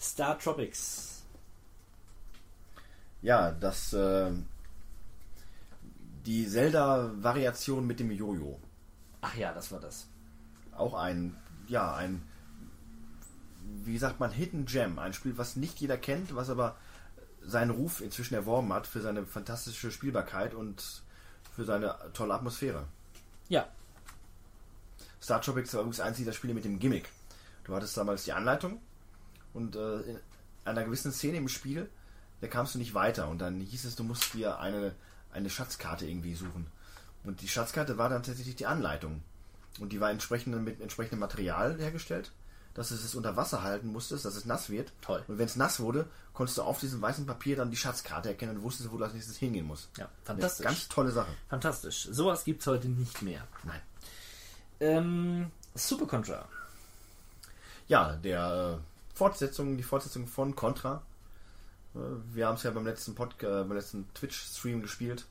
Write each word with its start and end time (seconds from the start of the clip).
Star 0.00 0.38
Tropics. 0.38 1.22
Ja, 3.20 3.50
das 3.50 3.92
äh, 3.92 4.30
die 6.24 6.46
Zelda-Variation 6.46 7.86
mit 7.86 8.00
dem 8.00 8.10
Jojo. 8.10 8.60
Ach 9.20 9.34
ja, 9.34 9.52
das 9.52 9.72
war 9.72 9.80
das. 9.80 10.06
Auch 10.76 10.94
ein, 10.94 11.36
ja, 11.66 11.94
ein, 11.94 12.22
wie 13.84 13.98
sagt 13.98 14.20
man, 14.20 14.30
Hidden 14.30 14.66
Gem. 14.66 14.98
Ein 14.98 15.14
Spiel, 15.14 15.36
was 15.36 15.56
nicht 15.56 15.80
jeder 15.80 15.96
kennt, 15.96 16.36
was 16.36 16.50
aber 16.50 16.76
seinen 17.42 17.70
Ruf 17.70 18.00
inzwischen 18.00 18.34
erworben 18.34 18.72
hat 18.72 18.86
für 18.86 19.00
seine 19.00 19.26
fantastische 19.26 19.90
Spielbarkeit 19.90 20.54
und 20.54 21.02
für 21.56 21.64
seine 21.64 21.96
tolle 22.12 22.34
Atmosphäre. 22.34 22.84
Ja. 23.48 23.66
Star 25.20 25.40
Tropics 25.40 25.72
war 25.74 25.80
übrigens 25.80 26.00
eins 26.00 26.18
dieser 26.18 26.32
Spiele 26.32 26.54
mit 26.54 26.64
dem 26.64 26.78
Gimmick. 26.78 27.08
Du 27.64 27.74
hattest 27.74 27.96
damals 27.96 28.24
die 28.24 28.32
Anleitung 28.32 28.80
und 29.58 29.76
äh, 29.76 30.00
in 30.00 30.18
einer 30.64 30.84
gewissen 30.84 31.12
Szene 31.12 31.36
im 31.38 31.48
Spiel, 31.48 31.90
da 32.40 32.46
kamst 32.46 32.74
du 32.74 32.78
nicht 32.78 32.94
weiter 32.94 33.28
und 33.28 33.38
dann 33.38 33.60
hieß 33.60 33.84
es, 33.84 33.96
du 33.96 34.04
musst 34.04 34.32
dir 34.34 34.58
eine, 34.60 34.94
eine 35.32 35.50
Schatzkarte 35.50 36.06
irgendwie 36.06 36.34
suchen. 36.34 36.66
Und 37.24 37.42
die 37.42 37.48
Schatzkarte 37.48 37.98
war 37.98 38.08
dann 38.08 38.22
tatsächlich 38.22 38.56
die 38.56 38.66
Anleitung. 38.66 39.22
Und 39.80 39.92
die 39.92 40.00
war 40.00 40.10
entsprechend 40.10 40.56
mit 40.64 40.80
entsprechendem 40.80 41.18
Material 41.18 41.76
hergestellt, 41.78 42.32
dass 42.74 42.90
es 42.92 43.04
es 43.04 43.14
unter 43.16 43.36
Wasser 43.36 43.62
halten 43.62 43.88
musstest, 43.88 44.24
dass 44.24 44.36
es 44.36 44.44
nass 44.44 44.70
wird. 44.70 44.92
Toll. 45.02 45.24
Und 45.26 45.38
wenn 45.38 45.46
es 45.46 45.56
nass 45.56 45.80
wurde, 45.80 46.06
konntest 46.32 46.58
du 46.58 46.62
auf 46.62 46.78
diesem 46.78 47.02
weißen 47.02 47.26
Papier 47.26 47.56
dann 47.56 47.70
die 47.70 47.76
Schatzkarte 47.76 48.28
erkennen 48.28 48.56
und 48.58 48.62
wusstest, 48.62 48.90
wo 48.92 48.96
du 48.98 49.04
als 49.04 49.14
nächstes 49.14 49.36
hingehen 49.36 49.66
musst. 49.66 49.88
Ja, 49.98 50.04
Eine 50.04 50.12
fantastisch. 50.24 50.64
ganz 50.64 50.88
tolle 50.88 51.10
Sache. 51.10 51.32
Fantastisch. 51.48 52.08
Sowas 52.10 52.44
gibt 52.44 52.60
es 52.60 52.66
heute 52.68 52.88
nicht 52.88 53.20
mehr. 53.22 53.46
Nein. 53.64 53.80
Ähm, 54.80 55.50
Super 55.74 56.06
Contra. 56.06 56.48
Ja, 57.88 58.14
der 58.16 58.78
äh, 58.80 58.87
Fortsetzung, 59.18 59.76
die 59.76 59.82
Fortsetzung 59.82 60.28
von 60.28 60.54
Contra. 60.54 61.02
Äh, 61.94 61.98
wir 62.32 62.46
haben 62.46 62.54
es 62.54 62.62
ja 62.62 62.70
beim 62.70 62.86
letzten 62.86 63.12
äh, 63.12 63.26
beim 63.40 63.72
letzten 63.72 64.06
Twitch-Stream 64.14 64.80
gespielt. 64.80 65.26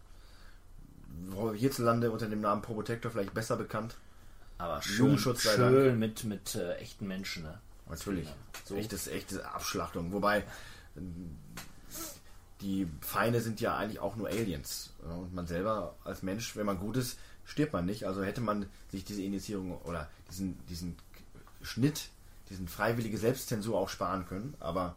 Hierzulande 1.55 2.11
unter 2.11 2.27
dem 2.27 2.41
Namen 2.41 2.61
Probotector 2.61 3.09
vielleicht 3.09 3.33
besser 3.33 3.55
bekannt. 3.55 3.95
Aber 4.57 4.81
schön, 4.81 5.17
schön 5.17 5.97
mit, 5.99 6.25
mit 6.25 6.55
äh, 6.55 6.75
echten 6.75 7.07
Menschen. 7.07 7.44
Ne? 7.44 7.59
Natürlich. 7.89 8.27
So. 8.66 8.75
Echtes, 8.75 9.07
echte 9.07 9.47
Abschlachtung. 9.49 10.11
Wobei 10.11 10.44
ähm, 10.97 11.38
die 12.61 12.88
Feinde 13.01 13.39
sind 13.39 13.61
ja 13.61 13.77
eigentlich 13.77 13.99
auch 13.99 14.17
nur 14.17 14.27
Aliens. 14.27 14.91
Und 15.01 15.33
man 15.33 15.47
selber 15.47 15.95
als 16.03 16.23
Mensch, 16.23 16.57
wenn 16.57 16.66
man 16.66 16.79
gut 16.79 16.97
ist, 16.97 17.17
stirbt 17.45 17.72
man 17.72 17.85
nicht. 17.85 18.05
Also 18.05 18.23
hätte 18.23 18.41
man 18.41 18.66
sich 18.91 19.05
diese 19.05 19.22
Initiierung 19.22 19.79
oder 19.83 20.09
diesen, 20.29 20.57
diesen 20.67 20.97
Schnitt, 21.61 22.09
diesen 22.50 22.67
freiwillige 22.67 23.17
Selbstzensur 23.17 23.78
auch 23.78 23.90
sparen 23.90 24.28
können. 24.28 24.56
Aber 24.59 24.95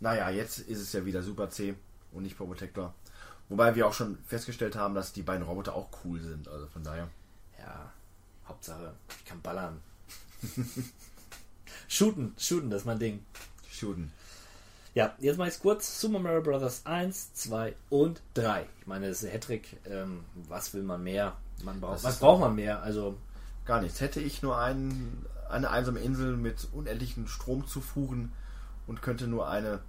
naja, 0.00 0.30
jetzt 0.30 0.58
ist 0.58 0.80
es 0.80 0.92
ja 0.92 1.04
wieder 1.04 1.22
Super 1.22 1.50
C 1.50 1.74
und 2.12 2.22
nicht 2.22 2.36
Probotector. 2.36 2.94
Wobei 3.48 3.74
wir 3.74 3.86
auch 3.86 3.92
schon 3.92 4.18
festgestellt 4.26 4.76
haben, 4.76 4.94
dass 4.94 5.12
die 5.12 5.22
beiden 5.22 5.44
Roboter 5.44 5.74
auch 5.74 5.88
cool 6.04 6.20
sind. 6.20 6.48
Also 6.48 6.66
von 6.66 6.82
daher. 6.82 7.08
Ja, 7.58 7.92
Hauptsache, 8.46 8.94
ich 9.18 9.24
kann 9.24 9.40
ballern. 9.42 9.80
shooten, 11.88 12.34
shooten, 12.38 12.70
das 12.70 12.82
ist 12.82 12.86
mein 12.86 12.98
Ding. 12.98 13.24
Shooten. 13.70 14.12
Ja, 14.94 15.14
jetzt 15.18 15.36
mache 15.36 15.48
ich 15.48 15.54
es 15.54 15.60
kurz. 15.60 16.00
Super 16.00 16.18
Mario 16.18 16.42
Bros. 16.42 16.82
1, 16.84 17.34
2 17.34 17.74
und 17.90 18.22
3. 18.34 18.66
Ich 18.80 18.86
meine, 18.86 19.08
das 19.08 19.22
ist 19.22 19.32
Hattrick. 19.32 19.76
Ähm, 19.84 20.24
was 20.48 20.74
will 20.74 20.82
man 20.82 21.02
mehr? 21.02 21.36
Man 21.62 21.80
braucht, 21.80 22.02
was 22.02 22.18
braucht 22.18 22.40
man 22.40 22.54
mehr? 22.54 22.82
Also, 22.82 23.16
Gar 23.70 23.82
nichts. 23.82 24.00
Hätte 24.00 24.20
ich 24.20 24.42
nur 24.42 24.58
einen, 24.58 25.24
eine 25.50 25.70
einsame 25.70 26.00
Insel 26.00 26.36
mit 26.36 26.68
unendlichen 26.72 27.28
Stromzufuhren 27.28 28.32
und 28.86 29.02
könnte 29.02 29.26
nur 29.26 29.48
eine 29.48 29.80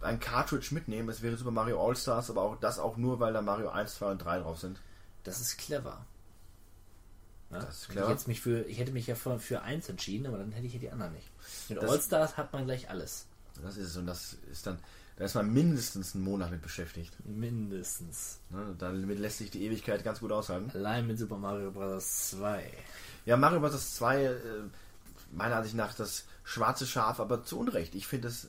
ein 0.00 0.18
Cartridge 0.18 0.74
mitnehmen, 0.74 1.08
es 1.08 1.22
wäre 1.22 1.36
Super 1.36 1.52
Mario 1.52 1.80
All-Stars, 1.86 2.28
aber 2.30 2.42
auch 2.42 2.56
das 2.58 2.78
auch 2.78 2.96
nur, 2.96 3.20
weil 3.20 3.32
da 3.32 3.40
Mario 3.40 3.70
1, 3.70 3.94
2 3.96 4.10
und 4.10 4.18
3 4.18 4.40
drauf 4.40 4.58
sind. 4.58 4.80
das 5.24 5.40
ist 5.40 5.58
clever. 5.58 6.04
Ja? 7.50 7.60
Das 7.60 7.82
ist 7.82 7.88
clever. 7.90 8.06
Ich, 8.06 8.12
jetzt 8.12 8.26
mich 8.28 8.40
für, 8.40 8.62
ich 8.62 8.78
hätte 8.78 8.92
mich 8.92 9.06
ja 9.06 9.14
für, 9.14 9.38
für 9.38 9.62
eins 9.62 9.88
entschieden, 9.88 10.26
aber 10.26 10.38
dann 10.38 10.50
hätte 10.52 10.66
ich 10.66 10.72
ja 10.74 10.80
die 10.80 10.90
anderen 10.90 11.12
nicht. 11.12 11.30
Mit 11.68 11.80
Das- 11.80 11.88
All-Stars 11.90 12.36
hat 12.36 12.52
man 12.52 12.64
gleich 12.64 12.90
alles. 12.90 13.26
Das 13.62 13.76
ist 13.76 13.90
es 13.90 13.96
und 13.96 14.06
das 14.06 14.38
ist 14.50 14.66
dann, 14.66 14.78
da 15.16 15.24
ist 15.24 15.34
man 15.34 15.52
mindestens 15.52 16.14
einen 16.14 16.24
Monat 16.24 16.50
mit 16.50 16.62
beschäftigt. 16.62 17.14
Mindestens. 17.24 18.38
Ne? 18.50 18.74
Damit 18.78 19.18
lässt 19.18 19.38
sich 19.38 19.50
die 19.50 19.64
Ewigkeit 19.66 20.02
ganz 20.02 20.20
gut 20.20 20.32
aushalten. 20.32 20.70
Allein 20.74 21.06
mit 21.06 21.18
Super 21.18 21.36
Mario 21.36 21.70
Bros. 21.70 22.30
2. 22.30 22.72
Ja, 23.26 23.36
Mario 23.36 23.60
Bros. 23.60 23.94
2, 23.96 24.24
äh, 24.24 24.34
meiner 25.32 25.56
Ansicht 25.56 25.74
nach 25.74 25.94
das 25.94 26.24
schwarze 26.44 26.86
Schaf, 26.86 27.20
aber 27.20 27.44
zu 27.44 27.58
Unrecht. 27.58 27.94
Ich 27.94 28.06
finde 28.06 28.28
es 28.28 28.48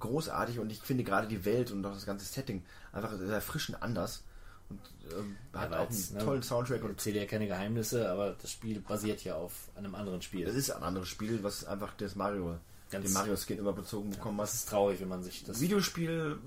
großartig 0.00 0.58
und 0.58 0.70
ich 0.70 0.80
finde 0.80 1.04
gerade 1.04 1.28
die 1.28 1.44
Welt 1.44 1.70
und 1.70 1.84
auch 1.86 1.94
das 1.94 2.06
ganze 2.06 2.24
Setting 2.26 2.62
einfach 2.92 3.16
sehr 3.16 3.28
erfrischend 3.28 3.82
anders. 3.82 4.22
Und 4.70 4.80
ähm, 5.16 5.36
hat 5.52 5.70
Ja, 5.72 5.80
auch 5.80 5.90
einen 5.90 6.12
ne, 6.14 6.24
tollen 6.24 6.42
Soundtrack 6.42 6.78
Ich 6.78 6.84
und 6.84 6.90
erzähle 6.92 7.20
ja 7.20 7.26
keine 7.26 7.46
Geheimnisse, 7.46 8.10
aber 8.10 8.34
das 8.40 8.50
Spiel 8.50 8.80
basiert 8.80 9.22
ja 9.22 9.34
auf 9.36 9.52
einem 9.76 9.94
anderen 9.94 10.22
Spiel. 10.22 10.46
es 10.48 10.54
ist 10.54 10.70
ein 10.70 10.82
anderes 10.82 11.08
Spiel, 11.08 11.42
was 11.42 11.64
einfach 11.66 11.92
das 11.98 12.14
Mario, 12.16 12.58
Ganz- 12.90 13.04
den 13.04 13.12
Mario-Skin 13.12 13.58
überbezogen 13.58 14.10
bekommen 14.10 14.38
Das 14.38 14.50
hat. 14.50 14.54
ist 14.56 14.68
traurig, 14.70 15.00
wenn 15.00 15.08
man 15.08 15.22
sich 15.22 15.44
das. 15.44 15.60
Videospiel 15.60 16.38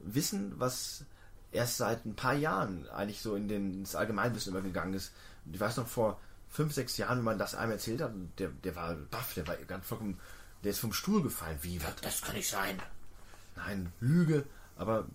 Wissen, 0.00 0.52
was 0.60 1.04
erst 1.50 1.78
seit 1.78 2.04
ein 2.04 2.14
paar 2.14 2.34
Jahren 2.34 2.86
eigentlich 2.90 3.20
so 3.22 3.34
in 3.34 3.48
den, 3.48 3.72
ins 3.74 3.94
Allgemeinwissen 3.96 4.52
übergegangen 4.52 4.94
ist. 4.94 5.12
Und 5.46 5.54
ich 5.54 5.60
weiß 5.60 5.78
noch 5.78 5.88
vor 5.88 6.20
fünf, 6.50 6.72
sechs 6.74 6.96
Jahren, 6.96 7.18
wenn 7.18 7.24
man 7.24 7.38
das 7.38 7.54
einem 7.54 7.72
erzählt 7.72 8.00
hat, 8.00 8.12
der, 8.38 8.48
der 8.48 8.74
war 8.76 8.94
baff, 8.94 9.34
der 9.34 9.46
war 9.46 9.56
ganz 9.56 9.86
vollkommen, 9.86 10.18
der 10.64 10.70
ist 10.72 10.80
vom 10.80 10.92
Stuhl 10.92 11.22
gefallen. 11.22 11.58
Wie, 11.62 11.82
was? 11.82 11.94
Das 12.02 12.22
kann 12.22 12.34
nicht 12.36 12.48
sein. 12.48 12.80
Nein, 13.56 13.92
Lüge. 14.00 14.44
Aber 14.76 15.06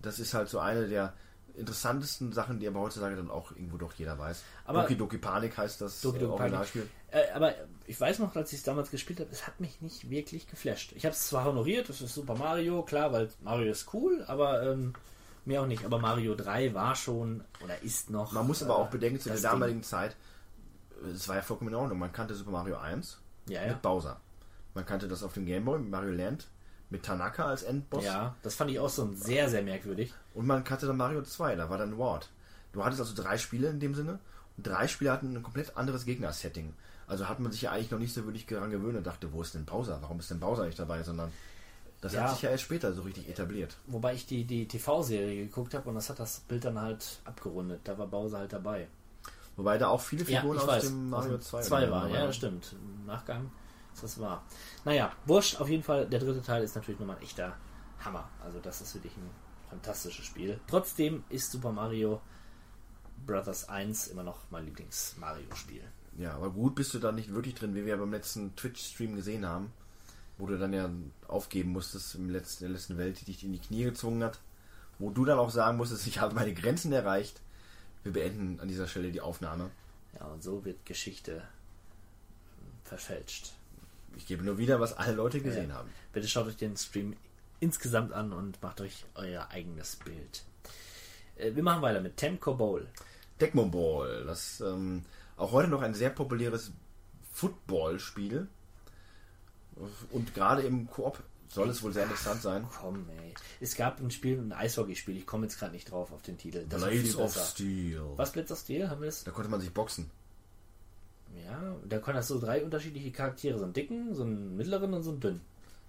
das 0.00 0.18
ist 0.18 0.34
halt 0.34 0.48
so 0.48 0.58
eine 0.58 0.88
der 0.88 1.14
interessantesten 1.54 2.32
Sachen, 2.32 2.58
die 2.60 2.66
aber 2.66 2.80
heutzutage 2.80 3.14
dann 3.16 3.30
auch 3.30 3.50
irgendwo 3.52 3.76
doch 3.76 3.92
jeder 3.94 4.18
weiß. 4.18 4.42
Aber- 4.64 4.82
Doki 4.82 4.96
Doki 4.96 5.18
Panik 5.18 5.56
heißt 5.56 5.80
das 5.80 6.00
Doki 6.00 6.16
äh, 6.16 6.20
Doki 6.20 6.30
Panic. 6.30 6.40
Originalspiel. 6.40 6.88
Äh, 7.10 7.30
aber 7.34 7.54
ich 7.86 8.00
weiß 8.00 8.20
noch, 8.20 8.34
als 8.36 8.52
ich 8.52 8.60
es 8.60 8.64
damals 8.64 8.90
gespielt 8.90 9.20
habe, 9.20 9.28
es 9.30 9.46
hat 9.46 9.60
mich 9.60 9.80
nicht 9.82 10.08
wirklich 10.08 10.48
geflasht. 10.48 10.92
Ich 10.96 11.04
habe 11.04 11.14
es 11.14 11.26
zwar 11.28 11.44
honoriert, 11.44 11.88
das 11.88 12.00
ist 12.00 12.14
Super 12.14 12.36
Mario, 12.36 12.82
klar, 12.82 13.12
weil 13.12 13.28
Mario 13.42 13.70
ist 13.70 13.92
cool, 13.92 14.24
aber 14.26 14.62
ähm, 14.62 14.94
mehr 15.44 15.60
auch 15.62 15.66
nicht. 15.66 15.84
Aber 15.84 15.98
Mario 15.98 16.34
3 16.34 16.72
war 16.72 16.96
schon 16.96 17.44
oder 17.62 17.80
ist 17.82 18.08
noch. 18.08 18.32
Man 18.32 18.46
muss 18.46 18.62
aber 18.62 18.76
auch 18.76 18.88
äh, 18.88 18.92
bedenken, 18.92 19.20
zu 19.20 19.28
der 19.28 19.40
damaligen 19.40 19.82
Zeit, 19.82 20.12
äh, 20.12 20.14
es 21.04 21.28
war 21.28 21.36
ja 21.36 21.42
vollkommen 21.42 21.70
in 21.70 21.76
Ordnung. 21.76 21.98
Man 21.98 22.12
kannte 22.12 22.34
Super 22.34 22.50
Mario 22.50 22.76
1 22.78 23.18
Ding. 23.48 23.56
Ja, 23.56 23.62
ja. 23.62 23.68
mit 23.68 23.82
Bowser. 23.82 24.20
Man 24.74 24.86
kannte 24.86 25.08
das 25.08 25.22
auf 25.22 25.34
dem 25.34 25.44
Gameboy 25.46 25.78
mit 25.80 25.90
Mario 25.90 26.12
Land 26.12 26.48
mit 26.90 27.02
Tanaka 27.04 27.46
als 27.46 27.62
Endboss. 27.62 28.04
Ja, 28.04 28.36
das 28.42 28.54
fand 28.54 28.70
ich 28.70 28.78
auch 28.78 28.88
so 28.88 29.10
sehr, 29.14 29.48
sehr 29.48 29.62
merkwürdig. 29.62 30.12
Und 30.34 30.46
man 30.46 30.62
kannte 30.62 30.86
dann 30.86 30.96
Mario 30.96 31.22
2, 31.22 31.56
da 31.56 31.70
war 31.70 31.78
dann 31.78 31.98
Ward. 31.98 32.28
Du 32.72 32.84
hattest 32.84 33.00
also 33.00 33.14
drei 33.20 33.38
Spiele 33.38 33.68
in 33.68 33.80
dem 33.80 33.94
Sinne. 33.94 34.18
Und 34.56 34.66
drei 34.66 34.86
Spiele 34.88 35.10
hatten 35.10 35.34
ein 35.34 35.42
komplett 35.42 35.76
anderes 35.76 36.04
Gegner-Setting. 36.04 36.74
Also 37.06 37.28
hat 37.28 37.40
man 37.40 37.50
sich 37.50 37.62
ja 37.62 37.72
eigentlich 37.72 37.90
noch 37.90 37.98
nicht 37.98 38.12
so 38.14 38.24
wirklich 38.24 38.46
daran 38.46 38.70
gewöhnt 38.70 38.96
und 38.96 39.06
dachte, 39.06 39.32
wo 39.32 39.42
ist 39.42 39.54
denn 39.54 39.64
Bowser? 39.64 39.98
Warum 40.02 40.18
ist 40.20 40.30
denn 40.30 40.40
Bowser 40.40 40.66
nicht 40.66 40.78
dabei? 40.78 41.02
Sondern 41.02 41.32
das 42.02 42.12
Ja. 42.12 42.22
hat 42.24 42.32
sich 42.32 42.42
ja 42.42 42.50
erst 42.50 42.64
später 42.64 42.92
so 42.92 43.02
richtig 43.02 43.28
etabliert. 43.28 43.76
Wobei 43.86 44.14
ich 44.14 44.26
die, 44.26 44.44
die 44.44 44.68
TV-Serie 44.68 45.46
geguckt 45.46 45.74
habe 45.74 45.88
und 45.88 45.94
das 45.94 46.10
hat 46.10 46.18
das 46.18 46.40
Bild 46.40 46.64
dann 46.64 46.78
halt 46.80 47.20
abgerundet. 47.24 47.80
Da 47.84 47.96
war 47.98 48.06
Bowser 48.06 48.38
halt 48.38 48.52
dabei. 48.52 48.86
Wobei 49.56 49.78
da 49.78 49.88
auch 49.88 50.00
viele 50.00 50.24
Ja, 50.24 50.40
Figuren 50.40 50.56
ich 50.56 50.62
aus 50.62 50.68
weiß. 50.68 50.82
dem 50.84 51.10
Mario 51.10 51.36
Aus 51.36 51.44
2 51.44 51.58
dem 51.60 51.66
2 51.66 51.80
dabei 51.80 51.90
war, 51.92 52.08
ja, 52.08 52.26
das 52.26 52.36
stimmt. 52.36 52.72
Im 52.72 53.06
Nachgang 53.06 53.50
ist 53.92 54.02
das 54.02 54.18
wahr. 54.18 54.44
Naja, 54.84 55.12
wurscht, 55.26 55.60
auf 55.60 55.68
jeden 55.68 55.82
Fall, 55.82 56.06
der 56.08 56.20
dritte 56.20 56.42
Teil 56.42 56.62
ist 56.62 56.74
natürlich 56.74 56.98
nochmal 56.98 57.16
ein 57.16 57.22
echter 57.22 57.56
Hammer. 58.04 58.28
Also 58.42 58.58
das 58.60 58.80
ist 58.80 58.94
wirklich 58.94 59.14
ein 59.16 59.30
fantastisches 59.68 60.24
Spiel. 60.24 60.58
Trotzdem 60.68 61.24
ist 61.28 61.52
Super 61.52 61.72
Mario 61.72 62.20
Brothers 63.26 63.68
1 63.68 64.08
immer 64.08 64.22
noch 64.22 64.38
mein 64.50 64.64
Lieblings-Mario-Spiel. 64.64 65.82
Ja, 66.18 66.34
aber 66.34 66.50
gut 66.50 66.74
bist 66.74 66.92
du 66.94 66.98
da 66.98 67.12
nicht 67.12 67.32
wirklich 67.34 67.54
drin, 67.54 67.74
wie 67.74 67.84
wir 67.86 67.96
beim 67.96 68.10
letzten 68.10 68.56
Twitch-Stream 68.56 69.14
gesehen 69.16 69.46
haben, 69.46 69.72
wo 70.38 70.46
du 70.46 70.58
dann 70.58 70.72
ja 70.72 70.88
aufgeben 71.28 71.72
musstest 71.72 72.14
im 72.14 72.30
letzten, 72.30 72.64
der 72.64 72.70
letzten 72.72 72.96
Welt, 72.98 73.20
die 73.20 73.26
dich 73.26 73.44
in 73.44 73.52
die 73.52 73.60
Knie 73.60 73.84
gezwungen 73.84 74.24
hat, 74.24 74.40
wo 74.98 75.10
du 75.10 75.24
dann 75.26 75.38
auch 75.38 75.50
sagen 75.50 75.76
musstest, 75.76 76.06
ich 76.06 76.20
habe 76.20 76.34
meine 76.34 76.54
Grenzen 76.54 76.90
erreicht. 76.92 77.41
Wir 78.02 78.12
beenden 78.12 78.60
an 78.60 78.68
dieser 78.68 78.88
Stelle 78.88 79.12
die 79.12 79.20
Aufnahme. 79.20 79.70
Ja, 80.18 80.26
und 80.26 80.42
so 80.42 80.64
wird 80.64 80.84
Geschichte 80.84 81.42
verfälscht. 82.84 83.52
Ich 84.16 84.26
gebe 84.26 84.42
nur 84.44 84.58
wieder, 84.58 84.80
was 84.80 84.92
alle 84.92 85.12
Leute 85.14 85.40
gesehen 85.40 85.70
Ja. 85.70 85.76
haben. 85.76 85.90
Bitte 86.12 86.28
schaut 86.28 86.46
euch 86.46 86.56
den 86.56 86.76
Stream 86.76 87.16
insgesamt 87.60 88.12
an 88.12 88.32
und 88.32 88.60
macht 88.62 88.80
euch 88.80 89.04
euer 89.14 89.48
eigenes 89.50 89.96
Bild. 89.96 90.42
Äh, 91.36 91.54
Wir 91.54 91.62
machen 91.62 91.80
weiter 91.82 92.00
mit 92.00 92.16
Temco 92.16 92.54
Bowl. 92.54 92.86
Tecmo 93.38 93.66
Ball, 93.66 94.24
das 94.24 94.60
ähm, 94.60 95.04
auch 95.36 95.50
heute 95.52 95.68
noch 95.68 95.80
ein 95.82 95.94
sehr 95.94 96.10
populäres 96.10 96.70
Football-Spiel. 97.32 98.46
Und 100.10 100.34
gerade 100.34 100.62
im 100.62 100.88
Koop 100.88 101.18
soll 101.52 101.68
es 101.68 101.82
wohl 101.82 101.92
sehr 101.92 102.04
interessant 102.04 102.40
sein. 102.40 102.66
Komm, 102.80 103.06
ey. 103.10 103.34
Es 103.60 103.76
gab 103.76 104.00
ein 104.00 104.10
Spiel, 104.10 104.38
ein 104.38 104.52
Eishockeyspiel, 104.52 105.18
ich 105.18 105.26
komme 105.26 105.44
jetzt 105.44 105.58
gerade 105.58 105.72
nicht 105.72 105.90
drauf 105.90 106.10
auf 106.12 106.22
den 106.22 106.38
Titel. 106.38 106.64
Das 106.68 106.82
Blades 106.82 107.16
of. 107.16 107.36
Steel. 107.36 108.02
Was 108.16 108.32
Blitz 108.32 108.50
of 108.50 108.58
Steel? 108.58 108.88
Haben 108.88 109.02
wir 109.02 109.06
das? 109.06 109.24
Da 109.24 109.30
konnte 109.30 109.50
man 109.50 109.60
sich 109.60 109.72
boxen. 109.72 110.10
Ja, 111.44 111.76
da 111.86 111.98
können 111.98 112.16
das 112.16 112.28
so 112.28 112.38
drei 112.38 112.62
unterschiedliche 112.62 113.10
Charaktere, 113.10 113.58
so 113.58 113.64
einen 113.64 113.72
dicken, 113.72 114.14
so 114.14 114.22
einen 114.22 114.56
mittleren 114.56 114.92
und 114.94 115.02
so 115.02 115.10
einen 115.10 115.20
dünnen. 115.20 115.40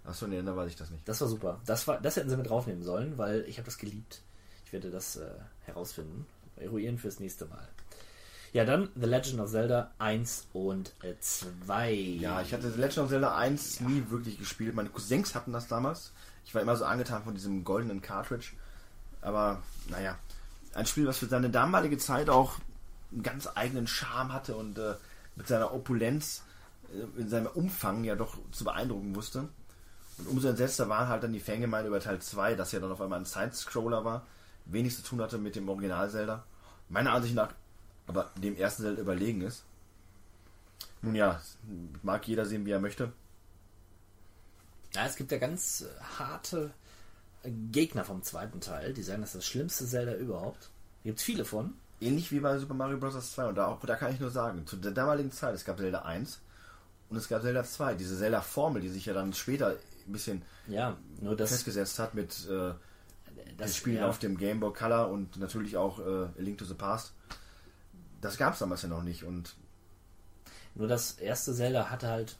Achso, 0.05 0.27
nee, 0.27 0.41
da 0.41 0.55
weiß 0.55 0.69
ich 0.69 0.75
das 0.75 0.89
nicht. 0.89 1.07
Das 1.07 1.21
war 1.21 1.27
super. 1.27 1.61
Das, 1.65 1.87
war, 1.87 2.01
das 2.01 2.17
hätten 2.17 2.29
sie 2.29 2.37
mit 2.37 2.49
draufnehmen 2.49 2.83
sollen, 2.83 3.17
weil 3.17 3.45
ich 3.47 3.57
habe 3.57 3.65
das 3.65 3.77
geliebt. 3.77 4.21
Ich 4.65 4.73
werde 4.73 4.89
das 4.89 5.15
äh, 5.15 5.29
herausfinden, 5.61 6.25
eruieren 6.57 6.97
fürs 6.97 7.19
nächste 7.19 7.45
Mal. 7.45 7.67
Ja, 8.53 8.65
dann 8.65 8.89
The 8.95 9.07
Legend 9.07 9.39
of 9.39 9.49
Zelda 9.49 9.91
1 9.97 10.49
und 10.53 10.93
2. 11.19 11.91
Ja, 11.91 12.39
ich 12.43 12.53
hatte 12.53 12.71
The 12.71 12.79
Legend 12.79 12.99
of 12.99 13.09
Zelda 13.09 13.35
1 13.35 13.79
ja. 13.79 13.87
nie 13.87 14.03
wirklich 14.09 14.37
gespielt. 14.37 14.75
Meine 14.75 14.89
Cousins 14.89 15.33
hatten 15.33 15.51
das 15.51 15.67
damals. 15.67 16.11
Ich 16.45 16.53
war 16.53 16.61
immer 16.61 16.75
so 16.75 16.85
angetan 16.85 17.23
von 17.23 17.33
diesem 17.33 17.63
goldenen 17.63 18.03
Cartridge. 18.03 18.51
Aber, 19.21 19.63
naja, 19.89 20.19
ein 20.75 20.85
Spiel, 20.85 21.07
was 21.07 21.17
für 21.17 21.25
seine 21.25 21.49
damalige 21.49 21.97
Zeit 21.97 22.29
auch 22.29 22.57
einen 23.11 23.23
ganz 23.23 23.49
eigenen 23.55 23.87
Charme 23.87 24.33
hatte 24.33 24.55
und 24.55 24.77
äh, 24.77 24.93
mit 25.35 25.47
seiner 25.47 25.73
Opulenz 25.73 26.43
äh, 26.93 27.21
in 27.21 27.29
seinem 27.29 27.47
Umfang 27.47 28.03
ja 28.03 28.15
doch 28.15 28.37
zu 28.51 28.65
beeindrucken 28.65 29.15
wusste. 29.15 29.49
Und 30.19 30.27
umso 30.27 30.49
entsetzter 30.49 30.87
waren 30.89 31.07
halt 31.07 31.23
dann 31.23 31.33
die 31.33 31.39
Fangemeinde 31.39 31.87
über 31.87 31.99
Teil 31.99 32.19
2, 32.19 32.53
dass 32.53 32.71
ja 32.71 32.79
dann 32.79 32.91
auf 32.91 33.01
einmal 33.01 33.19
ein 33.19 33.25
Side-Scroller 33.25 34.05
war, 34.05 34.27
wenig 34.65 34.95
zu 34.95 35.01
tun 35.01 35.21
hatte 35.21 35.39
mit 35.39 35.55
dem 35.55 35.67
Original 35.69 36.07
Zelda. 36.11 36.43
Meiner 36.89 37.13
Ansicht 37.13 37.33
nach 37.33 37.49
aber 38.07 38.31
dem 38.37 38.55
ersten 38.55 38.83
Zelda 38.83 39.01
überlegen 39.01 39.41
ist. 39.41 39.63
Nun 41.01 41.15
ja, 41.15 41.41
mag 42.01 42.27
jeder 42.27 42.45
sehen, 42.45 42.65
wie 42.65 42.71
er 42.71 42.79
möchte. 42.79 43.11
Ja, 44.93 45.05
es 45.05 45.15
gibt 45.15 45.31
ja 45.31 45.37
ganz 45.37 45.81
äh, 45.81 46.03
harte 46.17 46.71
Gegner 47.43 48.05
vom 48.05 48.23
zweiten 48.23 48.61
Teil, 48.61 48.93
die 48.93 49.03
sagen, 49.03 49.21
das 49.21 49.31
ist 49.31 49.35
das 49.37 49.45
schlimmste 49.45 49.85
Zelda 49.85 50.13
überhaupt. 50.15 50.69
Gibt 51.03 51.19
es 51.19 51.25
viele 51.25 51.45
von. 51.45 51.73
Ähnlich 51.99 52.31
wie 52.31 52.39
bei 52.39 52.57
Super 52.57 52.73
Mario 52.73 52.97
Bros. 52.97 53.33
2. 53.33 53.47
Und 53.47 53.55
da, 53.55 53.67
auch, 53.67 53.79
da 53.81 53.95
kann 53.95 54.13
ich 54.13 54.19
nur 54.19 54.29
sagen, 54.29 54.65
zu 54.65 54.77
der 54.77 54.91
damaligen 54.91 55.31
Zeit, 55.31 55.55
es 55.55 55.65
gab 55.65 55.77
Zelda 55.77 56.03
1 56.03 56.39
und 57.09 57.17
es 57.17 57.27
gab 57.27 57.41
Zelda 57.41 57.63
2. 57.63 57.95
Diese 57.95 58.17
Zelda-Formel, 58.17 58.81
die 58.81 58.89
sich 58.89 59.05
ja 59.05 59.13
dann 59.13 59.33
später 59.33 59.75
ein 60.05 60.11
bisschen 60.11 60.41
ja, 60.67 60.97
festgesetzt 61.37 61.99
hat 61.99 62.13
mit 62.13 62.47
äh, 62.49 62.73
das 63.57 63.75
Spiel 63.75 63.95
ja. 63.95 64.07
auf 64.07 64.19
dem 64.19 64.37
Game 64.37 64.59
Boy 64.59 64.73
Color 64.73 65.09
und 65.09 65.37
natürlich 65.37 65.77
auch 65.77 65.99
äh, 65.99 66.27
Link 66.37 66.57
to 66.57 66.65
the 66.65 66.73
Past. 66.73 67.13
Das 68.23 68.37
gab 68.37 68.53
es 68.53 68.59
damals 68.59 68.81
ja 68.81 68.89
noch 68.89 69.03
nicht. 69.03 69.23
Und 69.23 69.55
nur 70.75 70.87
das 70.87 71.13
erste 71.13 71.53
Zelda 71.53 71.89
hatte 71.89 72.07
halt 72.07 72.35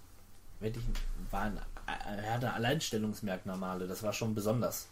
wirklich 0.59 0.83
war 1.30 1.41
ein, 1.41 1.59
er 1.85 2.33
hatte 2.33 2.53
Alleinstellungsmerkmale. 2.53 3.88
Das 3.88 4.01
war 4.03 4.13
schon 4.13 4.33
besonders 4.33 4.88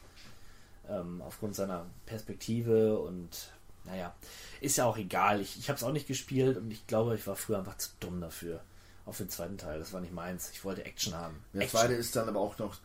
ähm, 0.90 1.22
aufgrund 1.22 1.56
seiner 1.56 1.86
Perspektive 2.06 3.00
und 3.00 3.52
naja, 3.86 4.14
ist 4.60 4.78
ja 4.78 4.86
auch 4.86 4.98
egal. 4.98 5.42
Ich, 5.42 5.58
ich 5.58 5.70
habe 5.70 5.78
es 5.78 5.84
auch 5.84 5.92
nicht 5.92 6.08
gespielt 6.08 6.58
und 6.58 6.70
ich 6.70 6.86
glaube, 6.86 7.16
ich 7.16 7.26
war 7.26 7.36
früher 7.36 7.58
einfach 7.58 7.78
zu 7.78 7.90
dumm 8.00 8.22
dafür. 8.22 8.62
Auf 9.06 9.18
den 9.18 9.30
zweiten 9.30 9.58
Teil. 9.58 9.80
Das 9.80 9.94
war 9.94 10.02
nicht 10.02 10.14
meins. 10.14 10.52
Ich 10.52 10.64
wollte 10.64 10.86
Action 10.86 11.16
haben. 11.16 11.44
Der 11.54 11.64
Action. 11.64 11.80
zweite 11.80 11.94
ist 11.94 12.16
dann 12.16 12.30
aber 12.30 12.40
auch 12.40 12.60
noch 12.60 12.76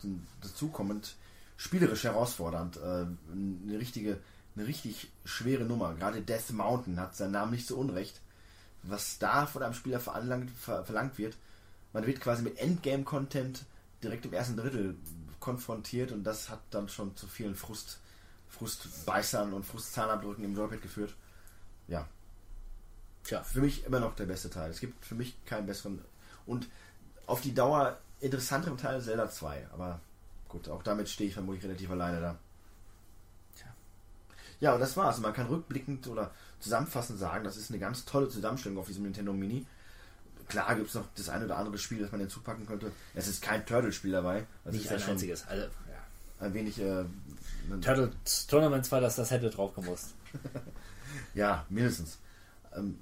dazu 0.41 0.69
kommend 0.69 1.15
spielerisch 1.59 2.05
herausfordernd. 2.05 2.79
Äh, 2.79 2.81
eine 2.81 3.79
richtige, 3.79 4.19
eine 4.57 4.67
richtig 4.67 5.11
schwere 5.25 5.65
Nummer. 5.65 5.95
Gerade 5.95 6.23
Death 6.23 6.51
Mountain 6.51 6.99
hat 6.99 7.15
seinen 7.15 7.33
Namen 7.33 7.53
nicht 7.53 7.67
so 7.67 7.77
unrecht. 7.77 8.21
Was 8.83 9.19
da 9.19 9.47
von 9.47 9.63
einem 9.63 9.75
Spieler 9.75 10.01
verlangt, 10.01 10.51
verlangt 10.51 11.19
wird. 11.19 11.37
Man 11.93 12.07
wird 12.07 12.21
quasi 12.21 12.43
mit 12.43 12.59
Endgame-Content 12.59 13.65
direkt 14.03 14.27
im 14.27 14.33
ersten 14.33 14.57
Drittel 14.57 14.97
konfrontiert 15.41 16.13
und 16.13 16.25
das 16.25 16.49
hat 16.49 16.61
dann 16.71 16.89
schon 16.89 17.17
zu 17.17 17.27
vielen 17.27 17.55
Frust, 17.55 17.99
Frustbeißern 18.49 19.53
und 19.53 19.65
Frustzahnabdrücken 19.65 20.45
im 20.45 20.55
Joypad 20.55 20.83
geführt. 20.83 21.15
Ja. 21.89 22.07
Tja, 23.25 23.43
für 23.43 23.61
mich 23.61 23.85
immer 23.85 24.01
noch 24.01 24.15
der 24.15 24.27
beste 24.27 24.51
Teil. 24.51 24.71
Es 24.71 24.81
gibt 24.81 25.05
für 25.05 25.15
mich 25.15 25.37
keinen 25.45 25.67
besseren 25.67 26.01
und 26.47 26.69
auf 27.27 27.41
die 27.41 27.55
Dauer 27.55 27.99
interessanteren 28.21 28.79
Teil 28.79 29.03
Zelda 29.03 29.29
2, 29.29 29.69
aber 29.73 30.01
gut, 30.49 30.69
auch 30.69 30.83
damit 30.83 31.09
stehe 31.09 31.29
ich 31.29 31.35
vermutlich 31.35 31.65
relativ 31.65 31.91
alleine 31.91 32.21
da. 32.21 32.39
Ja, 34.61 34.75
und 34.75 34.81
das 34.81 34.97
war's. 34.97 35.19
Man 35.19 35.33
kann 35.33 35.47
rückblickend 35.47 36.07
oder 36.09 36.31
zusammenfassend 36.61 37.19
sagen, 37.19 37.45
das 37.45 37.57
ist 37.57 37.71
eine 37.71 37.79
ganz 37.79 38.05
tolle 38.05 38.29
Zusammenstellung 38.29 38.79
auf 38.79 38.87
diesem 38.87 39.05
Nintendo 39.05 39.33
Mini. 39.33 39.67
Klar 40.49 40.77
gibt 40.77 40.89
es 40.89 40.95
noch 40.95 41.05
das 41.17 41.29
eine 41.29 41.45
oder 41.45 41.57
andere 41.57 41.77
Spiel, 41.77 41.99
das 41.99 42.13
man 42.13 42.21
hinzupacken 42.21 42.67
könnte. 42.67 42.93
Es 43.15 43.27
ist 43.27 43.43
kein 43.43 43.67
Turtle-Spiel 43.67 44.13
dabei. 44.13 44.47
Das 44.65 44.75
Nicht 44.75 44.85
ist 44.85 44.93
ein 44.93 45.01
ja 45.01 45.07
einziges. 45.07 45.47
Also, 45.47 45.65
ja. 45.65 46.41
Ein 46.47 46.55
wenig. 46.55 46.81
Äh, 46.81 47.05
Turtle 47.81 48.13
Tournament 48.49 48.87
2, 48.87 49.01
dass 49.01 49.17
das 49.17 49.31
hätte 49.31 49.51
drauf 49.51 49.75
gemusst. 49.75 50.15
ja, 51.35 51.67
mindestens. 51.69 52.19
Ähm, 52.75 52.99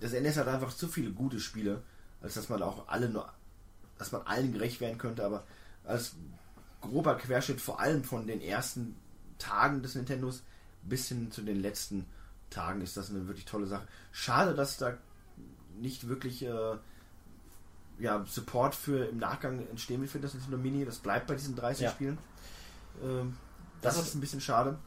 das 0.00 0.12
NS 0.12 0.36
hat 0.36 0.48
einfach 0.48 0.74
zu 0.74 0.88
viele 0.88 1.10
gute 1.10 1.40
Spiele, 1.40 1.82
als 2.20 2.34
dass 2.34 2.48
man 2.48 2.62
auch 2.62 2.88
alle 2.88 3.08
nur, 3.08 3.32
dass 3.96 4.12
man 4.12 4.22
allen 4.22 4.52
gerecht 4.52 4.80
werden 4.80 4.98
könnte, 4.98 5.24
aber 5.24 5.44
als 5.84 6.14
grober 6.80 7.16
Querschnitt 7.16 7.60
vor 7.60 7.80
allem 7.80 8.04
von 8.04 8.26
den 8.26 8.40
ersten 8.40 8.94
Tagen 9.38 9.82
des 9.82 9.94
Nintendos 9.94 10.42
bis 10.88 11.08
hin 11.08 11.30
zu 11.30 11.42
den 11.42 11.60
letzten 11.60 12.06
Tagen 12.50 12.80
ist 12.80 12.96
das 12.96 13.10
eine 13.10 13.26
wirklich 13.26 13.44
tolle 13.44 13.66
Sache. 13.66 13.86
Schade, 14.12 14.54
dass 14.54 14.78
da 14.78 14.96
nicht 15.78 16.08
wirklich 16.08 16.44
äh, 16.44 16.76
ja, 17.98 18.24
Support 18.26 18.74
für 18.74 19.06
im 19.06 19.18
Nachgang 19.18 19.66
entstehen 19.68 20.00
will 20.00 20.08
für 20.08 20.20
das 20.20 20.34
Nintendo 20.34 20.56
Mini. 20.56 20.84
Das 20.84 20.98
bleibt 20.98 21.26
bei 21.26 21.34
diesen 21.34 21.56
30 21.56 21.84
ja. 21.84 21.90
Spielen. 21.90 22.18
Ähm, 23.02 23.36
das, 23.82 23.96
das, 23.96 24.08
ist 24.08 24.14
ein 24.14 24.20
bisschen 24.20 24.40
schade. 24.40 24.78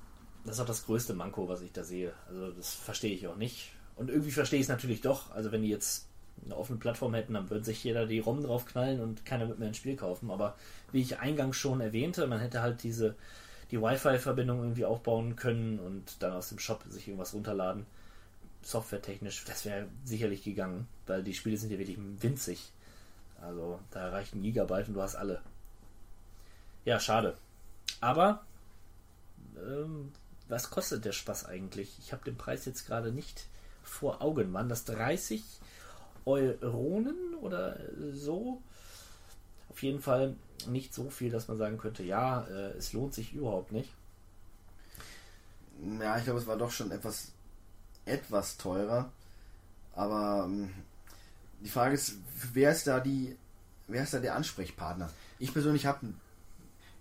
Das 0.43 0.55
ist 0.55 0.61
auch 0.61 0.65
das 0.65 0.85
größte 0.85 1.13
Manko, 1.13 1.47
was 1.47 1.61
ich 1.61 1.71
da 1.71 1.83
sehe. 1.83 2.13
Also 2.27 2.51
das 2.51 2.73
verstehe 2.73 3.13
ich 3.13 3.27
auch 3.27 3.37
nicht. 3.37 3.73
Und 3.95 4.09
irgendwie 4.09 4.31
verstehe 4.31 4.59
ich 4.59 4.65
es 4.65 4.69
natürlich 4.69 5.01
doch. 5.01 5.31
Also 5.31 5.51
wenn 5.51 5.61
die 5.61 5.69
jetzt 5.69 6.07
eine 6.43 6.55
offene 6.55 6.79
Plattform 6.79 7.13
hätten, 7.13 7.33
dann 7.33 7.49
würde 7.49 7.63
sich 7.63 7.83
jeder 7.83 8.07
die 8.07 8.19
ROM 8.19 8.41
drauf 8.41 8.65
knallen 8.65 9.01
und 9.01 9.25
keiner 9.25 9.47
wird 9.47 9.59
mehr 9.59 9.67
ein 9.67 9.75
Spiel 9.75 9.95
kaufen. 9.95 10.31
Aber 10.31 10.55
wie 10.91 11.01
ich 11.01 11.19
eingangs 11.19 11.57
schon 11.57 11.81
erwähnte, 11.81 12.25
man 12.27 12.39
hätte 12.39 12.61
halt 12.61 12.83
diese 12.83 13.15
die 13.71 13.81
Wi-Fi-Verbindung 13.81 14.59
irgendwie 14.59 14.85
aufbauen 14.85 15.35
können 15.35 15.79
und 15.79 16.21
dann 16.21 16.33
aus 16.33 16.49
dem 16.49 16.59
Shop 16.59 16.83
sich 16.89 17.07
irgendwas 17.07 17.33
runterladen 17.33 17.85
softwaretechnisch, 18.63 19.43
das 19.45 19.65
wäre 19.65 19.87
sicherlich 20.03 20.43
gegangen, 20.43 20.87
weil 21.07 21.23
die 21.23 21.33
Spiele 21.33 21.57
sind 21.57 21.71
ja 21.71 21.79
wirklich 21.79 21.97
winzig. 21.97 22.71
Also 23.41 23.79
da 23.91 24.09
reicht 24.09 24.35
ein 24.35 24.43
Gigabyte 24.43 24.89
und 24.89 24.93
du 24.93 25.01
hast 25.01 25.15
alle. 25.15 25.41
Ja, 26.85 26.99
schade. 26.99 27.35
Aber 27.99 28.43
ähm, 29.57 30.11
was 30.47 30.69
kostet 30.69 31.05
der 31.05 31.11
Spaß 31.11 31.45
eigentlich? 31.45 31.97
Ich 31.99 32.13
habe 32.13 32.23
den 32.23 32.37
Preis 32.37 32.65
jetzt 32.65 32.85
gerade 32.85 33.11
nicht 33.11 33.47
vor 33.83 34.21
Augen. 34.21 34.53
Waren 34.53 34.69
das 34.69 34.85
30 34.85 35.43
Euronen 36.25 37.35
oder 37.41 37.79
so? 38.11 38.61
Auf 39.71 39.81
jeden 39.81 40.01
Fall 40.01 40.35
nicht 40.67 40.93
so 40.93 41.09
viel, 41.09 41.31
dass 41.31 41.47
man 41.47 41.57
sagen 41.57 41.77
könnte, 41.77 42.03
ja, 42.03 42.43
äh, 42.43 42.77
es 42.77 42.93
lohnt 42.93 43.13
sich 43.13 43.33
überhaupt 43.33 43.71
nicht. 43.71 43.89
Ja, 45.99 46.17
ich 46.17 46.25
glaube, 46.25 46.39
es 46.39 46.45
war 46.45 46.57
doch 46.57 46.71
schon 46.71 46.91
etwas 46.91 47.31
etwas 48.05 48.57
teurer. 48.57 49.11
Aber 49.93 50.45
ähm, 50.45 50.69
die 51.61 51.69
Frage 51.69 51.95
ist, 51.95 52.17
wer 52.53 52.71
ist 52.71 52.87
da 52.87 52.99
die, 52.99 53.35
wer 53.87 54.03
ist 54.03 54.13
da 54.13 54.19
der 54.19 54.35
Ansprechpartner? 54.35 55.09
Ich 55.39 55.53
persönlich 55.53 55.85
habe 55.85 56.07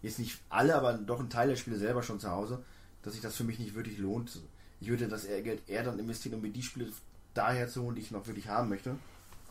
jetzt 0.02 0.18
nicht 0.18 0.38
alle, 0.48 0.74
aber 0.74 0.94
doch 0.94 1.20
einen 1.20 1.30
Teil 1.30 1.48
der 1.48 1.56
Spiele 1.56 1.78
selber 1.78 2.02
schon 2.02 2.20
zu 2.20 2.30
Hause, 2.30 2.62
dass 3.02 3.12
sich 3.12 3.22
das 3.22 3.36
für 3.36 3.44
mich 3.44 3.58
nicht 3.58 3.74
wirklich 3.74 3.98
lohnt. 3.98 4.38
Ich 4.80 4.88
würde 4.88 5.08
das 5.08 5.26
Geld 5.26 5.68
eher 5.68 5.84
dann 5.84 5.98
investieren, 5.98 6.36
um 6.36 6.42
mir 6.42 6.50
die 6.50 6.62
Spiele 6.62 6.90
daher 7.34 7.68
zu 7.68 7.82
holen, 7.82 7.96
die 7.96 8.02
ich 8.02 8.10
noch 8.10 8.26
wirklich 8.26 8.48
haben 8.48 8.68
möchte. 8.68 8.96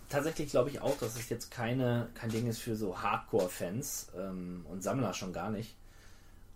Tatsächlich 0.09 0.49
glaube 0.49 0.71
ich 0.71 0.81
auch, 0.81 0.97
dass 0.97 1.15
es 1.15 1.29
jetzt 1.29 1.51
keine, 1.51 2.09
kein 2.15 2.31
Ding 2.31 2.47
ist 2.47 2.59
für 2.59 2.75
so 2.75 2.99
Hardcore-Fans 2.99 4.11
ähm, 4.17 4.65
und 4.67 4.83
Sammler 4.83 5.13
schon 5.13 5.33
gar 5.33 5.51
nicht. 5.51 5.75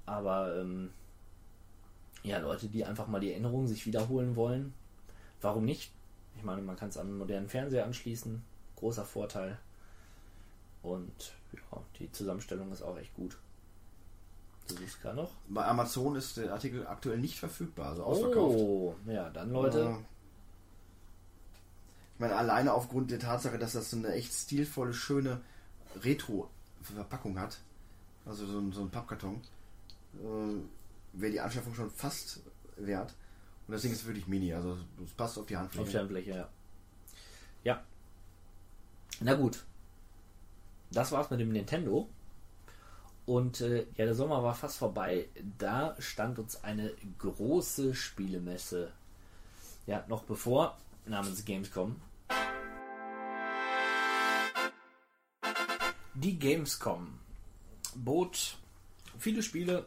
Aber 0.08 0.56
ähm, 0.60 0.90
ja, 2.24 2.40
Leute, 2.40 2.68
die 2.68 2.84
einfach 2.84 3.08
mal 3.08 3.20
die 3.20 3.32
Erinnerungen 3.32 3.68
sich 3.68 3.86
wiederholen 3.86 4.36
wollen, 4.36 4.74
warum 5.42 5.66
nicht? 5.66 5.92
Ich 6.36 6.44
meine, 6.44 6.62
man 6.64 6.76
kann 6.76 6.90
es 6.90 6.98
an 6.98 7.08
einen 7.08 7.18
modernen 7.20 7.48
Fernseher 7.48 7.86
anschließen. 7.86 8.44
Großer 8.78 9.06
Vorteil. 9.06 9.60
Und 10.82 11.34
ja, 11.54 11.82
die 12.00 12.12
Zusammenstellung 12.12 12.72
ist 12.72 12.82
auch 12.82 12.98
echt 12.98 13.14
gut. 13.14 13.38
Du 14.68 14.76
suchst 14.76 15.02
gerade 15.02 15.18
noch. 15.18 15.32
Bei 15.48 15.66
Amazon 15.66 16.16
ist 16.16 16.38
der 16.38 16.54
Artikel 16.54 16.88
aktuell 16.88 17.18
nicht 17.20 17.38
verfügbar, 17.38 17.90
also 17.90 18.04
ausverkauft. 18.04 18.58
Oh, 18.58 18.96
ja, 19.06 19.30
dann 19.30 19.52
Leute. 19.52 19.82
Äh, 19.82 20.13
ich 22.14 22.20
meine, 22.20 22.36
alleine 22.36 22.74
aufgrund 22.74 23.12
der 23.12 23.20
Tatsache, 23.20 23.58
dass 23.58 23.74
das 23.74 23.90
so 23.90 23.98
eine 23.98 24.14
echt 24.14 24.34
stilvolle, 24.34 24.94
schöne 24.94 25.42
Retro-Verpackung 26.04 27.40
hat, 27.40 27.60
also 28.26 28.46
so 28.46 28.60
ein, 28.60 28.72
so 28.72 28.82
ein 28.82 28.90
Pappkarton, 28.90 29.42
äh, 30.16 31.20
wäre 31.20 31.32
die 31.32 31.42
Anschaffung 31.42 31.74
schon 31.74 31.90
fast 31.92 32.42
wert. 32.78 33.14
Und 33.68 33.82
Ding 33.82 33.92
ist 33.92 34.06
wirklich 34.06 34.28
mini, 34.28 34.54
also 34.54 34.78
es 35.04 35.12
passt 35.14 35.38
auf 35.38 35.46
die 35.46 35.58
Handfläche. 35.58 35.84
Auf 35.84 35.90
die 35.90 35.98
Handfläche, 35.98 36.30
ja. 36.32 36.50
Ja. 37.64 37.84
Na 39.22 39.34
gut. 39.36 39.64
Das 40.92 41.12
war's 41.12 41.30
mit 41.30 41.40
dem 41.40 41.52
Nintendo. 41.52 42.08
Und 43.26 43.62
äh, 43.62 43.86
ja, 43.96 44.06
der 44.06 44.16
Sommer 44.16 44.44
war 44.44 44.54
fast 44.54 44.78
vorbei. 44.78 45.28
Da 45.58 45.96
stand 46.00 46.40
uns 46.40 46.64
eine 46.64 46.92
große 47.20 47.96
Spielemesse. 47.96 48.92
Ja, 49.88 50.04
noch 50.08 50.24
bevor, 50.24 50.78
namens 51.06 51.46
Gamescom. 51.46 51.96
Die 56.16 56.38
Gamescom 56.38 57.20
bot 57.96 58.58
viele 59.18 59.44
Spiele 59.44 59.86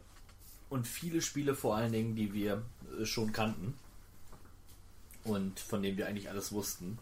und 0.68 0.86
viele 0.86 1.22
Spiele 1.22 1.54
vor 1.54 1.76
allen 1.76 1.92
Dingen, 1.92 2.16
die 2.16 2.32
wir 2.32 2.62
äh, 3.00 3.04
schon 3.04 3.32
kannten 3.32 3.74
und 5.24 5.60
von 5.60 5.82
denen 5.82 5.96
wir 5.96 6.06
eigentlich 6.06 6.28
alles 6.28 6.52
wussten. 6.52 6.98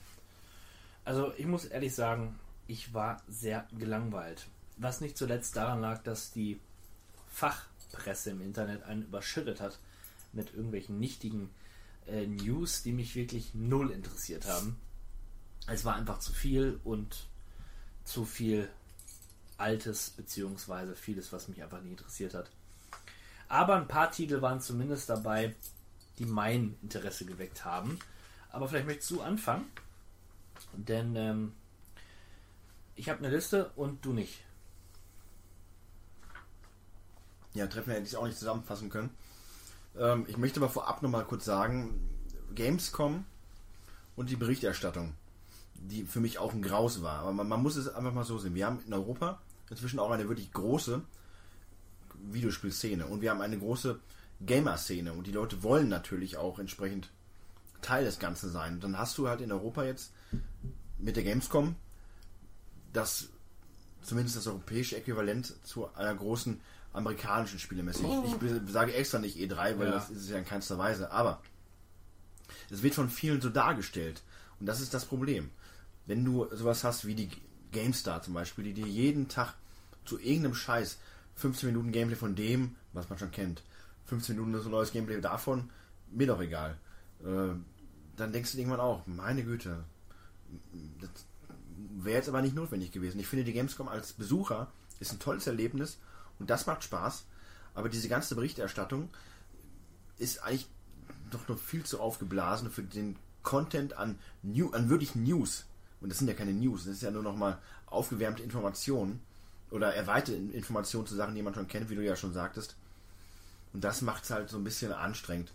Also 1.05 1.33
ich 1.37 1.47
muss 1.47 1.65
ehrlich 1.65 1.95
sagen, 1.95 2.39
ich 2.67 2.95
war 2.95 3.23
sehr 3.29 3.67
gelangweilt. 3.79 4.47
Was 4.77 5.01
nicht 5.01 5.17
zuletzt 5.17 5.57
daran 5.57 5.81
lag, 5.81 6.03
dass 6.03 6.33
die 6.33 6.59
Fachpresse 7.33 8.31
im 8.31 8.41
Internet 8.41 8.83
einen 8.85 9.03
überschüttet 9.03 9.61
hat 9.61 9.79
mit 10.33 10.55
irgendwelchen 10.55 10.99
nichtigen 10.99 11.51
äh, 12.07 12.27
News, 12.27 12.83
die 12.83 12.93
mich 12.93 13.15
wirklich 13.15 13.55
null 13.55 13.91
interessiert 13.91 14.47
haben. 14.47 14.77
Es 15.67 15.85
war 15.85 15.97
einfach 15.97 16.19
zu 16.19 16.33
viel 16.33 16.81
und 16.85 17.27
zu 18.05 18.25
viel 18.25 18.69
Altes, 19.57 20.11
beziehungsweise 20.11 20.95
vieles, 20.95 21.33
was 21.33 21.49
mich 21.49 21.63
einfach 21.63 21.81
nicht 21.81 21.93
interessiert 21.93 22.35
hat. 22.35 22.51
Aber 23.49 23.77
ein 23.77 23.89
paar 23.89 24.11
Titel 24.11 24.43
waren 24.43 24.61
zumindest 24.61 25.09
dabei, 25.09 25.55
die 26.19 26.27
mein 26.27 26.77
Interesse 26.83 27.25
geweckt 27.25 27.65
haben. 27.65 27.99
Aber 28.51 28.69
vielleicht 28.69 28.87
möchtest 28.87 29.11
du 29.11 29.21
anfangen, 29.21 29.65
denn 30.73 31.17
ähm, 31.17 31.53
ich 32.95 33.09
habe 33.09 33.19
eine 33.19 33.35
Liste 33.35 33.71
und 33.77 34.05
du 34.05 34.13
nicht. 34.13 34.45
Ja, 37.55 37.67
Treffen 37.67 37.93
hätte 37.93 38.07
ich 38.07 38.17
auch 38.17 38.27
nicht 38.27 38.39
zusammenfassen 38.39 38.91
können. 38.91 39.11
Ähm, 39.99 40.25
ich 40.29 40.37
möchte 40.37 40.61
aber 40.61 40.69
vorab 40.69 41.03
nochmal 41.03 41.25
kurz 41.25 41.45
sagen, 41.45 42.09
Gamescom 42.55 43.25
und 44.17 44.31
die 44.31 44.37
Berichterstattung, 44.37 45.15
die 45.75 46.05
für 46.05 46.21
mich 46.21 46.39
auch 46.39 46.53
ein 46.53 46.63
Graus 46.63 47.03
war. 47.03 47.21
Aber 47.21 47.33
man, 47.33 47.49
man 47.49 47.63
muss 47.63 47.77
es 47.77 47.89
einfach 47.89 48.13
mal 48.13 48.25
so 48.25 48.39
sehen. 48.39 48.55
Wir 48.55 48.67
haben 48.67 48.81
in 48.87 48.93
Europa 48.93 49.41
inzwischen 49.71 49.99
auch 49.99 50.11
eine 50.11 50.29
wirklich 50.29 50.53
große 50.53 51.03
Videospielszene 52.31 53.07
und 53.07 53.21
wir 53.21 53.31
haben 53.31 53.41
eine 53.41 53.59
große 53.59 53.99
Gamer-Szene 54.41 55.13
und 55.13 55.27
die 55.27 55.33
Leute 55.33 55.63
wollen 55.63 55.89
natürlich 55.89 56.37
auch 56.37 56.59
entsprechend 56.59 57.11
Teil 57.83 58.05
des 58.05 58.19
Ganzen 58.19 58.51
sein. 58.51 58.81
Dann 58.81 58.99
hast 58.99 59.19
du 59.19 59.29
halt 59.29 59.41
in 59.41 59.53
Europa 59.53 59.85
jetzt 59.85 60.13
mit 60.99 61.17
der 61.17 61.25
Gamescom 61.25 61.77
das 62.93 63.29
zumindest 64.03 64.37
das 64.37 64.47
europäische 64.47 64.97
Äquivalent 64.97 65.55
zu 65.65 65.93
einer 65.95 66.15
großen 66.15 66.61
amerikanischen 66.95 67.59
Spielemesse. 67.59 68.03
Ich, 68.25 68.43
ich 68.67 68.73
sage 68.73 68.95
extra 68.95 69.19
nicht 69.19 69.37
E3, 69.37 69.79
weil 69.79 69.87
Ja. 69.89 69.91
das 69.93 70.11
ist 70.11 70.23
es 70.23 70.31
ja 70.31 70.39
in 70.39 70.45
keinster 70.47 70.79
Weise. 70.79 71.11
Aber 71.11 71.43
es 72.71 72.83
wird 72.83 72.95
von 72.95 73.11
vielen 73.11 73.41
so 73.41 73.51
dargestellt. 73.51 74.23
Und 74.61 74.67
das 74.67 74.81
ist 74.81 74.95
das 74.95 75.05
Problem. 75.05 75.51
Wenn 76.07 76.25
du 76.25 76.47
sowas 76.55 76.85
hast 76.85 77.05
wie 77.07 77.15
die 77.15 77.29
GameStar 77.73 78.23
zum 78.23 78.35
Beispiel, 78.35 78.65
die 78.65 78.73
dir 78.75 78.87
jeden 78.87 79.29
Tag 79.29 79.55
zu 80.05 80.19
irgendeinem 80.19 80.55
Scheiß 80.55 80.99
15 81.37 81.69
Minuten 81.71 81.91
Gameplay 81.93 82.17
von 82.17 82.35
dem, 82.37 82.77
was 82.93 83.09
man 83.11 83.19
schon 83.19 83.33
kennt, 83.33 83.63
15 84.07 84.37
Minuten 84.37 84.63
so 84.63 84.69
neues 84.71 84.93
Gameplay 84.93 85.21
davon, 85.21 85.71
mir 86.13 86.27
doch 86.29 86.41
egal. 86.41 86.79
Äh, 87.25 87.55
dann 88.17 88.33
denkst 88.33 88.53
du 88.53 88.59
irgendwann 88.59 88.81
auch, 88.81 89.05
meine 89.07 89.43
Güte, 89.43 89.83
das 91.01 91.11
wäre 91.97 92.17
jetzt 92.19 92.29
aber 92.29 92.43
nicht 92.43 92.55
notwendig 92.55 92.93
gewesen. 92.93 93.19
Ich 93.19 93.27
finde, 93.27 93.45
die 93.45 93.53
Gamescom 93.53 93.89
als 93.89 94.13
Besucher 94.13 94.71
ist 95.01 95.13
ein 95.13 95.19
tolles 95.19 95.47
Erlebnis 95.49 95.99
und 96.39 96.51
das 96.51 96.67
macht 96.67 96.85
Spaß. 96.85 97.25
Aber 97.75 97.89
diese 97.89 98.09
ganze 98.09 98.35
Berichterstattung 98.35 99.09
ist 100.19 100.43
eigentlich 100.43 100.69
doch 101.31 101.49
noch 101.49 101.59
viel 101.59 101.85
zu 101.85 102.01
aufgeblasen 102.01 102.71
für 102.71 102.83
den 102.83 103.17
Content 103.43 103.97
an, 103.97 104.19
New, 104.43 104.71
an 104.71 104.89
wirklich 104.89 105.15
News. 105.15 105.67
Und 106.01 106.11
das 106.11 106.19
sind 106.19 106.29
ja 106.29 106.35
keine 106.35 106.53
News, 106.53 106.85
das 106.85 106.95
ist 106.95 107.03
ja 107.03 107.11
nur 107.11 107.23
noch 107.23 107.37
mal 107.37 107.59
aufgewärmte 107.87 108.43
Informationen 108.43 109.21
oder 109.71 109.95
erweiterte 109.95 110.35
Informationen 110.35 111.07
zu 111.07 111.15
Sachen, 111.15 111.35
die 111.35 111.43
man 111.43 111.55
schon 111.55 111.69
kennt, 111.69 111.91
wie 111.91 111.95
du 111.95 112.05
ja 112.05 112.17
schon 112.17 112.33
sagtest. 112.33 112.77
Und 113.73 113.83
das 113.83 114.03
macht 114.03 114.25
es 114.25 114.31
halt 114.31 114.49
so 114.49 114.57
ein 114.57 114.65
bisschen 114.65 114.93
anstrengend. 114.93 115.53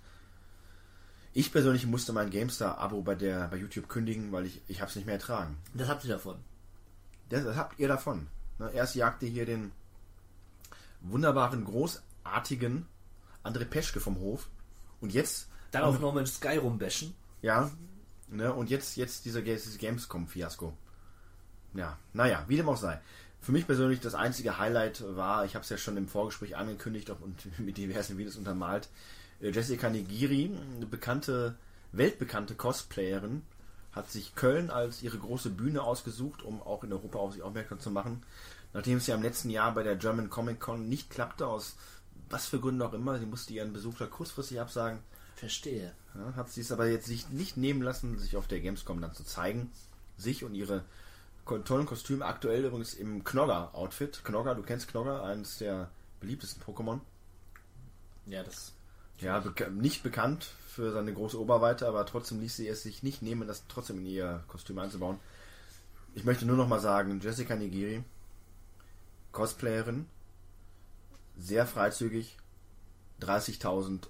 Ich 1.34 1.52
persönlich 1.52 1.86
musste 1.86 2.12
mein 2.12 2.32
GameStar-Abo 2.32 3.02
bei, 3.02 3.16
der, 3.16 3.48
bei 3.48 3.58
YouTube 3.58 3.88
kündigen, 3.88 4.32
weil 4.32 4.46
ich, 4.46 4.62
ich 4.68 4.82
habe 4.82 4.90
es 4.90 4.96
nicht 4.96 5.06
mehr 5.06 5.16
ertragen. 5.16 5.58
Das 5.74 5.88
habt 5.88 6.04
ihr 6.04 6.10
davon. 6.10 6.38
Das, 7.30 7.44
das 7.44 7.56
habt 7.56 7.80
ihr 7.80 7.88
davon. 7.88 8.28
Ne, 8.58 8.72
erst 8.74 8.96
jagt 8.96 9.24
ihr 9.24 9.30
hier 9.30 9.46
den 9.46 9.72
wunderbaren, 11.02 11.66
großartigen 11.66 12.86
André 13.44 13.66
Peschke 13.66 14.00
vom 14.00 14.20
Hof. 14.20 14.50
Und 15.02 15.14
jetzt, 15.14 15.48
Dann 15.72 15.84
auch 15.84 16.00
noch 16.00 16.14
mit 16.14 16.28
Sky 16.28 16.58
rumbashen. 16.58 17.16
ja, 17.42 17.72
ne, 18.28 18.54
und 18.54 18.70
jetzt, 18.70 18.98
jetzt 18.98 19.26
dieser 19.26 19.42
Gamescom-Fiasko. 19.42 20.74
Ja, 21.74 21.98
naja, 22.14 22.44
wie 22.48 22.58
dem 22.58 22.70
auch 22.70 22.78
sei. 22.78 23.00
Für 23.42 23.52
mich 23.54 23.66
persönlich 23.66 24.02
das 24.02 24.16
einzige 24.16 24.58
Highlight 24.58 25.04
war, 25.16 25.46
ich 25.46 25.56
habe 25.56 25.64
es 25.64 25.70
ja 25.70 25.78
schon 25.78 25.96
im 25.98 26.08
Vorgespräch 26.08 26.58
angekündigt 26.58 27.10
und 27.10 27.60
mit 27.60 27.78
diversen 27.78 28.18
Videos 28.18 28.36
untermalt, 28.36 28.90
äh, 29.42 29.52
Jessica 29.52 29.90
Nigiri, 29.90 30.52
eine 30.76 30.86
bekannte, 30.86 31.56
weltbekannte 31.92 32.56
Cosplayerin, 32.56 33.44
hat 33.94 34.12
sich 34.12 34.36
Köln 34.36 34.70
als 34.70 35.02
ihre 35.02 35.18
große 35.18 35.50
Bühne 35.50 35.82
ausgesucht, 35.82 36.44
um 36.44 36.62
auch 36.62 36.84
in 36.84 36.94
Europa 36.94 37.18
auf 37.18 37.34
sich 37.34 37.42
aufmerksam 37.42 37.80
zu 37.80 37.90
machen. 37.90 38.22
Nachdem 38.74 38.98
es 38.98 39.08
ja 39.08 39.16
im 39.16 39.24
letzten 39.24 39.50
Jahr 39.50 39.74
bei 39.74 39.84
der 39.84 39.96
German 39.96 40.30
Comic 40.30 40.60
Con 40.60 40.88
nicht 40.90 41.10
klappte, 41.10 41.48
aus 41.48 41.76
was 42.30 42.48
für 42.48 42.60
Gründen 42.60 42.82
auch 42.82 42.94
immer, 42.94 43.18
sie 43.18 43.26
musste 43.26 43.54
ihren 43.54 43.74
Besuch 43.74 43.98
da 43.98 44.06
kurzfristig 44.06 44.62
absagen, 44.62 45.00
Verstehe. 45.36 45.94
ja, 46.16 46.36
hat 46.36 46.50
sie 46.50 46.62
es 46.62 46.72
aber 46.72 46.88
jetzt 46.88 47.08
sich 47.08 47.30
nicht 47.30 47.58
nehmen 47.58 47.82
lassen, 47.82 48.20
sich 48.20 48.36
auf 48.36 48.48
der 48.48 48.60
Gamescom 48.60 49.02
dann 49.02 49.14
zu 49.14 49.24
zeigen. 49.24 49.72
Sich 50.18 50.44
und 50.44 50.54
ihre 50.54 50.84
tollen 51.46 51.86
Kostüme, 51.86 52.26
aktuell 52.26 52.66
übrigens 52.66 52.94
im 52.94 53.24
Knogger-Outfit. 53.24 54.24
Knogger, 54.24 54.54
du 54.54 54.62
kennst 54.62 54.90
Knogger, 54.90 55.24
eines 55.24 55.58
der 55.58 55.90
beliebtesten 56.20 56.62
Pokémon. 56.62 57.00
Ja, 58.26 58.44
das. 58.44 58.74
Ja, 59.20 59.40
beka 59.40 59.70
nicht 59.70 60.04
bekannt 60.04 60.50
für 60.68 60.92
seine 60.92 61.14
große 61.14 61.40
Oberweite, 61.40 61.88
aber 61.88 62.06
trotzdem 62.06 62.40
ließ 62.42 62.58
sie 62.58 62.68
es 62.68 62.84
sich 62.84 63.02
nicht 63.02 63.22
nehmen, 63.22 63.48
das 63.48 63.64
trotzdem 63.68 64.00
in 64.00 64.06
ihr 64.06 64.44
Kostüm 64.48 64.78
einzubauen. 64.78 65.20
Ich 66.16 66.26
möchte 66.26 66.46
nur 66.46 66.58
noch 66.58 66.68
mal 66.68 66.80
sagen, 66.80 67.20
Jessica 67.22 67.56
Nigiri, 67.56 68.04
Cosplayerin, 69.32 70.08
sehr 71.38 71.66
freizügig, 71.66 72.38
30.000 73.22 74.08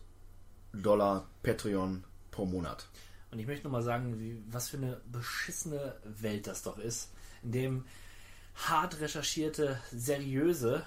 Dollar 0.73 1.27
Patreon 1.43 2.03
pro 2.31 2.45
Monat. 2.45 2.87
Und 3.31 3.39
ich 3.39 3.47
möchte 3.47 3.65
noch 3.65 3.71
mal 3.71 3.83
sagen, 3.83 4.19
wie, 4.19 4.41
was 4.49 4.69
für 4.69 4.77
eine 4.77 5.01
beschissene 5.11 5.95
Welt 6.03 6.47
das 6.47 6.63
doch 6.63 6.77
ist, 6.77 7.11
in 7.43 7.51
dem 7.51 7.85
hart 8.55 8.99
recherchierte, 8.99 9.79
seriöse, 9.91 10.85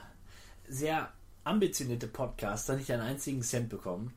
sehr 0.68 1.12
ambitionierte 1.44 2.08
Podcaster 2.08 2.76
nicht 2.76 2.92
einen 2.92 3.02
einzigen 3.02 3.42
Cent 3.42 3.68
bekommen 3.68 4.12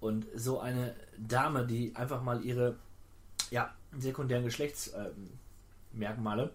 und 0.00 0.26
so 0.34 0.60
eine 0.60 0.94
Dame, 1.16 1.66
die 1.66 1.94
einfach 1.96 2.22
mal 2.22 2.44
ihre 2.44 2.76
ja, 3.50 3.74
sekundären 3.98 4.44
Geschlechtsmerkmale 4.44 6.52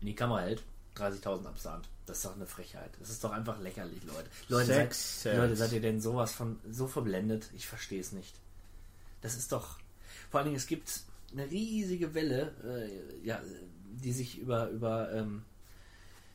in 0.00 0.06
die 0.06 0.14
Kamera 0.14 0.40
hält, 0.40 0.62
30.000 0.96 1.46
absahnt. 1.46 1.88
Das 2.06 2.18
ist 2.18 2.24
doch 2.24 2.34
eine 2.34 2.46
Frechheit. 2.46 2.90
Das 2.98 3.10
ist 3.10 3.22
doch 3.22 3.30
einfach 3.30 3.60
lächerlich, 3.60 4.02
Leute. 4.04 4.28
Leute, 4.48 4.66
Sex, 4.66 5.22
seid, 5.22 5.32
Sex. 5.32 5.36
Leute, 5.38 5.56
seid 5.56 5.72
ihr 5.72 5.80
denn 5.80 6.00
sowas 6.00 6.32
von 6.32 6.58
so 6.70 6.86
verblendet? 6.86 7.48
Ich 7.54 7.66
verstehe 7.66 8.00
es 8.00 8.12
nicht. 8.12 8.34
Das 9.20 9.36
ist 9.36 9.52
doch. 9.52 9.78
Vor 10.30 10.38
allen 10.40 10.46
Dingen, 10.46 10.56
es 10.56 10.66
gibt 10.66 10.90
eine 11.32 11.50
riesige 11.50 12.14
Welle, 12.14 12.52
äh, 12.64 13.26
ja, 13.26 13.40
die 14.02 14.12
sich 14.12 14.38
über, 14.38 14.68
über 14.70 15.12
ähm, 15.12 15.42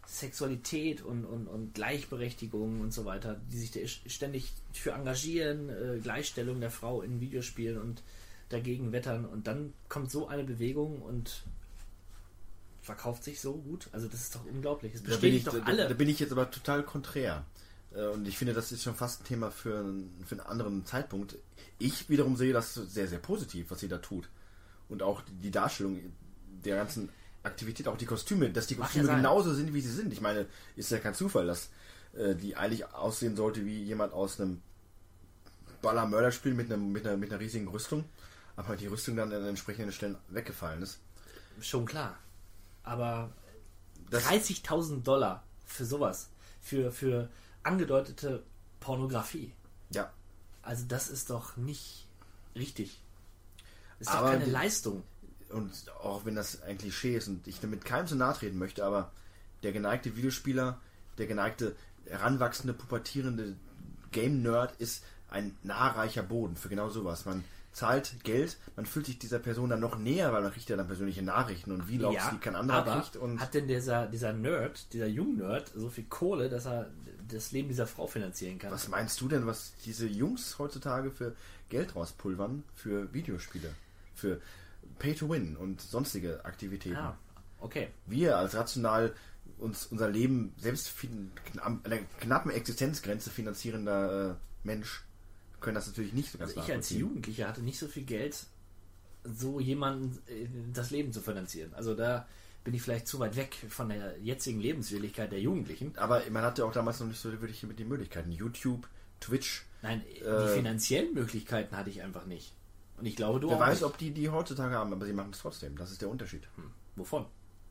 Sexualität 0.05 1.01
und, 1.01 1.25
und, 1.25 1.47
und 1.47 1.73
Gleichberechtigung 1.73 2.79
und 2.79 2.93
so 2.93 3.03
weiter, 3.05 3.39
die 3.51 3.57
sich 3.57 3.71
da 3.71 3.79
ständig 3.85 4.53
für 4.71 4.91
engagieren, 4.91 5.69
äh, 5.69 5.99
Gleichstellung 5.99 6.61
der 6.61 6.71
Frau 6.71 7.01
in 7.01 7.19
Videospielen 7.19 7.79
und 7.79 8.03
dagegen 8.49 8.93
wettern. 8.93 9.25
Und 9.25 9.47
dann 9.47 9.73
kommt 9.89 10.09
so 10.09 10.27
eine 10.27 10.45
Bewegung 10.45 11.01
und 11.01 11.43
verkauft 12.87 13.23
sich 13.23 13.39
so 13.39 13.53
gut. 13.53 13.87
Also 13.91 14.07
das 14.07 14.21
ist 14.21 14.33
doch 14.35 14.43
unglaublich. 14.45 14.95
Es 14.95 15.01
Da 15.03 15.09
bin, 15.09 15.11
bestätigt 15.11 15.47
ich, 15.47 15.53
doch 15.53 15.59
da, 15.59 15.65
alle. 15.65 15.87
da 15.87 15.93
bin 15.93 16.09
ich 16.09 16.19
jetzt 16.19 16.31
aber 16.31 16.49
total 16.49 16.81
konträr. 16.83 17.45
Äh, 17.93 18.07
Und 18.07 18.27
ich 18.27 18.37
finde, 18.37 18.53
das 18.55 18.71
ist 18.71 18.81
schon 18.83 18.95
fast 18.95 19.21
ein 19.21 19.25
Thema 19.25 19.51
für, 19.51 19.77
einen- 19.79 20.23
für 20.25 20.35
einen 20.35 20.47
anderen 20.47 20.85
Zeitpunkt. 20.85 21.35
Ich 21.77 22.09
wiederum 22.09 22.35
sehe 22.37 22.53
das 22.53 22.73
sehr, 22.73 23.07
sehr 23.07 23.19
positiv, 23.19 23.69
was 23.69 23.79
sie 23.81 23.87
da 23.89 23.99
tut. 23.99 24.29
Und 24.89 25.03
auch 25.03 25.21
die 25.43 25.51
Darstellung 25.51 25.99
der 26.65 26.77
ganzen 26.77 27.09
Aktivität, 27.43 27.87
auch 27.87 27.97
die 27.97 28.05
Kostüme, 28.05 28.49
dass 28.49 28.67
die 28.67 28.75
ja 28.75 28.81
Kostüme 28.81 29.05
sein. 29.05 29.17
genauso 29.17 29.53
sind, 29.53 29.73
wie 29.73 29.81
sie 29.81 29.91
sind. 29.93 30.11
Ich 30.13 30.21
meine, 30.21 30.47
ist 30.75 30.89
ja 30.89 30.97
kein 30.99 31.13
Zufall, 31.13 31.45
dass 31.45 31.69
äh, 32.13 32.33
die 32.35 32.55
eigentlich 32.55 32.85
aussehen 32.93 33.35
sollte 33.35 33.65
wie 33.65 33.83
jemand 33.83 34.13
aus 34.13 34.39
einem 34.39 34.61
Baller-Mörder-Spiel 35.81 36.53
mit, 36.53 36.71
einem, 36.71 36.91
mit, 36.91 37.05
einer, 37.05 37.17
mit 37.17 37.31
einer 37.31 37.39
riesigen 37.39 37.67
Rüstung. 37.67 38.05
Aber 38.55 38.75
die 38.75 38.87
Rüstung 38.87 39.15
dann 39.15 39.31
an 39.31 39.45
entsprechenden 39.45 39.91
Stellen 39.91 40.17
weggefallen 40.29 40.81
ist. 40.81 40.99
Schon 41.61 41.85
klar. 41.85 42.17
Aber 42.87 43.29
Das- 44.09 44.23
30.000 44.25 45.03
Dollar 45.03 45.43
für 45.65 45.85
sowas, 45.85 46.29
für, 46.61 46.91
für 46.91 47.29
angedeutete 47.63 48.43
Pornografie. 48.79 49.53
Ja, 49.89 50.11
Also 50.61 50.85
das 50.87 51.09
ist 51.09 51.29
doch 51.29 51.57
nicht 51.57 52.07
richtig. 52.55 52.99
Ist 53.99 54.09
Aber 54.09 54.31
doch 54.31 54.39
keine 54.39 54.51
Leistung. 54.51 55.03
und 55.49 55.71
auch 56.01 56.23
wenn 56.25 56.35
das 56.35 56.61
ein 56.61 56.77
Klischee 56.77 57.15
ist 57.17 57.27
und 57.27 57.47
ich 57.47 57.59
damit 57.59 57.83
keinem 57.85 58.07
zu 58.07 58.15
nahe 58.15 58.33
treten 58.33 58.57
möchte, 58.57 58.85
aber 58.85 59.11
der 59.63 59.71
geneigte 59.73 60.15
Videospieler, 60.15 60.79
der 61.17 61.27
geneigte 61.27 61.75
heranwachsende, 62.05 62.73
pubertierende 62.73 63.55
Game-Nerd 64.11 64.79
ist 64.79 65.03
ein 65.29 65.57
nahreicher 65.63 66.23
Boden 66.23 66.55
für 66.55 66.69
genau 66.69 66.89
sowas. 66.89 67.25
Man 67.25 67.43
zahlt 67.77 68.23
Geld, 68.23 68.57
man 68.75 68.87
fühlt 68.87 69.05
sich 69.05 69.19
dieser 69.19 69.37
Person 69.37 69.69
dann 69.69 69.79
noch 69.79 69.99
näher, 69.99 70.33
weil 70.33 70.41
man 70.41 70.51
kriegt 70.51 70.67
ja 70.67 70.75
dann 70.75 70.87
persönliche 70.87 71.21
Nachrichten 71.21 71.71
und 71.71 71.83
Vlogs, 71.83 72.15
Ja, 72.15 72.31
die 72.31 72.39
kein 72.39 72.55
anderer 72.55 72.79
aber 72.79 73.01
kriegt. 73.01 73.17
Und 73.17 73.39
hat 73.39 73.53
denn 73.53 73.67
dieser, 73.67 74.07
dieser 74.07 74.33
Nerd, 74.33 74.91
dieser 74.93 75.05
Jung-Nerd, 75.05 75.71
so 75.75 75.89
viel 75.89 76.05
Kohle, 76.05 76.49
dass 76.49 76.65
er 76.65 76.89
das 77.31 77.51
Leben 77.51 77.67
dieser 77.67 77.85
Frau 77.85 78.07
finanzieren 78.07 78.57
kann? 78.57 78.71
was 78.71 78.87
meinst 78.87 79.21
du 79.21 79.27
denn, 79.27 79.45
was 79.45 79.73
diese 79.85 80.07
Jungs 80.07 80.57
heutzutage 80.57 81.11
für 81.11 81.35
Geld 81.69 81.95
rauspulvern 81.95 82.63
für 82.73 83.13
Videospiele, 83.13 83.69
für 84.15 84.41
Pay-to-Win 84.97 85.55
und 85.55 85.79
sonstige 85.79 86.43
Aktivitäten? 86.45 86.95
Ah, 86.97 87.15
okay. 87.59 87.89
Wir 88.07 88.37
als 88.37 88.55
rational 88.55 89.13
uns 89.59 89.85
unser 89.85 90.09
Leben 90.09 90.51
selbst 90.57 90.91
am 91.61 91.81
einer 91.83 91.97
knappen 92.19 92.49
Existenzgrenze 92.49 93.29
finanzierender 93.29 94.31
äh, 94.31 94.35
Mensch 94.63 95.03
können 95.59 95.75
das 95.75 95.87
natürlich 95.87 96.13
nicht 96.13 96.31
so 96.31 96.37
ganz 96.37 96.51
Also 96.51 96.61
ich 96.61 96.73
als. 96.73 96.89
Jugendlicher 96.89 97.47
hatte 97.47 97.61
nicht 97.61 97.79
so 97.79 97.87
viel 97.87 98.03
Geld, 98.03 98.37
so 99.23 99.59
jemanden 99.59 100.17
äh, 100.27 100.47
das 100.73 100.91
Leben 100.91 101.11
zu 101.13 101.21
finanzieren. 101.21 101.73
Also 101.73 101.95
da 101.95 102.27
bin 102.63 102.73
ich 102.73 102.81
vielleicht 102.81 103.07
zu 103.07 103.19
weit 103.19 103.35
weg 103.35 103.55
von 103.69 103.89
der 103.89 104.17
jetzigen 104.19 104.59
Lebenswilligkeit 104.59 105.31
der 105.31 105.39
Jugendlichen. 105.39 105.97
Aber 105.97 106.21
man 106.29 106.43
hatte 106.43 106.65
auch 106.65 106.71
damals 106.71 106.99
noch 106.99 107.07
nicht 107.07 107.19
so 107.19 107.31
wirklich 107.31 107.63
mit 107.63 107.79
den 107.79 107.87
Möglichkeiten. 107.87 108.31
YouTube, 108.31 108.87
Twitch. 109.19 109.65
Nein, 109.81 110.01
Äh, 110.05 110.19
die 110.47 110.53
finanziellen 110.55 111.13
Möglichkeiten 111.13 111.75
hatte 111.77 111.89
ich 111.89 112.01
einfach 112.01 112.25
nicht. 112.25 112.53
Und 112.97 113.05
ich 113.05 113.15
glaube, 113.15 113.39
du 113.39 113.49
Wer 113.49 113.59
weiß, 113.59 113.75
nicht. 113.81 113.83
ob 113.83 113.97
die 113.97 114.11
die 114.11 114.29
heutzutage 114.29 114.75
haben, 114.75 114.91
aber 114.91 115.05
sie 115.05 115.13
machen 115.13 115.31
es 115.31 115.39
trotzdem. 115.39 115.77
Das 115.77 115.91
ist 115.91 116.01
der 116.01 116.09
Unterschied. 116.09 116.47
Hm, 116.55 116.71
Wovon? 116.95 117.25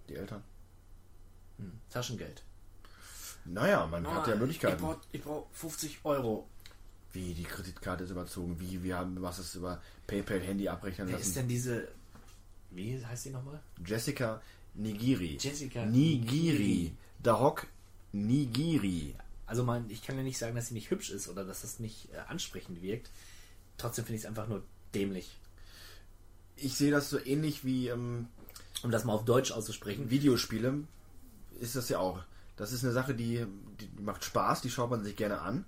Die 0.08 0.14
Eltern. 0.14 0.42
Hm, 1.58 1.72
Taschengeld. 1.90 2.42
Naja, 3.44 3.86
man 3.86 4.06
hat 4.06 4.26
ja 4.28 4.34
Ah, 4.34 4.36
Möglichkeiten. 4.36 4.84
Ich 5.12 5.22
brauche 5.22 5.40
brauch 5.42 5.46
50 5.52 6.00
Euro. 6.04 6.48
Wie 7.16 7.32
die 7.32 7.44
Kreditkarte 7.44 8.04
ist 8.04 8.10
überzogen, 8.10 8.60
wie 8.60 8.82
wir 8.82 8.98
haben 8.98 9.22
was 9.22 9.38
ist 9.38 9.54
über 9.54 9.80
PayPal 10.06 10.38
Handy 10.40 10.68
abrechnen 10.68 11.08
Wer 11.08 11.16
ist 11.16 11.28
lassen. 11.28 11.34
denn 11.38 11.48
diese. 11.48 11.88
Wie 12.70 13.02
heißt 13.02 13.24
die 13.24 13.30
nochmal? 13.30 13.58
Jessica 13.84 14.42
Nigiri. 14.74 15.38
Jessica 15.40 15.86
Nigiri. 15.86 16.92
Dahok 17.22 17.66
Nigiri. 18.12 19.14
Also 19.46 19.64
man, 19.64 19.88
ich 19.88 20.02
kann 20.02 20.18
ja 20.18 20.22
nicht 20.22 20.36
sagen, 20.36 20.54
dass 20.54 20.66
sie 20.68 20.74
nicht 20.74 20.90
hübsch 20.90 21.08
ist 21.10 21.28
oder 21.28 21.42
dass 21.44 21.62
das 21.62 21.78
nicht 21.78 22.12
äh, 22.12 22.18
ansprechend 22.28 22.82
wirkt. 22.82 23.08
Trotzdem 23.78 24.04
finde 24.04 24.16
ich 24.16 24.22
es 24.24 24.28
einfach 24.28 24.46
nur 24.48 24.62
dämlich. 24.94 25.38
Ich 26.56 26.74
sehe 26.74 26.90
das 26.90 27.08
so 27.08 27.18
ähnlich 27.18 27.64
wie 27.64 27.88
ähm, 27.88 28.28
Um 28.82 28.90
das 28.90 29.04
mal 29.04 29.14
auf 29.14 29.24
Deutsch 29.24 29.52
auszusprechen. 29.52 30.10
Videospiele. 30.10 30.80
Ist 31.60 31.76
das 31.76 31.88
ja 31.88 31.98
auch. 31.98 32.22
Das 32.56 32.72
ist 32.72 32.84
eine 32.84 32.92
Sache, 32.92 33.14
die, 33.14 33.46
die 33.80 34.02
macht 34.02 34.22
Spaß, 34.24 34.60
die 34.60 34.70
schaut 34.70 34.90
man 34.90 35.02
sich 35.02 35.16
gerne 35.16 35.40
an. 35.40 35.64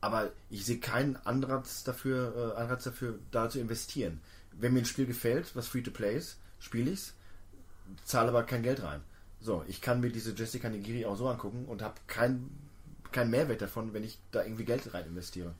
Aber 0.00 0.30
ich 0.50 0.64
sehe 0.64 0.78
keinen 0.78 1.16
Anreiz 1.16 1.84
dafür, 1.84 2.54
äh, 2.56 2.60
Anreiz 2.60 2.84
dafür, 2.84 3.18
da 3.30 3.48
zu 3.48 3.58
investieren. 3.58 4.20
Wenn 4.52 4.72
mir 4.72 4.80
ein 4.80 4.84
Spiel 4.84 5.06
gefällt, 5.06 5.54
was 5.54 5.68
Free-to-Play 5.68 6.16
ist, 6.16 6.38
spiele 6.58 6.90
ich's, 6.90 7.14
zahle 8.04 8.28
aber 8.28 8.44
kein 8.44 8.62
Geld 8.62 8.82
rein. 8.82 9.02
So, 9.40 9.64
ich 9.68 9.80
kann 9.80 10.00
mir 10.00 10.10
diese 10.10 10.32
Jessica 10.32 10.68
Nigiri 10.68 11.04
auch 11.06 11.16
so 11.16 11.28
angucken 11.28 11.66
und 11.66 11.82
habe 11.82 11.94
keinen 12.06 12.66
kein 13.12 13.30
Mehrwert 13.30 13.62
davon, 13.62 13.94
wenn 13.94 14.04
ich 14.04 14.18
da 14.30 14.42
irgendwie 14.42 14.64
Geld 14.64 14.92
rein 14.92 15.06
investiere. 15.06 15.54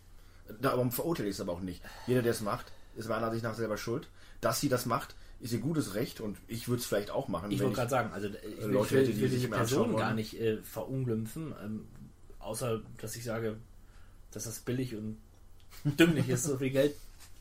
Darum 0.60 0.92
verurteile 0.92 1.28
ich 1.28 1.36
es 1.36 1.40
aber 1.40 1.52
auch 1.52 1.60
nicht. 1.60 1.82
Jeder, 2.06 2.22
der 2.22 2.32
es 2.32 2.40
macht, 2.40 2.72
ist 2.96 3.08
meiner 3.08 3.26
Ansicht 3.26 3.44
nach 3.44 3.54
selber 3.54 3.76
schuld. 3.76 4.08
Dass 4.40 4.60
sie 4.60 4.68
das 4.68 4.86
macht, 4.86 5.14
ist 5.40 5.52
ihr 5.52 5.60
gutes 5.60 5.94
Recht 5.94 6.20
und 6.20 6.38
ich 6.48 6.68
würde 6.68 6.80
es 6.80 6.86
vielleicht 6.86 7.10
auch 7.10 7.28
machen. 7.28 7.50
Ich 7.50 7.60
wollte 7.60 7.74
gerade 7.74 7.90
sagen, 7.90 8.12
also 8.12 8.28
äh, 8.28 8.36
ich 8.46 8.62
will, 8.62 8.70
Leute 8.72 8.86
ich 8.86 8.92
will, 8.92 9.02
ich 9.02 9.14
die 9.16 9.20
will 9.22 9.28
diese 9.28 9.46
anschauen 9.46 9.58
Person 9.58 9.96
gar 9.96 10.14
nicht 10.14 10.38
äh, 10.40 10.58
verunglimpfen, 10.62 11.54
ähm, 11.62 11.86
außer 12.38 12.82
dass 12.98 13.16
ich 13.16 13.24
sage, 13.24 13.56
dass 14.36 14.44
das 14.44 14.60
billig 14.60 14.94
und 14.94 15.16
dümmlich 15.84 16.28
ist, 16.28 16.44
so 16.44 16.58
viel 16.58 16.70
Geld 16.70 16.94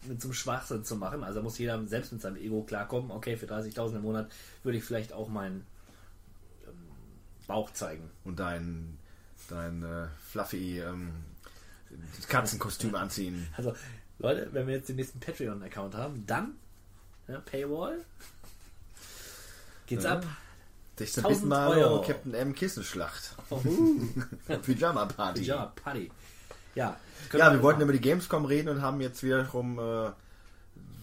mit 0.08 0.22
so 0.22 0.28
einem 0.30 0.34
Schwachsinn 0.34 0.84
zu 0.86 0.96
machen. 0.96 1.24
Also 1.24 1.42
muss 1.42 1.58
jeder 1.58 1.86
selbst 1.88 2.12
mit 2.14 2.22
seinem 2.22 2.38
Ego 2.38 2.64
klarkommen. 2.64 3.12
Okay, 3.12 3.36
für 3.38 3.48
30.000 3.48 3.98
im 3.98 4.02
Monat 4.04 4.32
würde 4.64 4.78
ich 4.78 4.84
vielleicht 4.84 5.12
auch 5.14 5.28
meinen 5.28 5.66
ähm, 6.66 6.74
Bauch 7.48 7.72
zeigen. 7.74 8.10
und 8.24 8.40
dein, 8.40 8.98
dein 9.50 9.84
äh, 9.84 10.08
fluffy 10.32 10.80
ähm, 10.80 11.12
Katzenkostüm 12.30 12.96
anziehen. 12.96 13.48
Also, 13.58 13.76
Leute, 14.20 14.50
wenn 14.54 14.68
wir 14.68 14.76
jetzt 14.76 14.90
den 14.90 14.96
nächsten 14.96 15.20
Patreon-Account 15.20 15.96
haben, 15.96 16.26
dann 16.26 16.56
ja, 17.28 17.40
Paywall. 17.40 18.06
Geht's 19.88 20.04
Ja. 20.04 20.14
ab. 20.20 20.26
16 20.98 21.24
Bit 21.24 21.30
1000 21.32 21.50
Mario, 21.50 21.88
Euro. 21.88 22.02
Captain 22.08 22.34
M 22.34 22.56
Kissenschlacht. 22.56 23.36
Uhu. 23.50 24.08
Pyjama 24.64 25.06
Party. 25.06 25.42
ja, 25.44 25.66
Paddy. 25.76 26.10
Ja, 26.76 26.98
Ja, 27.34 27.52
wir 27.52 27.64
wollten 27.64 27.82
über 27.82 27.94
die 27.94 28.02
Gamescom 28.02 28.46
reden 28.46 28.70
und 28.70 28.82
haben 28.82 29.02
jetzt 29.02 29.24
wiederum 29.24 29.80
äh, 29.80 30.12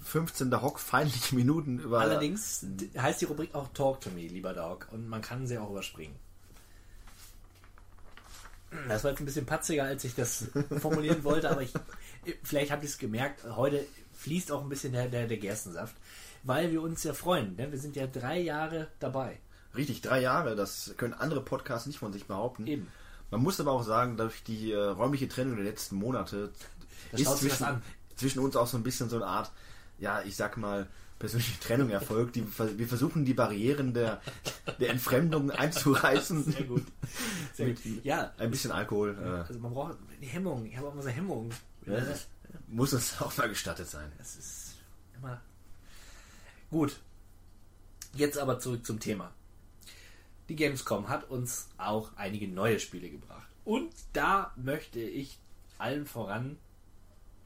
15 0.04 0.50
der 0.50 0.62
Hock 0.62 0.78
feindliche 0.78 1.34
Minuten 1.34 1.78
über. 1.78 2.00
Allerdings 2.00 2.64
heißt 2.96 3.20
die 3.20 3.24
Rubrik 3.24 3.54
auch 3.54 3.68
Talk 3.72 4.00
to 4.00 4.10
Me, 4.10 4.26
lieber 4.26 4.52
Dog. 4.52 4.88
Und 4.92 5.08
man 5.08 5.22
kann 5.22 5.46
sie 5.46 5.58
auch 5.58 5.70
überspringen. 5.70 6.14
Das 8.88 9.04
war 9.04 9.10
jetzt 9.10 9.20
ein 9.20 9.26
bisschen 9.26 9.46
patziger, 9.46 9.84
als 9.84 10.04
ich 10.04 10.14
das 10.14 10.46
formulieren 10.78 11.24
wollte, 11.24 11.50
aber 11.50 11.60
ich, 11.62 11.72
vielleicht 12.42 12.70
habt 12.70 12.82
ihr 12.82 12.88
es 12.88 12.96
gemerkt, 12.96 13.44
heute 13.44 13.84
fließt 14.14 14.50
auch 14.50 14.62
ein 14.62 14.68
bisschen 14.70 14.92
der, 14.92 15.08
der, 15.08 15.26
der 15.26 15.36
Gerstensaft, 15.36 15.94
weil 16.42 16.70
wir 16.72 16.80
uns 16.80 17.02
ja 17.04 17.12
freuen. 17.12 17.54
Ne? 17.56 17.70
Wir 17.70 17.78
sind 17.78 17.96
ja 17.96 18.06
drei 18.06 18.40
Jahre 18.40 18.88
dabei. 18.98 19.38
Richtig, 19.76 20.00
drei 20.00 20.20
Jahre, 20.20 20.56
das 20.56 20.94
können 20.96 21.12
andere 21.12 21.42
Podcasts 21.42 21.86
nicht 21.86 21.98
von 21.98 22.12
sich 22.12 22.26
behaupten. 22.26 22.66
Eben. 22.66 22.88
Man 23.32 23.42
muss 23.42 23.58
aber 23.58 23.72
auch 23.72 23.82
sagen, 23.82 24.18
durch 24.18 24.44
die 24.44 24.72
äh, 24.72 24.76
räumliche 24.78 25.26
Trennung 25.26 25.56
der 25.56 25.64
letzten 25.64 25.96
Monate 25.96 26.52
Da 27.10 27.18
ist 27.18 27.38
zwischen, 27.38 27.82
zwischen 28.14 28.40
uns 28.40 28.56
auch 28.56 28.66
so 28.66 28.76
ein 28.76 28.82
bisschen 28.82 29.08
so 29.08 29.16
eine 29.16 29.26
Art, 29.26 29.50
ja, 29.98 30.20
ich 30.22 30.36
sag 30.36 30.58
mal, 30.58 30.86
persönliche 31.18 31.58
Trennung 31.58 31.88
erfolgt. 31.88 32.36
Die, 32.36 32.46
wir 32.76 32.86
versuchen 32.86 33.24
die 33.24 33.32
Barrieren 33.32 33.94
der, 33.94 34.20
der 34.78 34.90
Entfremdung 34.90 35.50
einzureißen. 35.62 36.44
Sehr 36.44 36.64
gut. 36.64 36.84
Sehr 37.54 37.68
gut. 37.68 37.78
Ja, 38.04 38.32
Ein 38.36 38.50
bisschen 38.50 38.70
Alkohol 38.70 39.16
äh, 39.18 39.48
also 39.48 39.58
man 39.60 39.72
braucht 39.72 39.96
die 40.20 40.26
Hemmung. 40.26 40.66
Ich 40.66 40.76
habe 40.76 40.88
auch 40.88 40.92
immer 40.92 41.02
so 41.02 41.08
Hemmung. 41.08 41.50
muss 42.68 42.92
uns 42.92 43.18
auch 43.22 43.34
mal 43.38 43.48
gestattet 43.48 43.88
sein. 43.88 44.12
Das 44.18 44.36
ist 44.36 44.74
immer. 45.16 45.40
Gut. 46.70 47.00
Jetzt 48.14 48.36
aber 48.36 48.58
zurück 48.58 48.84
zum 48.84 49.00
Thema. 49.00 49.32
Die 50.48 50.56
Gamescom 50.56 51.08
hat 51.08 51.30
uns 51.30 51.68
auch 51.78 52.10
einige 52.16 52.48
neue 52.48 52.80
Spiele 52.80 53.10
gebracht. 53.10 53.46
Und 53.64 53.92
da 54.12 54.52
möchte 54.56 55.00
ich 55.00 55.38
allen 55.78 56.06
voran 56.06 56.58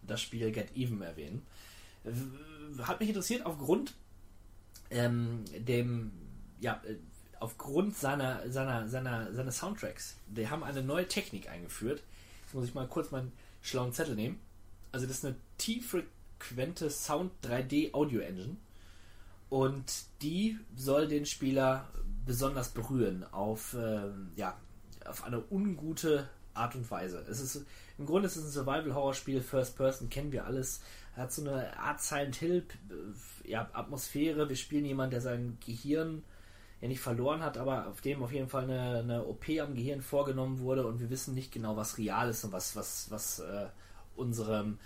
das 0.02 0.20
Spiel 0.20 0.50
Get 0.52 0.76
Even 0.76 1.02
erwähnen. 1.02 1.42
Hat 2.82 3.00
mich 3.00 3.08
interessiert 3.08 3.44
aufgrund 3.44 3.94
ähm, 4.90 5.44
dem, 5.56 6.12
ja, 6.60 6.80
äh, 6.86 6.96
aufgrund 7.40 7.96
seiner, 7.96 8.48
seiner, 8.50 8.88
seiner, 8.88 9.32
seiner 9.32 9.52
Soundtracks. 9.52 10.16
Die 10.28 10.48
haben 10.48 10.62
eine 10.62 10.82
neue 10.82 11.08
Technik 11.08 11.48
eingeführt. 11.48 12.02
Jetzt 12.44 12.54
muss 12.54 12.68
ich 12.68 12.74
mal 12.74 12.86
kurz 12.86 13.10
meinen 13.10 13.32
schlauen 13.62 13.92
Zettel 13.92 14.14
nehmen. 14.14 14.40
Also 14.92 15.06
das 15.06 15.18
ist 15.18 15.24
eine 15.24 15.36
T-frequente 15.58 16.90
Sound 16.90 17.32
3D 17.44 17.92
Audio 17.92 18.20
Engine 18.20 18.56
und 19.50 19.84
die 20.22 20.58
soll 20.74 21.08
den 21.08 21.26
Spieler 21.26 21.88
besonders 22.26 22.70
berühren 22.70 23.24
auf 23.32 23.74
ähm, 23.78 24.32
ja 24.36 24.56
auf 25.06 25.24
eine 25.24 25.42
ungute 25.50 26.28
Art 26.52 26.74
und 26.74 26.90
Weise. 26.90 27.24
Es 27.30 27.40
ist 27.40 27.64
im 27.98 28.06
Grunde 28.06 28.26
ist 28.26 28.36
es 28.36 28.44
ein 28.44 28.50
Survival 28.50 28.94
Horror 28.94 29.14
Spiel 29.14 29.40
First 29.40 29.76
Person 29.76 30.10
kennen 30.10 30.32
wir 30.32 30.44
alles. 30.44 30.82
Hat 31.14 31.32
so 31.32 31.42
eine 31.42 31.78
Art 31.78 32.02
Silent 32.02 32.36
Hill 32.36 32.66
äh, 32.90 33.50
ja. 33.50 33.70
Wir 33.90 34.56
spielen 34.56 34.84
jemanden, 34.84 35.12
der 35.12 35.20
sein 35.20 35.56
Gehirn 35.64 36.24
ja 36.80 36.88
nicht 36.88 37.00
verloren 37.00 37.42
hat, 37.42 37.56
aber 37.56 37.86
auf 37.86 38.00
dem 38.00 38.22
auf 38.22 38.32
jeden 38.32 38.48
Fall 38.48 38.64
eine, 38.64 38.98
eine 38.98 39.24
OP 39.24 39.48
am 39.60 39.74
Gehirn 39.74 40.02
vorgenommen 40.02 40.58
wurde 40.58 40.86
und 40.86 41.00
wir 41.00 41.08
wissen 41.08 41.34
nicht 41.34 41.52
genau, 41.52 41.76
was 41.76 41.96
real 41.96 42.28
ist 42.28 42.44
und 42.44 42.52
was 42.52 42.76
was 42.76 43.10
was 43.10 43.38
äh, 43.38 43.66
unserem 44.16 44.78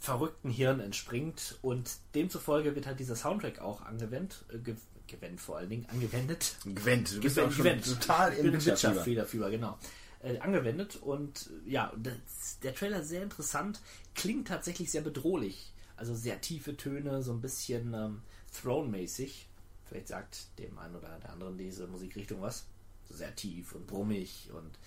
verrückten 0.00 0.50
Hirn 0.50 0.80
entspringt 0.80 1.58
und 1.60 1.90
demzufolge 2.14 2.74
wird 2.74 2.86
halt 2.86 3.00
dieser 3.00 3.16
Soundtrack 3.16 3.60
auch 3.60 3.82
angewendet, 3.82 4.44
äh, 4.52 4.74
ge 5.08 5.16
gewendet 5.16 5.40
vor 5.40 5.56
allen 5.56 5.70
Dingen, 5.70 5.86
angewendet. 5.90 6.56
Gwent, 6.74 7.16
du 7.16 7.20
bist 7.20 7.36
Gewen- 7.36 7.48
auch 7.48 7.52
schon 7.52 7.82
total 7.82 8.32
im. 8.34 8.52
Wirtschaftsfehlerfieber, 8.52 9.50
genau. 9.50 9.78
Äh, 10.20 10.38
angewendet 10.38 10.96
und 10.96 11.50
äh, 11.66 11.70
ja, 11.70 11.92
das, 11.96 12.58
der 12.62 12.74
Trailer 12.74 13.00
ist 13.00 13.08
sehr 13.08 13.22
interessant, 13.22 13.80
klingt 14.14 14.48
tatsächlich 14.48 14.90
sehr 14.90 15.02
bedrohlich. 15.02 15.72
Also 15.96 16.14
sehr 16.14 16.40
tiefe 16.40 16.76
Töne, 16.76 17.22
so 17.22 17.32
ein 17.32 17.40
bisschen 17.40 17.92
ähm, 17.94 18.22
Throne-mäßig. 18.60 19.48
Vielleicht 19.88 20.08
sagt 20.08 20.58
dem 20.58 20.78
einen 20.78 20.94
oder 20.94 21.18
der 21.20 21.32
anderen 21.32 21.56
diese 21.58 21.86
Musikrichtung 21.88 22.40
was. 22.40 22.66
Sehr 23.10 23.34
tief 23.34 23.72
und 23.74 23.86
brummig 23.86 24.50
und 24.52 24.78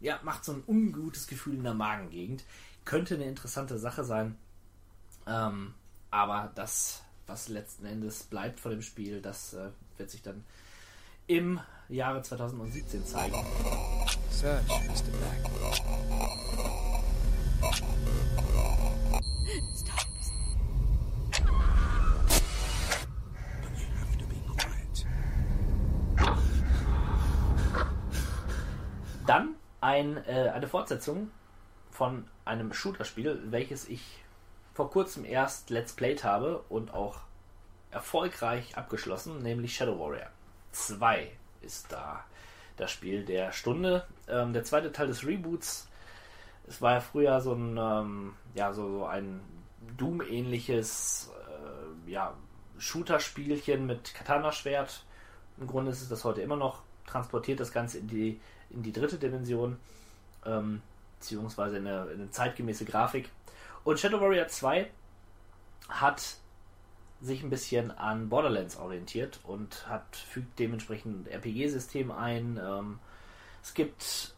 ja, 0.00 0.20
macht 0.22 0.44
so 0.44 0.52
ein 0.52 0.62
ungutes 0.66 1.26
Gefühl 1.26 1.56
in 1.56 1.64
der 1.64 1.74
Magengegend. 1.74 2.44
Könnte 2.84 3.16
eine 3.16 3.24
interessante 3.24 3.78
Sache 3.78 4.04
sein. 4.04 4.36
Ähm, 5.26 5.74
aber 6.10 6.52
das, 6.54 7.02
was 7.28 7.48
letzten 7.48 7.86
Endes 7.86 8.24
bleibt 8.24 8.58
von 8.58 8.72
dem 8.72 8.82
Spiel, 8.82 9.20
das 9.20 9.54
äh, 9.54 9.68
wird 9.98 10.10
sich 10.10 10.22
dann 10.22 10.44
im 11.26 11.60
Jahre 11.88 12.22
2017 12.22 13.04
zeigen. 13.04 13.34
Search, 14.30 14.66
Mr. 14.66 15.10
Black. 15.18 15.50
Stop. 19.76 20.08
Dann 29.26 29.56
ein, 29.82 30.16
äh, 30.24 30.50
eine 30.54 30.66
Fortsetzung 30.66 31.30
von 31.90 32.24
einem 32.46 32.72
Shooter-Spiel, 32.72 33.42
welches 33.50 33.86
ich 33.86 34.00
vor 34.78 34.92
kurzem 34.92 35.24
erst 35.24 35.70
Let's 35.70 35.92
Played 35.92 36.22
habe 36.22 36.62
und 36.68 36.94
auch 36.94 37.18
erfolgreich 37.90 38.76
abgeschlossen, 38.76 39.42
nämlich 39.42 39.74
Shadow 39.74 39.98
Warrior 39.98 40.28
2 40.70 41.32
ist 41.62 41.90
da 41.90 42.24
das 42.76 42.92
Spiel 42.92 43.24
der 43.24 43.50
Stunde. 43.50 44.06
Ähm, 44.28 44.52
der 44.52 44.62
zweite 44.62 44.92
Teil 44.92 45.08
des 45.08 45.26
Reboots. 45.26 45.88
Es 46.68 46.80
war 46.80 46.92
ja 46.92 47.00
früher 47.00 47.40
so 47.40 47.54
ein, 47.54 47.76
ähm, 47.76 48.34
ja, 48.54 48.72
so, 48.72 49.00
so 49.00 49.06
ein 49.06 49.40
Doom-ähnliches 49.96 51.32
äh, 51.48 52.12
ja, 52.12 52.32
Shooter-Spielchen 52.78 53.84
mit 53.84 54.14
Katana-Schwert. 54.14 55.02
Im 55.58 55.66
Grunde 55.66 55.90
ist 55.90 56.02
es 56.02 56.08
das 56.08 56.22
heute 56.22 56.40
immer 56.40 56.54
noch. 56.54 56.82
Transportiert 57.04 57.58
das 57.58 57.72
Ganze 57.72 57.98
in 57.98 58.06
die, 58.06 58.40
in 58.70 58.84
die 58.84 58.92
dritte 58.92 59.18
Dimension, 59.18 59.80
ähm, 60.46 60.82
beziehungsweise 61.18 61.78
in 61.78 61.88
eine, 61.88 62.04
in 62.12 62.20
eine 62.20 62.30
zeitgemäße 62.30 62.84
Grafik. 62.84 63.28
Und 63.88 63.98
Shadow 63.98 64.20
Warrior 64.20 64.48
2 64.48 64.90
hat 65.88 66.36
sich 67.22 67.42
ein 67.42 67.48
bisschen 67.48 67.90
an 67.90 68.28
Borderlands 68.28 68.76
orientiert 68.76 69.40
und 69.44 69.88
hat, 69.88 70.14
fügt 70.14 70.58
dementsprechend 70.58 71.26
ein 71.26 71.32
RPG-System 71.32 72.10
ein. 72.10 72.60
Ähm, 72.62 72.98
es 73.62 73.72
gibt 73.72 74.34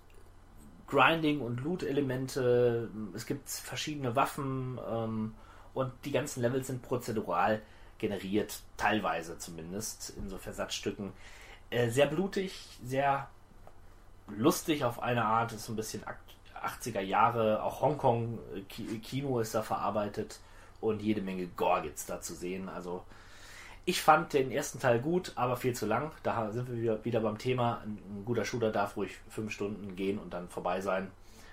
Grinding- 0.87 1.41
und 1.41 1.65
Loot-Elemente, 1.65 2.91
es 3.13 3.27
gibt 3.27 3.51
verschiedene 3.51 4.15
Waffen 4.15 4.79
ähm, 4.89 5.35
und 5.75 5.93
die 6.05 6.13
ganzen 6.13 6.43
Levels 6.43 6.69
sind 6.69 6.83
prozedural 6.83 7.61
generiert, 7.99 8.61
teilweise 8.77 9.37
zumindest, 9.39 10.11
in 10.11 10.29
so 10.29 10.39
Versatzstücken. 10.39 11.13
Äh, 11.71 11.91
sehr 11.91 12.07
blutig, 12.07 12.69
sehr 12.85 13.29
lustig 14.29 14.85
auf 14.85 15.03
eine 15.03 15.25
Art, 15.25 15.51
ist 15.51 15.65
so 15.65 15.73
ein 15.73 15.77
bisschen 15.77 16.05
80er 16.65 17.01
Jahre, 17.01 17.63
auch 17.63 17.81
Hongkong-Kino 17.81 19.41
ist 19.41 19.55
da 19.55 19.63
verarbeitet 19.63 20.41
und 20.81 21.03
jede 21.03 21.23
Menge 21.23 21.47
Gore 21.47 21.91
da 22.07 22.21
zu 22.21 22.35
sehen. 22.35 22.69
Also 22.69 23.05
ich 23.85 24.03
fand 24.03 24.33
den 24.33 24.51
ersten 24.51 24.79
Teil 24.79 25.01
gut, 25.01 25.33
aber 25.37 25.57
viel 25.57 25.75
zu 25.75 25.87
lang. 25.87 26.13
Da 26.23 26.53
sind 26.53 26.71
wir 26.71 27.05
wieder, 27.05 27.21
beim 27.21 27.39
Thema. 27.39 27.81
Ein, 27.83 27.99
ein, 27.99 28.25
guter 28.25 28.45
Shooter 28.45 28.71
darf 28.71 28.97
ruhig 28.97 29.17
fünf 29.29 29.53
Stunden 29.53 29.97
gehen 29.97 30.19
und 30.19 30.33
dann 30.33 30.49
vorbei 30.49 30.81
sein. 30.81 31.11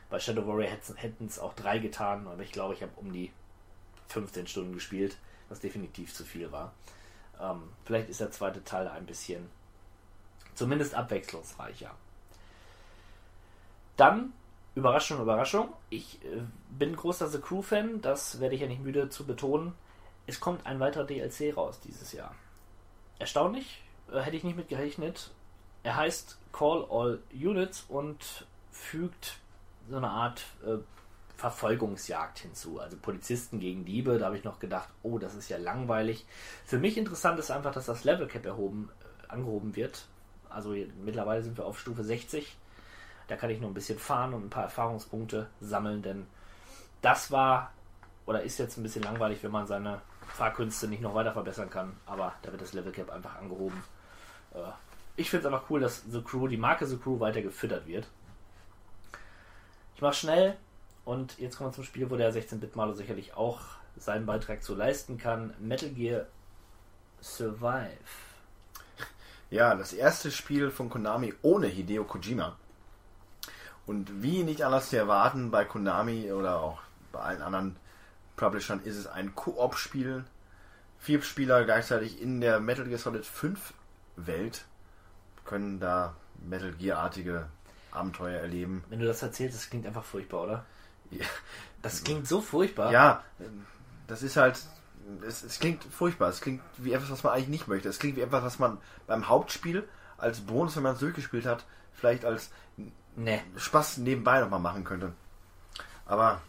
Bei 0.10 0.20
Shadow 0.20 0.48
Warrior 0.48 0.70
hätten 0.96 1.26
es 1.26 1.39
auch 1.39 1.54
drei 1.54 1.80
getan, 1.80 2.28
aber 2.28 2.41
ich 2.41 2.52
glaube, 2.52 2.74
ich 2.74 2.82
habe 2.82 2.91
um 2.96 3.12
die 3.12 3.32
15 4.08 4.48
Stunden 4.48 4.74
gespielt, 4.74 5.17
was 5.50 5.60
definitiv 5.60 6.13
zu 6.13 6.24
viel 6.24 6.52
war. 6.52 6.74
Ähm, 7.41 7.63
vielleicht 7.86 8.10
ist 8.10 8.22
der 8.22 8.32
zweite 8.32 8.63
Teil 8.63 8.88
ein 8.88 9.06
bisschen 9.06 9.50
zumindest 10.56 10.96
abwechslungsreicher. 10.96 11.91
Dann 13.98 14.34
Überraschung, 14.78 15.20
Überraschung. 15.20 15.74
Ich 15.90 16.24
äh, 16.24 16.44
bin 16.70 16.96
großer 16.96 17.28
The 17.28 17.40
Crew-Fan, 17.40 18.02
das 18.02 18.40
werde 18.40 18.54
ich 18.54 18.62
ja 18.62 18.68
nicht 18.68 18.84
müde 18.84 19.10
zu 19.10 19.26
betonen. 19.26 19.74
Es 20.28 20.40
kommt 20.40 20.68
ein 20.68 20.80
weiterer 20.80 21.04
DLC 21.04 21.58
raus 21.58 21.80
dieses 21.80 22.13
Jahr. 22.13 22.36
Erstaunlich, 23.18 23.82
äh, 24.12 24.20
hätte 24.20 24.38
ich 24.38 24.44
nicht 24.44 24.56
mit 24.56 24.70
gerechnet. 24.70 25.32
Er 25.82 25.96
heißt 25.96 26.38
Call 26.54 26.86
All 26.92 27.20
Units 27.34 27.86
und 27.90 28.46
fügt 28.72 29.40
so 29.90 29.98
eine 29.98 30.12
Art 30.12 30.44
äh, 30.63 30.78
Verfolgungsjagd 31.38 32.38
hinzu. 32.38 32.80
Also 32.80 32.98
Polizisten 32.98 33.60
gegen 33.60 33.84
Diebe, 33.84 34.20
da 34.20 34.28
habe 34.28 34.38
ich 34.38 34.44
noch 34.44 34.60
gedacht, 34.60 34.90
oh, 35.02 35.18
das 35.18 35.34
ist 35.34 35.50
ja 35.50 35.58
langweilig. 35.58 36.28
Für 36.66 36.78
mich 36.78 37.00
interessant 37.00 37.40
ist 37.40 37.50
einfach, 37.50 37.74
dass 37.74 37.88
das 37.88 38.04
Level 38.04 38.28
Cap 38.28 38.46
erhoben, 38.46 38.92
äh, 39.02 39.32
angehoben 39.32 39.76
wird. 39.76 40.06
Also 40.50 40.76
mittlerweile 41.04 41.42
sind 41.42 41.58
wir 41.58 41.66
auf 41.66 41.80
Stufe 41.80 42.04
60 42.04 42.56
da 43.28 43.36
kann 43.36 43.50
ich 43.50 43.60
noch 43.60 43.68
ein 43.68 43.74
bisschen 43.74 44.00
fahren 44.00 44.34
und 44.34 44.46
ein 44.46 44.50
paar 44.50 44.63
Erfahrungspunkte 44.63 45.48
sammeln, 45.60 46.02
denn 46.02 46.28
das 47.02 47.32
war 47.32 47.72
oder 48.26 48.42
ist 48.44 48.60
jetzt 48.60 48.78
ein 48.78 48.84
bisschen 48.84 49.04
langweilig, 49.04 49.42
wenn 49.44 49.52
man 49.52 49.68
seine 49.68 50.02
Fahrkünste 50.28 50.88
nicht 50.88 51.02
noch 51.02 51.16
weiter 51.16 51.32
verbessern 51.32 51.70
kann, 51.70 51.96
aber 52.06 52.34
da 52.42 52.52
wird 52.52 52.62
das 52.62 52.74
Level 52.74 52.92
Cap 52.92 53.10
einfach 53.10 53.38
angehoben. 53.38 53.82
Äh, 54.54 54.60
ich 55.16 55.30
finde 55.30 55.48
es 55.48 55.54
einfach 55.54 55.70
cool, 55.70 55.80
dass 55.80 56.04
The 56.10 56.22
Crew, 56.22 56.48
die 56.48 56.58
Marke 56.58 56.86
The 56.86 56.98
Crew 56.98 57.20
weiter 57.20 57.42
gefüttert 57.42 57.88
wird. 57.88 58.08
Ich 59.96 60.02
mache 60.02 60.13
schnell 60.13 60.58
und 61.06 61.40
jetzt 61.40 61.58
kommen 61.58 61.70
wir 61.70 61.74
zum 61.74 61.86
Spiel, 61.86 62.10
wo 62.10 62.18
der 62.18 62.34
16-Bit-Maler 62.34 62.94
sicherlich 62.94 63.34
auch 63.34 63.62
seinen 63.96 64.26
Beitrag 64.26 64.62
zu 64.62 64.76
leisten 64.76 65.18
kann. 65.18 65.54
Metal 65.60 65.90
Gear 65.90 66.26
Survive. 67.22 67.98
Ja, 69.50 69.74
das 69.76 69.94
erste 69.94 70.30
Spiel 70.30 70.70
von 70.70 70.90
Konami 70.90 71.34
ohne 71.42 71.68
Hideo 71.68 72.04
Kojima. 72.04 72.58
Und 73.88 74.21
wie 74.21 74.43
nicht 74.43 74.63
anders 74.63 74.89
zu 74.89 74.97
erwarten, 74.97 75.50
bei 75.50 75.65
Konami 75.65 76.32
oder 76.32 76.60
auch 76.60 76.82
bei 77.12 77.19
allen 77.19 77.41
anderen 77.41 77.78
Publishern 78.36 78.82
ist 78.84 78.97
es 78.97 79.08
ein 79.08 79.34
Koop-Spiel. 79.34 80.26
Vier 81.00 81.21
Spieler 81.21 81.63
gleichzeitig 81.63 82.21
in 82.21 82.41
der 82.41 82.60
Metal 82.60 82.86
Gear 82.86 83.00
Solid 83.00 83.26
5 83.26 83.73
Welt 84.17 84.65
können 85.45 85.80
da 85.80 86.15
Metal 86.45 86.73
Gear-artige 86.73 87.47
Abenteuer 87.91 88.39
erleben. 88.39 88.84
Wenn 88.89 89.00
du 89.00 89.06
das 89.06 89.23
erzählst, 89.23 89.56
das 89.56 89.69
klingt 89.69 89.86
einfach 89.86 90.04
furchtbar, 90.04 90.43
oder? 90.43 90.65
Ja. 91.10 91.26
Das 91.82 92.04
klingt 92.04 92.28
so 92.28 92.41
furchtbar. 92.41 92.91
Ja, 92.91 93.23
das 94.08 94.23
ist 94.23 94.36
halt. 94.36 94.60
Es, 95.26 95.43
es, 95.43 95.60
klingt 95.60 95.86
furchtbar. 95.86 96.28
Es 96.30 96.41
klingt 96.41 96.62
wie 96.78 96.91
etwas, 96.91 97.10
was 97.10 97.23
man 97.23 97.34
eigentlich 97.34 97.47
nicht 97.47 97.67
möchte. 97.69 97.88
Es 97.88 98.00
klingt 98.00 98.17
wie 98.17 98.21
etwas, 98.21 98.43
was 98.43 98.60
man 98.60 98.80
beim 99.06 99.30
Hauptspiel 99.30 99.88
als 100.17 100.41
Bonus, 100.41 100.76
wenn 100.76 100.84
man 100.84 100.95
es 100.95 101.00
durchgespielt 101.00 101.45
hat, 101.45 101.63
vielleicht 101.93 102.26
als 102.26 102.52
nee. 103.17 103.41
Spaß 103.58 103.97
nebenbei 103.97 104.39
nochmal 104.39 104.60
machen 104.60 104.84
könnte. 104.84 105.13
Aber 106.06 106.41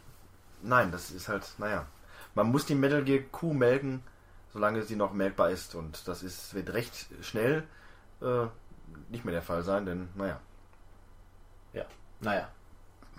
nein, 0.62 0.92
das 0.92 1.11
ist 1.11 1.28
halt, 1.28 1.44
naja. 1.59 1.87
Man 2.35 2.50
muss 2.50 2.66
die 2.66 2.76
Metal 2.76 3.02
Gear 3.02 3.24
Kuh 3.33 3.52
melken, 3.52 4.02
solange 4.52 4.83
sie 4.85 4.94
noch 4.94 5.12
melkbar 5.12 5.50
ist. 5.50 5.74
Und 5.74 6.07
das 6.07 6.22
ist, 6.22 6.54
wird 6.54 6.72
recht 6.72 7.07
schnell 7.22 7.64
äh, 8.20 8.46
nicht 9.09 9.24
mehr 9.24 9.33
der 9.33 9.42
Fall 9.42 9.62
sein, 9.62 9.87
denn, 9.87 10.09
naja. 10.14 10.40
Ja, 11.72 11.85
naja. 12.20 12.48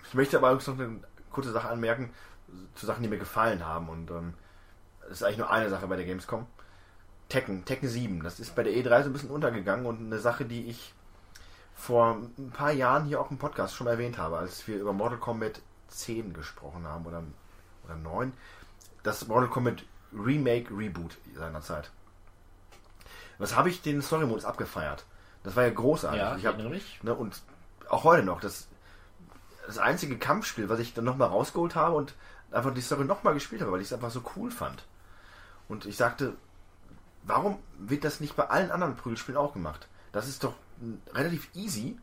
Ich 0.06 0.14
möchte 0.14 0.38
aber 0.38 0.54
noch 0.54 0.66
eine 0.68 1.00
kurze 1.30 1.52
Sache 1.52 1.68
anmerken, 1.68 2.12
zu 2.74 2.86
Sachen, 2.86 3.02
die 3.02 3.08
mir 3.08 3.18
gefallen 3.18 3.64
haben. 3.66 3.88
Und 3.88 4.10
ähm, 4.10 4.34
das 5.02 5.12
ist 5.12 5.22
eigentlich 5.22 5.38
nur 5.38 5.50
eine 5.50 5.68
Sache 5.68 5.86
bei 5.86 5.96
der 5.96 6.06
Gamescom. 6.06 6.46
Tekken, 7.28 7.64
Tekken 7.64 7.88
7, 7.88 8.22
das 8.24 8.40
ist 8.40 8.56
bei 8.56 8.64
der 8.64 8.72
E3 8.72 9.04
so 9.04 9.10
ein 9.10 9.12
bisschen 9.12 9.30
untergegangen 9.30 9.86
und 9.86 10.00
eine 10.00 10.18
Sache, 10.18 10.44
die 10.44 10.68
ich 10.68 10.92
vor 11.80 12.18
ein 12.38 12.50
paar 12.50 12.72
Jahren 12.72 13.06
hier 13.06 13.20
auch 13.20 13.30
im 13.30 13.38
Podcast 13.38 13.74
schon 13.74 13.86
erwähnt 13.86 14.18
habe, 14.18 14.36
als 14.36 14.68
wir 14.68 14.78
über 14.78 14.92
Mortal 14.92 15.18
Kombat 15.18 15.62
10 15.88 16.34
gesprochen 16.34 16.86
haben 16.86 17.06
oder, 17.06 17.22
oder 17.84 17.96
9. 17.96 18.32
Das 19.02 19.26
Mortal 19.26 19.48
Kombat 19.48 19.84
Remake 20.12 20.76
Reboot 20.76 21.16
seinerzeit. 21.34 21.90
Was 23.38 23.56
habe 23.56 23.70
ich 23.70 23.80
den 23.80 24.02
Story 24.02 24.26
Modus 24.26 24.44
abgefeiert? 24.44 25.06
Das 25.42 25.56
war 25.56 25.64
ja 25.64 25.70
großartig. 25.70 26.20
Ja, 26.20 26.36
ich 26.36 26.44
hab. 26.44 26.58
Ne, 26.58 27.14
und 27.14 27.40
auch 27.88 28.04
heute 28.04 28.24
noch. 28.24 28.40
Das, 28.40 28.68
das 29.66 29.78
einzige 29.78 30.18
Kampfspiel, 30.18 30.68
was 30.68 30.80
ich 30.80 30.92
dann 30.92 31.04
nochmal 31.04 31.28
rausgeholt 31.28 31.74
habe 31.76 31.96
und 31.96 32.14
einfach 32.50 32.74
die 32.74 32.82
Story 32.82 33.04
nochmal 33.04 33.32
gespielt 33.32 33.62
habe, 33.62 33.72
weil 33.72 33.80
ich 33.80 33.86
es 33.86 33.92
einfach 33.94 34.10
so 34.10 34.22
cool 34.36 34.50
fand. 34.50 34.84
Und 35.66 35.86
ich 35.86 35.96
sagte, 35.96 36.34
warum 37.22 37.58
wird 37.78 38.04
das 38.04 38.20
nicht 38.20 38.36
bei 38.36 38.50
allen 38.50 38.70
anderen 38.70 38.96
Prügelspielen 38.96 39.40
auch 39.40 39.54
gemacht? 39.54 39.88
Das 40.12 40.28
ist 40.28 40.44
doch 40.44 40.52
relativ 41.12 41.48
easy 41.54 41.98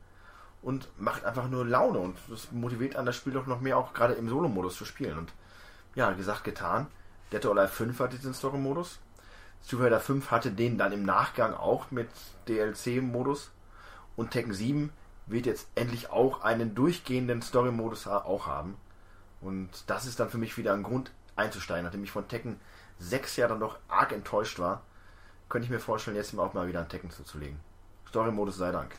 und 0.62 0.90
macht 1.00 1.24
einfach 1.26 1.48
nur 1.48 1.66
Laune 1.66 2.00
und 2.00 2.18
das 2.30 2.52
motiviert 2.52 2.96
an 2.96 3.06
das 3.06 3.16
Spiel 3.16 3.34
doch 3.34 3.48
noch 3.48 3.62
mehr 3.62 3.78
auch 3.78 3.94
gerade 3.94 4.16
im 4.16 4.30
Solo-Modus 4.30 4.76
zu 4.76 4.86
spielen. 4.86 5.18
Und 5.18 5.34
ja, 5.96 6.12
gesagt, 6.12 6.44
getan. 6.44 6.88
Dead 7.32 7.46
or 7.46 7.58
Alive 7.58 7.74
5 7.74 8.00
hatte 8.00 8.18
diesen 8.18 8.34
Story-Modus. 8.34 9.00
Street 9.66 9.82
Fighter 9.82 10.00
5 10.00 10.32
hatte 10.32 10.52
den 10.52 10.78
dann 10.78 10.92
im 10.94 11.04
Nachgang 11.04 11.54
auch 11.54 11.92
mit 11.92 12.10
DLC-Modus. 12.48 13.52
Und 14.16 14.32
Tekken 14.32 14.54
7 14.54 14.92
wird 15.26 15.46
jetzt 15.46 15.68
endlich 15.76 16.10
auch 16.10 16.42
einen 16.42 16.74
durchgehenden 16.74 17.42
Story-Modus 17.42 18.08
auch 18.08 18.48
haben. 18.48 18.78
Und 19.42 19.70
das 19.88 20.06
ist 20.06 20.20
dann 20.20 20.30
für 20.30 20.38
mich 20.38 20.58
wieder 20.58 20.74
ein 20.74 20.84
Grund 20.84 21.12
einzusteigen, 21.36 21.84
nachdem 21.84 22.04
ich 22.04 22.12
von 22.12 22.28
Tekken 22.28 22.60
6 23.00 23.36
ja 23.38 23.48
dann 23.48 23.60
doch 23.60 23.78
arg 23.88 24.12
enttäuscht 24.12 24.58
war, 24.60 24.82
könnte 25.50 25.66
ich 25.66 25.72
mir 25.72 25.80
vorstellen, 25.80 26.18
jetzt 26.18 26.38
auch 26.38 26.54
mal 26.54 26.68
wieder 26.68 26.80
ein 26.80 26.90
Tekken 26.90 27.12
zuzulegen. 27.12 27.60
Story-Modus 28.10 28.58
sei 28.58 28.72
Dank. 28.72 28.96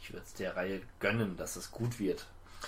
Ich 0.00 0.12
würde 0.12 0.24
es 0.24 0.34
der 0.34 0.56
Reihe 0.56 0.80
gönnen, 1.00 1.36
dass 1.36 1.56
es 1.56 1.70
gut 1.70 1.98
wird. 1.98 2.26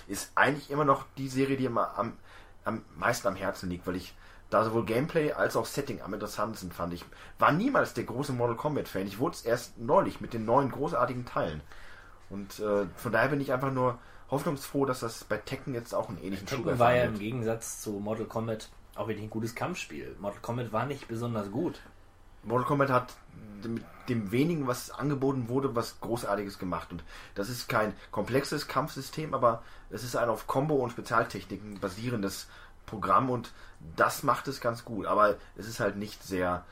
Ist 0.08 0.32
eigentlich 0.34 0.70
immer 0.70 0.84
noch 0.84 1.06
die 1.16 1.28
Serie, 1.28 1.56
die 1.56 1.68
mir 1.68 1.96
am, 1.96 2.16
am 2.64 2.82
meisten 2.96 3.28
am 3.28 3.36
Herzen 3.36 3.68
liegt, 3.70 3.86
weil 3.86 3.96
ich 3.96 4.14
da 4.50 4.64
sowohl 4.64 4.84
Gameplay 4.84 5.32
als 5.32 5.56
auch 5.56 5.66
Setting 5.66 6.00
am 6.02 6.14
interessantesten 6.14 6.70
fand. 6.70 6.92
Ich 6.92 7.04
war 7.38 7.52
niemals 7.52 7.94
der 7.94 8.04
große 8.04 8.32
Mortal 8.32 8.56
Kombat 8.56 8.88
Fan. 8.88 9.06
Ich 9.06 9.18
wurde 9.18 9.34
es 9.34 9.42
erst 9.42 9.78
neulich 9.78 10.20
mit 10.20 10.32
den 10.32 10.44
neuen 10.44 10.70
großartigen 10.70 11.26
Teilen. 11.26 11.60
Und 12.30 12.58
äh, 12.60 12.86
von 12.96 13.12
daher 13.12 13.28
bin 13.28 13.40
ich 13.40 13.52
einfach 13.52 13.72
nur 13.72 13.98
hoffnungsfroh, 14.30 14.86
dass 14.86 15.00
das 15.00 15.24
bei 15.24 15.36
Tekken 15.36 15.74
jetzt 15.74 15.94
auch 15.94 16.08
einen 16.08 16.18
ähnlichen 16.18 16.46
Tekken 16.46 16.78
war 16.78 16.94
ja 16.94 17.04
im. 17.04 17.18
Gegensatz 17.18 17.80
zu 17.80 17.92
Mortal 17.92 18.26
Kombat 18.26 18.68
auch 18.94 19.08
wirklich 19.08 19.26
ein 19.26 19.30
gutes 19.30 19.54
Kampfspiel. 19.54 20.16
Mortal 20.20 20.40
Kombat 20.40 20.72
war 20.72 20.86
nicht 20.86 21.08
besonders 21.08 21.50
gut. 21.50 21.80
Mortal 22.44 22.66
Kombat 22.66 22.90
hat 22.90 23.14
mit 23.64 23.84
dem 24.08 24.30
wenigen, 24.30 24.66
was 24.66 24.90
angeboten 24.90 25.48
wurde, 25.48 25.74
was 25.74 26.00
Großartiges 26.00 26.58
gemacht. 26.58 26.92
Und 26.92 27.02
das 27.34 27.48
ist 27.48 27.68
kein 27.68 27.94
komplexes 28.10 28.68
Kampfsystem, 28.68 29.34
aber 29.34 29.62
es 29.90 30.04
ist 30.04 30.16
ein 30.16 30.28
auf 30.28 30.46
Combo- 30.46 30.82
und 30.82 30.90
Spezialtechniken 30.90 31.80
basierendes 31.80 32.48
Programm 32.86 33.30
und 33.30 33.52
das 33.96 34.22
macht 34.22 34.48
es 34.48 34.60
ganz 34.60 34.84
gut. 34.84 35.06
Aber 35.06 35.36
es 35.56 35.66
ist 35.66 35.80
halt 35.80 35.96
nicht 35.96 36.22
sehr 36.22 36.64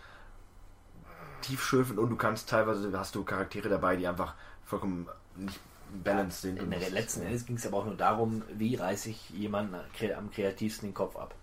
tiefschürfend 1.41 1.99
und 1.99 2.11
du 2.11 2.17
kannst 2.17 2.49
teilweise, 2.49 2.97
hast 2.97 3.15
du 3.15 3.25
Charaktere 3.25 3.69
dabei, 3.69 3.97
die 3.97 4.07
einfach 4.07 4.35
vollkommen 4.65 5.09
nicht 5.37 5.61
balanced 6.05 6.43
sind. 6.43 6.59
In 6.59 6.71
der 6.71 6.91
letzten 6.91 7.23
Endes 7.23 7.47
ging 7.47 7.57
es 7.57 7.67
aber 7.67 7.79
auch 7.79 7.85
nur 7.85 7.97
darum, 7.97 8.43
wie 8.53 8.77
reiße 8.77 9.11
ich 9.11 9.31
jemanden 9.31 9.75
am 9.75 10.31
kreativsten 10.31 10.89
den 10.91 10.95
Kopf 10.95 11.17
ab. 11.17 11.35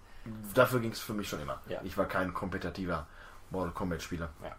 Dafür 0.53 0.79
ging 0.79 0.91
es 0.91 0.99
für 0.99 1.13
mich 1.13 1.27
schon 1.27 1.41
immer. 1.41 1.61
Ja. 1.67 1.81
Ich 1.83 1.97
war 1.97 2.05
kein 2.05 2.33
kompetitiver 2.33 3.07
Mortal 3.51 3.71
Kombat 3.73 4.01
Spieler. 4.01 4.29
Ja. 4.43 4.55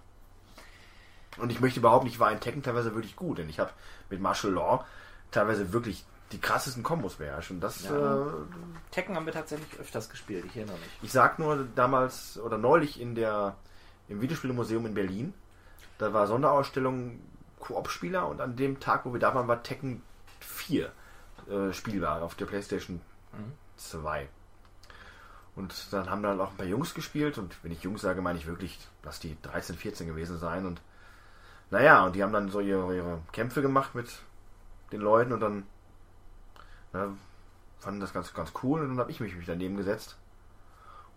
Und 1.39 1.51
ich 1.51 1.61
möchte 1.61 1.81
behaupten, 1.81 2.09
ich 2.09 2.19
war 2.19 2.33
in 2.33 2.41
Tekken 2.41 2.63
teilweise 2.63 2.95
wirklich 2.95 3.17
gut, 3.17 3.39
denn 3.39 3.49
ich 3.49 3.61
habe 3.61 3.71
mit 4.11 4.21
Martial 4.21 4.53
Law 4.53 4.85
teilweise 5.31 5.73
wirklich 5.73 6.05
die 6.33 6.41
krassesten 6.41 6.83
Kombos 6.83 7.17
beherrscht. 7.17 7.51
Und 7.51 7.61
das, 7.61 7.85
Ja. 7.85 8.27
äh, 8.27 8.31
Tekken 8.91 9.17
haben 9.17 9.27
wir 9.27 9.33
tatsächlich 9.33 9.79
öfters 9.79 10.09
gespielt, 10.11 10.45
ich 10.47 10.57
erinnere 10.57 10.77
mich. 10.79 10.89
ich 11.03 11.13
sag 11.13 11.39
nur 11.39 11.67
damals 11.75 12.39
oder 12.39 12.59
neulich 12.59 13.01
in 13.01 13.15
der 13.15 13.57
im 14.09 14.21
Videospielmuseum 14.21 14.87
in 14.87 14.95
Berlin, 14.95 15.35
da 15.99 16.13
war 16.13 16.27
Sonderausstellung 16.27 17.21
Koop-Spieler 17.61 18.27
und 18.27 18.41
an 18.41 18.57
dem 18.57 18.81
Tag, 18.81 19.05
wo 19.05 19.13
wir 19.13 19.21
da 19.21 19.35
waren, 19.35 19.47
war 19.47 19.63
Tekken 19.63 20.03
4 20.41 20.91
äh, 21.49 21.73
spielbar 21.73 22.23
auf 22.23 22.35
der 22.35 22.47
Playstation 22.47 23.01
2. 23.77 24.29
Und 25.57 25.93
dann 25.93 26.09
haben 26.09 26.23
dann 26.23 26.41
auch 26.41 26.51
ein 26.51 26.57
paar 26.57 26.67
Jungs 26.67 26.95
gespielt. 26.95 27.39
Und 27.39 27.57
wenn 27.63 27.73
ich 27.73 27.83
Jungs 27.83 28.03
sage, 28.03 28.23
meine 28.23 28.39
ich 28.39 28.47
wirklich, 28.47 28.79
dass 29.03 29.21
die 29.21 29.37
13, 29.43 29.77
14 29.77 30.07
gewesen 30.07 30.39
sein 30.39 30.67
und 30.67 30.81
naja, 31.71 32.05
und 32.05 32.17
die 32.17 32.23
haben 32.23 32.33
dann 32.33 32.49
so 32.49 32.61
ihre, 32.61 32.97
ihre 32.97 33.23
Kämpfe 33.33 33.63
gemacht 33.63 33.95
mit 33.95 34.09
den 34.93 35.01
Leuten. 35.01 35.33
Und 35.33 35.41
dann 35.41 35.67
na, 36.93 37.13
fanden 37.79 38.01
das 38.01 38.13
ganz, 38.13 38.35
ganz 38.35 38.53
cool. 38.63 38.81
Und 38.81 38.89
dann 38.91 38.99
habe 38.99 39.11
ich 39.11 39.21
mich, 39.21 39.37
mich 39.37 39.47
daneben 39.47 39.77
gesetzt. 39.77 40.17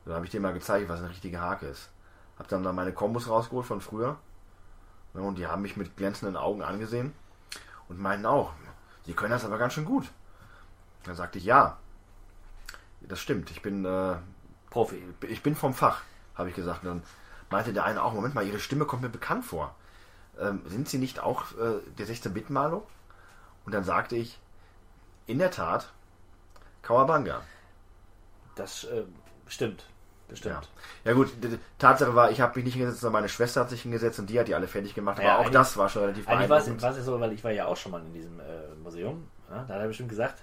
Und 0.03 0.09
dann 0.09 0.15
habe 0.15 0.25
ich 0.25 0.31
denen 0.31 0.43
mal 0.43 0.53
gezeigt, 0.53 0.89
was 0.89 0.99
eine 0.99 1.09
richtige 1.09 1.41
Hake 1.41 1.65
ist. 1.65 1.89
Hab 2.37 2.47
dann 2.47 2.63
da 2.63 2.71
meine 2.71 2.93
Kombos 2.93 3.27
rausgeholt 3.27 3.65
von 3.65 3.81
früher. 3.81 4.17
Ja, 5.13 5.21
und 5.21 5.37
die 5.37 5.47
haben 5.47 5.61
mich 5.61 5.77
mit 5.77 5.97
glänzenden 5.97 6.37
Augen 6.37 6.61
angesehen. 6.61 7.13
Und 7.89 7.99
meinten 7.99 8.25
auch, 8.25 8.53
sie 9.05 9.13
können 9.13 9.31
das 9.31 9.45
aber 9.45 9.57
ganz 9.57 9.73
schön 9.73 9.85
gut. 9.85 10.11
Dann 11.03 11.15
sagte 11.15 11.37
ich, 11.37 11.45
ja, 11.45 11.77
das 13.07 13.19
stimmt, 13.19 13.51
ich 13.51 13.61
bin 13.61 13.85
äh, 13.85 14.15
Profi. 14.69 15.01
ich 15.27 15.43
bin 15.43 15.55
vom 15.55 15.73
Fach, 15.73 16.01
habe 16.35 16.49
ich 16.49 16.55
gesagt. 16.55 16.83
Und 16.83 16.89
dann 16.89 17.03
meinte 17.49 17.73
der 17.73 17.85
eine 17.85 18.03
auch, 18.03 18.13
Moment 18.13 18.35
mal, 18.35 18.45
Ihre 18.45 18.59
Stimme 18.59 18.85
kommt 18.85 19.01
mir 19.01 19.09
bekannt 19.09 19.45
vor. 19.45 19.75
Ähm, 20.39 20.61
sind 20.65 20.89
Sie 20.89 20.97
nicht 20.97 21.19
auch 21.19 21.51
äh, 21.53 21.79
der 21.97 22.07
16-Bit-Malo? 22.07 22.87
Und 23.65 23.73
dann 23.73 23.83
sagte 23.83 24.15
ich, 24.15 24.39
in 25.27 25.39
der 25.39 25.51
Tat, 25.51 25.91
Kawabanga. 26.81 27.41
Das 28.55 28.83
äh, 28.85 29.03
stimmt. 29.47 29.81
Ja. 29.81 30.29
Bestimmt. 30.29 30.69
ja 31.03 31.13
gut, 31.13 31.31
die, 31.43 31.59
Tatsache 31.77 32.15
war, 32.15 32.31
ich 32.31 32.41
habe 32.41 32.55
mich 32.55 32.65
nicht 32.65 32.73
hingesetzt, 32.73 33.01
sondern 33.01 33.21
meine 33.21 33.29
Schwester 33.29 33.61
hat 33.61 33.69
sich 33.69 33.83
hingesetzt 33.83 34.17
und 34.17 34.29
die 34.29 34.39
hat 34.39 34.47
die 34.47 34.55
alle 34.55 34.67
fertig 34.67 34.95
gemacht. 34.95 35.19
Ja, 35.19 35.25
aber 35.25 35.33
auch 35.33 35.39
eigentlich- 35.41 35.53
das 35.53 35.77
war 35.77 35.89
schon 35.89 36.01
relativ 36.03 36.27
Eigentlich 36.27 36.49
war 36.49 36.57
beeindruckend. 36.57 36.81
war 36.81 36.91
es 36.91 36.97
ja 36.97 37.03
so, 37.03 37.19
weil 37.19 37.33
ich 37.33 37.43
war 37.43 37.51
ja 37.51 37.65
auch 37.65 37.77
schon 37.77 37.91
mal 37.91 38.01
in 38.01 38.13
diesem 38.13 38.39
äh, 38.39 38.43
Museum. 38.81 39.27
Ja, 39.49 39.65
da 39.67 39.75
hat 39.75 39.81
er 39.81 39.87
bestimmt 39.87 40.09
gesagt, 40.09 40.41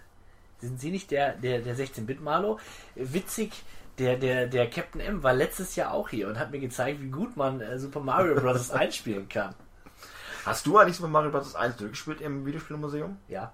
sind 0.61 0.81
Sie 0.81 0.91
nicht 0.91 1.11
der, 1.11 1.35
der, 1.35 1.61
der 1.61 1.77
16-Bit-Malo? 1.77 2.59
Witzig, 2.95 3.53
der, 3.99 4.17
der, 4.17 4.47
der 4.47 4.69
Captain 4.71 5.01
M 5.01 5.23
war 5.23 5.33
letztes 5.35 5.77
Jahr 5.77 5.93
auch 5.93 6.09
hier 6.09 6.29
und 6.29 6.39
hat 6.39 6.51
mir 6.51 6.61
gezeigt, 6.61 7.01
wie 7.01 7.11
gut 7.11 7.37
man 7.37 7.61
äh, 7.61 7.79
Super 7.79 8.01
Mario 8.01 8.35
Bros. 8.35 8.71
einspielen 8.71 9.29
kann. 9.29 9.55
Hast 10.45 10.67
du 10.67 10.79
eigentlich 10.79 10.97
Super 10.97 11.09
Mario 11.09 11.31
Bros. 11.31 11.55
1 11.55 11.77
durchgespielt 11.77 12.21
im 12.21 12.47
Videospielmuseum? 12.47 13.19
Ja, 13.29 13.53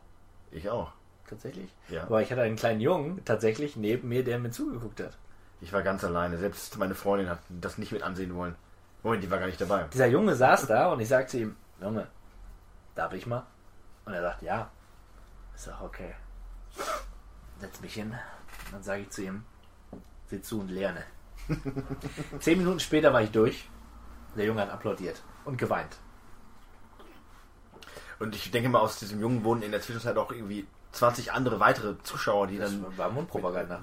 Ich 0.53 0.69
auch. 0.71 0.93
tatsächlich. 1.29 1.69
Ja. 1.89 2.05
Aber 2.05 2.23
ich 2.23 2.31
hatte 2.31 2.43
einen 2.43 2.57
kleinen 2.57 2.81
Jungen 2.81 3.25
tatsächlich 3.25 3.77
neben 3.77 4.09
mir, 4.09 4.23
der 4.23 4.39
mir 4.39 4.51
zugeguckt 4.51 5.01
hat. 5.01 5.17
Ich 5.61 5.73
war 5.73 5.83
ganz 5.83 6.05
alleine. 6.05 6.39
Selbst 6.39 6.77
meine 6.79 6.95
Freundin 6.95 7.29
hat 7.31 7.41
das 7.49 7.79
nicht 7.79 7.91
mit 7.93 8.03
ansehen 8.03 8.35
wollen. 8.37 8.55
Moment, 9.03 9.23
die 9.25 9.31
war 9.31 9.39
gar 9.39 9.47
nicht 9.47 9.61
dabei. 9.61 9.85
Dieser 9.93 10.07
Junge 10.07 10.35
saß 10.35 10.67
da 10.67 10.93
und 10.93 11.01
ich 11.01 11.09
sagte 11.09 11.39
ihm, 11.39 11.57
Junge, 11.81 12.07
darf 12.95 13.13
ich 13.15 13.27
mal? 13.27 13.45
Und 14.05 14.13
er 14.13 14.23
sagt, 14.23 14.43
ja. 14.43 14.71
Ich 15.55 15.63
sag, 15.63 15.81
okay. 15.83 16.15
Setz 17.61 17.81
mich 17.81 17.95
hin. 17.95 18.11
Und 18.67 18.73
dann 18.73 18.83
sage 18.83 19.03
ich 19.03 19.11
zu 19.11 19.23
ihm, 19.23 19.45
sieh 20.27 20.43
zu 20.43 20.61
und 20.61 20.69
lerne. 20.69 21.03
Zehn 22.41 22.59
Minuten 22.59 22.81
später 22.81 23.13
war 23.13 23.23
ich 23.23 23.31
durch. 23.31 23.69
Der 24.37 24.45
Junge 24.45 24.63
hat 24.63 24.71
applaudiert 24.71 25.23
und 25.45 25.57
geweint. 25.57 25.97
Und 28.19 28.35
ich 28.35 28.51
denke 28.51 28.69
mal, 28.69 28.81
aus 28.81 28.99
diesem 28.99 29.21
Jungen 29.21 29.45
wurden 29.45 29.63
in 29.63 29.71
der 29.71 29.81
Zwischenzeit 29.81 30.17
auch 30.17 30.31
irgendwie 30.33 30.67
20 30.93 31.33
andere 31.33 31.61
weitere 31.61 31.97
Zuschauer, 32.03 32.47
die 32.47 32.59
Das 32.59 32.71
dann. 32.73 32.97
war 32.99 33.11
Mundpropaganda. 33.11 33.83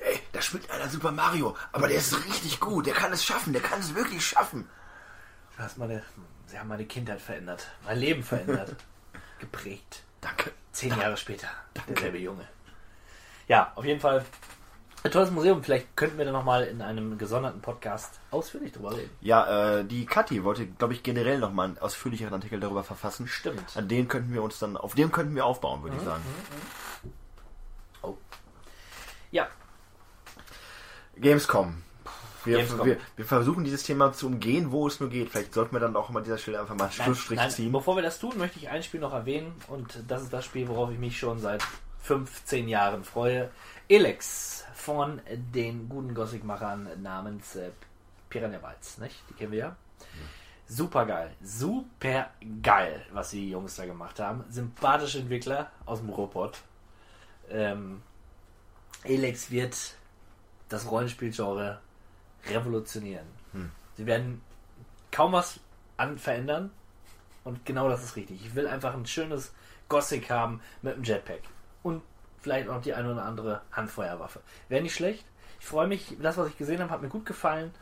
Ey, 0.00 0.20
da 0.32 0.42
spielt 0.42 0.70
einer 0.70 0.88
Super 0.88 1.12
Mario, 1.12 1.56
aber 1.72 1.88
der 1.88 1.96
ist 1.98 2.16
richtig 2.26 2.60
gut, 2.60 2.86
der 2.86 2.94
kann 2.94 3.12
es 3.12 3.24
schaffen, 3.24 3.52
der 3.52 3.62
kann 3.62 3.80
es 3.80 3.94
wirklich 3.94 4.24
schaffen. 4.26 4.68
Du 5.56 5.62
hast 5.62 5.78
meine, 5.78 6.02
sie 6.46 6.58
haben 6.58 6.68
meine 6.68 6.84
Kindheit 6.84 7.20
verändert, 7.20 7.66
mein 7.84 7.98
Leben 7.98 8.22
verändert, 8.22 8.76
geprägt. 9.38 10.02
Danke. 10.24 10.52
Zehn 10.72 10.90
Jahre 10.98 11.16
später, 11.16 11.48
derselbe 11.86 12.18
Junge. 12.18 12.48
Ja, 13.46 13.72
auf 13.74 13.84
jeden 13.84 14.00
Fall 14.00 14.24
ein 15.02 15.10
tolles 15.10 15.30
Museum. 15.30 15.62
Vielleicht 15.62 15.94
könnten 15.96 16.16
wir 16.16 16.24
da 16.24 16.32
nochmal 16.32 16.64
in 16.64 16.80
einem 16.80 17.18
gesonderten 17.18 17.60
Podcast 17.60 18.18
ausführlich 18.30 18.72
drüber 18.72 18.96
reden. 18.96 19.10
Ja, 19.20 19.78
äh, 19.78 19.84
die 19.84 20.06
Kathi 20.06 20.42
wollte, 20.42 20.66
glaube 20.66 20.94
ich, 20.94 21.02
generell 21.02 21.38
nochmal 21.38 21.68
einen 21.68 21.78
ausführlicheren 21.78 22.32
Artikel 22.32 22.58
darüber 22.58 22.82
verfassen. 22.82 23.28
Stimmt. 23.28 23.76
An 23.76 23.86
den 23.86 24.08
könnten 24.08 24.32
wir 24.32 24.42
uns 24.42 24.58
dann, 24.58 24.78
auf 24.78 24.94
dem 24.94 25.12
könnten 25.12 25.34
wir 25.36 25.44
aufbauen, 25.44 25.82
würde 25.82 25.96
ich 25.96 26.02
sagen. 26.02 26.22
Oh. 28.02 28.16
Ja, 29.30 29.48
Gamescom. 31.16 31.83
Wir. 32.44 32.84
Wir, 32.84 32.98
wir 33.16 33.24
versuchen 33.24 33.64
dieses 33.64 33.82
Thema 33.82 34.12
zu 34.12 34.26
umgehen, 34.26 34.72
wo 34.72 34.86
es 34.86 35.00
nur 35.00 35.08
geht. 35.08 35.30
Vielleicht 35.30 35.54
sollten 35.54 35.74
wir 35.74 35.80
dann 35.80 35.96
auch 35.96 36.10
mal 36.10 36.22
dieser 36.22 36.38
Stelle 36.38 36.60
einfach 36.60 36.74
mal 36.74 36.84
einen 36.84 36.94
nein, 36.98 37.06
Schlussstrich 37.06 37.38
nein, 37.38 37.50
ziehen. 37.50 37.72
bevor 37.72 37.96
wir 37.96 38.02
das 38.02 38.18
tun, 38.18 38.36
möchte 38.36 38.58
ich 38.58 38.68
ein 38.68 38.82
Spiel 38.82 39.00
noch 39.00 39.12
erwähnen. 39.12 39.54
Und 39.68 39.98
das 40.08 40.22
ist 40.22 40.32
das 40.32 40.44
Spiel, 40.44 40.68
worauf 40.68 40.90
ich 40.90 40.98
mich 40.98 41.18
schon 41.18 41.38
seit 41.38 41.62
15 42.02 42.68
Jahren 42.68 43.04
freue. 43.04 43.50
Elex 43.88 44.64
von 44.74 45.20
den 45.28 45.88
guten 45.88 46.14
Gothic-Machern 46.14 47.02
namens 47.02 47.56
äh, 47.56 47.70
Piranha 48.28 48.58
Bytes, 48.58 48.98
nicht? 48.98 49.22
Die 49.30 49.34
kennen 49.34 49.52
wir 49.52 49.58
ja. 49.58 49.76
Super 50.66 51.04
geil, 51.04 51.30
super 51.42 52.30
geil, 52.62 53.04
was 53.12 53.30
die 53.30 53.50
Jungs 53.50 53.76
da 53.76 53.84
gemacht 53.84 54.18
haben. 54.18 54.44
Sympathische 54.50 55.18
Entwickler 55.18 55.70
aus 55.84 56.00
dem 56.00 56.08
Robot. 56.08 56.58
Ähm, 57.50 58.02
Elex 59.04 59.50
wird 59.50 59.76
das 60.70 60.90
Rollenspielgenre 60.90 61.80
revolutionieren. 62.50 63.26
Sie 63.96 64.06
werden 64.06 64.42
kaum 65.10 65.32
was 65.32 65.60
an 65.96 66.18
verändern 66.18 66.70
und 67.44 67.64
genau 67.64 67.88
das 67.88 68.02
ist 68.02 68.16
richtig. 68.16 68.44
Ich 68.44 68.54
will 68.54 68.66
einfach 68.66 68.94
ein 68.94 69.06
schönes 69.06 69.52
Gothic 69.88 70.30
haben 70.30 70.60
mit 70.82 70.94
einem 70.94 71.04
Jetpack 71.04 71.42
und 71.82 72.02
vielleicht 72.40 72.68
auch 72.68 72.80
die 72.80 72.94
eine 72.94 73.12
oder 73.12 73.24
andere 73.24 73.62
Handfeuerwaffe. 73.72 74.40
Wäre 74.68 74.82
nicht 74.82 74.94
schlecht. 74.94 75.24
Ich 75.60 75.66
freue 75.66 75.86
mich. 75.86 76.16
Das, 76.20 76.36
was 76.36 76.48
ich 76.48 76.58
gesehen 76.58 76.80
habe, 76.80 76.90
hat 76.90 77.02
mir 77.02 77.08
gut 77.08 77.26
gefallen. 77.26 77.72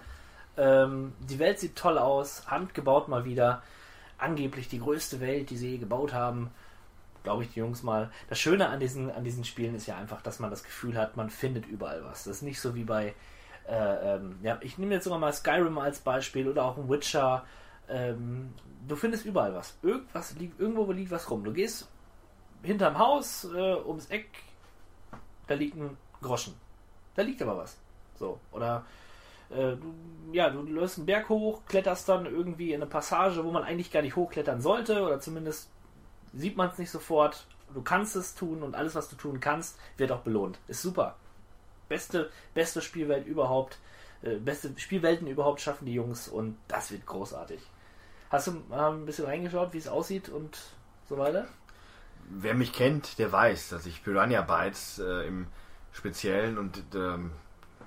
Ähm, 0.57 1.15
die 1.21 1.39
Welt 1.39 1.59
sieht 1.59 1.77
toll 1.77 1.99
aus, 1.99 2.49
handgebaut 2.49 3.09
mal 3.09 3.25
wieder. 3.25 3.63
Angeblich 4.19 4.69
die 4.69 4.79
größte 4.79 5.21
Welt, 5.21 5.51
die 5.51 5.57
sie 5.57 5.71
je 5.71 5.79
gebaut 5.79 6.13
haben. 6.13 6.51
Glaube 7.25 7.45
ich, 7.45 7.53
die 7.53 7.61
Jungs 7.61 7.83
mal. 7.83 8.11
Das 8.29 8.39
Schöne 8.39 8.69
an 8.69 8.79
diesen, 8.79 9.11
an 9.11 9.25
diesen 9.25 9.45
Spielen 9.45 9.75
ist 9.75 9.87
ja 9.87 9.97
einfach, 9.97 10.23
dass 10.23 10.39
man 10.39 10.51
das 10.51 10.63
Gefühl 10.63 10.97
hat, 10.97 11.17
man 11.17 11.31
findet 11.31 11.67
überall 11.67 12.05
was. 12.05 12.25
Das 12.25 12.37
ist 12.37 12.43
nicht 12.43 12.61
so 12.61 12.75
wie 12.75 12.85
bei, 12.85 13.15
äh, 13.69 14.15
ähm, 14.17 14.39
ja, 14.43 14.59
ich 14.61 14.79
nehme 14.79 14.95
jetzt 14.95 15.05
sogar 15.05 15.19
mal 15.19 15.33
Skyrim 15.33 15.79
als 15.79 16.01
Beispiel 16.01 16.49
oder 16.49 16.65
auch 16.65 16.77
ein 16.77 16.89
Witcher. 16.89 17.45
Ähm, 17.89 18.55
du 18.87 18.97
findest 18.97 19.25
überall 19.25 19.55
was. 19.55 19.79
Irgendwas 19.83 20.35
liegt, 20.37 20.61
irgendwo 20.61 20.91
liegt 20.93 21.11
was 21.11 21.31
rum. 21.31 21.45
Du 21.45 21.53
gehst 21.53 21.89
hinterm 22.63 22.99
Haus, 22.99 23.45
äh, 23.45 23.75
ums 23.75 24.07
Eck, 24.07 24.29
da 25.47 25.55
liegt 25.55 25.77
ein 25.77 25.97
Groschen. 26.21 26.55
Da 27.15 27.23
liegt 27.23 27.43
aber 27.43 27.59
was. 27.59 27.77
So. 28.19 28.39
Oder 28.53 28.85
äh, 29.51 29.77
du, 29.77 29.95
ja, 30.33 30.49
du 30.51 30.63
läufst 30.63 30.99
einen 30.99 31.07
Berg 31.07 31.29
hoch, 31.29 31.63
kletterst 31.67 32.09
dann 32.09 32.27
irgendwie 32.27 32.73
in 32.73 32.81
eine 32.81 32.91
Passage, 32.91 33.45
wo 33.45 33.51
man 33.51 33.65
eigentlich 33.65 33.91
gar 33.91 34.03
nicht 34.03 34.17
hochklettern 34.17 34.61
sollte, 34.61 35.03
oder 35.03 35.21
zumindest 35.21 35.71
sieht 36.33 36.57
man 36.57 36.71
es 36.71 36.79
nicht 36.79 36.91
sofort. 36.91 37.47
Du 37.75 37.83
kannst 37.83 38.17
es 38.17 38.35
tun 38.35 38.63
und 38.63 38.75
alles, 38.75 38.95
was 38.95 39.09
du 39.09 39.17
tun 39.17 39.41
kannst, 39.41 39.79
wird 39.97 40.13
auch 40.13 40.21
belohnt. 40.21 40.59
Ist 40.69 40.83
super. 40.83 41.17
Beste, 41.93 42.31
beste 42.55 42.81
Spielwelt 42.81 43.27
überhaupt. 43.27 43.79
Äh, 44.23 44.37
beste 44.37 44.73
Spielwelten 44.79 45.27
überhaupt 45.27 45.61
schaffen 45.61 45.85
die 45.85 45.93
Jungs 45.93 46.27
und 46.27 46.57
das 46.67 46.91
wird 46.91 47.05
großartig. 47.05 47.61
Hast 48.31 48.47
du 48.47 48.63
äh, 48.71 48.75
ein 48.75 49.05
bisschen 49.05 49.27
reingeschaut, 49.27 49.75
wie 49.75 49.79
es 49.79 49.89
aussieht 49.89 50.31
und 50.31 50.59
so 51.07 51.19
weiter? 51.19 51.47
Wer 52.31 52.55
mich 52.55 52.73
kennt, 52.73 53.19
der 53.19 53.31
weiß, 53.31 53.69
dass 53.69 53.85
ich 53.85 54.03
Piranha 54.03 54.41
Bytes 54.41 55.01
äh, 55.01 55.27
im 55.27 55.49
Speziellen 55.93 56.57
und 56.57 56.83
ähm, 56.95 57.33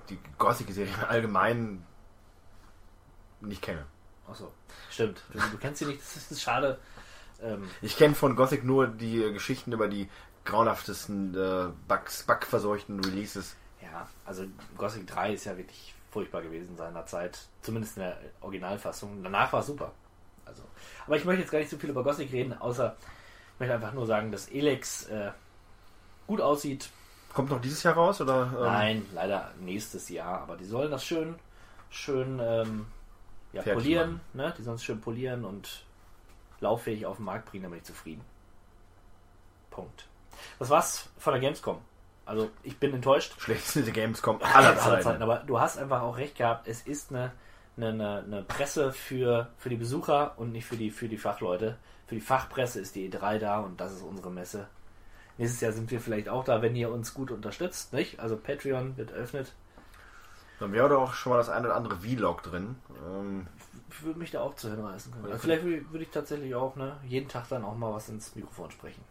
die 0.08 0.20
Gothic-Serie 0.38 0.94
im 0.94 1.04
Allgemeinen 1.08 1.84
nicht 3.40 3.60
kenne. 3.62 3.86
Achso, 4.28 4.52
stimmt. 4.88 5.20
Du, 5.32 5.40
du 5.40 5.58
kennst 5.58 5.80
sie 5.80 5.86
nicht, 5.86 6.00
das 6.00 6.30
ist 6.30 6.42
schade. 6.42 6.78
Ähm, 7.42 7.68
Ich 7.82 7.96
kenne 7.96 8.14
von 8.14 8.36
Gothic 8.36 8.62
nur 8.62 8.86
die 8.86 9.32
Geschichten 9.32 9.72
über 9.72 9.88
die 9.88 10.08
grauenhaftesten 10.44 11.34
äh, 11.34 11.72
Bugs, 11.88 12.22
bugverseuchten 12.22 13.00
Releases. 13.00 13.56
Ja, 13.96 14.08
also 14.24 14.44
Gothic 14.76 15.06
3 15.06 15.32
ist 15.32 15.44
ja 15.44 15.56
wirklich 15.56 15.94
furchtbar 16.10 16.42
gewesen 16.42 16.76
seiner 16.76 17.06
Zeit. 17.06 17.38
Zumindest 17.62 17.96
in 17.96 18.04
der 18.04 18.18
Originalfassung. 18.40 19.22
Danach 19.22 19.52
war 19.52 19.60
es 19.60 19.66
super. 19.66 19.92
Also, 20.44 20.62
aber 21.06 21.16
ich 21.16 21.24
möchte 21.24 21.42
jetzt 21.42 21.50
gar 21.50 21.58
nicht 21.58 21.70
so 21.70 21.78
viel 21.78 21.90
über 21.90 22.04
Gothic 22.04 22.32
reden, 22.32 22.52
außer 22.58 22.96
ich 23.54 23.60
möchte 23.60 23.74
einfach 23.74 23.92
nur 23.92 24.06
sagen, 24.06 24.30
dass 24.30 24.48
Elex 24.48 25.06
äh, 25.06 25.30
gut 26.26 26.40
aussieht. 26.40 26.90
Kommt 27.32 27.50
noch 27.50 27.60
dieses 27.60 27.82
Jahr 27.82 27.94
raus 27.94 28.20
oder? 28.20 28.50
ähm, 28.56 28.62
Nein, 28.62 29.06
leider 29.12 29.52
nächstes 29.60 30.08
Jahr, 30.08 30.42
aber 30.42 30.56
die 30.56 30.64
sollen 30.64 30.90
das 30.90 31.04
schön, 31.04 31.34
schön 31.90 32.38
ähm, 32.40 32.86
ja, 33.52 33.62
Fertig 33.62 33.82
polieren, 33.82 34.20
ne? 34.34 34.54
Die 34.56 34.62
sollen 34.62 34.76
es 34.76 34.84
schön 34.84 35.00
polieren 35.00 35.44
und 35.44 35.84
lauffähig 36.60 37.06
auf 37.06 37.16
den 37.16 37.24
Markt 37.24 37.50
bringen, 37.50 37.64
damit 37.64 37.80
ich 37.80 37.84
zufrieden. 37.84 38.24
Punkt. 39.70 40.06
Das 40.58 40.70
war's 40.70 41.08
von 41.18 41.32
der 41.32 41.40
Gamescom. 41.40 41.80
Also 42.26 42.50
ich 42.64 42.78
bin 42.78 42.92
enttäuscht. 42.92 43.40
Schlechteste 43.40 43.92
Gamescom 43.92 44.42
aller 44.42 44.76
Zeiten. 44.76 45.22
Aber 45.22 45.36
du 45.46 45.60
hast 45.60 45.78
einfach 45.78 46.02
auch 46.02 46.18
recht 46.18 46.36
gehabt, 46.36 46.66
es 46.66 46.82
ist 46.82 47.10
eine, 47.10 47.32
eine, 47.76 48.24
eine, 48.26 48.42
Presse 48.42 48.92
für, 48.92 49.48
für 49.56 49.68
die 49.68 49.76
Besucher 49.76 50.34
und 50.36 50.50
nicht 50.50 50.66
für 50.66 50.76
die, 50.76 50.90
für 50.90 51.08
die 51.08 51.18
Fachleute. 51.18 51.78
Für 52.06 52.16
die 52.16 52.20
Fachpresse 52.20 52.80
ist 52.80 52.96
die 52.96 53.10
E3 53.10 53.38
da 53.38 53.60
und 53.60 53.80
das 53.80 53.92
ist 53.92 54.02
unsere 54.02 54.30
Messe. 54.30 54.66
Nächstes 55.38 55.60
Jahr 55.60 55.72
sind 55.72 55.90
wir 55.90 56.00
vielleicht 56.00 56.28
auch 56.28 56.44
da, 56.44 56.62
wenn 56.62 56.74
ihr 56.74 56.90
uns 56.90 57.14
gut 57.14 57.30
unterstützt, 57.30 57.92
nicht? 57.92 58.18
Also 58.18 58.36
Patreon 58.36 58.96
wird 58.96 59.12
eröffnet. 59.12 59.52
Dann 60.58 60.72
wäre 60.72 60.88
doch 60.88 61.02
auch 61.02 61.14
schon 61.14 61.30
mal 61.30 61.36
das 61.36 61.50
eine 61.50 61.66
oder 61.66 61.76
andere 61.76 61.96
Vlog 61.96 62.42
drin. 62.42 62.76
Ähm, 63.06 63.46
Ich 63.90 64.02
würde 64.02 64.18
mich 64.18 64.30
da 64.30 64.40
auch 64.40 64.56
zu 64.56 64.70
hinreißen 64.70 65.12
können. 65.12 65.26
Also 65.26 65.38
vielleicht 65.38 65.62
würde 65.62 65.90
würde 65.92 66.04
ich 66.04 66.10
tatsächlich 66.10 66.54
auch 66.54 66.74
ne, 66.76 66.96
jeden 67.04 67.28
Tag 67.28 67.48
dann 67.50 67.64
auch 67.64 67.76
mal 67.76 67.92
was 67.92 68.08
ins 68.08 68.34
Mikrofon 68.34 68.70
sprechen. 68.70 69.04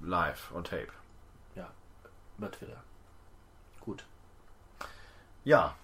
live 0.00 0.50
on 0.54 0.64
tape. 0.64 0.88
Über 2.40 2.50
Twitter. 2.50 2.82
Gut. 3.80 4.02
Ja, 5.44 5.76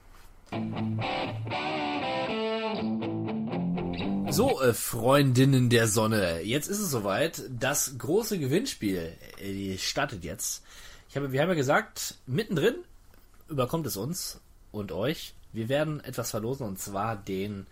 So, 4.31 4.63
äh, 4.63 4.73
Freundinnen 4.73 5.69
der 5.69 5.87
Sonne, 5.87 6.41
jetzt 6.41 6.69
ist 6.69 6.79
es 6.79 6.91
soweit. 6.91 7.43
Das 7.51 7.99
große 7.99 8.39
Gewinnspiel 8.39 9.13
äh, 9.39 9.77
startet 9.77 10.25
jetzt. 10.25 10.63
Ich 11.11 11.17
habe, 11.17 11.31
wir 11.31 11.43
haben 11.43 11.51
ja 11.51 11.55
gesagt, 11.55 12.15
mittendrin 12.27 12.77
überkommt 13.51 13.87
es 13.87 13.99
uns 13.99 14.41
und 14.73 14.93
euch. 14.93 15.35
Wir 15.53 15.69
werden 15.69 16.03
etwas 16.05 16.31
verlosen 16.31 16.67
und 16.67 16.79
zwar 16.79 17.17
den 17.17 17.67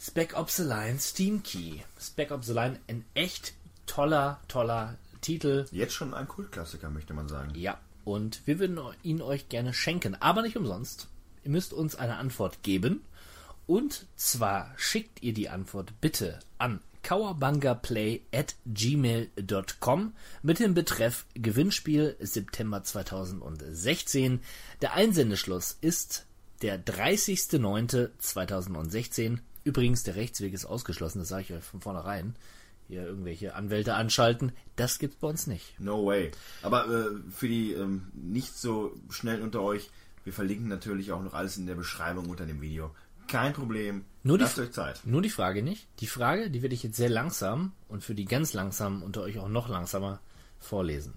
Spec 0.00 0.38
Ops 0.38 0.56
The 0.56 0.64
Line 0.64 1.00
Steam 1.00 1.42
Key. 1.42 1.80
Spec 2.00 2.30
Ops 2.30 2.46
The 2.46 2.52
Line, 2.52 2.78
ein 2.88 3.04
echt 3.14 3.54
toller, 3.86 4.38
toller 4.46 4.96
Titel. 5.24 5.66
jetzt 5.70 5.94
schon 5.94 6.14
ein 6.14 6.28
Kultklassiker, 6.28 6.90
möchte 6.90 7.14
man 7.14 7.28
sagen. 7.28 7.52
Ja, 7.54 7.78
und 8.04 8.46
wir 8.46 8.58
würden 8.58 8.78
ihn 9.02 9.22
euch 9.22 9.48
gerne 9.48 9.72
schenken, 9.72 10.14
aber 10.20 10.42
nicht 10.42 10.56
umsonst. 10.56 11.08
Ihr 11.42 11.50
müsst 11.50 11.72
uns 11.72 11.96
eine 11.96 12.16
Antwort 12.16 12.62
geben. 12.62 13.02
Und 13.66 14.04
zwar 14.16 14.74
schickt 14.76 15.22
ihr 15.22 15.32
die 15.32 15.48
Antwort 15.48 15.94
bitte 16.00 16.40
an 16.58 16.80
kauerbangaplay 17.02 18.20
at 18.32 18.56
gmail.com 18.66 20.12
mit 20.42 20.58
dem 20.58 20.74
Betreff 20.74 21.24
Gewinnspiel 21.34 22.16
September 22.18 22.82
2016. 22.82 24.40
Der 24.80 24.94
Einsendeschluss 24.94 25.78
ist 25.80 26.26
der 26.62 26.84
30.09.2016. 26.84 29.38
Übrigens, 29.64 30.02
der 30.02 30.16
Rechtsweg 30.16 30.54
ist 30.54 30.66
ausgeschlossen, 30.66 31.20
das 31.20 31.28
sage 31.28 31.42
ich 31.42 31.52
euch 31.52 31.62
von 31.62 31.80
vornherein. 31.80 32.34
Hier 32.88 33.04
irgendwelche 33.04 33.54
Anwälte 33.54 33.94
anschalten, 33.94 34.52
das 34.76 34.98
gibt's 34.98 35.16
bei 35.16 35.28
uns 35.28 35.46
nicht. 35.46 35.78
No 35.80 36.04
way. 36.04 36.30
Aber 36.62 36.86
äh, 36.88 37.06
für 37.30 37.48
die 37.48 37.72
ähm, 37.72 38.08
nicht 38.12 38.54
so 38.56 38.94
schnell 39.10 39.40
unter 39.40 39.62
euch, 39.62 39.90
wir 40.24 40.32
verlinken 40.32 40.68
natürlich 40.68 41.12
auch 41.12 41.22
noch 41.22 41.34
alles 41.34 41.56
in 41.56 41.66
der 41.66 41.74
Beschreibung 41.74 42.28
unter 42.28 42.44
dem 42.46 42.60
Video. 42.60 42.90
Kein 43.26 43.54
Problem. 43.54 44.04
Nur 44.22 44.36
die, 44.36 44.44
Lasst 44.44 44.58
euch 44.58 44.72
Zeit. 44.72 45.00
nur 45.04 45.22
die 45.22 45.30
Frage 45.30 45.62
nicht. 45.62 45.86
Die 46.00 46.06
Frage, 46.06 46.50
die 46.50 46.60
werde 46.60 46.74
ich 46.74 46.82
jetzt 46.82 46.96
sehr 46.96 47.08
langsam 47.08 47.72
und 47.88 48.04
für 48.04 48.14
die 48.14 48.26
ganz 48.26 48.52
langsam 48.52 49.02
unter 49.02 49.22
euch 49.22 49.38
auch 49.38 49.48
noch 49.48 49.68
langsamer 49.68 50.20
vorlesen. 50.60 51.14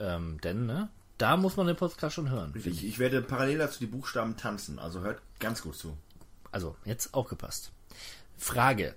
Ähm, 0.00 0.40
denn, 0.42 0.66
ne, 0.66 0.88
da 1.18 1.36
muss 1.36 1.56
man 1.56 1.68
den 1.68 1.76
Podcast 1.76 2.16
schon 2.16 2.30
hören. 2.30 2.52
Ich, 2.56 2.84
ich 2.84 2.98
werde 2.98 3.22
parallel 3.22 3.58
dazu 3.58 3.78
die 3.78 3.86
Buchstaben 3.86 4.36
tanzen, 4.36 4.80
also 4.80 5.00
hört 5.00 5.22
ganz 5.38 5.62
gut 5.62 5.76
zu. 5.76 5.96
Also, 6.50 6.74
jetzt 6.84 7.14
aufgepasst. 7.14 7.70
Frage. 8.36 8.94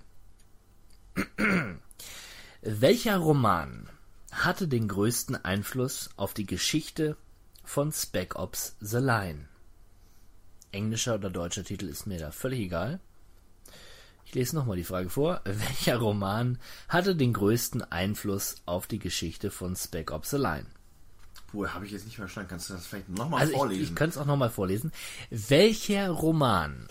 Welcher 2.62 3.16
Roman 3.18 3.88
hatte 4.32 4.68
den 4.68 4.88
größten 4.88 5.36
Einfluss 5.44 6.10
auf 6.16 6.34
die 6.34 6.46
Geschichte 6.46 7.16
von 7.64 7.92
Spec 7.92 8.36
Ops 8.36 8.76
The 8.80 8.98
Line? 8.98 9.48
Englischer 10.72 11.14
oder 11.14 11.30
deutscher 11.30 11.64
Titel 11.64 11.86
ist 11.86 12.06
mir 12.06 12.18
da 12.18 12.30
völlig 12.30 12.60
egal. 12.60 13.00
Ich 14.26 14.34
lese 14.34 14.54
nochmal 14.56 14.76
die 14.76 14.84
Frage 14.84 15.08
vor. 15.08 15.40
Welcher 15.44 15.96
Roman 15.96 16.58
hatte 16.88 17.16
den 17.16 17.32
größten 17.32 17.82
Einfluss 17.90 18.56
auf 18.66 18.86
die 18.86 18.98
Geschichte 18.98 19.50
von 19.50 19.74
Spec 19.76 20.10
Ops 20.10 20.30
The 20.30 20.36
Line? 20.36 20.66
Puh, 21.46 21.66
habe 21.68 21.86
ich 21.86 21.92
jetzt 21.92 22.04
nicht 22.04 22.16
verstanden. 22.16 22.50
Kannst 22.50 22.68
du 22.68 22.74
das 22.74 22.86
vielleicht 22.86 23.08
nochmal 23.08 23.40
Also 23.40 23.52
ich, 23.52 23.58
vorlesen? 23.58 23.82
ich 23.84 23.94
könnte 23.94 24.16
es 24.16 24.18
auch 24.18 24.26
nochmal 24.26 24.50
vorlesen. 24.50 24.92
Welcher 25.30 26.10
Roman 26.10 26.86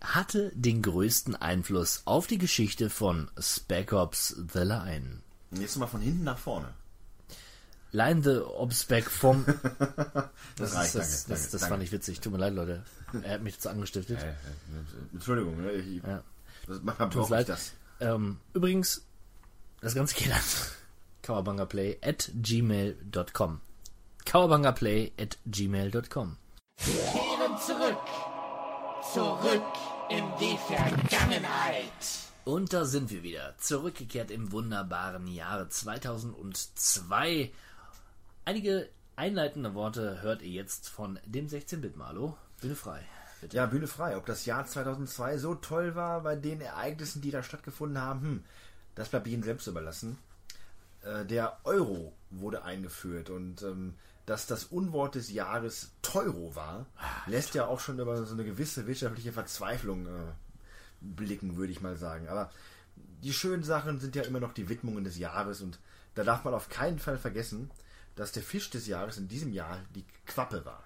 hatte 0.00 0.52
den 0.54 0.82
größten 0.82 1.34
Einfluss 1.36 2.02
auf 2.04 2.26
die 2.26 2.38
Geschichte 2.38 2.90
von 2.90 3.30
Spec 3.38 3.92
Ops 3.92 4.28
The 4.52 4.60
Line? 4.60 5.20
Jetzt 5.52 5.76
mal 5.76 5.86
von 5.86 6.00
hinten 6.00 6.24
nach 6.24 6.38
vorne. 6.38 6.72
Line 7.90 8.22
the 8.22 8.40
Obspec 8.40 9.10
vom... 9.10 9.44
Das, 10.56 10.72
Das, 10.72 10.74
reicht, 10.74 10.86
ist, 10.86 10.94
das, 10.94 10.94
danke. 10.94 10.96
das, 10.96 11.26
danke, 11.26 11.42
das 11.52 11.60
danke. 11.60 11.66
fand 11.68 11.82
ich 11.84 11.92
witzig. 11.92 12.20
Tut 12.20 12.32
mir 12.32 12.38
leid, 12.38 12.52
Leute. 12.54 12.84
Er 13.22 13.34
hat 13.34 13.42
mich 13.42 13.54
dazu 13.54 13.68
angestiftet. 13.70 14.18
Äh, 14.20 14.28
äh, 14.30 14.34
Entschuldigung, 15.14 15.56
ne? 15.62 15.70
ich, 15.72 16.02
Ja. 16.02 16.22
das, 16.66 16.82
mir 16.82 17.22
ich 17.22 17.28
leid. 17.28 17.48
das. 17.48 17.72
Ähm, 18.00 18.38
übrigens, 18.54 19.04
das 19.80 19.94
Ganze 19.94 20.14
geht 20.16 20.32
an 20.32 20.40
Kawabangaplay 21.22 21.98
at 22.02 22.30
gmail.com. 22.34 23.60
Kawabangaplay 24.24 25.12
at 25.18 25.38
gmail.com. 25.46 26.36
Kehren 26.76 27.58
zurück. 27.64 27.98
Zurück 29.14 29.62
in 30.10 30.24
die 30.38 30.58
Vergangenheit. 30.58 31.92
Und 32.44 32.74
da 32.74 32.84
sind 32.84 33.10
wir 33.10 33.22
wieder, 33.22 33.54
zurückgekehrt 33.56 34.30
im 34.30 34.52
wunderbaren 34.52 35.26
Jahre 35.26 35.70
2002. 35.70 37.50
Einige 38.44 38.90
einleitende 39.16 39.72
Worte 39.72 40.20
hört 40.20 40.42
ihr 40.42 40.50
jetzt 40.50 40.90
von 40.90 41.18
dem 41.24 41.46
16-Bit-Malo. 41.46 42.36
Bühne 42.60 42.74
frei. 42.74 43.00
Bitte. 43.40 43.56
Ja, 43.56 43.64
Bühne 43.64 43.86
frei. 43.86 44.14
Ob 44.14 44.26
das 44.26 44.44
Jahr 44.44 44.66
2002 44.66 45.38
so 45.38 45.54
toll 45.54 45.94
war 45.94 46.22
bei 46.22 46.36
den 46.36 46.60
Ereignissen, 46.60 47.22
die 47.22 47.30
da 47.30 47.42
stattgefunden 47.42 48.02
haben, 48.02 48.20
hm, 48.20 48.44
das 48.94 49.08
bleibt 49.08 49.26
jedem 49.26 49.42
selbst 49.42 49.66
überlassen. 49.68 50.18
Äh, 51.02 51.24
der 51.24 51.58
Euro 51.64 52.12
wurde 52.28 52.62
eingeführt 52.62 53.30
und 53.30 53.62
ähm, 53.62 53.94
dass 54.28 54.46
das 54.46 54.64
Unwort 54.64 55.14
des 55.14 55.30
Jahres 55.30 55.92
Teuro 56.02 56.54
war, 56.54 56.84
lässt 57.26 57.54
ja 57.54 57.66
auch 57.66 57.80
schon 57.80 57.98
über 57.98 58.26
so 58.26 58.34
eine 58.34 58.44
gewisse 58.44 58.86
wirtschaftliche 58.86 59.32
Verzweiflung 59.32 60.06
äh, 60.06 60.32
blicken, 61.00 61.56
würde 61.56 61.72
ich 61.72 61.80
mal 61.80 61.96
sagen. 61.96 62.28
Aber 62.28 62.50
die 63.22 63.32
schönen 63.32 63.62
Sachen 63.62 64.00
sind 64.00 64.14
ja 64.16 64.24
immer 64.24 64.38
noch 64.38 64.52
die 64.52 64.68
Widmungen 64.68 65.02
des 65.02 65.16
Jahres 65.16 65.62
und 65.62 65.78
da 66.14 66.24
darf 66.24 66.44
man 66.44 66.52
auf 66.52 66.68
keinen 66.68 66.98
Fall 66.98 67.16
vergessen, 67.16 67.70
dass 68.16 68.32
der 68.32 68.42
Fisch 68.42 68.68
des 68.68 68.86
Jahres 68.86 69.16
in 69.16 69.28
diesem 69.28 69.50
Jahr 69.50 69.80
die 69.94 70.04
Quappe 70.26 70.62
war. 70.66 70.84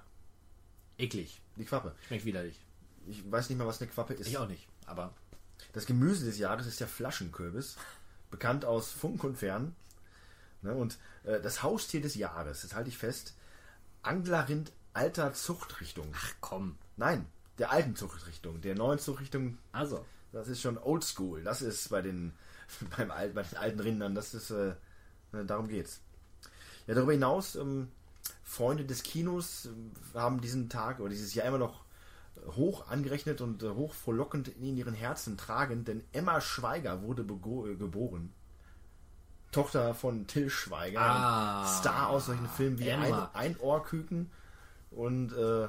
Eklig. 0.96 1.40
Die 1.56 1.64
Quappe. 1.64 1.96
Schmeckt 2.06 2.24
widerlich. 2.24 2.64
Ich 3.08 3.28
weiß 3.28 3.48
nicht 3.48 3.58
mal, 3.58 3.66
was 3.66 3.80
eine 3.80 3.90
Quappe 3.90 4.14
ist. 4.14 4.28
Ich 4.28 4.38
auch 4.38 4.46
nicht, 4.46 4.68
aber 4.86 5.12
Das 5.72 5.86
Gemüse 5.86 6.26
des 6.26 6.38
Jahres 6.38 6.68
ist 6.68 6.78
der 6.78 6.86
Flaschenkürbis, 6.86 7.76
bekannt 8.30 8.64
aus 8.64 8.92
Funk 8.92 9.24
und 9.24 9.36
Fern. 9.36 9.74
Ne, 10.62 10.74
und 10.74 10.98
äh, 11.24 11.40
das 11.40 11.64
Haustier 11.64 12.00
des 12.00 12.14
Jahres, 12.14 12.62
das 12.62 12.74
halte 12.74 12.88
ich 12.88 12.96
fest, 12.96 13.34
Anglerrind 14.02 14.72
alter 14.92 15.32
Zuchtrichtung. 15.32 16.08
ach 16.14 16.34
komm. 16.40 16.76
Nein, 16.96 17.26
der 17.58 17.70
alten 17.70 17.96
Zuchtrichtung. 17.96 18.60
Der 18.60 18.74
neuen 18.74 18.98
Zuchtrichtung, 18.98 19.58
Also, 19.72 20.04
das 20.32 20.48
ist 20.48 20.60
schon 20.60 20.78
oldschool. 20.78 21.42
Das 21.42 21.62
ist 21.62 21.88
bei 21.90 22.02
den, 22.02 22.32
beim 22.96 23.08
bei 23.08 23.42
den 23.42 23.56
alten 23.56 23.80
Rindern, 23.80 24.14
das 24.14 24.34
ist, 24.34 24.50
äh, 24.50 24.74
ne, 25.32 25.44
darum 25.44 25.68
geht's. 25.68 26.00
Ja, 26.86 26.94
darüber 26.94 27.12
hinaus, 27.12 27.54
ähm, 27.54 27.88
Freunde 28.42 28.84
des 28.84 29.02
Kinos 29.02 29.66
ähm, 29.66 29.92
haben 30.14 30.40
diesen 30.40 30.68
Tag 30.68 31.00
oder 31.00 31.10
dieses 31.10 31.34
Jahr 31.34 31.46
immer 31.46 31.58
noch 31.58 31.84
hoch 32.56 32.88
angerechnet 32.88 33.40
und 33.40 33.62
äh, 33.62 33.70
hoch 33.70 33.94
frohlockend 33.94 34.48
in 34.48 34.76
ihren 34.76 34.94
Herzen 34.94 35.36
tragen, 35.36 35.84
denn 35.84 36.04
Emma 36.12 36.40
Schweiger 36.40 37.02
wurde 37.02 37.22
äh, 37.22 37.76
geboren. 37.76 38.32
Tochter 39.52 39.94
von 39.94 40.26
Till 40.26 40.50
Schweiger, 40.50 41.00
Ah, 41.00 41.66
Star 41.78 42.08
aus 42.08 42.26
solchen 42.26 42.48
Filmen 42.48 42.78
wie 42.78 42.90
ein, 42.90 43.02
Emma. 43.04 43.30
ein 43.34 43.56
Ohrküken 43.58 44.30
und 44.90 45.32
äh, 45.34 45.68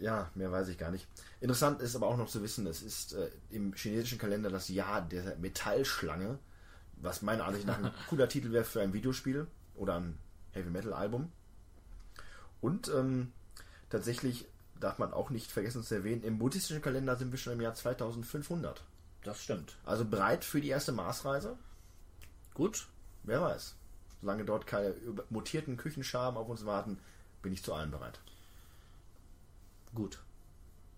ja, 0.00 0.30
mehr 0.34 0.50
weiß 0.50 0.68
ich 0.68 0.78
gar 0.78 0.90
nicht. 0.90 1.06
Interessant 1.40 1.80
ist 1.80 1.94
aber 1.96 2.06
auch 2.06 2.16
noch 2.16 2.28
zu 2.28 2.42
wissen, 2.42 2.66
es 2.66 2.82
ist 2.82 3.12
äh, 3.14 3.30
im 3.50 3.74
chinesischen 3.74 4.18
Kalender 4.18 4.48
das 4.50 4.68
Jahr 4.68 5.02
der 5.02 5.36
Metallschlange, 5.36 6.38
was 6.96 7.22
meiner 7.22 7.44
Ansicht 7.44 7.66
nach 7.66 7.78
ein 7.78 7.92
cooler 8.08 8.28
Titel 8.28 8.52
wäre 8.52 8.64
für 8.64 8.80
ein 8.80 8.92
Videospiel 8.92 9.46
oder 9.74 9.96
ein 10.00 10.18
Heavy 10.52 10.70
Metal 10.70 10.92
Album. 10.92 11.30
Und 12.60 12.88
ähm, 12.88 13.32
tatsächlich 13.90 14.46
darf 14.80 14.98
man 14.98 15.12
auch 15.12 15.30
nicht 15.30 15.50
vergessen 15.50 15.82
zu 15.82 15.94
erwähnen, 15.94 16.22
im 16.22 16.38
buddhistischen 16.38 16.82
Kalender 16.82 17.16
sind 17.16 17.32
wir 17.32 17.38
schon 17.38 17.52
im 17.52 17.60
Jahr 17.60 17.74
2500. 17.74 18.82
Das 19.24 19.42
stimmt. 19.42 19.76
Also 19.84 20.04
bereit 20.04 20.44
für 20.44 20.60
die 20.60 20.68
erste 20.68 20.92
Marsreise? 20.92 21.56
Gut. 22.58 22.86
Wer 23.22 23.40
weiß. 23.40 23.74
Solange 24.20 24.44
dort 24.44 24.66
keine 24.66 24.94
mutierten 25.30 25.76
Küchenschaben 25.78 26.36
auf 26.36 26.48
uns 26.48 26.66
warten, 26.66 26.98
bin 27.40 27.52
ich 27.52 27.62
zu 27.62 27.72
allem 27.72 27.90
bereit. 27.92 28.18
Gut. 29.94 30.18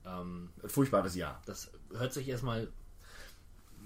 Ähm, 0.06 0.48
Furchtbares 0.66 1.14
Jahr. 1.14 1.40
das 1.46 1.70
hört 1.92 2.12
sich 2.12 2.26
erstmal 2.28 2.68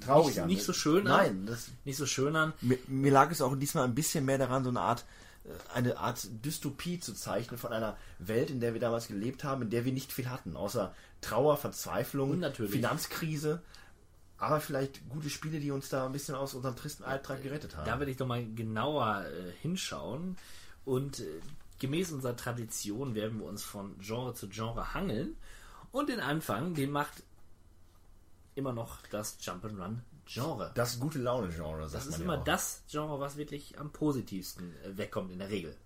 Traurig 0.01 0.29
Nicht- 0.35 0.41
an. 0.41 0.47
nicht 0.49 0.65
so 0.65 0.73
schön 0.73 1.07
an. 1.07 1.17
Nein, 1.17 1.47
das, 1.47 1.69
nicht 1.85 1.97
so 1.97 2.07
schön 2.07 2.35
an. 2.35 2.53
mir, 2.61 2.79
mir 2.89 3.13
lag 3.13 3.31
es 3.31 3.41
auch 3.41 3.55
diesmal 3.57 3.85
ein 3.85 3.95
bisschen 3.95 4.25
mehr 4.25 4.39
daran, 4.39 4.65
so 4.65 4.71
eine 4.71 4.81
Art, 4.81 5.05
äh, 5.45 5.49
eine 5.75 5.99
Art 5.99 6.27
Dystopie 6.45 6.99
zu 6.99 7.13
zeichnen 7.15 7.59
von 7.59 7.73
einer 7.73 7.97
Welt, 8.19 8.51
in 8.51 8.59
der 8.61 8.73
wir 8.75 8.81
damals 8.81 9.07
gelebt 9.09 9.45
haben, 9.45 9.63
in 9.63 9.71
der 9.71 9.85
wir 9.85 9.93
nicht 9.93 10.13
viel 10.13 10.31
hatten, 10.31 10.57
außer 10.57 10.93
Trauer, 11.21 11.57
Verzweiflung. 11.57 12.43
Finanzkrise, 12.55 13.63
aber 14.45 14.61
vielleicht 14.61 15.09
gute 15.09 15.31
Spiele, 15.31 15.61
die 15.61 15.71
uns 15.71 15.89
da 15.89 16.07
ein 16.07 16.13
bisschen 16.13 16.35
aus 16.35 16.55
unserem 16.55 16.77
tristen 16.77 17.05
Alltag 17.05 17.43
gerettet 17.43 17.77
haben. 17.77 17.87
Da 17.87 17.99
will 18.01 18.09
ich 18.09 18.17
doch 18.17 18.27
mal 18.27 18.45
genauer 18.55 19.25
äh, 19.25 19.53
hinschauen. 19.63 20.37
Und 20.85 21.21
äh, 21.21 21.41
gemäß 21.79 22.13
unserer 22.13 22.37
Tradition 22.37 23.15
werden 23.15 23.39
wir 23.41 23.47
uns 23.47 23.63
von 23.63 23.99
Genre 23.99 24.35
zu 24.35 24.49
Genre 24.49 24.95
hangeln. 24.95 25.37
Und 25.93 26.09
den 26.09 26.21
Anfang, 26.21 26.75
den 26.75 26.91
macht 26.91 27.23
immer 28.55 28.73
noch 28.73 28.99
das 29.11 29.39
Jump'n'Run-Genre. 29.41 30.73
das 30.75 30.99
gute 31.01 31.19
Laune-Genre, 31.19 31.89
sagt 31.89 32.07
Das 32.07 32.15
ist 32.15 32.21
immer 32.21 32.41
auch. 32.41 32.45
das 32.45 32.83
Genre, 32.91 33.21
was 33.21 33.37
wirklich 33.37 33.79
am 33.79 33.93
positivsten 33.93 34.75
äh, 34.85 34.97
wegkommt 34.97 35.31
in 35.33 35.39
der 35.39 35.51
Regel. 35.51 35.77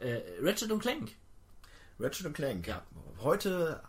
Äh, 0.00 0.20
Ratchet 0.40 0.70
und 0.70 0.80
Clank. 0.80 1.12
Ratchet 1.98 2.26
und 2.26 2.32
Clank. 2.34 2.66
Ja. 2.66 2.82
Heute, 3.20 3.82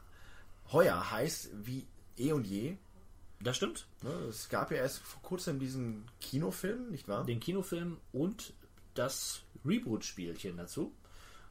heuer 0.71 1.11
heißt 1.11 1.49
wie 1.53 1.85
eh 2.17 2.31
und 2.31 2.45
je. 2.45 2.77
Das 3.41 3.55
stimmt. 3.55 3.87
Ne, 4.03 4.11
Es 4.27 4.49
gab 4.49 4.71
ja 4.71 4.77
erst 4.77 4.99
vor 4.99 5.21
kurzem 5.21 5.59
diesen 5.59 6.05
Kinofilm, 6.19 6.89
nicht 6.89 7.07
wahr? 7.07 7.23
Den 7.23 7.39
Kinofilm 7.39 7.97
und 8.11 8.53
das 8.93 9.41
Reboot-Spielchen 9.65 10.57
dazu. 10.57 10.93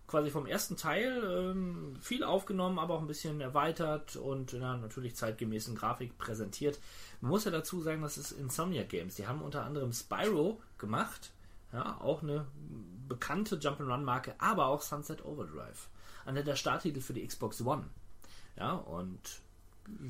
Quasi 0.06 0.30
vom 0.30 0.46
ersten 0.46 0.76
Teil 0.76 1.22
ähm, 1.24 1.96
viel 2.00 2.24
aufgenommen, 2.24 2.78
aber 2.78 2.94
auch 2.94 3.00
ein 3.00 3.06
bisschen 3.06 3.40
erweitert 3.42 4.16
und 4.16 4.54
in 4.54 4.62
einer 4.62 4.78
natürlich 4.78 5.16
zeitgemäßen 5.16 5.74
Grafik 5.74 6.16
präsentiert. 6.16 6.78
Man 7.20 7.30
muss 7.30 7.44
ja 7.44 7.50
dazu 7.50 7.80
sagen, 7.82 8.00
das 8.02 8.16
ist 8.16 8.32
Insomniac 8.32 8.88
Games. 8.88 9.16
Die 9.16 9.26
haben 9.26 9.42
unter 9.42 9.64
anderem 9.64 9.92
Spyro 9.92 10.62
gemacht, 10.78 11.32
ja, 11.72 12.00
auch 12.00 12.22
eine 12.22 12.46
bekannte 13.06 13.56
Jump'n'Run-Marke, 13.56 14.34
aber 14.38 14.66
auch 14.66 14.80
Sunset 14.80 15.24
Overdrive. 15.24 15.88
Einer 16.24 16.42
der 16.42 16.56
Starttitel 16.56 17.00
für 17.00 17.12
die 17.12 17.26
Xbox 17.26 17.60
One. 17.60 17.84
Ja, 18.56 18.72
und 18.72 19.42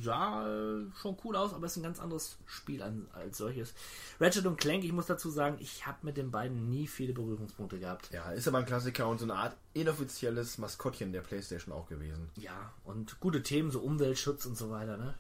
sah 0.01 0.47
äh, 0.47 0.87
schon 1.01 1.17
cool 1.25 1.37
aus, 1.37 1.53
aber 1.53 1.67
ist 1.67 1.77
ein 1.77 1.83
ganz 1.83 2.01
anderes 2.01 2.39
Spiel 2.47 2.83
als 2.83 3.39
solches. 3.39 3.75
Ratchet 4.21 4.47
und 4.47 4.59
Clank, 4.59 4.85
ich 4.85 4.93
muss 4.93 5.07
dazu 5.07 5.31
sagen, 5.31 5.57
ich 5.61 5.87
habe 5.87 5.99
mit 6.03 6.17
den 6.17 6.31
beiden 6.31 6.69
nie 6.71 6.87
viele 6.87 7.13
Berührungspunkte 7.13 7.79
gehabt. 7.79 8.11
Ja, 8.13 8.31
ist 8.33 8.49
aber 8.49 8.59
ein 8.59 8.67
Klassiker 8.67 9.09
und 9.09 9.19
so 9.19 9.25
eine 9.25 9.35
Art 9.35 9.57
inoffizielles 9.75 10.59
Maskottchen 10.59 11.13
der 11.13 11.21
Playstation 11.21 11.75
auch 11.75 11.89
gewesen. 11.89 12.31
Ja, 12.37 12.73
und 12.85 13.21
gute 13.21 13.43
Themen, 13.43 13.71
so 13.71 13.81
Umweltschutz 13.81 14.47
und 14.47 14.57
so 14.57 14.71
weiter, 14.71 14.97
ne? 14.97 15.15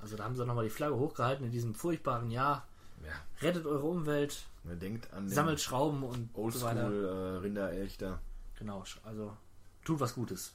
Also 0.00 0.16
da 0.16 0.24
haben 0.24 0.34
sie 0.34 0.46
nochmal 0.46 0.64
die 0.64 0.70
Flagge 0.70 0.96
hochgehalten 0.96 1.44
in 1.44 1.52
diesem 1.52 1.74
furchtbaren 1.74 2.30
Jahr. 2.30 2.66
Ja, 3.04 3.46
Rettet 3.46 3.66
eure 3.66 3.86
Umwelt, 3.86 4.44
man 4.64 4.78
denkt 4.78 5.12
an 5.12 5.28
sammelt 5.28 5.60
Schrauben 5.60 6.02
und 6.02 6.30
so 6.34 6.62
weiter. 6.62 6.86
Oldschool 6.86 7.04
äh, 7.04 7.38
Rinderelch 7.38 7.98
da. 7.98 8.20
Genau, 8.58 8.84
also 9.04 9.36
tut 9.84 10.00
was 10.00 10.14
Gutes. 10.14 10.54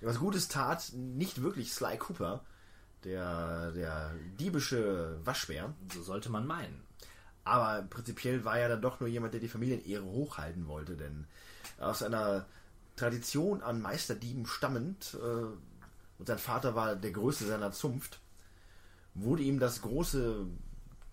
Was 0.00 0.18
Gutes 0.18 0.48
tat 0.48 0.92
nicht 0.94 1.42
wirklich 1.42 1.72
Sly 1.72 1.98
Cooper, 1.98 2.44
der, 3.04 3.72
der 3.72 4.14
diebische 4.38 5.18
Waschbär. 5.24 5.74
So 5.92 6.02
sollte 6.02 6.30
man 6.30 6.46
meinen. 6.46 6.82
Aber 7.44 7.82
prinzipiell 7.82 8.44
war 8.44 8.58
er 8.58 8.68
dann 8.68 8.82
doch 8.82 9.00
nur 9.00 9.08
jemand, 9.08 9.32
der 9.32 9.40
die 9.40 9.48
Familienehre 9.48 10.04
hochhalten 10.04 10.68
wollte, 10.68 10.96
denn 10.96 11.26
aus 11.78 12.02
einer 12.02 12.46
Tradition 12.96 13.62
an 13.62 13.80
Meisterdieben 13.80 14.46
stammend, 14.46 15.14
äh, 15.14 15.46
und 16.18 16.26
sein 16.26 16.38
Vater 16.38 16.74
war 16.74 16.96
der 16.96 17.12
Größte 17.12 17.46
seiner 17.46 17.72
Zunft, 17.72 18.20
wurde 19.14 19.44
ihm 19.44 19.60
das 19.60 19.80
große 19.82 20.46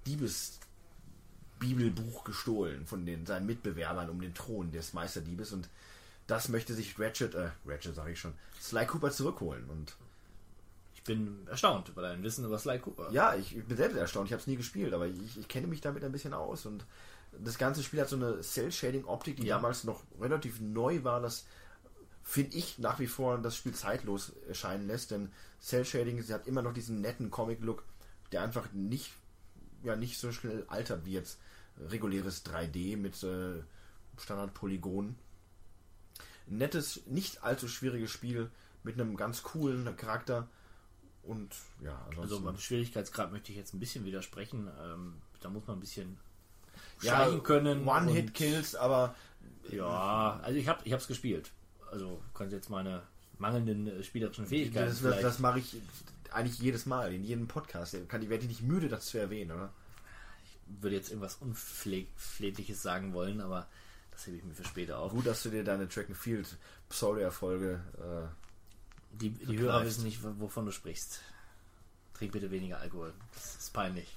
Diebes-Bibelbuch 0.07 2.23
gestohlen 2.23 2.87
von 2.87 3.05
den, 3.05 3.25
seinen 3.25 3.45
Mitbewerbern 3.45 4.09
um 4.09 4.19
den 4.19 4.33
Thron 4.33 4.71
des 4.71 4.93
Meisterdiebes 4.93 5.53
und 5.53 5.69
das 6.27 6.49
möchte 6.49 6.73
sich 6.73 6.99
Ratchet, 6.99 7.33
äh, 7.35 7.49
Ratchet 7.65 7.95
sage 7.95 8.11
ich 8.11 8.19
schon, 8.19 8.33
Sly 8.61 8.85
Cooper 8.87 9.11
zurückholen 9.11 9.69
und 9.69 9.95
Ich 10.95 11.03
bin 11.03 11.45
erstaunt 11.47 11.89
über 11.89 12.01
dein 12.01 12.23
Wissen 12.23 12.45
über 12.45 12.57
Sly 12.57 12.79
Cooper. 12.79 13.11
ja, 13.11 13.35
ich 13.35 13.63
bin 13.63 13.77
selbst 13.77 13.95
erstaunt. 13.97 14.27
Ich 14.27 14.33
habe 14.33 14.41
es 14.41 14.47
nie 14.47 14.55
gespielt, 14.55 14.93
aber 14.93 15.05
ich, 15.07 15.37
ich 15.37 15.47
kenne 15.47 15.67
mich 15.67 15.81
damit 15.81 16.03
ein 16.03 16.11
bisschen 16.11 16.33
aus. 16.33 16.65
Und 16.65 16.83
das 17.37 17.57
ganze 17.59 17.83
Spiel 17.83 18.01
hat 18.01 18.09
so 18.09 18.15
eine 18.15 18.41
Cell-Shading-Optik, 18.41 19.37
die 19.37 19.45
Ja. 19.47 19.57
damals 19.57 19.83
noch 19.83 20.01
relativ 20.19 20.59
neu 20.61 21.03
war. 21.03 21.21
Das 21.21 21.45
finde 22.23 22.57
ich 22.57 22.79
nach 22.79 22.97
wie 22.99 23.05
vor 23.05 23.37
das 23.37 23.55
Spiel 23.55 23.75
zeitlos 23.75 24.31
erscheinen 24.47 24.87
lässt. 24.87 25.11
Denn 25.11 25.31
Cell-Shading, 25.61 26.23
sie 26.23 26.33
hat 26.33 26.47
immer 26.47 26.63
noch 26.63 26.73
diesen 26.73 27.01
netten 27.01 27.29
Comic-Look, 27.29 27.83
der 28.31 28.41
einfach 28.41 28.71
nicht, 28.73 29.13
ja, 29.83 29.95
nicht 29.95 30.17
so 30.17 30.31
schnell 30.31 30.65
altert 30.69 31.05
wie 31.05 31.13
jetzt 31.13 31.37
reguläres 31.87 32.43
3D 32.47 32.97
mit 32.97 33.21
äh, 33.21 33.61
Standard-Polygonen. 34.17 35.15
Nettes, 36.47 37.01
nicht 37.07 37.43
allzu 37.43 37.67
schwieriges 37.67 38.11
Spiel 38.11 38.49
mit 38.83 38.99
einem 38.99 39.15
ganz 39.17 39.43
coolen 39.43 39.95
Charakter. 39.97 40.47
Und 41.23 41.55
ja, 41.83 41.99
Also 42.19 42.39
beim 42.41 42.57
Schwierigkeitsgrad 42.57 43.31
möchte 43.31 43.51
ich 43.51 43.57
jetzt 43.57 43.73
ein 43.73 43.79
bisschen 43.79 44.05
widersprechen. 44.05 44.69
Ähm, 44.83 45.15
da 45.41 45.49
muss 45.49 45.65
man 45.65 45.77
ein 45.77 45.79
bisschen 45.79 46.17
ja, 47.01 47.35
können. 47.39 47.87
One-Hit-Kills, 47.87 48.75
aber 48.75 49.15
und- 49.63 49.73
Ja, 49.73 50.39
also 50.43 50.57
ich 50.57 50.67
habe 50.67 50.81
ich 50.83 50.93
es 50.93 51.07
gespielt. 51.07 51.51
Also 51.91 52.21
kannst 52.33 52.53
jetzt 52.53 52.69
meine 52.69 53.01
mangelnden 53.37 53.87
äh, 53.87 54.03
spielerischen 54.03 54.45
Fähigkeiten 54.45 54.89
das, 54.89 55.01
das, 55.01 55.21
das 55.21 55.39
mache 55.39 55.59
ich 55.59 55.77
eigentlich 56.31 56.59
jedes 56.59 56.85
Mal, 56.85 57.13
in 57.13 57.23
jedem 57.23 57.47
Podcast. 57.47 57.97
Kann, 58.07 58.21
ich 58.21 58.29
werde 58.29 58.43
ich 58.43 58.49
nicht 58.49 58.61
müde, 58.61 58.87
das 58.87 59.05
zu 59.05 59.17
erwähnen, 59.17 59.51
oder? 59.51 59.71
würde 60.67 60.95
jetzt 60.95 61.09
irgendwas 61.09 61.35
Unflätliches 61.35 62.81
sagen 62.81 63.13
wollen, 63.13 63.41
aber 63.41 63.67
das 64.15 64.27
hebe 64.27 64.37
ich 64.37 64.43
mir 64.43 64.53
für 64.53 64.63
später 64.63 64.99
auf. 64.99 65.11
Gut, 65.11 65.25
dass 65.27 65.43
du 65.43 65.49
dir 65.49 65.63
deine 65.63 65.87
Track 65.89 66.07
and 66.07 66.17
Field 66.17 66.47
Pseudo-Erfolge. 66.89 67.81
Äh, 67.97 69.17
Die, 69.17 69.29
die. 69.31 69.59
Hörer 69.59 69.85
wissen 69.85 70.03
nicht, 70.03 70.19
wovon 70.23 70.65
du 70.65 70.71
sprichst. 70.71 71.21
Trink 72.13 72.31
bitte 72.31 72.49
weniger 72.51 72.79
Alkohol. 72.79 73.13
Das 73.33 73.55
ist 73.57 73.73
peinlich. 73.73 74.07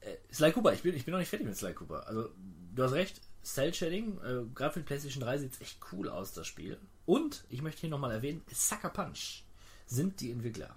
Äh, 0.00 0.16
Sly 0.32 0.52
Cooper, 0.52 0.72
ich 0.72 0.82
bin, 0.82 0.94
ich 0.94 1.04
bin 1.04 1.12
noch 1.12 1.18
nicht 1.18 1.28
fertig 1.28 1.46
mit 1.46 1.56
Sly 1.56 1.74
Cooper. 1.74 2.06
Also, 2.06 2.30
du 2.74 2.82
hast 2.82 2.92
recht, 2.92 3.20
Cell 3.42 3.72
Shading, 3.74 4.18
äh, 4.22 4.44
gerade 4.54 4.72
für 4.74 4.80
die 4.80 4.86
PlayStation 4.86 5.22
3 5.22 5.38
sieht 5.38 5.52
es 5.54 5.60
echt 5.60 5.78
cool 5.92 6.08
aus, 6.08 6.32
das 6.32 6.46
Spiel. 6.46 6.78
Und, 7.06 7.44
ich 7.50 7.60
möchte 7.62 7.82
hier 7.82 7.90
nochmal 7.90 8.12
erwähnen, 8.12 8.42
Sucker 8.52 8.88
Punch 8.90 9.42
sind 9.86 10.20
die 10.20 10.30
Entwickler 10.30 10.74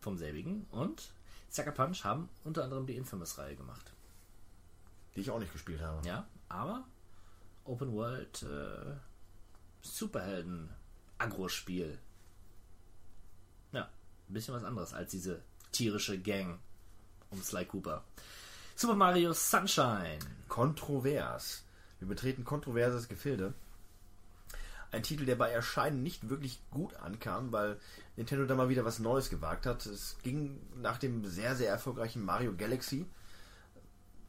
vom 0.00 0.18
selbigen. 0.18 0.66
Und 0.70 1.10
Sucker 1.48 1.72
Punch 1.72 2.04
haben 2.04 2.28
unter 2.44 2.64
anderem 2.64 2.86
die 2.86 2.96
Infamous-Reihe 2.96 3.56
gemacht. 3.56 3.92
die 5.14 5.22
ich 5.22 5.30
auch 5.30 5.38
nicht 5.38 5.52
gespielt 5.54 5.80
habe. 5.80 6.06
Ja, 6.06 6.26
aber 6.48 6.84
Open 7.64 7.92
World 7.92 8.42
äh, 8.42 8.96
Superhelden 9.80 10.70
Agro-Spiel. 11.18 11.98
Ja, 13.72 13.88
ein 14.28 14.32
bisschen 14.32 14.54
was 14.54 14.64
anderes 14.64 14.94
als 14.94 15.10
diese 15.10 15.42
tierische 15.72 16.18
Gang 16.18 16.58
um 17.30 17.42
Sly 17.42 17.64
Cooper. 17.66 18.04
Super 18.74 18.94
Mario 18.94 19.32
Sunshine. 19.32 20.18
Kontrovers. 20.48 21.64
Wir 21.98 22.08
betreten 22.08 22.44
kontroverses 22.44 23.08
Gefilde. 23.08 23.54
Ein 24.92 25.02
Titel, 25.02 25.24
der 25.24 25.36
bei 25.36 25.50
Erscheinen 25.50 26.02
nicht 26.02 26.28
wirklich 26.28 26.60
gut 26.70 26.94
ankam, 26.96 27.52
weil 27.52 27.80
Nintendo 28.16 28.46
da 28.46 28.54
mal 28.54 28.68
wieder 28.68 28.84
was 28.84 28.98
Neues 28.98 29.30
gewagt 29.30 29.66
hat. 29.66 29.84
Es 29.86 30.16
ging 30.22 30.60
nach 30.76 30.98
dem 30.98 31.24
sehr, 31.24 31.56
sehr 31.56 31.70
erfolgreichen 31.70 32.24
Mario 32.24 32.54
Galaxy 32.54 33.06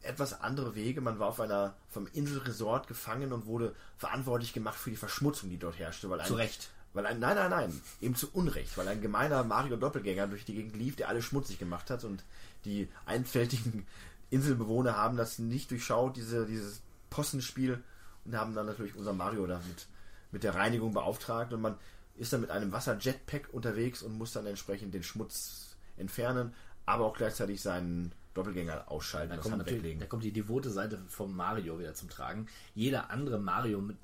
etwas 0.02 0.40
andere 0.40 0.74
Wege. 0.74 1.00
Man 1.00 1.18
war 1.18 1.28
auf 1.28 1.40
einer 1.40 1.74
vom 1.88 2.06
Inselresort 2.12 2.86
gefangen 2.86 3.32
und 3.32 3.46
wurde 3.46 3.74
verantwortlich 3.96 4.52
gemacht 4.52 4.78
für 4.78 4.90
die 4.90 4.96
Verschmutzung, 4.96 5.50
die 5.50 5.58
dort 5.58 5.78
herrschte, 5.78 6.08
weil 6.10 6.24
Zu 6.24 6.34
ein, 6.34 6.40
Recht. 6.40 6.70
Weil 6.92 7.06
ein, 7.06 7.18
nein, 7.20 7.36
nein, 7.36 7.50
nein, 7.50 7.82
eben 8.00 8.14
zu 8.14 8.30
Unrecht, 8.32 8.76
weil 8.78 8.88
ein 8.88 9.00
gemeiner 9.00 9.44
Mario-Doppelgänger 9.44 10.26
durch 10.28 10.44
die 10.44 10.54
Gegend 10.54 10.76
lief, 10.76 10.96
der 10.96 11.08
alles 11.08 11.24
schmutzig 11.24 11.58
gemacht 11.58 11.90
hat 11.90 12.04
und 12.04 12.24
die 12.64 12.88
einfältigen 13.06 13.86
Inselbewohner 14.30 14.96
haben 14.96 15.16
das 15.16 15.38
nicht 15.38 15.70
durchschaut, 15.70 16.16
diese, 16.16 16.46
dieses 16.46 16.80
Possenspiel, 17.10 17.82
und 18.24 18.36
haben 18.36 18.54
dann 18.54 18.66
natürlich 18.66 18.94
unser 18.94 19.12
Mario 19.12 19.46
damit 19.46 19.86
mit 20.30 20.44
der 20.44 20.54
Reinigung 20.54 20.92
beauftragt 20.92 21.52
und 21.52 21.62
man 21.62 21.76
ist 22.16 22.32
dann 22.32 22.42
mit 22.42 22.50
einem 22.50 22.72
Wasser-Jetpack 22.72 23.48
unterwegs 23.52 24.02
und 24.02 24.18
muss 24.18 24.32
dann 24.32 24.46
entsprechend 24.46 24.92
den 24.92 25.02
Schmutz 25.02 25.76
entfernen, 25.96 26.52
aber 26.84 27.06
auch 27.06 27.16
gleichzeitig 27.16 27.62
seinen 27.62 28.12
Doppelgänger 28.38 28.90
ausschalten, 28.90 29.30
Da 29.30 29.36
das 29.36 29.44
kommt, 29.50 29.66
weglegen. 29.66 30.00
da 30.00 30.06
kommt 30.06 30.24
die 30.24 30.32
devote 30.32 30.70
Seite 30.70 30.98
vom 31.08 31.34
Mario 31.36 31.78
wieder 31.78 31.94
zum 31.94 32.08
Tragen. 32.08 32.46
Jeder 32.74 33.10
andere 33.10 33.38
Mario 33.38 33.80
mit, 33.80 33.96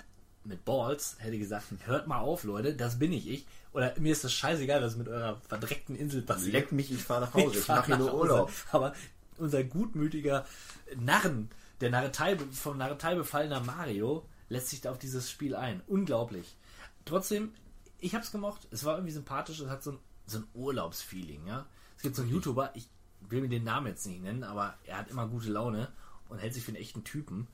mit 0.43 0.63
Balls 0.65 1.15
hätte 1.19 1.37
gesagt, 1.39 1.65
hört 1.85 2.07
mal 2.07 2.19
auf, 2.19 2.43
Leute, 2.43 2.75
das 2.75 2.99
bin 2.99 3.11
ich 3.11 3.27
ich. 3.29 3.47
Oder 3.73 3.93
mir 3.99 4.11
ist 4.11 4.23
das 4.23 4.31
scheißegal, 4.33 4.81
was 4.81 4.95
mit 4.95 5.07
eurer 5.09 5.37
verdreckten 5.47 5.95
Insel 5.95 6.21
passiert. 6.21 6.53
Leck 6.53 6.71
mich, 6.71 6.91
ich 6.91 7.01
fahre 7.03 7.21
nach 7.25 7.33
Hause, 7.33 7.57
ich, 7.59 7.65
fahr 7.65 7.77
mache 7.77 7.87
hier 7.87 7.97
nur. 7.97 8.13
Urlaub. 8.13 8.51
Aber 8.71 8.93
unser 9.37 9.63
gutmütiger 9.63 10.45
Narren, 10.95 11.49
der 11.81 11.89
Narretei, 11.89 12.37
vom 12.51 12.77
Narretei 12.77 13.15
befallener 13.15 13.59
Mario, 13.59 14.25
lässt 14.49 14.69
sich 14.69 14.81
da 14.81 14.91
auf 14.91 14.99
dieses 14.99 15.29
Spiel 15.29 15.55
ein. 15.55 15.81
Unglaublich. 15.87 16.55
Trotzdem, 17.03 17.51
ich 17.99 18.15
hab's 18.15 18.31
gemocht. 18.31 18.67
Es 18.71 18.85
war 18.85 18.95
irgendwie 18.95 19.11
sympathisch. 19.13 19.59
Es 19.59 19.69
hat 19.69 19.83
so 19.83 19.91
ein, 19.93 19.99
so 20.25 20.37
ein 20.39 20.47
Urlaubsfeeling, 20.53 21.47
ja. 21.47 21.65
Es 21.97 22.03
gibt 22.03 22.15
so 22.15 22.21
einen 22.21 22.31
YouTuber, 22.31 22.71
ich 22.75 22.87
will 23.29 23.41
mir 23.41 23.49
den 23.49 23.63
Namen 23.63 23.87
jetzt 23.87 24.05
nicht 24.05 24.21
nennen, 24.23 24.43
aber 24.43 24.77
er 24.85 24.97
hat 24.97 25.09
immer 25.09 25.27
gute 25.27 25.49
Laune 25.49 25.91
und 26.29 26.39
hält 26.39 26.53
sich 26.53 26.63
für 26.63 26.69
einen 26.71 26.81
echten 26.81 27.03
Typen. 27.03 27.47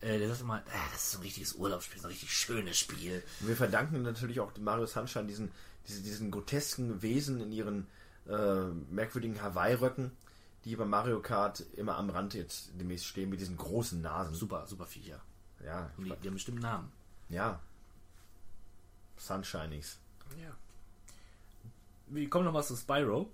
Äh, 0.00 0.18
der 0.18 0.28
sagt 0.28 0.40
immer, 0.40 0.58
äh, 0.60 0.62
das 0.92 1.08
ist 1.08 1.14
ein 1.16 1.22
richtiges 1.22 1.54
Urlaubsspiel, 1.54 2.00
ein 2.02 2.06
richtig 2.06 2.32
schönes 2.32 2.78
Spiel. 2.78 3.22
Und 3.40 3.48
wir 3.48 3.56
verdanken 3.56 4.02
natürlich 4.02 4.40
auch 4.40 4.52
Mario 4.58 4.86
Sunshine 4.86 5.26
diesen, 5.26 5.50
diese, 5.86 6.02
diesen 6.02 6.30
grotesken 6.30 7.02
Wesen 7.02 7.40
in 7.40 7.52
ihren 7.52 7.86
äh, 8.28 8.64
merkwürdigen 8.90 9.40
Hawaii-Röcken, 9.42 10.10
die 10.64 10.76
bei 10.76 10.84
Mario 10.84 11.20
Kart 11.20 11.64
immer 11.76 11.96
am 11.96 12.10
Rand 12.10 12.34
jetzt 12.34 12.70
demnächst 12.78 13.06
stehen 13.06 13.30
mit 13.30 13.40
diesen 13.40 13.56
großen 13.56 14.00
Nasen. 14.00 14.34
Super, 14.34 14.66
super 14.66 14.86
Viecher. 14.86 15.20
Ja, 15.64 15.90
Die, 15.98 16.04
die 16.04 16.10
haben 16.28 16.34
bestimmt 16.34 16.60
Namen. 16.60 16.90
ja. 17.28 17.60
Sunshinies. 19.16 19.98
Ja. 20.40 20.50
Wir 22.08 22.28
kommen 22.28 22.44
nochmal 22.44 22.64
zu 22.64 22.74
Spyro. 22.76 23.30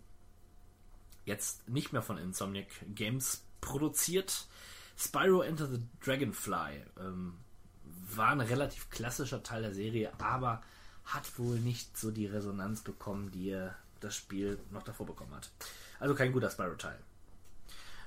Jetzt 1.29 1.69
nicht 1.69 1.93
mehr 1.93 2.01
von 2.01 2.17
Insomniac 2.17 2.69
Games 2.95 3.45
produziert. 3.61 4.47
Spyro 4.97 5.43
Enter 5.43 5.67
the 5.67 5.83
Dragonfly 6.03 6.83
ähm, 6.99 7.35
war 7.85 8.31
ein 8.31 8.41
relativ 8.41 8.89
klassischer 8.89 9.43
Teil 9.43 9.61
der 9.61 9.75
Serie, 9.75 10.11
aber 10.19 10.63
hat 11.05 11.39
wohl 11.39 11.61
nicht 11.61 11.99
so 11.99 12.11
die 12.11 12.25
Resonanz 12.25 12.81
bekommen, 12.81 13.31
die 13.31 13.55
das 14.01 14.17
Spiel 14.17 14.59
noch 14.71 14.85
davor 14.85 15.05
bekommen 15.05 15.35
hat. 15.35 15.51
Also 16.01 16.15
kein 16.15 16.33
guter 16.33 16.49
Spyro-Teil. 16.49 16.99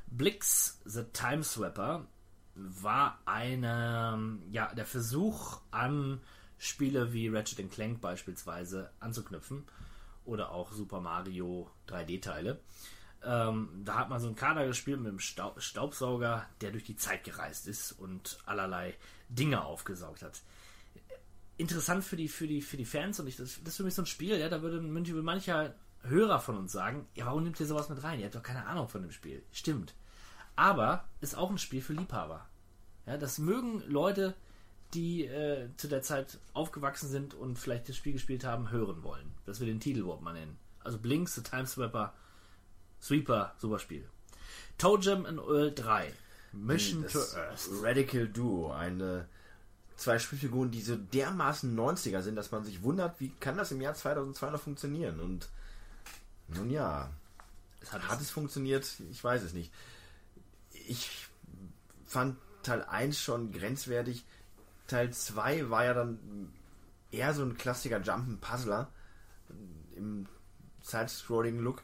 Blix 0.07 0.81
the 0.85 1.03
Time 1.13 1.43
Swapper 1.43 2.07
war 2.55 3.19
eine, 3.25 4.39
ja, 4.51 4.73
der 4.73 4.87
Versuch 4.87 5.61
an 5.69 6.21
Spiele 6.57 7.13
wie 7.13 7.27
Ratchet 7.27 7.71
Clank 7.71 8.01
beispielsweise 8.01 8.89
anzuknüpfen 8.99 9.63
oder 10.25 10.49
auch 10.49 10.71
Super 10.71 11.01
Mario 11.01 11.69
3D-Teile. 11.87 12.59
Ähm, 13.23 13.69
da 13.85 13.99
hat 13.99 14.09
man 14.09 14.19
so 14.19 14.27
einen 14.27 14.35
Kader 14.35 14.65
gespielt 14.65 14.99
mit 14.99 15.09
einem 15.09 15.19
Staub 15.19 15.61
Staubsauger, 15.61 16.47
der 16.61 16.71
durch 16.71 16.83
die 16.83 16.95
Zeit 16.95 17.23
gereist 17.23 17.67
ist 17.67 17.91
und 17.91 18.39
allerlei 18.45 18.95
Dinge 19.29 19.63
aufgesaugt 19.63 20.23
hat. 20.23 20.41
Interessant 21.57 22.03
für 22.03 22.15
die, 22.15 22.27
für 22.27 22.47
die, 22.47 22.61
für 22.61 22.77
die 22.77 22.85
Fans 22.85 23.19
und 23.19 23.27
ich, 23.27 23.37
das, 23.37 23.59
das 23.63 23.73
ist 23.73 23.77
für 23.77 23.83
mich 23.83 23.93
so 23.93 24.01
ein 24.01 24.07
Spiel, 24.07 24.37
ja, 24.39 24.49
da 24.49 24.63
würde 24.63 24.81
manche, 24.81 25.13
mancher 25.13 25.75
Hörer 26.03 26.39
von 26.39 26.57
uns 26.57 26.71
sagen, 26.71 27.07
ja, 27.13 27.27
warum 27.27 27.43
nimmt 27.43 27.59
ihr 27.59 27.67
sowas 27.67 27.89
mit 27.89 28.01
rein? 28.03 28.19
Ihr 28.19 28.25
habt 28.25 28.35
doch 28.35 28.43
keine 28.43 28.65
Ahnung 28.65 28.87
von 28.87 29.03
dem 29.03 29.11
Spiel. 29.11 29.43
Stimmt. 29.51 29.93
Aber 30.55 31.05
ist 31.21 31.37
auch 31.37 31.51
ein 31.51 31.59
Spiel 31.59 31.81
für 31.81 31.93
Liebhaber. 31.93 32.47
Ja, 33.05 33.17
das 33.17 33.37
mögen 33.37 33.83
Leute, 33.87 34.35
die 34.93 35.25
äh, 35.25 35.69
zu 35.77 35.87
der 35.87 36.01
Zeit 36.01 36.39
aufgewachsen 36.53 37.09
sind 37.09 37.33
und 37.33 37.57
vielleicht 37.57 37.87
das 37.87 37.95
Spiel 37.95 38.13
gespielt 38.13 38.43
haben, 38.43 38.71
hören 38.71 39.03
wollen. 39.03 39.31
Das 39.45 39.59
wir 39.59 39.67
den 39.67 39.79
Titel 39.79 39.99
überhaupt 39.99 40.23
mal 40.23 40.33
nennen. 40.33 40.57
Also 40.83 40.97
Blinks, 40.97 41.35
The 41.35 41.43
Time 41.43 41.67
Swapper, 41.67 42.13
Sweeper, 43.01 43.53
super 43.57 43.79
Spiel. 43.79 44.07
Toe 44.77 44.99
Jam 44.99 45.25
and 45.25 45.39
Earl 45.39 45.73
3. 45.73 46.13
Mission 46.53 47.03
to 47.07 47.19
Das 47.19 47.35
Earth. 47.35 47.69
Radical 47.81 48.27
Duo, 48.27 48.71
eine 48.71 49.27
zwei 49.95 50.19
Spielfiguren, 50.19 50.71
die 50.71 50.81
so 50.81 50.95
dermaßen 50.95 51.77
90er 51.77 52.21
sind, 52.21 52.35
dass 52.35 52.51
man 52.51 52.63
sich 52.63 52.81
wundert, 52.81 53.19
wie 53.19 53.29
kann 53.39 53.57
das 53.57 53.71
im 53.71 53.81
Jahr 53.81 53.93
2002 53.93 54.49
noch 54.49 54.61
funktionieren? 54.61 55.19
Und 55.19 55.47
nun 56.47 56.69
ja, 56.69 57.09
Es 57.81 57.91
hat, 57.91 58.07
hat 58.07 58.21
es 58.21 58.29
funktioniert? 58.29 58.87
Ich 59.11 59.23
weiß 59.23 59.43
es 59.43 59.53
nicht. 59.53 59.71
Ich 60.87 61.27
fand 62.05 62.37
Teil 62.63 62.83
1 62.83 63.19
schon 63.19 63.51
grenzwertig. 63.51 64.23
Teil 64.87 65.11
2 65.11 65.69
war 65.69 65.85
ja 65.85 65.93
dann 65.93 66.51
eher 67.11 67.33
so 67.33 67.43
ein 67.43 67.57
klassischer 67.57 67.97
Jump'n'Puzzler 67.97 68.87
im 69.95 70.27
Side-Scrolling-Look. 70.81 71.83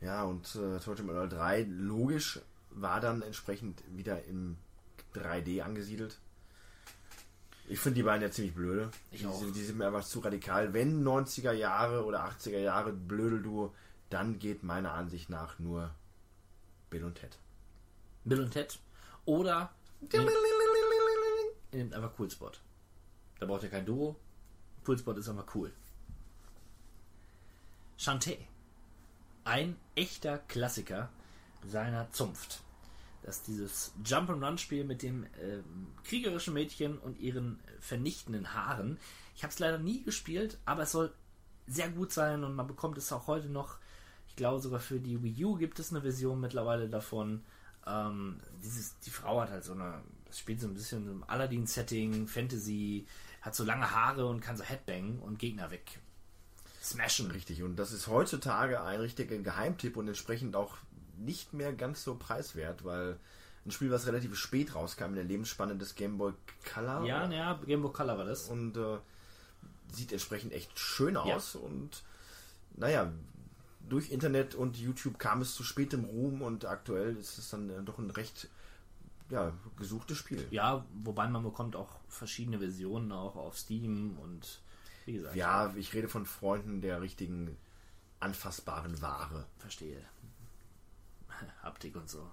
Ja, 0.00 0.24
und 0.24 0.54
äh, 0.54 0.78
Totem 0.78 1.10
Earl 1.10 1.28
3, 1.28 1.62
logisch, 1.68 2.40
war 2.70 3.00
dann 3.00 3.22
entsprechend 3.22 3.82
wieder 3.94 4.24
im 4.24 4.56
3D 5.14 5.62
angesiedelt. 5.62 6.18
Ich 7.68 7.78
finde 7.78 7.96
die 7.96 8.02
beiden 8.02 8.22
ja 8.22 8.30
ziemlich 8.30 8.54
blöde. 8.54 8.90
Ich 9.12 9.20
die, 9.20 9.26
auch. 9.26 9.38
Sind, 9.38 9.54
die 9.54 9.62
sind 9.62 9.78
mir 9.78 9.86
einfach 9.86 10.04
zu 10.04 10.20
radikal. 10.20 10.72
Wenn 10.72 11.04
90er 11.04 11.52
Jahre 11.52 12.04
oder 12.04 12.24
80er 12.24 12.58
Jahre 12.58 12.92
Blödelduo, 12.92 13.74
dann 14.08 14.38
geht 14.38 14.62
meiner 14.62 14.92
Ansicht 14.92 15.30
nach 15.30 15.58
nur 15.58 15.94
Bill 16.88 17.04
und 17.04 17.14
Ted. 17.14 17.38
Bill 18.24 18.40
und 18.40 18.50
Ted. 18.50 18.78
Oder 19.24 19.70
ihr 20.00 20.18
nehmt, 20.18 20.32
ihr 21.72 21.78
nehmt 21.78 21.94
einfach 21.94 22.16
Coolspot. 22.16 22.60
Da 23.38 23.46
braucht 23.46 23.62
ihr 23.62 23.70
kein 23.70 23.86
Duo. 23.86 24.16
Coolspot 24.84 25.18
ist 25.18 25.28
einfach 25.28 25.54
cool. 25.54 25.72
Shantae. 27.96 28.49
Ein 29.44 29.76
echter 29.94 30.38
Klassiker 30.38 31.08
seiner 31.66 32.10
Zunft. 32.10 32.60
Das 33.22 33.38
ist 33.38 33.48
dieses 33.48 33.92
Jump-and-Run-Spiel 34.04 34.84
mit 34.84 35.02
dem 35.02 35.26
ähm, 35.42 35.88
kriegerischen 36.04 36.54
Mädchen 36.54 36.98
und 36.98 37.18
ihren 37.18 37.60
vernichtenden 37.80 38.54
Haaren. 38.54 38.98
Ich 39.34 39.42
habe 39.42 39.52
es 39.52 39.58
leider 39.58 39.78
nie 39.78 40.02
gespielt, 40.02 40.58
aber 40.64 40.82
es 40.82 40.92
soll 40.92 41.12
sehr 41.66 41.90
gut 41.90 42.12
sein 42.12 42.44
und 42.44 42.54
man 42.54 42.66
bekommt 42.66 42.98
es 42.98 43.12
auch 43.12 43.26
heute 43.26 43.48
noch. 43.48 43.78
Ich 44.28 44.36
glaube 44.36 44.60
sogar 44.60 44.80
für 44.80 45.00
die 45.00 45.22
Wii 45.22 45.44
U 45.44 45.56
gibt 45.56 45.78
es 45.78 45.90
eine 45.90 46.02
Version 46.02 46.40
mittlerweile 46.40 46.88
davon. 46.88 47.42
Ähm, 47.86 48.40
dieses, 48.62 48.98
die 49.00 49.10
Frau 49.10 49.40
hat 49.40 49.50
halt 49.50 49.64
so 49.64 49.72
eine, 49.72 50.02
das 50.26 50.38
spielt 50.38 50.60
so 50.60 50.66
ein 50.66 50.74
bisschen 50.74 51.08
im 51.10 51.24
Aladdin-Setting, 51.24 52.26
Fantasy, 52.26 53.06
hat 53.40 53.54
so 53.54 53.64
lange 53.64 53.90
Haare 53.90 54.26
und 54.26 54.40
kann 54.40 54.56
so 54.56 54.64
Headbang 54.64 55.18
und 55.18 55.38
Gegner 55.38 55.70
weg 55.70 56.00
smashen. 56.80 57.30
Richtig, 57.30 57.62
und 57.62 57.76
das 57.76 57.92
ist 57.92 58.06
heutzutage 58.08 58.82
ein 58.82 59.00
richtiger 59.00 59.36
Geheimtipp 59.38 59.96
und 59.96 60.08
entsprechend 60.08 60.56
auch 60.56 60.76
nicht 61.18 61.52
mehr 61.52 61.72
ganz 61.72 62.02
so 62.02 62.14
preiswert, 62.14 62.84
weil 62.84 63.18
ein 63.66 63.70
Spiel, 63.70 63.90
was 63.90 64.06
relativ 64.06 64.34
spät 64.36 64.74
rauskam 64.74 65.06
in 65.10 65.14
der 65.16 65.24
Lebensspanne 65.24 65.76
des 65.76 65.94
Game 65.94 66.16
Boy 66.16 66.32
Color 66.72 67.04
Ja, 67.04 67.26
naja, 67.26 67.60
Game 67.66 67.82
Boy 67.82 67.92
Color 67.92 68.16
war 68.18 68.24
das. 68.24 68.48
und 68.48 68.76
äh, 68.76 68.96
sieht 69.92 70.12
entsprechend 70.12 70.52
echt 70.52 70.78
schön 70.78 71.14
Ja. 71.14 71.20
aus 71.22 71.54
und 71.56 72.02
naja, 72.76 73.12
durch 73.88 74.10
Internet 74.10 74.54
und 74.54 74.78
YouTube 74.78 75.18
kam 75.18 75.42
es 75.42 75.54
zu 75.54 75.62
spätem 75.64 76.04
Ruhm 76.04 76.40
und 76.42 76.64
aktuell 76.64 77.16
ist 77.16 77.36
es 77.38 77.50
dann 77.50 77.68
äh, 77.68 77.82
doch 77.82 77.98
ein 77.98 78.10
recht 78.10 78.48
ja, 79.28 79.52
gesuchtes 79.76 80.16
Spiel. 80.16 80.46
Ja, 80.50 80.84
wobei 81.04 81.28
man 81.28 81.42
bekommt 81.42 81.76
auch 81.76 82.00
verschiedene 82.08 82.58
Versionen 82.58 83.12
auch 83.12 83.36
auf 83.36 83.58
Steam 83.58 84.16
und 84.18 84.60
wie 85.10 85.16
gesagt, 85.16 85.34
Ja, 85.34 85.72
ich 85.76 85.92
rede 85.92 86.08
von 86.08 86.24
Freunden 86.24 86.80
der 86.80 87.00
richtigen 87.00 87.56
anfassbaren 88.20 89.00
Ware. 89.02 89.46
verstehe. 89.58 90.00
Haptik 91.62 91.96
und 91.96 92.08
so. 92.08 92.30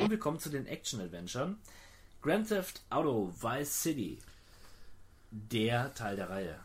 Und 0.00 0.10
wir 0.10 0.18
kommen 0.18 0.38
zu 0.38 0.50
den 0.50 0.66
Action-Adventuren. 0.66 1.58
Grand 2.22 2.48
Theft 2.48 2.82
Auto 2.90 3.32
Vice 3.40 3.82
City. 3.82 4.18
Der 5.30 5.92
Teil 5.94 6.16
der 6.16 6.30
Reihe. 6.30 6.58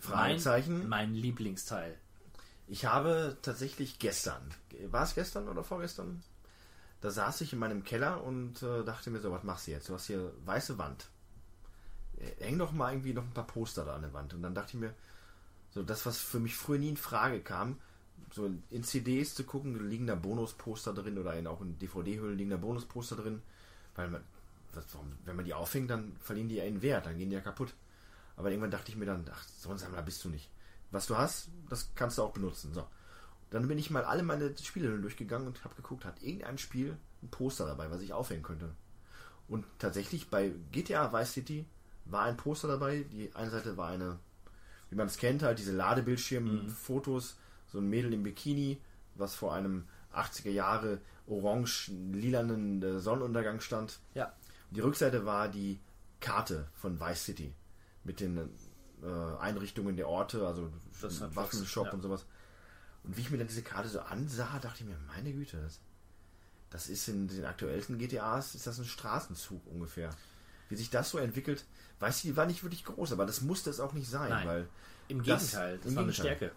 Fragezeichen. 0.00 0.80
Mein, 0.80 0.88
mein 0.88 1.14
Lieblingsteil. 1.14 1.96
Ich 2.66 2.86
habe 2.86 3.36
tatsächlich 3.42 3.98
gestern, 3.98 4.42
war 4.86 5.04
es 5.04 5.14
gestern 5.14 5.48
oder 5.48 5.62
vorgestern? 5.62 6.22
Da 7.02 7.10
saß 7.10 7.40
ich 7.40 7.52
in 7.52 7.58
meinem 7.58 7.82
Keller 7.82 8.22
und 8.22 8.62
äh, 8.62 8.84
dachte 8.84 9.10
mir 9.10 9.20
so, 9.20 9.32
was 9.32 9.42
machst 9.42 9.66
du 9.66 9.72
jetzt? 9.72 9.88
Du 9.88 9.94
hast 9.94 10.06
hier 10.06 10.32
weiße 10.46 10.78
Wand. 10.78 11.10
Äh, 12.16 12.44
Häng 12.44 12.58
doch 12.58 12.70
mal 12.70 12.92
irgendwie 12.92 13.12
noch 13.12 13.24
ein 13.24 13.34
paar 13.34 13.46
Poster 13.46 13.84
da 13.84 13.96
an 13.96 14.02
der 14.02 14.12
Wand. 14.12 14.32
Und 14.34 14.42
dann 14.42 14.54
dachte 14.54 14.76
ich 14.76 14.80
mir, 14.80 14.94
so 15.72 15.82
das, 15.82 16.06
was 16.06 16.18
für 16.18 16.38
mich 16.38 16.54
früher 16.54 16.78
nie 16.78 16.90
in 16.90 16.96
Frage 16.96 17.40
kam, 17.40 17.78
so 18.32 18.50
in 18.70 18.84
CDs 18.84 19.34
zu 19.34 19.42
gucken, 19.42 19.90
liegen 19.90 20.06
da 20.06 20.14
Bonusposter 20.14 20.94
drin 20.94 21.18
oder 21.18 21.34
in, 21.34 21.48
auch 21.48 21.60
in 21.60 21.76
DVD-Hüllen 21.78 22.38
liegen 22.38 22.50
da 22.50 22.56
Bonusposter 22.56 23.16
drin. 23.16 23.42
Weil 23.96 24.08
man, 24.08 24.22
warum, 24.72 25.12
wenn 25.24 25.34
man 25.34 25.44
die 25.44 25.54
aufhängt, 25.54 25.90
dann 25.90 26.16
verlieren 26.20 26.48
die 26.48 26.56
ja 26.56 26.64
ihren 26.64 26.82
Wert, 26.82 27.06
dann 27.06 27.18
gehen 27.18 27.30
die 27.30 27.34
ja 27.36 27.42
kaputt. 27.42 27.74
Aber 28.36 28.48
irgendwann 28.48 28.70
dachte 28.70 28.90
ich 28.92 28.96
mir 28.96 29.06
dann, 29.06 29.28
ach, 29.28 29.44
so 29.58 29.70
ein 29.70 29.78
Sammler 29.78 30.02
bist 30.02 30.24
du 30.24 30.28
nicht. 30.28 30.48
Was 30.92 31.06
du 31.06 31.16
hast, 31.16 31.48
das 31.68 31.90
kannst 31.96 32.18
du 32.18 32.22
auch 32.22 32.32
benutzen. 32.32 32.72
So. 32.72 32.86
Dann 33.52 33.68
bin 33.68 33.76
ich 33.76 33.90
mal 33.90 34.04
alle 34.04 34.22
meine 34.22 34.56
Spiele 34.56 34.98
durchgegangen 34.98 35.46
und 35.46 35.62
habe 35.62 35.74
geguckt, 35.74 36.06
hat 36.06 36.22
irgendein 36.22 36.56
Spiel 36.56 36.96
ein 37.22 37.28
Poster 37.28 37.66
dabei, 37.66 37.90
was 37.90 38.00
ich 38.00 38.14
aufhängen 38.14 38.42
könnte. 38.42 38.70
Und 39.46 39.66
tatsächlich 39.78 40.30
bei 40.30 40.52
GTA 40.72 41.12
Vice 41.12 41.32
City 41.34 41.66
war 42.06 42.22
ein 42.22 42.38
Poster 42.38 42.66
dabei. 42.66 43.04
Die 43.12 43.30
eine 43.34 43.50
Seite 43.50 43.76
war 43.76 43.90
eine, 43.90 44.18
wie 44.88 44.96
man 44.96 45.06
es 45.06 45.18
kennt, 45.18 45.42
halt 45.42 45.58
diese 45.58 45.72
Ladebildschirm-Fotos, 45.72 47.36
so 47.66 47.78
ein 47.78 47.90
Mädel 47.90 48.14
im 48.14 48.22
Bikini, 48.22 48.80
was 49.16 49.34
vor 49.34 49.52
einem 49.52 49.84
80er 50.14 50.50
Jahre 50.50 51.02
orange-lilanen 51.26 52.82
äh, 52.82 53.00
Sonnenuntergang 53.00 53.60
stand. 53.60 54.00
Ja. 54.14 54.32
Die 54.70 54.80
Rückseite 54.80 55.26
war 55.26 55.48
die 55.48 55.78
Karte 56.20 56.68
von 56.72 56.98
Vice 56.98 57.24
City 57.26 57.54
mit 58.02 58.20
den 58.20 58.38
äh, 58.38 59.36
Einrichtungen 59.40 59.96
der 59.96 60.08
Orte, 60.08 60.46
also 60.46 60.72
Waffenshop 61.34 61.88
ja. 61.88 61.92
und 61.92 62.00
sowas. 62.00 62.24
Und 63.04 63.16
wie 63.16 63.20
ich 63.22 63.30
mir 63.30 63.38
dann 63.38 63.48
diese 63.48 63.62
Karte 63.62 63.88
so 63.88 64.00
ansah, 64.00 64.58
dachte 64.60 64.82
ich 64.82 64.88
mir, 64.88 64.96
meine 65.08 65.32
Güte, 65.32 65.60
das, 65.60 65.80
das 66.70 66.88
ist 66.88 67.08
in 67.08 67.28
den 67.28 67.44
aktuellsten 67.44 67.98
GTAs, 67.98 68.54
ist 68.54 68.66
das 68.66 68.78
ein 68.78 68.84
Straßenzug 68.84 69.66
ungefähr. 69.66 70.10
Wie 70.68 70.76
sich 70.76 70.90
das 70.90 71.10
so 71.10 71.18
entwickelt, 71.18 71.64
weiß 72.00 72.16
ich, 72.18 72.22
die 72.22 72.36
war 72.36 72.46
nicht 72.46 72.62
wirklich 72.62 72.84
groß, 72.84 73.12
aber 73.12 73.26
das 73.26 73.40
musste 73.42 73.70
es 73.70 73.80
auch 73.80 73.92
nicht 73.92 74.08
sein, 74.08 74.30
Nein. 74.30 74.46
weil 74.46 74.68
Im 75.08 75.22
Das- 75.24 75.42
Gegenteil, 75.50 75.78
das, 75.78 75.86
im 75.86 75.96
war 75.96 76.02
eine 76.04 76.12
Gegenteil. 76.12 76.36
Stärke. 76.36 76.54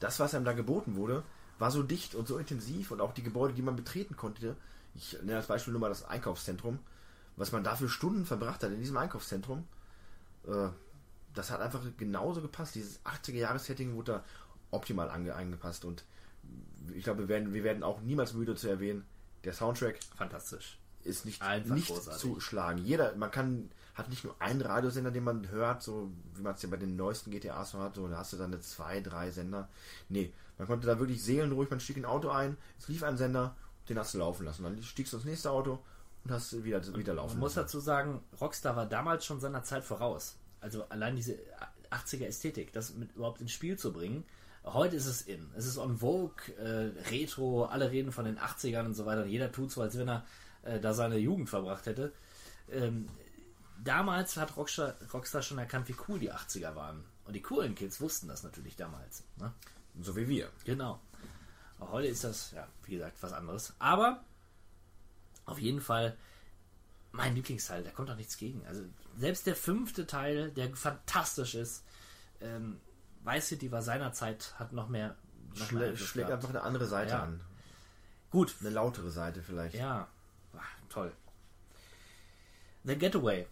das, 0.00 0.20
was 0.20 0.34
einem 0.34 0.44
da 0.44 0.52
geboten 0.52 0.96
wurde, 0.96 1.24
war 1.58 1.70
so 1.70 1.82
dicht 1.82 2.14
und 2.14 2.26
so 2.28 2.38
intensiv 2.38 2.90
und 2.90 3.00
auch 3.00 3.12
die 3.12 3.22
Gebäude, 3.22 3.54
die 3.54 3.62
man 3.62 3.76
betreten 3.76 4.16
konnte. 4.16 4.56
Ich 4.94 5.14
nenne 5.22 5.36
als 5.36 5.46
Beispiel 5.46 5.72
nur 5.72 5.80
mal 5.80 5.88
das 5.88 6.04
Einkaufszentrum, 6.04 6.78
was 7.36 7.52
man 7.52 7.64
dafür 7.64 7.88
Stunden 7.88 8.24
verbracht 8.26 8.62
hat 8.62 8.70
in 8.72 8.78
diesem 8.80 8.96
Einkaufszentrum. 8.96 9.66
Äh, 10.46 10.68
das 11.34 11.50
hat 11.50 11.60
einfach 11.60 11.82
genauso 11.96 12.40
gepasst. 12.42 12.74
Dieses 12.76 13.00
80er-Jahres-Setting 13.04 13.94
wurde 13.94 14.12
da 14.12 14.24
optimal 14.74 15.10
ange 15.10 15.34
eingepasst 15.34 15.84
und 15.84 16.04
ich 16.94 17.04
glaube, 17.04 17.20
wir 17.20 17.28
werden, 17.28 17.54
wir 17.54 17.64
werden 17.64 17.82
auch 17.82 18.00
niemals 18.02 18.34
müde 18.34 18.54
zu 18.54 18.68
erwähnen, 18.68 19.04
der 19.44 19.54
Soundtrack 19.54 19.98
Fantastisch. 20.16 20.78
ist 21.02 21.24
nicht, 21.24 21.40
Einfach 21.42 21.74
nicht 21.74 21.88
großartig. 21.88 22.20
zu 22.20 22.40
schlagen. 22.40 22.78
Jeder, 22.84 23.14
man 23.16 23.30
kann, 23.30 23.70
hat 23.94 24.10
nicht 24.10 24.24
nur 24.24 24.34
einen 24.40 24.60
Radiosender, 24.60 25.10
den 25.10 25.24
man 25.24 25.48
hört, 25.50 25.82
so 25.82 26.10
wie 26.34 26.42
man 26.42 26.54
es 26.54 26.62
ja 26.62 26.68
bei 26.68 26.76
den 26.76 26.96
neuesten 26.96 27.30
GTAs 27.30 27.70
so 27.70 27.78
hat, 27.78 27.94
so 27.94 28.06
da 28.08 28.18
hast 28.18 28.32
du 28.34 28.36
dann 28.36 28.52
eine 28.52 28.60
zwei, 28.60 29.00
drei 29.00 29.30
Sender. 29.30 29.68
Nee, 30.10 30.32
man 30.58 30.66
konnte 30.68 30.86
da 30.86 30.98
wirklich 30.98 31.22
seelenruhig, 31.22 31.70
man 31.70 31.80
stieg 31.80 31.96
in 31.96 32.04
ein 32.04 32.10
Auto 32.10 32.28
ein, 32.28 32.56
es 32.78 32.88
lief 32.88 33.02
ein 33.02 33.16
Sender, 33.16 33.56
den 33.88 33.98
hast 33.98 34.12
du 34.14 34.18
laufen 34.18 34.44
lassen. 34.44 34.62
Dann 34.64 34.82
stiegst 34.82 35.12
du 35.12 35.16
ins 35.16 35.26
nächste 35.26 35.50
Auto 35.50 35.78
und 36.24 36.30
hast 36.30 36.64
wieder, 36.64 36.84
wieder 36.96 37.14
laufen 37.14 37.34
Man 37.34 37.40
muss 37.40 37.54
lassen. 37.56 37.66
dazu 37.66 37.80
sagen, 37.80 38.22
Rockstar 38.40 38.76
war 38.76 38.86
damals 38.86 39.24
schon 39.24 39.40
seiner 39.40 39.62
Zeit 39.62 39.84
voraus. 39.84 40.36
Also 40.60 40.84
allein 40.88 41.16
diese 41.16 41.38
80er 41.90 42.26
Ästhetik, 42.26 42.72
das 42.72 42.94
mit 42.94 43.14
überhaupt 43.14 43.40
ins 43.40 43.52
Spiel 43.52 43.78
zu 43.78 43.92
bringen. 43.92 44.24
Heute 44.64 44.96
ist 44.96 45.06
es 45.06 45.22
in. 45.22 45.50
Es 45.54 45.66
ist 45.66 45.76
on 45.76 45.98
Vogue, 45.98 46.54
äh, 46.58 46.90
Retro, 47.10 47.66
alle 47.66 47.90
reden 47.90 48.12
von 48.12 48.24
den 48.24 48.38
80ern 48.38 48.86
und 48.86 48.94
so 48.94 49.04
weiter. 49.04 49.26
Jeder 49.26 49.52
tut 49.52 49.70
so, 49.70 49.82
als 49.82 49.98
wenn 49.98 50.08
er 50.08 50.24
äh, 50.62 50.80
da 50.80 50.94
seine 50.94 51.18
Jugend 51.18 51.50
verbracht 51.50 51.84
hätte. 51.86 52.12
Ähm, 52.70 53.08
damals 53.82 54.36
hat 54.38 54.56
Rockstar, 54.56 54.94
Rockstar 55.12 55.42
schon 55.42 55.58
erkannt, 55.58 55.88
wie 55.88 55.96
cool 56.08 56.18
die 56.18 56.32
80er 56.32 56.74
waren. 56.74 57.04
Und 57.26 57.34
die 57.34 57.42
coolen 57.42 57.74
Kids 57.74 58.00
wussten 58.00 58.28
das 58.28 58.42
natürlich 58.42 58.76
damals. 58.76 59.24
Ne? 59.36 59.52
So 60.00 60.16
wie 60.16 60.28
wir. 60.28 60.50
Genau. 60.64 61.00
Auch 61.78 61.92
heute 61.92 62.08
ist 62.08 62.24
das, 62.24 62.52
ja, 62.52 62.66
wie 62.86 62.92
gesagt, 62.92 63.16
was 63.20 63.32
anderes. 63.32 63.74
Aber 63.78 64.24
auf 65.44 65.58
jeden 65.58 65.82
Fall 65.82 66.16
mein 67.12 67.34
Lieblingsteil, 67.34 67.84
da 67.84 67.90
kommt 67.90 68.10
auch 68.10 68.16
nichts 68.16 68.36
gegen. 68.38 68.66
Also 68.66 68.82
selbst 69.16 69.46
der 69.46 69.54
fünfte 69.54 70.06
Teil, 70.06 70.50
der 70.50 70.74
fantastisch 70.74 71.54
ist, 71.54 71.84
ähm, 72.40 72.80
Vice 73.24 73.48
City 73.48 73.72
war 73.72 73.82
seinerzeit, 73.82 74.54
hat 74.58 74.72
noch 74.72 74.88
mehr. 74.88 75.16
Noch 75.56 75.72
Einfluss 75.72 76.00
schlägt 76.08 76.30
einfach 76.30 76.50
eine 76.50 76.62
andere 76.62 76.86
Seite 76.86 77.10
Ja. 77.12 77.22
an. 77.22 77.40
Gut, 78.30 78.54
Eine 78.60 78.70
lautere 78.70 79.10
Seite 79.10 79.42
vielleicht. 79.42 79.74
ja, 79.76 80.08
Ah, 80.52 80.60
toll. 80.88 81.12
The 82.84 82.96
Getaway, 82.96 83.46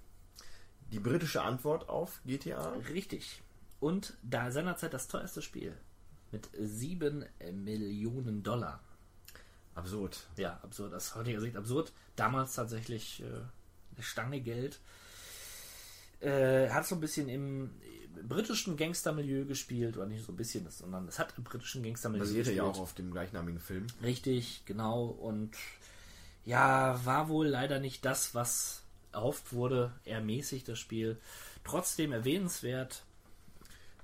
Die 0.93 1.01
britische 1.01 1.43
Antwort 1.43 1.89
auf 1.89 2.21
GTA. 2.25 2.73
richtig. 2.93 3.43
Und 3.81 4.15
da 4.23 4.51
seinerzeit 4.51 4.93
das 4.95 5.09
teuerste 5.09 5.43
Spiel 5.43 5.77
mit 6.31 6.49
7 6.59 7.25
Millionen 7.53 8.43
Dollar. 8.43 8.81
Absurd. 9.75 10.27
ja, 10.37 10.61
absurd. 10.63 10.93
Aus 10.95 11.15
heutiger 11.15 11.41
Sicht 11.41 11.57
absurd. 11.57 11.93
Damals 12.15 12.55
tatsächlich 12.55 13.23
äh, 13.23 13.27
eine 13.27 14.03
Stange 14.03 14.41
Geld. 14.41 14.81
Äh, 16.21 16.69
hat 16.71 16.87
so 16.87 16.95
ein 16.95 17.01
bisschen 17.01 17.29
im 17.29 17.71
britischen 18.29 18.77
Gangstermilieu 18.77 19.45
gespielt, 19.45 19.97
oder 19.97 20.07
nicht 20.07 20.25
so 20.25 20.33
ein 20.33 20.37
bisschen, 20.37 20.69
sondern 20.71 21.09
es 21.09 21.19
hat 21.19 21.35
im 21.37 21.45
britischen 21.45 21.83
Gangstermilieu 21.83 22.25
Basierte 22.25 22.51
gespielt. 22.51 22.57
ja 22.57 22.71
auch 22.71 22.81
auf 22.81 22.95
dem 22.95 23.11
gleichnamigen 23.11 23.61
Film. 23.61 23.87
Richtig, 24.03 24.63
genau. 24.67 25.07
Und 25.07 25.53
ja, 26.45 27.01
war 27.05 27.29
wohl 27.29 27.47
leider 27.47 27.79
nicht 27.79 28.05
das, 28.05 28.35
was 28.35 28.83
erhofft 29.13 29.53
wurde. 29.53 29.93
Eher 30.05 30.21
mäßig 30.21 30.65
das 30.65 30.79
Spiel. 30.79 31.19
Trotzdem 31.65 32.13
erwähnenswert. 32.13 33.05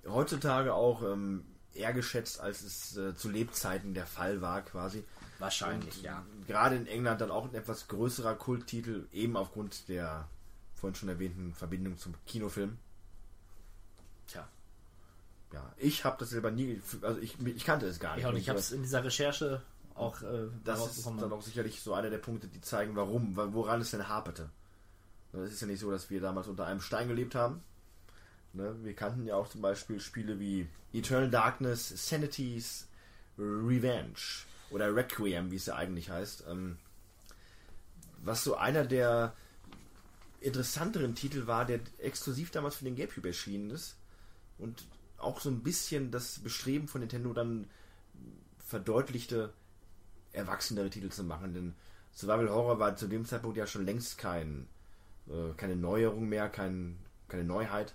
heutzutage 0.07 0.75
auch 0.75 1.03
ähm, 1.03 1.45
eher 1.75 1.93
geschätzt, 1.93 2.41
als 2.41 2.63
es 2.63 2.97
äh, 2.97 3.15
zu 3.15 3.29
Lebzeiten 3.31 3.95
der 3.95 4.07
Fall 4.07 4.41
war, 4.41 4.63
quasi. 4.63 5.05
Wahrscheinlich, 5.39 5.99
Und 5.99 6.05
ja. 6.05 6.25
Gerade 6.47 6.77
in 6.77 6.87
England 6.87 7.21
dann 7.21 7.31
auch 7.31 7.45
ein 7.49 7.55
etwas 7.55 7.89
größerer 7.89 8.35
Kulttitel, 8.35 9.07
eben 9.13 9.37
aufgrund 9.37 9.89
der 9.89 10.29
vorhin 10.75 10.95
schon 10.95 11.09
erwähnten 11.09 11.55
Verbindung 11.55 11.97
zum 11.99 12.15
Kinofilm. 12.27 12.79
Tja, 14.29 14.49
Ja, 15.53 15.73
ich 15.79 16.05
habe 16.05 16.17
das 16.21 16.31
selber 16.31 16.51
nie, 16.53 16.81
also 17.03 17.21
ich, 17.21 17.37
ich 17.45 17.65
kannte 17.65 17.87
es 17.87 17.99
gar 17.99 18.13
nicht. 18.15 18.21
ich, 18.21 18.27
auch 18.27 18.33
nicht. 18.33 18.43
ich 18.43 18.47
Und, 18.49 18.51
habe 18.51 18.61
es 18.61 18.71
in 18.73 18.83
dieser 18.83 19.03
Recherche 19.03 19.63
auch 19.95 20.23
äh, 20.23 20.47
das 20.63 20.97
ist 20.97 21.05
dann 21.05 21.33
auch 21.33 21.43
sicherlich 21.43 21.81
so 21.83 21.93
einer 21.95 22.09
der 22.09 22.19
Punkte, 22.19 22.47
die 22.47 22.61
zeigen, 22.61 22.95
warum, 22.95 23.35
wa- 23.37 23.49
woran 23.51 23.81
es 23.81 23.91
denn 23.91 24.07
haperte. 24.09 24.49
Es 25.33 25.53
ist 25.53 25.61
ja 25.61 25.67
nicht 25.67 25.81
so, 25.81 25.91
dass 25.91 26.09
wir 26.09 26.21
damals 26.21 26.47
unter 26.47 26.67
einem 26.67 26.81
Stein 26.81 27.09
gelebt 27.09 27.35
haben. 27.35 27.63
Ne? 28.53 28.77
Wir 28.85 28.95
kannten 28.95 29.27
ja 29.27 29.35
auch 29.35 29.49
zum 29.49 29.61
Beispiel 29.61 29.99
Spiele 30.01 30.39
wie 30.39 30.69
Eternal 30.93 31.29
Darkness, 31.31 31.89
Sanity's 32.09 32.87
Revenge 33.37 34.15
oder 34.71 34.95
Requiem, 34.95 35.51
wie 35.51 35.57
es 35.57 35.67
ja 35.67 35.75
eigentlich 35.75 36.11
heißt. 36.11 36.45
Ähm, 36.49 36.79
was 38.23 38.45
so 38.45 38.57
einer 38.57 38.85
der 38.85 39.35
interessanteren 40.41 41.15
Titel 41.15 41.47
war, 41.47 41.65
der 41.67 41.81
exklusiv 41.99 42.51
damals 42.53 42.77
für 42.77 42.85
den 42.85 42.95
GameCube 42.97 43.27
erschienen 43.29 43.71
ist 43.71 43.97
und 44.59 44.87
auch 45.19 45.41
so 45.41 45.51
ein 45.51 45.63
bisschen 45.63 46.11
das 46.11 46.39
Bestreben 46.39 46.89
von 46.89 47.01
Nintendo 47.01 47.33
dann 47.33 47.69
verdeutlichte, 48.59 49.53
erwachsenere 50.33 50.91
Titel 50.91 51.09
zu 51.09 51.25
machen. 51.25 51.55
Denn 51.55 51.75
Survival 52.15 52.51
Horror 52.51 52.79
war 52.79 52.97
zu 52.97 53.09
dem 53.09 53.25
Zeitpunkt 53.25 53.57
ja 53.57 53.67
schon 53.67 53.85
längst 53.85 54.19
kein, 54.19 54.69
äh, 55.29 55.55
keine 55.57 55.77
Neuerung 55.77 56.29
mehr, 56.29 56.49
kein, 56.49 56.99
keine 57.29 57.45
Neuheit. 57.45 57.95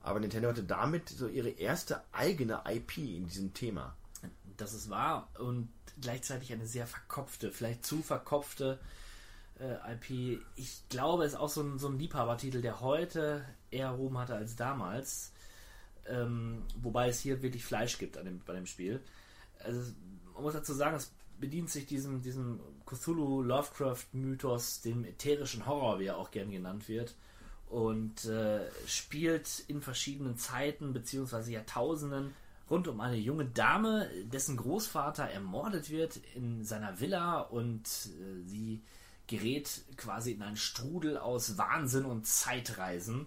Aber 0.00 0.20
Nintendo 0.20 0.48
hatte 0.48 0.64
damit 0.64 1.08
so 1.08 1.26
ihre 1.26 1.50
erste 1.50 2.02
eigene 2.12 2.62
IP 2.68 2.98
in 2.98 3.26
diesem 3.26 3.54
Thema. 3.54 3.96
Das 4.56 4.72
ist 4.72 4.88
wahr 4.88 5.28
und 5.38 5.68
gleichzeitig 6.00 6.52
eine 6.52 6.66
sehr 6.66 6.86
verkopfte, 6.86 7.50
vielleicht 7.52 7.84
zu 7.84 8.02
verkopfte 8.02 8.78
äh, 9.58 9.94
IP. 9.94 10.42
Ich 10.54 10.88
glaube, 10.88 11.24
es 11.24 11.32
ist 11.32 11.38
auch 11.38 11.48
so 11.48 11.62
ein, 11.62 11.78
so 11.78 11.88
ein 11.88 11.98
Liebhabertitel, 11.98 12.62
der 12.62 12.80
heute 12.80 13.44
eher 13.70 13.90
Ruhm 13.90 14.18
hatte 14.18 14.34
als 14.34 14.56
damals. 14.56 15.32
Ähm, 16.08 16.62
wobei 16.80 17.08
es 17.08 17.20
hier 17.20 17.42
wirklich 17.42 17.64
Fleisch 17.64 17.98
gibt 17.98 18.16
an 18.16 18.26
dem, 18.26 18.40
bei 18.44 18.54
dem 18.54 18.66
Spiel. 18.66 19.00
Also, 19.60 19.92
man 20.34 20.42
muss 20.42 20.52
dazu 20.52 20.74
sagen, 20.74 20.96
es 20.96 21.12
bedient 21.38 21.70
sich 21.70 21.86
diesem, 21.86 22.22
diesem 22.22 22.60
Cthulhu-Lovecraft-Mythos, 22.86 24.82
dem 24.82 25.04
ätherischen 25.04 25.66
Horror, 25.66 25.98
wie 25.98 26.06
er 26.06 26.16
auch 26.16 26.30
gern 26.30 26.50
genannt 26.50 26.88
wird, 26.88 27.14
und 27.68 28.24
äh, 28.26 28.60
spielt 28.86 29.64
in 29.66 29.82
verschiedenen 29.82 30.36
Zeiten 30.36 30.92
bzw. 30.92 31.52
Jahrtausenden 31.52 32.32
rund 32.70 32.88
um 32.88 33.00
eine 33.00 33.16
junge 33.16 33.46
Dame, 33.46 34.08
dessen 34.24 34.56
Großvater 34.56 35.24
ermordet 35.24 35.90
wird 35.90 36.18
in 36.34 36.64
seiner 36.64 37.00
Villa 37.00 37.40
und 37.40 37.86
äh, 37.86 38.42
sie 38.44 38.82
gerät 39.26 39.84
quasi 39.96 40.32
in 40.32 40.42
einen 40.42 40.56
Strudel 40.56 41.18
aus 41.18 41.58
Wahnsinn 41.58 42.04
und 42.04 42.26
Zeitreisen 42.26 43.26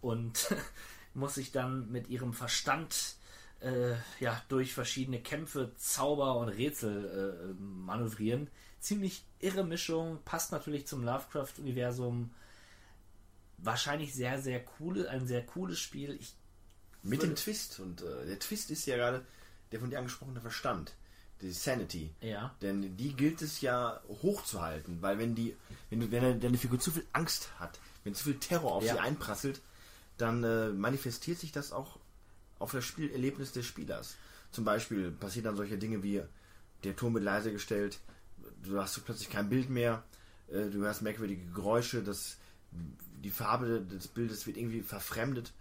und 0.00 0.54
muss 1.18 1.34
sich 1.34 1.52
dann 1.52 1.90
mit 1.90 2.08
ihrem 2.08 2.32
Verstand 2.32 3.16
äh, 3.60 3.94
ja, 4.20 4.40
durch 4.48 4.72
verschiedene 4.74 5.20
Kämpfe, 5.20 5.72
Zauber 5.76 6.36
und 6.36 6.48
Rätsel 6.48 7.54
äh, 7.58 7.62
manövrieren. 7.62 8.48
Ziemlich 8.80 9.24
irre 9.40 9.64
Mischung, 9.64 10.20
passt 10.24 10.52
natürlich 10.52 10.86
zum 10.86 11.02
Lovecraft-Universum. 11.04 12.30
Wahrscheinlich 13.58 14.14
sehr, 14.14 14.40
sehr 14.40 14.62
cool, 14.78 15.08
ein 15.08 15.26
sehr 15.26 15.44
cooles 15.44 15.80
Spiel. 15.80 16.16
Ich, 16.20 16.34
Mit 17.02 17.22
dem 17.22 17.34
Twist. 17.34 17.80
Und 17.80 18.02
äh, 18.02 18.26
der 18.26 18.38
Twist 18.38 18.70
ist 18.70 18.86
ja 18.86 18.96
gerade 18.96 19.24
der 19.72 19.80
von 19.80 19.90
dir 19.90 19.98
angesprochene 19.98 20.40
Verstand. 20.40 20.92
Die 21.40 21.52
Sanity. 21.52 22.10
ja, 22.20 22.52
Denn 22.62 22.96
die 22.96 23.14
gilt 23.14 23.42
es 23.42 23.60
ja 23.60 24.00
hochzuhalten, 24.22 25.00
weil 25.02 25.18
wenn 25.18 25.34
die, 25.36 25.56
wenn, 25.90 26.00
du, 26.00 26.10
wenn 26.10 26.24
eine- 26.24 26.38
deine 26.38 26.58
Figur 26.58 26.80
zu 26.80 26.90
viel 26.90 27.06
Angst 27.12 27.48
hat, 27.60 27.78
wenn 28.02 28.14
zu 28.14 28.24
viel 28.24 28.38
Terror 28.40 28.72
auf 28.74 28.82
Ja. 28.84 28.94
sie 28.94 28.98
einprasselt, 29.00 29.60
dann 30.18 30.44
äh, 30.44 30.68
manifestiert 30.70 31.38
sich 31.38 31.52
das 31.52 31.72
auch 31.72 31.98
auf 32.58 32.72
das 32.72 32.84
Spielerlebnis 32.84 33.52
des 33.52 33.66
Spielers. 33.66 34.16
Zum 34.50 34.64
Beispiel 34.64 35.10
passieren 35.10 35.44
dann 35.44 35.56
solche 35.56 35.78
Dinge 35.78 36.02
wie 36.02 36.22
der 36.84 36.96
Ton 36.96 37.14
wird 37.14 37.24
leise 37.24 37.52
gestellt, 37.52 37.98
du 38.62 38.78
hast 38.80 39.04
plötzlich 39.04 39.30
kein 39.30 39.48
Bild 39.48 39.70
mehr, 39.70 40.04
äh, 40.48 40.68
du 40.68 40.80
hörst 40.80 41.02
merkwürdige 41.02 41.44
Geräusche, 41.52 42.02
das, 42.02 42.36
die 43.22 43.30
Farbe 43.30 43.80
des 43.80 44.08
Bildes 44.08 44.46
wird 44.46 44.56
irgendwie 44.56 44.82
verfremdet. 44.82 45.52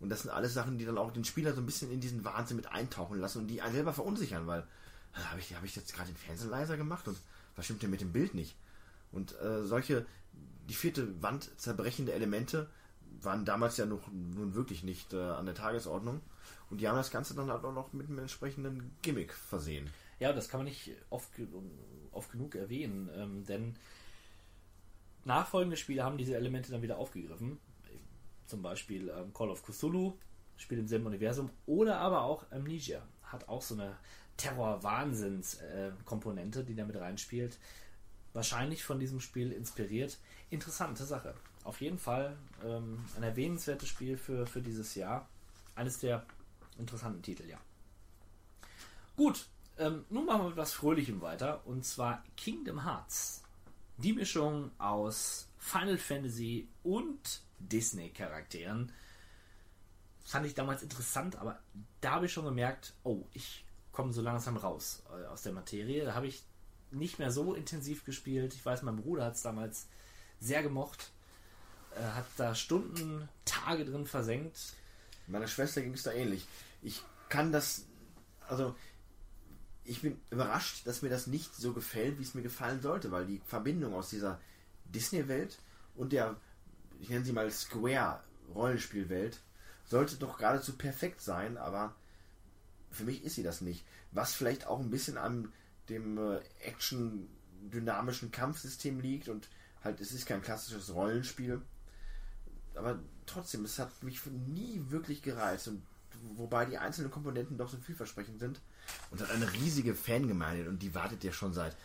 Und 0.00 0.08
das 0.10 0.22
sind 0.22 0.30
alles 0.30 0.54
Sachen, 0.54 0.76
die 0.78 0.84
dann 0.84 0.98
auch 0.98 1.12
den 1.12 1.24
Spieler 1.24 1.54
so 1.54 1.60
ein 1.60 1.66
bisschen 1.66 1.90
in 1.90 2.00
diesen 2.00 2.24
Wahnsinn 2.24 2.56
mit 2.56 2.66
eintauchen 2.66 3.18
lassen 3.20 3.38
und 3.38 3.46
die 3.46 3.62
einen 3.62 3.74
selber 3.74 3.92
verunsichern, 3.92 4.46
weil 4.46 4.66
habe 5.14 5.38
ich, 5.38 5.54
hab 5.54 5.64
ich 5.64 5.76
jetzt 5.76 5.94
gerade 5.94 6.10
den 6.10 6.16
Fernseher 6.16 6.50
leiser 6.50 6.76
gemacht 6.76 7.06
und 7.06 7.16
was 7.56 7.64
stimmt 7.64 7.82
denn 7.82 7.90
mit 7.90 8.00
dem 8.00 8.12
Bild 8.12 8.34
nicht? 8.34 8.56
Und 9.12 9.40
äh, 9.40 9.62
solche, 9.62 10.04
die 10.68 10.74
vierte 10.74 11.22
Wand 11.22 11.48
zerbrechende 11.56 12.12
Elemente 12.12 12.68
waren 13.22 13.44
damals 13.44 13.76
ja 13.76 13.86
noch, 13.86 14.10
nun 14.10 14.54
wirklich 14.54 14.82
nicht 14.82 15.12
äh, 15.12 15.20
an 15.20 15.46
der 15.46 15.54
Tagesordnung. 15.54 16.20
Und 16.70 16.80
die 16.80 16.88
haben 16.88 16.96
das 16.96 17.10
Ganze 17.10 17.34
dann 17.34 17.50
halt 17.50 17.64
auch 17.64 17.74
noch 17.74 17.92
mit 17.92 18.08
einem 18.08 18.20
entsprechenden 18.20 18.96
Gimmick 19.02 19.32
versehen. 19.32 19.90
Ja, 20.18 20.32
das 20.32 20.48
kann 20.48 20.60
man 20.60 20.66
nicht 20.66 20.92
oft, 21.10 21.28
oft 22.12 22.32
genug 22.32 22.54
erwähnen, 22.54 23.10
ähm, 23.16 23.44
denn 23.44 23.76
nachfolgende 25.24 25.76
Spiele 25.76 26.04
haben 26.04 26.18
diese 26.18 26.36
Elemente 26.36 26.70
dann 26.70 26.82
wieder 26.82 26.98
aufgegriffen. 26.98 27.58
Zum 28.46 28.62
Beispiel 28.62 29.08
ähm, 29.08 29.34
Call 29.34 29.50
of 29.50 29.64
Cthulhu, 29.64 30.12
Spiel 30.56 30.78
im 30.78 30.86
selben 30.86 31.06
Universum, 31.06 31.50
oder 31.66 31.98
aber 31.98 32.22
auch 32.22 32.44
Amnesia 32.50 33.02
hat 33.24 33.48
auch 33.48 33.62
so 33.62 33.74
eine 33.74 33.96
Terror-Wahnsinns-Komponente, 34.36 36.64
die 36.64 36.74
da 36.74 36.84
mit 36.84 36.96
reinspielt. 36.96 37.56
Wahrscheinlich 38.32 38.82
von 38.84 38.98
diesem 38.98 39.20
Spiel 39.20 39.52
inspiriert. 39.52 40.18
Interessante 40.50 41.04
Sache. 41.04 41.34
Auf 41.64 41.80
jeden 41.80 41.98
Fall 41.98 42.36
ähm, 42.62 43.04
ein 43.16 43.22
erwähnenswertes 43.22 43.88
Spiel 43.88 44.16
für, 44.16 44.46
für 44.46 44.60
dieses 44.60 44.94
Jahr. 44.94 45.28
Eines 45.74 45.98
der 45.98 46.24
interessanten 46.78 47.22
Titel, 47.22 47.48
ja. 47.48 47.58
Gut, 49.16 49.46
ähm, 49.78 50.04
nun 50.10 50.26
machen 50.26 50.42
wir 50.42 50.48
mit 50.50 50.56
was 50.56 50.72
Fröhlichem 50.72 51.20
weiter. 51.20 51.66
Und 51.66 51.84
zwar 51.84 52.22
Kingdom 52.36 52.84
Hearts. 52.84 53.42
Die 53.96 54.12
Mischung 54.12 54.70
aus 54.78 55.48
Final 55.58 55.98
Fantasy 55.98 56.68
und 56.82 57.40
Disney-Charakteren. 57.58 58.92
Fand 60.22 60.46
ich 60.46 60.54
damals 60.54 60.82
interessant, 60.82 61.36
aber 61.36 61.60
da 62.00 62.12
habe 62.12 62.26
ich 62.26 62.32
schon 62.32 62.44
gemerkt, 62.44 62.94
oh, 63.04 63.26
ich 63.32 63.64
komme 63.92 64.12
so 64.12 64.20
langsam 64.20 64.56
raus 64.56 65.02
äh, 65.10 65.26
aus 65.26 65.42
der 65.42 65.52
Materie. 65.52 66.04
Da 66.04 66.14
habe 66.14 66.26
ich 66.26 66.42
nicht 66.90 67.18
mehr 67.18 67.30
so 67.30 67.54
intensiv 67.54 68.04
gespielt. 68.04 68.54
Ich 68.54 68.64
weiß, 68.64 68.82
mein 68.82 68.96
Bruder 68.96 69.24
hat 69.24 69.34
es 69.34 69.42
damals 69.42 69.88
sehr 70.40 70.62
gemocht. 70.62 71.12
Äh, 71.96 72.02
hat 72.02 72.26
da 72.36 72.54
Stunden, 72.54 73.28
Tage 73.44 73.84
drin 73.84 74.06
versenkt. 74.06 74.58
Meiner 75.26 75.46
Schwester 75.46 75.80
ging 75.80 75.94
es 75.94 76.02
da 76.02 76.12
ähnlich. 76.12 76.46
Ich 76.82 77.02
kann 77.28 77.52
das, 77.52 77.84
also 78.48 78.74
ich 79.84 80.02
bin 80.02 80.20
überrascht, 80.30 80.86
dass 80.86 81.02
mir 81.02 81.08
das 81.08 81.26
nicht 81.26 81.54
so 81.54 81.72
gefällt, 81.72 82.18
wie 82.18 82.22
es 82.22 82.34
mir 82.34 82.42
gefallen 82.42 82.80
sollte, 82.80 83.10
weil 83.10 83.26
die 83.26 83.40
Verbindung 83.46 83.94
aus 83.94 84.10
dieser 84.10 84.40
Disney-Welt 84.86 85.58
und 85.94 86.12
der, 86.12 86.36
ich 87.00 87.10
nenne 87.10 87.24
sie 87.24 87.32
mal 87.32 87.50
Square-Rollenspielwelt, 87.50 89.40
sollte 89.84 90.16
doch 90.16 90.38
geradezu 90.38 90.76
perfekt 90.76 91.20
sein, 91.20 91.56
aber 91.56 91.94
für 92.90 93.04
mich 93.04 93.24
ist 93.24 93.34
sie 93.34 93.42
das 93.42 93.60
nicht. 93.60 93.84
Was 94.10 94.34
vielleicht 94.34 94.66
auch 94.66 94.80
ein 94.80 94.90
bisschen 94.90 95.18
an 95.18 95.52
dem 95.88 96.18
äh, 96.18 96.40
Action-dynamischen 96.60 98.30
Kampfsystem 98.30 99.00
liegt 99.00 99.28
und 99.28 99.48
halt, 99.82 100.00
es 100.00 100.12
ist 100.12 100.26
kein 100.26 100.42
klassisches 100.42 100.94
Rollenspiel 100.94 101.60
aber 102.76 102.98
trotzdem, 103.26 103.64
es 103.64 103.78
hat 103.78 104.02
mich 104.02 104.24
nie 104.26 104.82
wirklich 104.88 105.22
gereizt. 105.22 105.68
Und 105.68 105.82
wobei 106.34 106.64
die 106.66 106.78
einzelnen 106.78 107.10
Komponenten 107.10 107.58
doch 107.58 107.68
so 107.68 107.76
vielversprechend 107.76 108.40
sind. 108.40 108.60
Und 109.10 109.20
hat 109.20 109.30
eine 109.30 109.52
riesige 109.52 109.94
Fangemeinde 109.94 110.68
und 110.68 110.82
die 110.82 110.94
wartet 110.94 111.24
ja 111.24 111.32
schon 111.32 111.52
seit 111.52 111.76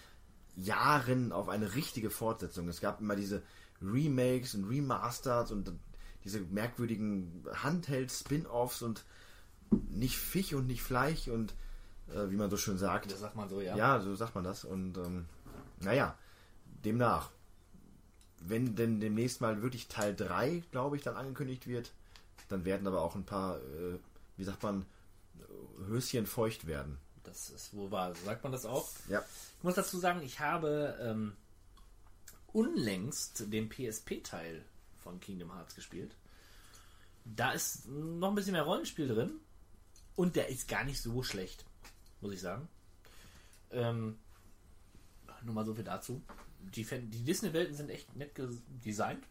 Jahren 0.55 1.31
auf 1.31 1.49
eine 1.49 1.75
richtige 1.75 2.09
Fortsetzung. 2.09 2.67
Es 2.67 2.81
gab 2.81 2.99
immer 2.99 3.15
diese 3.15 3.43
Remakes 3.81 4.55
und 4.55 4.67
Remasters 4.69 5.51
und 5.51 5.71
diese 6.23 6.41
merkwürdigen 6.41 7.45
Handheld-Spin-Offs 7.53 8.81
und 8.81 9.05
nicht 9.89 10.17
Fisch 10.17 10.53
und 10.53 10.67
nicht 10.67 10.81
Fleisch 10.81 11.27
und 11.27 11.53
äh, 12.09 12.29
wie 12.29 12.35
man 12.35 12.49
so 12.49 12.57
schön 12.57 12.77
sagt. 12.77 13.11
Das 13.11 13.19
sagt 13.19 13.35
man 13.35 13.47
so, 13.47 13.61
ja. 13.61 13.75
Ja, 13.75 13.99
so 14.01 14.15
sagt 14.15 14.35
man 14.35 14.43
das. 14.43 14.65
Und 14.65 14.97
ähm, 14.97 15.25
naja, 15.79 16.17
demnach, 16.65 17.31
wenn 18.41 18.75
denn 18.75 18.99
demnächst 18.99 19.41
mal 19.41 19.61
wirklich 19.61 19.87
Teil 19.87 20.15
3, 20.15 20.63
glaube 20.71 20.95
ich, 20.95 21.03
dann 21.03 21.15
angekündigt 21.15 21.67
wird, 21.67 21.91
dann 22.47 22.65
werden 22.65 22.87
aber 22.87 23.01
auch 23.01 23.15
ein 23.15 23.25
paar, 23.25 23.57
äh, 23.57 23.97
wie 24.37 24.43
sagt 24.43 24.63
man, 24.63 24.85
Höschen 25.87 26.25
feucht 26.25 26.67
werden. 26.67 26.97
Das 27.23 27.49
ist 27.49 27.73
wohl 27.73 27.91
wahr. 27.91 28.13
So 28.15 28.25
sagt 28.25 28.43
man 28.43 28.51
das 28.51 28.65
auch. 28.65 28.89
Ja. 29.07 29.23
Ich 29.57 29.63
muss 29.63 29.75
dazu 29.75 29.99
sagen, 29.99 30.21
ich 30.21 30.39
habe 30.39 30.97
ähm, 31.01 31.33
unlängst 32.53 33.51
den 33.51 33.69
PSP-Teil 33.69 34.63
von 35.03 35.19
Kingdom 35.19 35.53
Hearts 35.53 35.75
gespielt. 35.75 36.15
Da 37.25 37.51
ist 37.51 37.87
noch 37.87 38.29
ein 38.29 38.35
bisschen 38.35 38.53
mehr 38.53 38.63
Rollenspiel 38.63 39.07
drin. 39.07 39.31
Und 40.15 40.35
der 40.35 40.49
ist 40.49 40.67
gar 40.67 40.83
nicht 40.83 41.01
so 41.01 41.23
schlecht, 41.23 41.65
muss 42.19 42.33
ich 42.33 42.41
sagen. 42.41 42.67
Ähm, 43.71 44.17
nur 45.43 45.53
mal 45.53 45.65
so 45.65 45.73
viel 45.73 45.83
dazu. 45.83 46.21
Die, 46.75 46.83
Fan- 46.83 47.09
die 47.09 47.23
Disney-Welten 47.23 47.75
sind 47.75 47.89
echt 47.89 48.15
nett 48.15 48.31
designt. 48.85 49.23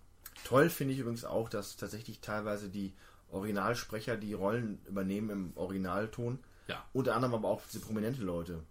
Toll 0.44 0.70
finde 0.70 0.94
ich 0.94 1.00
übrigens 1.00 1.24
auch, 1.24 1.48
dass 1.48 1.76
tatsächlich 1.76 2.20
teilweise 2.20 2.68
die 2.68 2.92
Originalsprecher 3.30 4.16
die 4.16 4.32
Rollen 4.32 4.78
übernehmen 4.86 5.30
im 5.30 5.52
Originalton. 5.56 6.38
Ja. 6.68 6.84
Unter 6.92 7.14
anderem 7.14 7.34
aber 7.34 7.48
auch 7.48 7.62
diese 7.66 7.80
prominente 7.84 8.22
Leute, 8.22 8.62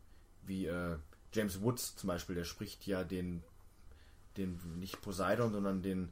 wie 0.44 0.66
äh, 0.68 0.98
James 1.34 1.62
Woods 1.62 1.96
zum 1.96 2.08
Beispiel, 2.08 2.36
der 2.36 2.44
spricht 2.46 2.86
ja 2.88 3.04
den, 3.04 3.44
den 4.38 4.60
nicht 4.80 5.02
Poseidon, 5.02 5.52
sondern 5.52 5.82
den 5.82 6.10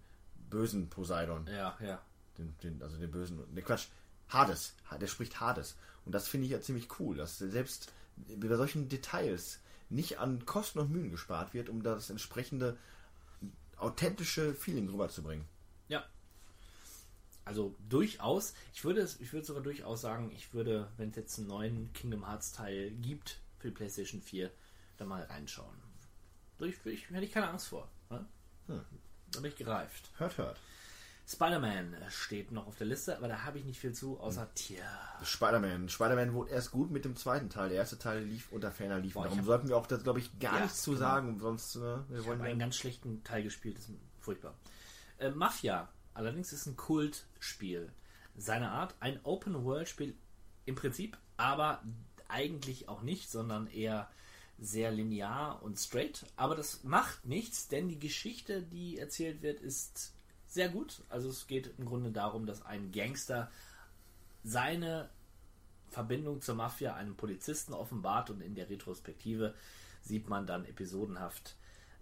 bösen 0.49 0.89
Poseidon. 0.89 1.47
Ja, 1.47 1.77
ja. 1.81 2.01
Den, 2.37 2.53
den, 2.63 2.81
also 2.81 2.97
den 2.97 3.11
bösen. 3.11 3.39
Ne, 3.53 3.61
Quatsch. 3.61 3.87
Hades. 4.29 4.73
Ha- 4.89 4.97
Der 4.97 5.07
spricht 5.07 5.39
Hades. 5.39 5.75
Und 6.05 6.13
das 6.13 6.27
finde 6.27 6.45
ich 6.45 6.51
ja 6.51 6.61
ziemlich 6.61 6.99
cool, 6.99 7.15
dass 7.17 7.37
selbst 7.37 7.91
bei 8.17 8.55
solchen 8.55 8.89
Details 8.89 9.59
nicht 9.95 10.19
an 10.19 10.45
Kosten 10.45 10.79
und 10.79 10.91
Mühen 10.91 11.09
gespart 11.09 11.53
wird, 11.53 11.69
um 11.69 11.81
das 11.81 12.09
entsprechende 12.09 12.77
authentische 13.77 14.53
Feeling 14.53 14.89
rüberzubringen. 14.89 15.45
Ja. 15.87 16.05
Also 17.43 17.75
durchaus, 17.89 18.53
ich 18.73 18.83
würde 18.83 19.01
es, 19.01 19.19
ich 19.19 19.33
würde 19.33 19.45
sogar 19.45 19.63
durchaus 19.63 20.01
sagen, 20.01 20.31
ich 20.35 20.53
würde, 20.53 20.89
wenn 20.97 21.09
es 21.09 21.15
jetzt 21.15 21.39
einen 21.39 21.47
neuen 21.47 21.93
Kingdom 21.93 22.27
Hearts 22.27 22.51
Teil 22.51 22.91
gibt 22.91 23.39
für 23.59 23.69
die 23.69 23.73
PlayStation 23.73 24.21
4, 24.21 24.51
da 24.97 25.05
mal 25.05 25.23
reinschauen. 25.23 25.75
Ich, 26.59 26.85
ich, 26.85 27.09
hätte 27.09 27.25
ich 27.25 27.31
keine 27.31 27.49
Angst 27.49 27.67
vor. 27.67 27.89
Ne? 28.09 28.25
Da 29.31 29.39
bin 29.39 29.51
ich 29.51 29.57
gereift. 29.57 30.11
Hört, 30.17 30.37
hört. 30.37 30.57
Spider-Man 31.27 31.95
steht 32.09 32.51
noch 32.51 32.67
auf 32.67 32.77
der 32.77 32.85
Liste, 32.87 33.17
aber 33.17 33.27
da 33.27 33.43
habe 33.43 33.57
ich 33.57 33.65
nicht 33.65 33.79
viel 33.79 33.93
zu, 33.93 34.19
außer 34.19 34.47
Tja. 34.53 34.85
Spider-Man. 35.23 35.89
Spider-Man 35.89 36.33
wurde 36.33 36.51
erst 36.51 36.69
gut 36.71 36.91
mit 36.91 37.03
dem 37.03 37.15
zweiten 37.15 37.49
Teil. 37.49 37.69
Der 37.69 37.79
erste 37.79 37.97
Teil 37.97 38.23
lief 38.23 38.51
unter 38.51 38.71
ferner 38.71 38.99
liefen. 38.99 39.23
Darum 39.23 39.39
hab- 39.39 39.45
sollten 39.45 39.67
wir 39.67 39.75
auch, 39.77 39.87
das 39.87 40.03
glaube 40.03 40.19
ich, 40.19 40.37
gar 40.39 40.55
Ja, 40.55 40.61
nichts 40.63 40.83
zu 40.83 40.91
genau. 40.91 41.01
sagen. 41.01 41.39
Sonst, 41.39 41.77
äh, 41.77 41.79
wir 42.09 42.19
Ich 42.19 42.25
wollen 42.25 42.41
einen 42.41 42.59
ganz 42.59 42.75
schlechten 42.75 43.23
Teil 43.23 43.41
gespielt, 43.43 43.77
das 43.77 43.89
ist 43.89 43.95
furchtbar. 44.19 44.53
Äh, 45.17 45.31
Mafia, 45.31 45.89
allerdings 46.13 46.53
ist 46.53 46.67
ein 46.67 46.75
Kultspiel. 46.75 47.91
Seiner 48.37 48.71
Art, 48.71 48.93
ein 48.99 49.19
Open-World-Spiel 49.23 50.15
im 50.65 50.75
Prinzip, 50.75 51.17
aber 51.37 51.81
eigentlich 52.27 52.87
auch 52.89 53.01
nicht, 53.01 53.31
sondern 53.31 53.65
eher 53.67 54.09
sehr 54.59 54.91
linear 54.91 55.63
und 55.63 55.79
straight. 55.79 56.25
Aber 56.35 56.55
das 56.55 56.83
macht 56.83 57.25
nichts, 57.25 57.67
denn 57.67 57.87
die 57.89 57.99
Geschichte, 57.99 58.61
die 58.61 58.97
erzählt 58.99 59.41
wird, 59.41 59.59
ist 59.61 60.13
sehr 60.55 60.69
gut. 60.69 61.03
Also 61.09 61.29
es 61.29 61.45
geht 61.45 61.71
im 61.77 61.85
Grunde 61.85 62.11
darum, 62.11 62.47
dass 62.47 62.65
ein 62.65 62.91
Gangster 62.91 63.51
seine 64.43 65.09
Verbindung 65.89 66.41
zur 66.41 66.55
Mafia 66.55 66.95
einem 66.95 67.15
Polizisten 67.15 67.73
offenbart 67.73 68.29
und 68.29 68.41
in 68.41 68.55
der 68.55 68.69
Retrospektive 68.69 69.53
sieht 70.01 70.29
man 70.29 70.47
dann 70.47 70.65
episodenhaft 70.65 71.55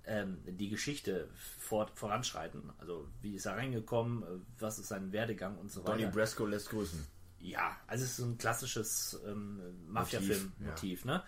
ähm, 0.06 0.38
die 0.46 0.70
Geschichte 0.70 1.30
fort, 1.58 1.92
voranschreiten. 1.96 2.72
Also 2.78 3.08
wie 3.22 3.36
ist 3.36 3.46
er 3.46 3.56
reingekommen, 3.56 4.46
was 4.60 4.80
ist 4.80 4.88
sein 4.88 5.12
Werdegang 5.12 5.58
und 5.58 5.72
so 5.72 5.82
Donny 5.84 6.04
weiter. 6.04 6.12
Brasco 6.12 6.46
lässt 6.46 6.70
grüßen. 6.70 7.06
Ja, 7.40 7.76
also 7.88 8.06
es 8.06 8.12
ist 8.12 8.18
so 8.18 8.26
ein 8.26 8.38
klassisches 8.38 9.20
ähm, 9.26 9.62
Mafia-Film-Motiv. 9.88 11.06
ja. 11.06 11.12
Ne? 11.12 11.24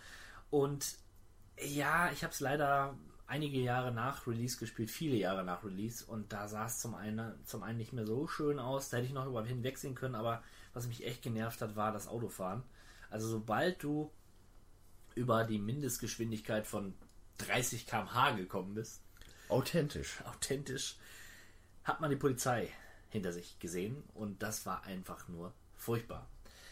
Und 0.49 0.97
ja, 1.59 2.11
ich 2.11 2.23
habe 2.23 2.33
es 2.33 2.39
leider 2.39 2.97
einige 3.27 3.59
Jahre 3.59 3.91
nach 3.91 4.27
Release 4.27 4.57
gespielt, 4.57 4.91
viele 4.91 5.15
Jahre 5.15 5.43
nach 5.43 5.63
Release, 5.63 6.05
und 6.05 6.31
da 6.31 6.47
sah 6.47 6.65
es 6.65 6.79
zum 6.79 6.95
einen, 6.95 7.33
zum 7.45 7.63
einen 7.63 7.77
nicht 7.77 7.93
mehr 7.93 8.05
so 8.05 8.27
schön 8.27 8.59
aus. 8.59 8.89
Da 8.89 8.97
hätte 8.97 9.07
ich 9.07 9.13
noch 9.13 9.25
über 9.25 9.43
hinwegsehen 9.43 9.95
können, 9.95 10.15
aber 10.15 10.43
was 10.73 10.87
mich 10.87 11.05
echt 11.05 11.21
genervt 11.21 11.61
hat, 11.61 11.75
war 11.75 11.91
das 11.91 12.07
Autofahren. 12.07 12.63
Also 13.09 13.27
sobald 13.27 13.81
du 13.81 14.11
über 15.15 15.45
die 15.45 15.59
Mindestgeschwindigkeit 15.59 16.67
von 16.67 16.93
30 17.37 17.87
km/h 17.87 18.31
gekommen 18.31 18.73
bist, 18.75 19.01
Authentisch. 19.47 20.21
authentisch, 20.25 20.97
hat 21.83 22.01
man 22.01 22.09
die 22.09 22.15
Polizei 22.15 22.69
hinter 23.09 23.31
sich 23.31 23.59
gesehen 23.59 24.03
und 24.13 24.41
das 24.41 24.65
war 24.65 24.83
einfach 24.83 25.27
nur 25.27 25.53
furchtbar. 25.75 26.27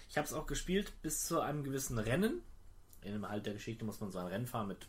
Ich 0.10 0.18
habe 0.18 0.28
es 0.28 0.34
auch 0.34 0.48
gespielt 0.48 0.92
bis 1.02 1.26
zu 1.26 1.40
einem 1.40 1.64
gewissen 1.64 1.98
Rennen. 1.98 2.42
In 3.02 3.14
dem 3.14 3.28
Halt 3.28 3.46
der 3.46 3.54
Geschichte 3.54 3.86
muss 3.86 4.00
man 4.00 4.12
so 4.12 4.20
ein 4.20 4.28
Rennen 4.28 4.48
fahren 4.48 4.68
mit 4.68 4.88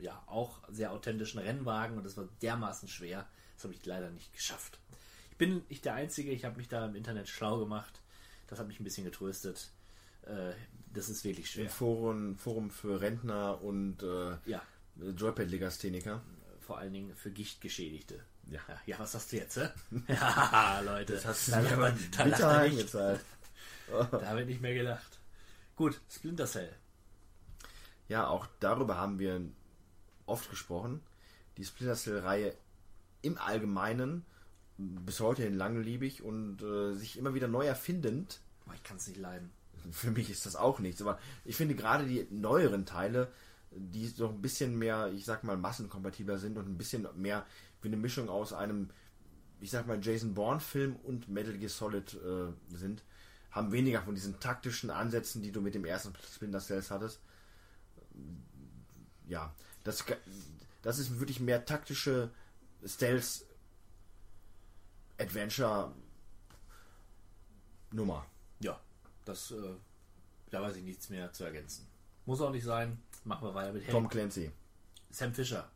ja 0.00 0.22
auch 0.26 0.60
sehr 0.68 0.92
authentischen 0.92 1.40
Rennwagen 1.40 1.96
und 1.98 2.04
das 2.04 2.16
war 2.16 2.28
dermaßen 2.42 2.88
schwer. 2.88 3.26
Das 3.54 3.64
habe 3.64 3.74
ich 3.74 3.84
leider 3.86 4.10
nicht 4.10 4.32
geschafft. 4.32 4.78
Ich 5.30 5.36
bin 5.36 5.62
nicht 5.68 5.84
der 5.84 5.94
Einzige, 5.94 6.30
ich 6.30 6.44
habe 6.44 6.56
mich 6.56 6.68
da 6.68 6.86
im 6.86 6.94
Internet 6.94 7.28
schlau 7.28 7.58
gemacht. 7.58 8.00
Das 8.48 8.58
hat 8.58 8.66
mich 8.68 8.80
ein 8.80 8.84
bisschen 8.84 9.04
getröstet. 9.04 9.70
Äh, 10.22 10.52
das 10.92 11.08
ist 11.08 11.24
wirklich 11.24 11.50
schwer. 11.50 11.64
Im 11.64 11.70
Forum, 11.70 12.36
Forum 12.36 12.70
für 12.70 13.00
Rentner 13.00 13.60
und 13.62 14.02
äh, 14.02 14.36
Ja, 14.46 14.62
Joypad-Legastheniker. 14.96 16.22
vor 16.60 16.78
allen 16.78 16.92
Dingen 16.92 17.14
für 17.16 17.30
Gichtgeschädigte. 17.30 18.24
Ja. 18.48 18.60
Ja, 18.68 18.80
ja, 18.86 18.98
was 18.98 19.14
hast 19.14 19.32
du 19.32 19.36
jetzt, 19.36 19.56
hä? 19.56 19.68
Ja, 20.08 20.80
Leute. 20.84 21.14
Das 21.14 21.26
hast 21.26 21.48
du 21.48 21.52
da, 21.52 21.58
aber 21.72 21.90
da, 22.16 22.18
er 22.22 22.26
nicht. 22.28 22.42
eingezahlt. 22.42 23.20
Da 23.88 24.26
habe 24.26 24.40
ich 24.42 24.46
nicht 24.48 24.60
mehr 24.60 24.74
gelacht. 24.74 25.20
Gut, 25.76 26.00
Splinter 26.10 26.46
Cell. 26.46 26.72
Ja, 28.08 28.26
auch 28.26 28.46
darüber 28.58 28.96
haben 28.96 29.18
wir 29.20 29.40
oft 30.26 30.50
gesprochen. 30.50 31.00
Die 31.56 31.64
Splinter 31.64 31.94
Cell-Reihe 31.94 32.54
im 33.22 33.38
Allgemeinen 33.38 34.24
bis 34.78 35.20
heute 35.20 35.42
hin 35.42 35.54
langlebig 35.54 36.22
und 36.22 36.62
äh, 36.62 36.92
sich 36.94 37.18
immer 37.18 37.34
wieder 37.34 37.48
neu 37.48 37.66
erfindend. 37.66 38.40
Ich 38.74 38.82
kann 38.82 38.98
es 38.98 39.06
nicht 39.06 39.18
leiden. 39.18 39.50
Für 39.90 40.10
mich 40.10 40.30
ist 40.30 40.46
das 40.46 40.56
auch 40.56 40.80
nichts, 40.80 41.00
aber 41.00 41.18
ich 41.44 41.56
finde 41.56 41.74
gerade 41.74 42.06
die 42.06 42.26
neueren 42.30 42.84
Teile, 42.84 43.32
die 43.70 44.06
so 44.06 44.28
ein 44.28 44.42
bisschen 44.42 44.78
mehr, 44.78 45.10
ich 45.14 45.24
sag 45.24 45.44
mal, 45.44 45.56
massenkompatibler 45.56 46.38
sind 46.38 46.58
und 46.58 46.68
ein 46.68 46.78
bisschen 46.78 47.06
mehr 47.16 47.46
wie 47.82 47.88
eine 47.88 47.96
Mischung 47.96 48.28
aus 48.28 48.52
einem, 48.52 48.90
ich 49.60 49.70
sag 49.70 49.86
mal, 49.86 49.98
Jason 50.02 50.34
Bourne-Film 50.34 50.96
und 50.96 51.28
Metal 51.28 51.56
Gear 51.56 51.70
Solid 51.70 52.14
äh, 52.14 52.76
sind, 52.76 53.02
haben 53.50 53.72
weniger 53.72 54.02
von 54.02 54.14
diesen 54.14 54.38
taktischen 54.40 54.90
Ansätzen, 54.90 55.42
die 55.42 55.52
du 55.52 55.60
mit 55.60 55.74
dem 55.74 55.84
ersten 55.84 56.12
Splinter 56.34 56.60
Cells 56.60 56.90
hattest. 56.90 57.20
Ja, 59.26 59.54
das, 59.86 60.04
das 60.82 60.98
ist 60.98 61.18
wirklich 61.20 61.40
mehr 61.40 61.64
taktische 61.64 62.30
Stealth 62.84 63.44
Adventure 65.18 65.94
Nummer. 67.92 68.26
Ja, 68.60 68.80
das, 69.24 69.50
äh, 69.52 69.74
da 70.50 70.62
weiß 70.62 70.76
ich 70.76 70.82
nichts 70.84 71.08
mehr 71.08 71.32
zu 71.32 71.44
ergänzen. 71.44 71.86
Muss 72.26 72.40
auch 72.40 72.50
nicht 72.50 72.64
sein. 72.64 73.00
Machen 73.24 73.46
wir 73.48 73.54
weiter 73.54 73.72
mit 73.72 73.88
Tom 73.88 74.04
Harry. 74.04 74.12
Clancy. 74.12 74.50
Sam 75.10 75.32
Fisher. 75.32 75.68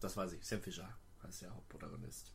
Das 0.00 0.16
weiß 0.16 0.32
ich. 0.32 0.44
Sam 0.46 0.62
Fisher 0.62 0.88
heißt 1.24 1.42
der 1.42 1.54
Hauptprotagonist. 1.54 2.32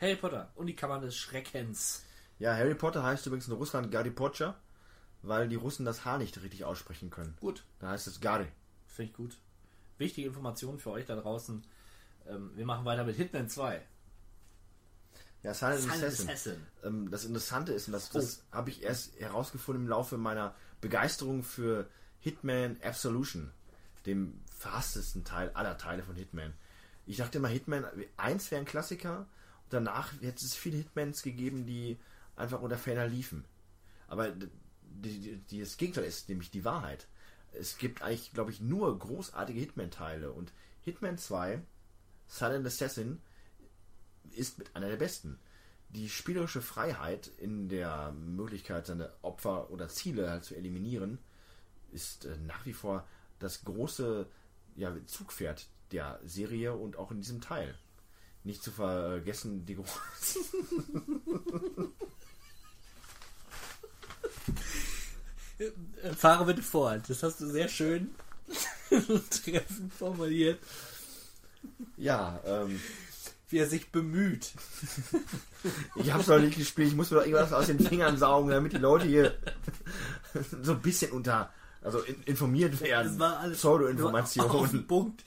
Harry 0.00 0.16
Potter 0.16 0.50
und 0.54 0.66
die 0.66 0.74
Kammer 0.74 0.98
des 0.98 1.16
Schreckens. 1.16 2.04
Ja, 2.38 2.56
Harry 2.56 2.74
Potter 2.74 3.02
heißt 3.02 3.26
übrigens 3.26 3.46
in 3.46 3.54
Russland 3.54 3.90
Gary 3.92 4.10
Potter, 4.10 4.58
weil 5.20 5.48
die 5.48 5.56
Russen 5.56 5.84
das 5.84 6.04
H 6.04 6.18
nicht 6.18 6.42
richtig 6.42 6.64
aussprechen 6.64 7.10
können. 7.10 7.36
Gut, 7.40 7.64
Da 7.78 7.90
heißt 7.90 8.06
es 8.08 8.20
Gary. 8.20 8.48
Finde 8.92 9.10
ich 9.10 9.16
gut. 9.16 9.38
Wichtige 9.98 10.28
Information 10.28 10.78
für 10.78 10.90
euch 10.90 11.06
da 11.06 11.16
draußen. 11.16 11.64
Ähm, 12.28 12.50
wir 12.54 12.66
machen 12.66 12.84
weiter 12.84 13.04
mit 13.04 13.16
Hitman 13.16 13.48
2. 13.48 13.82
Ja, 15.42 15.54
Silent, 15.54 15.80
Silent 15.80 16.04
Assassin. 16.04 16.28
Assassin. 16.28 16.66
Ähm, 16.84 17.10
das 17.10 17.24
Interessante 17.24 17.72
ist, 17.72 17.88
und 17.88 17.92
das, 17.92 18.10
das 18.10 18.44
habe 18.52 18.70
ich 18.70 18.82
erst 18.82 19.18
herausgefunden 19.18 19.84
im 19.84 19.88
Laufe 19.88 20.16
meiner 20.16 20.54
Begeisterung 20.80 21.42
für 21.42 21.88
Hitman 22.20 22.76
Absolution, 22.82 23.50
dem 24.06 24.40
verhasstesten 24.56 25.24
Teil 25.24 25.50
aller 25.54 25.76
Teile 25.78 26.04
von 26.04 26.14
Hitman. 26.14 26.54
Ich 27.06 27.16
dachte 27.16 27.38
immer, 27.38 27.48
Hitman 27.48 27.84
1 28.16 28.50
wäre 28.50 28.60
ein 28.60 28.66
Klassiker 28.66 29.20
und 29.64 29.72
danach 29.72 30.12
hätte 30.20 30.44
es 30.44 30.54
viele 30.54 30.76
Hitmans 30.76 31.22
gegeben, 31.22 31.66
die 31.66 31.98
einfach 32.36 32.62
unter 32.62 32.78
Ferner 32.78 33.08
liefen. 33.08 33.44
Aber 34.06 34.30
die, 34.30 35.18
die, 35.18 35.36
die, 35.38 35.60
das 35.60 35.76
Gegenteil 35.76 36.04
ist 36.04 36.28
nämlich 36.28 36.50
die 36.50 36.64
Wahrheit. 36.64 37.08
Es 37.52 37.78
gibt 37.78 38.02
eigentlich, 38.02 38.32
glaube 38.32 38.50
ich, 38.50 38.60
nur 38.60 38.98
großartige 38.98 39.60
Hitman-Teile 39.60 40.32
und 40.32 40.52
Hitman 40.80 41.18
2, 41.18 41.62
Silent 42.26 42.66
Assassin, 42.66 43.20
ist 44.32 44.58
mit 44.58 44.74
einer 44.74 44.88
der 44.88 44.96
besten. 44.96 45.38
Die 45.90 46.08
spielerische 46.08 46.62
Freiheit 46.62 47.30
in 47.38 47.68
der 47.68 48.12
Möglichkeit, 48.12 48.86
seine 48.86 49.12
Opfer 49.20 49.70
oder 49.70 49.88
Ziele 49.88 50.30
halt 50.30 50.44
zu 50.44 50.54
eliminieren, 50.54 51.18
ist 51.92 52.24
äh, 52.24 52.36
nach 52.46 52.64
wie 52.64 52.72
vor 52.72 53.06
das 53.38 53.64
große 53.64 54.26
ja, 54.76 54.96
Zugpferd 55.06 55.66
der 55.90 56.20
Serie 56.24 56.74
und 56.74 56.96
auch 56.96 57.10
in 57.10 57.20
diesem 57.20 57.40
Teil. 57.40 57.74
Nicht 58.44 58.62
zu 58.62 58.72
vergessen, 58.72 59.66
die 59.66 59.76
große. 59.76 60.38
Fahre 66.16 66.46
bitte 66.46 66.62
fort. 66.62 67.02
Das 67.08 67.22
hast 67.22 67.40
du 67.40 67.46
sehr 67.46 67.68
schön 67.68 68.10
treffend 69.30 69.92
formuliert. 69.92 70.58
Ja, 71.96 72.40
ähm, 72.44 72.80
Wie 73.48 73.58
er 73.58 73.66
sich 73.66 73.90
bemüht. 73.90 74.52
ich 75.96 76.12
hab's 76.12 76.26
noch 76.26 76.38
nicht 76.38 76.58
gespielt, 76.58 76.88
ich 76.88 76.96
muss 76.96 77.10
mir 77.10 77.18
doch 77.18 77.26
irgendwas 77.26 77.52
aus 77.52 77.66
den 77.66 77.80
Fingern 77.80 78.16
saugen, 78.16 78.50
damit 78.50 78.72
die 78.72 78.78
Leute 78.78 79.06
hier 79.06 79.36
so 80.62 80.72
ein 80.72 80.82
bisschen 80.82 81.12
unter, 81.12 81.52
also 81.82 82.00
in, 82.00 82.22
informiert 82.24 82.80
werden. 82.80 83.08
Das 83.08 83.18
war 83.18 83.38
alles 83.38 83.58
Pseudo-Informationen. 83.58 84.86
Punkt. 84.86 85.24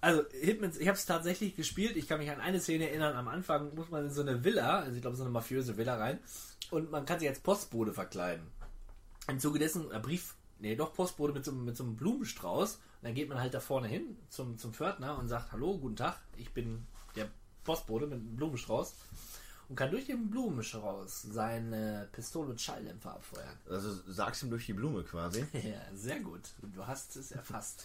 Also, 0.00 0.22
Hitman, 0.40 0.72
ich 0.78 0.88
habe 0.88 0.98
es 0.98 1.06
tatsächlich 1.06 1.56
gespielt. 1.56 1.96
Ich 1.96 2.06
kann 2.06 2.18
mich 2.18 2.30
an 2.30 2.40
eine 2.40 2.60
Szene 2.60 2.88
erinnern. 2.88 3.16
Am 3.16 3.28
Anfang 3.28 3.74
muss 3.74 3.90
man 3.90 4.04
in 4.04 4.10
so 4.10 4.20
eine 4.20 4.44
Villa, 4.44 4.80
also 4.80 4.94
ich 4.94 5.00
glaube 5.02 5.16
so 5.16 5.24
eine 5.24 5.32
mafiöse 5.32 5.76
Villa 5.76 5.96
rein, 5.96 6.20
und 6.70 6.90
man 6.90 7.06
kann 7.06 7.18
sich 7.18 7.28
als 7.28 7.40
Postbote 7.40 7.92
verkleiden. 7.92 8.46
Im 9.28 9.40
Zuge 9.40 9.58
dessen, 9.58 9.90
ein 9.92 10.02
Brief, 10.02 10.34
nee, 10.58 10.76
doch 10.76 10.94
Postbote 10.94 11.32
mit 11.32 11.44
so, 11.44 11.52
mit 11.52 11.76
so 11.76 11.84
einem 11.84 11.96
Blumenstrauß. 11.96 12.74
Und 12.74 12.80
dann 13.02 13.14
geht 13.14 13.28
man 13.28 13.40
halt 13.40 13.54
da 13.54 13.60
vorne 13.60 13.88
hin 13.88 14.16
zum, 14.28 14.58
zum 14.58 14.72
Pförtner 14.72 15.18
und 15.18 15.28
sagt: 15.28 15.52
Hallo, 15.52 15.78
guten 15.78 15.96
Tag, 15.96 16.18
ich 16.36 16.52
bin 16.52 16.86
der 17.14 17.28
Postbote 17.64 18.06
mit 18.06 18.14
einem 18.20 18.36
Blumenstrauß. 18.36 18.94
Und 19.68 19.74
kann 19.74 19.90
durch 19.90 20.06
den 20.06 20.30
Blumenstrauß 20.30 21.22
seine 21.22 22.08
Pistole 22.12 22.50
mit 22.50 22.60
Schalldämpfer 22.60 23.14
abfeuern. 23.14 23.56
Also 23.68 23.92
sag's 24.06 24.40
ihm 24.44 24.50
durch 24.50 24.66
die 24.66 24.74
Blume 24.74 25.02
quasi. 25.02 25.44
Ja, 25.54 25.80
sehr 25.92 26.20
gut. 26.20 26.42
Du 26.62 26.86
hast 26.86 27.16
es 27.16 27.32
erfasst. 27.32 27.84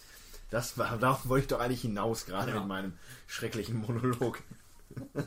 Das 0.51 0.77
war, 0.77 0.97
darauf 0.99 1.27
wollte 1.27 1.43
ich 1.45 1.47
doch 1.47 1.59
eigentlich 1.59 1.81
hinaus, 1.81 2.27
gerade 2.27 2.51
Ja. 2.51 2.59
mit 2.59 2.67
meinem 2.67 2.93
schrecklichen 3.27 3.77
Monolog. 3.79 4.41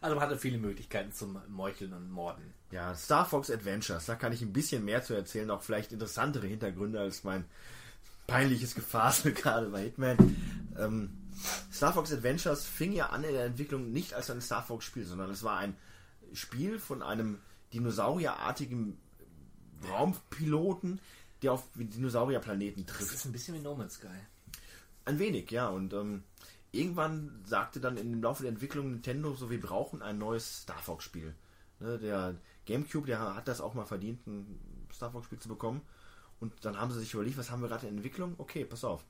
Also 0.00 0.14
man 0.14 0.24
hatte 0.24 0.38
viele 0.38 0.58
Möglichkeiten 0.58 1.12
zum 1.12 1.40
Meucheln 1.48 1.92
und 1.92 2.08
Morden. 2.08 2.54
Ja, 2.70 2.94
Star 2.94 3.24
Fox 3.24 3.50
Adventures, 3.50 4.06
da 4.06 4.14
kann 4.14 4.32
ich 4.32 4.42
ein 4.42 4.52
bisschen 4.52 4.84
mehr 4.84 5.02
zu 5.02 5.14
erzählen, 5.14 5.50
auch 5.50 5.62
vielleicht 5.62 5.92
interessantere 5.92 6.46
Hintergründe 6.46 7.00
als 7.00 7.24
mein 7.24 7.44
peinliches 8.26 8.74
Gefasel 8.74 9.32
gerade 9.34 9.68
bei 9.68 9.84
Hitman. 9.84 10.36
Ähm, 10.78 11.10
Star 11.72 11.92
Fox 11.94 12.12
Adventures 12.12 12.66
fing 12.66 12.92
ja 12.92 13.08
an 13.10 13.24
in 13.24 13.32
der 13.32 13.46
Entwicklung 13.46 13.92
nicht 13.92 14.14
als 14.14 14.30
ein 14.30 14.40
Star 14.42 14.62
Fox 14.62 14.84
Spiel, 14.84 15.04
sondern 15.04 15.30
es 15.30 15.42
war 15.42 15.58
ein 15.58 15.76
Spiel 16.32 16.78
von 16.78 17.02
einem 17.02 17.38
dinosaurierartigen 17.72 18.98
Raumpiloten, 19.88 21.00
der 21.42 21.52
auf 21.52 21.64
Dinosaurierplaneten 21.74 22.84
Das 22.86 22.96
trifft. 22.96 23.14
ist 23.14 23.24
ein 23.24 23.32
bisschen 23.32 23.54
wie 23.54 23.60
No 23.60 23.74
Man's 23.74 23.94
Sky. 23.94 24.08
Ein 25.04 25.18
wenig, 25.18 25.50
ja. 25.50 25.68
Und 25.68 25.92
ähm, 25.94 26.24
irgendwann 26.72 27.42
sagte 27.46 27.80
dann 27.80 27.96
im 27.96 28.22
Laufe 28.22 28.42
der 28.42 28.52
Entwicklung 28.52 28.90
Nintendo 28.90 29.34
so, 29.34 29.48
wir 29.48 29.60
brauchen 29.60 30.02
ein 30.02 30.18
neues 30.18 30.62
Star 30.62 30.82
Fox 30.82 31.04
Spiel. 31.04 31.34
Ne, 31.80 31.98
der 31.98 32.34
GameCube, 32.68 33.06
der 33.06 33.34
hat 33.34 33.48
das 33.48 33.60
auch 33.60 33.74
mal 33.74 33.86
verdient, 33.86 34.26
ein 34.26 34.86
Star 34.92 35.10
Fox 35.10 35.26
Spiel 35.26 35.38
zu 35.38 35.48
bekommen. 35.48 35.80
Und 36.38 36.52
dann 36.64 36.78
haben 36.78 36.92
sie 36.92 37.00
sich 37.00 37.14
überlegt, 37.14 37.38
was 37.38 37.50
haben 37.50 37.62
wir 37.62 37.68
gerade 37.68 37.86
in 37.86 37.96
Entwicklung? 37.96 38.34
Okay, 38.38 38.64
pass 38.64 38.84
auf. 38.84 39.04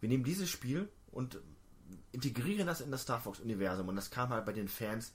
Wir 0.00 0.08
nehmen 0.08 0.24
dieses 0.24 0.48
Spiel 0.48 0.88
und 1.10 1.40
integrieren 2.12 2.66
das 2.66 2.80
in 2.80 2.90
das 2.90 3.02
Star 3.02 3.20
Fox 3.20 3.40
Universum. 3.40 3.88
Und 3.88 3.96
das 3.96 4.10
kam 4.10 4.28
halt 4.28 4.44
bei 4.44 4.52
den 4.52 4.68
Fans 4.68 5.12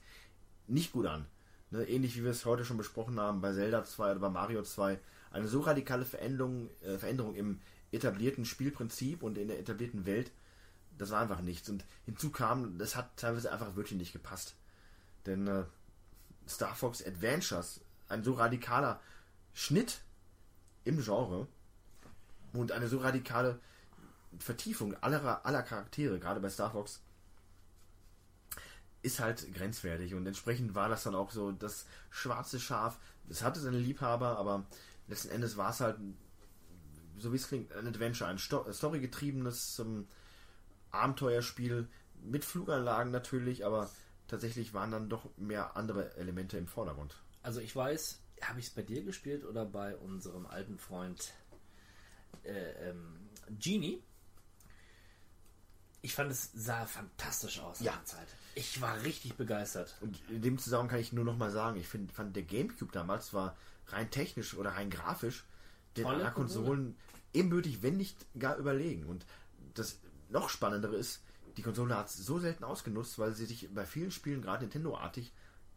nicht 0.66 0.92
gut 0.92 1.06
an. 1.06 1.26
Ne, 1.70 1.84
ähnlich 1.88 2.16
wie 2.16 2.24
wir 2.24 2.32
es 2.32 2.44
heute 2.44 2.64
schon 2.64 2.76
besprochen 2.76 3.18
haben 3.18 3.40
bei 3.40 3.52
Zelda 3.52 3.84
2 3.84 4.10
oder 4.12 4.20
bei 4.20 4.28
Mario 4.28 4.62
2. 4.62 4.98
Eine 5.30 5.48
so 5.48 5.60
radikale 5.60 6.04
Veränderung, 6.04 6.68
äh, 6.82 6.98
Veränderung 6.98 7.34
im 7.34 7.60
etablierten 7.92 8.44
Spielprinzip 8.44 9.22
und 9.22 9.38
in 9.38 9.48
der 9.48 9.58
etablierten 9.58 10.04
Welt, 10.04 10.32
das 10.98 11.10
war 11.10 11.20
einfach 11.20 11.40
nichts. 11.40 11.68
Und 11.68 11.84
hinzu 12.04 12.30
kam, 12.30 12.76
das 12.76 12.96
hat 12.96 13.16
teilweise 13.16 13.52
einfach 13.52 13.76
wirklich 13.76 13.98
nicht 13.98 14.12
gepasst. 14.12 14.56
Denn 15.26 15.46
äh, 15.46 15.64
Star 16.46 16.74
Fox 16.74 17.04
Adventures, 17.04 17.80
ein 18.08 18.24
so 18.24 18.34
radikaler 18.34 19.00
Schnitt 19.52 20.00
im 20.84 21.00
Genre 21.02 21.46
und 22.52 22.72
eine 22.72 22.88
so 22.88 22.98
radikale 22.98 23.60
Vertiefung 24.38 24.94
aller, 25.02 25.44
aller 25.46 25.62
Charaktere, 25.62 26.18
gerade 26.18 26.40
bei 26.40 26.50
Star 26.50 26.72
Fox, 26.72 27.00
ist 29.02 29.20
halt 29.20 29.52
grenzwertig 29.54 30.14
und 30.14 30.26
entsprechend 30.26 30.74
war 30.74 30.88
das 30.88 31.04
dann 31.04 31.14
auch 31.14 31.30
so 31.30 31.52
das 31.52 31.86
schwarze 32.10 32.58
Schaf. 32.58 32.98
Es 33.28 33.42
hatte 33.42 33.60
seine 33.60 33.78
Liebhaber, 33.78 34.38
aber 34.38 34.64
letzten 35.08 35.28
Endes 35.28 35.56
war 35.56 35.70
es 35.70 35.80
halt, 35.80 35.98
so 37.18 37.32
wie 37.32 37.36
es 37.36 37.48
klingt, 37.48 37.72
ein 37.74 37.86
Adventure, 37.86 38.28
ein 38.28 38.38
Sto 38.38 38.70
storygetriebenes 38.72 39.78
ähm, 39.80 40.08
Abenteuerspiel 40.90 41.88
mit 42.22 42.44
Fluganlagen 42.44 43.12
natürlich, 43.12 43.66
aber 43.66 43.90
tatsächlich 44.26 44.72
waren 44.72 44.90
dann 44.90 45.08
doch 45.10 45.28
mehr 45.36 45.76
andere 45.76 46.16
Elemente 46.16 46.56
im 46.56 46.66
Vordergrund. 46.66 47.14
Also 47.44 47.60
ich 47.60 47.76
weiß, 47.76 48.20
habe 48.40 48.58
ich 48.58 48.66
es 48.66 48.72
bei 48.72 48.82
dir 48.82 49.04
gespielt 49.04 49.44
oder 49.44 49.66
bei 49.66 49.94
unserem 49.96 50.46
alten 50.46 50.78
Freund 50.78 51.32
äh, 52.42 52.88
ähm, 52.88 53.28
Genie? 53.60 54.02
Ich 56.00 56.14
fand 56.14 56.30
es 56.30 56.50
sah 56.54 56.86
fantastisch 56.86 57.60
aus 57.60 57.80
Ja. 57.80 57.92
der 57.92 58.04
Zeit. 58.06 58.28
Ich 58.54 58.80
war 58.80 59.02
richtig 59.02 59.34
begeistert. 59.34 59.94
Und 60.00 60.18
in 60.30 60.40
dem 60.40 60.58
Zusammenhang 60.58 60.88
kann 60.90 61.00
ich 61.00 61.12
nur 61.12 61.24
noch 61.24 61.36
mal 61.36 61.50
sagen, 61.50 61.78
ich 61.78 61.86
find, 61.86 62.12
fand 62.12 62.34
der 62.34 62.44
Gamecube 62.44 62.92
damals 62.92 63.34
war 63.34 63.56
rein 63.88 64.10
technisch 64.10 64.54
oder 64.54 64.70
rein 64.70 64.88
grafisch 64.88 65.44
den 65.98 66.06
Konsolen 66.34 66.96
ebenbürtig, 67.34 67.82
wenn 67.82 67.98
nicht 67.98 68.26
gar 68.38 68.56
überlegen. 68.56 69.04
Und 69.04 69.26
das 69.74 69.98
noch 70.30 70.48
Spannendere 70.48 70.96
ist, 70.96 71.22
die 71.58 71.62
Konsole 71.62 71.94
hat 71.94 72.08
es 72.08 72.16
so 72.16 72.38
selten 72.38 72.64
ausgenutzt, 72.64 73.18
weil 73.18 73.34
sie 73.34 73.44
sich 73.44 73.68
bei 73.72 73.84
vielen 73.84 74.10
Spielen, 74.10 74.40
gerade 74.40 74.64
Nintendo-artig, 74.64 75.32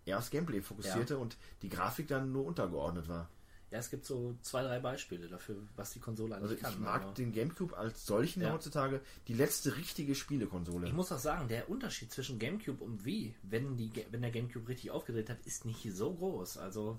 eher 0.08 0.18
aufs 0.18 0.30
Gameplay 0.32 0.62
fokussierte 0.62 1.16
Ja. 1.16 1.20
und 1.20 1.38
die 1.62 1.70
Grafik 1.70 2.08
dann 2.08 2.32
nur 2.32 2.46
untergeordnet 2.46 3.08
war. 3.08 3.30
Ja, 3.70 3.80
es 3.80 3.90
gibt 3.90 4.06
so 4.06 4.34
zwei, 4.44 4.64
drei 4.64 4.80
Beispiele 4.80 5.28
dafür, 5.28 5.58
was 5.76 5.92
die 5.92 6.00
Konsole 6.00 6.36
eigentlich 6.36 6.44
Also 6.44 6.56
ich 6.56 6.62
kann. 6.76 6.82
mag 6.82 7.02
aber- 7.04 7.14
den 7.16 7.34
Gamecube 7.34 7.76
als 7.78 8.06
solchen 8.06 8.42
Ja. 8.42 8.54
heutzutage 8.54 9.02
die 9.28 9.34
letzte 9.34 9.76
richtige 9.76 10.16
Spielekonsole. 10.16 10.88
Ich 10.88 10.94
muss 10.94 11.12
auch 11.12 11.20
sagen, 11.20 11.50
der 11.50 11.70
Unterschied 11.70 12.10
zwischen 12.14 12.40
GameCube 12.40 12.82
und 12.82 13.04
Wii, 13.04 13.36
wenn, 13.44 13.76
die, 13.76 13.92
wenn 14.12 14.22
der 14.22 14.32
GameCube 14.32 14.70
richtig 14.70 14.92
aufgedreht 14.92 15.30
hat, 15.30 15.42
ist 15.46 15.66
nicht 15.66 15.84
so 15.94 16.14
groß. 16.14 16.58
Also, 16.60 16.98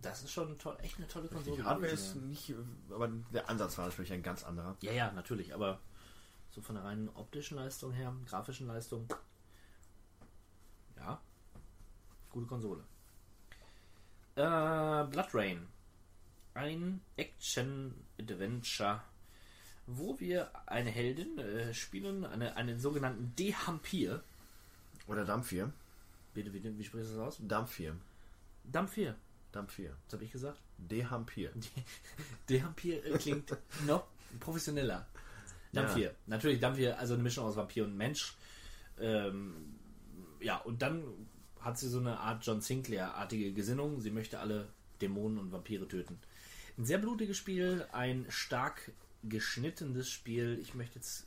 das 0.00 0.22
ist 0.22 0.32
schon 0.32 0.56
toll, 0.58 0.78
echt 0.80 0.96
eine 0.96 1.06
tolle 1.06 1.28
Konsole. 1.28 1.56
Die 1.58 1.62
Hardware 1.64 1.92
ist 1.92 2.16
nicht, 2.16 2.54
aber 2.90 3.08
der 3.34 3.50
Ansatz 3.50 3.76
war 3.76 3.86
natürlich 3.88 4.14
ein 4.14 4.22
ganz 4.22 4.42
anderer. 4.42 4.74
ja, 4.80 4.92
ja, 4.92 5.12
natürlich, 5.12 5.52
aber 5.52 5.80
so 6.50 6.62
von 6.62 6.76
der 6.76 6.84
reinen 6.84 7.10
optischen 7.10 7.58
Leistung 7.58 7.92
her, 7.92 8.14
grafischen 8.26 8.66
Leistung, 8.66 9.06
ja, 10.96 11.20
gute 12.36 12.46
Konsole. 12.46 12.84
Äh, 14.34 15.04
Blood 15.10 15.34
Rain. 15.34 15.66
Ein 16.52 17.00
Action-Adventure, 17.16 19.02
wo 19.86 20.20
wir 20.20 20.50
eine 20.66 20.90
Heldin 20.90 21.38
äh, 21.38 21.72
spielen, 21.72 22.24
eine, 22.24 22.56
einen 22.56 22.78
sogenannten 22.78 23.34
Dehampir. 23.36 24.22
Oder 25.06 25.24
Damphir. 25.24 25.72
Bitte, 26.34 26.52
wie, 26.52 26.62
wie 26.62 26.84
sprichst 26.84 27.12
du 27.12 27.16
das 27.16 27.26
aus? 27.26 27.38
Damphir. 27.40 27.96
Dampfir. 28.64 29.14
Damphir. 29.52 29.96
Was 30.04 30.14
habe 30.14 30.24
ich 30.24 30.32
gesagt? 30.32 30.60
Dehampir. 30.76 31.52
Dehampir 32.50 33.04
äh, 33.04 33.16
klingt 33.16 33.56
noch 33.86 34.06
professioneller. 34.40 35.06
Dampfir. 35.72 36.14
Natürlich 36.26 36.60
Dampfir, 36.60 36.98
also 36.98 37.14
eine 37.14 37.22
Mischung 37.22 37.46
aus 37.46 37.56
Vampir 37.56 37.84
und 37.84 37.96
Mensch. 37.96 38.36
Ähm, 38.98 39.78
ja, 40.40 40.56
und 40.58 40.82
dann 40.82 41.02
hat 41.66 41.78
sie 41.78 41.88
so 41.88 41.98
eine 41.98 42.20
Art 42.20 42.46
John 42.46 42.60
Sinclair-artige 42.60 43.52
Gesinnung. 43.52 44.00
Sie 44.00 44.10
möchte 44.10 44.38
alle 44.40 44.68
Dämonen 45.02 45.38
und 45.38 45.52
Vampire 45.52 45.86
töten. 45.88 46.18
Ein 46.78 46.84
sehr 46.86 46.98
blutiges 46.98 47.36
Spiel, 47.36 47.86
ein 47.92 48.24
stark 48.28 48.92
geschnittenes 49.24 50.08
Spiel. 50.10 50.58
Ich 50.62 50.74
möchte 50.74 50.94
jetzt 50.98 51.26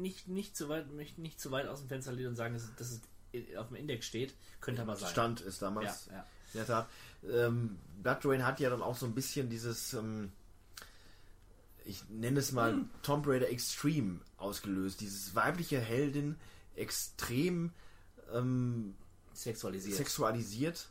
nicht, 0.00 0.28
nicht, 0.28 0.56
zu 0.56 0.68
weit, 0.68 0.92
möchte 0.92 1.20
nicht 1.20 1.40
zu 1.40 1.50
weit 1.50 1.68
aus 1.68 1.80
dem 1.80 1.88
Fenster 1.88 2.12
lehnen 2.12 2.28
und 2.30 2.36
sagen, 2.36 2.54
dass, 2.54 2.64
es- 2.64 2.74
dass 2.76 2.90
es 3.32 3.56
auf 3.56 3.68
dem 3.68 3.76
Index 3.76 4.06
steht. 4.06 4.34
Könnte 4.60 4.82
aber 4.82 4.96
sein. 4.96 5.10
Stand 5.10 5.40
ist 5.42 5.62
damals. 5.62 6.06
Ja, 6.06 6.12
ja. 6.14 6.20
In 6.54 6.58
der 6.58 6.66
Tat. 6.66 6.88
Ähm, 7.30 7.78
Blood 8.02 8.18
Rain 8.24 8.44
hat 8.46 8.60
ja 8.60 8.70
dann 8.70 8.82
auch 8.82 8.96
so 8.96 9.04
ein 9.06 9.14
bisschen 9.14 9.50
dieses, 9.50 9.92
ähm, 9.94 10.32
ich 11.84 12.02
nenne 12.08 12.40
es 12.40 12.52
mal 12.52 12.72
Hm. 12.72 12.90
Tomb 13.02 13.26
Raider 13.26 13.48
Extreme 13.50 14.20
ausgelöst. 14.38 15.00
Dieses 15.00 15.34
weibliche 15.34 15.78
Heldin 15.78 16.36
extrem 16.74 17.72
ähm, 18.32 18.94
Sexualisiert. 19.36 19.96
sexualisiert, 19.96 20.88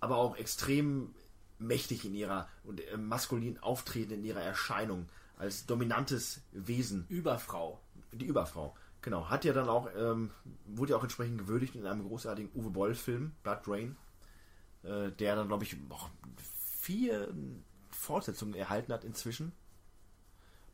aber 0.00 0.16
auch 0.16 0.36
extrem 0.36 1.14
mächtig 1.58 2.04
in 2.04 2.14
ihrer 2.14 2.48
und 2.64 2.80
äh, 2.80 2.96
maskulin 2.96 3.58
auftreten 3.58 4.14
in 4.14 4.24
ihrer 4.24 4.42
Erscheinung 4.42 5.08
als 5.36 5.66
dominantes 5.66 6.40
Wesen. 6.52 7.06
Überfrau. 7.08 7.80
Die 8.12 8.26
Überfrau. 8.26 8.74
Genau. 9.02 9.28
Hat 9.28 9.44
ja 9.44 9.52
dann 9.52 9.68
auch, 9.68 9.88
ähm, 9.96 10.30
wurde 10.66 10.92
ja 10.92 10.98
auch 10.98 11.02
entsprechend 11.02 11.38
gewürdigt 11.38 11.76
in 11.76 11.86
einem 11.86 12.06
großartigen 12.06 12.50
Uwe 12.54 12.70
Boll-Film, 12.70 13.32
Blood 13.42 13.60
Rain, 13.68 13.96
äh, 14.82 15.12
der 15.12 15.36
dann, 15.36 15.48
glaube 15.48 15.64
ich, 15.64 15.76
auch 15.90 16.10
vier 16.80 17.32
Fortsetzungen 17.90 18.54
erhalten 18.54 18.92
hat 18.92 19.04
inzwischen. 19.04 19.52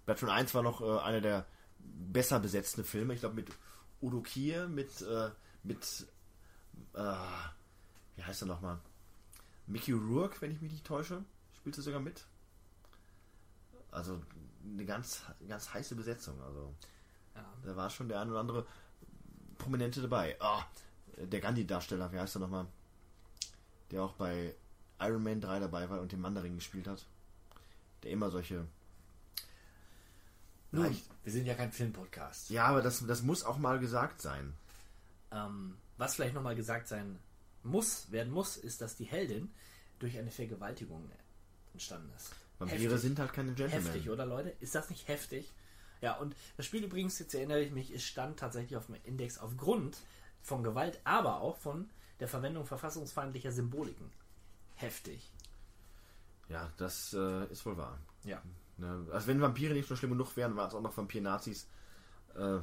Blood 0.07 0.23
Rain 0.23 0.31
1 0.31 0.55
war 0.55 0.63
noch 0.63 0.81
äh, 0.81 1.01
einer 1.01 1.21
der 1.21 1.47
besser 1.79 2.41
besetzten 2.41 2.85
Filme. 2.85 3.15
Ich 3.15 3.21
glaube, 3.21 3.35
mit 3.35 3.49
Udo 4.01 4.21
Kier, 4.21 4.69
mit, 4.69 5.03
äh, 5.03 5.31
mit, 5.63 6.07
äh, 6.95 7.15
wie 8.17 8.23
heißt 8.25 8.43
er 8.43 8.47
nochmal? 8.49 8.79
Mickey 9.67 9.93
Rourke, 9.93 10.41
wenn 10.41 10.51
ich 10.53 10.61
mich 10.61 10.73
nicht 10.73 10.85
täusche, 10.87 11.25
spielt 11.57 11.77
er 11.77 11.83
sogar 11.83 12.01
mit. 12.01 12.25
Also 13.91 14.21
eine 14.65 14.85
ganz, 14.85 15.23
ganz 15.49 15.73
heiße 15.73 15.95
Besetzung. 15.95 16.41
Also 16.43 16.75
Ja. 17.35 17.45
da 17.65 17.77
war 17.77 17.91
schon 17.91 18.09
der 18.09 18.21
ein 18.21 18.31
oder 18.31 18.41
andere 18.41 18.67
Prominente 19.59 20.01
dabei. 20.03 20.37
Ah, 20.41 20.65
der 21.17 21.41
Gandhi-Darsteller, 21.41 22.11
wie 22.13 22.19
heißt 22.19 22.37
er 22.37 22.41
nochmal? 22.41 22.67
Der 23.91 24.03
auch 24.03 24.15
bei 24.15 24.55
Iron 25.01 25.23
Man 25.23 25.41
3 25.41 25.61
dabei 25.61 25.89
war 25.91 26.01
und 26.01 26.13
den 26.13 26.21
Mandarin 26.21 26.55
gespielt 26.57 26.87
hat. 26.89 27.05
Der 28.03 28.11
immer 28.11 28.31
solche. 28.31 28.67
Nun, 30.71 30.85
Leicht- 30.87 31.05
wir 31.23 31.33
sind 31.33 31.47
ja 31.47 31.55
kein 31.55 31.71
Filmpodcast. 31.71 32.51
Ja, 32.51 32.67
aber 32.67 32.83
das, 32.83 33.07
das 33.07 33.23
muss 33.23 33.45
auch 33.45 33.59
mal 33.59 33.79
gesagt 33.79 34.23
sein. 34.23 34.55
Ähm, 35.31 35.77
was 36.03 36.17
vielleicht 36.17 36.35
nochmal 36.35 36.57
gesagt 36.57 36.89
sein 36.89 37.21
muss, 37.63 38.11
werden 38.11 38.33
muss, 38.33 38.57
ist, 38.57 38.81
dass 38.81 38.97
die 38.97 39.05
Heldin 39.05 39.53
durch 40.01 40.19
eine 40.19 40.33
Vergewaltigung 40.33 41.09
entstanden 41.73 42.11
ist. 42.17 42.33
Vampire 42.59 42.83
Heftig. 42.83 43.01
sind 43.01 43.19
halt 43.21 43.33
keine 43.33 43.53
Gentlemen. 43.53 43.85
Heftig, 43.85 44.11
oder 44.11 44.27
Leute? 44.27 44.53
Ist 44.59 44.75
das 44.75 44.91
nicht 44.91 45.07
heftig? 45.07 45.53
Ja, 46.01 46.17
und 46.17 46.35
das 46.57 46.67
Spiel 46.67 46.83
übrigens, 46.83 47.21
jetzt 47.21 47.35
erinnere 47.37 47.61
ich 47.61 47.71
mich, 47.71 47.93
es 47.93 48.03
stand 48.03 48.41
tatsächlich 48.41 48.77
auf 48.77 48.87
dem 48.87 48.97
Index 49.05 49.39
aufgrund 49.39 49.97
von 50.43 50.65
Gewalt, 50.65 51.01
aber 51.05 51.41
auch 51.41 51.57
von 51.59 51.89
der 52.19 52.27
Verwendung 52.27 52.67
verfassungsfeindlicher 52.67 53.53
Symboliken. 53.53 54.11
Heftig. 54.75 55.31
Ja, 56.49 56.69
das 56.79 57.15
äh, 57.15 57.47
ist 57.53 57.65
wohl 57.65 57.77
wahr. 57.77 57.97
Ja. 58.25 58.43
Ne? 58.77 59.07
Also 59.13 59.29
wenn 59.29 59.41
Vampire 59.41 59.73
nicht 59.73 59.87
so 59.87 59.95
schlimm 59.95 60.11
genug 60.11 60.37
wären, 60.37 60.57
waren 60.57 60.67
es 60.67 60.75
auch 60.75 60.83
noch 60.83 60.97
Vampir-Nazis. 60.97 61.69
Äh, 62.35 62.59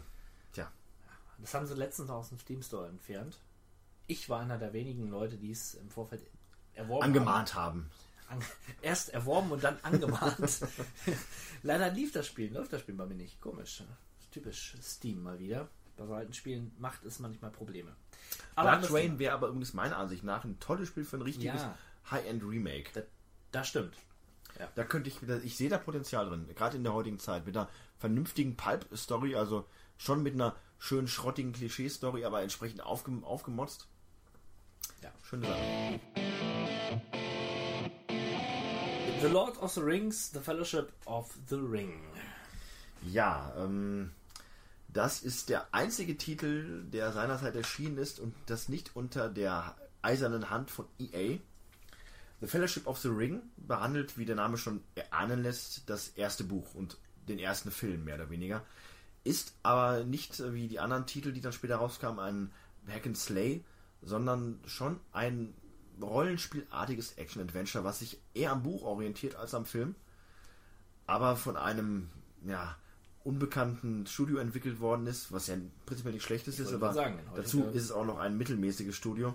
Das 1.42 1.54
haben 1.54 1.66
sie 1.66 1.76
letztens 1.76 2.10
aus 2.10 2.30
dem 2.30 2.40
Steam 2.40 2.62
Store 2.62 2.88
entfernt. 2.88 3.40
Ich 4.08 4.30
war 4.30 4.42
einer 4.42 4.58
der 4.58 4.74
wenigen 4.74 5.10
Leute, 5.10 5.38
die 5.38 5.52
es 5.52 5.76
im 5.76 5.90
Vorfeld 5.90 6.22
erworben 6.74 7.04
haben. 7.04 7.10
angemahnt 7.10 7.56
haben. 7.56 7.90
An, 8.30 8.40
erst 8.82 9.10
erworben 9.10 9.52
und 9.52 9.64
dann 9.64 9.78
angemahnt. 9.84 10.38
Leider 11.64 11.90
lief 11.92 12.12
das 12.12 12.28
Spiel, 12.28 12.54
läuft 12.54 12.74
das 12.74 12.82
Spiel 12.82 12.96
bei 12.96 13.06
mir 13.06 13.16
nicht. 13.16 13.40
Komisch. 13.42 13.84
Typisch 14.32 14.76
Steam 14.82 15.24
mal 15.24 15.40
wieder. 15.40 15.68
Bei 15.98 16.06
so 16.06 16.14
alten 16.14 16.34
Spielen 16.34 16.72
macht 16.78 17.04
es 17.04 17.20
manchmal 17.20 17.52
Probleme. 17.52 17.96
Blood 18.56 18.68
anderes 18.68 18.94
Rain 18.94 19.20
wäre 19.20 19.34
aber 19.34 19.48
übrigens 19.48 19.74
meiner 19.74 19.98
Ansicht 19.98 20.24
nach 20.24 20.44
ein 20.44 20.60
tolles 20.60 20.88
Spiel 20.88 21.04
für 21.04 21.18
ein 21.18 21.24
richtiges 21.24 21.62
Ja. 21.62 21.78
High-End-Remake. 22.12 22.92
Das, 22.94 23.04
das 23.52 23.68
stimmt. 23.68 23.96
Da 24.76 24.84
könnte 24.84 25.10
ich, 25.10 25.22
ich 25.44 25.56
sehe 25.58 25.70
da 25.70 25.78
Potenzial 25.78 26.28
drin, 26.28 26.48
gerade 26.56 26.76
in 26.78 26.84
der 26.84 26.94
heutigen 26.94 27.20
Zeit, 27.20 27.46
mit 27.46 27.56
einer 27.56 27.70
vernünftigen 27.98 28.58
Pulp-Story, 28.58 29.36
also 29.36 29.66
schon 29.98 30.24
mit 30.24 30.34
einer 30.34 30.56
schönen 30.80 31.08
schrottigen 31.08 31.54
Klischee-Story, 31.54 32.26
aber 32.26 32.42
entsprechend 32.42 32.82
aufgem 32.82 33.24
aufgemotzt. 33.24 33.88
Ja. 35.04 35.12
Schöne 35.24 35.46
Sache. 35.46 36.00
The 39.22 39.28
Lord 39.28 39.62
of 39.62 39.72
the 39.74 39.82
Rings, 39.82 40.32
The 40.32 40.40
Fellowship 40.40 40.92
of 41.06 41.38
the 41.50 41.58
Ring. 41.58 42.02
Ja, 43.04 43.54
ähm, 43.58 44.12
das 44.88 45.22
ist 45.22 45.50
der 45.50 45.74
einzige 45.74 46.18
Titel, 46.18 46.84
der 46.86 47.12
seinerzeit 47.12 47.56
erschienen 47.56 47.98
ist 47.98 48.20
und 48.20 48.34
das 48.48 48.70
nicht 48.70 48.96
unter 48.96 49.30
der 49.30 49.76
eisernen 50.02 50.50
Hand 50.50 50.72
von 50.72 50.86
EA. 51.00 51.38
The 52.42 52.48
Fellowship 52.48 52.88
of 52.88 52.98
the 53.00 53.10
Ring 53.10 53.42
behandelt, 53.58 54.18
wie 54.18 54.26
der 54.26 54.36
Name 54.36 54.58
schon 54.58 54.82
erahnen 54.96 55.44
lässt, 55.44 55.90
das 55.90 56.10
erste 56.10 56.46
Buch 56.46 56.74
und 56.74 56.98
den 57.28 57.40
ersten 57.40 57.72
Film, 57.72 58.06
mehr 58.06 58.16
oder 58.16 58.30
weniger. 58.30 58.64
Ist 59.30 59.54
aber 59.64 60.04
nicht 60.04 60.42
wie 60.54 60.68
die 60.68 60.80
anderen 60.80 61.06
Titel, 61.06 61.32
die 61.32 61.42
dann 61.42 61.54
später 61.54 61.78
rauskamen, 61.78 62.20
ein 62.20 62.52
Hack 62.88 63.06
and 63.06 63.18
Slay, 63.18 63.64
sondern 64.02 64.60
schon 64.66 65.00
ein 65.12 65.54
rollenspielartiges 66.02 67.14
Action-Adventure, 67.14 67.84
was 67.84 68.00
sich 68.00 68.20
eher 68.34 68.52
am 68.52 68.64
Buch 68.64 68.84
orientiert 68.84 69.36
als 69.36 69.54
am 69.54 69.66
Film 69.66 69.96
aber 71.10 71.36
von 71.36 71.58
einem 71.58 72.08
ja, 72.46 72.78
unbekannten 73.24 74.06
Studio 74.06 74.38
entwickelt 74.38 74.80
worden 74.80 75.08
ist, 75.08 75.32
was 75.32 75.48
ja 75.48 75.56
prinzipiell 75.86 76.14
nicht 76.14 76.24
schlechtes 76.24 76.60
ist, 76.60 76.72
aber 76.72 76.94
sagen, 76.94 77.20
dazu 77.36 77.64
ist 77.66 77.84
es 77.84 77.92
auch 77.92 78.06
noch 78.06 78.20
ein 78.20 78.38
mittelmäßiges 78.38 78.96
Studio, 78.96 79.34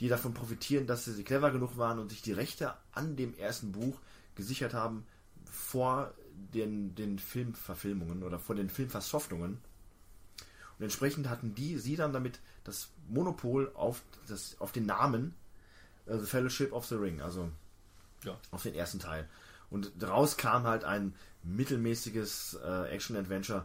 die 0.00 0.08
davon 0.08 0.32
profitieren, 0.32 0.86
dass 0.86 1.04
sie 1.04 1.24
clever 1.24 1.50
genug 1.50 1.76
waren 1.76 1.98
und 1.98 2.10
sich 2.10 2.22
die 2.22 2.32
Rechte 2.32 2.74
an 2.92 3.16
dem 3.16 3.34
ersten 3.34 3.72
Buch 3.72 3.98
gesichert 4.36 4.74
haben 4.74 5.04
vor 5.44 6.14
den, 6.54 6.94
den 6.94 7.18
Filmverfilmungen 7.18 8.22
oder 8.22 8.38
vor 8.38 8.54
den 8.54 8.70
Filmversoftungen. 8.70 9.58
Und 10.78 10.84
entsprechend 10.84 11.28
hatten 11.28 11.54
die, 11.54 11.78
sie 11.78 11.96
dann 11.96 12.12
damit 12.12 12.40
das 12.64 12.90
Monopol 13.08 13.72
auf, 13.74 14.02
das, 14.28 14.56
auf 14.60 14.72
den 14.72 14.86
Namen 14.86 15.34
äh, 16.06 16.18
The 16.18 16.26
Fellowship 16.26 16.72
of 16.72 16.86
the 16.86 16.94
Ring, 16.94 17.20
also 17.20 17.50
Ja. 18.24 18.38
auf 18.50 18.62
den 18.62 18.74
ersten 18.74 19.00
Teil. 19.00 19.28
Und 19.70 19.92
daraus 19.98 20.36
kam 20.36 20.64
halt 20.64 20.84
ein 20.84 21.14
mittelmäßiges 21.42 22.58
äh, 22.64 22.88
Action-Adventure 22.90 23.64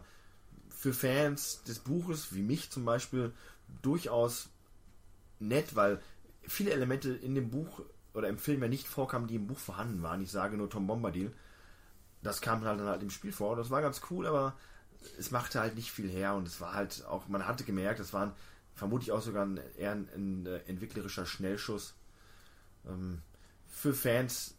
für 0.68 0.92
Fans 0.92 1.62
des 1.64 1.78
Buches, 1.78 2.34
wie 2.34 2.42
mich 2.42 2.70
zum 2.70 2.84
Beispiel, 2.84 3.32
durchaus 3.82 4.48
nett, 5.40 5.74
weil 5.74 6.00
viele 6.42 6.72
Elemente 6.72 7.12
in 7.12 7.34
dem 7.34 7.50
Buch 7.50 7.80
oder 8.12 8.28
im 8.28 8.38
Film 8.38 8.62
ja 8.62 8.68
nicht 8.68 8.86
vorkamen, 8.86 9.26
die 9.26 9.36
im 9.36 9.46
Buch 9.46 9.58
vorhanden 9.58 10.02
waren. 10.02 10.20
Ich 10.22 10.30
sage 10.30 10.56
nur 10.56 10.68
Tom 10.70 10.86
Bombadil. 10.86 11.32
Das 12.24 12.40
kam 12.40 12.64
halt 12.64 12.80
dann 12.80 12.88
halt 12.88 13.02
im 13.02 13.10
Spiel 13.10 13.30
vor. 13.32 13.54
Das 13.54 13.70
war 13.70 13.80
ganz 13.82 14.00
cool, 14.10 14.26
aber 14.26 14.56
es 15.18 15.30
machte 15.30 15.60
halt 15.60 15.76
nicht 15.76 15.92
viel 15.92 16.10
her 16.10 16.34
und 16.34 16.48
es 16.48 16.60
war 16.60 16.72
halt 16.74 17.04
auch, 17.04 17.28
man 17.28 17.46
hatte 17.46 17.62
gemerkt, 17.64 18.00
es 18.00 18.12
war 18.12 18.26
ein, 18.26 18.32
vermutlich 18.74 19.12
auch 19.12 19.22
sogar 19.22 19.44
ein, 19.46 19.60
eher 19.76 19.92
ein, 19.92 20.08
ein 20.14 20.46
äh, 20.46 20.58
entwicklerischer 20.66 21.26
Schnellschuss. 21.26 21.94
Ähm, 22.88 23.22
für 23.68 23.94
Fans 23.94 24.54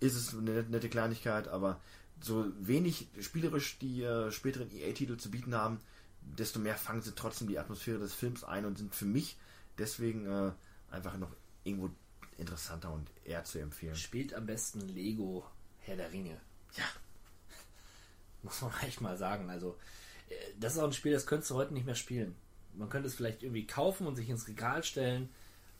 ist 0.00 0.16
es 0.16 0.32
eine 0.34 0.50
nette- 0.50 0.70
nette 0.70 0.88
Kleinigkeit, 0.88 1.46
aber 1.48 1.80
so 2.20 2.46
wenig 2.58 3.08
spielerisch 3.20 3.78
die 3.78 4.02
äh, 4.02 4.30
späteren 4.32 4.70
EA-Titel 4.70 5.16
zu 5.16 5.30
bieten 5.30 5.54
haben, 5.54 5.80
desto 6.22 6.58
mehr 6.60 6.76
fangen 6.76 7.02
sie 7.02 7.14
trotzdem 7.14 7.48
die 7.48 7.58
Atmosphäre 7.58 7.98
des 7.98 8.14
Films 8.14 8.44
ein 8.44 8.64
und 8.64 8.78
sind 8.78 8.94
für 8.94 9.04
mich 9.04 9.36
deswegen 9.78 10.26
äh, 10.26 10.52
einfach 10.90 11.16
noch 11.18 11.30
irgendwo 11.64 11.90
interessanter 12.38 12.92
und 12.92 13.10
eher 13.24 13.44
zu 13.44 13.58
empfehlen. 13.58 13.96
Spielt 13.96 14.32
am 14.34 14.46
besten 14.46 14.80
Lego 14.88 15.44
Herr 15.80 15.96
der 15.96 16.12
Ringe. 16.12 16.40
Ja, 16.76 16.84
Muss 18.42 18.60
man 18.62 18.72
echt 18.86 19.00
mal 19.00 19.16
sagen. 19.16 19.50
Also, 19.50 19.78
äh, 20.28 20.34
das 20.58 20.74
ist 20.74 20.78
auch 20.78 20.86
ein 20.86 20.92
Spiel, 20.92 21.12
das 21.12 21.26
könntest 21.26 21.50
du 21.50 21.54
heute 21.56 21.74
nicht 21.74 21.86
mehr 21.86 21.94
spielen. 21.94 22.34
Man 22.74 22.88
könnte 22.88 23.08
es 23.08 23.14
vielleicht 23.14 23.42
irgendwie 23.42 23.66
kaufen 23.66 24.06
und 24.06 24.16
sich 24.16 24.28
ins 24.30 24.48
Regal 24.48 24.82
stellen, 24.82 25.28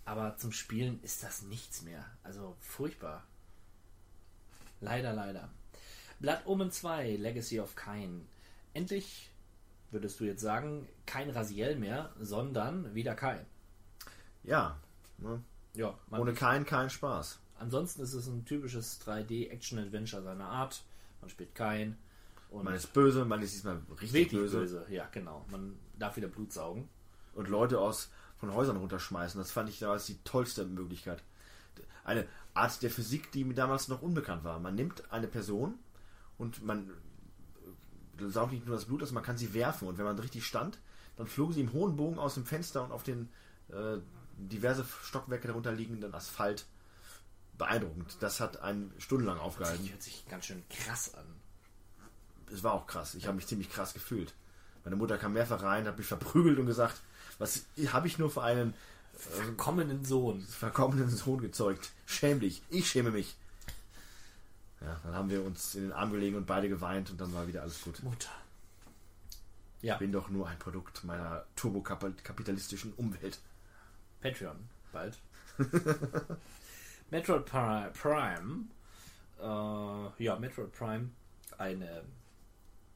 aber 0.04 0.36
zum 0.36 0.52
Spielen 0.52 1.00
ist 1.02 1.22
das 1.22 1.42
nichts 1.42 1.82
mehr. 1.82 2.04
Also 2.22 2.56
furchtbar. 2.60 3.24
Leider, 4.80 5.12
leider. 5.12 5.48
Blood 6.20 6.40
Omen 6.44 6.70
2, 6.70 7.16
Legacy 7.16 7.60
of 7.60 7.74
Kain. 7.76 8.26
Endlich 8.74 9.30
würdest 9.90 10.20
du 10.20 10.24
jetzt 10.24 10.40
sagen, 10.40 10.88
kein 11.06 11.30
Rasiel 11.30 11.76
mehr, 11.76 12.12
sondern 12.20 12.94
wieder 12.94 13.14
Kain. 13.14 13.44
ja. 14.42 14.78
Ne? 15.18 15.42
Ja, 15.74 15.94
Ohne 16.10 16.34
keinen 16.34 16.66
kein 16.66 16.90
Spaß. 16.90 17.38
ansonsten 17.58 18.02
ist 18.02 18.12
es 18.12 18.26
ein 18.26 18.44
typisches 18.44 19.00
3D-Action-Adventure 19.06 20.22
seiner 20.22 20.48
Art. 20.48 20.82
Man 21.20 21.30
spielt 21.30 21.54
Kain 21.54 21.96
und 22.52 22.64
Man 22.64 22.74
ist 22.74 22.92
böse, 22.92 23.24
man 23.24 23.40
ist 23.42 23.54
diesmal 23.54 23.80
richtig 24.00 24.30
böse. 24.30 24.58
böse. 24.58 24.86
Ja, 24.90 25.08
genau. 25.10 25.44
Man 25.50 25.76
darf 25.98 26.16
wieder 26.16 26.28
Blut 26.28 26.52
saugen. 26.52 26.88
und 27.34 27.48
Leute 27.48 27.78
aus 27.80 28.10
von 28.36 28.52
Häusern 28.52 28.76
runterschmeißen. 28.76 29.40
Das 29.40 29.50
fand 29.52 29.68
ich 29.70 29.78
damals 29.78 30.04
die 30.06 30.18
tollste 30.24 30.64
Möglichkeit. 30.64 31.22
Eine 32.04 32.26
Art 32.54 32.82
der 32.82 32.90
Physik, 32.90 33.30
die 33.32 33.44
mir 33.44 33.54
damals 33.54 33.88
noch 33.88 34.02
unbekannt 34.02 34.44
war. 34.44 34.58
Man 34.58 34.74
nimmt 34.74 35.10
eine 35.12 35.28
Person 35.28 35.78
und 36.38 36.62
man 36.64 36.90
äh, 38.18 38.28
saugt 38.28 38.52
nicht 38.52 38.66
nur 38.66 38.74
das 38.74 38.84
Blut 38.86 39.02
aus, 39.02 39.12
man 39.12 39.22
kann 39.22 39.38
sie 39.38 39.54
werfen. 39.54 39.88
Und 39.88 39.96
wenn 39.98 40.04
man 40.04 40.18
richtig 40.18 40.44
stand, 40.44 40.78
dann 41.16 41.26
flogen 41.26 41.52
sie 41.54 41.60
im 41.60 41.72
hohen 41.72 41.96
Bogen 41.96 42.18
aus 42.18 42.34
dem 42.34 42.44
Fenster 42.44 42.82
und 42.84 42.92
auf 42.92 43.02
den 43.04 43.28
äh, 43.68 43.98
diverse 44.36 44.84
Stockwerke 45.04 45.46
darunter 45.48 45.72
liegenden 45.72 46.12
Asphalt. 46.14 46.66
Beeindruckend. 47.56 48.16
Das 48.20 48.40
hat 48.40 48.60
einen 48.60 48.92
stundenlang 48.98 49.38
aufgehalten. 49.38 49.84
Das 49.84 49.92
hört 49.92 50.02
sich 50.02 50.26
ganz 50.28 50.46
schön 50.46 50.62
krass 50.68 51.14
an. 51.14 51.24
Es 52.52 52.62
war 52.62 52.72
auch 52.74 52.86
krass. 52.86 53.14
Ich 53.14 53.26
habe 53.26 53.36
mich 53.36 53.46
ziemlich 53.46 53.70
krass 53.70 53.94
gefühlt. 53.94 54.34
Meine 54.84 54.96
Mutter 54.96 55.16
kam 55.18 55.32
mehrfach 55.32 55.62
rein, 55.62 55.86
hat 55.86 55.98
mich 55.98 56.06
verprügelt 56.06 56.58
und 56.58 56.66
gesagt, 56.66 57.00
was 57.38 57.64
habe 57.92 58.06
ich 58.06 58.18
nur 58.18 58.30
für 58.30 58.42
einen 58.42 58.74
Kommenden 59.56 60.04
Sohn. 60.04 60.40
verkommenen 60.42 61.08
Sohn 61.08 61.40
gezeugt? 61.40 61.90
Schäm 62.06 62.40
dich. 62.40 62.62
Ich 62.70 62.88
schäme 62.88 63.10
mich. 63.10 63.34
Ja, 64.80 64.98
dann 65.04 65.14
haben 65.14 65.30
wir 65.30 65.44
uns 65.44 65.74
in 65.76 65.82
den 65.82 65.92
Arm 65.92 66.10
gelegen 66.12 66.36
und 66.36 66.46
beide 66.46 66.68
geweint 66.68 67.10
und 67.10 67.20
dann 67.20 67.32
war 67.32 67.46
wieder 67.46 67.62
alles 67.62 67.80
gut. 67.82 68.02
Mutter. 68.02 68.30
Ja, 69.80 69.96
Bin 69.96 70.12
doch 70.12 70.28
nur 70.28 70.48
ein 70.48 70.58
Produkt 70.58 71.04
meiner 71.04 71.44
turbokapitalistischen 71.56 72.92
Umwelt. 72.94 73.38
Patreon. 74.20 74.56
Bald. 74.92 75.18
Metroid 77.10 77.46
Pri- 77.48 77.90
Prime. 77.90 78.64
Äh, 79.40 80.22
ja, 80.24 80.36
Metroid 80.38 80.72
Prime. 80.72 81.10
Eine 81.58 82.02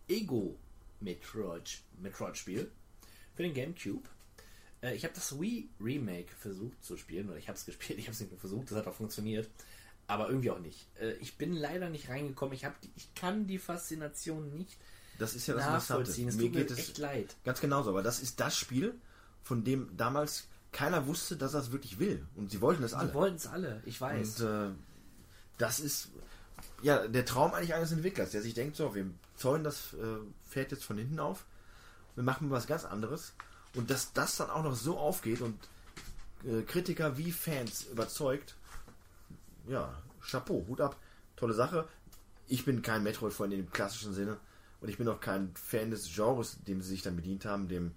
Ego-Metroid 0.08 1.82
Metroid-Spiel 2.00 2.70
für 3.34 3.42
den 3.42 3.54
Gamecube. 3.54 4.08
Äh, 4.82 4.94
ich 4.94 5.04
habe 5.04 5.14
das 5.14 5.38
Wii 5.38 5.68
Remake 5.80 6.32
versucht 6.38 6.82
zu 6.84 6.96
spielen, 6.96 7.28
oder 7.28 7.38
ich 7.38 7.48
habe 7.48 7.58
es 7.58 7.64
gespielt, 7.66 7.98
ich 7.98 8.06
habe 8.06 8.12
es 8.12 8.20
nicht 8.20 8.30
mehr 8.30 8.40
versucht, 8.40 8.70
das 8.70 8.78
hat 8.78 8.86
auch 8.86 8.94
funktioniert, 8.94 9.48
aber 10.06 10.28
irgendwie 10.28 10.50
auch 10.50 10.58
nicht. 10.60 10.86
Äh, 11.00 11.12
ich 11.14 11.36
bin 11.36 11.52
leider 11.54 11.90
nicht 11.90 12.08
reingekommen, 12.08 12.54
ich, 12.54 12.64
hab 12.64 12.80
die, 12.80 12.90
ich 12.96 13.14
kann 13.14 13.46
die 13.46 13.58
Faszination 13.58 14.50
nicht 14.50 14.76
Das 15.18 15.34
ist 15.34 15.46
ja 15.46 15.54
das 15.54 15.66
nachvollziehen. 15.66 16.28
Es 16.28 16.36
Mir 16.36 16.44
tut 16.44 16.54
mir 16.54 16.60
geht 16.60 16.70
es 16.70 16.78
echt 16.78 16.98
leid. 16.98 17.36
ganz 17.44 17.60
genauso, 17.60 17.90
aber 17.90 18.02
das 18.02 18.20
ist 18.20 18.40
das 18.40 18.56
Spiel, 18.56 18.94
von 19.42 19.64
dem 19.64 19.96
damals 19.96 20.48
keiner 20.72 21.06
wusste, 21.06 21.36
dass 21.36 21.54
er 21.54 21.60
es 21.60 21.72
wirklich 21.72 21.98
will. 21.98 22.26
Und 22.34 22.50
sie 22.50 22.60
wollten 22.60 22.82
es 22.82 22.92
alle. 22.92 23.08
Die 23.08 23.14
wollten 23.14 23.36
es 23.36 23.46
alle, 23.46 23.82
ich 23.86 24.00
weiß. 24.00 24.40
Und 24.40 24.46
äh, 24.46 24.70
das 25.58 25.80
ist 25.80 26.10
ja 26.82 27.06
der 27.08 27.24
Traum 27.24 27.54
eigentlich 27.54 27.74
eines 27.74 27.92
Entwicklers, 27.92 28.32
der 28.32 28.42
sich 28.42 28.54
denkt, 28.54 28.76
so, 28.76 28.94
wir 28.94 29.06
zäunen 29.36 29.64
das 29.64 29.92
äh, 29.94 30.18
Pferd 30.48 30.72
jetzt 30.72 30.84
von 30.84 30.98
hinten 30.98 31.20
auf, 31.20 31.44
wir 32.14 32.24
machen 32.24 32.50
was 32.50 32.66
ganz 32.66 32.84
anderes. 32.84 33.34
Und 33.74 33.90
dass 33.90 34.12
das 34.12 34.36
dann 34.36 34.48
auch 34.50 34.62
noch 34.62 34.74
so 34.74 34.98
aufgeht 34.98 35.40
und 35.42 35.58
äh, 36.44 36.62
Kritiker 36.62 37.18
wie 37.18 37.30
Fans 37.32 37.84
überzeugt, 37.84 38.54
ja, 39.68 39.92
Chapeau, 40.22 40.64
Hut 40.68 40.80
ab, 40.80 40.96
tolle 41.36 41.52
Sache. 41.54 41.86
Ich 42.48 42.64
bin 42.64 42.80
kein 42.82 43.02
Metroid-Freund 43.02 43.52
in 43.52 43.60
dem 43.64 43.70
klassischen 43.70 44.14
Sinne 44.14 44.38
und 44.80 44.88
ich 44.88 44.96
bin 44.98 45.08
auch 45.08 45.20
kein 45.20 45.54
Fan 45.56 45.90
des 45.90 46.14
Genres, 46.14 46.56
dem 46.66 46.80
sie 46.80 46.90
sich 46.90 47.02
dann 47.02 47.16
bedient 47.16 47.44
haben, 47.44 47.68
dem 47.68 47.92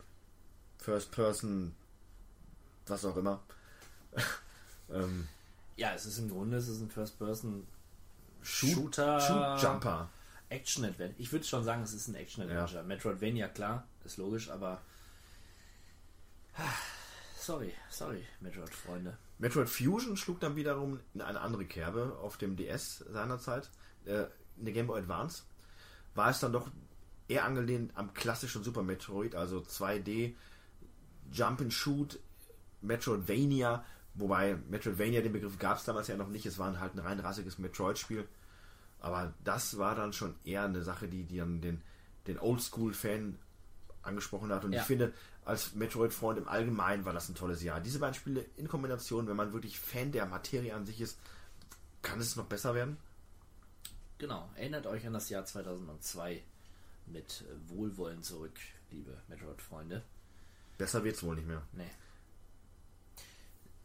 First 0.79 1.11
Person, 1.11 1.73
was 2.87 3.05
auch 3.05 3.15
immer. 3.15 3.39
ähm, 4.91 5.27
Ja, 5.77 5.93
es 5.93 6.05
ist 6.05 6.17
im 6.17 6.29
Grunde 6.29 6.57
es 6.57 6.67
ist 6.67 6.81
ein 6.81 6.89
First-Person 6.89 7.65
Shoot- 8.41 8.73
Shooter 8.73 9.19
Shoot 9.21 9.61
Jumper. 9.63 10.09
Action 10.50 10.86
Adventure. 10.86 11.20
Ich 11.20 11.32
würde 11.32 11.45
schon 11.45 11.64
sagen, 11.64 11.84
es 11.84 11.93
ist 11.93 12.08
ein 12.08 12.16
Action 12.16 12.43
Adventure. 12.43 12.84
Metroidvania, 12.84 13.47
klar, 13.47 13.88
ist 14.04 14.17
logisch, 14.17 14.50
aber 14.50 14.82
Ah, 16.58 16.74
sorry, 17.38 17.74
sorry, 17.89 18.26
Metroid 18.42 18.70
Freunde. 18.70 19.17
Metroid 19.38 19.70
Fusion 19.70 20.17
schlug 20.17 20.39
dann 20.42 20.55
wiederum 20.55 21.00
in 21.13 21.21
eine 21.21 21.39
andere 21.39 21.66
Kerbe 21.66 22.17
auf 22.21 22.38
dem 22.38 22.58
DS 22.58 22.97
seinerzeit. 23.09 23.70
Äh, 24.05 24.26
in 24.58 24.66
der 24.66 24.74
Game 24.74 24.88
Boy 24.88 25.00
Advance 25.00 25.43
war 26.16 26.30
es 26.30 26.39
dann 26.39 26.51
doch 26.51 26.70
eher 27.30 27.46
angelehnt 27.46 27.92
am 27.96 28.13
klassischen 28.13 28.63
Super 28.63 28.84
Metroid, 28.84 29.36
also 29.36 29.59
2D 29.59 30.36
Jump 31.32 31.62
and 31.62 31.71
Shoot, 31.71 32.20
Metroidvania, 32.82 33.86
wobei 34.16 34.58
Metroidvania 34.70 35.21
den 35.21 35.32
Begriff 35.32 35.58
gab 35.59 35.78
es 35.78 35.86
damals 35.86 36.08
ja 36.08 36.17
noch 36.17 36.28
nicht, 36.28 36.46
es 36.46 36.58
war 36.58 36.78
halt 36.80 36.96
ein 36.96 37.00
rein 37.00 37.20
rassiges 37.20 37.58
Metroid-Spiel. 37.58 38.28
Aber 39.01 39.34
das 39.43 39.78
war 39.78 39.96
dann 39.96 40.13
schon 40.13 40.36
eher 40.43 40.63
eine 40.63 40.84
Sache, 40.84 41.08
die, 41.08 41.24
die 41.24 41.38
dann 41.38 41.62
den, 41.62 41.82
den 42.28 42.38
Oldschool-Fan 42.39 43.38
angesprochen 44.04 44.51
hat. 44.51 44.63
Und 44.66 44.74
Ja. 44.74 44.82
ich 44.82 44.88
finde, 44.88 45.13
als 45.46 45.74
Metroid-Freund 45.76 46.38
im 46.38 46.47
Allgemeinen 46.47 47.05
war 47.05 47.13
das 47.13 47.30
ein 47.30 47.36
tolles 47.36 47.63
Jahr. 47.63 47.80
Diese 47.80 48.00
beiden 48.00 48.13
Spiele 48.13 48.46
in 48.58 48.67
Kombination, 48.67 49.28
wenn 49.28 49.36
man 49.36 49.54
wirklich 49.54 49.80
Fan 49.80 50.12
der 50.12 50.26
Materie 50.26 50.74
an 50.76 50.86
sich 50.86 51.01
ist, 51.01 51.17
kann 52.01 52.20
es 52.20 52.36
noch 52.36 52.46
besser 52.46 52.76
werden. 52.76 52.97
Genau, 54.17 54.50
erinnert 54.55 54.86
euch 54.86 55.08
an 55.08 55.13
das 55.13 55.30
Jahr 55.30 55.46
2002 55.46 56.43
mit 57.08 57.43
äh, 57.50 57.70
Wohlwollen 57.70 58.21
zurück, 58.21 58.59
liebe 58.92 59.17
Metroid 59.28 59.62
Freunde. 59.62 60.04
Besser 60.78 61.04
wird 61.04 61.16
es 61.16 61.24
wohl 61.24 61.36
nicht 61.36 61.47
mehr. 61.47 61.62
Nee. 61.71 61.89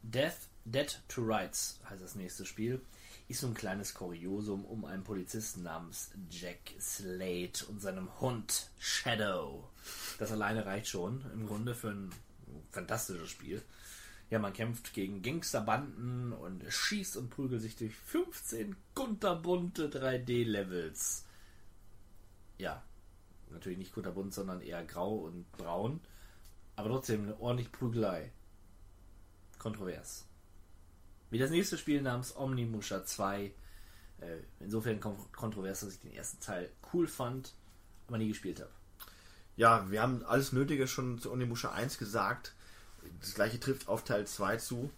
Death, 0.03 0.49
Dead 0.65 1.01
to 1.09 1.23
Rights 1.23 1.81
heißt 1.89 2.03
das 2.03 2.15
nächste 2.15 2.45
Spiel. 2.45 2.81
Ist 3.27 3.41
so 3.41 3.47
ein 3.47 3.55
kleines 3.55 3.95
Kuriosum 3.95 4.65
um 4.65 4.85
einen 4.85 5.03
Polizisten 5.03 5.63
namens 5.63 6.11
Jack 6.31 6.75
Slade 6.79 7.65
und 7.69 7.81
seinem 7.81 8.21
Hund 8.21 8.71
Shadow. 8.79 9.69
Das 10.19 10.31
alleine 10.31 10.67
reicht 10.67 10.89
schon 10.89 11.25
im 11.33 11.47
Grunde 11.47 11.75
für 11.75 11.91
ein 11.91 12.11
fantastisches 12.71 13.31
Spiel. 13.31 13.63
Ja, 14.31 14.39
man 14.39 14.53
kämpft 14.53 14.93
gegen 14.95 15.23
Gangsterbanden 15.23 16.33
und 16.33 16.65
schießt 16.69 17.17
und 17.17 17.31
prügelt 17.31 17.63
sich 17.63 17.77
durch 17.77 17.95
15 17.95 18.77
kunterbunte 18.95 19.89
3D-Levels. 19.89 21.25
Ja, 22.59 22.83
natürlich 23.51 23.79
nicht 23.79 23.93
kunterbunt, 23.93 24.35
sondern 24.35 24.61
eher 24.61 24.85
grau 24.85 25.15
und 25.17 25.51
braun. 25.53 26.01
Aber 26.77 26.89
trotzdem 26.91 27.23
eine 27.23 27.39
ordentlich 27.39 27.73
Prügelei. 27.73 28.33
Kontrovers. 29.59 30.27
Wie 31.35 31.39
das 31.41 31.51
nächste 31.51 31.77
Spiel 31.77 32.01
namens 32.01 32.37
Omnimusha 32.37 33.05
2 33.05 33.53
Äh, 34.21 34.37
insofern 34.61 35.01
kon 35.01 35.17
kontrovers, 35.33 35.81
dass 35.81 35.95
ich 35.95 35.99
den 35.99 36.13
ersten 36.13 36.39
Teil 36.39 36.71
cool 36.93 37.09
fand, 37.09 37.53
aber 38.07 38.19
nie 38.19 38.29
gespielt 38.29 38.61
habe. 38.61 38.71
Ja, 39.57 39.91
wir 39.91 40.01
haben 40.01 40.25
alles 40.25 40.53
Nötige 40.53 40.87
schon 40.87 41.19
zu 41.19 41.33
Onimusha 41.33 41.73
1 41.73 41.99
gesagt. 41.99 42.55
Das 43.21 43.35
gleiche 43.35 43.59
trifft 43.59 43.89
auf 43.89 44.05
Teil 44.05 44.29
2 44.29 44.59
zu. 44.59 44.93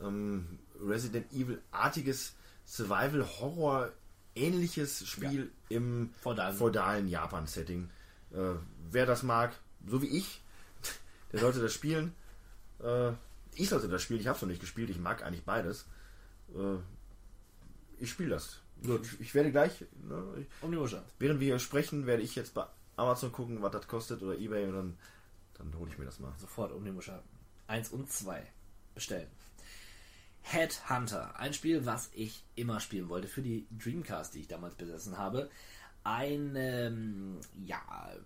Ähm, 0.00 0.60
Resident 0.80 1.32
Evil-artiges 1.32 2.36
Survival-Horror 2.64 3.92
ähnliches 4.36 5.04
Spiel 5.08 5.50
im 5.70 6.10
Feudalen. 6.20 6.56
feudalen 6.56 7.08
Japan-Setting. 7.08 7.90
Äh, 8.30 8.36
wer 8.92 9.06
das 9.06 9.24
mag, 9.24 9.58
so 9.84 10.00
wie 10.02 10.18
ich, 10.18 10.40
der 11.32 11.40
sollte 11.40 11.60
das 11.60 11.74
spielen. 11.74 12.14
Äh, 12.78 13.14
ich 13.56 13.68
sollte 13.68 13.88
das 13.88 14.02
spielen, 14.02 14.20
ich 14.20 14.26
habe 14.26 14.36
es 14.36 14.42
noch 14.42 14.48
nicht 14.48 14.60
gespielt, 14.60 14.90
ich 14.90 14.98
mag 14.98 15.24
eigentlich 15.24 15.44
beides. 15.44 15.86
Äh, 16.54 16.78
ich 17.98 18.10
spiele 18.10 18.30
das. 18.30 18.60
Ich, 18.82 19.20
ich 19.20 19.34
werde 19.34 19.50
gleich, 19.50 19.84
ne, 20.02 20.22
ich, 20.40 20.46
Omnimusha. 20.62 21.02
während 21.18 21.40
wir 21.40 21.46
hier 21.46 21.58
sprechen, 21.58 22.06
werde 22.06 22.22
ich 22.22 22.34
jetzt 22.34 22.54
bei 22.54 22.66
Amazon 22.96 23.32
gucken, 23.32 23.62
was 23.62 23.72
das 23.72 23.88
kostet 23.88 24.22
oder 24.22 24.36
Ebay 24.38 24.66
und 24.66 24.74
dann, 24.74 24.98
dann 25.54 25.78
hole 25.78 25.90
ich 25.90 25.98
mir 25.98 26.04
das 26.04 26.20
mal. 26.20 26.32
Sofort 26.38 26.72
Omnimusha 26.72 27.22
1 27.66 27.90
und 27.90 28.10
2 28.10 28.46
bestellen. 28.94 29.28
Headhunter, 30.42 31.38
ein 31.38 31.54
Spiel, 31.54 31.86
was 31.86 32.10
ich 32.12 32.44
immer 32.54 32.78
spielen 32.78 33.08
wollte 33.08 33.28
für 33.28 33.40
die 33.40 33.66
Dreamcast, 33.70 34.34
die 34.34 34.40
ich 34.40 34.48
damals 34.48 34.74
besessen 34.74 35.16
habe. 35.16 35.50
Ein 36.04 36.54
ähm, 36.56 37.40
ja, 37.64 37.80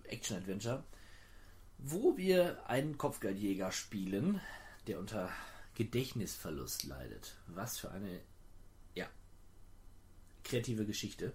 Action-Adventure, 0.04 0.82
wo 1.78 2.16
wir 2.16 2.68
einen 2.68 2.98
Kopfgeldjäger 2.98 3.70
spielen, 3.70 4.40
der 4.88 4.98
unter 4.98 5.30
Gedächtnisverlust 5.74 6.84
leidet. 6.84 7.36
Was 7.46 7.78
für 7.78 7.90
eine 7.90 8.20
ja, 8.94 9.06
kreative 10.42 10.86
Geschichte. 10.86 11.32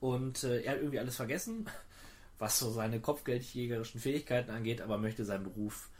Und 0.00 0.44
äh, 0.44 0.62
er 0.62 0.72
hat 0.72 0.78
irgendwie 0.78 0.98
alles 0.98 1.16
vergessen, 1.16 1.68
was 2.38 2.58
so 2.58 2.70
seine 2.70 3.00
kopfgeldjägerischen 3.00 4.00
Fähigkeiten 4.00 4.50
angeht, 4.50 4.80
aber 4.80 4.98
möchte 4.98 5.24
seinen 5.24 5.44
Beruf 5.44 5.90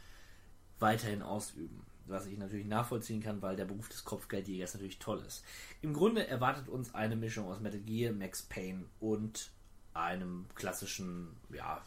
weiterhin 0.79 1.21
ausüben. 1.21 1.85
Was 2.07 2.27
ich 2.27 2.37
natürlich 2.37 2.67
nachvollziehen 2.67 3.23
kann, 3.23 3.41
weil 3.41 3.55
der 3.55 3.65
Beruf 3.65 3.89
des 3.89 4.03
Kopfgeldjägers 4.03 4.75
natürlich 4.75 4.99
toll 4.99 5.23
ist. 5.25 5.43
Im 5.81 5.93
Grunde 5.93 6.27
erwartet 6.27 6.69
uns 6.69 6.93
eine 6.93 7.15
Mischung 7.15 7.47
aus 7.47 7.59
Metal 7.59 7.79
Gear, 7.79 8.13
Max 8.13 8.43
Payne 8.43 8.85
und 8.99 9.49
einem 9.95 10.45
klassischen 10.53 11.35
ja, 11.51 11.81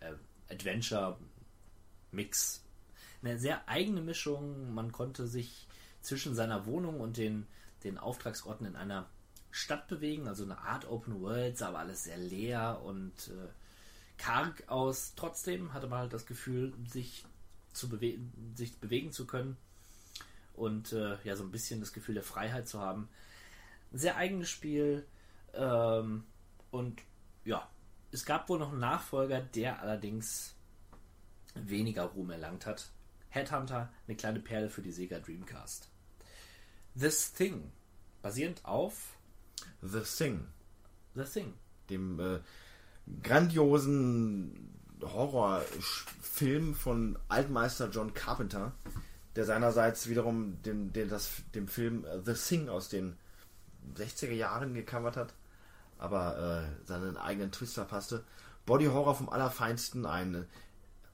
äh, 0.00 0.12
Adventure-Mix. 0.52 2.61
Eine 3.22 3.38
sehr 3.38 3.68
eigene 3.68 4.00
Mischung. 4.00 4.74
Man 4.74 4.92
konnte 4.92 5.26
sich 5.26 5.66
zwischen 6.00 6.34
seiner 6.34 6.66
Wohnung 6.66 7.00
und 7.00 7.16
den, 7.16 7.46
den 7.84 7.98
Auftragsorten 7.98 8.66
in 8.66 8.76
einer 8.76 9.06
Stadt 9.50 9.86
bewegen, 9.86 10.28
also 10.28 10.44
eine 10.44 10.58
Art 10.58 10.88
Open 10.88 11.20
World, 11.20 11.58
sah 11.58 11.68
aber 11.68 11.80
alles 11.80 12.04
sehr 12.04 12.16
leer 12.16 12.80
und 12.84 13.12
äh, 13.28 13.48
karg 14.16 14.64
aus. 14.68 15.12
Trotzdem 15.14 15.74
hatte 15.74 15.86
man 15.86 16.00
halt 16.00 16.12
das 16.12 16.26
Gefühl, 16.26 16.72
sich 16.88 17.24
zu 17.72 17.88
bewegen, 17.88 18.32
sich 18.56 18.78
bewegen 18.78 19.12
zu 19.12 19.26
können 19.26 19.56
und 20.54 20.92
äh, 20.92 21.16
ja 21.24 21.36
so 21.36 21.44
ein 21.44 21.50
bisschen 21.50 21.80
das 21.80 21.92
Gefühl 21.92 22.14
der 22.14 22.24
Freiheit 22.24 22.66
zu 22.66 22.80
haben. 22.80 23.08
Ein 23.92 23.98
sehr 23.98 24.16
eigenes 24.16 24.48
Spiel 24.48 25.06
ähm, 25.54 26.24
und 26.70 27.00
ja, 27.44 27.68
es 28.10 28.24
gab 28.24 28.48
wohl 28.48 28.58
noch 28.58 28.70
einen 28.70 28.80
Nachfolger, 28.80 29.40
der 29.40 29.80
allerdings 29.80 30.54
weniger 31.54 32.04
Ruhm 32.04 32.30
erlangt 32.30 32.66
hat. 32.66 32.90
Headhunter, 33.32 33.90
eine 34.06 34.16
kleine 34.16 34.40
Perle 34.40 34.68
für 34.68 34.82
die 34.82 34.92
Sega 34.92 35.18
Dreamcast. 35.18 35.88
This 36.98 37.32
Thing, 37.32 37.72
basierend 38.20 38.64
auf 38.64 39.16
The 39.80 40.00
Thing, 40.00 40.46
The 41.14 41.24
Thing. 41.24 41.54
dem 41.88 42.20
äh, 42.20 42.40
grandiosen 43.22 44.70
Horrorfilm 45.00 46.74
von 46.74 47.18
Altmeister 47.28 47.88
John 47.90 48.12
Carpenter, 48.14 48.72
der 49.34 49.46
seinerseits 49.46 50.08
wiederum 50.08 50.60
dem, 50.62 50.92
dem, 50.92 51.08
das, 51.08 51.30
dem 51.54 51.68
Film 51.68 52.04
äh, 52.04 52.20
The 52.24 52.34
Thing 52.34 52.68
aus 52.68 52.88
den 52.90 53.16
60er 53.96 54.32
Jahren 54.32 54.74
gecovert 54.74 55.16
hat, 55.16 55.34
aber 55.98 56.66
äh, 56.82 56.86
seinen 56.86 57.16
eigenen 57.16 57.50
Twist 57.50 57.74
verpasste. 57.74 58.24
Body 58.66 58.86
Horror 58.86 59.14
vom 59.14 59.28
Allerfeinsten, 59.28 60.04
ein 60.04 60.46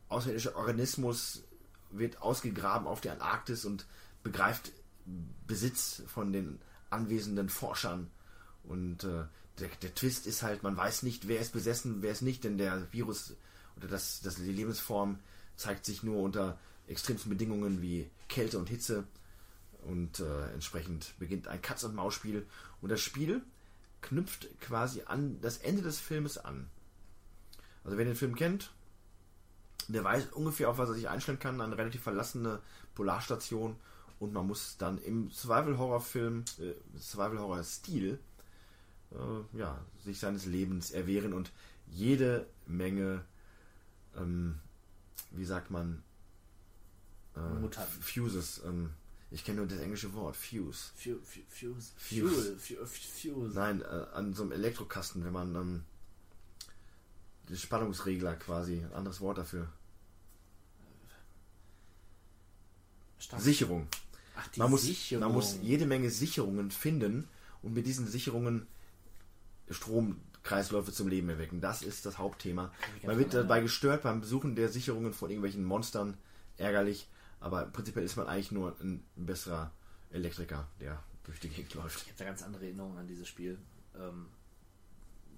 außerirdischer 0.09 0.57
Organismus 0.57 1.45
wird 1.90 2.23
ausgegraben 2.23 2.86
auf 2.86 3.01
der 3.01 3.12
Antarktis 3.12 3.65
und 3.65 3.86
begreift 4.23 4.73
Besitz 5.47 6.02
von 6.06 6.32
den 6.32 6.59
anwesenden 6.90 7.48
Forschern. 7.48 8.10
Und 8.65 9.05
äh, 9.05 9.24
der, 9.59 9.69
der 9.82 9.94
Twist 9.94 10.27
ist 10.27 10.43
halt, 10.43 10.62
man 10.62 10.77
weiß 10.77 11.02
nicht, 11.02 11.28
wer 11.28 11.40
ist 11.40 11.52
besessen, 11.52 12.02
wer 12.02 12.12
ist 12.12 12.23
nicht, 12.23 12.44
denn 12.44 12.59
der 12.59 12.93
Virus 12.93 13.35
oder 13.77 13.89
das, 13.89 14.20
das, 14.20 14.36
die 14.36 14.52
Lebensform 14.52 15.19
zeigt 15.56 15.85
sich 15.85 16.02
nur 16.02 16.23
unter 16.23 16.59
extremsten 16.86 17.31
Bedingungen 17.31 17.82
wie 17.82 18.10
Kälte 18.28 18.59
und 18.59 18.69
Hitze. 18.69 19.05
Und 19.82 20.20
äh, 20.20 20.52
entsprechend 20.52 21.15
beginnt 21.19 21.48
ein 21.48 21.62
Katz-und-Maus-Spiel. 21.62 22.47
Und 22.81 22.89
das 22.90 23.01
Spiel 23.01 23.43
knüpft 24.01 24.48
quasi 24.60 25.02
an 25.06 25.40
das 25.40 25.59
Ende 25.59 25.82
des 25.82 25.98
Filmes 25.98 26.39
an. 26.39 26.69
Also 27.85 27.97
wer 27.97 28.05
den 28.05 28.16
Film 28.16 28.35
kennt, 28.35 28.73
der 29.89 30.05
weiß 30.05 30.27
ungefähr, 30.32 30.69
auf 30.70 30.78
was 30.78 30.90
er 30.90 30.94
sich 30.94 31.09
einstellen 31.09 31.39
kann. 31.39 31.60
Eine 31.60 31.77
relativ 31.77 32.02
verlassene 32.02 32.60
Polarstation. 32.94 33.77
Und 34.20 34.32
man 34.32 34.47
muss 34.47 34.77
dann 34.78 34.98
im 34.98 35.31
Survival-Horror-Film, 35.31 36.44
äh, 36.59 36.74
Survival-Horror-Stil, 36.98 38.19
äh, 39.12 39.56
ja, 39.59 39.78
sich 40.05 40.19
seines 40.19 40.44
Lebens 40.44 40.90
erwehren 40.90 41.32
und 41.32 41.52
jede 41.86 42.47
Menge, 42.66 43.24
ähm, 44.16 44.59
wie 45.31 45.44
sagt 45.44 45.70
man, 45.70 46.02
äh. 47.36 47.40
Fuses. 48.01 48.60
Ähm, 48.65 48.90
ich 49.31 49.44
kenne 49.44 49.59
nur 49.59 49.66
das 49.66 49.78
englische 49.78 50.12
Wort, 50.15 50.36
Fuse. 50.36 50.90
Fu- 50.97 51.20
fu- 51.23 51.40
Fuse. 51.48 51.93
Fuse. 51.97 52.56
Fuel. 52.59 52.59
Fu- 52.59 52.86
Fuse. 52.86 53.55
Nein, 53.55 53.82
äh, 53.82 54.06
an 54.15 54.35
so 54.35 54.43
einem 54.43 54.52
Elektrokasten, 54.52 55.24
wenn 55.24 55.32
man 55.32 55.55
ähm, 55.55 55.85
den 57.48 57.56
Spannungsregler 57.56 58.35
quasi, 58.36 58.78
ein 58.85 58.93
anderes 58.94 59.20
Wort 59.20 59.39
dafür. 59.39 59.69
Stark. 63.19 63.43
Sicherung. 63.43 63.86
Ach, 64.36 64.47
die 64.49 64.61
Man 64.61 64.70
muss, 64.70 64.82
Sicherung. 64.82 65.24
man 65.24 65.32
muss 65.32 65.59
jede 65.62 65.86
Menge 65.86 66.11
Sicherungen 66.11 66.70
finden 66.70 67.28
und 67.62 67.74
mit 67.74 67.86
diesen 67.86 68.07
Sicherungen 68.07 68.66
Stromkreisläufe 69.70 70.93
zum 70.93 71.09
Leben 71.09 71.28
erwecken. 71.28 71.61
Das 71.61 71.82
ist 71.82 72.07
das 72.07 72.19
Hauptthema. 72.19 72.73
Man 73.05 73.19
wird 73.19 73.35
dabei 73.35 73.61
gestört 73.61 74.03
beim 74.03 74.20
Besuchen 74.20 74.55
der 74.55 74.69
Sicherungen 74.69 75.12
von 75.12 75.31
irgendwelchen 75.31 75.65
Monstern. 75.65 76.16
Ärgerlich. 76.57 77.09
Aber 77.40 77.66
prinzipiell 77.66 78.05
ist 78.05 78.16
man 78.16 78.27
eigentlich 78.27 78.51
nur 78.51 78.77
ein 78.81 79.05
besserer 79.15 79.70
Elektriker, 80.11 80.66
der 80.81 81.03
durch 81.24 81.39
die 81.40 81.49
Gegend 81.49 81.74
läuft. 81.74 82.03
Ich 82.03 82.09
habe 82.09 82.19
da 82.19 82.24
ganz 82.24 82.43
andere 82.43 82.65
Erinnerungen 82.65 82.99
an 82.99 83.07
dieses 83.07 83.28
Spiel. 83.28 83.59
Ähm, 83.95 84.27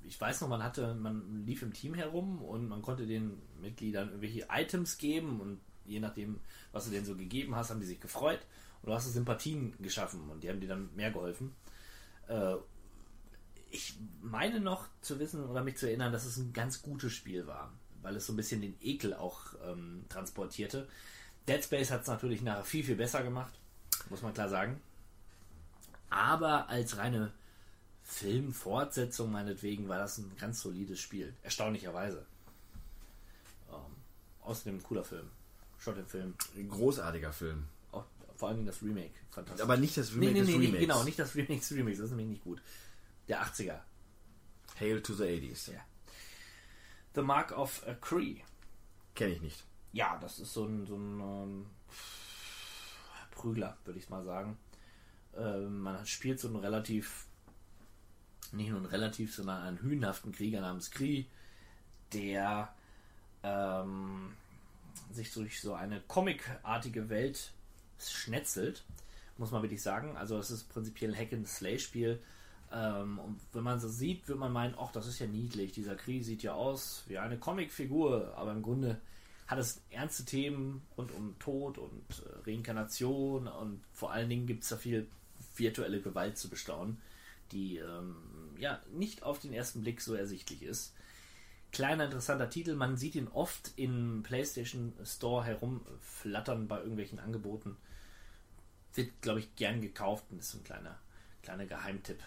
ich 0.05 0.19
weiß 0.19 0.41
noch, 0.41 0.49
man 0.49 0.63
hatte, 0.63 0.95
man 0.95 1.45
lief 1.45 1.63
im 1.63 1.73
Team 1.73 1.95
herum 1.95 2.43
und 2.43 2.69
man 2.69 2.81
konnte 2.81 3.07
den 3.07 3.43
Mitgliedern 3.61 4.09
irgendwelche 4.09 4.47
Items 4.51 4.97
geben 4.99 5.41
und 5.41 5.61
je 5.91 6.01
nachdem, 6.01 6.41
was 6.73 6.85
du 6.85 6.91
denen 6.91 7.05
so 7.05 7.17
gegeben 7.17 7.55
hast, 7.57 7.71
haben 7.71 7.81
die 7.81 7.87
sich 7.87 8.01
gefreut 8.01 8.41
und 8.83 8.89
du 8.89 8.95
hast 8.95 9.13
Sympathien 9.13 9.75
geschaffen 9.81 10.31
und 10.31 10.43
die 10.43 10.49
haben 10.49 10.61
dir 10.61 10.69
dann 10.69 10.95
mehr 10.95 11.11
geholfen. 11.11 11.55
Äh, 12.29 12.57
ich 13.71 13.95
meine 14.21 14.61
noch 14.61 14.89
zu 15.01 15.19
wissen 15.19 15.45
oder 15.45 15.63
mich 15.63 15.77
zu 15.77 15.87
erinnern, 15.87 16.13
dass 16.13 16.25
es 16.25 16.37
ein 16.37 16.53
ganz 16.53 16.83
gutes 16.83 17.13
Spiel 17.13 17.47
war, 17.47 17.73
weil 18.03 18.17
es 18.17 18.27
so 18.27 18.33
ein 18.33 18.37
bisschen 18.37 18.61
den 18.61 18.77
Ekel 18.81 19.15
auch 19.15 19.55
ähm, 19.65 20.05
transportierte. 20.09 20.89
Dead 21.49 21.63
Space 21.63 21.91
hat 21.91 22.03
es 22.03 22.09
natürlich 22.09 22.43
nachher 22.43 22.65
viel, 22.65 22.85
viel 22.85 22.97
besser 22.97 23.23
gemacht, 23.23 23.53
muss 24.09 24.23
man 24.23 24.35
klar 24.35 24.49
sagen. 24.49 24.81
Aber 26.09 26.69
als 26.69 26.97
reine 26.97 27.33
Filmfortsetzung 28.03 29.31
meinetwegen 29.31 29.89
war 29.89 29.99
das 29.99 30.19
ein 30.19 30.33
ganz 30.39 30.61
solides 30.61 30.99
Spiel. 30.99 31.33
Erstaunlicherweise. 31.45 32.27
Ähm, 33.71 33.97
außerdem 34.43 34.77
ein 34.77 34.83
cooler 34.83 35.05
Film. 35.05 35.31
Schaut 35.81 35.97
den 35.97 36.07
Film. 36.07 36.35
Ein 36.57 36.69
großartiger 36.69 37.33
Film. 37.33 37.65
Auch, 37.91 38.05
vor 38.37 38.51
allem 38.51 38.67
das 38.67 38.83
Remake. 38.83 39.15
Fantastisch. 39.31 39.65
Aber 39.65 39.79
nicht 39.79 39.97
das 39.97 40.13
Remake 40.15 40.33
nee, 40.33 40.41
des 40.41 40.49
nee, 40.49 40.59
nee, 40.59 40.67
Remakes. 40.67 40.81
genau, 40.81 41.03
nicht 41.05 41.19
das 41.19 41.35
Remake 41.35 41.61
des 41.61 41.73
Remakes. 41.73 41.99
Das 41.99 42.11
ist 42.11 42.17
nämlich 42.17 42.29
nicht 42.29 42.45
gut. 42.45 42.61
Der 43.29 43.43
80er. 43.43 43.81
Hail 44.79 45.03
to 45.03 45.15
the 45.15 45.25
80s. 45.25 45.73
Ja. 45.73 45.81
The 47.15 47.23
Mark 47.23 47.57
of 47.57 47.83
a 47.89 47.95
Cree. 47.95 48.43
Kenne 49.15 49.33
ich 49.33 49.41
nicht. 49.41 49.65
Ja, 49.93 50.19
das 50.19 50.39
ist 50.39 50.53
so 50.53 50.67
ein, 50.67 50.87
so 50.87 50.97
ein 50.97 51.21
ähm, 51.21 51.67
Prügler, 53.31 53.77
würde 53.85 53.99
ich 53.99 54.11
mal 54.11 54.25
sagen. 54.25 54.59
Ähm, 55.37 55.81
man 55.81 56.07
spielt 56.07 56.39
so 56.41 56.49
einen 56.49 56.59
relativ, 56.59 57.27
nicht 58.53 58.69
nur 58.69 58.79
einen 58.79 58.87
relativ, 58.87 59.35
sondern 59.35 59.63
einen 59.63 59.81
hünenhaften 59.81 60.33
Krieger 60.33 60.61
namens 60.61 60.91
Kree, 60.91 61.25
der 62.13 62.75
ähm, 63.43 64.33
sich 65.11 65.33
durch 65.33 65.61
so 65.61 65.75
eine 65.75 66.01
comicartige 66.01 67.09
Welt 67.09 67.53
schnetzelt, 67.99 68.85
muss 69.39 69.51
man 69.51 69.63
wirklich 69.63 69.83
sagen. 69.83 70.17
Also 70.17 70.39
es 70.39 70.51
ist 70.51 70.69
prinzipiell 70.69 71.13
ein 71.13 71.19
Hack-and-Slay-Spiel. 71.19 72.21
Ähm, 72.73 73.19
und 73.19 73.41
wenn 73.53 73.65
man 73.65 73.81
so 73.81 73.89
sieht, 73.89 74.29
wird 74.29 74.39
man 74.39 74.53
meinen, 74.53 74.75
ach, 74.79 74.93
das 74.93 75.07
ist 75.07 75.19
ja 75.19 75.27
niedlich. 75.27 75.73
Dieser 75.73 75.97
Krieg 75.97 76.25
sieht 76.25 76.43
ja 76.43 76.55
aus 76.55 77.05
wie 77.09 77.19
eine 77.19 77.39
Comicfigur, 77.39 78.35
aber 78.37 78.53
im 78.53 78.63
Grunde 78.63 79.01
hat 79.47 79.59
es 79.59 79.83
ernste 79.91 80.25
Themen 80.25 80.83
rund 80.97 81.11
um 81.13 81.37
Tod 81.41 81.77
und 81.77 82.05
äh, 82.25 82.51
Reinkarnation 82.51 83.49
und 83.49 83.83
vor 83.93 84.13
allen 84.13 84.29
Dingen 84.29 84.47
gibt 84.47 84.63
es 84.63 84.69
da 84.69 84.77
viel 84.77 85.09
virtuelle 85.57 86.01
Gewalt 86.01 86.39
zu 86.39 86.49
bestaunen, 86.49 87.01
die 87.51 87.79
ähm, 87.79 88.15
ja 88.59 88.81
nicht 88.93 89.25
auf 89.25 89.41
den 89.41 89.53
ersten 89.53 89.81
Blick 89.81 90.01
so 90.01 90.15
ersichtlich 90.15 90.63
ist. 90.63 90.95
Kleiner 91.73 92.05
interessanter 92.07 92.51
Titel, 92.51 92.75
man 92.75 92.97
sieht 92.97 93.15
ihn 93.15 93.29
oft 93.29 93.73
im 93.77 94.23
PlayStation 94.25 94.93
Store 95.05 95.45
herumflattern 95.45 96.67
bei 96.67 96.79
irgendwelchen 96.79 97.21
Angeboten. 97.21 97.77
Wird, 98.95 99.23
glaube 99.23 99.39
ich, 99.41 99.55
gern 99.55 99.81
gekauft 99.81 100.25
und 100.31 100.41
ist 100.41 100.51
so 100.51 100.59
ein 100.59 100.65
kleiner, 100.65 100.99
kleiner 101.43 101.67
Geheimtipp 101.67 102.19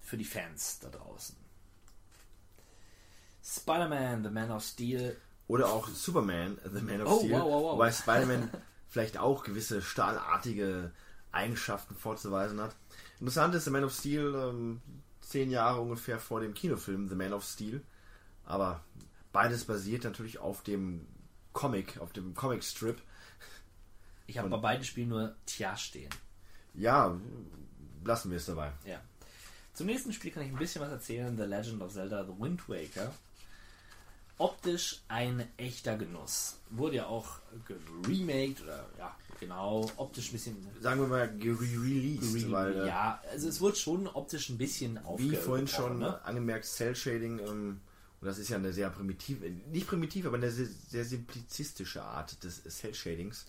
für 0.00 0.18
die 0.18 0.26
Fans 0.26 0.78
da 0.80 0.90
draußen. 0.90 1.36
Spider-Man, 3.42 4.24
The 4.24 4.30
Man 4.30 4.50
of 4.50 4.62
Steel. 4.62 5.16
Oder 5.48 5.68
auch 5.68 5.88
Superman, 5.88 6.58
The 6.72 6.80
Man 6.80 7.00
of 7.02 7.08
Oh, 7.12 7.18
Steel. 7.20 7.32
wow, 7.32 7.42
wow, 7.44 7.62
wow. 7.62 7.72
Wobei 7.74 7.92
Spider-Man 7.92 8.50
vielleicht 8.88 9.18
auch 9.18 9.44
gewisse 9.44 9.82
stahlartige 9.82 10.92
Eigenschaften 11.32 11.94
vorzuweisen 11.96 12.60
hat. 12.60 12.74
Interessant 13.20 13.54
ist 13.54 13.64
The 13.64 13.70
Man 13.70 13.84
of 13.84 13.92
Steel 13.94 14.34
ähm, 14.34 14.80
zehn 15.20 15.50
Jahre 15.50 15.80
ungefähr 15.80 16.18
vor 16.18 16.40
dem 16.40 16.54
Kinofilm 16.54 17.08
The 17.08 17.14
Man 17.14 17.32
of 17.32 17.44
Steel. 17.44 17.82
Aber 18.46 18.82
beides 19.32 19.64
basiert 19.64 20.04
natürlich 20.04 20.38
auf 20.38 20.62
dem 20.62 21.06
Comic, 21.52 21.98
auf 21.98 22.12
dem 22.12 22.34
Comic-Strip. 22.34 23.00
Ich 24.26 24.38
habe 24.38 24.48
bei 24.48 24.56
beiden 24.56 24.84
Spielen 24.84 25.08
nur 25.10 25.34
Tja 25.46 25.76
stehen. 25.76 26.10
Ja, 26.74 27.16
lassen 28.04 28.30
wir 28.30 28.38
es 28.38 28.46
dabei. 28.46 28.72
Ja. 28.86 29.00
Zum 29.74 29.86
nächsten 29.86 30.12
Spiel 30.12 30.30
kann 30.30 30.42
ich 30.44 30.50
ein 30.50 30.56
bisschen 30.58 30.82
was 30.82 30.90
erzählen. 30.90 31.36
The 31.36 31.44
Legend 31.44 31.82
of 31.82 31.92
Zelda 31.92 32.24
The 32.24 32.32
Wind 32.38 32.68
Waker. 32.68 33.12
Optisch 34.36 35.00
ein 35.06 35.46
echter 35.58 35.96
Genuss. 35.96 36.58
Wurde 36.70 36.96
ja 36.96 37.06
auch 37.06 37.38
geremaked 37.66 38.62
oder 38.62 38.84
ja, 38.98 39.16
genau, 39.38 39.88
optisch 39.96 40.30
ein 40.30 40.32
bisschen. 40.32 40.66
Sagen 40.80 41.00
wir 41.00 41.06
mal 41.06 41.26
re-released, 41.40 42.50
weil 42.50 42.80
äh, 42.82 42.86
ja, 42.88 43.20
also 43.30 43.48
es 43.48 43.60
wurde 43.60 43.76
schon 43.76 44.08
optisch 44.08 44.48
ein 44.48 44.58
bisschen 44.58 44.96
wie 45.18 45.36
aufge- 45.36 45.36
vorhin 45.36 45.68
schon 45.68 46.00
ne? 46.00 46.20
angemerkt, 46.24 46.64
Cell-Shading, 46.64 47.38
ähm, 47.38 47.80
und 48.24 48.28
das 48.28 48.38
ist 48.38 48.48
ja 48.48 48.56
eine 48.56 48.72
sehr 48.72 48.88
primitive, 48.88 49.50
nicht 49.70 49.86
primitiv, 49.86 50.24
aber 50.24 50.38
eine 50.38 50.50
sehr, 50.50 50.64
sehr 50.64 51.04
simplizistische 51.04 52.02
Art 52.02 52.42
des 52.42 52.62
Cell-Shadings. 52.64 53.44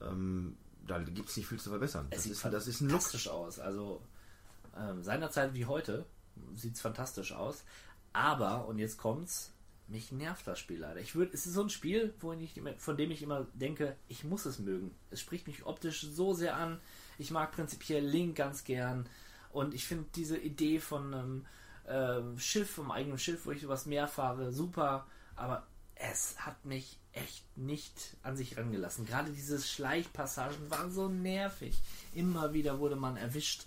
Ähm, 0.00 0.56
da 0.86 1.00
gibt 1.00 1.30
es 1.30 1.36
nicht 1.36 1.48
viel 1.48 1.58
zu 1.58 1.70
verbessern. 1.70 2.06
Es 2.10 2.18
Das 2.18 2.22
sieht 2.22 2.32
ist, 2.34 2.44
das 2.44 2.68
ist 2.68 2.80
ein 2.80 2.90
Look. 2.90 3.00
fantastisch 3.02 3.26
aus. 3.26 3.58
Also 3.58 4.00
ähm, 4.78 5.02
seinerzeit 5.02 5.52
wie 5.52 5.66
heute 5.66 6.06
sieht 6.54 6.76
es 6.76 6.80
fantastisch 6.80 7.32
aus. 7.32 7.64
Aber, 8.12 8.68
und 8.68 8.78
jetzt 8.78 8.98
kommt's, 8.98 9.50
mich 9.88 10.12
nervt 10.12 10.46
das 10.46 10.60
Spiel 10.60 10.78
leider. 10.78 11.00
Ich 11.00 11.16
würd, 11.16 11.34
es 11.34 11.46
ist 11.46 11.54
so 11.54 11.62
ein 11.62 11.68
Spiel, 11.68 12.14
wo 12.20 12.32
ich 12.34 12.62
von 12.76 12.96
dem 12.96 13.10
ich 13.10 13.20
immer 13.20 13.48
denke, 13.54 13.96
ich 14.06 14.22
muss 14.22 14.46
es 14.46 14.60
mögen. 14.60 14.94
Es 15.10 15.18
spricht 15.20 15.48
mich 15.48 15.66
optisch 15.66 16.02
so 16.02 16.34
sehr 16.34 16.54
an. 16.54 16.80
Ich 17.18 17.32
mag 17.32 17.50
prinzipiell 17.50 18.06
Link 18.06 18.36
ganz 18.36 18.62
gern. 18.62 19.08
Und 19.50 19.74
ich 19.74 19.86
finde 19.86 20.04
diese 20.14 20.38
Idee 20.38 20.78
von 20.78 21.12
einem 21.12 21.46
ähm, 21.88 22.38
Schiff, 22.38 22.78
einem 22.78 22.90
eigenen 22.90 23.18
Schiff, 23.18 23.46
wo 23.46 23.50
ich 23.50 23.62
übers 23.62 23.86
Meer 23.86 24.08
fahre, 24.08 24.52
super. 24.52 25.06
Aber 25.36 25.66
es 25.94 26.36
hat 26.38 26.64
mich 26.64 26.98
echt 27.12 27.44
nicht 27.56 28.16
an 28.22 28.36
sich 28.36 28.56
rangelassen. 28.56 29.06
Gerade 29.06 29.30
diese 29.32 29.60
Schleichpassagen 29.60 30.70
waren 30.70 30.92
so 30.92 31.08
nervig. 31.08 31.80
Immer 32.14 32.52
wieder 32.52 32.78
wurde 32.78 32.96
man 32.96 33.16
erwischt. 33.16 33.66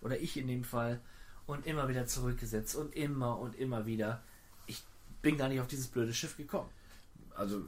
Oder 0.00 0.18
ich 0.18 0.36
in 0.36 0.48
dem 0.48 0.64
Fall. 0.64 1.00
Und 1.46 1.66
immer 1.66 1.88
wieder 1.88 2.06
zurückgesetzt. 2.06 2.76
Und 2.76 2.94
immer 2.94 3.38
und 3.38 3.54
immer 3.56 3.86
wieder. 3.86 4.22
Ich 4.66 4.82
bin 5.22 5.36
gar 5.36 5.48
nicht 5.48 5.60
auf 5.60 5.68
dieses 5.68 5.88
blöde 5.88 6.14
Schiff 6.14 6.36
gekommen. 6.36 6.70
Also 7.34 7.62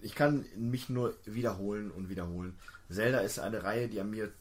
ich 0.00 0.14
kann 0.14 0.46
mich 0.56 0.88
nur 0.88 1.14
wiederholen 1.26 1.90
und 1.90 2.08
wiederholen. 2.08 2.58
Zelda 2.88 3.18
ist 3.18 3.38
eine 3.38 3.62
Reihe, 3.62 3.88
die 3.88 4.00
an 4.00 4.10
mir 4.10 4.32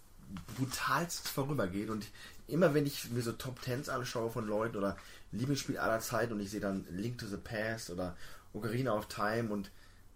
brutalst 0.57 1.27
vorübergeht 1.27 1.89
und 1.89 2.05
immer 2.47 2.73
wenn 2.73 2.85
ich 2.85 3.09
mir 3.11 3.21
so 3.21 3.31
Top 3.33 3.61
Tens 3.61 3.89
anschaue 3.89 4.29
von 4.29 4.47
Leuten 4.47 4.77
oder 4.77 4.97
Lieblingsspiel 5.31 5.77
aller 5.77 5.99
Zeiten 5.99 6.33
und 6.33 6.39
ich 6.39 6.49
sehe 6.51 6.59
dann 6.59 6.85
Link 6.89 7.17
to 7.17 7.27
the 7.27 7.37
Past 7.37 7.89
oder 7.89 8.15
Ocarina 8.53 8.93
of 8.93 9.07
Time 9.07 9.49
und 9.51 9.71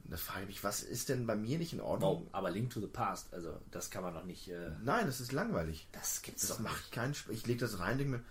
da 0.05 0.17
frage 0.17 0.41
ich 0.41 0.47
mich, 0.47 0.63
was 0.63 0.81
ist 0.83 1.07
denn 1.09 1.25
bei 1.25 1.35
mir 1.35 1.57
nicht 1.57 1.71
in 1.73 1.79
Ordnung? 1.79 2.27
Aber 2.33 2.51
Link 2.51 2.71
to 2.71 2.81
the 2.81 2.87
Past, 2.87 3.33
also 3.33 3.57
das 3.71 3.89
kann 3.89 4.03
man 4.03 4.13
doch 4.13 4.25
nicht. 4.25 4.49
Äh, 4.49 4.71
Nein, 4.83 5.05
das 5.05 5.21
ist 5.21 5.31
langweilig. 5.31 5.87
das 5.93 6.21
gibt's 6.21 6.47
Das 6.47 6.57
doch 6.57 6.63
macht 6.63 6.75
nicht. 6.81 6.91
keinen 6.91 7.13
Spaß. 7.13 7.33
Ich 7.33 7.47
lege 7.47 7.59
das 7.61 7.79
rein, 7.79 7.97
denke 7.97 8.17
mir, 8.17 8.23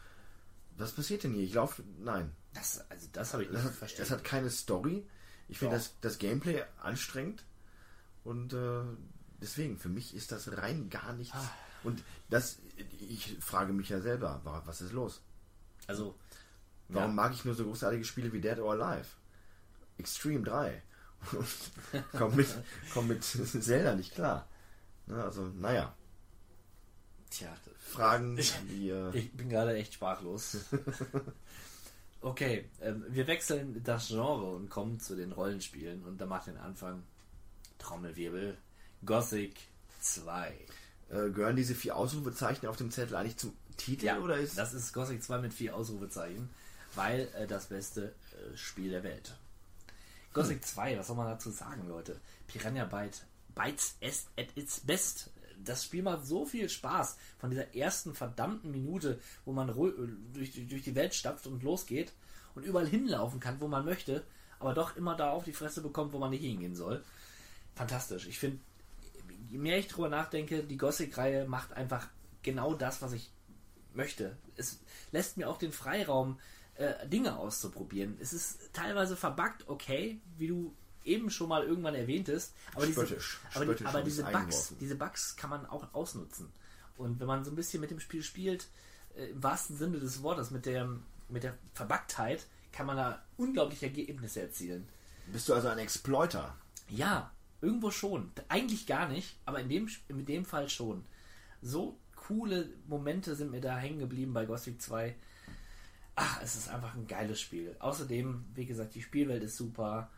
was 0.77 0.93
passiert 0.93 1.23
denn 1.25 1.33
hier? 1.33 1.45
Ich 1.45 1.55
laufe, 1.55 1.83
nein. 2.03 2.31
Das, 2.55 2.85
also 2.91 3.09
das 3.13 3.33
habe 3.33 3.45
ich 3.45 3.49
Das 3.51 3.59
nicht 3.63 3.71
hat, 3.73 3.79
verstanden. 3.79 4.03
es 4.03 4.11
hat 4.11 4.25
keine 4.25 4.51
Story. 4.51 5.07
Ich 5.49 5.59
finde 5.59 5.77
das, 5.77 5.95
das 6.03 6.19
Gameplay 6.19 6.63
anstrengend. 6.83 7.43
Und 8.25 8.53
äh, 8.53 8.83
deswegen, 9.41 9.79
für 9.79 9.89
mich 9.89 10.15
ist 10.15 10.31
das 10.33 10.57
rein 10.59 10.91
gar 10.91 11.13
nichts. 11.15 11.35
Ah. 11.35 11.51
Und 11.85 12.03
das, 12.31 12.59
ich 13.01 13.37
frage 13.41 13.73
mich 13.73 13.89
ja 13.89 14.01
selber, 14.01 14.41
wa- 14.45 14.63
was 14.65 14.81
ist 14.81 14.93
los? 14.93 15.21
also 15.87 16.17
Warum 16.89 17.11
Ja. 17.11 17.15
mag 17.23 17.33
ich 17.33 17.45
nur 17.45 17.55
so 17.55 17.65
großartige 17.65 18.05
Spiele 18.05 18.33
wie 18.33 18.41
Dead 18.41 18.59
or 18.59 18.73
Alive? 18.73 19.07
Extreme 19.99 20.43
3. 20.45 20.83
Und 21.33 21.47
komm 22.19 22.37
mit, 22.37 22.49
komm 22.93 23.09
mit 23.09 23.23
Zelda 23.25 23.95
nicht 23.95 24.15
klar. 24.15 24.47
Ne, 25.07 25.23
also, 25.23 25.43
naja, 25.59 25.95
tja, 27.31 27.49
Fragen, 27.79 28.37
die. 28.69 28.91
Äh, 28.91 29.17
Ich 29.17 29.33
bin 29.33 29.49
gerade 29.49 29.75
echt 29.75 29.95
sprachlos. 29.95 30.57
Okay, 32.21 32.69
ähm, 32.81 33.05
wir 33.09 33.27
wechseln 33.27 33.83
das 33.83 34.09
Genre 34.09 34.55
und 34.55 34.69
kommen 34.71 35.01
zu 35.01 35.17
den 35.17 35.33
Rollenspielen 35.33 36.05
und 36.05 36.21
da 36.21 36.27
macht 36.27 36.47
den 36.47 36.57
Anfang 36.57 37.03
Trommelwirbel 37.79 38.57
Gothic 39.05 39.57
2. 40.01 40.55
äh, 41.12 41.30
gehören 41.30 41.56
diese 41.56 41.74
vier 41.74 41.94
Ausrufezeichen 41.97 42.66
auf 42.66 42.76
dem 42.76 42.90
Zettel 42.90 43.14
eigentlich 43.16 43.36
zum 43.36 43.52
Titel 43.76 44.06
oder 44.22 44.36
ist 44.36 44.59
das 44.59 44.74
ist 44.74 44.93
Gothic 44.93 45.22
2 45.22 45.39
mit 45.39 45.55
vier 45.55 45.76
Ausrufezeichen, 45.76 46.48
weil 46.94 47.28
äh, 47.39 47.47
das 47.47 47.66
beste 47.66 48.06
äh, 48.32 48.56
Spiel 48.56 48.90
der 48.90 49.02
Welt. 49.05 49.34
Gothic 50.32 50.64
2, 50.64 50.98
was 50.98 51.06
soll 51.09 51.16
man 51.16 51.26
dazu 51.26 51.51
sagen, 51.51 51.86
Leute? 51.89 52.18
Piranha 52.47 52.84
Byte, 52.86 53.24
Bytes 53.55 53.97
at 54.39 54.47
its 54.56 54.80
best. 54.80 55.30
Das 55.62 55.84
Spiel 55.84 56.02
macht 56.02 56.26
so 56.26 56.44
viel 56.47 56.68
Spaß 56.68 57.16
von 57.39 57.51
dieser 57.51 57.74
ersten 57.74 58.14
verdammten 58.14 58.70
Minute, 58.72 59.20
wo 59.44 59.52
man 59.52 59.70
ru- 59.70 59.93
durch, 60.32 60.51
die- 60.52 60.66
durch 60.66 60.82
die 60.82 60.94
Welt 60.94 61.14
stapft 61.14 61.47
und 61.47 61.62
losgeht 61.62 62.12
und 62.55 62.64
überall 62.64 62.86
hinlaufen 62.89 63.39
kann, 63.40 63.60
wo 63.60 63.68
man 63.68 63.84
möchte, 63.84 64.24
aber 64.59 64.74
doch 64.74 64.97
immer 64.97 65.14
da 65.16 65.30
auf 65.30 65.44
die 65.44 65.52
Fresse 65.52 65.82
bekommt, 65.82 66.12
wo 66.12 66.18
man 66.18 66.30
nicht 66.30 66.40
hingehen 66.43 66.74
soll. 66.74 67.05
Fantastisch. 67.74 68.26
Ich 68.26 68.39
finde, 68.39 68.59
je 69.53 69.59
mehr 69.59 69.79
ich 69.79 69.87
drüber 69.87 70.09
nachdenke, 70.09 70.65
die 70.65 70.79
Gothic-Reihe 70.79 71.47
macht 71.47 71.74
einfach 71.74 72.09
genau 72.43 72.74
das, 72.74 73.03
was 73.03 73.12
ich 73.12 73.31
möchte. 73.93 74.39
Es 74.57 74.81
lässt 75.11 75.37
mir 75.37 75.49
auch 75.49 75.59
den 75.59 75.73
Freiraum, 75.73 76.41
äh, 76.77 77.07
Dinge 77.07 77.37
auszuprobieren. 77.37 78.16
Es 78.19 78.33
ist 78.33 78.73
teilweise 78.73 79.15
verbuggt, 79.15 79.69
okay, 79.69 80.20
wie 80.39 80.49
du 80.49 80.74
eben 81.05 81.29
schon 81.31 81.51
mal 81.51 81.65
irgendwann 81.65 81.95
erwähntest, 81.95 82.55
aber 82.74 82.87
diese, 82.87 83.07
Spöttisch. 83.07 83.41
aber, 83.53 83.65
Spöttisch 83.65 83.87
aber 83.87 84.03
diese 84.03 84.23
Bugs, 84.23 84.35
eingeworfen. 84.37 84.77
diese 84.81 84.95
Bugs 84.95 85.37
kann 85.37 85.51
man 85.51 85.66
auch 85.66 85.93
ausnutzen. 85.93 86.51
Und 86.97 87.20
wenn 87.20 87.27
man 87.27 87.45
so 87.45 87.51
ein 87.51 87.57
bisschen 87.57 87.83
mit 87.83 87.91
dem 87.91 88.01
Spiel 88.01 88.23
spielt, 88.23 88.69
äh, 89.16 89.27
im 89.27 89.43
wahrsten 89.43 89.77
Sinne 89.77 89.99
des 89.99 90.23
Wortes, 90.23 90.51
mit 90.51 90.65
der, 90.65 90.89
mit 91.29 91.43
der 91.43 91.59
Verbuggtheit, 91.74 92.47
kann 92.73 92.87
man 92.87 92.97
da 92.97 93.23
unglaubliche 93.37 93.87
Ergebnisse 93.87 94.41
erzielen. 94.41 94.89
Bist 95.27 95.47
du 95.51 95.55
also 95.55 95.69
ein 95.69 95.79
Exploiter? 95.79 96.57
Ja, 96.89 97.31
irgendwo 97.62 97.90
schon. 97.90 98.30
Eigentlich 98.48 98.86
gar 98.86 99.09
nicht, 99.09 99.36
aber 99.47 99.60
in 99.60 99.68
dem, 99.68 99.89
in 100.09 100.26
dem 100.26 100.44
Fall 100.44 100.68
schon. 100.68 101.05
So 101.62 101.97
coole 102.16 102.68
Momente 102.86 103.34
sind 103.34 103.51
mir 103.51 103.60
da 103.60 103.78
hängen 103.78 104.01
geblieben 104.01 104.32
bei 104.32 104.44
Gothic 104.44 104.82
2. 104.82 105.14
Ach, 106.14 106.43
es 106.43 106.56
ist 106.56 106.68
einfach 106.68 106.94
ein 106.94 107.06
geiles 107.06 107.40
Spiel. 107.40 107.74
Außerdem, 107.78 108.44
wie 108.55 108.66
gesagt, 108.66 108.94
die 108.94 109.02
Spielwelt 109.02 109.43
ist 109.43 109.56
super. 109.56 110.10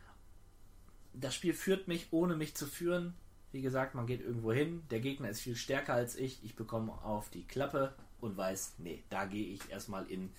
Das 1.13 1.35
Spiel 1.35 1.55
führt 1.55 1.87
mich, 1.87 2.09
ohne 2.11 2.35
mich 2.35 2.57
zu 2.57 2.67
führen. 2.67 3.15
Wie 3.53 3.63
gesagt, 3.63 3.95
man 3.95 4.09
geht 4.09 4.21
irgendwo 4.21 4.53
hin, 4.53 4.83
der 4.91 4.99
Gegner 4.99 5.29
ist 5.29 5.41
viel 5.41 5.55
stärker 5.55 5.95
als 5.95 6.17
ich, 6.17 6.43
ich 6.43 6.57
bekomme 6.57 6.91
auf 7.05 7.31
die 7.31 7.45
Klappe 7.45 7.95
und 8.21 8.37
weiß, 8.37 8.75
nee, 8.79 9.05
da 9.11 9.27
gehe 9.27 9.47
ich 9.47 9.71
erstmal 9.71 10.11
in 10.11 10.33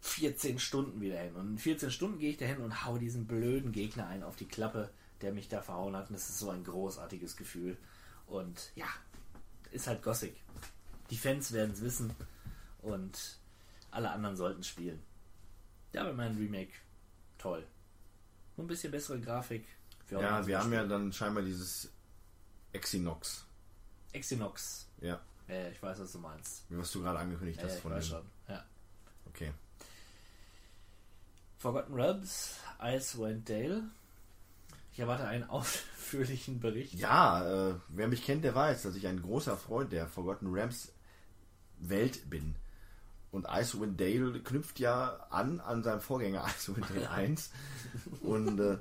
14 0.00 0.58
Stunden 0.58 1.00
wieder 1.00 1.20
hin. 1.20 1.36
Und 1.36 1.52
in 1.52 1.58
14 1.58 1.92
Stunden 1.92 2.18
gehe 2.18 2.30
ich 2.30 2.36
da 2.36 2.46
hin 2.46 2.58
und 2.58 2.84
hau 2.84 2.98
diesen 2.98 3.28
blöden 3.28 3.70
Gegner 3.70 4.08
ein 4.08 4.24
auf 4.24 4.34
die 4.34 4.48
Klappe, 4.48 4.90
der 5.22 5.32
mich 5.32 5.48
da 5.48 5.60
verhauen 5.62 5.96
hat. 5.96 6.08
Und 6.08 6.14
das 6.14 6.28
ist 6.28 6.38
so 6.38 6.50
ein 6.50 6.64
großartiges 6.64 7.36
Gefühl. 7.36 7.76
Und 8.26 8.70
ja, 8.74 8.86
ist 9.72 9.86
halt 9.86 10.02
Gothic. 10.02 10.36
Die 11.10 11.16
Fans 11.16 11.52
werden 11.52 11.72
es 11.72 11.80
wissen 11.80 12.14
und 12.82 13.38
alle 13.90 14.10
anderen 14.10 14.36
sollten 14.36 14.62
spielen. 14.62 15.02
Ja, 15.92 16.02
aber 16.02 16.12
mein 16.12 16.36
Remake, 16.36 16.72
toll. 17.38 17.66
Nur 18.56 18.64
ein 18.64 18.68
bisschen 18.68 18.90
bessere 18.92 19.18
Grafik. 19.20 19.66
Ja, 20.10 20.20
wir 20.46 20.58
haben 20.58 20.72
ja 20.72 20.80
Spiel. 20.80 20.88
dann 20.88 21.12
scheinbar 21.12 21.42
dieses 21.42 21.90
Exinox. 22.72 23.44
Exynox. 24.12 24.86
Ja. 25.00 25.20
Ja, 25.48 25.68
ich 25.68 25.82
weiß, 25.82 25.98
was 26.00 26.12
du 26.12 26.18
meinst. 26.18 26.64
Was 26.68 26.92
du 26.92 27.00
gerade 27.02 27.18
angekündigt 27.18 27.58
Ja, 27.60 27.66
hast 27.66 27.76
ich 27.76 27.80
von 27.82 27.92
dem. 27.92 28.02
schon. 28.02 28.24
Ja. 28.48 28.64
Okay. 29.26 29.52
Forgotten 31.58 31.94
Realms, 31.94 32.56
Icewind 32.80 33.48
Dale. 33.48 33.82
Ich 34.98 35.02
erwarte 35.02 35.28
einen 35.28 35.44
ausführlichen 35.48 36.58
Bericht. 36.58 36.94
Ja, 36.94 37.68
äh, 37.68 37.74
wer 37.86 38.08
mich 38.08 38.24
kennt, 38.24 38.42
der 38.42 38.56
weiß, 38.56 38.82
dass 38.82 38.96
ich 38.96 39.06
ein 39.06 39.22
großer 39.22 39.56
Freund 39.56 39.92
der 39.92 40.08
Forgotten 40.08 40.48
Rams 40.50 40.90
Welt 41.78 42.28
bin. 42.28 42.56
Und 43.30 43.46
Icewind 43.48 44.00
Dale 44.00 44.40
knüpft 44.40 44.80
ja 44.80 45.24
an 45.30 45.60
an 45.60 45.84
seinem 45.84 46.00
Vorgänger 46.00 46.44
Icewind 46.44 46.90
Dale 46.90 47.08
1. 47.10 47.52
Und 48.22 48.58
äh, 48.58 48.76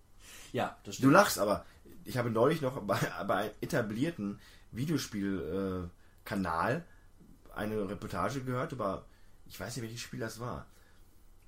Ja, 0.54 0.78
das 0.84 0.94
du 0.94 1.00
stimmt. 1.00 1.12
lachst, 1.12 1.38
aber 1.38 1.66
ich 2.06 2.16
habe 2.16 2.30
neulich 2.30 2.62
noch 2.62 2.80
bei, 2.84 2.96
bei 3.26 3.34
einem 3.34 3.50
etablierten 3.60 4.40
Videospielkanal 4.72 6.76
äh, 6.76 7.52
eine 7.54 7.90
Reportage 7.90 8.40
gehört 8.40 8.72
über, 8.72 9.04
ich 9.44 9.60
weiß 9.60 9.76
nicht, 9.76 9.84
welches 9.84 10.00
Spiel 10.00 10.20
das 10.20 10.40
war. 10.40 10.64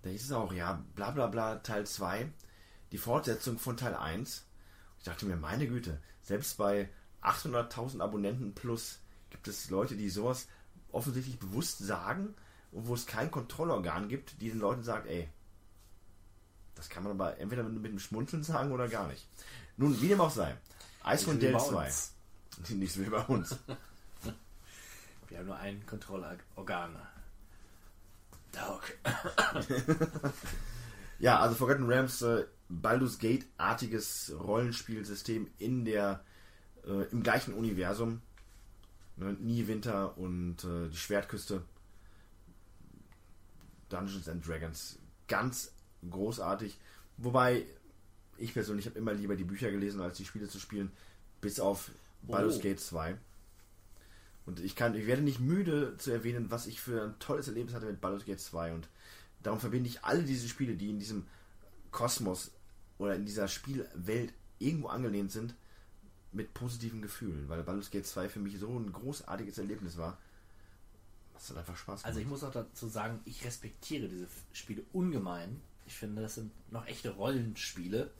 Da 0.02 0.10
hieß 0.10 0.24
es 0.24 0.32
auch, 0.32 0.52
ja, 0.52 0.84
bla 0.94 1.10
bla 1.10 1.28
bla, 1.28 1.56
Teil 1.56 1.86
2, 1.86 2.30
die 2.92 2.98
Fortsetzung 2.98 3.58
von 3.58 3.76
Teil 3.76 3.94
1. 3.94 4.44
Ich 4.98 5.04
dachte 5.04 5.26
mir, 5.26 5.36
meine 5.36 5.66
Güte, 5.66 6.00
selbst 6.22 6.56
bei 6.56 6.88
800.000 7.22 8.00
Abonnenten 8.00 8.54
plus 8.54 9.00
gibt 9.30 9.48
es 9.48 9.70
Leute, 9.70 9.96
die 9.96 10.10
sowas 10.10 10.48
offensichtlich 10.92 11.38
bewusst 11.38 11.78
sagen 11.78 12.34
und 12.72 12.86
wo 12.86 12.94
es 12.94 13.06
kein 13.06 13.30
Kontrollorgan 13.30 14.08
gibt, 14.08 14.40
die 14.40 14.48
den 14.50 14.58
Leuten 14.58 14.82
sagt, 14.82 15.06
ey, 15.06 15.28
das 16.74 16.88
kann 16.88 17.02
man 17.02 17.12
aber 17.12 17.38
entweder 17.38 17.62
mit, 17.62 17.74
mit 17.74 17.90
einem 17.90 18.00
Schmunzeln 18.00 18.42
sagen 18.42 18.72
oder 18.72 18.88
gar 18.88 19.06
nicht. 19.06 19.26
Nun, 19.76 20.00
wie 20.00 20.08
dem 20.08 20.20
auch 20.20 20.30
sei. 20.30 20.56
Dale 21.04 21.52
bei 21.52 21.58
2. 21.58 21.86
uns. 21.86 22.12
Nicht 22.68 22.92
so 22.92 23.00
wie 23.00 23.10
bei 23.10 23.22
uns. 23.22 23.56
Wir 25.28 25.38
haben 25.38 25.46
nur 25.46 25.56
ein 25.56 25.86
Kontrollorgan. 25.86 26.96
Dog. 28.52 28.92
Ja, 31.20 31.38
also 31.40 31.54
Forgotten 31.54 31.90
Rams, 31.90 32.22
äh, 32.22 32.46
Baldur's 32.70 33.18
Gate-artiges 33.18 34.32
Rollenspielsystem 34.38 35.48
in 35.58 35.84
der, 35.84 36.24
äh, 36.86 37.10
im 37.10 37.22
gleichen 37.22 37.52
Universum. 37.52 38.22
Ne, 39.16 39.34
Nie 39.40 39.66
Winter 39.66 40.16
und 40.16 40.64
äh, 40.64 40.88
die 40.88 40.96
Schwertküste. 40.96 41.62
Dungeons 43.88 44.28
and 44.28 44.46
Dragons. 44.46 44.98
Ganz 45.26 45.72
großartig. 46.08 46.78
Wobei, 47.16 47.66
ich 48.38 48.54
persönlich 48.54 48.86
habe 48.86 48.98
immer 48.98 49.12
lieber 49.12 49.36
die 49.36 49.44
Bücher 49.44 49.70
gelesen, 49.70 50.00
als 50.00 50.16
die 50.16 50.24
Spiele 50.24 50.48
zu 50.48 50.60
spielen. 50.60 50.92
Bis 51.40 51.58
auf 51.58 51.90
Baldur's 52.22 52.58
Oh. 52.58 52.62
Gate 52.62 52.80
2. 52.80 53.16
Und 54.46 54.60
ich 54.60 54.76
kann, 54.76 54.94
ich 54.94 55.06
werde 55.06 55.22
nicht 55.22 55.40
müde 55.40 55.96
zu 55.98 56.12
erwähnen, 56.12 56.50
was 56.50 56.66
ich 56.66 56.80
für 56.80 57.02
ein 57.02 57.18
tolles 57.18 57.48
Erlebnis 57.48 57.74
hatte 57.74 57.86
mit 57.86 58.00
Baldur's 58.00 58.24
Gate 58.24 58.40
2 58.40 58.74
und 58.74 58.88
darum 59.42 59.60
verbinde 59.60 59.88
ich 59.88 60.04
alle 60.04 60.22
diese 60.22 60.48
Spiele, 60.48 60.74
die 60.74 60.90
in 60.90 60.98
diesem 60.98 61.26
Kosmos 61.90 62.52
oder 63.00 63.14
in 63.14 63.24
dieser 63.24 63.48
Spielwelt 63.48 64.34
irgendwo 64.58 64.88
angelehnt 64.88 65.32
sind, 65.32 65.54
mit 66.32 66.52
positiven 66.54 67.00
Gefühlen, 67.00 67.48
weil 67.48 67.62
Baldur's 67.62 67.90
Gate 67.90 68.06
2 68.06 68.28
für 68.28 68.40
mich 68.40 68.58
so 68.58 68.68
ein 68.68 68.92
großartiges 68.92 69.58
Erlebnis 69.58 69.96
war. 69.96 70.18
Das 71.32 71.50
hat 71.50 71.56
einfach 71.56 71.76
Spaß 71.76 72.02
gemacht. 72.02 72.06
Also 72.06 72.20
ich 72.20 72.26
muss 72.26 72.44
auch 72.44 72.52
dazu 72.52 72.88
sagen, 72.88 73.20
ich 73.24 73.44
respektiere 73.44 74.06
diese 74.06 74.28
Spiele 74.52 74.82
ungemein. 74.92 75.60
Ich 75.86 75.94
finde, 75.94 76.20
das 76.22 76.34
sind 76.34 76.52
noch 76.70 76.86
echte 76.86 77.10
Rollenspiele. 77.10 78.10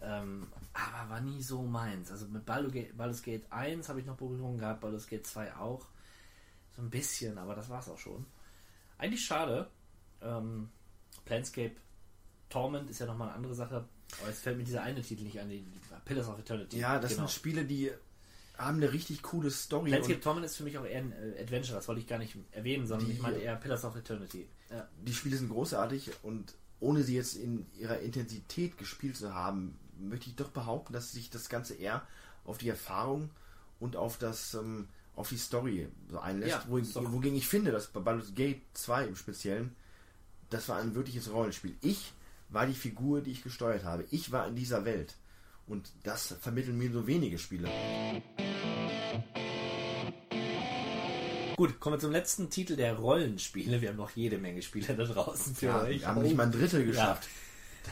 Ähm, 0.00 0.46
aber 0.72 1.10
war 1.10 1.20
nie 1.20 1.42
so 1.42 1.62
meins. 1.62 2.10
Also 2.12 2.26
mit 2.28 2.46
Baldur's 2.46 3.22
Gate 3.22 3.50
1 3.50 3.88
habe 3.88 4.00
ich 4.00 4.06
noch 4.06 4.16
Berührung 4.16 4.56
gehabt, 4.56 4.80
Baldur's 4.80 5.08
Gate 5.08 5.26
2 5.26 5.56
auch. 5.56 5.84
So 6.76 6.82
ein 6.82 6.90
bisschen, 6.90 7.38
aber 7.38 7.56
das 7.56 7.68
war 7.68 7.80
es 7.80 7.88
auch 7.88 7.98
schon. 7.98 8.24
Eigentlich 8.98 9.24
schade. 9.24 9.68
Ähm, 10.22 10.70
Planescape 11.24 11.74
Torment 12.48 12.88
ist 12.88 13.00
ja 13.00 13.06
nochmal 13.06 13.28
eine 13.28 13.36
andere 13.36 13.54
Sache. 13.54 13.88
Aber 14.20 14.28
jetzt 14.28 14.42
fällt 14.42 14.56
mir 14.56 14.64
dieser 14.64 14.82
eine 14.82 15.02
Titel 15.02 15.24
nicht 15.24 15.38
an, 15.40 15.48
die, 15.48 15.64
Pillars 16.04 16.28
of 16.28 16.38
Eternity. 16.38 16.78
ja, 16.78 16.98
das 16.98 17.12
Genau. 17.12 17.26
sind 17.26 17.34
Spiele, 17.34 17.64
die 17.64 17.90
haben 18.56 18.76
eine 18.78 18.92
richtig 18.92 19.22
coole 19.22 19.50
Story. 19.50 19.90
Planescape 19.90 20.14
Und 20.16 20.22
Torment 20.24 20.46
ist 20.46 20.56
für 20.56 20.64
mich 20.64 20.78
auch 20.78 20.84
eher 20.86 20.98
ein 21.00 21.12
äh, 21.12 21.42
Adventure, 21.42 21.76
das 21.76 21.88
wollte 21.88 22.00
ich 22.00 22.06
gar 22.06 22.18
nicht 22.18 22.36
erwähnen, 22.52 22.86
sondern 22.86 23.08
Die- 23.08 23.14
ich 23.14 23.20
meinte 23.20 23.40
eher 23.40 23.56
Pillars 23.56 23.84
of 23.84 23.96
Eternity. 23.96 24.48
Ja. 24.70 24.88
die 25.06 25.12
Spiele 25.14 25.36
sind 25.36 25.48
großartig 25.50 26.10
und 26.22 26.54
ohne 26.80 27.02
sie 27.04 27.14
jetzt 27.14 27.34
in 27.36 27.66
ihrer 27.78 28.00
Intensität 28.00 28.76
gespielt 28.78 29.16
zu 29.16 29.32
haben, 29.34 29.78
möchte 29.98 30.28
ich 30.28 30.34
doch 30.36 30.48
behaupten, 30.50 30.92
dass 30.92 31.12
sich 31.12 31.30
das 31.30 31.48
Ganze 31.48 31.74
eher 31.74 32.06
auf 32.44 32.58
die 32.58 32.68
Erfahrung 32.68 33.30
und 33.80 33.94
auf 33.96 34.18
das 34.18 34.54
ähm, 34.54 34.88
auf 35.14 35.28
die 35.30 35.38
Story 35.38 35.88
so 36.10 36.18
einlässt, 36.18 36.50
Ja, 36.52 36.64
wo, 36.68 36.78
ist 36.78 36.94
doch- 36.96 37.10
wogegen 37.12 37.36
ich 37.36 37.46
finde, 37.48 37.70
dass 37.72 37.86
bei 37.88 38.00
Baldur's 38.00 38.34
Gate 38.34 38.60
2 38.74 39.06
im 39.06 39.16
Speziellen, 39.16 39.74
das 40.50 40.68
war 40.68 40.78
ein 40.78 40.94
wirkliches 40.94 41.30
Rollenspiel. 41.30 41.74
Ich 41.80 42.12
war 42.48 42.66
die 42.66 42.74
Figur, 42.74 43.20
die 43.20 43.32
ich 43.32 43.42
gesteuert 43.42 43.84
habe. 43.84 44.04
Ich 44.10 44.32
war 44.32 44.46
in 44.46 44.56
dieser 44.56 44.84
Welt. 44.84 45.14
Und 45.66 45.90
das 46.04 46.34
vermitteln 46.40 46.78
mir 46.78 46.92
so 46.92 47.06
wenige 47.06 47.38
Spiele. 47.38 47.68
Gut, 51.56 51.80
kommen 51.80 51.96
wir 51.96 52.00
zum 52.00 52.12
letzten 52.12 52.50
Titel 52.50 52.76
der 52.76 52.94
Rollenspiele. 52.96 53.80
Wir 53.80 53.88
haben 53.88 53.96
noch 53.96 54.10
jede 54.10 54.36
Menge 54.38 54.60
Spiele 54.62 54.94
da 54.94 55.04
draußen 55.04 55.54
für 55.54 55.66
Ja, 55.66 55.80
euch. 55.82 56.00
wir 56.00 56.06
haben 56.08 56.22
nicht 56.22 56.36
mal 56.36 56.44
ein 56.44 56.52
Drittel 56.52 56.84
geschafft. 56.84 57.28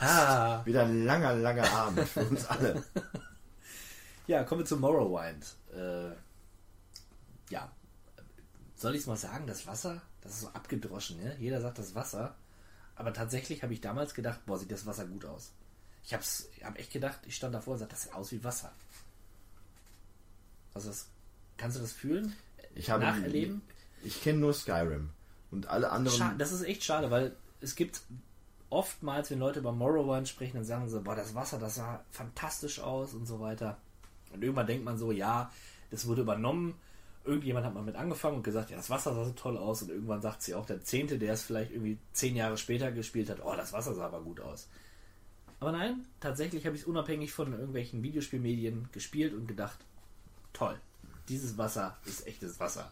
Ah. 0.01 0.65
Wieder 0.67 0.85
ein 0.85 1.05
langer, 1.05 1.35
langer 1.35 1.71
Abend 1.73 2.09
für 2.09 2.25
uns 2.25 2.45
alle. 2.47 2.83
Ja, 4.27 4.43
kommen 4.43 4.63
wir 4.63 4.65
zu 4.65 4.79
Morrowind. 4.79 5.45
Äh, 5.77 6.13
ja, 7.51 7.71
soll 8.75 8.95
ich 8.95 9.03
es 9.03 9.07
mal 9.07 9.19
sagen, 9.19 9.47
das 9.47 9.67
Wasser, 9.67 10.01
das 10.23 10.33
ist 10.33 10.41
so 10.41 10.49
abgedroschen, 10.49 11.23
ne? 11.23 11.37
Jeder 11.39 11.61
sagt 11.61 11.77
das 11.79 11.95
Wasser. 11.95 12.35
Aber 12.97 13.13
tatsächlich 13.13 13.63
habe 13.63 13.73
ich 13.73 13.81
damals 13.81 14.15
gedacht, 14.15 14.41
boah, 14.47 14.59
sieht 14.59 14.71
das 14.71 14.87
Wasser 14.87 15.07
gut 15.07 15.25
aus. 15.25 15.53
Ich 16.05 16.13
habe 16.13 16.25
hab 16.63 16.79
echt 16.79 16.93
gedacht, 16.93 17.19
ich 17.27 17.35
stand 17.35 17.55
davor 17.55 17.75
und 17.75 17.79
sagte, 17.79 17.95
das 17.95 18.05
sieht 18.05 18.15
aus 18.15 18.31
wie 18.33 18.45
Wasser. 18.45 18.73
Also 20.75 20.89
das, 20.89 21.09
kannst 21.57 21.77
du 21.77 21.81
das 21.81 21.93
fühlen? 21.93 22.35
Ich 22.75 22.91
habe 22.91 23.05
Nacherleben? 23.05 23.63
Ich 24.03 24.23
kenne 24.23 24.39
nur 24.39 24.53
Skyrim 24.53 25.11
und 25.51 25.67
alle 25.69 25.91
anderen. 25.91 26.19
Scha 26.19 26.35
das 26.37 26.53
ist 26.53 26.63
echt 26.63 26.85
schade, 26.85 27.11
weil 27.11 27.35
es 27.61 27.75
gibt 27.75 28.03
oftmals, 28.71 29.31
wenn 29.31 29.39
Leute 29.39 29.61
über 29.61 29.73
Morrowind 29.73 30.29
sprechen, 30.29 30.57
dann 30.57 30.65
sagen 30.65 30.89
sie, 30.89 31.01
boah, 31.01 31.15
das 31.15 31.35
Wasser, 31.35 31.59
das 31.59 31.77
sah 31.77 32.05
fantastisch 32.11 32.81
aus 32.81 33.15
und 33.15 33.27
so 33.27 33.41
weiter. 33.41 33.79
Und 34.33 34.43
irgendwann 34.43 34.67
denkt 34.67 34.85
man 34.85 34.99
so, 34.99 35.13
ja, 35.13 35.51
das 35.91 36.07
wurde 36.07 36.23
übernommen. 36.23 36.75
Irgendjemand 37.25 37.65
hat 37.65 37.75
mal 37.75 37.83
mit 37.83 37.97
angefangen 37.97 38.37
und 38.37 38.43
gesagt, 38.43 38.71
ja, 38.71 38.77
das 38.77 38.91
Wasser 38.91 39.15
sah 39.15 39.25
so 39.25 39.33
toll 39.33 39.57
aus. 39.57 39.83
Und 39.83 39.91
irgendwann 39.91 40.21
sagt 40.21 40.43
sie 40.43 40.55
auch, 40.55 40.67
der 40.67 40.83
Zehnte, 40.83 41.19
der 41.19 41.33
es 41.33 41.43
vielleicht 41.43 41.73
irgendwie 41.73 41.99
zehn 42.13 42.37
Jahre 42.37 42.59
später 42.59 42.93
gespielt 42.93 43.31
hat, 43.31 43.39
oh, 43.43 43.55
das 43.57 43.73
Wasser 43.73 43.95
sah 43.95 44.07
aber 44.07 44.21
gut 44.21 44.41
aus. 44.41 44.69
Aber 45.61 45.73
nein, 45.73 46.05
tatsächlich 46.21 46.67
habe 46.67 46.77
ich 46.77 46.83
es 46.83 46.87
unabhängig 46.87 47.33
von 47.33 47.53
irgendwelchen 47.53 48.03
Videospielmedien 48.03 48.89
gespielt 48.93 49.33
und 49.33 49.47
gedacht, 49.47 49.79
toll, 50.53 50.79
dieses 51.29 51.57
Wasser 51.57 51.97
ist 52.05 52.27
echtes 52.27 52.61
Wasser. 52.61 52.91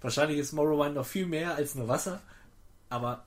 Wahrscheinlich 0.00 0.38
ist 0.38 0.52
Morrowind 0.52 0.96
noch 0.96 1.06
viel 1.06 1.26
mehr 1.26 1.54
als 1.54 1.76
nur 1.76 1.86
Wasser, 1.86 2.20
aber 2.88 3.24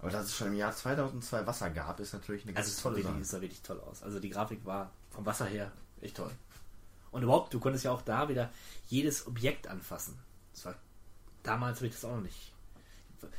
Aber 0.00 0.10
dass 0.10 0.26
es 0.26 0.36
schon 0.36 0.48
im 0.48 0.56
Jahr 0.56 0.74
2002 0.74 1.46
Wasser 1.46 1.70
gab, 1.70 2.00
ist 2.00 2.12
natürlich 2.12 2.42
eine 2.42 2.56
also 2.56 2.68
ganz 2.68 2.76
sah 2.76 2.82
tolle 2.82 3.02
Sache. 3.02 3.18
es 3.20 3.28
sah 3.28 3.40
wirklich 3.40 3.62
toll 3.62 3.80
aus. 3.80 4.02
Also 4.02 4.18
die 4.18 4.30
Grafik 4.30 4.64
war 4.64 4.90
vom 5.10 5.24
Wasser 5.24 5.46
her 5.46 5.70
echt 6.00 6.16
toll. 6.16 6.32
Und 7.12 7.22
überhaupt, 7.22 7.54
du 7.54 7.60
konntest 7.60 7.84
ja 7.84 7.92
auch 7.92 8.02
da 8.02 8.28
wieder 8.28 8.50
jedes 8.88 9.26
Objekt 9.26 9.68
anfassen. 9.68 10.18
Das 10.54 10.64
war 10.64 10.74
damals 11.42 11.78
habe 11.78 11.86
ich 11.86 11.92
das 11.94 12.04
auch 12.04 12.16
noch 12.16 12.22
nicht. 12.22 12.52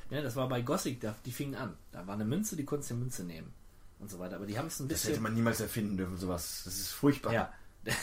Ja, 0.09 0.21
das 0.21 0.35
war 0.35 0.47
bei 0.47 0.61
Gothic, 0.61 1.01
da, 1.01 1.15
die 1.25 1.31
fingen 1.31 1.55
an. 1.55 1.75
Da 1.91 2.07
war 2.07 2.13
eine 2.13 2.23
Münze, 2.25 2.55
die 2.55 2.63
konntest 2.65 2.91
du 2.91 2.95
Münze 2.95 3.23
nehmen 3.23 3.51
und 3.99 4.09
so 4.09 4.19
weiter. 4.19 4.37
Aber 4.37 4.45
die 4.45 4.57
haben 4.57 4.67
es 4.67 4.79
ein 4.79 4.87
Das 4.87 4.99
hätte 5.01 5.09
bisschen. 5.09 5.23
man 5.23 5.33
niemals 5.33 5.59
erfinden 5.59 5.97
dürfen, 5.97 6.17
sowas. 6.17 6.61
Das 6.65 6.75
ist 6.77 6.91
furchtbar. 6.91 7.33
ja, 7.33 7.53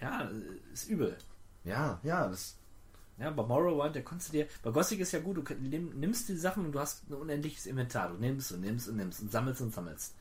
ja, 0.00 0.30
ist 0.72 0.88
übel. 0.88 1.16
ja, 1.64 1.98
ja, 2.02 2.28
das. 2.28 2.56
Ja, 3.16 3.30
bei 3.30 3.44
Morrowind, 3.44 3.94
da 3.94 4.00
konntest 4.02 4.30
du 4.30 4.38
dir. 4.38 4.48
Bei 4.62 4.70
Gothic 4.70 4.98
ist 5.00 5.12
ja 5.12 5.20
gut, 5.20 5.36
du 5.36 5.54
nimm, 5.54 5.98
nimmst 6.00 6.28
die 6.28 6.36
Sachen 6.36 6.66
und 6.66 6.72
du 6.72 6.80
hast 6.80 7.08
ein 7.08 7.14
unendliches 7.14 7.66
Inventar. 7.66 8.08
Du 8.10 8.16
nimmst 8.16 8.50
und 8.52 8.60
nimmst 8.60 8.88
und 8.88 8.96
nimmst 8.96 9.20
und 9.22 9.30
sammelst 9.30 9.60
und 9.60 9.72
sammelst. 9.72 10.14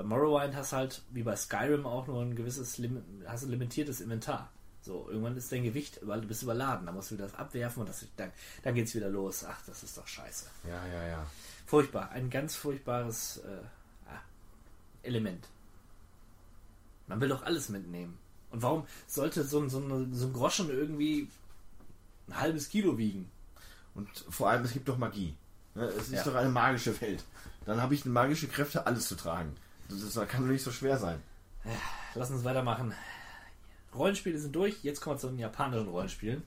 Bei 0.00 0.06
Morrowind 0.06 0.56
hast 0.56 0.72
halt, 0.72 1.02
wie 1.10 1.22
bei 1.22 1.36
Skyrim, 1.36 1.84
auch 1.84 2.06
nur 2.06 2.22
ein 2.22 2.34
gewisses 2.34 2.78
Lim 2.78 3.04
hast 3.26 3.42
ein 3.44 3.50
limitiertes 3.50 4.00
Inventar. 4.00 4.50
So, 4.80 5.06
irgendwann 5.10 5.36
ist 5.36 5.52
dein 5.52 5.62
Gewicht, 5.62 6.00
weil 6.00 6.22
du 6.22 6.26
bist 6.26 6.42
überladen. 6.42 6.86
Da 6.86 6.92
musst 6.92 7.10
du 7.10 7.16
wieder 7.16 7.26
das 7.26 7.34
abwerfen 7.34 7.80
und 7.82 7.88
das, 7.90 8.06
dann, 8.16 8.32
dann 8.62 8.74
geht's 8.74 8.94
wieder 8.94 9.10
los. 9.10 9.44
Ach, 9.46 9.60
das 9.66 9.82
ist 9.82 9.98
doch 9.98 10.06
scheiße. 10.06 10.46
Ja, 10.66 10.86
ja, 10.86 11.06
ja. 11.06 11.26
Furchtbar. 11.66 12.12
Ein 12.12 12.30
ganz 12.30 12.56
furchtbares 12.56 13.42
äh, 13.44 13.58
ah, 14.08 14.22
Element. 15.02 15.46
Man 17.06 17.20
will 17.20 17.28
doch 17.28 17.42
alles 17.42 17.68
mitnehmen. 17.68 18.16
Und 18.52 18.62
warum 18.62 18.86
sollte 19.06 19.44
so 19.44 19.60
ein, 19.60 19.68
so, 19.68 19.80
so 20.12 20.26
ein 20.28 20.32
Groschen 20.32 20.70
irgendwie 20.70 21.28
ein 22.28 22.40
halbes 22.40 22.70
Kilo 22.70 22.96
wiegen? 22.96 23.30
Und 23.94 24.08
vor 24.30 24.48
allem, 24.48 24.64
es 24.64 24.72
gibt 24.72 24.88
doch 24.88 24.96
Magie. 24.96 25.34
Ne, 25.74 25.84
Es 25.84 26.04
ist 26.04 26.12
Ja. 26.12 26.24
doch 26.24 26.36
eine 26.36 26.48
magische 26.48 26.98
Welt. 27.02 27.22
Dann 27.66 27.82
habe 27.82 27.94
ich 27.94 28.06
magische 28.06 28.48
Kräfte, 28.48 28.86
alles 28.86 29.06
zu 29.06 29.14
tragen. 29.14 29.54
Das, 29.90 30.28
kann 30.28 30.42
doch 30.42 30.50
nicht 30.50 30.62
so 30.62 30.70
schwer 30.70 30.98
sein. 30.98 31.20
Lass 32.14 32.30
uns 32.30 32.44
weitermachen. 32.44 32.94
Rollenspiele 33.94 34.38
sind 34.38 34.54
durch, 34.54 34.82
jetzt 34.82 35.00
kommen 35.00 35.16
wir 35.16 35.20
zu 35.20 35.28
den 35.28 35.38
japanischen 35.38 35.88
Rollenspielen. 35.88 36.42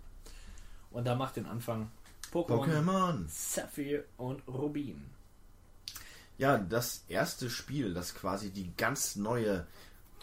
Und 0.92 1.06
da 1.06 1.16
macht 1.16 1.36
den 1.36 1.46
Anfang 1.46 1.92
Pokémon, 2.32 2.66
Pokémon. 2.66 3.26
Sapphire 3.28 4.06
und 4.18 4.48
Rubin. 4.48 5.04
Ja, 6.38 6.58
das 6.58 7.04
erste 7.10 7.50
Spiel, 7.50 7.94
das 7.94 8.16
quasi 8.16 8.50
die 8.50 8.72
ganz 8.78 9.16
neue 9.16 9.68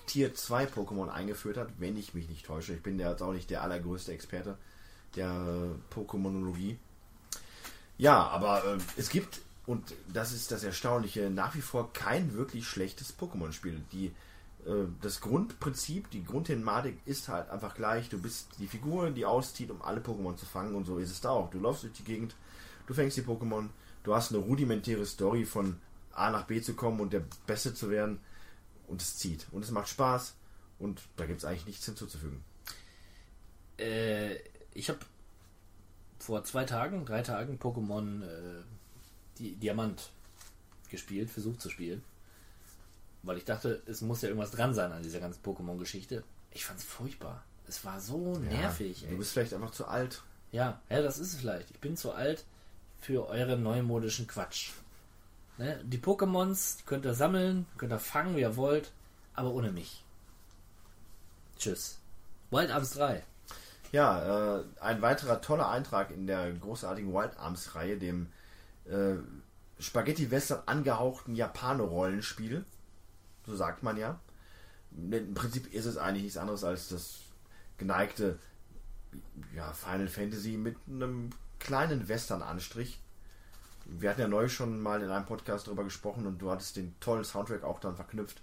Tier 0.07 0.35
2 0.35 0.65
Pokémon 0.65 1.09
eingeführt 1.09 1.57
hat, 1.57 1.69
wenn 1.79 1.97
ich 1.97 2.15
mich 2.15 2.29
nicht 2.29 2.47
täusche. 2.47 2.75
Ich 2.75 2.83
bin 2.83 2.99
ja 2.99 3.11
jetzt 3.11 3.23
auch 3.23 3.33
nicht 3.33 3.51
der 3.51 3.63
allergrößte 3.63 4.13
Experte 4.13 4.57
der 5.15 5.77
Pokémonologie. 5.95 6.77
Ja, 7.99 8.27
aber 8.29 8.65
äh, 8.65 8.79
es 8.97 9.11
gibt, 9.11 9.41
und 9.71 9.95
das 10.13 10.33
ist 10.33 10.51
das 10.51 10.65
Erstaunliche, 10.65 11.31
nach 11.31 11.55
wie 11.55 11.61
vor 11.61 11.93
kein 11.93 12.35
wirklich 12.35 12.67
schlechtes 12.67 13.17
Pokémon-Spiel. 13.17 13.81
Die 13.93 14.07
äh, 14.67 14.87
das 15.01 15.21
Grundprinzip, 15.21 16.11
die 16.11 16.25
Grundthematik 16.25 16.99
ist 17.05 17.29
halt 17.29 17.49
einfach 17.51 17.77
gleich. 17.77 18.09
Du 18.09 18.21
bist 18.21 18.49
die 18.59 18.67
Figur, 18.67 19.11
die 19.11 19.25
auszieht, 19.25 19.71
um 19.71 19.81
alle 19.81 20.01
Pokémon 20.01 20.35
zu 20.35 20.45
fangen 20.45 20.75
und 20.75 20.87
so 20.87 20.99
ist 20.99 21.13
es 21.13 21.21
da 21.21 21.31
auch. 21.31 21.51
Du 21.51 21.61
läufst 21.61 21.85
durch 21.85 21.93
die 21.93 22.03
Gegend, 22.03 22.35
du 22.89 22.95
fängst 22.95 23.17
die 23.17 23.23
Pokémon, 23.23 23.69
du 24.03 24.13
hast 24.13 24.33
eine 24.33 24.43
rudimentäre 24.43 25.07
Story 25.07 25.45
von 25.45 25.77
A 26.11 26.33
nach 26.33 26.47
B 26.47 26.61
zu 26.61 26.75
kommen 26.75 26.99
und 26.99 27.13
der 27.13 27.23
Beste 27.47 27.73
zu 27.73 27.91
werden 27.91 28.19
und 28.89 29.01
es 29.01 29.19
zieht. 29.19 29.47
Und 29.53 29.65
es 29.65 29.71
macht 29.71 29.89
Spaß 29.89 30.35
und 30.81 31.01
da 31.15 31.27
gibt 31.27 31.39
es 31.39 31.45
eigentlich 31.45 31.67
nichts 31.67 31.87
hinzuzufügen. 31.87 32.43
Äh, 33.79 34.35
ich 34.75 34.89
habe 34.89 34.99
vor 36.19 36.43
zwei 36.43 36.65
Tagen, 36.65 37.07
drei 37.07 37.23
Tagen 37.23 37.61
Pokémon 37.61 38.25
äh, 38.25 38.63
Di 39.41 39.57
Diamant 39.57 40.11
gespielt, 40.91 41.31
versucht 41.31 41.61
zu 41.61 41.71
spielen. 41.71 42.05
Weil 43.23 43.39
ich 43.39 43.45
dachte, 43.45 43.83
es 43.87 44.01
muss 44.03 44.23
ja 44.23 44.29
irgendwas 44.29 44.51
dran 44.53 44.75
sein 44.75 44.93
an 44.93 45.03
dieser 45.03 45.21
ganzen 45.21 45.43
Pokémon-Geschichte. 45.43 46.23
Ich 46.53 46.65
fand's 46.65 46.85
furchtbar. 46.85 47.43
Es 47.67 47.85
war 47.85 48.01
so 48.01 48.39
nervig, 48.39 49.01
Du 49.01 49.07
ey. 49.09 49.17
bist 49.17 49.33
vielleicht 49.33 49.55
einfach 49.55 49.71
zu 49.73 49.87
alt. 49.87 50.23
Ja, 50.53 50.81
ja, 50.89 51.03
das 51.03 51.19
ist 51.19 51.35
es 51.35 51.41
vielleicht. 51.41 51.71
Ich 51.71 51.79
bin 51.81 51.97
zu 51.97 52.13
alt 52.13 52.45
für 53.01 53.27
euren 53.29 53.63
neumodischen 53.63 54.27
Quatsch. 54.27 54.71
Ne? 55.59 55.81
Die 55.85 55.99
Pokémons 55.99 56.79
die 56.79 56.85
könnt 56.85 57.05
ihr 57.05 57.15
sammeln, 57.15 57.67
könnt 57.79 57.93
ihr 57.93 57.99
fangen, 57.99 58.37
wie 58.37 58.41
ihr 58.41 58.57
wollt, 58.57 58.91
aber 59.35 59.53
ohne 59.53 59.71
mich. 59.71 60.03
Tschüss. 61.59 61.99
Wild 62.51 62.71
Arms 62.71 62.91
3. 62.93 63.23
Ja, 63.93 64.59
äh, 64.61 64.65
ein 64.81 65.03
weiterer 65.03 65.41
toller 65.41 65.69
Eintrag 65.69 66.11
in 66.11 66.27
der 66.27 66.53
großartigen 66.53 67.13
Wild 67.13 67.37
Arms 67.39 67.75
Reihe, 67.75 67.99
dem 67.99 68.29
äh, 68.91 69.17
Spaghetti 69.79 70.31
Western 70.31 70.63
angehauchten 70.67 71.35
Japaner-Rollenspiel. 71.35 72.65
So 73.47 73.57
sagt 73.57 73.83
man 73.83 73.97
ja. 73.97 74.21
Im 74.93 75.35
Prinzip 75.35 75.73
ist 75.73 75.87
es 75.87 75.97
eigentlich 75.97 76.25
nichts 76.25 76.37
anderes 76.37 76.65
als 76.65 76.89
das 76.89 77.21
geneigte 77.79 78.39
ja, 79.55 79.73
Final 79.73 80.09
Fantasy 80.09 80.57
mit 80.57 80.77
einem 80.89 81.31
kleinen 81.59 82.09
Western-Anstrich. 82.09 83.01
Wir 83.87 84.11
hatten 84.11 84.21
ja 84.21 84.29
neu 84.29 84.49
schon 84.49 84.81
mal 84.81 85.03
in 85.03 85.11
einem 85.11 85.27
Podcast 85.27 85.67
darüber 85.67 85.85
gesprochen 85.85 86.27
und 86.27 86.39
du 86.39 86.51
hattest 86.51 86.77
den 86.77 86.99
tollen 87.01 87.25
Soundtrack 87.25 87.65
auch 87.65 87.81
dann 87.81 87.97
verknüpft. 87.97 88.43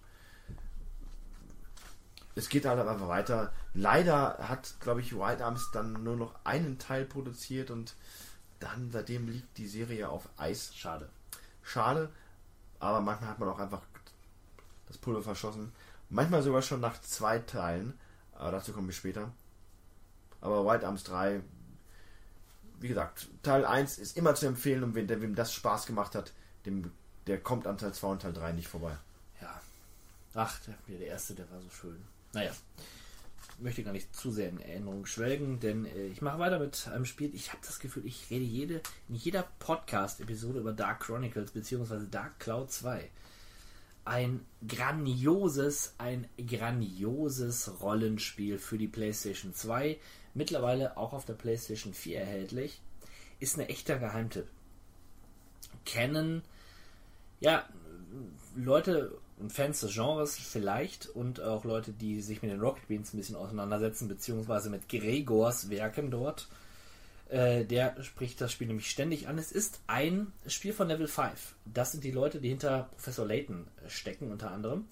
Es 2.36 2.50
geht 2.50 2.66
halt 2.66 2.80
einfach 2.80 3.08
weiter. 3.08 3.52
Leider 3.74 4.38
hat, 4.40 4.76
glaube 4.80 5.02
ich, 5.02 5.14
Wild 5.14 5.42
Arms 5.42 5.72
dann 5.72 6.04
nur 6.04 6.16
noch 6.16 6.36
einen 6.44 6.78
Teil 6.78 7.06
produziert 7.06 7.72
und 7.72 7.96
dann 8.60 8.92
seitdem 8.92 9.28
liegt 9.28 9.58
die 9.58 9.68
Serie 9.68 10.10
auf 10.10 10.30
Eis. 10.38 10.76
Schade. 10.76 11.10
Schade, 11.64 12.10
aber 12.80 13.02
manchmal 13.02 13.30
hat 13.32 13.40
man 13.40 13.50
auch 13.50 13.60
einfach 13.60 13.82
das 14.88 14.98
Pulver 14.98 15.22
verschossen. 15.22 15.72
Manchmal 16.10 16.42
sogar 16.42 16.62
schon 16.62 16.80
nach 16.80 17.02
zwei 17.02 17.40
Teilen, 17.40 17.94
aber 18.36 18.52
dazu 18.52 18.72
kommen 18.72 18.88
wir 18.88 18.94
später. 18.94 19.32
Aber 20.40 20.66
Wild 20.66 20.84
Arms 20.84 21.04
3, 21.04 21.42
wie 22.80 22.88
gesagt, 22.88 23.28
Teil 23.44 23.66
1 23.66 23.98
ist 23.98 24.16
immer 24.16 24.36
zu 24.36 24.46
empfehlen 24.46 24.84
und 24.84 24.96
wenn 24.96 25.08
der, 25.08 25.22
wem 25.22 25.36
das 25.36 25.52
Spaß 25.54 25.86
gemacht 25.86 26.16
hat, 26.16 26.32
dem, 26.66 26.92
der 27.26 27.42
kommt 27.42 27.68
an 27.68 27.78
Teil 27.78 27.94
2 27.94 28.08
und 28.08 28.22
Teil 28.22 28.34
3 28.34 28.54
nicht 28.54 28.68
vorbei. 28.68 28.96
Ja. 29.42 29.60
Ach, 30.36 30.60
der, 30.62 30.76
der 30.88 31.08
erste, 31.08 31.34
der 31.34 31.50
war 31.52 31.60
so 31.60 31.70
schön. 31.70 32.02
Naja. 32.34 32.52
Möchte 33.60 33.84
gar 33.84 33.92
nicht 33.92 34.16
zu 34.16 34.32
sehr 34.32 34.50
in 34.50 34.60
Erinnerung 34.60 35.06
schwelgen, 35.06 35.60
denn 35.60 35.86
äh, 35.86 36.08
ich 36.08 36.22
mache 36.22 36.38
weiter 36.38 36.60
mit 36.60 36.88
einem 36.88 37.06
Spiel. 37.06 37.34
Ich 37.34 37.52
habe 37.52 37.66
das 37.66 37.80
Gefühl, 37.80 38.06
ich 38.06 38.30
rede 38.30 38.46
jede, 38.46 38.82
in 39.10 39.16
jeder 39.16 39.48
Podcast-Episode 39.60 40.60
über 40.60 40.74
Dark 40.74 41.02
Chronicles 41.02 41.52
bzw. 41.52 42.06
Dark 42.10 42.40
Cloud 42.40 42.72
2. 42.72 43.10
Ein 44.06 44.46
grandioses, 44.68 45.96
ein 45.98 46.28
grandioses 46.38 47.82
Rollenspiel 47.82 48.60
für 48.60 48.78
die 48.78 48.88
PlayStation 48.88 49.54
2. 49.54 49.98
Mittlerweile 50.34 50.96
auch 50.96 51.14
auf 51.14 51.26
der 51.26 51.34
PlayStation 51.34 51.94
4 51.94 52.20
erhältlich. 52.20 52.82
Ist 53.40 53.58
ein 53.58 53.68
echter 53.68 53.98
Geheimtipp. 53.98 54.48
Kennen, 55.84 56.44
ja, 57.40 57.68
Leute 58.56 59.18
Fans 59.50 59.82
des 59.82 59.94
Genres 59.94 60.38
vielleicht 60.38 61.08
und 61.08 61.42
auch 61.42 61.64
Leute, 61.64 61.92
die 61.92 62.22
sich 62.22 62.42
mit 62.42 62.52
den 62.52 62.60
Rocket 62.60 62.88
Beans 62.88 63.14
ein 63.14 63.18
bisschen 63.18 63.36
auseinandersetzen, 63.36 64.08
beziehungsweise 64.08 64.70
mit 64.70 64.90
Gregors 64.90 65.70
Werken 65.70 66.10
dort. 66.10 66.48
Äh, 67.30 67.66
der 67.66 68.02
spricht 68.04 68.40
das 68.42 68.52
Spiel 68.52 68.68
nämlich 68.68 68.90
ständig 68.90 69.28
an. 69.28 69.38
Es 69.38 69.52
ist 69.52 69.82
ein 69.88 70.32
Spiel 70.48 70.74
von 70.74 70.88
Level 70.88 71.08
5. 71.08 71.56
Das 71.66 71.92
sind 71.92 72.04
die 72.04 72.12
Leute, 72.12 72.40
die 72.40 72.50
hinter 72.50 72.90
Professor 72.92 73.26
Layton 73.26 73.68
stecken, 73.88 74.32
unter 74.32 74.52
anderem. 74.52 74.86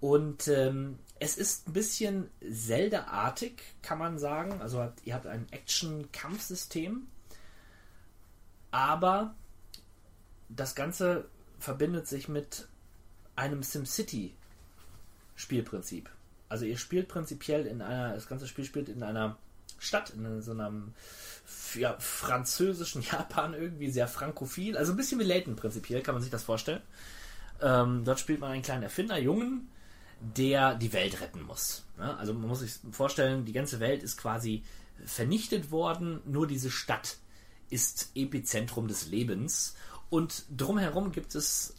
Und 0.00 0.46
ähm, 0.48 0.98
es 1.18 1.36
ist 1.36 1.68
ein 1.68 1.72
bisschen 1.72 2.30
Zelda-artig, 2.48 3.62
kann 3.82 3.98
man 3.98 4.18
sagen. 4.18 4.60
Also 4.62 4.92
ihr 5.04 5.14
habt 5.14 5.26
ein 5.26 5.46
Action-Kampfsystem, 5.50 7.08
aber 8.70 9.34
das 10.48 10.74
Ganze 10.76 11.28
verbindet 11.58 12.06
sich 12.06 12.28
mit 12.28 12.68
einem 13.38 13.62
SimCity-Spielprinzip. 13.62 16.10
Also 16.48 16.64
ihr 16.64 16.76
spielt 16.76 17.06
prinzipiell 17.08 17.66
in 17.66 17.82
einer, 17.82 18.14
das 18.14 18.28
ganze 18.28 18.48
Spiel 18.48 18.64
spielt 18.64 18.88
in 18.88 19.02
einer 19.02 19.36
Stadt, 19.78 20.10
in 20.10 20.40
so 20.42 20.52
einem 20.52 20.94
ja, 21.74 21.96
französischen 21.98 23.02
Japan 23.02 23.52
irgendwie, 23.54 23.90
sehr 23.90 24.06
frankophil, 24.08 24.76
also 24.76 24.92
ein 24.92 24.96
bisschen 24.96 25.20
wie 25.20 25.24
Layton 25.24 25.56
prinzipiell, 25.56 26.02
kann 26.02 26.14
man 26.14 26.22
sich 26.22 26.32
das 26.32 26.42
vorstellen. 26.42 26.82
Ähm, 27.60 28.04
dort 28.04 28.20
spielt 28.20 28.40
man 28.40 28.50
einen 28.50 28.62
kleinen 28.62 28.82
Erfinder, 28.82 29.18
Jungen, 29.18 29.68
der 30.20 30.74
die 30.74 30.92
Welt 30.92 31.20
retten 31.20 31.42
muss. 31.42 31.84
Ja, 31.98 32.16
also 32.16 32.34
man 32.34 32.48
muss 32.48 32.58
sich 32.60 32.72
vorstellen, 32.90 33.44
die 33.44 33.52
ganze 33.52 33.78
Welt 33.78 34.02
ist 34.02 34.16
quasi 34.16 34.64
vernichtet 35.04 35.70
worden, 35.70 36.20
nur 36.24 36.48
diese 36.48 36.70
Stadt 36.70 37.18
ist 37.70 38.10
Epizentrum 38.14 38.88
des 38.88 39.06
Lebens 39.06 39.76
und 40.10 40.44
drumherum 40.56 41.12
gibt 41.12 41.34
es 41.34 41.74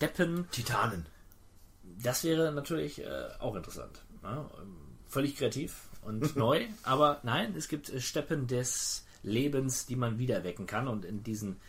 Steppen, 0.00 0.50
Titanen. 0.50 1.04
das 2.02 2.24
wäre 2.24 2.52
natürlich 2.52 3.04
äh, 3.04 3.28
auch 3.38 3.54
interessant. 3.54 4.00
Ja? 4.22 4.50
Ähm, 4.58 4.76
Völlig 5.08 5.36
kreativ 5.36 5.90
und 6.00 6.36
neu, 6.36 6.64
aber 6.84 7.20
nein, 7.22 7.54
es 7.54 7.68
gibt 7.68 7.90
äh, 7.90 8.00
Steppen 8.00 8.46
des 8.46 9.04
Lebens, 9.22 9.84
die 9.84 9.96
man 9.96 10.18
wieder 10.18 10.42
wecken 10.42 10.66
kann 10.66 10.88
und 10.88 11.04
in 11.04 11.22
diesen, 11.22 11.60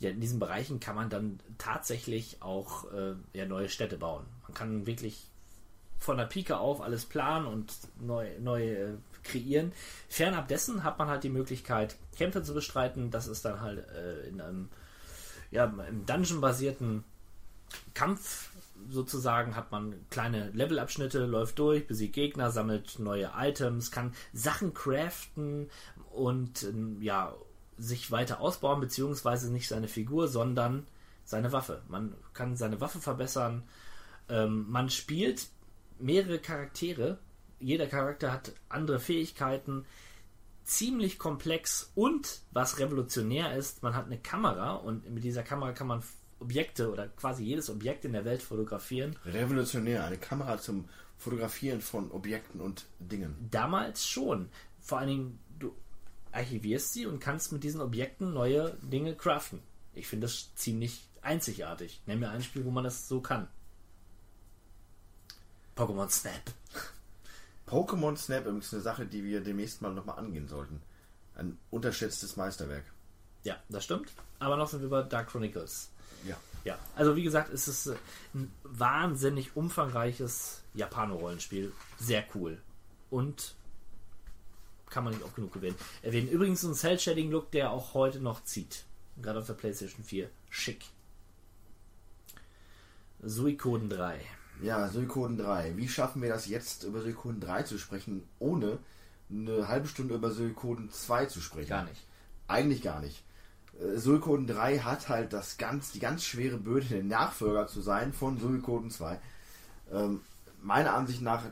ja, 0.00 0.10
in 0.10 0.20
diesen 0.20 0.38
Bereichen 0.38 0.80
kann 0.80 0.96
man 0.96 1.08
dann 1.08 1.40
tatsächlich 1.56 2.42
auch 2.42 2.92
äh, 2.92 3.14
ja, 3.32 3.46
neue 3.46 3.70
Städte 3.70 3.96
bauen. 3.96 4.26
Man 4.42 4.52
kann 4.52 4.84
wirklich 4.84 5.24
von 5.98 6.18
der 6.18 6.26
Pike 6.26 6.58
auf 6.58 6.82
alles 6.82 7.06
planen 7.06 7.46
und 7.46 7.72
neu, 7.98 8.28
neu 8.38 8.68
äh, 8.70 8.94
kreieren. 9.22 9.72
Fernab 10.10 10.46
dessen 10.48 10.84
hat 10.84 10.98
man 10.98 11.08
halt 11.08 11.24
die 11.24 11.30
Möglichkeit, 11.30 11.96
Kämpfe 12.18 12.42
zu 12.42 12.52
bestreiten. 12.52 13.10
Das 13.10 13.28
ist 13.28 13.46
dann 13.46 13.62
halt 13.62 13.88
äh, 13.88 14.28
in 14.28 14.42
einem 14.42 14.68
ja, 15.50 15.64
im 15.64 16.04
Dungeon-basierten 16.04 17.04
Kampf 17.94 18.50
sozusagen 18.88 19.56
hat 19.56 19.70
man 19.70 19.94
kleine 20.10 20.50
Levelabschnitte, 20.50 21.24
läuft 21.26 21.58
durch, 21.58 21.86
besiegt 21.86 22.14
Gegner, 22.14 22.50
sammelt 22.50 22.98
neue 22.98 23.30
Items, 23.36 23.90
kann 23.90 24.14
Sachen 24.32 24.74
craften 24.74 25.70
und 26.10 26.64
ähm, 26.64 27.00
ja, 27.00 27.34
sich 27.78 28.10
weiter 28.10 28.40
ausbauen, 28.40 28.80
beziehungsweise 28.80 29.52
nicht 29.52 29.68
seine 29.68 29.88
Figur, 29.88 30.28
sondern 30.28 30.86
seine 31.24 31.52
Waffe. 31.52 31.82
Man 31.88 32.14
kann 32.34 32.56
seine 32.56 32.80
Waffe 32.80 33.00
verbessern. 33.00 33.62
Ähm, 34.28 34.70
man 34.70 34.90
spielt 34.90 35.48
mehrere 35.98 36.38
Charaktere. 36.38 37.18
Jeder 37.58 37.86
Charakter 37.86 38.32
hat 38.32 38.52
andere 38.68 38.98
Fähigkeiten. 38.98 39.84
Ziemlich 40.64 41.18
komplex 41.18 41.90
und 41.94 42.40
was 42.52 42.78
revolutionär 42.78 43.56
ist, 43.56 43.82
man 43.82 43.96
hat 43.96 44.06
eine 44.06 44.18
Kamera 44.18 44.74
und 44.74 45.10
mit 45.10 45.24
dieser 45.24 45.42
Kamera 45.42 45.72
kann 45.72 45.88
man 45.88 46.04
Objekte 46.42 46.90
oder 46.90 47.08
quasi 47.08 47.44
jedes 47.44 47.70
Objekt 47.70 48.04
in 48.04 48.12
der 48.12 48.24
Welt 48.24 48.42
fotografieren. 48.42 49.16
Revolutionär, 49.24 50.04
eine 50.04 50.18
Kamera 50.18 50.58
zum 50.58 50.88
Fotografieren 51.16 51.80
von 51.80 52.10
Objekten 52.10 52.60
und 52.60 52.84
Dingen. 52.98 53.48
Damals 53.50 54.06
schon. 54.06 54.48
Vor 54.80 54.98
allen 54.98 55.08
Dingen, 55.08 55.38
du 55.58 55.72
archivierst 56.32 56.92
sie 56.92 57.06
und 57.06 57.20
kannst 57.20 57.52
mit 57.52 57.62
diesen 57.62 57.80
Objekten 57.80 58.32
neue 58.32 58.76
Dinge 58.82 59.14
craften. 59.14 59.60
Ich 59.94 60.08
finde 60.08 60.26
das 60.26 60.54
ziemlich 60.56 61.08
einzigartig. 61.20 62.00
Nenn 62.06 62.18
mir 62.18 62.30
ein 62.30 62.42
Spiel, 62.42 62.64
wo 62.64 62.70
man 62.70 62.84
das 62.84 63.06
so 63.06 63.20
kann. 63.20 63.48
Pokémon 65.76 66.10
Snap. 66.10 66.52
Pokémon 67.66 68.16
Snap 68.16 68.46
ist 68.46 68.74
eine 68.74 68.82
Sache, 68.82 69.06
die 69.06 69.24
wir 69.24 69.40
demnächst 69.40 69.80
mal 69.80 69.94
nochmal 69.94 70.18
angehen 70.18 70.48
sollten. 70.48 70.82
Ein 71.36 71.56
unterschätztes 71.70 72.36
Meisterwerk. 72.36 72.84
Ja, 73.44 73.56
das 73.68 73.84
stimmt. 73.84 74.12
Aber 74.40 74.56
noch 74.56 74.68
sind 74.68 74.82
wir 74.82 74.88
bei 74.88 75.02
Dark 75.02 75.30
Chronicles. 75.30 75.91
Ja. 76.26 76.36
Ja, 76.64 76.78
also 76.94 77.16
wie 77.16 77.24
gesagt, 77.24 77.52
es 77.52 77.66
ist 77.66 77.86
äh, 77.86 77.96
ein 78.34 78.52
wahnsinnig 78.62 79.56
umfangreiches 79.56 80.62
Japano-Rollenspiel. 80.74 81.72
Sehr 81.98 82.24
cool. 82.34 82.60
Und 83.10 83.56
kann 84.88 85.04
man 85.04 85.14
nicht 85.14 85.24
oft 85.24 85.34
genug 85.34 85.52
gewinnen. 85.52 85.76
Erwähnen 86.02 86.28
übrigens 86.28 86.60
so 86.60 86.68
einen 86.68 86.76
Cell-Shading-Look, 86.76 87.50
der 87.50 87.70
auch 87.72 87.94
heute 87.94 88.20
noch 88.20 88.44
zieht. 88.44 88.84
Gerade 89.20 89.40
auf 89.40 89.46
der 89.46 89.54
PlayStation 89.54 90.04
4. 90.04 90.28
Schick. 90.50 90.84
Suikoden 93.22 93.88
3. 93.88 94.20
Ja, 94.62 94.88
Suikoden 94.88 95.38
3. 95.38 95.76
Wie 95.76 95.88
schaffen 95.88 96.22
wir 96.22 96.28
das 96.28 96.46
jetzt, 96.46 96.84
über 96.84 97.00
Suikoden 97.00 97.40
3 97.40 97.62
zu 97.62 97.78
sprechen, 97.78 98.22
ohne 98.38 98.78
eine 99.30 99.66
halbe 99.66 99.88
Stunde 99.88 100.14
über 100.14 100.30
Suikoden 100.30 100.90
2 100.90 101.26
zu 101.26 101.40
sprechen? 101.40 101.70
Gar 101.70 101.84
nicht. 101.84 102.06
Eigentlich 102.46 102.82
gar 102.82 103.00
nicht. 103.00 103.24
Äh, 103.82 103.98
Suikoden 103.98 104.46
3 104.46 104.78
hat 104.78 105.08
halt 105.08 105.32
das 105.32 105.58
ganz, 105.58 105.92
die 105.92 105.98
ganz 105.98 106.24
schwere 106.24 106.56
Bürde, 106.58 106.86
der 106.86 107.02
Nachfolger 107.02 107.66
zu 107.66 107.80
sein 107.80 108.12
von 108.12 108.38
Suikoden 108.38 108.90
2. 108.90 109.18
Ähm, 109.92 110.20
meiner 110.62 110.94
Ansicht 110.94 111.22
nach 111.22 111.44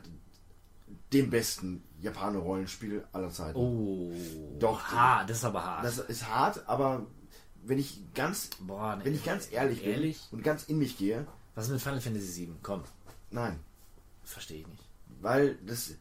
dem 1.13 1.29
besten 1.29 1.83
Japaner-Rollenspiel 2.01 3.05
aller 3.11 3.29
Zeiten. 3.29 3.57
Oh. 3.57 4.11
Doch. 4.59 4.91
Ha, 4.91 5.23
das 5.25 5.37
ist 5.37 5.45
aber 5.45 5.63
hart. 5.63 5.85
Das 5.85 5.97
ist 5.99 6.27
hart, 6.27 6.67
aber 6.67 7.05
wenn 7.63 7.77
ich 7.77 8.01
ganz, 8.15 8.49
Boah, 8.61 8.95
ne, 8.95 9.05
wenn 9.05 9.13
ich 9.13 9.23
ganz 9.23 9.51
ehrlich, 9.51 9.83
ehrlich? 9.85 10.27
bin 10.29 10.39
und 10.39 10.43
ganz 10.43 10.63
in 10.63 10.79
mich 10.79 10.97
gehe, 10.97 11.27
Was 11.55 11.65
ist 11.65 11.71
mit 11.71 11.81
Final 11.81 12.01
Fantasy 12.01 12.25
7? 12.27 12.57
Komm, 12.63 12.83
nein. 13.29 13.59
verstehe 14.23 14.61
ich 14.61 14.67
nicht. 14.67 14.83
Weil 15.21 15.55
das 15.65 15.93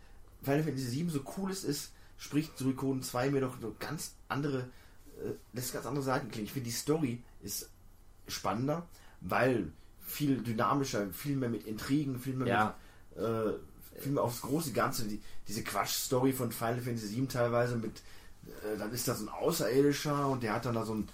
Final 0.43 0.63
Fantasy 0.63 0.87
7 0.87 1.11
so 1.11 1.21
cool 1.37 1.51
es 1.51 1.65
ist, 1.65 1.93
spricht 2.17 2.57
Suikoden 2.57 3.03
2 3.03 3.31
mir 3.31 3.41
doch 3.41 3.61
so 3.61 3.75
ganz 3.79 4.15
andere, 4.29 4.69
lässt 5.53 5.73
ganz 5.73 5.87
andere 5.87 6.05
Seiten 6.05 6.31
klingen. 6.31 6.47
Ich 6.47 6.53
finde 6.53 6.69
die 6.69 6.75
Story 6.75 7.23
ist 7.43 7.69
spannender, 8.29 8.87
weil 9.21 9.73
viel 10.07 10.39
dynamischer, 10.43 11.07
viel 11.13 11.37
mehr 11.37 11.49
mit 11.49 11.67
Intrigen, 11.67 12.19
viel 12.19 12.35
mehr 12.35 12.47
Ja. 12.49 12.77
mit 13.17 13.25
äh, 13.25 13.53
viel 14.01 14.13
mehr 14.13 14.23
aufs 14.23 14.41
große 14.43 14.73
Ganze, 14.73 15.05
die, 15.05 15.21
diese 15.47 15.63
Quatsch-Story 15.63 16.33
von 16.33 16.53
Final 16.53 16.81
Fantasy 16.81 17.09
7 17.09 17.29
teilweise 17.29 17.77
mit, 17.77 17.99
äh, 18.47 18.79
dann 18.79 18.93
ist 18.93 19.07
da 19.09 19.15
so 19.15 19.25
ein 19.25 19.29
Außerirdischer 19.29 20.29
und 20.29 20.43
der 20.43 20.55
hat 20.55 20.65
dann 20.65 20.75
da 20.75 20.85
so 20.85 20.95
ein 20.95 21.09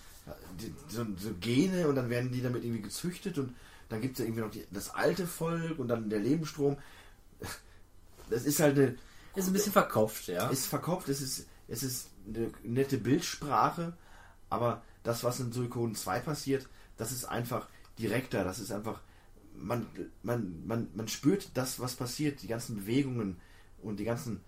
die, 0.61 0.73
so, 0.89 1.05
so 1.19 1.31
Gene 1.41 1.87
und 1.89 1.95
dann 1.95 2.11
werden 2.11 2.33
die 2.33 2.43
damit 2.43 2.65
irgendwie 2.65 2.83
gezüchtet 2.83 3.39
und 3.39 3.55
dann 3.89 4.01
gibt 4.01 4.15
es 4.15 4.19
ja 4.21 4.25
irgendwie 4.25 4.43
noch 4.43 4.51
die, 4.51 4.65
das 4.73 4.91
alte 4.91 5.27
Volk 5.27 5.79
und 5.79 5.89
dann 5.89 6.11
der 6.11 6.19
Lebensstrom. 6.21 6.77
Das 8.29 8.45
ist 8.45 8.59
halt 8.61 8.77
eine, 8.77 8.97
Ist 9.37 9.47
ein 9.47 9.53
bisschen 9.53 9.73
verkopft, 9.73 10.27
ja. 10.29 10.49
ist 10.49 10.67
verkopft, 10.67 11.09
es 11.09 11.21
ist, 11.21 11.47
es 11.69 11.83
ist 11.83 12.09
eine 12.27 12.51
nette 12.63 12.99
Bildsprache, 12.99 13.95
aber 14.51 14.83
das, 15.03 15.25
was 15.25 15.41
in 15.41 15.53
Suikoden 15.53 15.95
2 15.95 16.21
passiert, 16.21 16.69
das 16.97 17.13
ist 17.13 17.25
einfach 17.25 17.69
direkter, 17.99 18.45
das 18.45 18.59
ist 18.59 18.73
einfach, 18.73 19.01
man, 19.55 19.87
man, 20.23 20.67
man, 20.67 20.89
man 20.95 21.09
spürt 21.09 21.51
das, 21.55 21.81
was 21.81 21.95
passiert, 21.95 22.43
die 22.43 22.49
ganzen 22.49 22.77
Bewegungen 22.77 23.37
und 23.83 23.99
die 23.99 24.05
ganzen, 24.05 24.41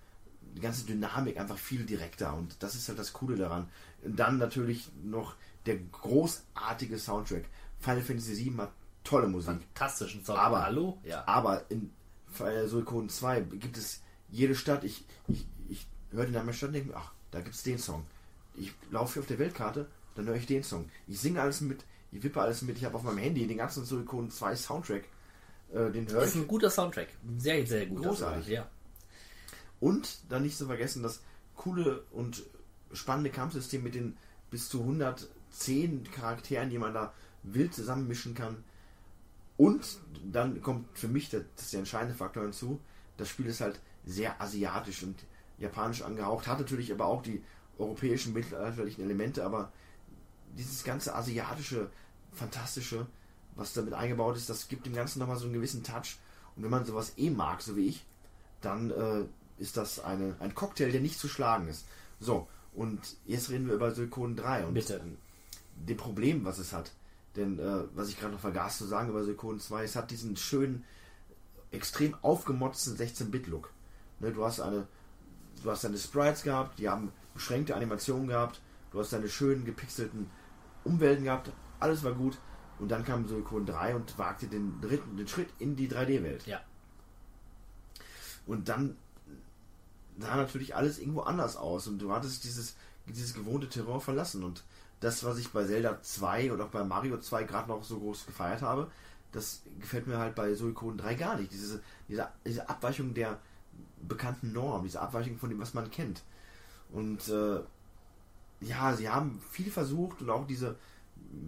die 0.56 0.60
ganze 0.60 0.84
Dynamik 0.86 1.38
einfach 1.38 1.58
viel 1.58 1.84
direkter 1.84 2.34
und 2.34 2.56
das 2.62 2.74
ist 2.74 2.88
halt 2.88 2.98
das 2.98 3.12
Coole 3.12 3.36
daran. 3.36 3.68
Und 4.02 4.18
dann 4.18 4.38
natürlich 4.38 4.90
noch 5.02 5.34
der 5.66 5.76
großartige 5.76 6.98
Soundtrack. 6.98 7.44
Final 7.78 8.02
Fantasy 8.02 8.34
7 8.34 8.60
hat 8.60 8.72
tolle 9.04 9.28
Musik. 9.28 9.50
Fantastischen 9.50 10.24
Sound. 10.24 10.38
Aber, 10.38 10.62
Hallo? 10.64 10.98
Ja. 11.04 11.26
aber 11.26 11.70
in 11.70 11.90
Suikoden 12.66 13.08
2 13.08 13.40
gibt 13.40 13.76
es 13.76 14.02
jede 14.30 14.54
Stadt, 14.54 14.84
ich, 14.84 15.04
ich, 15.28 15.46
ich 15.68 15.86
höre 16.10 16.24
den 16.24 16.34
Namen 16.34 16.48
der 16.48 16.52
Stadt 16.52 16.68
und 16.68 16.74
denke 16.74 16.90
mir, 16.90 16.96
ach, 16.96 17.12
da 17.30 17.40
gibt 17.40 17.54
es 17.54 17.62
den 17.62 17.78
Song. 17.78 18.04
Ich 18.54 18.72
laufe 18.90 19.14
hier 19.14 19.22
auf 19.22 19.28
der 19.28 19.38
Weltkarte, 19.38 19.86
dann 20.14 20.26
höre 20.26 20.36
ich 20.36 20.46
den 20.46 20.62
Song. 20.62 20.90
Ich 21.06 21.20
singe 21.20 21.40
alles 21.40 21.60
mit, 21.60 21.84
ich 22.10 22.22
wippe 22.22 22.40
alles 22.40 22.62
mit, 22.62 22.76
ich 22.76 22.84
habe 22.84 22.96
auf 22.96 23.02
meinem 23.02 23.18
Handy 23.18 23.46
den 23.46 23.58
ganzen 23.58 23.84
Suikoden 23.84 24.30
2 24.30 24.56
Soundtrack, 24.56 25.04
äh, 25.72 25.90
den 25.90 26.08
höre 26.08 26.22
ist 26.22 26.34
ich. 26.34 26.42
ein 26.42 26.48
guter 26.48 26.70
Soundtrack. 26.70 27.08
Sehr, 27.38 27.66
sehr 27.66 27.86
gut. 27.86 28.02
Großartig. 28.02 28.48
Ja. 28.48 28.68
Und 29.80 30.18
dann 30.28 30.42
nicht 30.42 30.56
zu 30.56 30.66
vergessen, 30.66 31.02
das 31.02 31.20
coole 31.54 32.02
und 32.10 32.42
spannende 32.92 33.30
Kampfsystem 33.30 33.82
mit 33.82 33.94
den 33.94 34.16
bis 34.50 34.68
zu 34.68 34.80
110 34.80 36.10
Charakteren, 36.10 36.70
die 36.70 36.78
man 36.78 36.94
da 36.94 37.12
wild 37.42 37.74
zusammenmischen 37.74 38.34
kann. 38.34 38.64
Und 39.56 39.98
dann 40.24 40.62
kommt 40.62 40.86
für 40.96 41.08
mich 41.08 41.30
der, 41.30 41.44
das 41.56 41.66
ist 41.66 41.72
der 41.72 41.80
entscheidende 41.80 42.14
Faktor 42.14 42.44
hinzu. 42.44 42.80
Das 43.16 43.28
Spiel 43.28 43.46
ist 43.46 43.60
halt 43.60 43.80
sehr 44.04 44.40
asiatisch 44.40 45.02
und 45.02 45.16
japanisch 45.58 46.02
angehaucht, 46.02 46.46
hat 46.46 46.58
natürlich 46.58 46.92
aber 46.92 47.06
auch 47.06 47.22
die 47.22 47.42
europäischen 47.78 48.32
mittelalterlichen 48.32 49.04
Elemente, 49.04 49.44
aber 49.44 49.72
dieses 50.56 50.84
ganze 50.84 51.14
asiatische, 51.14 51.90
fantastische, 52.32 53.06
was 53.54 53.72
damit 53.72 53.94
eingebaut 53.94 54.36
ist, 54.36 54.48
das 54.48 54.68
gibt 54.68 54.86
dem 54.86 54.94
Ganzen 54.94 55.18
nochmal 55.18 55.36
so 55.36 55.44
einen 55.44 55.54
gewissen 55.54 55.82
Touch. 55.82 56.18
Und 56.56 56.62
wenn 56.62 56.70
man 56.70 56.84
sowas 56.84 57.12
eh 57.16 57.30
mag, 57.30 57.60
so 57.62 57.76
wie 57.76 57.86
ich, 57.86 58.04
dann 58.60 58.90
äh, 58.90 59.24
ist 59.58 59.76
das 59.76 60.00
eine, 60.00 60.36
ein 60.40 60.54
Cocktail, 60.54 60.90
der 60.90 61.00
nicht 61.00 61.18
zu 61.18 61.28
schlagen 61.28 61.68
ist. 61.68 61.86
So, 62.20 62.48
und 62.74 63.00
jetzt 63.26 63.50
reden 63.50 63.66
wir 63.66 63.74
über 63.74 63.94
Suikoden 63.94 64.36
3 64.36 64.66
und 64.66 64.74
Bitte. 64.74 65.00
dem 65.74 65.96
Problem, 65.96 66.44
was 66.44 66.58
es 66.58 66.72
hat. 66.72 66.92
Denn 67.36 67.58
äh, 67.58 67.84
was 67.94 68.08
ich 68.08 68.18
gerade 68.18 68.32
noch 68.32 68.40
vergaß 68.40 68.78
zu 68.78 68.86
sagen 68.86 69.10
über 69.10 69.24
Suikoden 69.24 69.60
2, 69.60 69.84
es 69.84 69.96
hat 69.96 70.10
diesen 70.10 70.36
schönen, 70.36 70.84
extrem 71.70 72.14
aufgemotzten 72.22 72.96
16-Bit-Look. 72.96 73.70
Ne, 74.20 74.32
du 74.32 74.44
hast 74.44 74.60
eine, 74.60 74.86
du 75.62 75.70
hast 75.70 75.84
deine 75.84 75.98
Sprites 75.98 76.42
gehabt, 76.42 76.78
die 76.78 76.88
haben 76.88 77.12
beschränkte 77.34 77.74
Animationen 77.74 78.28
gehabt, 78.28 78.60
du 78.90 79.00
hast 79.00 79.12
deine 79.12 79.28
schönen 79.28 79.64
gepixelten 79.64 80.30
Umwelten 80.84 81.24
gehabt, 81.24 81.50
alles 81.80 82.02
war 82.04 82.12
gut. 82.12 82.38
Und 82.78 82.88
dann 82.90 83.04
kam 83.04 83.26
Suikoden 83.26 83.66
3 83.66 83.96
und 83.96 84.18
wagte 84.18 84.46
den 84.46 84.80
dritten, 84.80 85.16
den 85.16 85.26
Schritt 85.26 85.48
in 85.58 85.74
die 85.74 85.88
3D-Welt. 85.90 86.46
Ja. 86.46 86.60
Und 88.46 88.68
dann 88.68 88.96
sah 90.18 90.36
natürlich 90.36 90.76
alles 90.76 90.98
irgendwo 90.98 91.20
anders 91.22 91.56
aus 91.56 91.86
und 91.86 91.98
du 91.98 92.12
hattest 92.12 92.44
dieses, 92.44 92.76
dieses 93.06 93.34
gewohnte 93.34 93.68
Terror 93.68 94.00
verlassen. 94.00 94.44
Und 94.44 94.62
das, 95.00 95.24
was 95.24 95.38
ich 95.38 95.50
bei 95.50 95.64
Zelda 95.64 96.00
2 96.00 96.52
oder 96.52 96.64
auch 96.64 96.70
bei 96.70 96.84
Mario 96.84 97.18
2 97.18 97.44
gerade 97.44 97.68
noch 97.68 97.82
so 97.82 97.98
groß 97.98 98.26
gefeiert 98.26 98.62
habe, 98.62 98.90
das 99.32 99.62
gefällt 99.80 100.06
mir 100.06 100.18
halt 100.18 100.34
bei 100.34 100.54
Suikoden 100.54 100.98
3 100.98 101.14
gar 101.14 101.36
nicht. 101.36 101.52
Diese, 101.52 101.82
diese, 102.08 102.28
diese 102.44 102.68
Abweichung 102.68 103.12
der 103.14 103.38
bekannten 104.06 104.52
Norm, 104.52 104.84
diese 104.84 105.00
Abweichung 105.00 105.38
von 105.38 105.50
dem, 105.50 105.60
was 105.60 105.74
man 105.74 105.90
kennt. 105.90 106.22
Und 106.90 107.28
äh, 107.28 107.60
ja, 108.60 108.94
sie 108.94 109.08
haben 109.08 109.40
viel 109.50 109.70
versucht 109.70 110.22
und 110.22 110.30
auch 110.30 110.46
diese 110.46 110.76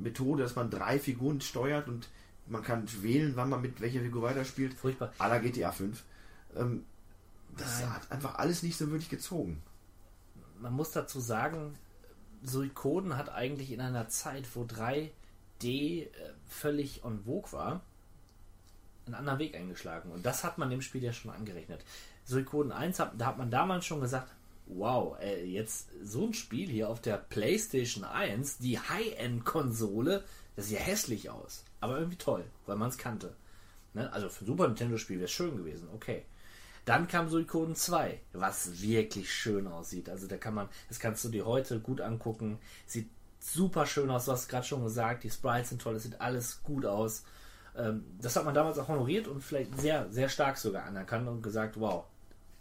Methode, 0.02 0.42
dass 0.42 0.56
man 0.56 0.70
drei 0.70 0.98
Figuren 0.98 1.40
steuert 1.40 1.88
und 1.88 2.08
man 2.46 2.62
kann 2.62 2.86
wählen, 3.02 3.36
wann 3.36 3.48
man 3.48 3.60
mit 3.62 3.80
welcher 3.80 4.00
Figur 4.00 4.22
weiterspielt. 4.22 4.74
Furchtbar. 4.74 5.12
La 5.18 5.38
GTA 5.38 5.72
5. 5.72 6.02
Ähm, 6.56 6.84
das 7.56 7.80
Nein. 7.80 7.94
hat 7.94 8.12
einfach 8.12 8.36
alles 8.36 8.62
nicht 8.62 8.76
so 8.76 8.90
wirklich 8.90 9.08
gezogen. 9.08 9.62
Man 10.60 10.72
muss 10.72 10.90
dazu 10.90 11.20
sagen, 11.20 11.76
Suikoden 12.42 13.16
hat 13.16 13.30
eigentlich 13.30 13.72
in 13.72 13.80
einer 13.80 14.08
Zeit, 14.08 14.44
wo 14.54 14.62
3D 14.62 15.10
äh, 15.62 16.08
völlig 16.48 17.04
en 17.04 17.24
vogue 17.24 17.52
war, 17.52 17.82
einen 19.06 19.14
anderen 19.14 19.38
Weg 19.38 19.54
eingeschlagen. 19.54 20.10
Und 20.10 20.24
das 20.26 20.44
hat 20.44 20.58
man 20.58 20.70
dem 20.70 20.82
Spiel 20.82 21.02
ja 21.02 21.12
schon 21.12 21.30
angerechnet. 21.30 21.84
Suikoden 22.30 22.72
1, 22.72 22.98
hat, 22.98 23.12
da 23.18 23.26
hat 23.26 23.38
man 23.38 23.50
damals 23.50 23.84
schon 23.84 24.00
gesagt, 24.00 24.30
wow, 24.66 25.18
äh, 25.20 25.44
jetzt 25.44 25.88
so 26.02 26.26
ein 26.26 26.34
Spiel 26.34 26.68
hier 26.68 26.88
auf 26.88 27.00
der 27.00 27.16
PlayStation 27.16 28.04
1, 28.04 28.58
die 28.58 28.78
High-End-Konsole, 28.78 30.24
das 30.56 30.68
sieht 30.68 30.78
ja 30.78 30.84
hässlich 30.84 31.30
aus. 31.30 31.64
Aber 31.80 31.98
irgendwie 31.98 32.18
toll, 32.18 32.44
weil 32.66 32.76
man 32.76 32.88
es 32.88 32.98
kannte. 32.98 33.34
Ne? 33.94 34.12
Also 34.12 34.28
für 34.28 34.44
ein 34.44 34.46
Super 34.46 34.68
Nintendo-Spiel 34.68 35.16
wäre 35.16 35.26
es 35.26 35.32
schön 35.32 35.56
gewesen, 35.56 35.88
okay. 35.92 36.24
Dann 36.84 37.08
kam 37.08 37.28
Suikoden 37.28 37.74
2, 37.74 38.20
was 38.32 38.80
wirklich 38.80 39.32
schön 39.32 39.66
aussieht. 39.66 40.08
Also 40.08 40.26
da 40.26 40.36
kann 40.38 40.54
man, 40.54 40.68
das 40.88 40.98
kannst 40.98 41.24
du 41.24 41.28
dir 41.28 41.44
heute 41.44 41.78
gut 41.78 42.00
angucken. 42.00 42.58
Sieht 42.86 43.10
super 43.38 43.86
schön 43.86 44.10
aus, 44.10 44.24
du 44.24 44.32
hast 44.32 44.48
gerade 44.48 44.66
schon 44.66 44.82
gesagt, 44.82 45.24
die 45.24 45.30
Sprites 45.30 45.70
sind 45.70 45.82
toll, 45.82 45.96
es 45.96 46.04
sieht 46.04 46.20
alles 46.20 46.62
gut 46.62 46.86
aus. 46.86 47.24
Ähm, 47.76 48.04
das 48.20 48.36
hat 48.36 48.44
man 48.44 48.54
damals 48.54 48.78
auch 48.78 48.88
honoriert 48.88 49.28
und 49.28 49.42
vielleicht 49.42 49.78
sehr, 49.78 50.10
sehr 50.10 50.28
stark 50.28 50.56
sogar 50.56 50.84
anerkannt 50.84 51.28
und 51.28 51.42
gesagt, 51.42 51.78
wow, 51.78 52.04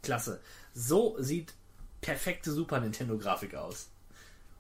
klasse. 0.04 0.40
So 0.74 1.16
sieht 1.20 1.54
perfekte 2.02 2.52
Super 2.52 2.80
Nintendo-Grafik 2.80 3.56
aus. 3.56 3.90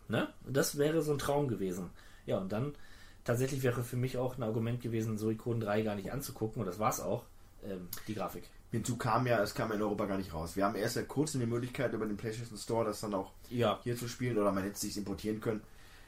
Ne? 0.07 0.27
Das 0.47 0.77
wäre 0.77 1.01
so 1.01 1.13
ein 1.13 1.19
Traum 1.19 1.47
gewesen. 1.47 1.89
Ja, 2.25 2.37
und 2.39 2.51
dann 2.51 2.75
tatsächlich 3.23 3.63
wäre 3.63 3.83
für 3.83 3.95
mich 3.97 4.17
auch 4.17 4.37
ein 4.37 4.43
Argument 4.43 4.81
gewesen, 4.81 5.17
Suikoden 5.17 5.61
3 5.61 5.81
gar 5.83 5.95
nicht 5.95 6.11
anzugucken, 6.11 6.61
und 6.61 6.65
das 6.65 6.79
war 6.79 6.89
es 6.89 6.99
auch, 6.99 7.25
ähm, 7.63 7.87
die 8.07 8.15
Grafik. 8.15 8.43
Hinzu 8.71 8.97
kam 8.97 9.25
ja, 9.25 9.41
es 9.41 9.55
kam 9.55 9.71
in 9.71 9.81
Europa 9.81 10.05
gar 10.05 10.17
nicht 10.17 10.33
raus. 10.33 10.55
Wir 10.55 10.63
haben 10.65 10.75
erst 10.75 10.93
seit 10.95 11.07
kurzem 11.07 11.39
die 11.39 11.47
Möglichkeit, 11.47 11.93
über 11.93 12.05
den 12.05 12.17
PlayStation 12.17 12.57
Store 12.57 12.85
das 12.85 13.01
dann 13.01 13.13
auch 13.15 13.31
Ja, 13.49 13.79
hier 13.83 13.95
zu 13.97 14.07
spielen 14.07 14.37
oder 14.37 14.51
man 14.51 14.63
hätte 14.63 14.75
es 14.75 14.81
sich 14.81 14.97
importieren 14.97 15.41
können. 15.41 15.61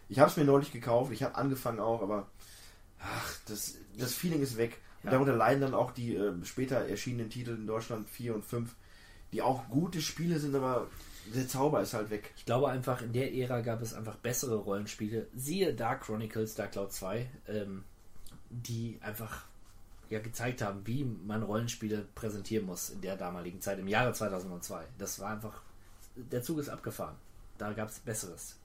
Ich 0.09 0.19
habe 0.19 0.29
es 0.29 0.37
mir 0.37 0.43
neulich 0.43 0.71
gekauft, 0.71 1.11
ich 1.11 1.23
habe 1.23 1.35
angefangen 1.35 1.79
auch, 1.79 2.01
aber 2.03 2.27
ach, 2.99 3.35
das, 3.47 3.75
das 3.97 4.13
Feeling 4.13 4.41
ist 4.41 4.57
weg. 4.57 4.77
Und 5.01 5.05
Ja. 5.07 5.11
darunter 5.11 5.35
leiden 5.35 5.61
dann 5.61 5.73
auch 5.73 5.91
die 5.91 6.15
äh, 6.15 6.33
später 6.43 6.77
erschienenen 6.87 7.29
Titel 7.31 7.51
in 7.51 7.65
Deutschland 7.65 8.07
4 8.09 8.35
und 8.35 8.45
5, 8.45 8.75
die 9.31 9.41
auch 9.41 9.67
gute 9.69 10.01
Spiele 10.01 10.39
sind, 10.39 10.55
aber 10.55 10.87
der 11.33 11.47
Zauber 11.47 11.81
ist 11.81 11.93
halt 11.93 12.09
weg. 12.09 12.33
Ich 12.35 12.45
glaube 12.45 12.69
einfach, 12.69 13.01
in 13.01 13.13
der 13.13 13.33
Ära 13.33 13.61
gab 13.61 13.81
es 13.81 13.93
einfach 13.93 14.15
bessere 14.17 14.55
Rollenspiele. 14.55 15.27
Siehe 15.35 15.73
Dark 15.73 16.03
Chronicles, 16.03 16.55
Dark 16.55 16.73
Cloud 16.73 16.91
2, 16.91 17.29
ähm, 17.47 17.83
die 18.49 18.99
einfach 19.01 19.45
ja, 20.09 20.19
gezeigt 20.19 20.61
haben, 20.61 20.85
wie 20.85 21.05
man 21.05 21.43
Rollenspiele 21.43 22.05
präsentieren 22.15 22.65
muss 22.65 22.89
in 22.89 23.01
der 23.01 23.15
damaligen 23.15 23.61
Zeit, 23.61 23.79
im 23.79 23.87
Jahre 23.87 24.13
2002. 24.13 24.83
Das 24.97 25.19
war 25.19 25.31
einfach, 25.31 25.61
der 26.15 26.43
Zug 26.43 26.59
ist 26.59 26.69
abgefahren. 26.69 27.15
Da 27.57 27.71
gab 27.73 27.89
es 27.89 27.99
Besseres. 27.99 28.57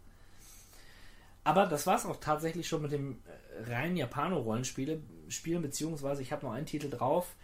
Aber 1.45 1.67
das 1.67 1.87
war 1.87 1.97
es 1.97 2.05
auch 2.05 2.17
tatsächlich 2.17 2.67
schon 2.67 2.83
mit 2.83 2.91
dem 2.91 3.13
äh, 3.13 3.71
reinen 3.71 3.97
Japano-Rollenspiele 3.97 5.01
spielen, 5.29 5.63
beziehungsweise 5.63 6.23
ich 6.23 6.33
habe 6.33 6.45
noch 6.45 6.53
einen 6.53 6.67
Titel 6.67 6.91
drauf, 6.91 7.37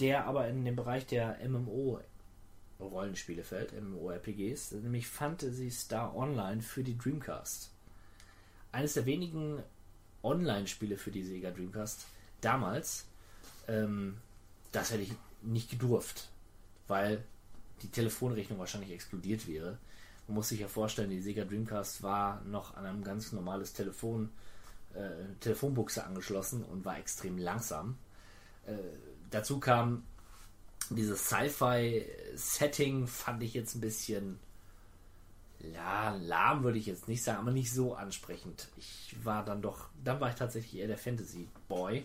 der 0.00 0.26
aber 0.26 0.48
in 0.48 0.66
den 0.66 0.76
Bereich 0.76 1.06
der 1.06 1.38
MMO 1.48 2.00
Rollenspiele 2.80 3.44
fällt, 3.44 3.72
MMORPGs, 3.72 4.72
nämlich 4.72 5.08
Fantasy 5.08 5.70
Star 5.70 6.14
Online 6.16 6.62
für 6.62 6.84
die 6.84 6.96
Dreamcast. 6.96 7.70
Eines 8.72 8.94
der 8.94 9.06
wenigen 9.06 9.62
Online-Spiele 10.22 10.96
für 10.96 11.10
die 11.10 11.24
Sega 11.24 11.50
Dreamcast 11.50 12.06
damals, 12.40 13.06
ähm, 13.66 14.18
das 14.72 14.90
hätte 14.92 15.02
ich 15.02 15.12
nicht 15.42 15.70
gedurft, 15.70 16.28
weil 16.86 17.24
die 17.82 17.88
Telefonrechnung 17.88 18.58
wahrscheinlich 18.58 18.92
explodiert 18.92 19.46
wäre. 19.46 19.78
Man 20.26 20.36
muss 20.36 20.50
sich 20.50 20.60
ja 20.60 20.68
vorstellen, 20.68 21.10
die 21.10 21.20
Sega 21.20 21.44
Dreamcast 21.44 22.02
war 22.02 22.42
noch 22.44 22.76
an 22.76 22.84
ein 22.84 23.02
ganz 23.02 23.32
normales 23.32 23.72
Telefon, 23.72 24.30
äh, 24.94 25.10
Telefonbuchse 25.40 26.04
angeschlossen 26.04 26.64
und 26.64 26.84
war 26.84 26.98
extrem 26.98 27.38
langsam. 27.38 27.96
Äh, 28.66 28.76
dazu 29.30 29.58
kam 29.60 30.02
dieses 30.96 31.28
Sci-Fi-Setting 31.28 33.06
fand 33.06 33.42
ich 33.42 33.54
jetzt 33.54 33.74
ein 33.74 33.80
bisschen 33.80 34.38
ja, 35.60 36.16
lahm 36.20 36.62
würde 36.62 36.78
ich 36.78 36.86
jetzt 36.86 37.08
nicht 37.08 37.22
sagen, 37.22 37.40
aber 37.40 37.50
nicht 37.50 37.72
so 37.72 37.94
ansprechend. 37.94 38.68
Ich 38.76 39.16
war 39.24 39.44
dann 39.44 39.60
doch, 39.60 39.88
dann 40.04 40.20
war 40.20 40.28
ich 40.30 40.36
tatsächlich 40.36 40.80
eher 40.80 40.86
der 40.86 40.98
Fantasy-Boy. 40.98 42.04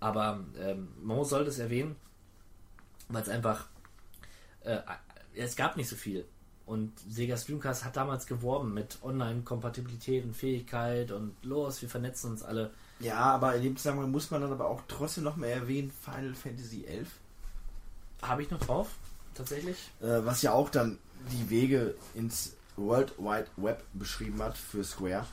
Aber 0.00 0.44
ähm, 0.58 0.88
man 1.02 1.22
sollte 1.24 1.50
es 1.50 1.58
erwähnen, 1.58 1.96
weil 3.08 3.22
es 3.22 3.28
einfach, 3.28 3.66
äh, 4.62 4.78
es 5.34 5.56
gab 5.56 5.76
nicht 5.76 5.88
so 5.88 5.96
viel. 5.96 6.24
Und 6.64 6.98
Sega 7.00 7.36
Streamcast 7.36 7.84
hat 7.84 7.96
damals 7.96 8.26
geworben 8.26 8.72
mit 8.72 8.98
Online-Kompatibilität 9.02 10.24
und 10.24 10.34
Fähigkeit 10.34 11.10
und 11.10 11.34
los, 11.42 11.82
wir 11.82 11.90
vernetzen 11.90 12.30
uns 12.30 12.42
alle. 12.42 12.70
Ja, 13.00 13.16
aber 13.16 13.56
in 13.56 13.62
dem 13.62 13.76
Zusammenhang 13.76 14.10
muss 14.10 14.30
man 14.30 14.42
dann 14.42 14.52
aber 14.52 14.68
auch 14.68 14.82
trotzdem 14.86 15.24
noch 15.24 15.36
mal 15.36 15.46
erwähnen, 15.46 15.90
Final 15.90 16.34
Fantasy 16.34 16.84
11. 16.84 17.08
Habe 18.22 18.42
ich 18.42 18.50
noch 18.50 18.60
drauf, 18.60 18.90
tatsächlich. 19.34 19.90
Äh, 20.00 20.24
was 20.24 20.42
ja 20.42 20.52
auch 20.52 20.68
dann 20.68 20.98
die 21.32 21.48
Wege 21.48 21.94
ins 22.14 22.56
World 22.76 23.18
Wide 23.18 23.48
Web 23.56 23.82
beschrieben 23.94 24.42
hat 24.42 24.56
für 24.56 24.84
Square. 24.84 25.26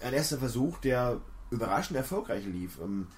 Ein 0.00 0.14
erster 0.14 0.38
Versuch, 0.38 0.78
der 0.78 1.20
überraschend 1.50 1.98
erfolgreich 1.98 2.44
lief. 2.46 2.78
Ähm, 2.80 3.08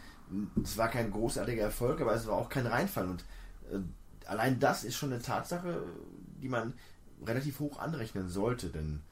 es 0.62 0.76
war 0.76 0.88
kein 0.88 1.12
großartiger 1.12 1.62
Erfolg, 1.62 2.00
aber 2.00 2.14
es 2.14 2.26
war 2.26 2.34
auch 2.34 2.48
kein 2.48 2.66
Reinfall. 2.66 3.08
Und 3.08 3.24
äh, 3.70 3.78
allein 4.26 4.58
das 4.58 4.82
ist 4.82 4.96
schon 4.96 5.12
eine 5.12 5.22
Tatsache, 5.22 5.84
die 6.42 6.48
man 6.48 6.74
relativ 7.24 7.60
hoch 7.60 7.78
anrechnen 7.78 8.28
sollte, 8.28 8.68
denn 8.68 9.02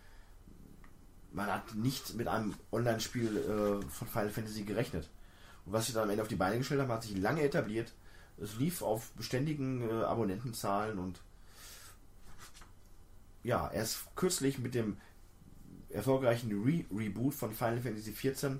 man 1.32 1.46
hat 1.46 1.74
nicht 1.74 2.14
mit 2.14 2.28
einem 2.28 2.54
Online-Spiel 2.70 3.36
äh, 3.36 3.86
von 3.90 4.08
Final 4.08 4.30
Fantasy 4.30 4.64
gerechnet. 4.64 5.08
Und 5.64 5.72
was 5.72 5.86
sie 5.86 5.92
dann 5.92 6.04
am 6.04 6.10
Ende 6.10 6.22
auf 6.22 6.28
die 6.28 6.36
Beine 6.36 6.58
gestellt 6.58 6.80
haben, 6.80 6.92
hat 6.92 7.02
sich 7.02 7.16
lange 7.16 7.42
etabliert. 7.42 7.92
Es 8.38 8.56
lief 8.56 8.82
auf 8.82 9.12
beständigen 9.12 9.88
äh, 9.88 10.04
Abonnentenzahlen 10.04 10.98
und 10.98 11.20
ja, 13.42 13.70
erst 13.70 14.14
kürzlich 14.14 14.58
mit 14.58 14.74
dem 14.74 14.96
erfolgreichen 15.90 16.62
Re 16.62 16.84
Reboot 16.90 17.34
von 17.34 17.52
Final 17.52 17.80
Fantasy 17.80 18.12
XIV 18.12 18.58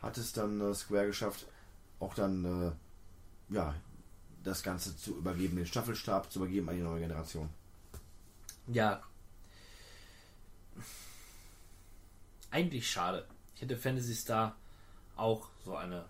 hat 0.00 0.18
es 0.18 0.32
dann 0.32 0.60
äh, 0.60 0.74
Square 0.74 1.06
geschafft, 1.06 1.46
auch 2.00 2.14
dann 2.14 2.44
äh, 2.44 3.54
ja, 3.54 3.74
das 4.42 4.62
Ganze 4.62 4.96
zu 4.96 5.16
übergeben, 5.16 5.56
den 5.56 5.66
Staffelstab 5.66 6.30
zu 6.30 6.40
übergeben 6.40 6.68
an 6.68 6.76
die 6.76 6.82
neue 6.82 7.00
Generation. 7.00 7.48
Ja. 8.68 9.02
Eigentlich 12.56 12.90
schade. 12.90 13.26
Ich 13.54 13.60
hätte 13.60 13.76
Fantasy 13.76 14.14
Star 14.14 14.56
auch 15.14 15.50
so 15.62 15.76
eine 15.76 16.06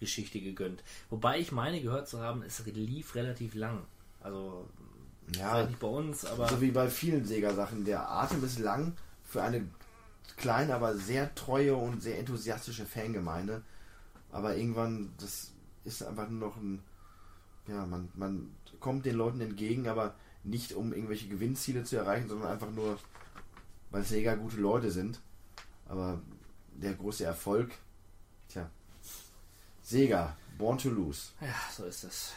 Geschichte 0.00 0.40
gegönnt. 0.40 0.82
Wobei 1.08 1.38
ich 1.38 1.52
meine 1.52 1.80
gehört 1.80 2.08
zu 2.08 2.20
haben, 2.20 2.42
es 2.42 2.66
lief 2.66 3.14
relativ 3.14 3.54
lang. 3.54 3.84
Also 4.20 4.68
Ja, 5.36 5.64
nicht 5.64 5.78
bei 5.78 5.86
uns, 5.86 6.24
aber 6.24 6.48
so 6.48 6.60
wie 6.60 6.72
bei 6.72 6.88
vielen 6.88 7.24
Sega-Sachen. 7.24 7.84
Der 7.84 8.10
Atem 8.10 8.42
ist 8.42 8.58
lang 8.58 8.94
für 9.22 9.40
eine 9.40 9.68
kleine, 10.36 10.74
aber 10.74 10.96
sehr 10.96 11.32
treue 11.36 11.76
und 11.76 12.02
sehr 12.02 12.18
enthusiastische 12.18 12.84
Fangemeinde. 12.84 13.62
Aber 14.32 14.56
irgendwann, 14.56 15.12
das 15.18 15.52
ist 15.84 16.02
einfach 16.02 16.28
nur 16.28 16.48
noch 16.48 16.56
ein. 16.56 16.82
Ja, 17.68 17.86
man, 17.86 18.08
man 18.16 18.50
kommt 18.80 19.06
den 19.06 19.14
Leuten 19.14 19.40
entgegen, 19.40 19.86
aber 19.86 20.16
nicht 20.42 20.72
um 20.72 20.92
irgendwelche 20.92 21.28
Gewinnziele 21.28 21.84
zu 21.84 21.94
erreichen, 21.94 22.28
sondern 22.28 22.50
einfach 22.50 22.70
nur, 22.72 22.98
weil 23.90 24.04
Sega 24.04 24.34
gute 24.34 24.56
Leute 24.56 24.90
sind. 24.90 25.20
Aber 25.86 26.20
der 26.72 26.94
große 26.94 27.24
Erfolg, 27.24 27.72
tja. 28.48 28.70
Sega, 29.82 30.36
Born 30.58 30.78
to 30.78 30.90
Lose. 30.90 31.30
ja, 31.40 31.54
so 31.74 31.84
ist 31.84 32.04
es. 32.04 32.32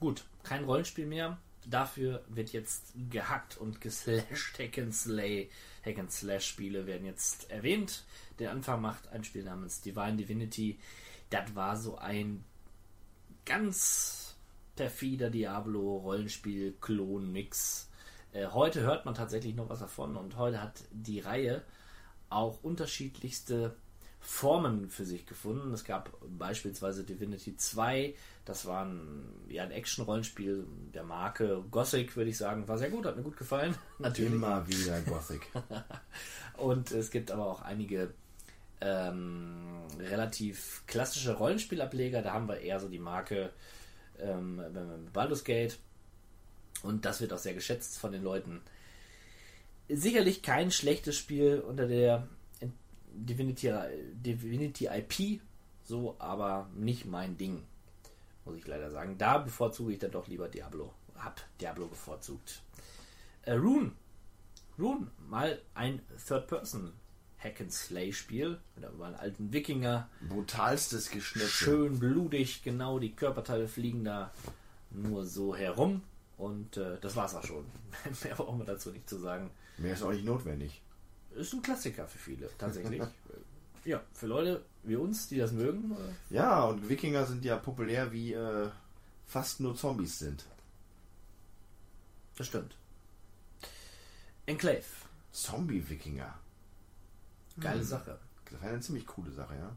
Gut, 0.00 0.24
kein 0.42 0.64
Rollenspiel 0.64 1.06
mehr. 1.06 1.38
Dafür 1.66 2.24
wird 2.28 2.52
jetzt 2.52 2.92
gehackt 3.10 3.58
und 3.58 3.80
geslasht. 3.80 4.58
Hack 4.58 4.78
and 4.78 4.94
Slay, 4.94 5.50
Hack 5.84 5.98
and 5.98 6.10
Slash 6.10 6.46
Spiele 6.46 6.86
werden 6.86 7.04
jetzt 7.04 7.50
erwähnt. 7.50 8.04
Den 8.38 8.48
Anfang 8.48 8.80
macht 8.80 9.08
ein 9.08 9.24
Spiel 9.24 9.44
namens 9.44 9.82
Divine 9.82 10.16
Divinity. 10.16 10.78
Das 11.28 11.54
war 11.54 11.76
so 11.76 11.98
ein 11.98 12.44
ganz 13.44 14.34
perfider 14.74 15.28
Diablo 15.28 15.98
Rollenspiel 15.98 16.74
Klon 16.80 17.30
Mix. 17.30 17.89
Äh, 18.32 18.46
heute 18.48 18.82
hört 18.82 19.04
man 19.04 19.14
tatsächlich 19.14 19.54
noch 19.54 19.68
was 19.68 19.80
davon 19.80 20.16
und 20.16 20.36
heute 20.36 20.62
hat 20.62 20.84
die 20.92 21.20
Reihe 21.20 21.62
auch 22.28 22.62
unterschiedlichste 22.62 23.74
Formen 24.20 24.90
für 24.90 25.04
sich 25.04 25.26
gefunden. 25.26 25.72
Es 25.72 25.84
gab 25.84 26.12
beispielsweise 26.38 27.04
Divinity 27.04 27.56
2, 27.56 28.14
das 28.44 28.66
war 28.66 28.84
ein, 28.84 29.24
ja, 29.48 29.64
ein 29.64 29.70
Action-Rollenspiel 29.70 30.66
der 30.94 31.02
Marke 31.02 31.64
Gothic, 31.70 32.16
würde 32.16 32.30
ich 32.30 32.36
sagen. 32.36 32.68
War 32.68 32.78
sehr 32.78 32.90
gut, 32.90 33.06
hat 33.06 33.16
mir 33.16 33.22
gut 33.22 33.36
gefallen. 33.36 33.74
Natürlich. 33.98 34.32
Immer 34.32 34.66
wieder 34.68 35.00
Gothic. 35.00 35.48
Und 36.58 36.92
es 36.92 37.10
gibt 37.10 37.30
aber 37.30 37.46
auch 37.46 37.62
einige 37.62 38.12
ähm, 38.80 39.82
relativ 39.98 40.82
klassische 40.86 41.34
Rollenspielableger. 41.34 42.22
Da 42.22 42.34
haben 42.34 42.48
wir 42.48 42.60
eher 42.60 42.78
so 42.78 42.88
die 42.88 42.98
Marke 42.98 43.50
ähm, 44.18 44.62
Baldur's 45.12 45.44
Gate. 45.44 45.78
Und 46.82 47.04
das 47.04 47.20
wird 47.20 47.32
auch 47.32 47.38
sehr 47.38 47.54
geschätzt 47.54 47.98
von 47.98 48.12
den 48.12 48.22
Leuten. 48.22 48.60
Sicherlich 49.88 50.42
kein 50.42 50.70
schlechtes 50.70 51.16
Spiel 51.16 51.60
unter 51.60 51.86
der 51.86 52.28
Divinity, 53.12 53.72
Divinity 54.12 54.86
IP, 54.86 55.40
so, 55.84 56.16
aber 56.18 56.68
nicht 56.74 57.06
mein 57.06 57.36
Ding, 57.36 57.64
muss 58.44 58.56
ich 58.56 58.66
leider 58.66 58.90
sagen. 58.90 59.18
Da 59.18 59.38
bevorzuge 59.38 59.92
ich 59.92 59.98
dann 59.98 60.12
doch 60.12 60.28
lieber 60.28 60.48
Diablo. 60.48 60.92
Hab 61.16 61.42
Diablo 61.60 61.86
bevorzugt. 61.88 62.62
Äh, 63.42 63.54
Rune. 63.54 63.92
Rune, 64.78 65.08
mal 65.28 65.60
ein 65.74 66.00
Third-Person 66.26 66.92
Hack-and-Slay-Spiel 67.38 68.58
mit 68.76 68.84
einem 68.84 69.02
alten 69.02 69.52
Wikinger. 69.52 70.08
Brutalstes 70.28 71.10
Geschnitt. 71.10 71.48
Schön 71.48 71.98
blutig, 71.98 72.62
genau, 72.62 72.98
die 72.98 73.12
Körperteile 73.12 73.66
fliegen 73.66 74.04
da 74.04 74.30
nur 74.90 75.24
so 75.24 75.56
herum. 75.56 76.02
Und 76.40 76.78
äh, 76.78 76.98
das 77.00 77.16
war's 77.16 77.34
auch 77.34 77.44
schon. 77.44 77.66
Mehr 78.24 78.34
brauchen 78.34 78.58
wir 78.58 78.64
dazu 78.64 78.90
nicht 78.90 79.08
zu 79.08 79.18
sagen. 79.18 79.50
Mehr 79.76 79.92
ist 79.92 80.02
auch 80.02 80.10
nicht 80.10 80.24
notwendig. 80.24 80.80
Ist 81.36 81.52
ein 81.52 81.60
Klassiker 81.60 82.08
für 82.08 82.18
viele, 82.18 82.48
tatsächlich. 82.56 83.02
ja, 83.84 84.00
für 84.14 84.26
Leute 84.26 84.64
wie 84.82 84.96
uns, 84.96 85.28
die 85.28 85.36
das 85.36 85.52
mögen. 85.52 85.94
Ja, 86.30 86.64
und 86.64 86.88
Wikinger 86.88 87.26
sind 87.26 87.44
ja 87.44 87.58
populär, 87.58 88.10
wie 88.10 88.32
äh, 88.32 88.70
fast 89.26 89.60
nur 89.60 89.76
Zombies 89.76 90.18
sind. 90.18 90.46
Das 92.38 92.46
stimmt. 92.46 92.74
Enclave. 94.46 94.84
Zombie-Wikinger. 95.32 96.34
Geile 97.60 97.84
Sache. 97.84 98.18
Das 98.50 98.62
wäre 98.62 98.72
eine 98.72 98.80
ziemlich 98.80 99.06
coole 99.06 99.30
Sache, 99.30 99.54
ja. 99.56 99.76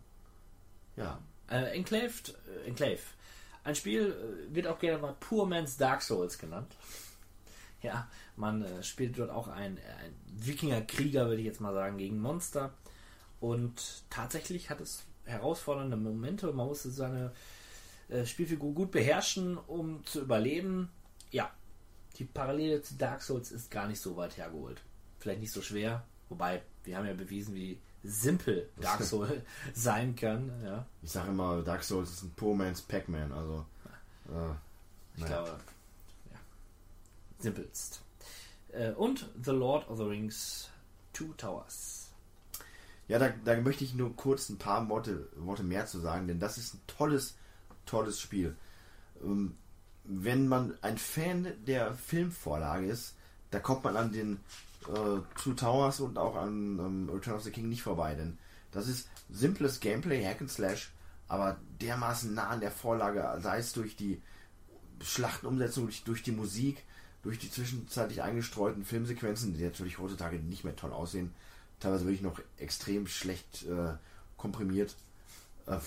Ja. 0.95 1.19
Äh, 1.49 1.75
Enclaved, 1.75 2.35
äh, 2.47 2.67
Enclave. 2.67 3.01
Ein 3.63 3.75
Spiel 3.75 4.47
äh, 4.51 4.55
wird 4.55 4.67
auch 4.67 4.79
gerne 4.79 5.01
mal 5.01 5.15
Poor 5.19 5.47
Man's 5.47 5.77
Dark 5.77 6.01
Souls 6.01 6.37
genannt. 6.37 6.75
Ja, 7.81 8.09
man 8.35 8.63
äh, 8.63 8.83
spielt 8.83 9.17
dort 9.17 9.29
auch 9.29 9.47
ein, 9.47 9.77
ein 9.77 10.15
Wikinger-Krieger, 10.27 11.27
würde 11.27 11.41
ich 11.41 11.45
jetzt 11.45 11.61
mal 11.61 11.73
sagen, 11.73 11.97
gegen 11.97 12.19
Monster. 12.19 12.73
Und 13.39 14.03
tatsächlich 14.09 14.69
hat 14.69 14.81
es 14.81 15.03
herausfordernde 15.25 15.97
Momente. 15.97 16.51
Man 16.53 16.67
musste 16.67 16.89
seine 16.91 17.33
äh, 18.09 18.25
Spielfigur 18.25 18.73
gut 18.73 18.91
beherrschen, 18.91 19.57
um 19.57 20.05
zu 20.05 20.21
überleben. 20.21 20.89
Ja, 21.31 21.51
die 22.17 22.25
Parallele 22.25 22.81
zu 22.81 22.95
Dark 22.95 23.21
Souls 23.21 23.51
ist 23.51 23.71
gar 23.71 23.87
nicht 23.87 23.99
so 23.99 24.15
weit 24.15 24.37
hergeholt. 24.37 24.81
Vielleicht 25.19 25.41
nicht 25.41 25.51
so 25.51 25.61
schwer, 25.61 26.05
wobei 26.29 26.61
wir 26.83 26.97
haben 26.97 27.05
ja 27.05 27.13
bewiesen, 27.13 27.55
wie 27.55 27.79
simpel 28.03 28.69
Dark 28.79 29.01
Souls 29.03 29.31
sein 29.73 30.15
kann. 30.15 30.51
Ja, 30.63 30.85
Ich 31.01 31.11
sage 31.11 31.29
immer, 31.29 31.61
Dark 31.61 31.83
Souls 31.83 32.11
ist 32.11 32.23
ein 32.23 32.33
Poor 32.35 32.55
Man's 32.55 32.81
Pac-Man. 32.81 33.31
Also, 33.31 33.65
äh, 34.29 34.51
ich 35.15 35.21
Naja. 35.23 35.43
glaube, 35.43 35.59
ja, 36.31 36.39
simpelst. 37.39 38.01
Äh, 38.71 38.91
und 38.91 39.29
The 39.43 39.51
Lord 39.51 39.87
of 39.89 39.97
the 39.97 40.03
Rings 40.03 40.69
Two 41.13 41.33
Towers. 41.37 42.09
Ja, 43.07 43.19
da, 43.19 43.29
da 43.43 43.55
möchte 43.59 43.83
ich 43.83 43.93
nur 43.93 44.15
kurz 44.15 44.49
ein 44.49 44.57
paar 44.57 44.87
Worte, 44.89 45.27
Worte 45.35 45.63
mehr 45.63 45.85
zu 45.85 45.99
sagen, 45.99 46.27
denn 46.27 46.39
das 46.39 46.57
ist 46.57 46.73
ein 46.73 46.81
tolles, 46.87 47.35
tolles 47.85 48.19
Spiel. 48.19 48.55
Ähm, 49.21 49.55
wenn 50.05 50.47
man 50.47 50.77
ein 50.81 50.97
Fan 50.97 51.53
der 51.65 51.93
Filmvorlage 51.93 52.87
ist, 52.87 53.15
da 53.51 53.59
kommt 53.59 53.83
man 53.83 53.95
an 53.97 54.11
den 54.11 54.39
äh, 54.89 55.21
Two 55.41 55.53
Towers 55.53 55.99
und 55.99 56.17
auch 56.17 56.35
an 56.35 56.79
ähm, 56.79 57.09
Return 57.09 57.35
of 57.35 57.43
the 57.43 57.51
King 57.51 57.69
nicht 57.69 57.83
vorbei, 57.83 58.15
denn 58.15 58.37
das 58.71 58.87
ist 58.87 59.09
simples 59.29 59.79
Gameplay, 59.79 60.23
Hack 60.23 60.41
and 60.41 60.51
Slash, 60.51 60.91
aber 61.27 61.57
dermaßen 61.81 62.33
nah 62.33 62.47
an 62.47 62.59
der 62.59 62.71
Vorlage, 62.71 63.39
sei 63.41 63.59
es 63.59 63.73
durch 63.73 63.95
die 63.95 64.21
Schlachtenumsetzung, 65.01 65.85
durch, 65.85 66.03
durch 66.03 66.23
die 66.23 66.31
Musik, 66.31 66.83
durch 67.21 67.39
die 67.39 67.49
zwischenzeitlich 67.49 68.21
eingestreuten 68.21 68.83
Filmsequenzen, 68.83 69.53
die 69.53 69.63
natürlich 69.63 69.99
heutzutage 69.99 70.37
nicht 70.37 70.63
mehr 70.63 70.75
toll 70.75 70.91
aussehen, 70.91 71.33
teilweise 71.79 72.05
wirklich 72.05 72.21
noch 72.21 72.39
extrem 72.57 73.07
schlecht 73.07 73.65
äh, 73.65 73.93
komprimiert. 74.37 74.95
Äh, 75.67 75.77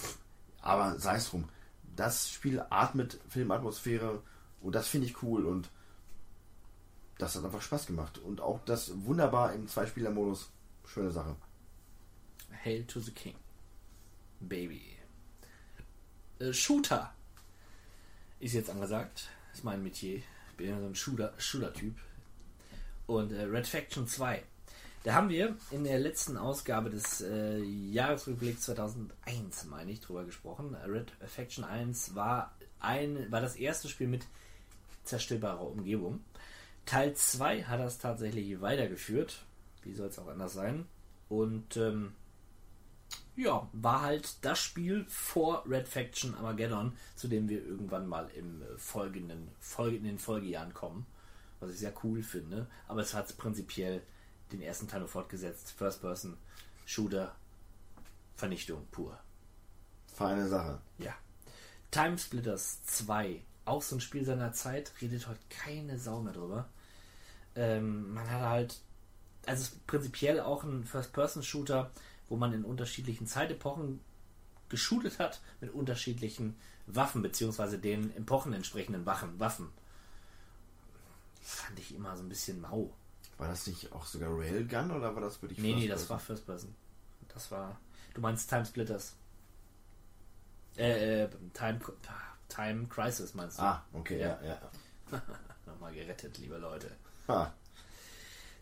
aber 0.60 0.98
sei 0.98 1.16
es 1.16 1.30
drum. 1.30 1.44
Das 1.94 2.30
Spiel 2.30 2.62
atmet 2.70 3.18
Filmatmosphäre 3.28 4.22
und 4.60 4.74
das 4.74 4.88
finde 4.88 5.06
ich 5.06 5.22
cool 5.22 5.44
und 5.46 5.68
das 7.18 7.34
hat 7.36 7.44
einfach 7.44 7.62
Spaß 7.62 7.86
gemacht. 7.86 8.18
Und 8.18 8.40
auch 8.40 8.60
das 8.64 8.92
wunderbar 9.04 9.52
im 9.54 9.68
Zweispieler-Modus. 9.68 10.50
Schöne 10.86 11.10
Sache. 11.10 11.34
Hail 12.64 12.84
to 12.84 13.00
the 13.00 13.10
King. 13.12 13.34
Baby. 14.40 14.82
Äh, 16.38 16.52
Shooter 16.52 17.12
ist 18.40 18.52
jetzt 18.54 18.70
angesagt. 18.70 19.28
Ist 19.52 19.64
mein 19.64 19.82
Metier. 19.82 20.16
Ich 20.18 20.56
bin 20.56 20.68
ja 20.70 20.78
so 20.78 20.86
ein 20.86 20.94
Shooter- 20.94 21.32
Shooter-Typ. 21.38 21.94
Und 23.06 23.32
äh, 23.32 23.42
Red 23.44 23.66
Faction 23.66 24.06
2. 24.06 24.42
Da 25.04 25.14
haben 25.14 25.28
wir 25.28 25.56
in 25.70 25.84
der 25.84 26.00
letzten 26.00 26.36
Ausgabe 26.36 26.90
des 26.90 27.20
äh, 27.20 27.58
Jahresrückblicks 27.62 28.62
2001, 28.62 29.64
meine 29.66 29.92
ich, 29.92 30.00
drüber 30.00 30.24
gesprochen. 30.24 30.74
Red 30.74 31.12
Faction 31.26 31.62
1 31.64 32.14
war, 32.16 32.54
ein, 32.80 33.30
war 33.30 33.40
das 33.40 33.54
erste 33.54 33.88
Spiel 33.88 34.08
mit 34.08 34.26
zerstörbarer 35.04 35.60
Umgebung. 35.64 36.24
Teil 36.86 37.14
2 37.14 37.64
hat 37.64 37.80
das 37.80 37.98
tatsächlich 37.98 38.60
weitergeführt. 38.60 39.44
Wie 39.82 39.92
soll 39.92 40.08
es 40.08 40.18
auch 40.18 40.28
anders 40.28 40.54
sein? 40.54 40.86
Und 41.28 41.76
ähm, 41.76 42.14
ja, 43.34 43.68
war 43.72 44.02
halt 44.02 44.44
das 44.44 44.60
Spiel 44.60 45.04
vor 45.08 45.64
Red 45.68 45.88
Faction 45.88 46.34
Armageddon, 46.34 46.96
zu 47.16 47.28
dem 47.28 47.48
wir 47.48 47.64
irgendwann 47.64 48.06
mal 48.06 48.30
im 48.34 48.62
äh, 48.62 48.78
folgenden, 48.78 49.48
Folge, 49.60 49.96
in 49.96 50.04
den 50.04 50.18
Folgejahren 50.18 50.72
kommen. 50.72 51.06
Was 51.60 51.70
ich 51.70 51.78
sehr 51.78 51.92
cool 52.04 52.22
finde. 52.22 52.66
Aber 52.86 53.00
es 53.00 53.14
hat 53.14 53.36
prinzipiell 53.36 54.02
den 54.52 54.62
ersten 54.62 54.88
Teil 54.88 55.00
nur 55.00 55.08
fortgesetzt. 55.08 55.72
First 55.76 56.00
Person, 56.00 56.36
Shooter, 56.84 57.34
Vernichtung 58.36 58.86
pur. 58.90 59.18
Feine 60.14 60.48
Sache. 60.48 60.80
Ja. 60.98 61.14
Time 61.90 62.16
Splitters 62.16 62.82
2. 62.84 63.42
Auch 63.64 63.82
so 63.82 63.96
ein 63.96 64.00
Spiel 64.00 64.24
seiner 64.24 64.52
Zeit. 64.52 64.92
Redet 65.00 65.26
heute 65.28 65.40
keine 65.50 65.98
Sau 65.98 66.20
mehr 66.20 66.32
drüber. 66.32 66.68
Ähm, 67.56 68.14
man 68.14 68.30
hat 68.30 68.42
halt. 68.42 68.80
Also 69.46 69.62
es 69.62 69.68
ist 69.68 69.86
prinzipiell 69.86 70.40
auch 70.40 70.64
ein 70.64 70.84
First-Person-Shooter, 70.84 71.90
wo 72.28 72.36
man 72.36 72.52
in 72.52 72.64
unterschiedlichen 72.64 73.26
Zeitepochen 73.26 74.00
geshootet 74.68 75.20
hat 75.20 75.40
mit 75.60 75.72
unterschiedlichen 75.72 76.56
Waffen, 76.86 77.22
beziehungsweise 77.22 77.78
den 77.78 78.14
Epochen 78.16 78.52
entsprechenden 78.52 79.06
Wachen, 79.06 79.38
Waffen. 79.38 79.70
Fand 81.40 81.78
ich 81.78 81.94
immer 81.94 82.16
so 82.16 82.24
ein 82.24 82.28
bisschen 82.28 82.60
mau. 82.60 82.92
War 83.38 83.48
das 83.48 83.66
nicht 83.66 83.92
auch 83.92 84.06
sogar 84.06 84.30
Railgun 84.36 84.90
oder 84.90 85.14
war 85.14 85.22
das 85.22 85.40
wirklich 85.42 85.58
Nee, 85.58 85.74
nee, 85.74 85.86
First 85.86 86.02
das 86.02 86.10
war 86.10 86.18
First 86.18 86.46
Person. 86.46 86.74
Das 87.28 87.50
war. 87.50 87.78
Du 88.14 88.20
meinst 88.20 88.48
Time 88.48 88.64
Splitters. 88.64 89.14
Äh, 90.76 91.22
äh 91.22 91.28
Time, 91.52 91.78
Time 92.48 92.86
Crisis 92.88 93.34
meinst 93.34 93.58
du? 93.58 93.62
Ah, 93.62 93.84
okay, 93.92 94.20
ja, 94.20 94.40
ja. 94.42 94.58
Nochmal 95.66 95.92
gerettet, 95.92 96.38
liebe 96.38 96.56
Leute. 96.56 96.90
Ha. 97.28 97.52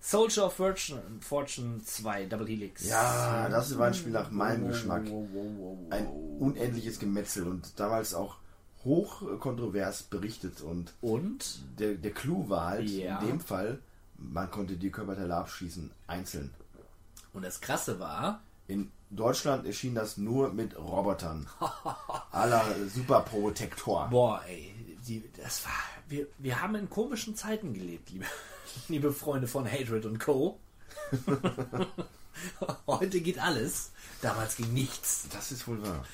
Soldier 0.01 0.47
of 0.47 0.53
Fortune, 0.55 1.01
Fortune 1.21 1.83
2, 1.83 2.27
Double 2.27 2.47
Helix. 2.47 2.87
Ja, 2.87 3.49
das 3.49 3.77
war 3.79 3.87
ein 3.87 3.95
Spiel 3.95 4.13
nach 4.13 4.31
meinem 4.31 4.69
Geschmack. 4.69 5.05
Ein 5.91 6.07
unendliches 6.39 6.99
Gemetzel 6.99 7.47
und 7.49 7.79
damals 7.81 8.13
auch 8.15 8.37
hoch 8.85 9.23
kontrovers 9.41 10.03
berichtet 10.03 10.61
und 10.61 10.93
Und 11.01 11.63
der, 11.79 11.95
der 11.95 12.11
Clou 12.11 12.51
war 12.51 12.67
halt 12.67 12.91
Ja. 12.91 13.19
in 13.21 13.29
dem 13.29 13.41
Fall, 13.41 13.79
man 14.19 14.51
konnte 14.51 14.77
die 14.77 14.91
Körperteile 14.91 15.35
abschießen, 15.35 15.91
einzeln. 16.07 16.53
Und 17.33 17.43
das 17.43 17.61
Krasse 17.63 17.99
war, 17.99 18.43
In 18.67 18.91
Deutschland 19.11 19.67
erschien 19.67 19.95
das 19.95 20.17
nur 20.19 20.53
mit 20.53 20.77
Robotern. 20.79 21.47
aller 22.31 22.63
Super 22.95 23.21
Protector. 23.21 24.09
boah, 24.11 24.43
ey, 24.47 24.75
die, 25.09 25.23
das 25.37 25.65
war, 25.65 25.73
wir, 26.09 26.27
wir 26.39 26.61
haben 26.61 26.75
in 26.75 26.91
komischen 26.91 27.37
Zeiten 27.37 27.73
gelebt, 27.73 28.11
liebe, 28.11 28.25
liebe 28.89 29.13
Freunde 29.13 29.47
von 29.47 29.71
Hatred 29.71 30.07
und 30.07 30.19
Co. 30.19 30.61
Heute 32.87 33.21
geht 33.21 33.39
alles, 33.39 33.93
damals 34.23 34.57
ging 34.57 34.73
nichts. 34.73 35.27
Das 35.33 35.53
ist 35.53 35.67
wohl 35.69 35.83
wahr. 35.83 36.05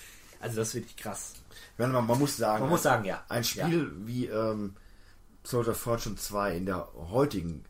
Also 0.40 0.56
das 0.56 0.68
ist 0.68 0.74
wirklich 0.74 0.96
krass. 0.96 1.34
Man, 1.78 1.92
man 1.92 2.18
muss 2.18 2.36
sagen, 2.36 2.62
Man 2.62 2.70
muss 2.70 2.82
sagen, 2.82 3.04
ja. 3.04 3.24
ein 3.28 3.44
Spiel 3.44 3.92
wie 4.04 4.26
ähm, 4.26 4.74
Soldier 5.44 5.72
of 5.72 5.78
Fortune 5.78 6.16
2 6.16 6.56
in 6.56 6.66
der 6.66 6.88
heutigen 7.10 7.64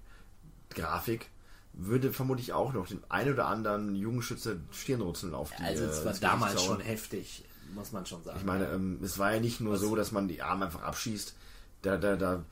Grafik 0.71 1.29
würde 1.73 2.12
vermutlich 2.12 2.53
auch 2.53 2.73
noch 2.73 2.89
den 2.89 3.03
ein 3.09 3.33
oder 3.33 3.47
anderen 3.47 3.95
Jugendschützer 3.95 4.57
Stirnrunzeln 4.73 5.35
auf 5.35 5.53
die 5.57 5.62
Also 5.62 5.85
es 5.85 6.01
äh, 6.01 6.05
war 6.07 6.12
damals 6.15 6.53
Gesicht 6.55 6.69
schon 6.69 6.81
heftig, 6.81 7.45
muss 7.75 7.93
man 7.93 8.07
schon 8.07 8.23
sagen. 8.25 8.39
Ich 8.39 8.45
meine, 8.45 8.67
ähm, 8.71 8.99
es 9.03 9.19
war 9.19 9.33
ja 9.35 9.41
nicht 9.41 9.61
nur 9.61 9.77
so, 9.79 9.95
dass 9.95 10.12
man 10.12 10.29
die 10.29 10.43
Arme 10.43 10.67
einfach 10.67 10.83
abschießt. 10.83 11.35
Da, 11.83 11.97
da, 11.97 12.17
da, 12.17 12.45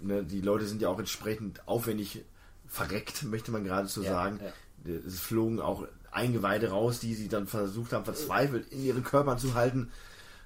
ne, 0.00 0.24
die 0.24 0.40
Leute 0.40 0.66
sind 0.66 0.82
ja 0.82 0.88
auch 0.88 0.98
entsprechend 0.98 1.66
aufwendig 1.68 2.24
verreckt, 2.66 3.22
möchte 3.24 3.50
man 3.50 3.64
geradezu 3.64 4.02
Ja, 4.02 4.10
sagen. 4.10 4.40
ja. 4.42 4.52
Es 5.06 5.18
flogen 5.18 5.60
auch 5.60 5.86
Eingeweide 6.10 6.70
raus, 6.70 7.00
die 7.00 7.14
sie 7.14 7.28
dann 7.28 7.46
versucht 7.46 7.92
haben, 7.92 8.04
verzweifelt 8.04 8.70
in 8.72 8.82
ihren 8.84 9.04
Körpern 9.04 9.38
zu 9.38 9.54
halten. 9.54 9.90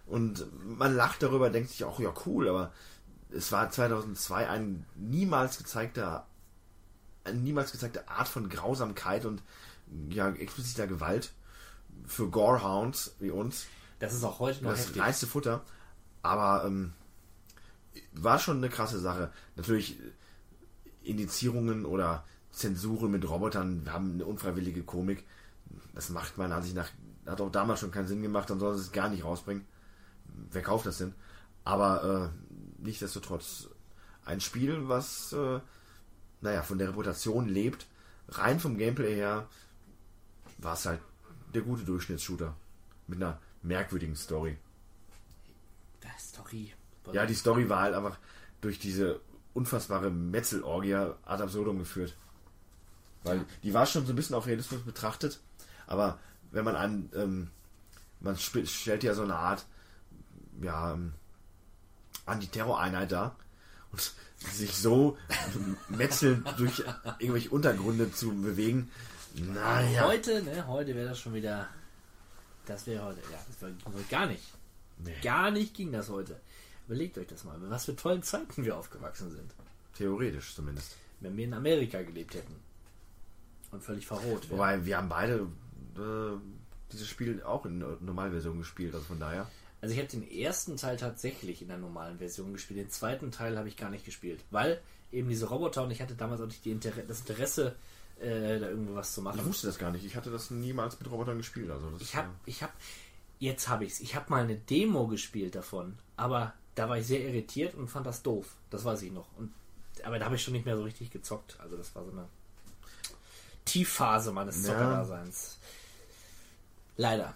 Und 0.07 0.47
man 0.79 0.97
lacht 0.97 1.23
darüber, 1.23 1.51
denkt 1.51 1.71
sich 1.71 1.85
auch, 1.85 2.01
ja 2.01 2.13
cool, 2.27 2.49
aber 2.49 2.73
es 3.31 3.53
war 3.53 3.71
2002 3.71 4.49
ein 4.49 4.85
niemals 4.97 5.59
gezeigter, 5.59 6.27
eine 7.25 7.39
niemals 7.39 7.73
gezeigte 7.73 8.09
Art 8.09 8.27
von 8.29 8.49
Grausamkeit 8.49 9.25
und 9.27 9.43
ja, 10.09 10.29
expliziter 10.31 10.87
Gewalt 10.87 11.33
für 12.07 12.29
Gorehounds 12.29 13.15
wie 13.21 13.31
uns 13.31 13.67
das 14.01 14.15
ist 14.15 14.25
auch 14.25 14.41
heute 14.41 14.65
noch 14.65 14.71
das 14.73 14.87
heftig. 14.87 15.01
reinste 15.03 15.27
Futter. 15.29 15.63
Aber 16.23 16.65
ähm, 16.67 16.93
war 18.13 18.39
schon 18.39 18.59
eine 18.59 18.69
krasse 18.69 18.99
Sache. 18.99 19.31
Natürlich 19.57 19.99
äh, 20.01 21.11
Indizierungen 21.11 21.85
oder 21.85 22.25
Zensuren 22.51 23.11
mit 23.11 23.29
Robotern 23.29 23.89
haben 23.91 24.13
eine 24.15 24.27
unfreiwillige 24.27 24.83
Komik. 24.83 25.25
Das 25.95 26.11
macht 26.11 26.39
meiner 26.39 26.57
Ansicht 26.57 26.77
nach, 26.77 26.91
hat 27.27 27.41
auch 27.41 27.51
damals 27.51 27.81
schon 27.81 27.91
keinen 27.91 28.09
Sinn 28.09 28.23
gemacht, 28.23 28.51
dann 28.51 28.61
soll 28.61 28.75
es 28.75 28.93
gar 28.93 29.09
nicht 29.09 29.25
rausbringen. 29.25 29.65
Wer 30.51 30.63
kauft 30.63 30.87
das 30.87 30.99
denn? 30.99 31.15
Aber 31.65 32.33
äh, 32.33 32.83
nichtsdestotrotz 32.85 33.69
ein 34.25 34.41
Spiel, 34.41 34.89
was 34.89 35.33
äh, 35.33 35.61
naja, 36.43 36.63
von 36.63 36.79
der 36.79 36.89
Reputation 36.89 37.49
lebt. 37.49 37.87
Rein 38.29 38.61
vom 38.61 38.77
Gameplay 38.77 39.15
her 39.15 39.49
war 40.59 40.75
es 40.75 40.87
halt 40.87 41.01
der 41.55 41.63
gute 41.63 41.85
Durchschnittsshooter. 41.85 42.55
Mit 43.07 43.23
einer 43.23 43.39
merkwürdigen 43.63 44.17
Story. 44.17 44.59
Der 46.03 46.19
Story. 46.19 46.73
Ja, 47.13 47.27
die 47.27 47.35
Story 47.35 47.69
war 47.69 47.81
halt 47.81 47.95
einfach 47.95 48.19
durch 48.61 48.79
diese 48.79 49.21
unfassbare 49.55 50.11
Metzelorgie 50.11 50.95
ad 50.95 51.43
absurdum 51.43 51.79
geführt. 51.79 52.15
Weil 53.25 53.45
die 53.63 53.75
war 53.75 53.87
schon 53.87 54.07
so 54.07 54.13
ein 54.13 54.17
bisschen 54.17 54.35
auf 54.37 54.47
Realismus 54.47 54.83
betrachtet, 54.83 55.41
aber 55.87 56.19
wenn 56.51 56.65
man 56.65 56.77
an, 56.77 57.11
ähm, 57.15 57.51
man 58.21 58.37
stellt 58.37 59.03
ja 59.03 59.15
so 59.15 59.23
eine 59.23 59.37
Art, 59.37 59.65
ja, 60.61 60.93
ähm, 60.95 61.13
Antiterror-Einheit 62.27 63.13
dar 63.13 63.37
und 63.91 64.13
sich 64.39 64.77
so 64.77 65.17
metzelnd 65.89 66.49
durch 66.59 66.83
irgendwelche 67.19 67.51
Untergründe 67.51 68.13
zu 68.13 68.35
bewegen, 68.35 68.91
naja. 69.35 70.07
Heute, 70.07 70.43
ne, 70.43 70.67
heute 70.67 70.95
wäre 70.95 71.09
das 71.09 71.19
schon 71.19 71.35
wieder. 71.35 71.69
Das 72.67 72.87
wäre 72.87 73.05
heute, 73.05 73.21
ja, 73.31 73.39
das 73.49 73.63
wäre 73.63 74.05
gar 74.11 74.27
nicht. 74.27 74.43
Gar 75.23 75.51
nicht 75.51 75.75
ging 75.75 75.91
das 75.91 76.09
heute. 76.11 76.41
Überlegt 76.93 77.17
euch 77.17 77.27
das 77.27 77.45
mal, 77.45 77.57
mit 77.57 77.71
was 77.71 77.87
für 77.87 77.97
tollen 77.97 78.23
Zeiten 78.23 78.67
wir 78.67 78.77
aufgewachsen 78.77 79.31
sind. 79.31 79.51
Theoretisch 79.97 80.55
zumindest. 80.55 80.95
Wenn 81.21 81.35
wir 81.39 81.45
in 81.45 81.55
Amerika 81.55 82.03
gelebt 82.03 82.35
hätten. 82.35 82.55
Und 83.71 83.83
völlig 83.83 84.07
verroht 84.07 84.43
wären. 84.51 84.59
Wobei, 84.59 84.85
wir 84.85 84.99
haben 84.99 85.09
beide 85.09 85.47
äh, 85.97 86.37
dieses 86.93 87.09
Spiel 87.09 87.43
auch 87.45 87.65
in 87.65 87.81
der 87.81 87.97
Normalversion 88.01 88.59
gespielt, 88.59 88.93
also 88.93 89.07
von 89.07 89.19
daher. 89.19 89.49
Also 89.81 89.95
ich 89.95 89.99
habe 90.01 90.11
den 90.11 90.31
ersten 90.31 90.77
Teil 90.77 90.99
tatsächlich 90.99 91.63
in 91.63 91.69
der 91.69 91.79
normalen 91.79 92.19
Version 92.19 92.53
gespielt. 92.53 92.79
Den 92.81 92.91
zweiten 92.91 93.31
Teil 93.31 93.57
habe 93.57 93.69
ich 93.69 93.79
gar 93.79 93.89
nicht 93.89 94.05
gespielt. 94.05 94.45
Weil 94.51 94.79
eben 95.13 95.31
diese 95.31 95.47
Roboter 95.49 95.85
und 95.85 95.93
ich 95.93 96.03
hatte 96.03 96.15
damals 96.15 96.43
auch 96.43 96.47
nicht 96.47 96.67
Inter 96.67 96.91
das 97.09 97.21
Interesse, 97.21 97.75
äh, 98.21 98.59
da 98.61 98.69
irgendwo 98.69 98.97
was 98.97 99.15
zu 99.15 99.23
Ich 99.23 99.25
machen. 99.25 99.47
wusste 99.47 99.67
das 99.67 99.79
gar 99.79 99.93
nicht. 99.93 100.05
Ich 100.05 100.15
hatte 100.15 100.31
das 100.31 100.51
niemals 100.51 101.01
mit 101.01 101.11
Robotern 101.11 101.39
gespielt. 101.39 101.71
Also 101.71 101.91
Ich 102.01 102.15
habe, 102.17 102.29
ich 102.45 102.63
habe, 102.63 102.73
jetzt 103.39 103.69
habe 103.71 103.87
ich's. 103.87 104.01
Ich 104.01 104.15
habe 104.15 104.27
mal 104.29 104.43
eine 104.45 104.57
Demo 104.57 105.07
gespielt 105.07 105.55
davon, 105.55 105.97
aber 106.17 106.53
da 106.75 106.89
war 106.89 106.99
ich 106.99 107.07
sehr 107.07 107.21
irritiert 107.21 107.75
und 107.75 107.89
fand 107.89 108.07
das 108.07 108.23
doof. 108.23 108.57
Das 108.71 108.85
weiß 108.85 109.03
ich 109.03 109.13
noch. 109.13 109.27
Und, 109.37 109.53
aber 110.05 110.19
da 110.19 110.25
habe 110.27 110.37
ich 110.37 110.43
schon 110.43 110.55
nicht 110.55 110.67
mehr 110.67 110.77
so 110.77 110.83
richtig 110.83 111.11
gezockt. 111.11 111.59
Also 111.61 111.77
das 111.77 111.95
war 111.95 112.05
so 112.05 112.11
eine 112.11 112.29
Tiefphase 113.65 114.33
meines 114.33 114.57
Ja. 114.65 114.73
Zockerdaseins. 114.73 115.59
Leider. 116.97 117.35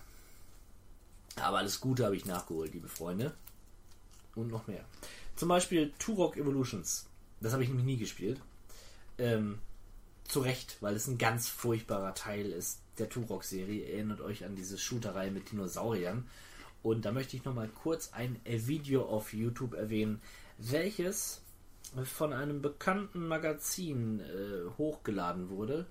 Aber 1.37 1.59
alles 1.59 1.81
Gute 1.81 2.05
habe 2.05 2.17
ich 2.17 2.25
nachgeholt, 2.25 2.73
liebe 2.73 2.89
Freunde. 2.89 3.35
Und 4.35 4.49
noch 4.49 4.67
mehr. 4.67 4.85
Zum 5.37 5.49
Beispiel 5.49 5.93
Turok 5.99 6.37
Evolutions. 6.37 7.07
Das 7.41 7.53
habe 7.53 7.63
ich 7.63 7.69
nämlich 7.69 7.87
nie 7.87 7.97
gespielt. 7.97 8.41
Ähm, 9.19 9.59
zu 10.25 10.41
Recht, 10.41 10.77
weil 10.81 10.95
es 10.95 11.07
ein 11.07 11.19
ganz 11.19 11.49
furchtbarer 11.49 12.15
Teil 12.15 12.47
ist 12.47 12.81
der 12.99 13.09
Turok-Serie. 13.09 13.85
Erinnert 13.87 14.21
euch 14.21 14.45
an 14.45 14.57
diese 14.57 14.79
Shooterei 14.79 15.31
mit 15.31 15.51
Dinosauriern. 15.53 16.27
Und 16.87 17.05
da 17.05 17.11
möchte 17.11 17.37
ich 17.37 17.45
nochmal 17.45 17.67
kurz 17.67 18.13
ein 18.13 18.39
Video 18.45 19.07
auf 19.07 19.35
YouTube 19.35 19.75
erwähnen, 19.75 20.23
welches 20.57 21.43
von 22.05 22.33
einem 22.33 22.63
bekannten 22.63 23.27
Magazin 23.27 24.21
äh, 24.21 24.71
hochgeladen 24.79 25.49
wurde. 25.49 25.87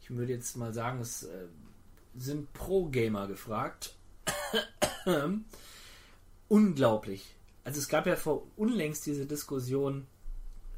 Ich 0.00 0.10
würde 0.10 0.32
jetzt 0.32 0.56
mal 0.56 0.72
sagen, 0.72 1.00
es 1.00 1.24
äh, 1.24 1.48
sind 2.14 2.52
Pro-Gamer 2.52 3.26
gefragt. 3.26 3.96
Unglaublich. 6.48 7.34
Also 7.64 7.80
es 7.80 7.88
gab 7.88 8.06
ja 8.06 8.14
vor 8.14 8.46
unlängst 8.54 9.06
diese 9.06 9.26
Diskussion, 9.26 10.06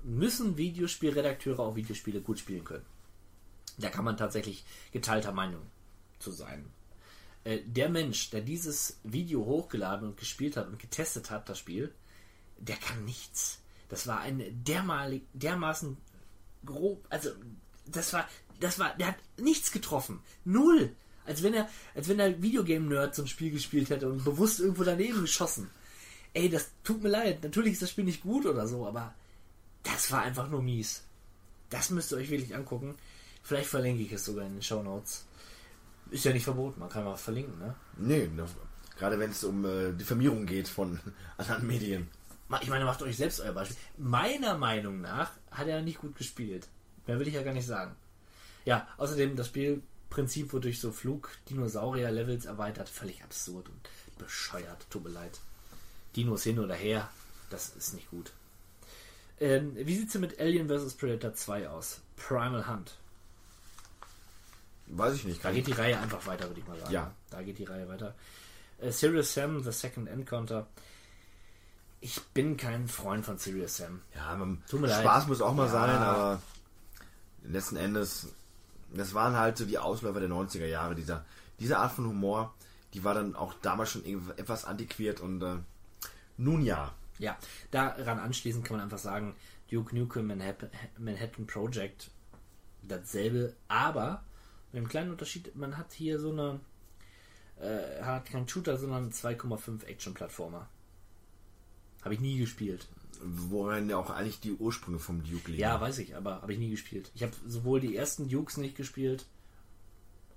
müssen 0.03 0.57
Videospielredakteure 0.57 1.61
auch 1.61 1.77
Videospiele 1.77 2.23
gut 2.23 2.39
spielen 2.39 2.65
können? 2.65 2.87
Da 3.77 3.91
kann 3.91 4.07
man 4.07 4.17
tatsächlich 4.17 4.65
geteilter 4.91 5.33
Meinung 5.33 5.61
zu 6.19 6.31
sein. 6.31 6.65
Äh, 7.45 7.61
der 7.65 7.89
Mensch, 7.89 8.31
der 8.31 8.41
dieses 8.43 8.99
Video 9.03 9.45
hochgeladen 9.45 10.09
und 10.09 10.17
gespielt 10.17 10.57
hat 10.57 10.69
und 10.69 10.79
getestet 10.79 11.31
hat, 11.31 11.49
das 11.49 11.59
Spiel, 11.59 11.93
der 12.59 12.77
kann 12.77 13.05
nichts. 13.05 13.61
Das 13.89 14.07
war 14.07 14.21
ein 14.21 14.43
dermalig, 14.65 15.23
dermaßen 15.33 15.97
grob, 16.65 17.05
also 17.09 17.31
das 17.87 18.13
war, 18.13 18.29
das 18.61 18.79
war, 18.79 18.97
der 18.97 19.09
hat 19.09 19.17
nichts 19.37 19.73
getroffen. 19.73 20.21
Null. 20.45 20.95
Als 21.27 21.43
wenn 21.43 21.55
er, 21.55 21.69
als 21.95 22.09
wenn 22.09 22.19
der 22.19 22.43
Videogame-Nerd 22.43 23.19
ein 23.19 23.27
Spiel 23.27 23.51
gespielt 23.51 23.91
hätte 23.91 24.09
und 24.09 24.25
bewusst 24.25 24.59
irgendwo 24.59 24.85
daneben 24.85 25.21
geschossen. 25.21 25.71
Ey, 26.33 26.49
das 26.49 26.71
tut 26.83 27.03
mir 27.03 27.09
leid. 27.09 27.43
Natürlich 27.43 27.75
ist 27.75 27.83
das 27.83 27.91
Spiel 27.91 28.05
nicht 28.05 28.23
gut 28.23 28.47
oder 28.47 28.67
so, 28.67 28.87
aber 28.87 29.15
das 29.83 30.11
war 30.11 30.23
einfach 30.23 30.49
nur 30.49 30.63
mies. 30.63 31.03
Das 31.69 31.91
müsst 31.91 32.13
ihr 32.13 32.19
euch 32.19 32.31
wirklich 32.31 32.55
angucken. 32.55 32.97
Vielleicht 33.43 33.69
verlinke 33.69 34.03
ich 34.03 34.13
es 34.13 34.25
sogar 34.25 34.47
in 34.47 34.55
den 34.55 34.63
Show 34.63 34.83
Notes. 34.83 35.25
Ist 36.11 36.25
ja 36.25 36.33
nicht 36.33 36.45
verboten, 36.45 36.81
man 36.81 36.89
kann 36.89 37.05
mal 37.05 37.17
verlinken, 37.17 37.59
ne? 37.59 37.75
Nee, 37.97 38.29
ne, 38.35 38.45
gerade 38.99 39.19
wenn 39.19 39.31
es 39.31 39.45
um 39.45 39.65
äh, 39.65 39.93
Diffamierung 39.93 40.47
geht 40.47 40.69
von 40.69 40.99
anderen 41.37 41.67
Medien. 41.67 42.09
Ich 42.63 42.69
meine, 42.69 42.85
macht 42.85 43.01
euch 43.03 43.17
selbst 43.17 43.41
euer 43.41 43.53
Beispiel. 43.53 43.77
Meiner 43.97 44.59
Meinung 44.59 45.01
nach 45.01 45.31
hat 45.53 45.69
er 45.69 45.83
nicht 45.83 46.01
gut 46.01 46.17
gespielt. 46.17 46.67
Mehr 47.07 47.19
will 47.21 47.29
ich 47.29 47.35
ja 47.35 47.43
gar 47.43 47.55
nicht 47.55 47.67
sagen. 47.67 47.95
Ja, 48.65 48.89
außerdem 48.97 49.37
das 49.37 49.47
Spielprinzip 49.47 50.53
wird 50.53 50.65
durch 50.65 50.81
so 50.81 50.91
Flug-Dinosaurier-Levels 50.91 52.47
erweitert. 52.47 52.89
Völlig 52.89 53.23
absurd 53.23 53.69
und 53.69 54.19
bescheuert. 54.19 54.85
Tut 54.91 55.05
mir 55.05 55.11
leid. 55.11 55.39
Dinos 56.17 56.43
hin 56.43 56.59
oder 56.59 56.75
her, 56.75 57.09
das 57.51 57.71
ist 57.71 57.95
nicht 57.95 58.11
gut. 58.11 58.33
Ähm, 59.39 59.75
wie 59.77 59.97
sieht's 59.97 60.13
denn 60.13 60.21
mit 60.21 60.39
Alien 60.41 60.69
vs. 60.69 60.95
Predator 60.95 61.35
2 61.35 61.69
aus? 61.69 62.01
Primal 62.17 62.69
Hunt. 62.69 62.97
Weiß 64.93 65.15
ich 65.15 65.25
nicht. 65.25 65.45
Da 65.45 65.53
geht 65.53 65.67
die 65.67 65.73
Reihe 65.73 65.99
einfach 65.99 66.27
weiter, 66.27 66.49
würde 66.49 66.61
ich 66.61 66.67
mal 66.67 66.79
sagen. 66.79 66.93
Ja. 66.93 67.15
Da 67.31 67.43
geht 67.43 67.59
die 67.59 67.65
Reihe 67.65 67.89
weiter. 67.89 68.15
Äh, 68.81 68.91
Serious 68.91 69.33
Sam, 69.35 69.63
The 69.63 69.73
Second 69.73 70.09
Encounter. 70.09 70.67
Ich 72.01 72.21
bin 72.35 72.57
kein 72.57 72.89
Freund 72.89 73.25
von 73.25 73.39
Serious 73.39 73.77
Sam. 73.77 74.01
ja, 74.15 74.35
man, 74.35 74.63
Tut 74.69 74.81
mir 74.81 74.87
leid. 74.89 75.03
Spaß 75.03 75.27
muss 75.27 75.41
auch 75.43 75.55
mal 75.55 75.67
Ja. 75.67 75.73
sein, 75.73 75.91
aber 75.99 76.43
letzten 77.45 77.77
Endes, 77.77 78.29
das 78.93 79.13
waren 79.15 79.37
halt 79.37 79.59
so 79.59 79.65
die 79.67 79.79
Ausläufer 79.79 80.19
der 80.21 80.29
90er 80.31 80.67
Jahre. 80.67 80.95
Dieser, 80.95 81.25
diese 81.59 81.79
Art 81.79 81.93
von 81.93 82.07
Humor, 82.07 82.55
die 82.95 83.05
war 83.05 83.15
dann 83.15 83.37
auch 83.37 83.55
damals 83.63 83.91
schon 83.91 84.05
irgendwie 84.05 84.33
etwas 84.33 84.65
antiquiert 84.65 85.21
und 85.21 85.43
äh, 85.43 85.57
nun 86.37 86.63
ja. 86.63 86.93
Ja, 87.19 87.37
daran 87.71 88.19
anschließend 88.19 88.65
kann 88.65 88.79
man 88.79 88.85
einfach 88.85 88.99
sagen, 88.99 89.37
Duke 89.71 89.95
Nukem 89.95 90.27
Manhattan 90.27 91.47
Project 91.47 92.11
dasselbe, 92.83 93.55
aber 93.69 94.25
mit 94.73 94.81
einem 94.81 94.89
kleinen 94.89 95.11
Unterschied, 95.11 95.55
man 95.57 95.77
hat 95.77 95.93
hier 95.93 96.19
so 96.19 96.31
eine 96.31 96.61
äh, 97.61 98.03
hat 98.03 98.27
keinen 98.27 98.49
Shooter, 98.49 98.77
sondern 98.79 99.11
2,5 99.11 99.85
Action-Plattformer. 99.85 100.69
Habe 102.03 102.15
ich 102.15 102.21
nie 102.21 102.39
gespielt. 102.39 102.87
Worin 103.23 103.91
ja 103.91 103.99
auch 103.99 104.09
eigentlich 104.09 104.41
die 104.41 104.53
Ursprünge 104.53 104.99
vom 104.99 105.23
Duke 105.23 105.51
liegen. 105.51 105.61
Ja, 105.61 105.79
weiß 105.81 105.99
ich, 105.99 106.17
aber 106.17 106.41
habe 106.41 106.53
ich 106.55 106.59
nie 106.59 106.71
gespielt. 106.71 107.11
Ich 107.15 107.23
habe 107.23 107.35
sowohl 107.47 107.81
die 107.81 107.95
ersten 107.95 108.29
Dukes 108.29 108.57
nicht 108.57 108.77
gespielt, 108.77 109.27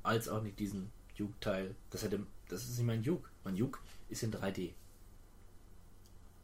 als 0.01 0.27
auch 0.27 0.41
nicht 0.43 0.59
diesen 0.59 0.91
Duke-Teil. 1.17 1.75
Das 1.91 2.03
hätte, 2.03 2.25
das 2.49 2.63
ist 2.63 2.77
nicht 2.77 2.85
mein 2.87 3.01
Duke. 3.03 3.29
Mein 3.45 3.55
Duke 3.55 3.79
ist 4.09 4.23
in 4.23 4.33
3D. 4.33 4.73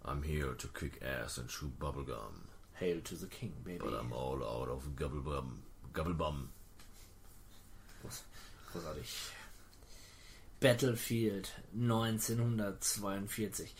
I'm 0.05 0.23
here 0.23 0.55
to 0.55 0.69
kick 0.69 1.01
ass 1.03 1.37
and 1.39 1.51
shoot 1.51 1.77
bubblegum, 1.77 2.47
Hail 2.79 3.01
to 3.01 3.15
the 3.17 3.27
King, 3.27 3.53
baby. 3.65 3.79
but 3.79 3.93
I'm 3.93 4.13
all 4.13 4.41
out 4.41 4.69
of 4.69 4.95
gobblebum. 4.95 5.59
Gobblebum. 5.93 6.47
Groß, 8.01 8.23
großartig. 8.71 9.13
Battlefield 10.59 11.53
1942. 11.73 13.73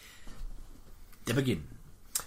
Der 1.27 1.33
Beginn 1.33 1.67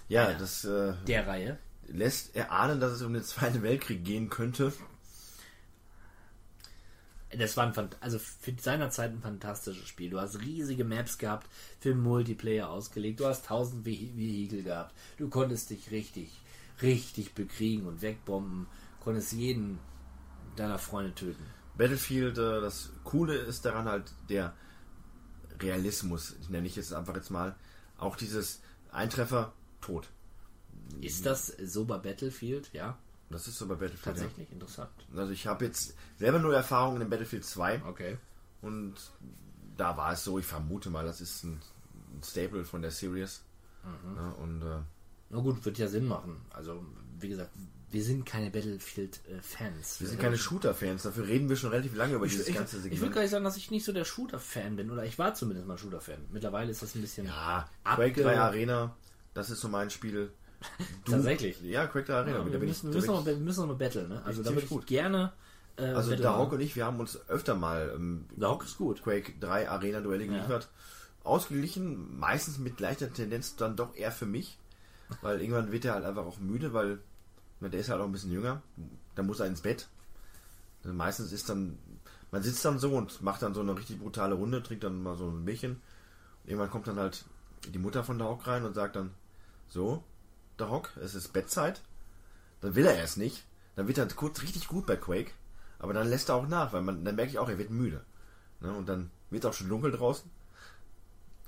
Ja, 0.09 0.29
Ja. 0.31 0.37
das 0.37 0.63
äh, 0.65 0.93
der 1.07 1.25
Reihe. 1.27 1.57
lässt 1.87 2.35
erahnen, 2.35 2.79
dass 2.79 2.91
es 2.93 3.01
um 3.01 3.13
den 3.13 3.23
Zweiten 3.23 3.61
Weltkrieg 3.63 4.03
gehen 4.05 4.29
könnte. 4.29 4.71
Das 7.35 7.57
war 7.57 7.65
ein, 7.65 7.73
also 7.99 8.19
für 8.19 8.53
seiner 8.59 8.91
Zeit 8.91 9.11
ein 9.11 9.21
fantastisches 9.21 9.87
Spiel. 9.87 10.11
Du 10.11 10.21
hast 10.21 10.39
riesige 10.39 10.83
Maps 10.83 11.17
gehabt, 11.17 11.47
für 11.79 11.95
Multiplayer 11.95 12.69
ausgelegt. 12.69 13.19
Du 13.21 13.25
hast 13.25 13.47
tausend 13.47 13.87
Vehi- 13.87 14.15
Vehikel 14.15 14.61
gehabt. 14.61 14.93
Du 15.17 15.29
konntest 15.29 15.71
dich 15.71 15.89
richtig, 15.89 16.29
richtig 16.83 17.33
bekriegen 17.33 17.87
und 17.87 18.03
wegbomben. 18.03 18.67
Konntest 18.99 19.31
jeden 19.33 19.79
deiner 20.55 20.77
Freunde 20.77 21.15
töten. 21.15 21.43
Battlefield, 21.77 22.37
äh, 22.37 22.61
das 22.61 22.91
Coole 23.03 23.35
ist 23.35 23.65
daran 23.65 23.85
halt 23.85 24.11
der 24.29 24.53
Realismus, 25.59 26.35
nenne 26.49 26.67
ich 26.67 26.75
jetzt 26.75 26.93
einfach 26.93 27.15
jetzt 27.15 27.29
mal, 27.29 27.55
auch 27.97 28.15
dieses 28.15 28.61
Eintreffer, 28.91 29.53
tot. 29.81 30.09
Ist 31.01 31.25
das 31.25 31.47
so 31.47 31.85
bei 31.85 31.97
Battlefield? 31.97 32.69
Ja, 32.73 32.97
Das 33.29 33.47
ist 33.47 33.57
so 33.57 33.67
bei 33.67 33.75
Battlefield. 33.75 34.03
tatsächlich 34.03 34.51
interessant. 34.51 34.91
Ja. 35.13 35.21
Also 35.21 35.31
ich 35.33 35.47
habe 35.47 35.65
jetzt 35.65 35.95
selber 36.17 36.39
nur 36.39 36.53
Erfahrungen 36.55 37.01
in 37.01 37.09
Battlefield 37.09 37.45
2 37.45 37.81
Okay. 37.85 38.17
und 38.61 38.95
da 39.77 39.97
war 39.97 40.13
es 40.13 40.23
so, 40.23 40.37
ich 40.39 40.45
vermute 40.45 40.89
mal, 40.89 41.05
das 41.05 41.21
ist 41.21 41.43
ein, 41.43 41.59
ein 42.13 42.23
Staple 42.23 42.63
von 42.65 42.81
der 42.81 42.91
Series. 42.91 43.41
Mhm. 43.83 44.15
Ja, 44.15 44.29
und 44.31 44.61
äh, 44.61 44.79
Na 45.29 45.39
gut, 45.39 45.63
wird 45.65 45.77
ja 45.77 45.87
Sinn 45.87 46.07
machen. 46.07 46.41
Also, 46.51 46.85
wie 47.19 47.29
gesagt, 47.29 47.51
wir 47.93 48.03
sind 48.03 48.25
keine 48.25 48.49
Battlefield-Fans. 48.49 50.01
wir 50.01 50.07
sind 50.07 50.19
keine 50.19 50.37
Shooter-Fans, 50.37 51.03
dafür 51.03 51.27
reden 51.27 51.47
wir 51.49 51.55
schon 51.55 51.69
relativ 51.69 51.95
lange 51.95 52.15
über 52.15 52.25
Ich, 52.25 52.31
dieses 52.33 52.47
ich, 52.47 52.55
ganze 52.55 52.77
ich 52.77 52.83
würde 52.83 52.95
Segment. 52.95 53.13
gar 53.15 53.21
nicht 53.21 53.31
sagen, 53.31 53.43
dass 53.43 53.57
ich 53.57 53.71
nicht 53.71 53.85
so 53.85 53.93
der 53.93 54.05
Shooter-Fan 54.05 54.75
bin. 54.75 54.91
Oder 54.91 55.05
ich 55.05 55.17
war 55.19 55.33
zumindest 55.33 55.67
mal 55.67 55.77
Shooter-Fan. 55.77 56.17
Mittlerweile 56.31 56.71
ist 56.71 56.81
das 56.81 56.95
ein 56.95 57.01
bisschen. 57.01 57.25
ja, 57.27 57.69
Quake 57.83 58.21
3 58.23 58.37
Arena, 58.39 58.95
das 59.33 59.49
ist 59.49 59.61
so 59.61 59.67
mein 59.69 59.89
Spiel. 59.89 60.31
Du- 61.05 61.11
Tatsächlich. 61.11 61.61
Ja, 61.61 61.87
Quake 61.87 62.05
3 62.05 62.13
Arena. 62.15 62.37
Ja, 62.39 62.51
wir 62.51 62.59
müssen, 62.59 62.87
ich, 62.89 62.93
wir 62.95 63.01
müssen, 63.01 63.07
noch, 63.07 63.25
wir 63.25 63.35
müssen 63.37 63.59
noch 63.61 63.67
mal 63.67 63.75
battlen. 63.75 64.09
Ne? 64.09 64.21
Also, 64.25 64.43
da 64.43 64.49
würde 64.51 64.61
ich 64.63 64.69
gut. 64.69 64.87
gerne. 64.87 65.33
Äh, 65.75 65.83
Also 65.85 66.09
Battle 66.11 66.23
der. 66.23 66.31
Rock 66.31 66.53
und 66.53 66.61
ich, 66.61 66.75
wir 66.75 66.85
haben 66.85 66.99
uns 66.99 67.19
öfter 67.29 67.55
mal 67.55 67.91
ähm, 67.95 68.25
Der 68.35 68.57
ist 68.63 68.77
gut. 68.77 69.01
Quake 69.03 69.33
3 69.39 69.69
Arena 69.69 70.01
Duelle 70.01 70.25
geliefert. 70.27 70.69
Ausgeglichen, 71.23 72.17
meistens 72.19 72.57
mit 72.59 72.77
gleicher 72.77 73.11
Tendenz 73.11 73.55
dann 73.55 73.75
doch 73.75 73.95
eher 73.95 74.11
für 74.11 74.25
mich, 74.25 74.57
weil 75.21 75.39
irgendwann 75.41 75.71
wird 75.71 75.85
er 75.85 75.93
halt 75.93 76.03
einfach 76.05 76.25
auch 76.25 76.37
müde, 76.39 76.73
weil 76.73 76.99
der 77.71 77.79
ist 77.79 77.89
halt 77.89 78.01
auch 78.01 78.05
ein 78.05 78.11
bisschen 78.11 78.31
jünger, 78.31 78.61
da 79.15 79.23
muss 79.23 79.39
er 79.39 79.47
ins 79.47 79.61
Bett. 79.61 79.87
Also 80.83 80.93
meistens 80.95 81.31
ist 81.31 81.49
dann, 81.49 81.77
man 82.31 82.43
sitzt 82.43 82.65
dann 82.65 82.79
so 82.79 82.95
und 82.95 83.21
macht 83.21 83.41
dann 83.41 83.53
so 83.53 83.61
eine 83.61 83.77
richtig 83.77 83.99
brutale 83.99 84.35
Runde, 84.35 84.61
trinkt 84.63 84.83
dann 84.83 85.01
mal 85.01 85.15
so 85.15 85.29
ein 85.29 85.45
Bierchen. 85.45 85.81
Irgendwann 86.45 86.69
kommt 86.69 86.87
dann 86.87 86.97
halt 86.97 87.25
die 87.73 87.79
Mutter 87.79 88.03
von 88.03 88.17
der 88.17 88.27
Hock 88.27 88.47
rein 88.47 88.65
und 88.65 88.73
sagt 88.73 88.95
dann, 88.95 89.11
so, 89.69 90.03
der 90.59 90.69
Hock, 90.69 90.91
es 91.01 91.15
ist 91.15 91.33
Bettzeit. 91.33 91.81
Dann 92.61 92.75
will 92.75 92.85
er 92.85 92.95
erst 92.95 93.17
nicht. 93.17 93.45
Dann 93.75 93.87
wird 93.87 93.97
er 93.97 94.07
kurz 94.07 94.41
richtig 94.41 94.67
gut 94.67 94.85
bei 94.85 94.95
Quake. 94.95 95.31
Aber 95.79 95.93
dann 95.93 96.07
lässt 96.07 96.29
er 96.29 96.35
auch 96.35 96.47
nach, 96.47 96.73
weil 96.73 96.81
man, 96.81 97.03
dann 97.03 97.15
merke 97.15 97.31
ich 97.31 97.39
auch, 97.39 97.49
er 97.49 97.57
wird 97.57 97.69
müde. 97.69 98.03
Ne? 98.61 98.73
Und 98.73 98.87
dann 98.87 99.09
wird 99.29 99.45
auch 99.45 99.53
schon 99.53 99.69
dunkel 99.69 99.91
draußen. 99.91 100.29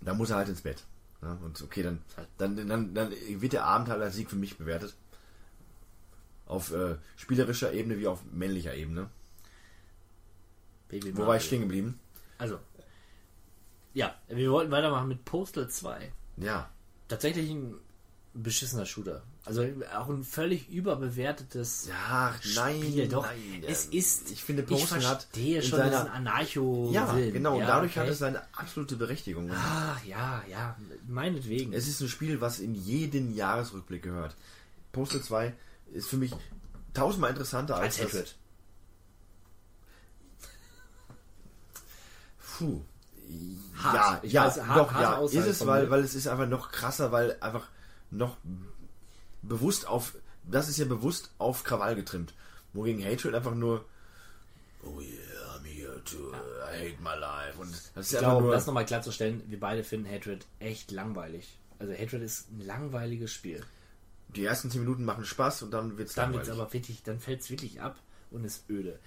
Dann 0.02 0.18
muss 0.18 0.30
er 0.30 0.38
halt 0.38 0.50
ins 0.50 0.62
Bett. 0.62 0.84
Ne? 1.22 1.38
Und 1.44 1.62
okay, 1.62 1.84
dann, 1.84 2.02
dann, 2.38 2.68
dann, 2.68 2.94
dann 2.94 3.12
wird 3.12 3.54
der 3.54 3.66
Abend 3.66 3.90
halt 3.90 4.02
als 4.02 4.16
Sieg 4.16 4.30
für 4.30 4.36
mich 4.36 4.58
bewertet. 4.58 4.96
Auf 6.46 6.72
äh, 6.74 6.96
spielerischer 7.16 7.74
Ebene 7.74 7.98
wie 7.98 8.08
auf 8.08 8.24
männlicher 8.32 8.76
Ebene. 8.76 9.10
Baby 10.90 11.16
Wo 11.18 11.26
war 11.26 11.38
ich 11.38 11.44
stehen 11.46 11.62
geblieben? 11.62 12.00
Also, 12.38 12.60
ja, 13.94 14.14
wir 14.28 14.52
wollten 14.52 14.72
weitermachen 14.72 15.08
mit 15.08 15.26
Postal 15.26 15.70
2. 15.70 16.12
Ja. 16.38 16.70
Tatsächlich 17.08 17.50
ein 17.50 17.76
beschissener 18.34 18.86
Shooter. 18.86 19.24
Also 19.46 19.66
auch 19.98 20.10
ein 20.10 20.24
völlig 20.24 20.70
überbewertetes 20.70 21.88
Ja, 21.88 22.36
nein, 22.56 22.82
Spiel. 22.82 23.08
Doch, 23.08 23.24
nein. 23.26 23.64
es 23.66 23.88
äh, 23.88 23.96
ist. 23.98 24.32
Ich 24.32 24.44
finde, 24.44 24.64
Postal 24.64 25.04
hat 25.06 25.24
verstehe 25.24 25.58
in 25.58 25.64
schon 25.64 25.78
seiner- 25.80 25.92
diesen 25.92 26.08
anarcho 26.10 26.90
Ja, 26.92 27.14
genau. 27.14 27.54
Und 27.54 27.60
Ja, 27.62 27.68
dadurch 27.68 27.92
okay. 27.92 28.02
hat 28.02 28.10
es 28.10 28.18
seine 28.20 28.42
absolute 28.54 28.96
Berechtigung. 28.98 29.50
Ach, 29.54 30.04
ja, 30.04 30.44
ja, 30.50 30.76
meinetwegen. 31.08 31.74
Es 31.74 31.88
ist 31.88 32.02
ein 32.02 32.10
Spiel, 32.10 32.42
was 32.42 32.60
in 32.60 32.76
jeden 32.76 33.34
Jahresrückblick 33.34 34.04
gehört. 34.04 34.36
Postal 34.92 35.22
2 35.22 35.54
ist 35.94 36.07
für 36.10 36.18
mich 36.18 36.34
tausendmal 36.94 37.32
interessanter 37.32 37.76
als, 37.78 37.99
als. 37.99 38.10
Hatred. 38.10 38.36
Puh. 42.57 42.82
Hart. 43.76 43.95
Ja, 43.95 44.20
Ich 44.24 44.34
ja, 44.34 44.45
weiß, 44.45 44.62
hart- 44.66 44.78
doch, 44.78 44.91
ja. 44.94 45.18
Aussage 45.18 45.45
Ist 45.45 45.62
es, 45.62 45.68
weil, 45.68 45.90
weil 45.90 46.03
es 46.03 46.16
ist 46.16 46.28
einfach 46.28 46.48
noch 46.48 46.72
krasser, 46.72 47.12
weil 47.12 47.38
einfach 47.41 47.68
noch 48.12 48.38
bewusst 49.41 49.88
auf, 49.88 50.14
das 50.44 50.70
ist 50.70 50.78
ja 50.78 50.86
bewusst 50.86 51.32
auf 51.38 51.64
Krawall 51.64 51.95
getrimmt. 51.95 52.34
Wogegen 52.74 53.03
Hatred 53.03 53.34
einfach 53.36 53.56
nur, 53.56 53.86
oh 54.84 54.99
yeah, 55.02 55.57
I'm 55.57 55.66
here 55.66 56.02
to 56.03 56.18
uh, 56.18 56.34
I 56.72 56.91
hate 56.91 57.02
my 57.02 57.16
life. 57.20 57.60
Und 57.60 57.72
das 57.95 58.07
ist 58.07 58.14
Ich 58.14 58.20
glaube, 58.20 58.38
um 58.38 58.44
nur, 58.44 58.53
das 58.53 58.66
nochmal 58.68 58.86
klarzustellen, 58.86 59.41
wir 59.48 59.60
beide 59.60 59.84
finden 59.84 60.10
Hatred 60.10 60.45
echt 60.60 60.91
langweilig. 60.91 61.57
Also 61.80 61.94
Hatred 61.94 62.22
ist 62.22 62.49
ein 62.52 62.66
langweiliges 62.66 63.32
Spiel. 63.34 63.64
Die 64.36 64.45
ersten 64.45 64.70
10 64.70 64.82
Minuten 64.82 65.06
machen 65.06 65.26
Spaß 65.26 65.64
und 65.64 65.72
dann 65.72 65.98
wird's 65.98 66.16
Dann 66.16 66.34
wird's 66.34 66.49
aber 66.49 66.72
wirklich, 66.74 67.03
dann 67.03 67.20
fällt 67.20 67.41
es 67.41 67.49
wirklich 67.49 67.82
ab 67.82 67.98
und 68.32 68.44
ist 68.44 68.70
öde. 68.70 68.99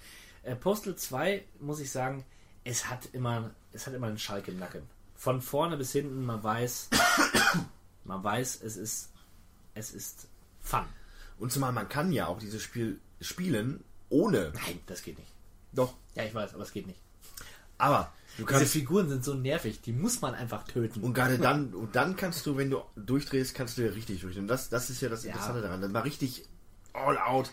Äh, 0.43 0.55
Postal 0.55 0.95
2, 0.95 1.43
muss 1.59 1.79
ich 1.79 1.91
sagen, 1.91 2.25
es 2.63 2.89
hat 2.89 3.09
immer, 3.13 3.51
es 3.71 3.87
hat 3.87 3.93
immer 3.93 4.07
einen 4.07 4.19
Schalk 4.19 4.47
im 4.47 4.59
Nacken. 4.59 4.83
Von 5.15 5.41
vorne 5.41 5.77
bis 5.77 5.91
hinten, 5.91 6.25
man 6.25 6.43
weiß, 6.43 6.89
man 8.05 8.23
weiß, 8.23 8.61
es 8.63 8.77
ist, 8.77 9.09
es 9.73 9.91
ist 9.91 10.27
Fun. 10.61 10.85
Und 11.37 11.51
zumal 11.51 11.71
man 11.71 11.87
kann 11.89 12.11
ja 12.11 12.27
auch 12.27 12.39
dieses 12.39 12.61
Spiel 12.61 12.99
spielen 13.21 13.83
ohne. 14.09 14.51
Nein, 14.53 14.79
das 14.87 15.01
geht 15.01 15.17
nicht. 15.17 15.31
Doch. 15.71 15.93
Ja, 16.15 16.23
ich 16.23 16.33
weiß, 16.33 16.53
aber 16.53 16.63
es 16.63 16.71
geht 16.71 16.87
nicht. 16.87 16.99
Aber 17.77 18.11
du 18.39 18.45
Diese 18.45 18.59
kannst 18.59 18.73
Figuren 18.73 19.07
sind 19.09 19.23
so 19.23 19.33
nervig, 19.35 19.81
die 19.81 19.91
muss 19.93 20.21
man 20.21 20.33
einfach 20.33 20.63
töten. 20.63 21.01
Und 21.01 21.13
gerade 21.13 21.37
dann, 21.37 21.73
und 21.73 21.95
dann 21.95 22.15
kannst 22.15 22.45
du, 22.45 22.57
wenn 22.57 22.69
du 22.69 22.81
durchdrehst, 22.95 23.53
kannst 23.55 23.77
du 23.77 23.83
ja 23.85 23.91
richtig 23.91 24.21
durchdrehen. 24.21 24.43
Und 24.45 24.47
das, 24.49 24.69
das 24.69 24.89
ist 24.89 25.01
ja 25.01 25.09
das 25.09 25.23
Ja. 25.23 25.31
Interessante 25.31 25.61
daran. 25.61 25.81
Dann 25.81 25.91
mal 25.91 26.01
richtig 26.01 26.45
all 26.93 27.17
out. 27.17 27.51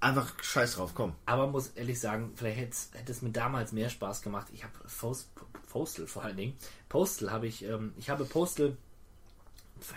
Einfach 0.00 0.32
scheiß 0.42 0.74
drauf, 0.74 0.92
komm. 0.94 1.14
Aber 1.24 1.46
muss 1.46 1.68
ehrlich 1.68 1.98
sagen, 1.98 2.32
vielleicht 2.36 2.58
hätte 2.58 2.70
es- 2.72 2.90
hätte 2.92 3.10
es 3.12 3.22
mir 3.22 3.30
damals 3.30 3.72
mehr 3.72 3.88
Spaß 3.88 4.20
gemacht. 4.22 4.48
Ich 4.52 4.62
habe 4.62 4.72
Post, 5.00 5.30
Postal 5.70 6.06
vor 6.06 6.24
allen 6.24 6.36
Dingen. 6.36 6.56
Postal 6.90 7.30
habe 7.30 7.46
ich, 7.46 7.64
ähm, 7.64 7.92
ich 7.96 8.10
habe 8.10 8.24
Postal 8.26 8.76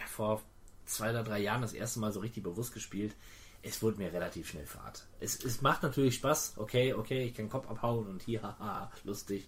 vor 0.08 0.42
zwei 0.86 1.10
oder 1.10 1.24
drei 1.24 1.40
Jahren 1.40 1.62
das 1.62 1.74
erste 1.74 2.00
Mal 2.00 2.12
so 2.12 2.20
richtig 2.22 2.44
bewusst 2.44 2.74
gespielt. 2.74 3.16
Es 3.64 3.82
wurde 3.82 3.98
mir 3.98 4.14
relativ 4.14 4.50
schnell 4.50 4.66
fad. 4.66 5.06
Es, 5.20 5.44
es 5.44 5.62
macht 5.62 5.84
natürlich 5.84 6.16
Spaß. 6.16 6.54
Okay, 6.58 6.94
okay, 6.94 7.24
ich 7.26 7.36
kann 7.36 7.50
Kopf 7.50 7.70
abhauen 7.70 8.08
und 8.08 8.22
hier, 8.26 8.42
haha, 8.44 8.92
lustig. 9.04 9.48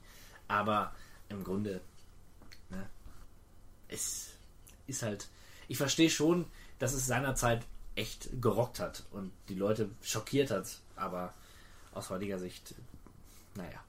Aber 0.49 0.93
im 1.29 1.43
Grunde, 1.45 1.79
ne, 2.69 2.89
es 3.87 4.31
ist 4.87 5.03
halt, 5.03 5.29
ich 5.69 5.77
verstehe 5.77 6.09
schon, 6.09 6.45
dass 6.79 6.93
es 6.93 7.07
seinerzeit 7.07 7.65
echt 7.95 8.29
gerockt 8.41 8.79
hat 8.79 9.03
und 9.11 9.31
die 9.47 9.55
Leute 9.55 9.89
schockiert 10.01 10.51
hat. 10.51 10.79
Aber 10.95 11.33
aus 11.93 12.09
heutiger 12.09 12.39
Sicht, 12.39 12.75
naja, 13.55 13.79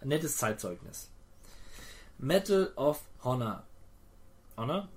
ein 0.00 0.08
nettes 0.08 0.36
Zeitzeugnis. 0.36 1.08
Medal 2.18 2.72
of 2.76 3.02
Honor. 3.24 3.64
Honor? 4.56 4.88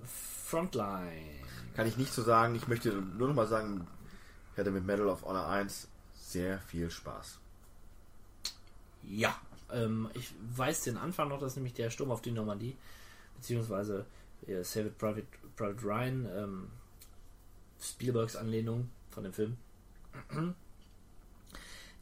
Frontline. 0.46 1.40
Kann 1.74 1.88
ich 1.88 1.98
nicht 1.98 2.14
so 2.14 2.22
sagen. 2.22 2.56
Ich 2.56 2.68
möchte 2.68 2.92
nur 2.92 3.30
noch 3.30 3.36
mal 3.36 3.48
sagen, 3.48 3.88
ich 4.52 4.60
hatte 4.60 4.72
mit 4.72 4.86
Medal 4.86 5.08
of 5.08 5.24
Honor 5.24 5.48
1 5.48 5.88
sehr 6.16 6.60
viel 6.60 6.92
Spaß. 6.92 7.40
Ja, 9.04 9.36
ähm, 9.72 10.10
ich 10.14 10.32
weiß 10.56 10.84
den 10.84 10.98
Anfang 10.98 11.30
noch, 11.30 11.40
das 11.40 11.54
ist 11.54 11.56
nämlich 11.58 11.74
der 11.74 11.90
Sturm 11.90 12.12
auf 12.12 12.22
die 12.22 12.32
Normandie, 12.32 12.76
beziehungsweise 13.36 14.06
äh, 14.48 14.64
Saved 14.64 14.98
Private, 14.98 15.26
Private 15.56 15.84
Ryan, 15.84 16.28
ähm, 16.36 16.68
Spielbergs 17.82 18.36
Anlehnung 18.36 18.90
von 19.12 19.24
dem 19.24 19.34
Film. 19.34 19.58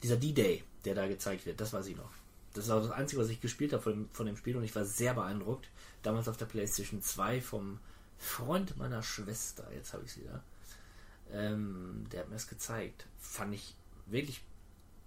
Dieser 0.03 0.17
D-Day, 0.17 0.63
der 0.85 0.95
da 0.95 1.07
gezeigt 1.07 1.45
wird, 1.45 1.61
das 1.61 1.73
weiß 1.73 1.87
ich 1.87 1.97
noch. 1.97 2.09
Das 2.53 2.65
ist 2.65 2.71
auch 2.71 2.81
das 2.81 2.91
Einzige, 2.91 3.21
was 3.21 3.29
ich 3.29 3.39
gespielt 3.39 3.71
habe 3.73 3.81
von, 3.83 3.93
dem- 3.93 4.09
von 4.11 4.25
dem 4.25 4.35
Spiel 4.35 4.57
und 4.57 4.63
ich 4.63 4.75
war 4.75 4.83
sehr 4.85 5.13
beeindruckt. 5.13 5.69
Damals 6.03 6.27
auf 6.27 6.37
der 6.37 6.45
PlayStation 6.47 7.01
2 7.01 7.39
vom 7.41 7.79
Freund 8.17 8.77
meiner 8.77 9.03
Schwester, 9.03 9.67
jetzt 9.73 9.93
habe 9.93 10.03
ich 10.03 10.11
es 10.11 10.17
wieder. 10.17 10.43
Ähm, 11.31 12.05
der 12.11 12.21
hat 12.21 12.27
mir 12.29 12.35
das 12.35 12.47
gezeigt. 12.47 13.05
Fand 13.19 13.53
ich 13.53 13.75
wirklich 14.07 14.41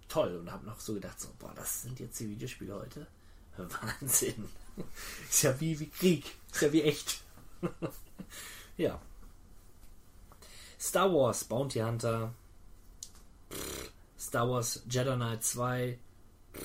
toll 0.07 0.35
und 0.37 0.51
habe 0.51 0.65
noch 0.65 0.79
so 0.79 0.93
gedacht, 0.93 1.19
so, 1.19 1.29
boah, 1.39 1.53
das 1.55 1.83
sind 1.83 1.99
jetzt 1.99 2.19
die 2.19 2.29
Videospiele 2.29 2.75
heute. 2.75 3.07
Wahnsinn. 3.57 4.49
Ist 5.29 5.43
ja 5.43 5.59
wie, 5.59 5.79
wie 5.79 5.89
Krieg. 5.89 6.25
Ist 6.51 6.61
ja 6.61 6.71
wie 6.71 6.81
echt. 6.83 7.21
ja. 8.77 8.99
Star 10.79 11.11
Wars 11.13 11.43
Bounty 11.45 11.79
Hunter. 11.79 12.33
Pff, 13.51 13.91
Star 14.19 14.49
Wars 14.49 14.83
Jedi 14.89 15.15
Knight 15.15 15.43
2. 15.43 15.97
Pff, 16.53 16.61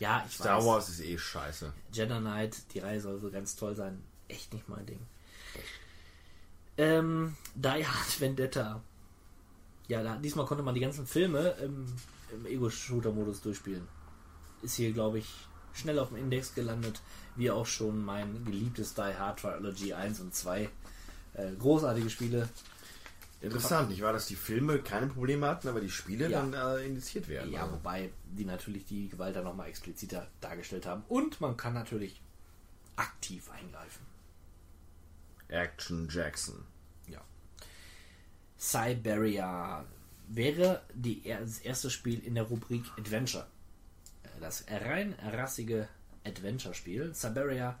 Ja, 0.00 0.24
ich 0.26 0.34
Star 0.34 0.58
weiß. 0.58 0.64
Wars 0.66 0.88
ist 0.88 1.00
eh 1.00 1.16
scheiße. 1.16 1.72
Jedi 1.92 2.18
Knight, 2.18 2.56
die 2.74 2.80
Reihe 2.80 3.00
soll 3.00 3.20
so 3.20 3.30
ganz 3.30 3.54
toll 3.56 3.76
sein. 3.76 4.02
Echt 4.28 4.52
nicht 4.52 4.68
mein 4.68 4.84
Ding. 4.86 5.06
Ähm, 6.78 7.36
Die 7.54 7.86
Hard 7.86 8.20
Vendetta. 8.20 8.82
Ja, 9.88 10.02
da, 10.02 10.16
diesmal 10.16 10.46
konnte 10.46 10.62
man 10.62 10.74
die 10.74 10.80
ganzen 10.80 11.06
Filme 11.06 11.50
im, 11.62 11.86
im 12.32 12.46
Ego-Shooter-Modus 12.46 13.42
durchspielen. 13.42 13.86
Ist 14.62 14.76
hier, 14.76 14.92
glaube 14.92 15.18
ich, 15.18 15.28
schnell 15.72 15.98
auf 15.98 16.08
dem 16.08 16.18
Index 16.18 16.54
gelandet, 16.54 17.00
wie 17.36 17.50
auch 17.50 17.66
schon 17.66 18.04
mein 18.04 18.44
geliebtes 18.44 18.94
Die 18.94 19.00
Hard 19.02 19.40
Trilogy 19.40 19.92
1 19.94 20.20
und 20.20 20.34
2. 20.34 20.68
Äh, 21.34 21.52
großartige 21.58 22.10
Spiele. 22.10 22.48
Interessant, 23.40 23.88
nicht 23.90 24.02
wahr, 24.02 24.12
dass 24.12 24.26
die 24.26 24.36
Filme 24.36 24.78
keine 24.78 25.08
Probleme 25.08 25.46
hatten, 25.48 25.66
aber 25.66 25.80
die 25.80 25.90
Spiele 25.90 26.28
Ja. 26.30 26.42
dann 26.46 26.52
äh, 26.78 26.84
indiziert 26.86 27.26
werden. 27.28 27.50
Ja, 27.50 27.62
Also, 27.62 27.74
wobei 27.74 28.10
die 28.24 28.44
natürlich 28.44 28.84
die 28.84 29.08
Gewalt 29.08 29.34
dann 29.34 29.44
nochmal 29.44 29.68
expliziter 29.68 30.28
dargestellt 30.40 30.86
haben. 30.86 31.02
Und 31.08 31.40
man 31.40 31.56
kann 31.56 31.74
natürlich 31.74 32.20
aktiv 32.94 33.50
eingreifen. 33.50 34.06
Action 35.48 36.08
Jackson. 36.08 36.64
Ja. 37.08 37.20
Siberia 38.56 39.84
wäre 40.28 40.82
die, 40.94 41.22
das 41.22 41.58
erste 41.58 41.90
Spiel 41.90 42.20
in 42.20 42.34
der 42.34 42.44
Rubrik 42.44 42.84
Adventure. 42.98 43.46
Äh, 44.22 44.40
Das 44.40 44.64
rein 44.68 45.14
rassige 45.22 45.88
Adventure-Spiel. 46.24 47.14
Siberia. 47.14 47.78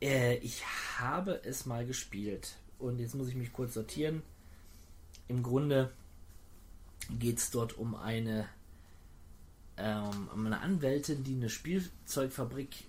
Äh, 0.00 0.36
ich 0.38 0.62
habe 0.98 1.40
es 1.44 1.66
mal 1.66 1.86
gespielt. 1.86 2.56
Und 2.78 2.98
jetzt 2.98 3.14
muss 3.14 3.28
ich 3.28 3.34
mich 3.34 3.52
kurz 3.52 3.74
sortieren. 3.74 4.22
Im 5.28 5.42
Grunde 5.42 5.90
geht 7.18 7.38
es 7.38 7.50
dort 7.50 7.76
um 7.78 7.94
eine, 7.94 8.48
ähm, 9.76 10.28
um 10.32 10.46
eine 10.46 10.60
Anwältin, 10.60 11.24
die 11.24 11.34
eine 11.34 11.48
Spielzeugfabrik 11.48 12.84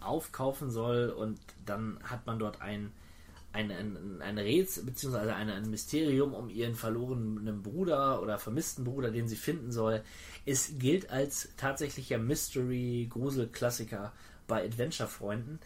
aufkaufen 0.00 0.70
soll 0.70 1.10
und 1.10 1.38
dann 1.66 1.98
hat 2.02 2.26
man 2.26 2.38
dort 2.38 2.60
ein, 2.60 2.92
ein, 3.58 3.72
ein, 3.72 4.22
ein 4.22 4.38
Rätsel 4.38 4.84
beziehungsweise 4.84 5.34
ein, 5.34 5.50
ein 5.50 5.68
Mysterium 5.68 6.32
um 6.32 6.48
ihren 6.48 6.76
verlorenen 6.76 7.62
Bruder 7.62 8.22
oder 8.22 8.38
vermissten 8.38 8.84
Bruder, 8.84 9.10
den 9.10 9.26
sie 9.26 9.36
finden 9.36 9.72
soll. 9.72 10.02
Es 10.46 10.78
gilt 10.78 11.10
als 11.10 11.48
tatsächlicher 11.56 12.18
Mystery-Grusel-Klassiker 12.18 14.12
bei 14.46 14.64
Adventure-Freunden. 14.64 15.58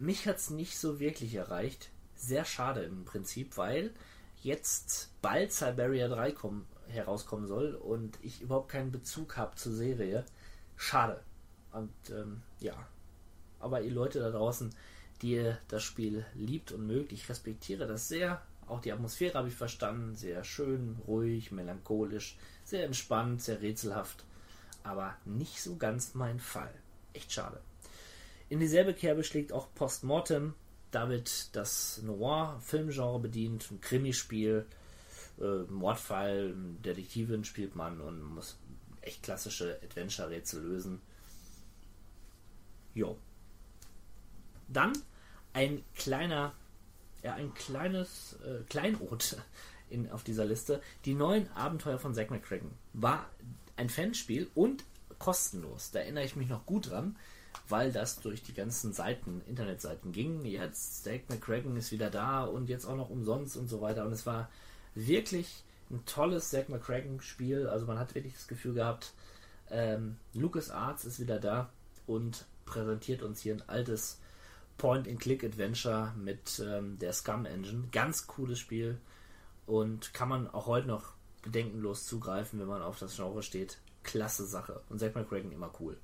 Mich 0.00 0.26
hat 0.26 0.36
es 0.36 0.50
nicht 0.50 0.76
so 0.76 0.98
wirklich 0.98 1.34
erreicht. 1.34 1.90
Sehr 2.16 2.44
schade 2.44 2.82
im 2.82 3.04
Prinzip, 3.04 3.56
weil 3.56 3.92
jetzt 4.42 5.12
bald 5.22 5.52
Siberia 5.52 6.08
3 6.08 6.32
kommen, 6.32 6.66
herauskommen 6.88 7.46
soll 7.46 7.74
und 7.74 8.18
ich 8.22 8.40
überhaupt 8.40 8.70
keinen 8.70 8.90
Bezug 8.90 9.36
habe 9.36 9.54
zur 9.54 9.72
Serie. 9.72 10.24
Schade. 10.76 11.22
Und 11.70 11.92
ähm, 12.10 12.42
ja, 12.58 12.74
aber 13.60 13.82
ihr 13.82 13.92
Leute 13.92 14.18
da 14.18 14.30
draußen, 14.30 14.74
die 15.22 15.52
das 15.68 15.82
Spiel 15.82 16.24
liebt 16.34 16.72
und 16.72 16.86
mögt. 16.86 17.12
Ich 17.12 17.28
respektiere 17.28 17.86
das 17.86 18.08
sehr. 18.08 18.42
Auch 18.66 18.80
die 18.80 18.92
Atmosphäre 18.92 19.38
habe 19.38 19.48
ich 19.48 19.54
verstanden. 19.54 20.14
Sehr 20.14 20.44
schön, 20.44 20.96
ruhig, 21.06 21.52
melancholisch, 21.52 22.36
sehr 22.64 22.84
entspannt, 22.84 23.42
sehr 23.42 23.60
rätselhaft. 23.60 24.24
Aber 24.82 25.16
nicht 25.24 25.62
so 25.62 25.76
ganz 25.76 26.14
mein 26.14 26.38
Fall. 26.38 26.72
Echt 27.12 27.32
schade. 27.32 27.60
In 28.48 28.60
dieselbe 28.60 28.94
Kerbe 28.94 29.24
schlägt 29.24 29.52
auch 29.52 29.68
Postmortem. 29.74 30.54
Da 30.90 31.08
wird 31.10 31.54
das 31.54 32.00
Noir-Filmgenre 32.02 33.20
bedient, 33.20 33.70
ein 33.70 33.80
Krimispiel, 33.80 34.64
äh, 35.38 35.70
Mordfall, 35.70 36.54
Detektivin 36.84 37.44
spielt 37.44 37.76
man 37.76 38.00
und 38.00 38.22
muss 38.22 38.56
echt 39.02 39.22
klassische 39.22 39.78
Adventure-Rätsel 39.82 40.62
lösen. 40.62 41.00
Jo. 42.94 43.18
Dann 44.68 44.92
ein 45.52 45.82
kleiner, 45.94 46.52
ja, 47.22 47.34
ein 47.34 47.54
kleines 47.54 48.36
äh, 48.44 48.62
Kleinod 48.68 49.36
in, 49.90 50.10
auf 50.10 50.24
dieser 50.24 50.44
Liste. 50.44 50.82
Die 51.04 51.14
neuen 51.14 51.50
Abenteuer 51.52 51.98
von 51.98 52.14
Zack 52.14 52.30
McCracken. 52.30 52.70
War 52.92 53.28
ein 53.76 53.88
Fanspiel 53.88 54.48
und 54.54 54.84
kostenlos. 55.18 55.90
Da 55.90 56.00
erinnere 56.00 56.24
ich 56.24 56.36
mich 56.36 56.48
noch 56.48 56.66
gut 56.66 56.90
dran, 56.90 57.16
weil 57.68 57.92
das 57.92 58.20
durch 58.20 58.42
die 58.42 58.54
ganzen 58.54 58.92
Seiten, 58.92 59.42
Internetseiten 59.46 60.12
ging. 60.12 60.44
Jetzt 60.44 61.04
Zack 61.04 61.28
McCracken 61.28 61.76
ist 61.76 61.92
wieder 61.92 62.10
da 62.10 62.44
und 62.44 62.68
jetzt 62.68 62.84
auch 62.84 62.96
noch 62.96 63.10
umsonst 63.10 63.56
und 63.56 63.68
so 63.68 63.80
weiter. 63.80 64.04
Und 64.04 64.12
es 64.12 64.26
war 64.26 64.48
wirklich 64.94 65.64
ein 65.90 66.04
tolles 66.04 66.50
Zack 66.50 66.68
McCracken-Spiel. 66.68 67.66
Also 67.66 67.86
man 67.86 67.98
hat 67.98 68.14
wirklich 68.14 68.34
das 68.34 68.48
Gefühl 68.48 68.74
gehabt, 68.74 69.12
ähm, 69.70 70.16
Lucas 70.34 70.70
Arts 70.70 71.04
ist 71.04 71.20
wieder 71.20 71.38
da 71.38 71.70
und 72.06 72.46
präsentiert 72.64 73.22
uns 73.22 73.40
hier 73.40 73.54
ein 73.54 73.68
altes 73.68 74.18
Point-and-Click-Adventure 74.78 76.14
mit 76.16 76.60
ähm, 76.64 76.98
der 76.98 77.12
Scum 77.12 77.44
Engine. 77.44 77.88
Ganz 77.92 78.26
cooles 78.26 78.58
Spiel 78.58 78.98
und 79.66 80.14
kann 80.14 80.28
man 80.28 80.48
auch 80.48 80.66
heute 80.66 80.88
noch 80.88 81.12
bedenkenlos 81.42 82.06
zugreifen, 82.06 82.58
wenn 82.58 82.66
man 82.66 82.82
auf 82.82 82.98
das 82.98 83.16
Genre 83.16 83.42
steht. 83.42 83.78
Klasse 84.02 84.46
Sache. 84.46 84.80
Und 84.88 84.98
Zack 84.98 85.14
McCracken 85.14 85.52
immer 85.52 85.70
cool. 85.80 85.98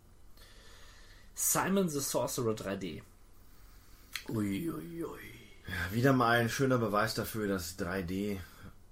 Simon 1.34 1.88
the 1.88 2.00
Sorcerer 2.00 2.54
3D. 2.54 3.02
Uiuiui. 4.28 5.18
Ja, 5.66 5.94
wieder 5.94 6.12
mal 6.12 6.38
ein 6.38 6.50
schöner 6.50 6.78
Beweis 6.78 7.14
dafür, 7.14 7.48
dass 7.48 7.78
3D 7.78 8.38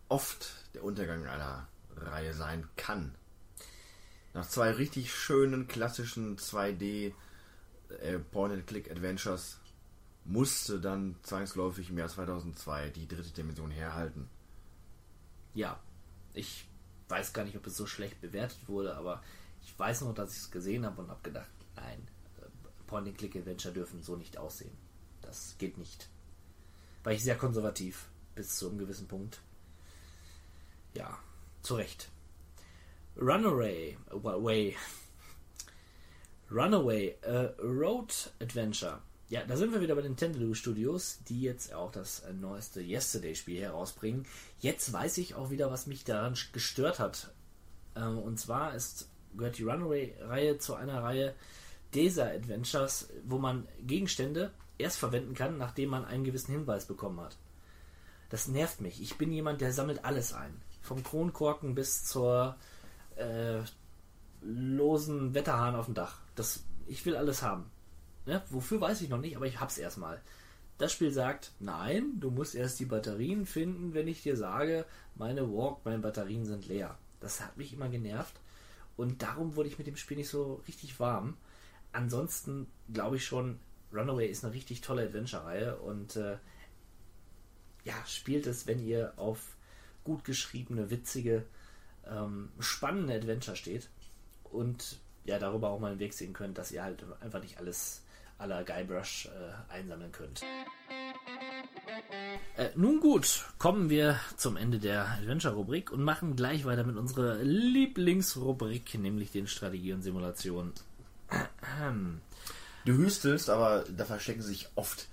oft 0.08 0.54
der 0.74 0.84
Untergang 0.84 1.26
einer 1.26 1.68
Reihe 1.96 2.32
sein 2.32 2.66
kann. 2.76 3.14
Nach 4.34 4.48
zwei 4.48 4.70
richtig 4.70 5.12
schönen 5.12 5.68
klassischen 5.68 6.38
2D 6.38 7.12
äh, 8.00 8.18
Point-and-Click-Adventures 8.18 9.58
musste 10.24 10.80
dann 10.80 11.16
zwangsläufig 11.22 11.90
im 11.90 11.98
Jahr 11.98 12.08
2002 12.08 12.90
die 12.90 13.08
dritte 13.08 13.30
Dimension 13.30 13.70
herhalten. 13.70 14.28
Ja, 15.54 15.80
ich 16.34 16.68
weiß 17.08 17.32
gar 17.32 17.44
nicht, 17.44 17.56
ob 17.56 17.66
es 17.66 17.76
so 17.76 17.86
schlecht 17.86 18.20
bewertet 18.20 18.68
wurde, 18.68 18.96
aber 18.96 19.22
ich 19.62 19.78
weiß 19.78 20.02
noch, 20.02 20.14
dass 20.14 20.32
ich 20.32 20.38
es 20.38 20.50
gesehen 20.50 20.86
habe 20.86 21.02
und 21.02 21.10
habe 21.10 21.22
gedacht, 21.22 21.50
nein, 21.76 22.08
äh, 22.40 22.46
Point-and-Click-Adventure 22.86 23.74
dürfen 23.74 24.02
so 24.02 24.16
nicht 24.16 24.38
aussehen. 24.38 24.76
Das 25.20 25.56
geht 25.58 25.78
nicht. 25.78 26.08
War 27.04 27.12
ich 27.12 27.22
sehr 27.22 27.36
konservativ 27.36 28.08
bis 28.34 28.56
zu 28.56 28.68
einem 28.68 28.78
gewissen 28.78 29.08
Punkt. 29.08 29.40
Ja, 30.94 31.18
zu 31.62 31.74
Recht. 31.74 32.08
Runaway, 33.16 33.98
Way, 34.10 34.76
Runaway, 36.50 37.16
äh, 37.22 37.54
Road 37.60 38.32
Adventure. 38.40 39.02
Ja, 39.32 39.42
da 39.46 39.56
sind 39.56 39.72
wir 39.72 39.80
wieder 39.80 39.94
bei 39.94 40.02
Nintendo 40.02 40.52
Studios, 40.52 41.20
die 41.26 41.40
jetzt 41.40 41.72
auch 41.72 41.90
das 41.90 42.20
äh, 42.20 42.34
neueste 42.34 42.82
Yesterday-Spiel 42.82 43.62
herausbringen. 43.62 44.26
Jetzt 44.60 44.92
weiß 44.92 45.16
ich 45.16 45.36
auch 45.36 45.48
wieder, 45.48 45.70
was 45.70 45.86
mich 45.86 46.04
daran 46.04 46.34
gestört 46.52 46.98
hat. 46.98 47.32
Ähm, 47.96 48.18
und 48.18 48.38
zwar 48.38 48.74
ist, 48.74 49.08
gehört 49.34 49.56
die 49.56 49.62
Runaway-Reihe 49.62 50.58
zu 50.58 50.74
einer 50.74 51.02
Reihe 51.02 51.34
dieser 51.94 52.26
Adventures, 52.30 53.08
wo 53.24 53.38
man 53.38 53.66
Gegenstände 53.80 54.52
erst 54.76 54.98
verwenden 54.98 55.32
kann, 55.32 55.56
nachdem 55.56 55.88
man 55.88 56.04
einen 56.04 56.24
gewissen 56.24 56.52
Hinweis 56.52 56.84
bekommen 56.84 57.22
hat. 57.22 57.38
Das 58.28 58.48
nervt 58.48 58.82
mich. 58.82 59.00
Ich 59.00 59.16
bin 59.16 59.32
jemand, 59.32 59.62
der 59.62 59.72
sammelt 59.72 60.04
alles 60.04 60.34
ein. 60.34 60.60
Vom 60.82 61.02
Kronkorken 61.02 61.74
bis 61.74 62.04
zur 62.04 62.56
äh, 63.16 63.62
losen 64.42 65.32
Wetterhahn 65.32 65.74
auf 65.74 65.86
dem 65.86 65.94
Dach. 65.94 66.18
Das, 66.34 66.64
ich 66.86 67.06
will 67.06 67.16
alles 67.16 67.40
haben. 67.40 67.70
Ne? 68.26 68.42
Wofür 68.50 68.80
weiß 68.80 69.00
ich 69.02 69.08
noch 69.08 69.20
nicht, 69.20 69.36
aber 69.36 69.46
ich 69.46 69.60
hab's 69.60 69.78
erstmal. 69.78 70.20
Das 70.78 70.92
Spiel 70.92 71.12
sagt, 71.12 71.52
nein, 71.60 72.18
du 72.18 72.30
musst 72.30 72.54
erst 72.54 72.80
die 72.80 72.86
Batterien 72.86 73.46
finden, 73.46 73.94
wenn 73.94 74.08
ich 74.08 74.22
dir 74.22 74.36
sage, 74.36 74.84
meine 75.14 75.52
Walk, 75.52 75.84
meine 75.84 75.98
Batterien 75.98 76.44
sind 76.44 76.66
leer. 76.66 76.98
Das 77.20 77.40
hat 77.40 77.56
mich 77.56 77.72
immer 77.72 77.88
genervt 77.88 78.40
und 78.96 79.22
darum 79.22 79.54
wurde 79.54 79.68
ich 79.68 79.78
mit 79.78 79.86
dem 79.86 79.96
Spiel 79.96 80.16
nicht 80.16 80.28
so 80.28 80.62
richtig 80.66 80.98
warm. 80.98 81.36
Ansonsten 81.92 82.66
glaube 82.92 83.16
ich 83.16 83.24
schon, 83.24 83.60
Runaway 83.92 84.26
ist 84.26 84.44
eine 84.44 84.54
richtig 84.54 84.80
tolle 84.80 85.04
Adventure-Reihe 85.04 85.76
und 85.76 86.16
äh, 86.16 86.38
ja, 87.84 87.94
spielt 88.06 88.46
es, 88.46 88.66
wenn 88.66 88.84
ihr 88.84 89.12
auf 89.16 89.56
gut 90.04 90.24
geschriebene, 90.24 90.90
witzige, 90.90 91.44
ähm, 92.06 92.48
spannende 92.58 93.14
Adventure 93.14 93.56
steht 93.56 93.88
und 94.44 94.98
ja, 95.24 95.38
darüber 95.38 95.70
auch 95.70 95.78
mal 95.78 95.92
einen 95.92 96.00
Weg 96.00 96.14
sehen 96.14 96.32
könnt, 96.32 96.58
dass 96.58 96.72
ihr 96.72 96.82
halt 96.82 97.04
einfach 97.20 97.40
nicht 97.40 97.58
alles 97.58 98.02
aller 98.38 98.64
Guybrush 98.64 99.26
äh, 99.26 99.72
einsammeln 99.72 100.12
könnt. 100.12 100.42
Äh, 102.56 102.70
nun 102.74 103.00
gut, 103.00 103.44
kommen 103.58 103.88
wir 103.90 104.18
zum 104.36 104.56
Ende 104.56 104.78
der 104.78 105.06
Adventure-Rubrik 105.08 105.90
und 105.90 106.02
machen 106.02 106.36
gleich 106.36 106.64
weiter 106.64 106.84
mit 106.84 106.96
unserer 106.96 107.36
Lieblingsrubrik, 107.42 108.94
nämlich 108.98 109.30
den 109.32 109.46
Strategie 109.46 109.92
und 109.92 110.02
Simulation. 110.02 110.72
Du 112.84 112.92
hüstelst, 112.92 113.48
aber 113.48 113.84
da 113.96 114.04
verstecken 114.04 114.42
sich 114.42 114.68
oft 114.74 115.06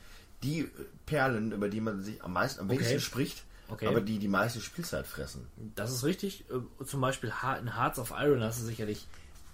die 0.44 0.70
Perlen, 1.06 1.52
über 1.52 1.70
die 1.70 1.82
man 1.82 2.04
sich 2.04 2.24
am 2.24 2.34
meisten, 2.34 2.62
am 2.62 2.70
wenigsten 2.70 2.96
Okay. 2.96 3.00
spricht, 3.04 3.44
Okay. 3.70 3.88
aber 3.88 4.02
die 4.02 4.18
die 4.20 4.28
meiste 4.28 4.60
Spielzeit 4.62 5.06
fressen. 5.06 5.48
Das 5.76 5.92
ist 5.94 6.04
richtig. 6.04 6.46
Äh, 6.50 6.84
Zum 6.86 7.02
Beispiel 7.02 7.32
in 7.62 7.76
Hearts 7.76 8.00
of 8.00 8.12
Iron 8.18 8.42
hast 8.42 8.60
du 8.62 8.66
sicherlich 8.66 9.06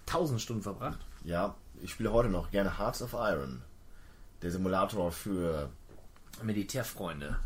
1000 0.08 0.40
Stunden 0.42 0.64
verbracht. 0.64 1.00
Ja, 1.24 1.56
ich 1.82 1.92
spiele 1.92 2.12
heute 2.12 2.30
noch 2.30 2.52
gerne 2.52 2.78
Hearts 2.78 3.02
of 3.02 3.14
Iron. 3.14 3.62
Der 4.42 4.52
Simulator 4.52 5.12
für, 5.12 5.70
Militärfreunde 6.44 7.40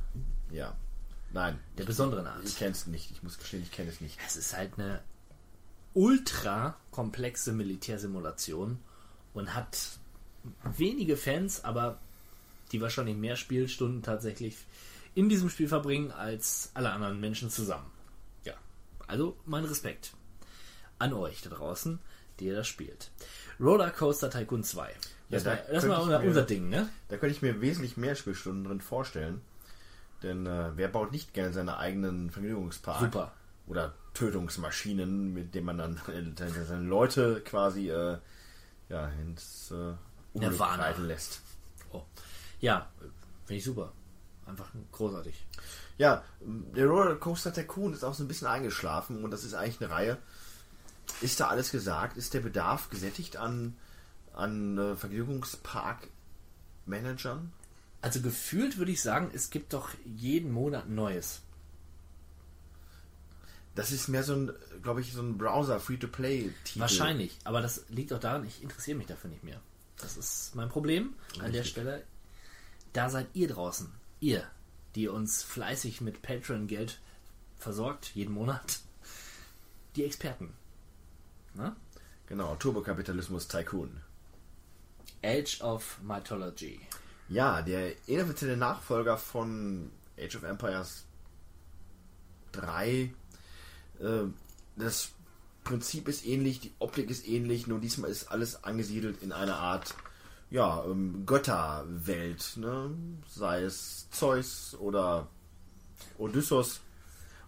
ja, 0.51 0.75
nein, 1.31 1.59
der 1.77 1.85
besonderen 1.85 2.27
Art. 2.27 2.43
ich 2.43 2.57
kenne 2.57 2.71
es 2.71 2.87
nicht. 2.87 3.11
Ich 3.11 3.23
muss 3.23 3.37
gestehen, 3.37 3.63
ich 3.63 3.71
kenne 3.71 3.89
es 3.89 4.01
nicht. 4.01 4.17
Es 4.25 4.35
ist 4.35 4.55
halt 4.55 4.73
eine 4.77 5.01
ultra 5.93 6.77
komplexe 6.91 7.51
Militärsimulation 7.53 8.79
und 9.33 9.53
hat 9.53 9.99
wenige 10.77 11.17
Fans, 11.17 11.63
aber 11.63 11.99
die 12.71 12.81
wahrscheinlich 12.81 13.17
mehr 13.17 13.35
Spielstunden 13.35 14.01
tatsächlich 14.03 14.57
in 15.15 15.29
diesem 15.29 15.49
Spiel 15.49 15.67
verbringen 15.67 16.11
als 16.11 16.71
alle 16.73 16.91
anderen 16.91 17.19
Menschen 17.19 17.49
zusammen. 17.49 17.91
Ja, 18.43 18.53
also 19.07 19.37
mein 19.45 19.65
Respekt 19.65 20.13
an 20.99 21.13
euch 21.13 21.41
da 21.41 21.49
draußen, 21.49 21.99
die 22.39 22.45
ihr 22.45 22.55
das 22.55 22.67
spielt. 22.67 23.11
Rollercoaster 23.59 24.29
Tycoon 24.29 24.63
2. 24.63 24.93
Das 25.29 25.43
Ja, 25.43 25.51
war, 25.51 25.57
da 25.57 25.73
das 25.73 25.87
war 25.87 26.01
unser, 26.03 26.19
mir- 26.19 26.27
unser 26.27 26.43
Ding, 26.43 26.69
ne? 26.69 26.89
Da 27.09 27.17
könnte 27.17 27.35
ich 27.35 27.41
mir 27.41 27.61
wesentlich 27.61 27.97
mehr 27.97 28.15
Spielstunden 28.15 28.63
drin 28.63 28.81
vorstellen. 28.81 29.41
Denn 30.23 30.45
äh, 30.45 30.71
wer 30.75 30.87
baut 30.87 31.11
nicht 31.11 31.33
gerne 31.33 31.53
seine 31.53 31.77
eigenen 31.77 32.29
Vergnügungspark? 32.31 32.99
Super. 32.99 33.31
Oder 33.67 33.93
Tötungsmaschinen, 34.13 35.33
mit 35.33 35.53
denen 35.55 35.65
man 35.67 35.77
dann 35.77 36.01
äh, 36.07 36.63
seine 36.65 36.83
Leute 36.83 37.41
quasi 37.41 37.89
äh, 37.89 38.17
ja, 38.89 39.07
ins 39.21 39.71
äh, 39.71 39.93
Unglück 40.33 40.59
reiten 40.59 41.05
lässt. 41.05 41.41
Oh. 41.91 42.01
Ja, 42.59 42.87
finde 43.45 43.57
ich 43.59 43.63
super. 43.63 43.91
Einfach 44.45 44.67
großartig. 44.91 45.45
Ja, 45.99 46.23
der 46.41 46.87
Rollercoaster 46.87 47.53
Tycoon 47.53 47.93
ist 47.93 48.03
auch 48.03 48.13
so 48.15 48.23
ein 48.23 48.27
bisschen 48.27 48.47
eingeschlafen 48.47 49.23
und 49.23 49.31
das 49.31 49.43
ist 49.43 49.53
eigentlich 49.53 49.79
eine 49.81 49.91
Reihe. 49.91 50.17
Ist 51.21 51.39
da 51.39 51.47
alles 51.47 51.71
gesagt? 51.71 52.17
Ist 52.17 52.33
der 52.33 52.41
Bedarf 52.41 52.89
gesättigt 52.89 53.37
an, 53.37 53.77
an 54.33 54.77
äh, 54.77 54.95
Vergnügungspark-Managern? 54.95 57.53
Also 58.01 58.21
gefühlt 58.21 58.77
würde 58.77 58.91
ich 58.91 59.01
sagen, 59.01 59.31
es 59.33 59.49
gibt 59.49 59.73
doch 59.73 59.89
jeden 60.05 60.51
Monat 60.51 60.89
neues. 60.89 61.41
Das 63.75 63.91
ist 63.91 64.07
mehr 64.07 64.23
so 64.23 64.35
ein, 64.35 64.51
glaube 64.81 65.01
ich, 65.01 65.13
so 65.13 65.21
ein 65.21 65.37
Browser-Free-to-Play-Titel. 65.37 66.79
Wahrscheinlich, 66.79 67.37
aber 67.43 67.61
das 67.61 67.85
liegt 67.89 68.11
auch 68.13 68.19
daran, 68.19 68.45
ich 68.45 68.63
interessiere 68.63 68.97
mich 68.97 69.07
dafür 69.07 69.29
nicht 69.29 69.43
mehr. 69.43 69.61
Das 69.97 70.17
ist 70.17 70.55
mein 70.55 70.69
Problem 70.69 71.13
an 71.39 71.51
der. 71.51 71.63
Stelle. 71.63 72.03
Da 72.93 73.09
seid 73.09 73.27
ihr 73.33 73.49
draußen. 73.49 73.91
Ihr, 74.19 74.43
die 74.95 75.07
uns 75.07 75.43
fleißig 75.43 76.01
mit 76.01 76.21
Patreon-Geld 76.21 76.99
versorgt, 77.57 78.11
jeden 78.15 78.33
Monat. 78.33 78.79
Die 79.95 80.03
Experten. 80.03 80.53
Na? 81.53 81.75
Genau, 82.27 82.55
Turbokapitalismus 82.55 83.47
Tycoon. 83.47 84.01
Age 85.23 85.61
of 85.61 85.99
Mythology. 86.01 86.79
Ja, 87.27 87.61
der 87.61 87.93
inoffizielle 88.07 88.57
Nachfolger 88.57 89.17
von 89.17 89.91
Age 90.17 90.35
of 90.35 90.43
Empires 90.43 91.05
3. 92.51 93.13
Äh, 93.99 94.09
das 94.75 95.09
Prinzip 95.63 96.07
ist 96.07 96.25
ähnlich, 96.25 96.61
die 96.61 96.71
Optik 96.79 97.09
ist 97.09 97.27
ähnlich, 97.27 97.67
nur 97.67 97.79
diesmal 97.79 98.09
ist 98.09 98.31
alles 98.31 98.63
angesiedelt 98.63 99.21
in 99.21 99.31
einer 99.31 99.57
Art 99.57 99.93
ja, 100.49 100.83
ähm, 100.85 101.25
Götterwelt, 101.25 102.57
ne? 102.57 102.91
sei 103.27 103.63
es 103.63 104.09
Zeus 104.09 104.75
oder 104.79 105.27
Odysseus 106.17 106.81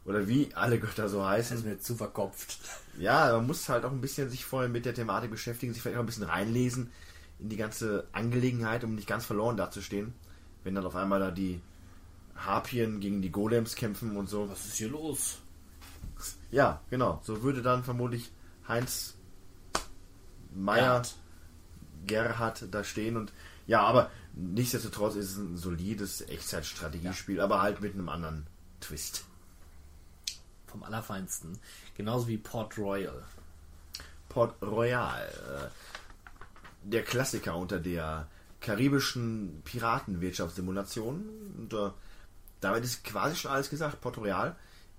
oder 0.05 0.27
wie 0.27 0.53
alle 0.55 0.79
Götter 0.79 1.09
so 1.09 1.25
heißen. 1.25 1.55
Das 1.55 1.65
ist 1.65 1.69
mir 1.69 1.79
zu 1.79 1.95
verkopft. 1.95 2.59
Ja, 2.97 3.31
man 3.33 3.47
muss 3.47 3.69
halt 3.69 3.85
auch 3.85 3.91
ein 3.91 4.01
bisschen 4.01 4.29
sich 4.29 4.45
vorher 4.45 4.69
mit 4.69 4.85
der 4.85 4.93
Thematik 4.93 5.31
beschäftigen, 5.31 5.73
sich 5.73 5.81
vielleicht 5.81 5.97
auch 5.97 6.03
ein 6.03 6.07
bisschen 6.07 6.23
reinlesen 6.23 6.91
in 7.39 7.49
die 7.49 7.57
ganze 7.57 8.07
Angelegenheit, 8.11 8.83
um 8.83 8.95
nicht 8.95 9.07
ganz 9.07 9.25
verloren 9.25 9.57
dazustehen. 9.57 10.13
Wenn 10.63 10.75
dann 10.75 10.85
auf 10.85 10.95
einmal 10.95 11.19
da 11.19 11.31
die 11.31 11.61
Harpien 12.35 12.99
gegen 12.99 13.21
die 13.21 13.31
Golems 13.31 13.75
kämpfen 13.75 14.15
und 14.17 14.29
so. 14.29 14.49
Was 14.49 14.65
ist 14.65 14.77
hier 14.77 14.89
los? 14.89 15.39
Ja, 16.51 16.81
genau. 16.89 17.19
So 17.23 17.41
würde 17.43 17.61
dann 17.61 17.83
vermutlich 17.83 18.31
Heinz 18.67 19.15
Meier 20.53 21.01
Gerhard 22.05 22.67
da 22.71 22.83
stehen 22.83 23.15
und 23.15 23.31
ja, 23.67 23.81
aber 23.81 24.11
nichtsdestotrotz 24.33 25.15
ist 25.15 25.31
es 25.31 25.37
ein 25.37 25.55
solides 25.55 26.21
Echtzeitstrategiespiel, 26.21 27.39
aber 27.39 27.61
halt 27.61 27.79
mit 27.79 27.93
einem 27.93 28.09
anderen 28.09 28.47
Twist. 28.81 29.25
Vom 30.71 30.83
Allerfeinsten. 30.83 31.59
Genauso 31.95 32.27
wie 32.27 32.37
Port 32.37 32.77
Royal. 32.77 33.23
Port 34.29 34.61
Royal, 34.61 35.27
äh, 35.27 36.89
der 36.89 37.03
Klassiker 37.03 37.57
unter 37.57 37.79
der 37.79 38.27
karibischen 38.61 39.61
Piratenwirtschaftssimulation. 39.65 41.29
Und 41.57 41.73
äh, 41.73 41.91
damit 42.61 42.83
ist 42.83 43.03
quasi 43.03 43.35
schon 43.35 43.51
alles 43.51 43.69
gesagt. 43.69 43.99
Port 44.01 44.17
Royal 44.17 44.55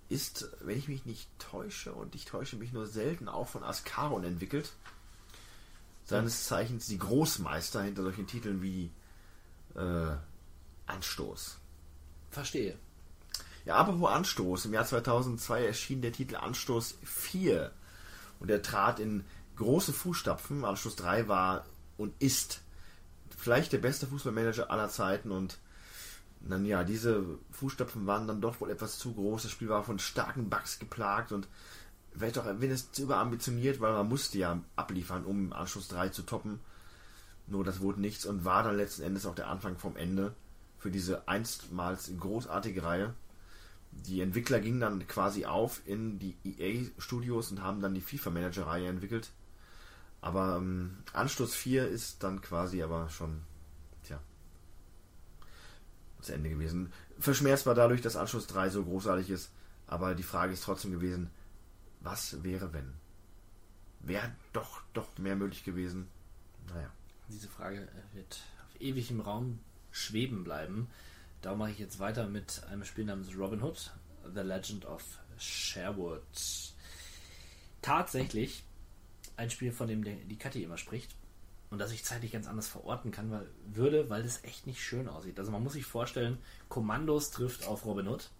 ist, 0.09 0.51
wenn 0.61 0.77
ich 0.77 0.89
mich 0.89 1.07
nicht 1.07 1.29
täusche, 1.39 1.93
und 1.93 2.15
ich 2.15 2.27
täusche 2.27 2.57
mich 2.57 2.73
nur 2.73 2.87
selten, 2.87 3.29
auch 3.29 3.49
von 3.49 3.65
Ascaron 3.65 4.25
entwickelt. 4.25 4.73
Seines 6.05 6.45
Zeichens 6.45 6.87
die 6.87 6.99
Großmeister 6.99 7.83
hinter 7.83 8.03
solchen 8.03 8.27
Titeln 8.27 8.61
wie 8.61 8.91
äh, 9.75 10.17
Anstoß. 10.87 11.59
Verstehe. 12.31 12.77
Ja, 13.65 13.77
apropos 13.77 14.11
Anstoß. 14.11 14.67
Im 14.67 14.75
Jahr 14.75 14.85
2002 14.85 15.67
erschien 15.67 16.03
der 16.03 16.13
Titel 16.13 16.37
Anstoß 16.37 16.99
4. 17.05 17.71
Und 18.41 18.51
er 18.51 18.63
trat 18.63 18.99
in 18.99 19.25
große 19.57 19.93
Fußstapfen. 19.93 20.65
Anstoß 20.65 20.97
3 20.97 21.29
war 21.29 21.65
und 21.97 22.13
ist 22.21 22.61
vielleicht 23.37 23.73
der 23.73 23.79
beste 23.79 24.07
Fußballmanager 24.07 24.71
aller 24.71 24.89
Zeiten. 24.89 25.31
Und 25.31 25.59
dann 26.41 26.65
ja, 26.65 26.83
diese 26.83 27.25
Fußstapfen 27.53 28.07
waren 28.07 28.27
dann 28.27 28.41
doch 28.41 28.61
wohl 28.61 28.71
etwas 28.71 28.99
zu 28.99 29.15
groß. 29.15 29.43
Das 29.43 29.53
Spiel 29.53 29.69
war 29.69 29.85
von 29.85 29.99
starken 30.01 30.51
Bugs 30.51 30.79
geplagt 30.79 31.31
und 31.31 31.47
vielleicht 32.13 32.39
auch 32.39 32.47
wenn 32.47 32.71
es 32.71 32.91
zu 32.93 33.03
überambitioniert, 33.03 33.81
weil 33.81 33.93
man 33.93 34.09
musste 34.09 34.39
ja 34.39 34.61
abliefern, 34.77 35.25
um 35.25 35.53
Anschluss 35.53 35.89
3 35.89 36.09
zu 36.09 36.23
toppen. 36.23 36.61
Nur 37.47 37.65
das 37.65 37.81
wurde 37.81 38.01
nichts 38.01 38.27
und 38.27 38.45
war 38.45 38.63
dann 38.63 38.77
letzten 38.77 39.03
Endes 39.03 39.27
auch 39.27 39.35
der 39.35 39.49
Anfang 39.49 39.77
vom 39.77 39.97
Ende 39.97 40.35
für 40.79 40.91
diese 40.91 41.29
einstmals 41.29 42.11
großartige 42.19 42.83
Reihe. 42.83 43.15
Die 43.93 44.21
Entwickler 44.21 44.61
gingen 44.61 44.81
dann 44.81 45.07
quasi 45.07 45.45
auf 45.45 45.83
in 45.87 46.19
die 46.19 46.37
EA-Studios 46.45 47.51
und 47.51 47.63
haben 47.63 47.81
dann 47.81 47.95
die 47.95 48.01
FIFA-Manager-Reihe 48.01 48.89
entwickelt. 48.89 49.31
Aber 50.21 50.57
ähm, 50.57 50.99
Anstoß 51.13 51.55
4 51.55 51.89
ist 51.89 52.23
dann 52.23 52.41
quasi 52.41 52.83
aber 52.83 53.09
schon, 53.11 53.43
tja, 54.05 54.21
das 56.19 56.31
Ende 56.31 56.49
gewesen. 56.49 56.93
Verschmerzt 57.19 57.67
war 57.67 57.75
dadurch, 57.75 58.01
dass 58.01 58.17
Anschluss 58.17 58.47
3 58.47 58.71
so 58.71 58.85
großartig 58.85 59.31
ist. 59.31 59.51
Aber 59.87 60.15
die 60.15 60.23
Frage 60.23 60.53
ist 60.53 60.65
trotzdem 60.65 60.93
gewesen, 60.93 61.31
was 62.01 62.43
wäre 62.43 62.73
wenn? 62.73 62.95
Wäre 64.01 64.33
doch, 64.53 64.83
doch 64.95 65.07
mehr 65.19 65.37
möglich 65.37 65.65
gewesen. 65.65 66.09
Naja. 66.69 66.91
Diese 67.29 67.49
Frage 67.49 67.89
wird 68.15 68.41
auf 68.65 68.81
ewig 68.81 69.11
im 69.11 69.21
Raum 69.21 69.61
schweben 69.91 70.45
bleiben. 70.45 70.89
Darum 71.43 71.59
mache 71.59 71.73
ich 71.73 71.79
jetzt 71.79 71.99
weiter 71.99 72.29
mit 72.29 72.63
einem 72.71 72.85
Spiel 72.85 73.05
namens 73.05 73.37
Robin 73.37 73.63
Hood, 73.63 73.91
The 74.33 74.41
Legend 74.41 74.87
of 74.87 75.03
Sherwood. 75.37 76.23
Tatsächlich 77.83 78.63
ein 79.37 79.51
Spiel, 79.51 79.73
von 79.73 79.89
dem 79.89 80.05
die 80.05 80.39
Kathi 80.39 80.63
immer 80.63 80.79
spricht 80.79 81.17
und 81.71 81.79
das 81.79 81.91
ich 81.91 82.05
zeitlich 82.05 82.31
ganz 82.31 82.47
anders 82.47 82.69
verorten 82.69 83.11
kann, 83.11 83.33
weil 83.33 83.49
würde, 83.67 84.09
weil 84.09 84.25
es 84.25 84.45
echt 84.45 84.69
nicht 84.69 84.81
schön 84.81 85.09
aussieht. 85.09 85.39
Also 85.39 85.51
man 85.51 85.65
muss 85.65 85.73
sich 85.73 85.85
vorstellen, 85.85 86.39
Kommandos 86.69 87.33
trifft 87.33 87.67
auf 87.67 87.87
Robin 87.87 88.07
Hood, 88.07 88.31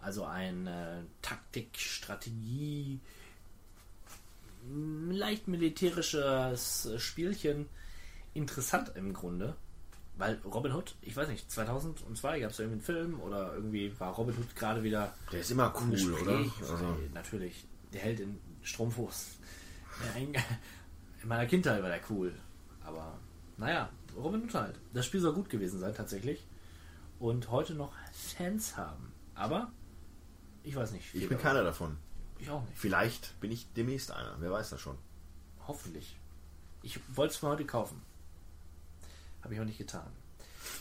also 0.00 0.24
ein 0.24 0.66
äh, 0.66 1.02
Taktik, 1.22 1.78
Strategie, 1.78 2.98
leicht 5.08 5.46
militärisches 5.46 6.90
Spielchen, 6.98 7.68
interessant 8.34 8.92
im 8.96 9.14
Grunde. 9.14 9.54
Weil 10.20 10.38
Robin 10.44 10.74
Hood, 10.74 10.96
ich 11.00 11.16
weiß 11.16 11.28
nicht, 11.28 11.50
2002 11.50 12.40
gab 12.40 12.50
es 12.50 12.58
irgendwie 12.58 12.74
einen 12.74 12.82
Film 12.82 13.20
oder 13.20 13.54
irgendwie 13.54 13.98
war 13.98 14.12
Robin 14.12 14.36
Hood 14.36 14.54
gerade 14.54 14.82
wieder. 14.82 15.14
Der 15.32 15.40
ist 15.40 15.50
immer 15.50 15.74
im 15.74 15.82
cool, 15.82 15.90
Gespräch. 15.92 16.22
oder? 16.22 16.36
Also, 16.60 16.72
Also, 16.74 16.96
natürlich, 17.14 17.66
der 17.94 18.02
Held 18.02 18.20
in 18.20 18.38
Strumpfhose. 18.62 19.30
In, 20.18 20.34
in 21.22 21.28
meiner 21.28 21.46
Kindheit 21.46 21.82
war 21.82 21.88
der 21.88 22.02
cool. 22.10 22.34
Aber 22.84 23.18
naja, 23.56 23.88
Robin 24.14 24.42
Hood 24.42 24.52
halt. 24.54 24.78
Das 24.92 25.06
Spiel 25.06 25.20
soll 25.20 25.32
gut 25.32 25.48
gewesen 25.48 25.80
sein, 25.80 25.94
tatsächlich. 25.94 26.46
Und 27.18 27.50
heute 27.50 27.72
noch 27.72 27.94
Fans 28.12 28.76
haben. 28.76 29.12
Aber 29.34 29.72
ich 30.62 30.76
weiß 30.76 30.92
nicht. 30.92 31.06
ich 31.14 31.20
bin 31.20 31.30
darüber. 31.30 31.42
keiner 31.42 31.64
davon. 31.64 31.96
Ich 32.38 32.50
auch 32.50 32.60
nicht. 32.66 32.76
Vielleicht 32.78 33.40
bin 33.40 33.52
ich 33.52 33.72
demnächst 33.72 34.10
einer. 34.12 34.36
Wer 34.38 34.50
weiß 34.50 34.68
das 34.68 34.82
schon. 34.82 34.98
Hoffentlich. 35.66 36.14
Ich 36.82 37.00
wollte 37.16 37.32
es 37.32 37.40
mir 37.40 37.48
heute 37.48 37.64
kaufen. 37.64 38.02
Habe 39.42 39.54
ich 39.54 39.60
auch 39.60 39.64
nicht 39.64 39.78
getan. 39.78 40.06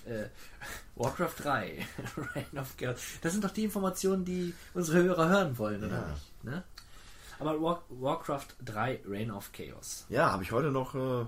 Äh, 0.05 0.25
Warcraft 0.95 1.33
3, 1.39 1.85
Reign 2.35 2.57
of 2.59 2.75
Chaos. 2.77 2.99
Das 3.21 3.31
sind 3.33 3.43
doch 3.43 3.51
die 3.51 3.63
Informationen, 3.63 4.25
die 4.25 4.53
unsere 4.73 5.03
Hörer 5.03 5.29
hören 5.29 5.57
wollen, 5.57 5.83
oder 5.83 5.95
Ja. 6.01 6.07
nicht? 6.07 6.43
Ne? 6.43 6.63
Aber 7.39 7.61
War 7.61 7.83
Warcraft 7.89 8.47
3, 8.65 9.01
Reign 9.07 9.31
of 9.31 9.51
Chaos. 9.53 10.05
Ja, 10.09 10.31
habe 10.31 10.43
ich 10.43 10.51
heute 10.51 10.71
noch 10.71 10.93
äh, 10.95 11.25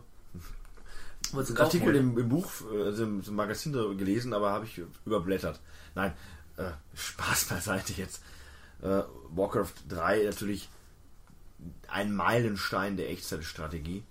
einen 1.33 1.57
Artikel 1.57 1.95
im, 1.95 2.17
im 2.17 2.29
Buch, 2.29 2.49
äh, 2.73 2.83
also 2.83 3.03
im, 3.03 3.21
im 3.25 3.35
Magazin 3.35 3.71
gelesen, 3.97 4.33
aber 4.33 4.51
habe 4.51 4.65
ich 4.65 4.81
überblättert. 5.05 5.59
Nein, 5.95 6.13
äh, 6.57 6.71
Spaß 6.93 7.45
beiseite 7.45 7.93
jetzt. 7.93 8.21
Äh, 8.81 9.03
Warcraft 9.29 9.73
3 9.87 10.23
natürlich 10.25 10.69
ein 11.87 12.13
Meilenstein 12.13 12.97
der 12.97 13.09
Echtzeitstrategie. 13.09 14.03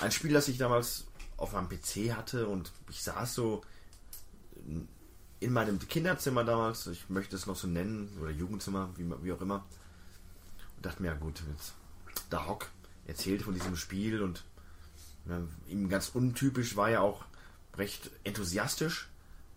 Ein 0.00 0.12
Spiel, 0.12 0.32
das 0.32 0.48
ich 0.48 0.58
damals 0.58 1.06
auf 1.38 1.52
meinem 1.52 1.68
PC 1.68 2.14
hatte 2.14 2.46
und 2.46 2.70
ich 2.90 3.02
saß 3.02 3.34
so 3.34 3.62
in 5.40 5.52
meinem 5.52 5.78
Kinderzimmer 5.78 6.44
damals, 6.44 6.86
ich 6.88 7.08
möchte 7.08 7.36
es 7.36 7.46
noch 7.46 7.56
so 7.56 7.68
nennen, 7.68 8.18
oder 8.20 8.30
Jugendzimmer, 8.30 8.90
wie, 8.96 9.10
wie 9.22 9.32
auch 9.32 9.40
immer, 9.40 9.64
und 10.76 10.84
dachte 10.84 11.00
mir, 11.00 11.08
ja 11.08 11.14
gut, 11.14 11.42
jetzt, 11.52 11.74
da 12.28 12.46
Hock 12.46 12.68
erzählte 13.06 13.44
von 13.44 13.54
diesem 13.54 13.76
Spiel 13.76 14.20
und 14.20 14.44
ja, 15.28 15.40
ihm 15.68 15.88
ganz 15.88 16.10
untypisch 16.10 16.76
war 16.76 16.90
er 16.90 17.02
auch 17.02 17.24
recht 17.76 18.10
enthusiastisch. 18.24 19.08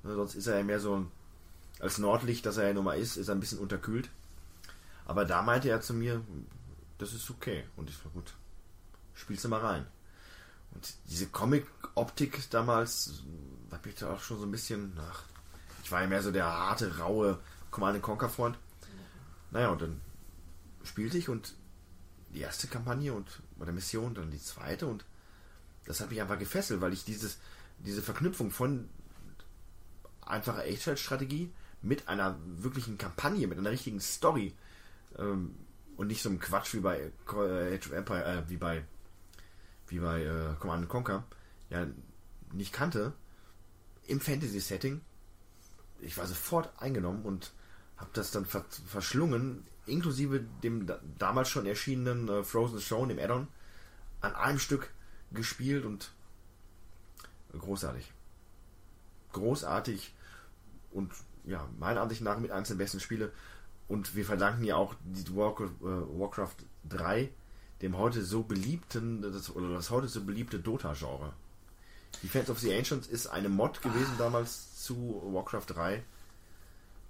Ne, 0.04 0.16
sonst 0.16 0.36
ist 0.36 0.48
er 0.48 0.58
ja 0.58 0.64
mehr 0.64 0.80
so 0.80 1.06
als 1.80 1.98
Nordlicht, 1.98 2.46
das 2.46 2.58
er 2.58 2.68
ja 2.68 2.74
nun 2.74 2.86
mal 2.86 3.00
ist, 3.00 3.18
ist 3.18 3.28
er 3.28 3.36
ein 3.36 3.40
bisschen 3.40 3.60
unterkühlt. 3.60 4.10
Aber 5.06 5.26
da 5.26 5.42
meinte 5.42 5.70
er 5.70 5.82
zu 5.82 5.94
mir, 5.94 6.22
das 6.98 7.14
ist 7.14 7.30
okay. 7.30 7.64
Und 7.76 7.90
ich 7.90 8.04
war 8.06 8.12
gut, 8.12 8.34
spielst 9.14 9.46
du 9.46 9.50
mal 9.50 9.62
rein. 9.62 9.88
Und 10.74 10.94
diese 11.10 11.28
Comic-Optik 11.28 12.50
damals, 12.50 13.24
hat 13.72 13.86
mich 13.86 13.96
da 13.96 14.14
auch 14.14 14.22
schon 14.22 14.40
so 14.40 14.46
ein 14.46 14.52
bisschen, 14.52 14.98
ach, 15.00 15.24
ich 15.84 15.92
war 15.92 16.02
ja 16.02 16.08
mehr 16.08 16.24
so 16.24 16.32
der 16.32 16.46
harte, 16.46 16.98
raue 17.00 17.40
Command 17.72 18.02
Conquer-Freund. 18.02 18.58
Naja, 19.52 19.70
und 19.70 19.82
dann 19.82 20.02
spielte 20.84 21.18
ich 21.18 21.30
und 21.30 21.54
die 22.34 22.42
erste 22.42 22.68
Kampagne 22.68 23.14
und 23.14 23.42
oder 23.60 23.72
Mission, 23.72 24.14
dann 24.14 24.32
die 24.32 24.42
zweite 24.42 24.88
und 24.88 25.06
das 25.86 26.00
hat 26.00 26.10
mich 26.10 26.22
einfach 26.22 26.40
gefesselt, 26.40 26.82
weil 26.82 26.94
ich 26.94 27.04
dieses, 27.04 27.40
diese 27.80 28.02
Verknüpfung 28.02 28.52
von 28.52 28.90
einfacher 30.22 30.66
Echtzeitstrategie 30.66 31.52
mit 31.82 32.08
einer 32.08 32.38
wirklichen 32.46 32.98
Kampagne, 32.98 33.48
mit 33.48 33.58
einer 33.58 33.72
richtigen 33.72 34.00
Story 34.00 34.54
ähm, 35.18 35.56
und 35.98 36.08
nicht 36.08 36.22
so 36.22 36.30
einem 36.30 36.40
Quatsch 36.40 36.74
wie 36.74 36.80
bei 36.80 37.12
äh, 37.34 37.76
Age 37.76 37.88
of 37.88 37.92
Empire, 37.94 38.24
äh, 38.24 38.50
wie 38.50 38.58
bei 38.58 38.84
wie 39.92 40.00
bei 40.00 40.24
äh, 40.24 40.56
Command 40.60 40.90
Conquer, 40.90 41.24
ja 41.70 41.86
nicht 42.54 42.74
kannte 42.74 43.14
im 44.08 44.20
Fantasy-Setting. 44.20 45.02
Ich 46.00 46.18
war 46.18 46.26
sofort 46.26 46.72
eingenommen 46.82 47.24
und 47.24 47.54
habe 47.98 48.10
das 48.14 48.32
dann 48.32 48.46
ver 48.46 48.66
verschlungen, 48.88 49.66
inklusive 49.86 50.40
dem 50.64 50.88
da 50.88 51.00
damals 51.20 51.50
schon 51.50 51.66
erschienenen 51.66 52.28
äh, 52.28 52.44
Frozen 52.44 52.80
Throne, 52.80 53.14
dem 53.14 53.24
Add-on, 53.24 53.48
an 54.22 54.36
einem 54.36 54.60
Stück 54.60 54.92
gespielt 55.32 55.86
und 55.86 56.12
großartig. 57.58 58.12
großartig 59.34 60.14
und 60.92 61.12
ja, 61.46 61.68
meiner 61.80 62.02
Ansicht 62.02 62.22
nach 62.22 62.40
mit 62.40 62.52
eines 62.52 62.70
der 62.70 62.76
besten 62.76 63.00
Spiele. 63.00 63.32
Und 63.88 64.16
wir 64.16 64.26
verdanken 64.26 64.64
ja 64.64 64.76
auch 64.76 64.96
die 65.04 65.36
Warcraft, 65.36 65.76
äh, 65.82 66.20
Warcraft 66.20 66.56
3 66.90 67.30
dem 67.82 67.98
heute 67.98 68.24
so 68.24 68.44
beliebten, 68.44 69.22
das, 69.22 69.54
oder 69.56 69.74
das 69.74 69.90
heute 69.90 70.08
so 70.08 70.24
beliebte 70.24 70.60
Dota-Genre. 70.60 71.34
Defense 72.22 72.52
of 72.52 72.60
the 72.60 72.74
Ancients 72.74 73.08
ist 73.08 73.28
eine 73.28 73.50
Mod 73.50 73.82
gewesen 73.82 74.14
damals 74.18 74.84
zu 74.84 75.22
Warcraft 75.26 75.66
3. 75.68 76.04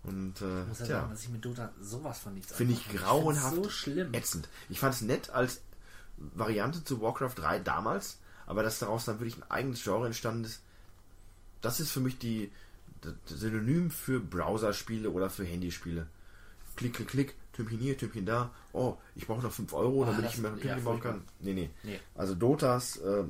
Und 0.04 0.42
äh, 0.42 0.62
Ich 0.62 0.68
muss 0.68 0.80
ja 0.80 0.86
tja, 0.86 1.00
sagen, 1.02 1.12
dass 1.12 1.24
ich 1.24 1.30
mit 1.30 1.46
Dota 1.46 1.72
sowas 1.80 2.20
von 2.20 2.34
nichts 2.34 2.54
finde 2.54 2.74
ich 2.74 2.90
grauenhaft 2.90 3.56
so 3.56 3.70
schlimm. 3.70 4.14
ätzend. 4.14 4.48
Ich 4.70 4.80
fand 4.80 4.96
es 4.96 5.02
nett 5.02 5.30
als 5.30 5.62
Variante 6.18 6.84
zu 6.84 7.02
Warcraft 7.02 7.36
3 7.36 7.60
damals, 7.60 8.18
aber 8.48 8.64
dass 8.64 8.80
daraus 8.80 9.06
dann 9.06 9.20
wirklich 9.20 9.38
ein 9.38 9.52
eigenes 9.52 9.84
Genre 9.84 10.08
entstanden 10.08 10.46
ist, 10.46 10.62
das 11.62 11.80
ist 11.80 11.92
für 11.92 12.00
mich 12.00 12.18
die 12.18 12.52
das 13.02 13.14
Synonym 13.28 13.90
für 13.90 14.20
Browserspiele 14.20 15.10
oder 15.10 15.30
für 15.30 15.44
Handyspiele. 15.44 16.08
Klick, 16.76 16.94
klick, 16.94 17.08
klick, 17.08 17.36
Tümpchen 17.54 17.80
hier, 17.80 17.98
Tümpchen 17.98 18.26
da. 18.26 18.52
Oh, 18.74 18.96
ich 19.16 19.28
brauche 19.28 19.42
noch 19.42 19.52
5 19.52 19.74
Euro, 19.74 20.06
damit 20.06 20.24
das- 20.26 20.34
ich 20.34 20.40
mir 20.40 20.48
ein 20.50 20.56
ja, 20.58 20.62
Tümpchen 20.62 20.84
bauen 20.84 20.94
furchtbar. 21.02 21.12
kann. 21.14 21.24
Nee, 21.40 21.54
nee. 21.54 21.70
Nee. 21.84 22.00
Also 22.16 22.36
Dotas, 22.36 22.98
äh, 22.98 23.24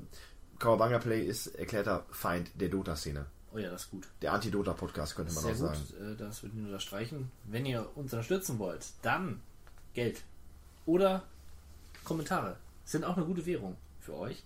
Kawabanga 0.60 1.00
Play 1.00 1.26
ist 1.26 1.48
erklärter 1.48 2.06
Feind 2.12 2.52
der 2.56 2.70
Dota-Szene. 2.70 3.26
Oh 3.54 3.58
ja, 3.58 3.70
das 3.72 3.84
ist 3.84 3.92
gut. 3.92 4.08
Der 4.22 4.32
Anti-Dota-Podcast 4.34 5.16
könnte 5.16 5.34
man 5.34 5.44
Sehr 5.44 5.54
auch 5.54 5.58
gut, 5.74 5.88
sagen. 5.98 6.14
äh, 6.14 6.16
das 6.16 6.42
würde 6.44 6.56
ich 6.58 6.64
unterstreichen. 6.64 7.32
Wenn 7.46 7.66
ihr 7.66 7.86
uns 7.96 8.14
unterstützen 8.14 8.60
wollt, 8.60 8.86
dann 9.02 9.42
Geld 9.94 10.22
oder 10.86 11.24
Kommentare. 12.06 12.58
Sind 12.86 13.04
auch 13.04 13.18
eine 13.18 13.26
gute 13.26 13.46
Währung 13.46 13.76
für 14.00 14.14
euch. 14.16 14.44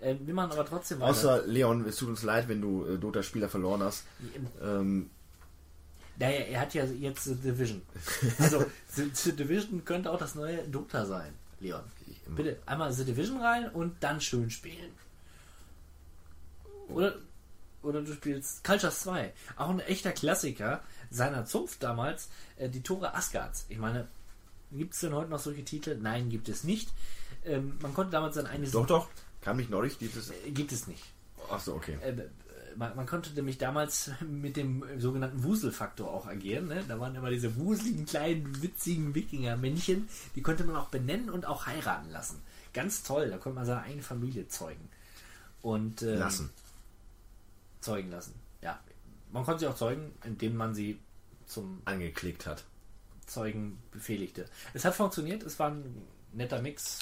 Äh, 0.00 0.16
wir 0.20 0.34
machen 0.34 0.52
aber 0.52 0.64
trotzdem 0.66 0.98
weiter. 1.00 1.10
Außer 1.10 1.46
Leon, 1.46 1.84
es 1.86 1.96
tut 1.96 2.08
uns 2.08 2.22
leid, 2.22 2.48
wenn 2.48 2.60
du 2.60 2.86
äh, 2.86 2.98
Dota-Spieler 2.98 3.48
verloren 3.48 3.82
hast. 3.82 4.04
Ähm, 4.62 5.10
Naja, 6.20 6.40
er 6.40 6.60
hat 6.60 6.74
ja 6.74 6.84
jetzt 6.84 7.24
The 7.24 7.34
Division. 7.34 7.80
Also, 8.38 8.66
The, 8.88 9.32
Division 9.32 9.84
könnte 9.86 10.12
auch 10.12 10.18
das 10.18 10.34
neue 10.34 10.58
Dota 10.68 11.06
sein, 11.06 11.32
Leon. 11.60 11.82
Bitte 12.26 12.58
einmal 12.66 12.92
The 12.92 13.06
Division 13.06 13.40
rein 13.40 13.70
und 13.70 13.96
dann 14.00 14.20
schön 14.20 14.50
spielen. 14.50 14.92
Oder, 16.88 17.16
oder 17.82 18.02
du 18.02 18.12
spielst 18.12 18.62
Cultures 18.64 19.00
2. 19.00 19.32
Auch 19.56 19.70
ein 19.70 19.80
echter 19.80 20.12
Klassiker 20.12 20.82
seiner 21.10 21.46
Zunft 21.46 21.82
damals. 21.82 22.28
Äh, 22.56 22.68
die 22.68 22.82
Tore 22.82 23.14
Asgards. 23.14 23.64
Ich 23.70 23.78
meine, 23.78 24.06
gibt 24.72 24.92
es 24.92 25.00
denn 25.00 25.14
heute 25.14 25.30
noch 25.30 25.38
solche 25.38 25.64
Titel? 25.64 25.96
Nein, 26.00 26.28
gibt 26.28 26.50
es 26.50 26.64
nicht. 26.64 26.90
Ähm, 27.46 27.78
man 27.80 27.94
konnte 27.94 28.12
damals 28.12 28.34
sein 28.34 28.46
eigenes. 28.46 28.72
doch, 28.72 28.86
doch. 28.86 29.08
Kam 29.40 29.56
nicht 29.56 29.70
neulich 29.70 29.96
dieses. 29.96 30.30
Äh, 30.30 30.50
Gibt 30.50 30.70
es 30.72 30.86
nicht. 30.86 31.02
Achso, 31.48 31.74
okay. 31.74 31.96
Äh, 32.02 32.28
man, 32.76 32.96
man 32.96 33.06
konnte 33.06 33.30
nämlich 33.30 33.58
damals 33.58 34.10
mit 34.20 34.56
dem 34.56 34.84
sogenannten 34.98 35.42
Wuselfaktor 35.42 36.12
auch 36.12 36.26
agieren. 36.26 36.68
Ne? 36.68 36.84
Da 36.86 36.98
waren 37.00 37.14
immer 37.14 37.30
diese 37.30 37.56
wuseligen, 37.56 38.06
kleinen, 38.06 38.62
witzigen 38.62 39.14
Wikinger-Männchen. 39.14 40.08
Die 40.34 40.42
konnte 40.42 40.64
man 40.64 40.76
auch 40.76 40.88
benennen 40.88 41.30
und 41.30 41.46
auch 41.46 41.66
heiraten 41.66 42.10
lassen. 42.10 42.40
Ganz 42.72 43.02
toll. 43.02 43.30
Da 43.30 43.38
konnte 43.38 43.56
man 43.56 43.66
seine 43.66 43.82
eigene 43.82 44.02
Familie 44.02 44.48
zeugen. 44.48 44.88
Und, 45.62 46.02
ähm, 46.02 46.18
Lassen. 46.18 46.50
Zeugen 47.80 48.10
lassen. 48.10 48.34
Ja. 48.62 48.78
Man 49.32 49.44
konnte 49.44 49.60
sie 49.60 49.66
auch 49.66 49.76
zeugen, 49.76 50.12
indem 50.24 50.56
man 50.56 50.74
sie 50.74 50.98
zum 51.46 51.82
Angeklickt 51.84 52.46
hat. 52.46 52.64
Zeugen 53.26 53.78
befehligte. 53.90 54.46
Es 54.74 54.84
hat 54.84 54.94
funktioniert. 54.94 55.42
Es 55.42 55.58
war 55.58 55.70
ein 55.70 56.02
netter 56.32 56.60
Mix. 56.60 56.98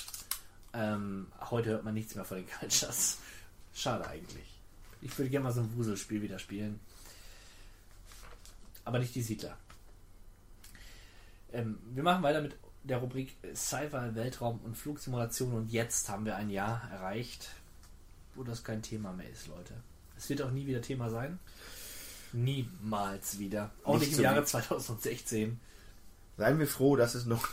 Ähm, 0.72 1.28
heute 1.50 1.70
hört 1.70 1.84
man 1.84 1.94
nichts 1.94 2.14
mehr 2.14 2.24
von 2.24 2.38
den 2.38 2.46
Cultures. 2.46 3.18
Schade 3.72 4.06
eigentlich. 4.06 4.57
Ich 5.00 5.16
würde 5.18 5.30
gerne 5.30 5.44
mal 5.44 5.52
so 5.52 5.60
ein 5.60 5.76
Wuselspiel 5.76 6.22
wieder 6.22 6.38
spielen. 6.38 6.80
Aber 8.84 8.98
nicht 8.98 9.14
die 9.14 9.22
Siedler. 9.22 9.56
Ähm, 11.52 11.78
wir 11.94 12.02
machen 12.02 12.22
weiter 12.22 12.40
mit 12.40 12.56
der 12.84 12.98
Rubrik 12.98 13.36
Sci-Fi, 13.54 14.14
Weltraum 14.14 14.60
und 14.64 14.76
Flugsimulation. 14.76 15.52
Und 15.52 15.70
jetzt 15.70 16.08
haben 16.08 16.24
wir 16.24 16.36
ein 16.36 16.50
Jahr 16.50 16.88
erreicht, 16.90 17.50
wo 18.34 18.42
das 18.44 18.64
kein 18.64 18.82
Thema 18.82 19.12
mehr 19.12 19.28
ist, 19.30 19.46
Leute. 19.48 19.74
Es 20.16 20.28
wird 20.28 20.42
auch 20.42 20.50
nie 20.50 20.66
wieder 20.66 20.80
Thema 20.82 21.10
sein. 21.10 21.38
Niemals 22.32 23.38
wieder. 23.38 23.70
Auch 23.84 23.94
Nicht 23.98 24.08
nicht, 24.08 24.18
im 24.18 24.24
Jahre 24.24 24.42
wie- 24.42 24.46
2016. 24.46 25.60
Seien 26.36 26.58
wir 26.58 26.66
froh, 26.66 26.96
dass 26.96 27.14
es 27.14 27.24
noch 27.26 27.48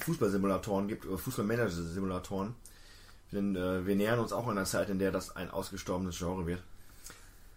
Fußballsimulatoren 0.00 0.88
gibt 0.88 1.06
oder 1.06 1.18
Fußballmanager-Simulatoren. 1.18 2.54
Denn 3.32 3.56
äh, 3.56 3.86
wir 3.86 3.96
nähern 3.96 4.18
uns 4.18 4.32
auch 4.32 4.46
einer 4.48 4.64
Zeit, 4.64 4.90
in 4.90 4.98
der 4.98 5.12
das 5.12 5.34
ein 5.36 5.50
ausgestorbenes 5.50 6.16
Genre 6.18 6.46
wird. 6.46 6.62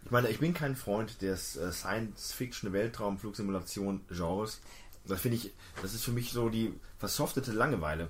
Ich 0.07 0.11
meine, 0.11 0.29
ich 0.29 0.39
bin 0.39 0.53
kein 0.53 0.77
Freund 0.77 1.21
des 1.21 1.57
äh, 1.57 1.69
Science-Fiction-Weltraum-Flugsimulation-Genres. 1.69 4.61
Das 5.05 5.19
finde 5.19 5.35
ich, 5.35 5.51
das 5.81 5.93
ist 5.93 6.05
für 6.05 6.13
mich 6.13 6.31
so 6.31 6.47
die 6.47 6.73
versoftete 6.97 7.51
Langeweile. 7.51 8.07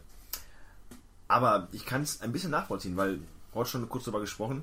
Aber 1.27 1.67
ich 1.71 1.87
kann 1.87 2.03
es 2.03 2.21
ein 2.21 2.31
bisschen 2.31 2.51
nachvollziehen, 2.51 2.97
weil 2.97 3.17
heute 3.55 3.71
schon 3.71 3.89
kurz 3.89 4.03
darüber 4.03 4.19
gesprochen. 4.19 4.61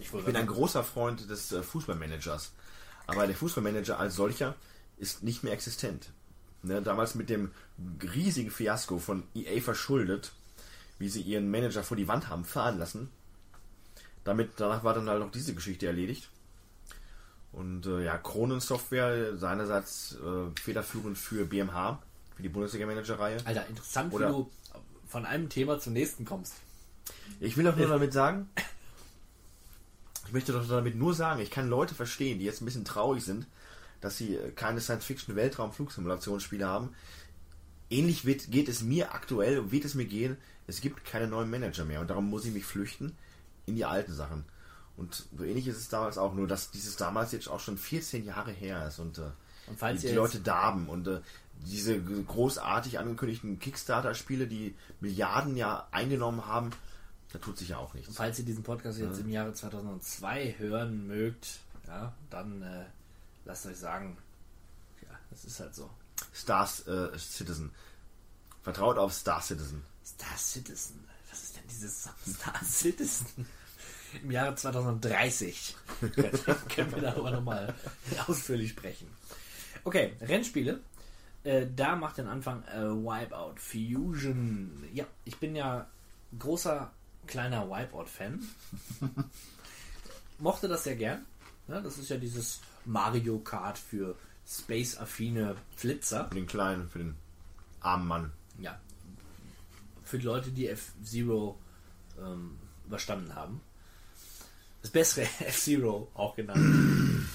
Ich, 0.00 0.10
Ich 0.10 0.24
bin 0.24 0.36
ein 0.36 0.46
großer 0.46 0.82
Freund 0.84 1.28
des 1.28 1.52
äh, 1.52 1.62
Fußballmanagers. 1.62 2.52
Aber 3.06 3.26
der 3.26 3.36
Fußballmanager 3.36 3.98
als 3.98 4.14
solcher 4.14 4.54
ist 4.96 5.22
nicht 5.22 5.44
mehr 5.44 5.52
existent. 5.52 6.08
Ne, 6.62 6.80
damals 6.80 7.14
mit 7.14 7.28
dem 7.28 7.50
riesigen 8.02 8.50
Fiasko 8.50 8.98
von 8.98 9.24
EA 9.34 9.60
verschuldet, 9.60 10.32
wie 10.98 11.10
sie 11.10 11.20
ihren 11.20 11.50
Manager 11.50 11.82
vor 11.82 11.98
die 11.98 12.08
Wand 12.08 12.30
haben 12.30 12.46
fahren 12.46 12.78
lassen. 12.78 13.10
Damit, 14.24 14.52
danach 14.56 14.82
war 14.82 14.94
dann 14.94 15.10
halt 15.10 15.20
noch 15.20 15.30
diese 15.30 15.54
Geschichte 15.54 15.86
erledigt. 15.86 16.30
Und 17.52 17.86
äh, 17.86 18.04
ja, 18.04 18.18
Kronensoftware 18.18 19.36
seinerseits 19.36 20.16
äh, 20.16 20.60
federführend 20.60 21.16
für 21.16 21.44
BMH, 21.46 22.02
für 22.36 22.42
die 22.42 22.48
Bundesliga-Manager-Reihe. 22.48 23.38
Alter, 23.44 23.66
interessant, 23.66 24.12
Oder- 24.12 24.28
wie 24.28 24.32
du 24.32 24.50
von 25.08 25.24
einem 25.24 25.48
Thema 25.48 25.80
zum 25.80 25.94
nächsten 25.94 26.24
kommst. 26.24 26.54
Ich 27.40 27.56
will 27.56 27.64
doch 27.64 27.76
nur 27.76 27.88
damit 27.88 28.12
sagen, 28.12 28.48
ich 30.26 30.32
möchte 30.32 30.52
doch 30.52 30.68
damit 30.68 30.94
nur 30.94 31.14
sagen, 31.14 31.40
ich 31.40 31.50
kann 31.50 31.68
Leute 31.68 31.94
verstehen, 31.94 32.38
die 32.38 32.44
jetzt 32.44 32.60
ein 32.60 32.66
bisschen 32.66 32.84
traurig 32.84 33.24
sind, 33.24 33.46
dass 34.02 34.18
sie 34.18 34.36
äh, 34.36 34.50
keine 34.50 34.80
Science-Fiction-Weltraum-Flugsimulationsspiele 34.80 36.66
haben. 36.66 36.90
Ähnlich 37.90 38.26
wird, 38.26 38.50
geht 38.50 38.68
es 38.68 38.82
mir 38.82 39.14
aktuell, 39.14 39.70
wird 39.70 39.86
es 39.86 39.94
mir 39.94 40.04
gehen, 40.04 40.36
es 40.66 40.82
gibt 40.82 41.06
keine 41.06 41.26
neuen 41.26 41.48
Manager 41.48 41.86
mehr 41.86 42.02
und 42.02 42.10
darum 42.10 42.28
muss 42.28 42.44
ich 42.44 42.52
mich 42.52 42.66
flüchten 42.66 43.16
in 43.64 43.74
die 43.76 43.86
alten 43.86 44.12
Sachen. 44.12 44.44
Und 44.98 45.28
so 45.36 45.44
ähnlich 45.44 45.68
ist 45.68 45.76
es 45.76 45.88
damals 45.88 46.18
auch, 46.18 46.34
nur 46.34 46.48
dass 46.48 46.72
dieses 46.72 46.96
damals 46.96 47.30
jetzt 47.30 47.48
auch 47.48 47.60
schon 47.60 47.78
14 47.78 48.24
Jahre 48.24 48.50
her 48.50 48.88
ist 48.88 48.98
und, 48.98 49.18
äh, 49.18 49.30
Und 49.68 50.02
die 50.02 50.08
Leute 50.08 50.40
darben 50.40 50.88
und 50.88 51.06
äh, 51.06 51.20
diese 51.66 52.00
großartig 52.00 52.98
angekündigten 52.98 53.60
Kickstarter-Spiele, 53.60 54.48
die 54.48 54.74
Milliarden 55.00 55.56
ja 55.56 55.86
eingenommen 55.92 56.46
haben, 56.46 56.70
da 57.32 57.38
tut 57.38 57.58
sich 57.58 57.68
ja 57.68 57.78
auch 57.78 57.94
nichts. 57.94 58.16
Falls 58.16 58.40
ihr 58.40 58.44
diesen 58.44 58.64
Podcast 58.64 58.98
jetzt 58.98 59.20
im 59.20 59.28
Jahre 59.28 59.52
2002 59.52 60.56
hören 60.58 61.06
mögt, 61.06 61.60
ja, 61.86 62.12
dann 62.30 62.62
äh, 62.62 62.84
lasst 63.44 63.66
euch 63.66 63.76
sagen, 63.76 64.16
ja, 65.02 65.16
das 65.30 65.44
ist 65.44 65.60
halt 65.60 65.76
so. 65.76 65.88
Star 66.34 66.68
äh, 66.86 67.16
Citizen. 67.16 67.70
Vertraut 68.62 68.98
auf 68.98 69.12
Star 69.12 69.40
Citizen. 69.42 69.84
Star 70.04 70.36
Citizen. 70.36 71.04
Was 71.30 71.42
ist 71.44 71.56
denn 71.56 71.64
dieses 71.70 72.00
Star 72.02 72.64
Citizen? 72.64 73.46
Im 74.22 74.30
Jahre 74.30 74.54
2030 74.54 75.76
können, 76.00 76.94
wir 76.94 77.02
darüber 77.02 77.30
nochmal 77.30 77.74
ausführlich 78.26 78.70
sprechen. 78.70 79.08
Okay, 79.84 80.14
Rennspiele. 80.20 80.80
Äh, 81.44 81.66
da 81.74 81.96
macht 81.96 82.18
den 82.18 82.26
Anfang 82.26 82.62
äh, 82.64 82.82
Wipeout 82.82 83.54
Fusion. 83.56 84.84
Ja, 84.92 85.04
ich 85.24 85.36
bin 85.36 85.54
ja 85.54 85.86
großer 86.38 86.90
kleiner 87.26 87.68
Wipeout-Fan. 87.70 88.42
Mochte 90.38 90.68
das 90.68 90.84
sehr 90.84 90.96
gern. 90.96 91.24
Ja, 91.68 91.80
das 91.80 91.98
ist 91.98 92.08
ja 92.10 92.16
dieses 92.16 92.60
Mario 92.84 93.38
Kart 93.38 93.78
für 93.78 94.16
space-affine 94.46 95.56
Flitzer. 95.76 96.28
Für 96.28 96.34
den 96.34 96.46
kleinen, 96.46 96.88
für 96.88 96.98
den 96.98 97.14
armen 97.80 98.08
Mann. 98.08 98.32
Ja. 98.58 98.80
Für 100.04 100.18
die 100.18 100.24
Leute, 100.24 100.50
die 100.50 100.68
F-Zero 100.68 101.58
ähm, 102.18 102.58
überstanden 102.86 103.34
haben. 103.34 103.60
Das 104.82 104.90
bessere 104.90 105.22
F-Zero 105.40 106.10
auch 106.14 106.36
genannt. 106.36 107.26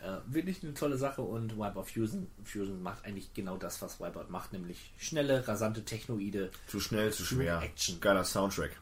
äh, 0.00 0.16
wirklich 0.26 0.62
eine 0.62 0.74
tolle 0.74 0.96
Sache 0.98 1.22
und 1.22 1.56
Wipeout 1.56 1.84
Fusion, 1.84 2.26
Fusion 2.44 2.82
macht 2.82 3.04
eigentlich 3.04 3.32
genau 3.34 3.56
das, 3.56 3.80
was 3.82 4.00
Wipeout 4.00 4.28
macht, 4.30 4.52
nämlich 4.52 4.92
schnelle, 4.98 5.46
rasante 5.46 5.84
Technoide. 5.84 6.50
Zu 6.66 6.80
schnell, 6.80 7.12
zu 7.12 7.24
schwer. 7.24 7.60
Action. 7.62 8.00
Geiler 8.00 8.24
Soundtrack. 8.24 8.76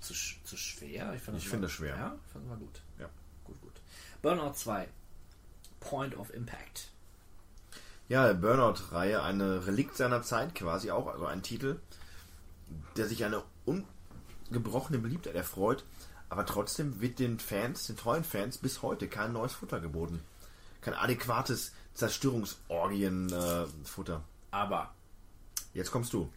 Zu, 0.00 0.14
zu 0.14 0.56
schwer? 0.56 1.12
Ich, 1.14 1.22
Ich 1.36 1.48
finde 1.48 1.66
das 1.66 1.72
schwer. 1.72 1.96
Ja, 1.96 2.16
ich 2.24 2.32
fand 2.32 2.44
es 2.44 2.50
mal 2.50 2.58
gut. 2.58 2.80
Ja. 3.00 3.08
Gut, 3.44 3.60
gut. 3.60 3.72
Burnout 4.22 4.52
2. 4.54 4.88
Point 5.80 6.16
of 6.16 6.32
Impact. 6.34 6.90
Ja, 8.08 8.32
Burnout-Reihe, 8.32 9.22
eine 9.22 9.66
Relikt 9.66 9.96
seiner 9.96 10.22
Zeit 10.22 10.54
quasi 10.54 10.90
auch, 10.90 11.08
also 11.08 11.26
ein 11.26 11.42
Titel, 11.42 11.78
der 12.96 13.06
sich 13.06 13.24
eine 13.24 13.42
ungebrochene 13.66 14.98
Beliebtheit 14.98 15.34
erfreut, 15.34 15.84
aber 16.28 16.46
trotzdem 16.46 17.00
wird 17.00 17.18
den 17.18 17.38
Fans, 17.38 17.86
den 17.86 17.96
treuen 17.96 18.24
Fans, 18.24 18.58
bis 18.58 18.82
heute 18.82 19.08
kein 19.08 19.32
neues 19.32 19.54
Futter 19.54 19.80
geboten. 19.80 20.20
Kein 20.80 20.94
adäquates 20.94 21.72
Zerstörungsorgien-Futter. 21.94 24.22
Aber 24.50 24.94
Jetzt 25.78 25.92
kommst 25.92 26.12
du. 26.12 26.28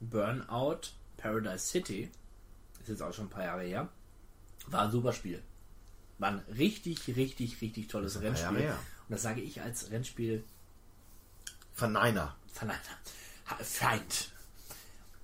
Burnout 0.00 0.80
Paradise 1.16 1.66
City, 1.66 2.10
ist 2.80 2.88
jetzt 2.88 3.02
auch 3.02 3.14
schon 3.14 3.26
ein 3.26 3.30
paar 3.30 3.44
Jahre 3.44 3.62
her, 3.62 3.88
war 4.66 4.82
ein 4.82 4.90
super 4.90 5.14
Spiel. 5.14 5.42
War 6.18 6.32
ein 6.32 6.42
richtig, 6.54 7.16
richtig, 7.16 7.62
richtig 7.62 7.88
tolles 7.88 8.20
Rennspiel. 8.20 8.68
Und 8.68 8.76
das 9.08 9.22
sage 9.22 9.40
ich 9.40 9.62
als 9.62 9.90
Rennspiel 9.90 10.44
Verneiner. 11.72 12.36
Verneiner. 12.52 12.78
Feind. 13.60 14.30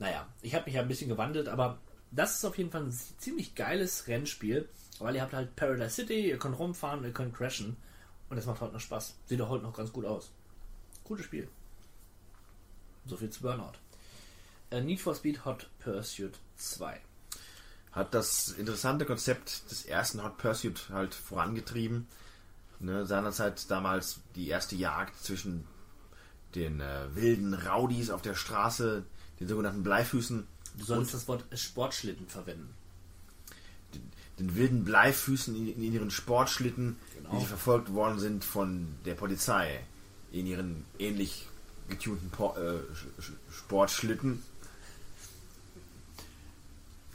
Naja, 0.01 0.27
ich 0.41 0.55
habe 0.55 0.65
mich 0.65 0.75
ja 0.75 0.81
ein 0.81 0.89
bisschen 0.89 1.11
gewandelt, 1.11 1.49
aber 1.49 1.79
das 2.11 2.37
ist 2.37 2.45
auf 2.45 2.59
jeden 2.59 2.71
Fall 2.71 2.85
ein 2.85 2.91
ziemlich 2.91 3.55
geiles 3.55 4.09
Rennspiel, 4.09 4.69
weil 4.99 5.15
ihr 5.15 5.23
habt 5.23 5.35
halt 5.35 5.55
Paradise 5.55 5.91
City, 5.91 6.29
ihr 6.29 6.39
könnt 6.39 6.59
rumfahren, 6.59 7.05
ihr 7.05 7.13
könnt 7.13 7.35
crashen 7.35 7.77
und 8.31 8.37
das 8.37 8.47
macht 8.47 8.63
heute 8.63 8.73
noch 8.73 8.81
Spaß. 8.81 9.15
Sieht 9.27 9.41
auch 9.43 9.51
heute 9.51 9.65
noch 9.65 9.77
ganz 9.77 9.93
gut 9.93 10.07
aus. 10.07 10.33
Gutes 11.05 11.27
Spiel. 11.27 11.49
So 13.05 13.17
viel 13.19 13.29
zu 13.29 13.43
Burnout. 13.43 13.73
Äh, 14.71 14.81
Need 14.81 15.01
for 15.01 15.15
Speed 15.15 15.45
Hot 15.45 15.69
Pursuit 15.81 16.39
2. 16.57 16.99
Hat 17.93 18.15
das 18.15 18.53
interessante 18.53 19.05
Konzept 19.05 19.71
des 19.71 19.85
ersten 19.85 20.23
Hot 20.23 20.39
Pursuit 20.39 20.89
halt 20.91 21.15
vorangetrieben. 21.15 22.09
Ne, 22.79 23.05
seinerzeit 23.05 23.71
damals 23.71 24.21
die 24.35 24.49
erste 24.49 24.77
Jagd 24.77 25.19
zwischen 25.23 25.67
den 26.55 26.81
äh, 26.81 27.15
wilden 27.15 27.53
Rowdies 27.53 28.09
auf 28.09 28.23
der 28.23 28.35
Straße, 28.35 29.05
den 29.41 29.49
sogenannten 29.49 29.83
Bleifüßen, 29.83 30.47
Du 30.79 30.85
solltest 30.85 31.15
das 31.15 31.27
Wort 31.29 31.45
Sportschlitten 31.55 32.29
verwenden. 32.29 32.69
den 34.39 34.55
wilden 34.55 34.85
Bleifüßen 34.85 35.55
in, 35.55 35.67
in 35.83 35.93
ihren 35.93 36.11
Sportschlitten, 36.11 36.97
Genau. 37.17 37.39
die 37.41 37.45
verfolgt 37.47 37.93
worden 37.93 38.19
sind 38.19 38.45
von 38.45 38.87
der 39.05 39.15
Polizei 39.15 39.81
in 40.33 40.47
ihren 40.47 40.85
ähnlich 40.99 41.47
getunten 41.89 42.31
Po- 42.31 42.55
äh, 42.57 42.79
Sch- 42.95 43.21
Sch- 43.23 43.33
Sportschlitten. 43.53 44.43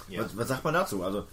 Ja. 0.09 0.23
Was, 0.23 0.37
was 0.37 0.47
sagt 0.49 0.63
man 0.63 0.73
dazu? 0.73 1.03
Also, 1.03 1.27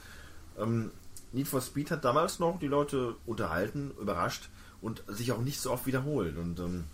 ähm, 0.59 0.91
Need 1.33 1.49
for 1.49 1.61
Speed 1.61 1.91
hat 1.91 2.05
damals 2.05 2.39
noch 2.39 2.59
die 2.59 2.69
Leute 2.69 3.17
unterhalten, 3.27 3.91
überrascht 4.01 4.49
und 4.81 5.03
sich 5.09 5.33
auch 5.33 5.41
nicht 5.41 5.61
so 5.61 5.71
oft 5.73 5.87
wiederholt. 5.87 6.37
Und 6.39 6.59
ähm, 6.61 6.85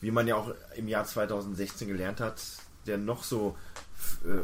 wie 0.00 0.10
man 0.10 0.26
ja 0.26 0.36
auch 0.36 0.54
im 0.76 0.88
Jahr 0.88 1.04
2016 1.04 1.88
gelernt 1.88 2.20
hat, 2.20 2.40
der 2.86 2.98
noch 2.98 3.24
so, 3.24 3.56
äh, 4.24 4.42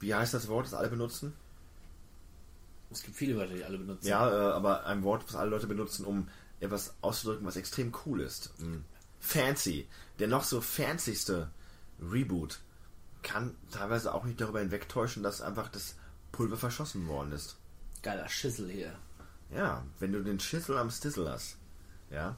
wie 0.00 0.14
heißt 0.14 0.34
das 0.34 0.48
Wort, 0.48 0.66
das 0.66 0.74
alle 0.74 0.88
benutzen? 0.88 1.34
Es 2.90 3.02
gibt 3.02 3.16
viele 3.16 3.36
Wörter, 3.36 3.54
die 3.54 3.64
alle 3.64 3.78
benutzen. 3.78 4.06
Ja, 4.06 4.30
äh, 4.30 4.52
aber 4.52 4.86
ein 4.86 5.02
Wort, 5.02 5.24
was 5.26 5.36
alle 5.36 5.50
Leute 5.50 5.66
benutzen, 5.66 6.04
um 6.04 6.28
etwas 6.60 6.94
auszudrücken, 7.00 7.46
was 7.46 7.56
extrem 7.56 7.92
cool 8.04 8.20
ist. 8.20 8.58
Mm. 8.60 8.78
Fancy. 9.20 9.88
Der 10.18 10.28
noch 10.28 10.44
so 10.44 10.60
fancyste 10.60 11.50
Reboot 12.00 12.60
kann 13.22 13.56
teilweise 13.70 14.14
auch 14.14 14.24
nicht 14.24 14.40
darüber 14.40 14.60
hinwegtäuschen, 14.60 15.22
dass 15.22 15.40
einfach 15.40 15.68
das 15.68 15.96
Pulver 16.32 16.56
verschossen 16.56 17.08
worden 17.08 17.32
ist. 17.32 17.56
Geiler 18.02 18.28
Schissel 18.28 18.70
hier. 18.70 18.96
Ja, 19.50 19.84
wenn 19.98 20.12
du 20.12 20.22
den 20.22 20.38
Schissel 20.38 20.78
am 20.78 20.90
Stissel 20.90 21.28
hast. 21.28 21.56
Ja. 22.10 22.36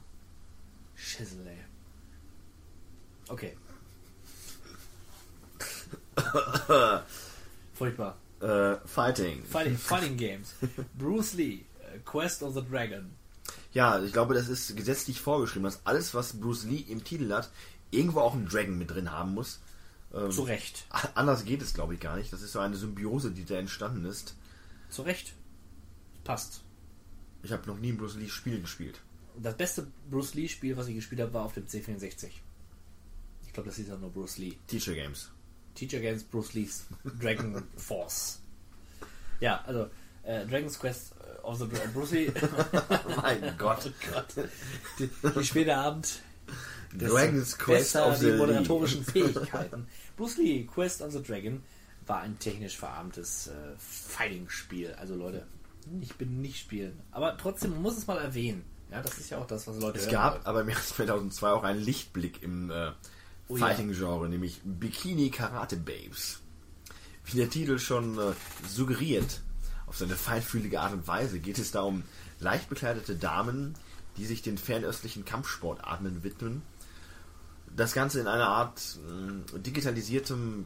Schissel, 0.95 1.45
ey. 1.47 1.57
Okay. 3.29 3.55
Furchtbar. 7.73 8.17
Äh, 8.41 8.75
Fighting. 8.85 9.43
Fighting, 9.43 9.77
Fighting 9.77 10.17
Games. 10.17 10.53
Bruce 10.97 11.33
Lee, 11.33 11.65
äh, 11.81 11.99
Quest 12.05 12.43
of 12.43 12.53
the 12.53 12.61
Dragon. 12.61 13.11
Ja, 13.73 14.01
ich 14.01 14.13
glaube, 14.13 14.33
das 14.33 14.49
ist 14.49 14.75
gesetzlich 14.75 15.21
vorgeschrieben, 15.21 15.63
dass 15.63 15.85
alles, 15.85 16.13
was 16.13 16.39
Bruce 16.39 16.65
Lee 16.65 16.85
im 16.87 17.03
Titel 17.03 17.31
hat, 17.31 17.49
irgendwo 17.91 18.21
auch 18.21 18.33
einen 18.33 18.47
Dragon 18.47 18.77
mit 18.77 18.91
drin 18.91 19.11
haben 19.11 19.33
muss. 19.33 19.59
Ähm, 20.13 20.31
Zu 20.31 20.43
Recht. 20.43 20.85
Anders 21.15 21.45
geht 21.45 21.61
es, 21.61 21.73
glaube 21.73 21.93
ich, 21.93 21.99
gar 21.99 22.15
nicht. 22.15 22.33
Das 22.33 22.41
ist 22.41 22.53
so 22.53 22.59
eine 22.59 22.75
Symbiose, 22.75 23.31
die 23.31 23.45
da 23.45 23.55
entstanden 23.55 24.05
ist. 24.05 24.35
Zu 24.89 25.03
Recht. 25.03 25.33
Passt. 26.23 26.61
Ich 27.43 27.51
habe 27.51 27.67
noch 27.67 27.77
nie 27.77 27.91
ein 27.91 27.97
Bruce 27.97 28.15
Lee 28.15 28.27
Spiel 28.27 28.59
gespielt. 28.61 28.99
Das 29.37 29.55
beste 29.55 29.87
Bruce 30.09 30.33
Lee 30.33 30.49
Spiel, 30.49 30.75
was 30.75 30.87
ich 30.87 30.95
gespielt 30.95 31.21
habe, 31.21 31.33
war 31.33 31.45
auf 31.45 31.53
dem 31.53 31.65
C64. 31.65 32.29
Glaube, 33.59 33.71
das 33.71 33.75
hieß 33.77 33.91
auch 33.91 33.99
nur 33.99 34.11
Bruce 34.11 34.37
Lee. 34.37 34.53
Teacher 34.67 34.93
Games. 34.93 35.29
Teacher 35.75 35.99
Games 35.99 36.23
Bruce 36.23 36.53
Lee's 36.53 36.85
Dragon 37.19 37.61
Force. 37.75 38.39
Ja, 39.41 39.61
also 39.65 39.89
äh, 40.23 40.45
Dragon's 40.45 40.79
Quest 40.79 41.13
äh, 41.19 41.41
of 41.41 41.59
the 41.59 41.67
Dra 41.67 41.79
Bruce 41.93 42.11
Lee. 42.11 42.31
mein 43.21 43.55
Gott. 43.57 43.85
Oh 43.85 44.11
Gott. 44.13 44.47
Die, 44.97 45.09
die 45.37 45.43
späte 45.43 45.75
Abend. 45.75 46.21
Dragon's 46.97 47.57
Quest 47.57 47.97
of 47.97 48.15
the 48.15 48.27
die 48.27 48.31
Lee. 48.31 48.37
moderatorischen 48.37 49.03
Fähigkeiten. 49.03 49.87
Bruce 50.15 50.37
Lee, 50.37 50.63
Quest 50.63 51.01
of 51.01 51.11
the 51.11 51.21
Dragon, 51.21 51.61
war 52.07 52.21
ein 52.21 52.39
technisch 52.39 52.77
verarmtes 52.77 53.47
äh, 53.47 53.51
Fighting-Spiel. 53.77 54.93
Also 54.93 55.15
Leute, 55.15 55.45
ich 55.99 56.15
bin 56.15 56.41
nicht 56.41 56.59
spielen. 56.59 56.97
Aber 57.11 57.37
trotzdem, 57.37 57.71
man 57.71 57.81
muss 57.81 57.97
es 57.97 58.07
mal 58.07 58.19
erwähnen. 58.19 58.63
Ja, 58.89 59.01
das 59.01 59.17
ist 59.17 59.29
ja 59.29 59.37
auch 59.37 59.47
das, 59.47 59.67
was 59.67 59.77
Leute 59.79 59.99
Es 59.99 60.07
gab 60.07 60.47
aber 60.47 60.61
im 60.61 60.69
Jahr 60.69 60.81
2002 60.81 61.49
auch 61.51 61.63
einen 61.63 61.81
Lichtblick 61.81 62.41
im 62.41 62.71
äh, 62.71 62.91
Oh 63.49 63.57
ja. 63.57 63.65
Fighting-Genre, 63.65 64.29
nämlich 64.29 64.61
Bikini 64.63 65.31
Karate 65.31 65.75
Babes. 65.75 66.39
Wie 67.25 67.37
der 67.37 67.49
Titel 67.49 67.79
schon 67.79 68.17
äh, 68.17 68.33
suggeriert, 68.67 69.41
auf 69.87 69.97
seine 69.97 70.15
feinfühlige 70.15 70.79
Art 70.79 70.93
und 70.93 71.07
Weise 71.07 71.39
geht 71.39 71.57
es 71.57 71.71
da 71.71 71.81
um 71.81 72.03
leicht 72.39 72.69
bekleidete 72.69 73.15
Damen, 73.15 73.73
die 74.17 74.25
sich 74.25 74.43
den 74.43 74.59
fernöstlichen 74.59 75.25
Kampfsportarten 75.25 76.23
widmen. 76.23 76.61
Das 77.75 77.93
Ganze 77.93 78.19
in 78.19 78.27
einer 78.27 78.47
Art 78.47 78.99
äh, 79.55 79.59
digitalisiertem 79.59 80.65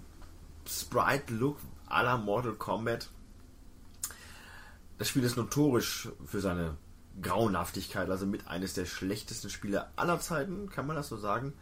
Sprite-Look 0.67 1.59
à 1.89 2.03
la 2.03 2.17
Mortal 2.17 2.53
Kombat. 2.53 3.09
Das 4.97 5.07
Spiel 5.07 5.23
ist 5.23 5.37
notorisch 5.37 6.09
für 6.25 6.41
seine 6.41 6.75
Grauenhaftigkeit, 7.21 8.09
also 8.09 8.25
mit 8.25 8.47
eines 8.47 8.73
der 8.73 8.85
schlechtesten 8.85 9.49
Spiele 9.49 9.87
aller 9.95 10.19
Zeiten, 10.19 10.69
kann 10.69 10.85
man 10.85 10.97
das 10.97 11.07
so 11.07 11.17
sagen. 11.17 11.53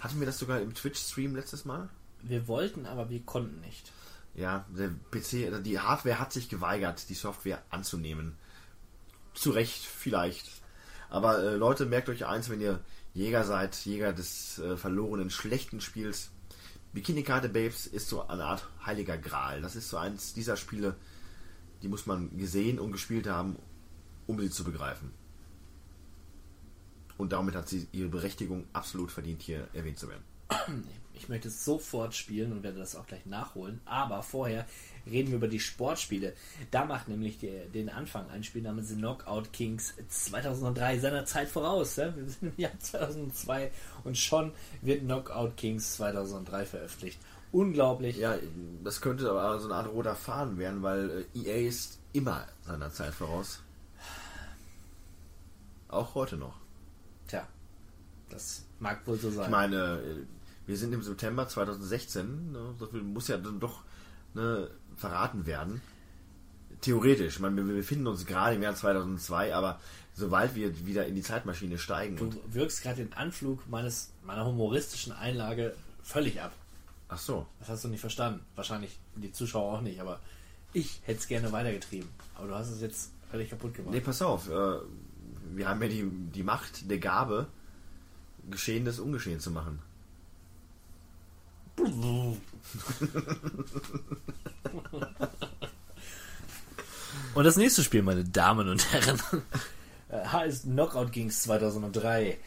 Hatten 0.00 0.18
wir 0.18 0.26
das 0.26 0.38
sogar 0.38 0.60
im 0.60 0.74
Twitch-Stream 0.74 1.36
letztes 1.36 1.64
Mal? 1.64 1.88
Wir 2.22 2.48
wollten, 2.48 2.86
aber 2.86 3.10
wir 3.10 3.20
konnten 3.20 3.60
nicht. 3.60 3.92
Ja, 4.34 4.64
der 4.70 4.90
PC, 5.10 5.46
also 5.46 5.60
die 5.60 5.78
Hardware 5.78 6.18
hat 6.18 6.32
sich 6.32 6.48
geweigert, 6.48 7.08
die 7.08 7.14
Software 7.14 7.62
anzunehmen. 7.70 8.36
Zu 9.34 9.50
Recht, 9.50 9.84
vielleicht. 9.84 10.50
Aber 11.08 11.42
äh, 11.42 11.56
Leute, 11.56 11.86
merkt 11.86 12.08
euch 12.08 12.26
eins, 12.26 12.48
wenn 12.48 12.60
ihr 12.60 12.80
Jäger 13.12 13.44
seid, 13.44 13.76
Jäger 13.84 14.12
des 14.12 14.58
äh, 14.58 14.76
verlorenen, 14.76 15.30
schlechten 15.30 15.80
Spiels. 15.80 16.30
Bikini 16.92 17.22
Karte 17.22 17.48
Babes 17.48 17.86
ist 17.86 18.08
so 18.08 18.26
eine 18.26 18.44
Art 18.44 18.66
heiliger 18.84 19.18
Gral. 19.18 19.60
Das 19.62 19.76
ist 19.76 19.90
so 19.90 19.96
eins 19.96 20.32
dieser 20.32 20.56
Spiele, 20.56 20.96
die 21.82 21.88
muss 21.88 22.06
man 22.06 22.36
gesehen 22.36 22.78
und 22.78 22.92
gespielt 22.92 23.26
haben, 23.26 23.56
um 24.26 24.40
sie 24.40 24.50
zu 24.50 24.64
begreifen. 24.64 25.12
Und 27.20 27.32
damit 27.32 27.54
hat 27.54 27.68
sie 27.68 27.86
ihre 27.92 28.08
Berechtigung 28.08 28.64
absolut 28.72 29.12
verdient, 29.12 29.42
hier 29.42 29.68
erwähnt 29.74 29.98
zu 29.98 30.08
werden. 30.08 30.24
Ich 31.12 31.28
möchte 31.28 31.48
es 31.48 31.66
sofort 31.66 32.14
spielen 32.14 32.50
und 32.50 32.62
werde 32.62 32.78
das 32.78 32.96
auch 32.96 33.06
gleich 33.06 33.26
nachholen. 33.26 33.82
Aber 33.84 34.22
vorher 34.22 34.64
reden 35.04 35.28
wir 35.28 35.36
über 35.36 35.48
die 35.48 35.60
Sportspiele. 35.60 36.32
Da 36.70 36.86
macht 36.86 37.08
nämlich 37.08 37.38
der, 37.38 37.66
den 37.66 37.90
Anfang 37.90 38.30
ein 38.30 38.42
Spiel 38.42 38.62
namens 38.62 38.88
Knockout 38.88 39.52
Kings 39.52 39.92
2003 40.08 40.98
seiner 40.98 41.26
Zeit 41.26 41.50
voraus. 41.50 41.96
Ja? 41.96 42.16
Wir 42.16 42.24
sind 42.24 42.42
im 42.42 42.52
Jahr 42.56 42.78
2002 42.78 43.70
und 44.04 44.16
schon 44.16 44.52
wird 44.80 45.02
Knockout 45.02 45.58
Kings 45.58 45.96
2003 45.96 46.64
veröffentlicht. 46.64 47.18
Unglaublich. 47.52 48.16
Ja, 48.16 48.38
das 48.82 49.02
könnte 49.02 49.28
aber 49.28 49.60
so 49.60 49.66
eine 49.66 49.74
Art 49.74 49.92
roter 49.92 50.14
Faden 50.14 50.56
werden, 50.56 50.82
weil 50.82 51.26
äh, 51.34 51.38
EA 51.38 51.68
ist 51.68 51.98
immer 52.14 52.46
seiner 52.62 52.90
Zeit 52.90 53.12
voraus. 53.12 53.60
Auch 55.88 56.14
heute 56.14 56.38
noch. 56.38 56.59
Das 58.30 58.64
mag 58.78 59.06
wohl 59.06 59.18
so 59.18 59.30
sein. 59.30 59.44
Ich 59.44 59.50
meine, 59.50 59.76
äh, 59.76 60.26
wir 60.66 60.76
sind 60.76 60.92
im 60.92 61.02
September 61.02 61.48
2016, 61.48 62.52
ne, 62.52 62.74
so 62.78 62.86
viel 62.86 63.02
muss 63.02 63.28
ja 63.28 63.36
dann 63.36 63.60
doch 63.60 63.82
ne, 64.34 64.68
verraten 64.96 65.46
werden. 65.46 65.80
Theoretisch, 66.80 67.34
ich 67.34 67.40
meine, 67.40 67.56
wir 67.66 67.74
befinden 67.74 68.06
uns 68.06 68.24
gerade 68.24 68.56
im 68.56 68.62
Jahr 68.62 68.74
2002, 68.74 69.54
aber 69.54 69.80
sobald 70.14 70.54
wir 70.54 70.86
wieder 70.86 71.06
in 71.06 71.14
die 71.14 71.22
Zeitmaschine 71.22 71.78
steigen 71.78 72.16
du 72.16 72.32
wirkst 72.52 72.82
gerade 72.82 73.04
den 73.04 73.12
Anflug 73.12 73.68
meines, 73.68 74.12
meiner 74.24 74.46
humoristischen 74.46 75.12
Einlage 75.12 75.74
völlig 76.02 76.40
ab. 76.40 76.52
ach 77.08 77.18
so, 77.18 77.46
Das 77.58 77.68
hast 77.68 77.84
du 77.84 77.88
nicht 77.88 78.00
verstanden. 78.00 78.40
Wahrscheinlich 78.54 78.98
die 79.16 79.32
Zuschauer 79.32 79.78
auch 79.78 79.80
nicht, 79.82 80.00
aber 80.00 80.20
ich 80.72 81.00
hätte 81.04 81.18
es 81.20 81.28
gerne 81.28 81.52
weitergetrieben. 81.52 82.08
Aber 82.36 82.48
du 82.48 82.54
hast 82.54 82.70
es 82.70 82.80
jetzt 82.80 83.10
völlig 83.30 83.50
kaputt 83.50 83.74
gemacht. 83.74 83.92
nee, 83.92 84.00
pass 84.00 84.22
auf, 84.22 84.48
äh, 84.48 84.78
wir 85.52 85.68
haben 85.68 85.82
ja 85.82 85.88
die, 85.88 86.08
die 86.08 86.42
Macht 86.42 86.90
der 86.90 86.98
Gabe, 86.98 87.46
Geschehenes 88.50 88.98
ungeschehen 88.98 89.40
zu 89.40 89.50
machen. 89.50 89.80
Und 97.34 97.44
das 97.44 97.56
nächste 97.56 97.82
Spiel, 97.82 98.02
meine 98.02 98.24
Damen 98.24 98.68
und 98.68 98.92
Herren, 98.92 99.20
äh, 100.08 100.24
heißt 100.24 100.64
Knockout 100.64 101.12
Kings 101.12 101.42
2003. 101.42 102.38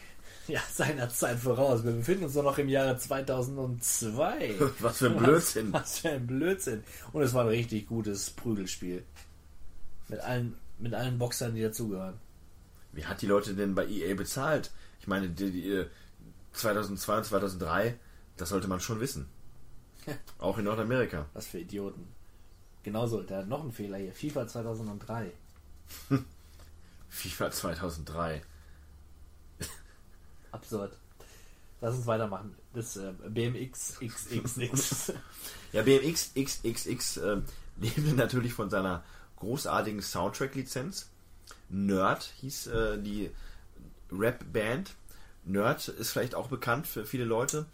Ja, 0.46 0.60
seiner 0.70 1.08
Zeit 1.08 1.38
voraus. 1.38 1.84
Wir 1.84 1.92
befinden 1.92 2.24
uns 2.24 2.34
doch 2.34 2.42
noch 2.42 2.58
im 2.58 2.68
Jahre 2.68 2.98
2002. 2.98 4.56
Was 4.80 4.98
für 4.98 5.06
ein 5.06 5.16
Blödsinn. 5.16 5.72
Was, 5.72 5.82
was 5.82 5.98
für 6.00 6.10
ein 6.10 6.26
Blödsinn. 6.26 6.84
Und 7.12 7.22
es 7.22 7.32
war 7.32 7.44
ein 7.44 7.48
richtig 7.48 7.86
gutes 7.86 8.28
Prügelspiel. 8.30 9.04
Mit 10.08 10.20
allen, 10.20 10.54
mit 10.78 10.92
allen 10.92 11.18
Boxern, 11.18 11.54
die 11.54 11.62
dazugehören. 11.62 12.18
Wie 12.92 13.06
hat 13.06 13.22
die 13.22 13.26
Leute 13.26 13.54
denn 13.54 13.74
bei 13.74 13.86
EA 13.86 14.14
bezahlt? 14.14 14.70
Ich 15.04 15.08
meine, 15.08 15.28
die, 15.28 15.50
die, 15.50 15.70
äh, 15.70 15.86
2002 16.54 17.18
und 17.18 17.24
2003, 17.24 17.98
das 18.38 18.48
sollte 18.48 18.68
man 18.68 18.80
schon 18.80 19.00
wissen. 19.00 19.28
Auch 20.38 20.56
in 20.56 20.64
Nordamerika. 20.64 21.26
Was 21.34 21.46
für 21.46 21.58
Idioten. 21.58 22.08
Genauso, 22.82 23.22
da 23.22 23.40
hat 23.40 23.46
noch 23.46 23.62
ein 23.62 23.70
Fehler 23.70 23.98
hier. 23.98 24.14
FIFA 24.14 24.46
2003. 24.46 25.30
FIFA 27.10 27.50
2003. 27.50 28.42
Absurd. 30.52 30.96
Lass 31.82 31.96
uns 31.96 32.06
weitermachen. 32.06 32.54
Das 32.72 32.96
äh, 32.96 33.12
BMX 33.28 34.00
XXX. 34.00 35.12
Ja, 35.72 35.82
BMX 35.82 36.32
XXX 36.32 37.16
äh, 37.18 37.42
lebte 37.76 38.14
natürlich 38.14 38.54
von 38.54 38.70
seiner 38.70 39.04
großartigen 39.36 40.00
Soundtrack-Lizenz. 40.00 41.10
Nerd 41.68 42.22
hieß 42.40 42.68
äh, 42.68 43.02
die 43.02 43.30
Rap-Band. 44.18 44.94
Nerd 45.44 45.88
ist 45.88 46.10
vielleicht 46.10 46.34
auch 46.34 46.48
bekannt 46.48 46.86
für 46.86 47.04
viele 47.04 47.24
Leute. 47.24 47.66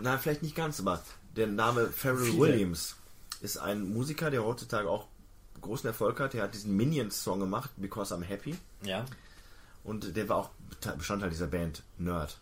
Na, 0.00 0.18
vielleicht 0.18 0.42
nicht 0.42 0.54
ganz, 0.54 0.80
aber 0.80 1.02
der 1.36 1.46
Name 1.46 1.88
Pharrell 1.88 2.24
Viele. 2.26 2.38
Williams 2.38 2.96
ist 3.40 3.56
ein 3.58 3.92
Musiker, 3.92 4.30
der 4.30 4.44
heutzutage 4.44 4.88
auch 4.88 5.06
großen 5.60 5.86
Erfolg 5.86 6.20
hat. 6.20 6.34
Der 6.34 6.42
hat 6.42 6.54
diesen 6.54 6.76
Minions-Song 6.76 7.40
gemacht, 7.40 7.70
Because 7.76 8.14
I'm 8.14 8.22
Happy. 8.24 8.56
ja. 8.82 9.04
Und 9.84 10.16
der 10.16 10.28
war 10.28 10.36
auch 10.36 10.50
Bestandteil 10.98 11.30
dieser 11.30 11.46
Band 11.46 11.82
Nerd. 11.96 12.38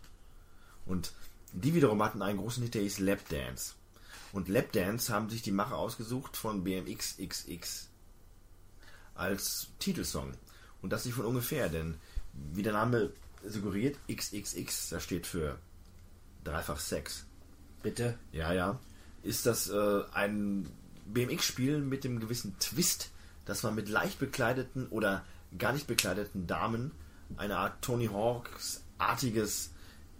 Und 0.85 1.13
die 1.53 1.73
wiederum 1.73 2.03
hatten 2.03 2.21
einen 2.21 2.39
großen 2.39 2.61
Hit, 2.61 2.73
der 2.73 2.81
hieß 2.81 2.99
Lap 2.99 3.29
Dance. 3.29 3.73
Und 4.33 4.49
Lap 4.49 4.73
Dance 4.73 5.13
haben 5.13 5.29
sich 5.29 5.43
die 5.43 5.51
Macher 5.51 5.77
ausgesucht 5.77 6.35
von 6.35 6.65
BMX 6.65 7.17
XX 7.17 7.87
als 9.15 9.67
Titelsong. 9.79 10.33
Und 10.81 10.91
das 10.91 11.05
nicht 11.05 11.15
von 11.15 11.25
ungefähr, 11.25 11.69
denn 11.69 11.95
wie 12.53 12.63
der 12.63 12.73
Name 12.73 13.11
suggeriert, 13.45 13.97
XXX, 14.11 14.89
das 14.89 15.03
steht 15.03 15.27
für 15.27 15.59
dreifach 16.43 16.79
Sex. 16.79 17.27
Bitte. 17.83 18.17
Ja, 18.31 18.51
ja. 18.53 18.79
Ist 19.23 19.45
das 19.45 19.69
äh, 19.69 20.01
ein 20.13 20.67
BMX-Spiel 21.05 21.79
mit 21.79 22.03
dem 22.03 22.19
gewissen 22.19 22.57
Twist, 22.59 23.11
dass 23.45 23.63
man 23.63 23.73
mit 23.75 23.87
leicht 23.89 24.19
bekleideten 24.19 24.87
oder 24.87 25.23
gar 25.57 25.71
nicht 25.73 25.87
bekleideten 25.87 26.47
Damen 26.47 26.91
eine 27.37 27.57
Art 27.57 27.81
Tony 27.81 28.07
Hawks-artiges 28.07 29.71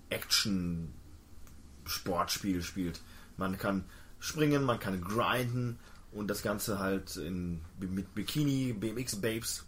Action-Sportspiel 0.10 2.62
spielt. 2.62 3.02
Man 3.38 3.58
kann 3.58 3.86
springen, 4.20 4.64
man 4.64 4.80
kann 4.80 5.02
grinden 5.02 5.80
und 6.12 6.28
das 6.28 6.42
Ganze 6.42 6.80
halt 6.80 7.16
in, 7.18 7.62
mit 7.80 8.16
Bikini, 8.16 8.74
BMX-Babes. 8.74 9.67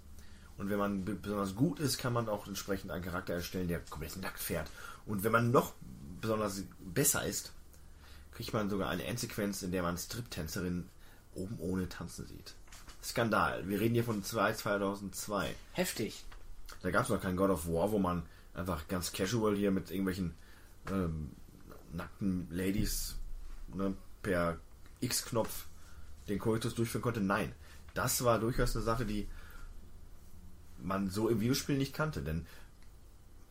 Und 0.60 0.70
wenn 0.70 0.78
man 0.78 1.06
be- 1.06 1.16
besonders 1.16 1.56
gut 1.56 1.80
ist, 1.80 1.98
kann 1.98 2.14
man 2.14 2.30
auch 2.30 2.46
entsprechend 2.46 2.92
einen 2.92 3.04
Charakter 3.04 3.34
erstellen, 3.34 3.68
der 3.68 3.80
komplett 3.80 4.18
nackt 4.18 4.40
fährt. 4.40 4.70
Und 5.06 5.24
wenn 5.24 5.32
man 5.32 5.50
noch 5.52 5.74
besonders 6.22 6.64
besser 6.80 7.26
ist, 7.26 7.54
kriegt 8.34 8.54
man 8.54 8.70
sogar 8.70 8.90
eine 8.90 9.06
Endsequenz, 9.06 9.64
in 9.64 9.72
der 9.72 9.82
man 9.84 9.98
Strip-Tänzerin 9.98 10.88
oben 11.34 11.58
ohne 11.60 11.90
tanzen 11.90 12.28
sieht. 12.28 12.54
Skandal. 13.02 13.68
Wir 13.68 13.80
reden 13.80 13.94
hier 13.96 14.04
von 14.04 14.22
2 14.24 14.54
2002. 14.54 15.56
Heftig. 15.72 16.26
Da 16.82 16.92
gab 16.92 17.04
es 17.04 17.10
noch 17.10 17.22
kein 17.22 17.38
God 17.38 17.50
of 17.50 17.66
War, 17.68 17.92
wo 17.92 17.98
man 18.00 18.24
einfach 18.54 18.88
ganz 18.90 19.12
casual 19.14 19.56
hier 19.56 19.72
mit 19.72 19.90
irgendwelchen 19.90 20.34
ähm, 20.92 21.32
nackten 21.94 22.48
Ladies 22.52 23.16
ne, 23.74 23.96
per 24.22 24.58
X-Knopf 25.00 25.66
den 26.28 26.40
Koitus 26.40 26.76
durchführen 26.76 27.02
konnte. 27.02 27.22
Nein, 27.22 27.54
das 27.94 28.24
war 28.24 28.40
durchaus 28.40 28.76
eine 28.76 28.84
Sache, 28.84 29.06
die 29.06 29.28
man 30.82 31.10
so 31.10 31.30
im 31.30 31.40
Videospiel 31.40 31.78
nicht 31.78 31.94
kannte. 31.94 32.22
Denn 32.22 32.46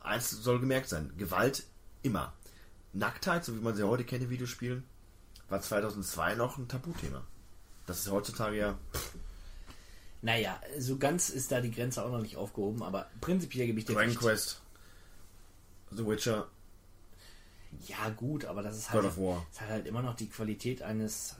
eins 0.00 0.30
soll 0.30 0.60
gemerkt 0.60 0.88
sein, 0.88 1.12
Gewalt 1.16 1.64
immer. 2.02 2.32
Nacktheit, 2.92 3.44
so 3.44 3.54
wie 3.54 3.60
man 3.60 3.76
sie 3.76 3.82
heute 3.86 4.04
kennt 4.04 4.22
in 4.24 4.30
Videospielen, 4.30 4.82
war 5.48 5.60
2002 5.60 6.34
noch 6.34 6.58
ein 6.58 6.68
Tabuthema. 6.68 7.22
Das 7.86 8.00
ist 8.00 8.10
heutzutage 8.10 8.56
ja 8.56 8.78
Naja, 10.20 10.60
so 10.78 10.98
ganz 10.98 11.30
ist 11.30 11.52
da 11.52 11.60
die 11.60 11.70
Grenze 11.70 12.04
auch 12.04 12.10
noch 12.10 12.20
nicht 12.20 12.36
aufgehoben, 12.36 12.82
aber 12.82 13.08
prinzipiell 13.20 13.66
gebe 13.66 13.78
ich 13.78 13.84
dir 13.84 13.94
Dragon. 13.94 14.14
Quest, 14.14 14.60
The 15.90 16.06
Witcher, 16.06 16.48
Ja, 17.86 18.10
gut, 18.10 18.44
aber 18.44 18.62
das 18.62 18.76
ist 18.76 18.90
halt, 18.90 19.04
War. 19.16 19.46
ist 19.50 19.60
halt, 19.60 19.70
halt 19.70 19.86
immer 19.86 20.02
noch 20.02 20.16
die 20.16 20.28
Qualität 20.28 20.82
eines 20.82 21.36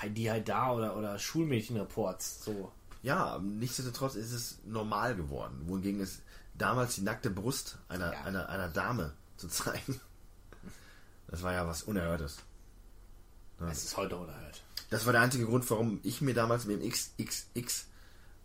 Heidi 0.00 0.24
Haidar 0.24 0.76
oder, 0.76 0.96
oder 0.96 1.18
Schulmädchenreports. 1.18 2.44
So. 2.44 2.72
Ja, 3.06 3.38
nichtsdestotrotz 3.38 4.16
ist 4.16 4.32
es 4.32 4.58
normal 4.64 5.14
geworden, 5.14 5.62
wohingegen 5.66 6.00
es 6.00 6.22
damals 6.54 6.96
die 6.96 7.02
nackte 7.02 7.30
Brust 7.30 7.78
einer, 7.88 8.12
Ja. 8.12 8.22
einer, 8.24 8.48
einer 8.48 8.68
Dame 8.68 9.12
zu 9.36 9.46
zeigen, 9.48 10.00
das 11.28 11.44
war 11.44 11.52
ja 11.52 11.68
was 11.68 11.84
Unerhörtes. 11.84 12.38
Es 13.70 13.84
ist 13.84 13.96
heute 13.96 14.16
unerhört. 14.16 14.60
Das 14.90 15.06
war 15.06 15.12
der 15.12 15.22
einzige 15.22 15.46
Grund, 15.46 15.70
warum 15.70 16.00
ich 16.02 16.20
mir 16.20 16.34
damals 16.34 16.64
mit 16.64 16.82
dem 16.82 16.90
XXX 16.90 17.86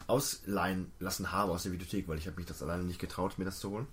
ausleihen 0.06 0.91
lassen 0.99 1.31
habe 1.31 1.51
aus 1.53 1.64
der 1.64 1.72
Videothek, 1.72 2.07
weil 2.07 2.19
ich 2.19 2.27
habe 2.27 2.38
mich 2.38 2.45
das 2.45 2.61
alleine 2.61 2.83
nicht 2.83 2.99
getraut, 2.99 3.40
mir 3.40 3.45
das 3.45 3.59
zu 3.59 3.72
holen. 3.72 3.88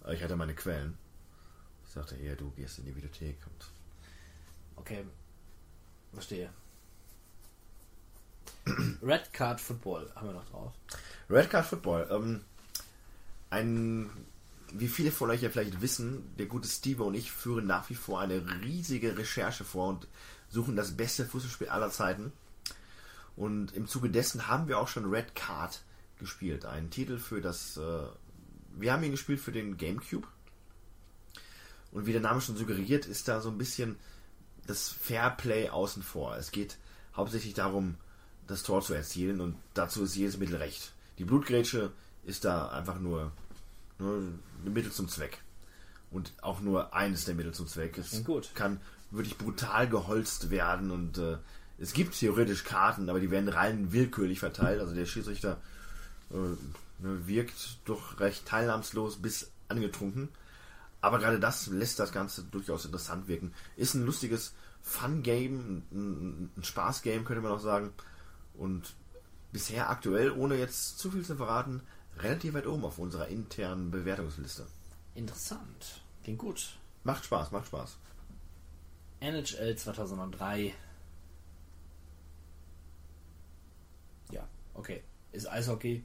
Aber 0.00 0.12
ich 0.12 0.24
hatte 0.24 0.34
meine 0.34 0.54
Quellen. 0.56 0.98
Ich 1.86 1.92
sagte, 1.92 2.16
hier, 2.16 2.34
du 2.34 2.50
gehst 2.50 2.80
in 2.80 2.84
die 2.86 2.96
Videothek 2.96 3.38
und 3.46 3.70
Okay. 4.76 5.04
Verstehe. 6.12 6.50
Red 9.02 9.32
Card 9.32 9.60
Football 9.60 10.10
haben 10.14 10.28
wir 10.28 10.34
noch 10.34 10.48
drauf. 10.50 10.72
Red 11.28 11.50
Card 11.50 11.66
Football. 11.66 12.08
Ähm, 12.10 12.40
ein, 13.50 14.10
wie 14.72 14.88
viele 14.88 15.12
von 15.12 15.30
euch 15.30 15.42
ja 15.42 15.50
vielleicht 15.50 15.80
wissen, 15.80 16.34
der 16.38 16.46
gute 16.46 16.68
Steve 16.68 17.02
und 17.02 17.14
ich 17.14 17.30
führen 17.30 17.66
nach 17.66 17.88
wie 17.90 17.94
vor 17.94 18.20
eine 18.20 18.42
riesige 18.62 19.16
Recherche 19.16 19.64
vor 19.64 19.88
und 19.88 20.08
suchen 20.48 20.76
das 20.76 20.96
beste 20.96 21.24
Fußballspiel 21.26 21.68
aller 21.68 21.90
Zeiten. 21.90 22.32
Und 23.36 23.72
im 23.74 23.86
Zuge 23.86 24.10
dessen 24.10 24.48
haben 24.48 24.68
wir 24.68 24.78
auch 24.78 24.88
schon 24.88 25.10
Red 25.10 25.34
Card 25.34 25.82
gespielt. 26.18 26.64
Einen 26.64 26.90
Titel 26.90 27.18
für 27.18 27.40
das. 27.40 27.76
Äh, 27.76 28.06
wir 28.76 28.92
haben 28.92 29.02
ihn 29.04 29.12
gespielt 29.12 29.40
für 29.40 29.52
den 29.52 29.76
GameCube. 29.76 30.26
Und 31.92 32.06
wie 32.06 32.12
der 32.12 32.20
Name 32.20 32.40
schon 32.40 32.56
suggeriert, 32.56 33.06
ist 33.06 33.28
da 33.28 33.40
so 33.40 33.50
ein 33.50 33.58
bisschen 33.58 33.96
das 34.66 34.88
Fairplay 34.88 35.68
außen 35.68 36.02
vor. 36.02 36.36
Es 36.36 36.50
geht 36.50 36.76
hauptsächlich 37.14 37.54
darum, 37.54 37.96
das 38.46 38.62
Tor 38.62 38.82
zu 38.82 38.94
erzielen 38.94 39.40
und 39.40 39.56
dazu 39.74 40.04
ist 40.04 40.16
jedes 40.16 40.36
Mittel 40.36 40.56
recht. 40.56 40.92
Die 41.18 41.24
Blutgrätsche 41.24 41.92
ist 42.24 42.44
da 42.44 42.68
einfach 42.68 42.98
nur, 42.98 43.32
nur 43.98 44.18
ein 44.18 44.40
Mittel 44.64 44.92
zum 44.92 45.08
Zweck. 45.08 45.38
Und 46.10 46.32
auch 46.42 46.60
nur 46.60 46.94
eines 46.94 47.24
der 47.24 47.34
Mittel 47.34 47.52
zum 47.52 47.66
Zweck. 47.66 47.98
Es 47.98 48.24
gut. 48.24 48.50
kann 48.54 48.80
wirklich 49.10 49.36
brutal 49.36 49.88
geholzt 49.88 50.50
werden 50.50 50.90
und 50.90 51.18
äh, 51.18 51.38
es 51.78 51.92
gibt 51.92 52.18
theoretisch 52.18 52.64
Karten, 52.64 53.08
aber 53.08 53.20
die 53.20 53.30
werden 53.30 53.48
rein 53.48 53.92
willkürlich 53.92 54.40
verteilt. 54.40 54.80
Also 54.80 54.94
der 54.94 55.06
Schiedsrichter 55.06 55.60
äh, 56.30 56.36
ne, 56.36 57.26
wirkt 57.26 57.78
doch 57.84 58.20
recht 58.20 58.46
teilnahmslos 58.46 59.20
bis 59.20 59.50
angetrunken. 59.68 60.28
Aber 61.00 61.18
gerade 61.18 61.38
das 61.38 61.66
lässt 61.66 61.98
das 61.98 62.12
Ganze 62.12 62.44
durchaus 62.44 62.84
interessant 62.84 63.28
wirken. 63.28 63.52
Ist 63.76 63.94
ein 63.94 64.06
lustiges 64.06 64.54
Fun-Game, 64.82 65.82
ein, 65.92 66.50
ein 66.56 66.64
Spaß-Game, 66.64 67.24
könnte 67.24 67.42
man 67.42 67.52
auch 67.52 67.60
sagen. 67.60 67.92
Und 68.54 68.94
bisher 69.52 69.90
aktuell, 69.90 70.30
ohne 70.30 70.56
jetzt 70.56 70.98
zu 70.98 71.10
viel 71.10 71.24
zu 71.24 71.36
verraten, 71.36 71.82
relativ 72.18 72.54
weit 72.54 72.66
oben 72.66 72.84
auf 72.84 72.98
unserer 72.98 73.28
internen 73.28 73.90
Bewertungsliste. 73.90 74.66
Interessant. 75.14 76.02
Klingt 76.22 76.38
gut. 76.38 76.78
Macht 77.02 77.24
Spaß, 77.24 77.50
macht 77.52 77.66
Spaß. 77.66 77.96
NHL 79.20 79.76
2003. 79.76 80.74
Ja, 84.30 84.46
okay. 84.74 85.02
Ist 85.32 85.50
Eishockey. 85.50 86.04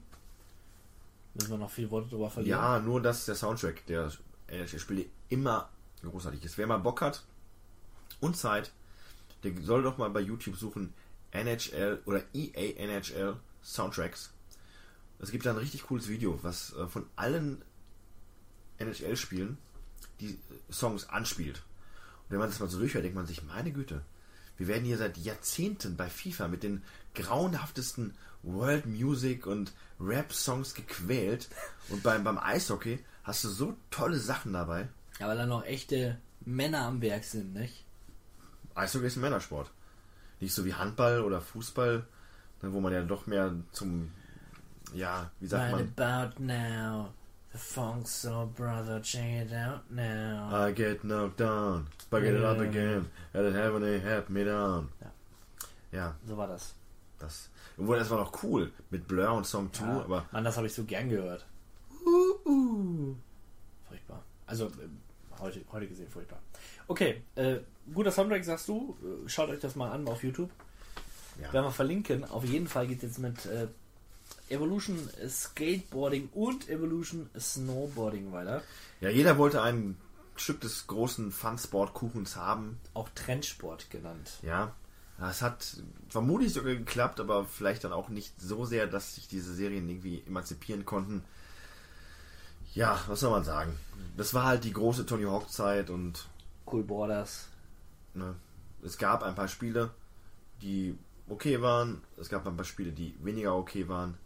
Müssen 1.34 1.50
wir 1.50 1.58
noch 1.58 1.70
viel 1.70 1.90
Worte 1.90 2.08
drüber 2.08 2.30
verlieren? 2.30 2.58
Ja, 2.58 2.80
nur 2.80 3.00
dass 3.00 3.26
der 3.26 3.36
Soundtrack 3.36 3.86
der 3.86 4.10
NHL-Spiele 4.48 5.06
immer 5.28 5.68
großartig 6.02 6.44
ist. 6.44 6.58
Wer 6.58 6.66
mal 6.66 6.78
Bock 6.78 7.00
hat 7.02 7.24
und 8.20 8.36
Zeit, 8.36 8.72
der 9.44 9.52
soll 9.62 9.82
doch 9.82 9.98
mal 9.98 10.10
bei 10.10 10.20
YouTube 10.20 10.56
suchen 10.56 10.92
NHL 11.32 12.02
oder 12.04 12.22
EA 12.34 12.76
NHL 12.76 13.36
Soundtracks. 13.62 14.32
Es 15.18 15.30
gibt 15.30 15.46
da 15.46 15.50
ein 15.50 15.58
richtig 15.58 15.84
cooles 15.84 16.08
Video, 16.08 16.38
was 16.42 16.74
äh, 16.74 16.86
von 16.86 17.06
allen 17.16 17.62
NHL-Spielen 18.78 19.58
die 20.20 20.38
Songs 20.70 21.08
anspielt. 21.08 21.62
wenn 22.28 22.38
man 22.38 22.48
das 22.48 22.60
mal 22.60 22.68
so 22.68 22.78
durchhört, 22.78 23.04
denkt 23.04 23.16
man 23.16 23.26
sich, 23.26 23.42
meine 23.42 23.72
Güte, 23.72 24.02
wir 24.56 24.68
werden 24.68 24.84
hier 24.84 24.98
seit 24.98 25.16
Jahrzehnten 25.16 25.96
bei 25.96 26.08
FIFA 26.08 26.48
mit 26.48 26.62
den 26.62 26.82
grauenhaftesten 27.14 28.14
World 28.42 28.86
Music 28.86 29.46
und 29.46 29.72
Rap-Songs 29.98 30.74
gequält. 30.74 31.48
Und 31.88 32.02
beim, 32.02 32.24
beim 32.24 32.38
Eishockey 32.38 33.02
hast 33.24 33.44
du 33.44 33.48
so 33.48 33.76
tolle 33.90 34.18
Sachen 34.18 34.52
dabei. 34.52 34.88
Ja, 35.18 35.28
weil 35.28 35.36
da 35.36 35.46
noch 35.46 35.64
echte 35.64 36.18
Männer 36.44 36.82
am 36.82 37.00
Werk 37.02 37.24
sind, 37.24 37.54
nicht? 37.54 37.84
Eishockey 38.74 39.06
ist 39.06 39.16
ein 39.16 39.22
Männersport. 39.22 39.70
Nicht 40.40 40.54
so 40.54 40.64
wie 40.64 40.74
Handball 40.74 41.20
oder 41.20 41.40
Fußball, 41.40 42.04
ne, 42.62 42.72
wo 42.72 42.80
man 42.80 42.92
ja 42.92 43.02
doch 43.02 43.26
mehr 43.26 43.52
zum, 43.72 44.10
ja, 44.94 45.30
wie 45.40 45.46
sagt 45.46 45.72
Right 45.72 45.96
man, 45.98 46.08
about 46.08 46.42
now. 46.42 47.08
The 47.52 47.58
funk 47.58 48.06
soul 48.06 48.46
brother, 48.46 49.00
check 49.02 49.46
it 49.46 49.52
out 49.52 49.90
now. 49.90 50.50
I 50.52 50.72
get 50.72 51.02
knocked 51.02 51.40
down, 51.40 51.88
but 52.08 52.22
get 52.22 52.34
it 52.34 52.44
up 52.44 52.60
again, 52.60 53.10
and 53.32 53.44
it 53.46 53.54
heaven 53.54 53.82
they 53.82 53.98
help 53.98 54.28
me 54.30 54.44
down. 54.44 54.88
Ja. 55.00 55.10
Ja, 55.92 56.14
So 56.24 56.36
war 56.36 56.46
das. 56.46 56.74
das. 57.18 57.50
Obwohl, 57.76 57.98
das 57.98 58.08
war 58.08 58.18
noch 58.18 58.42
cool 58.44 58.70
mit 58.90 59.08
Blur 59.08 59.32
und 59.32 59.46
Song 59.46 59.72
2, 59.72 59.84
Ja, 59.84 60.00
aber 60.04 60.26
Mann, 60.30 60.44
das 60.44 60.56
habe 60.56 60.68
ich 60.68 60.74
so 60.74 60.84
gern 60.84 61.08
gehört. 61.08 61.44
Furchtbar. 63.88 64.22
Also, 64.46 64.66
äh, 64.66 64.88
heute, 65.40 65.60
heute 65.72 65.88
gesehen 65.88 66.08
furchtbar. 66.08 66.38
Okay, 66.90 67.22
äh, 67.36 67.58
guter 67.94 68.10
Soundtrack, 68.10 68.44
sagst 68.44 68.66
du. 68.66 68.96
Äh, 69.00 69.28
Schaut 69.28 69.48
euch 69.48 69.60
das 69.60 69.76
mal 69.76 69.92
an 69.92 70.08
auf 70.08 70.24
YouTube. 70.24 70.50
Ja. 71.40 71.52
Werden 71.52 71.66
wir 71.66 71.70
verlinken. 71.70 72.24
Auf 72.24 72.44
jeden 72.44 72.66
Fall 72.66 72.88
geht 72.88 72.96
es 72.96 73.02
jetzt 73.04 73.18
mit 73.20 73.46
äh, 73.46 73.68
Evolution 74.48 74.98
Skateboarding 75.28 76.30
und 76.34 76.68
Evolution 76.68 77.30
Snowboarding 77.38 78.32
weiter. 78.32 78.64
ja, 79.00 79.08
jeder 79.08 79.38
wollte 79.38 79.62
ein 79.62 79.98
Stück 80.34 80.60
des 80.62 80.88
großen 80.88 81.30
Fun-Sport-Kuchens 81.30 82.34
haben. 82.34 82.80
Auch 82.92 83.08
Trendsport 83.14 83.88
genannt. 83.90 84.40
Ja, 84.42 84.74
das 85.16 85.42
hat 85.42 85.76
vermutlich 86.08 86.52
sogar 86.52 86.74
geklappt, 86.74 87.20
aber 87.20 87.44
vielleicht 87.44 87.84
dann 87.84 87.92
auch 87.92 88.08
nicht 88.08 88.40
so 88.40 88.64
sehr, 88.64 88.88
dass 88.88 89.14
sich 89.14 89.28
diese 89.28 89.54
Serien 89.54 89.88
irgendwie 89.88 90.24
emanzipieren 90.26 90.84
konnten. 90.84 91.22
Ja, 92.74 93.00
was 93.06 93.20
soll 93.20 93.30
man 93.30 93.44
sagen? 93.44 93.78
Das 94.16 94.34
war 94.34 94.46
halt 94.46 94.64
die 94.64 94.72
große 94.72 95.06
Tony 95.06 95.24
Hawk-Zeit 95.26 95.88
und 95.90 96.26
Cool 96.70 96.84
Borders. 96.84 97.48
ne, 98.14 98.34
es 98.82 98.98
gab 98.98 99.22
ein 99.22 99.34
paar 99.34 99.48
Spiele, 99.48 99.90
die 100.62 100.96
okay 101.28 101.60
waren. 101.60 102.02
Es 102.16 102.28
gab 102.28 102.46
ein 102.46 102.56
paar 102.56 102.64
Spiele, 102.64 102.92
die 102.92 103.14
weniger 103.22 103.56
okay 103.56 103.88
waren. 103.88 104.16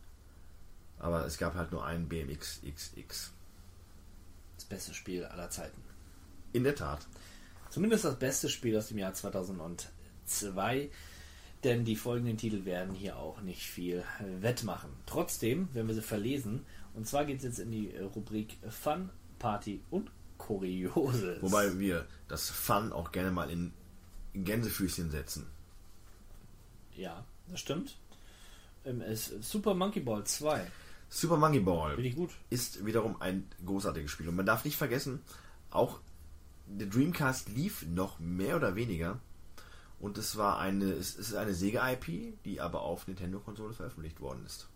Aber 0.98 1.26
es 1.26 1.38
gab 1.38 1.54
halt 1.54 1.72
nur 1.72 1.84
einen 1.84 2.08
BMX 2.08 2.62
XX. 2.62 3.32
Das 4.56 4.64
beste 4.64 4.94
Spiel 4.94 5.24
aller 5.24 5.50
Zeiten. 5.50 5.82
In 6.52 6.64
der 6.64 6.74
Tat. 6.74 7.06
Zumindest 7.70 8.04
das 8.04 8.18
beste 8.18 8.48
Spiel 8.48 8.76
aus 8.76 8.88
dem 8.88 8.98
Jahr 8.98 9.12
2002. 9.12 10.90
Denn 11.64 11.84
die 11.84 11.96
folgenden 11.96 12.36
Titel 12.36 12.64
werden 12.64 12.94
hier 12.94 13.16
auch 13.16 13.40
nicht 13.40 13.62
viel 13.62 14.04
wettmachen. 14.40 14.90
Trotzdem 15.06 15.74
werden 15.74 15.88
wir 15.88 15.94
sie 15.94 16.02
verlesen. 16.02 16.64
Und 16.94 17.08
zwar 17.08 17.24
geht 17.24 17.38
es 17.38 17.44
jetzt 17.44 17.58
in 17.58 17.72
die 17.72 17.96
Rubrik 17.96 18.58
Fun, 18.68 19.10
Party 19.38 19.80
und 19.90 20.10
Kurioses. 20.44 21.40
Wobei 21.40 21.78
wir 21.78 22.06
das 22.28 22.50
Fun 22.50 22.92
auch 22.92 23.12
gerne 23.12 23.30
mal 23.30 23.50
in 23.50 23.72
Gänsefüßchen 24.34 25.10
setzen. 25.10 25.46
Ja, 26.94 27.24
das 27.48 27.60
stimmt. 27.60 27.96
Ähm, 28.84 29.02
Super 29.14 29.72
Monkey 29.74 30.00
Ball 30.00 30.24
2. 30.24 30.70
Super 31.08 31.38
Monkey 31.38 31.60
Ball. 31.60 31.94
Finde 31.94 32.08
ich 32.10 32.16
gut. 32.16 32.30
ist 32.50 32.84
wiederum 32.84 33.20
ein 33.22 33.46
großartiges 33.64 34.10
Spiel. 34.10 34.28
Und 34.28 34.36
man 34.36 34.44
darf 34.44 34.66
nicht 34.66 34.76
vergessen, 34.76 35.22
auch 35.70 36.00
der 36.66 36.88
Dreamcast 36.88 37.48
lief 37.48 37.86
noch 37.86 38.18
mehr 38.18 38.56
oder 38.56 38.76
weniger. 38.76 39.20
Und 39.98 40.18
es 40.18 40.36
war 40.36 40.58
eine, 40.58 40.92
es 40.92 41.16
ist 41.16 41.34
eine 41.34 41.54
Sega-IP, 41.54 42.34
die 42.44 42.60
aber 42.60 42.82
auf 42.82 43.08
Nintendo-Konsole 43.08 43.72
veröffentlicht 43.72 44.20
worden 44.20 44.44
ist. 44.44 44.68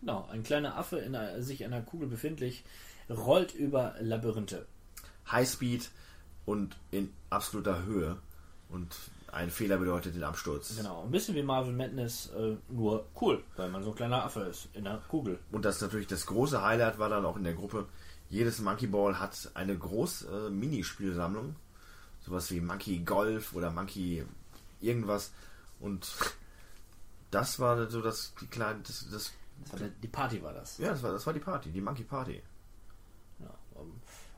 Genau, 0.00 0.28
ein 0.30 0.44
kleiner 0.44 0.76
Affe 0.76 0.98
in 0.98 1.16
einer, 1.16 1.42
sich 1.42 1.62
in 1.62 1.72
einer 1.72 1.82
Kugel 1.82 2.06
befindlich, 2.06 2.62
rollt 3.10 3.54
über 3.54 3.96
Labyrinthe. 3.98 4.66
Highspeed 5.30 5.90
und 6.44 6.76
in 6.90 7.12
absoluter 7.30 7.84
Höhe. 7.84 8.16
Und 8.68 8.94
ein 9.32 9.50
Fehler 9.50 9.76
bedeutet 9.76 10.14
den 10.14 10.24
Absturz. 10.24 10.76
Genau, 10.76 11.04
ein 11.04 11.10
bisschen 11.10 11.34
wie 11.34 11.42
Marvel 11.42 11.72
Madness, 11.72 12.30
äh, 12.36 12.56
nur 12.68 13.04
cool, 13.20 13.42
weil 13.56 13.68
man 13.68 13.82
so 13.82 13.90
ein 13.90 13.96
kleiner 13.96 14.24
Affe 14.24 14.40
ist 14.40 14.68
in 14.74 14.86
einer 14.86 14.98
Kugel. 15.08 15.38
Und 15.52 15.64
das 15.64 15.80
natürlich 15.80 16.06
das 16.06 16.26
große 16.26 16.62
Highlight 16.62 16.98
war 16.98 17.08
dann 17.08 17.24
auch 17.24 17.36
in 17.36 17.44
der 17.44 17.54
Gruppe. 17.54 17.86
Jedes 18.28 18.60
Monkey 18.60 18.86
Ball 18.88 19.20
hat 19.20 19.50
eine 19.54 19.76
große 19.76 20.46
äh, 20.48 20.50
Minispielsammlung. 20.50 21.54
Sowas 22.24 22.50
wie 22.50 22.60
Monkey 22.60 22.98
Golf 23.00 23.54
oder 23.54 23.70
Monkey 23.70 24.24
irgendwas. 24.80 25.30
Und 25.78 26.10
das 27.30 27.60
war 27.60 27.88
so 27.88 28.00
das, 28.00 28.32
die 28.40 28.46
kleine, 28.46 28.80
das, 28.82 29.06
das, 29.10 29.32
Das 29.70 29.78
der, 29.78 29.88
die 29.88 30.08
Party 30.08 30.42
war 30.42 30.52
das. 30.52 30.78
ja, 30.78 30.88
das 30.90 31.02
war, 31.02 31.12
das 31.12 31.24
war 31.26 31.32
die 31.34 31.40
Party, 31.40 31.70
die 31.70 31.80
Monkey 31.80 32.04
Party. 32.04 32.42
Ja, 33.38 33.54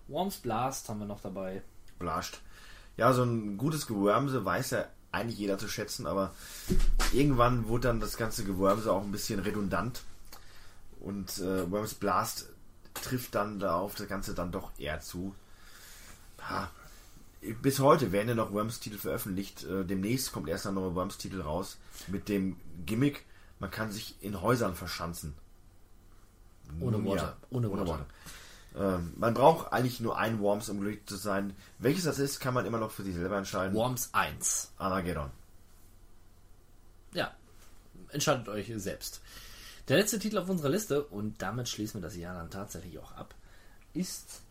Worms 0.08 0.38
Blast 0.38 0.88
haben 0.88 1.00
wir 1.00 1.06
noch 1.06 1.20
dabei. 1.20 1.62
Blascht. 1.98 2.40
Ja, 2.96 3.12
so 3.12 3.22
ein 3.22 3.56
gutes 3.56 3.86
Gewürmse 3.86 4.44
weiß 4.44 4.70
ja 4.70 4.86
eigentlich 5.12 5.38
jeder 5.38 5.58
zu 5.58 5.68
schätzen, 5.68 6.06
aber 6.06 6.34
irgendwann 7.12 7.68
wurde 7.68 7.88
dann 7.88 8.00
das 8.00 8.16
ganze 8.16 8.44
Gewürmse 8.44 8.92
auch 8.92 9.02
ein 9.02 9.12
bisschen 9.12 9.40
redundant. 9.40 10.02
Und 11.00 11.38
äh, 11.38 11.70
Worms 11.70 11.94
Blast 11.94 12.48
trifft 12.94 13.34
dann 13.34 13.60
da 13.60 13.76
auf 13.76 13.94
das 13.94 14.08
Ganze 14.08 14.34
dann 14.34 14.50
doch 14.50 14.70
eher 14.78 15.00
zu. 15.00 15.34
Ha. 16.48 16.70
Bis 17.62 17.78
heute 17.78 18.10
werden 18.10 18.28
ja 18.28 18.34
noch 18.34 18.52
Worms-Titel 18.52 18.98
veröffentlicht. 18.98 19.64
Äh, 19.64 19.84
demnächst 19.84 20.32
kommt 20.32 20.48
erst 20.48 20.66
ein 20.66 20.74
neuer 20.74 20.94
Worms-Titel 20.94 21.40
raus 21.40 21.78
mit 22.08 22.28
dem 22.28 22.56
Gimmick, 22.84 23.24
man 23.60 23.70
kann 23.70 23.92
sich 23.92 24.16
in 24.20 24.40
Häusern 24.40 24.74
verschanzen. 24.74 25.34
Ohne 26.80 27.02
Worte. 27.04 27.22
ja, 27.22 27.36
Ohne 27.50 27.70
Worte. 27.70 28.06
Ähm, 28.76 29.12
man 29.16 29.34
braucht 29.34 29.72
eigentlich 29.72 30.00
nur 30.00 30.18
einen 30.18 30.40
Worms, 30.40 30.68
um 30.68 30.80
glücklich 30.80 31.06
zu 31.06 31.16
sein. 31.16 31.54
Welches 31.78 32.04
das 32.04 32.18
ist, 32.18 32.40
kann 32.40 32.54
man 32.54 32.66
immer 32.66 32.78
noch 32.78 32.90
für 32.90 33.02
sich 33.02 33.14
selber 33.14 33.38
entscheiden. 33.38 33.74
Worms 33.74 34.10
1. 34.12 34.72
Armageddon. 34.78 35.30
Ja, 37.12 37.34
entscheidet 38.10 38.48
euch 38.48 38.70
selbst. 38.76 39.20
Der 39.88 39.96
letzte 39.96 40.18
Titel 40.18 40.38
auf 40.38 40.48
unserer 40.48 40.68
Liste, 40.68 41.02
und 41.04 41.40
damit 41.40 41.68
schließen 41.68 42.00
wir 42.00 42.06
das 42.06 42.16
Jahr 42.16 42.34
dann 42.34 42.50
tatsächlich 42.50 42.98
auch 42.98 43.12
ab, 43.12 43.34
ist 43.94 44.42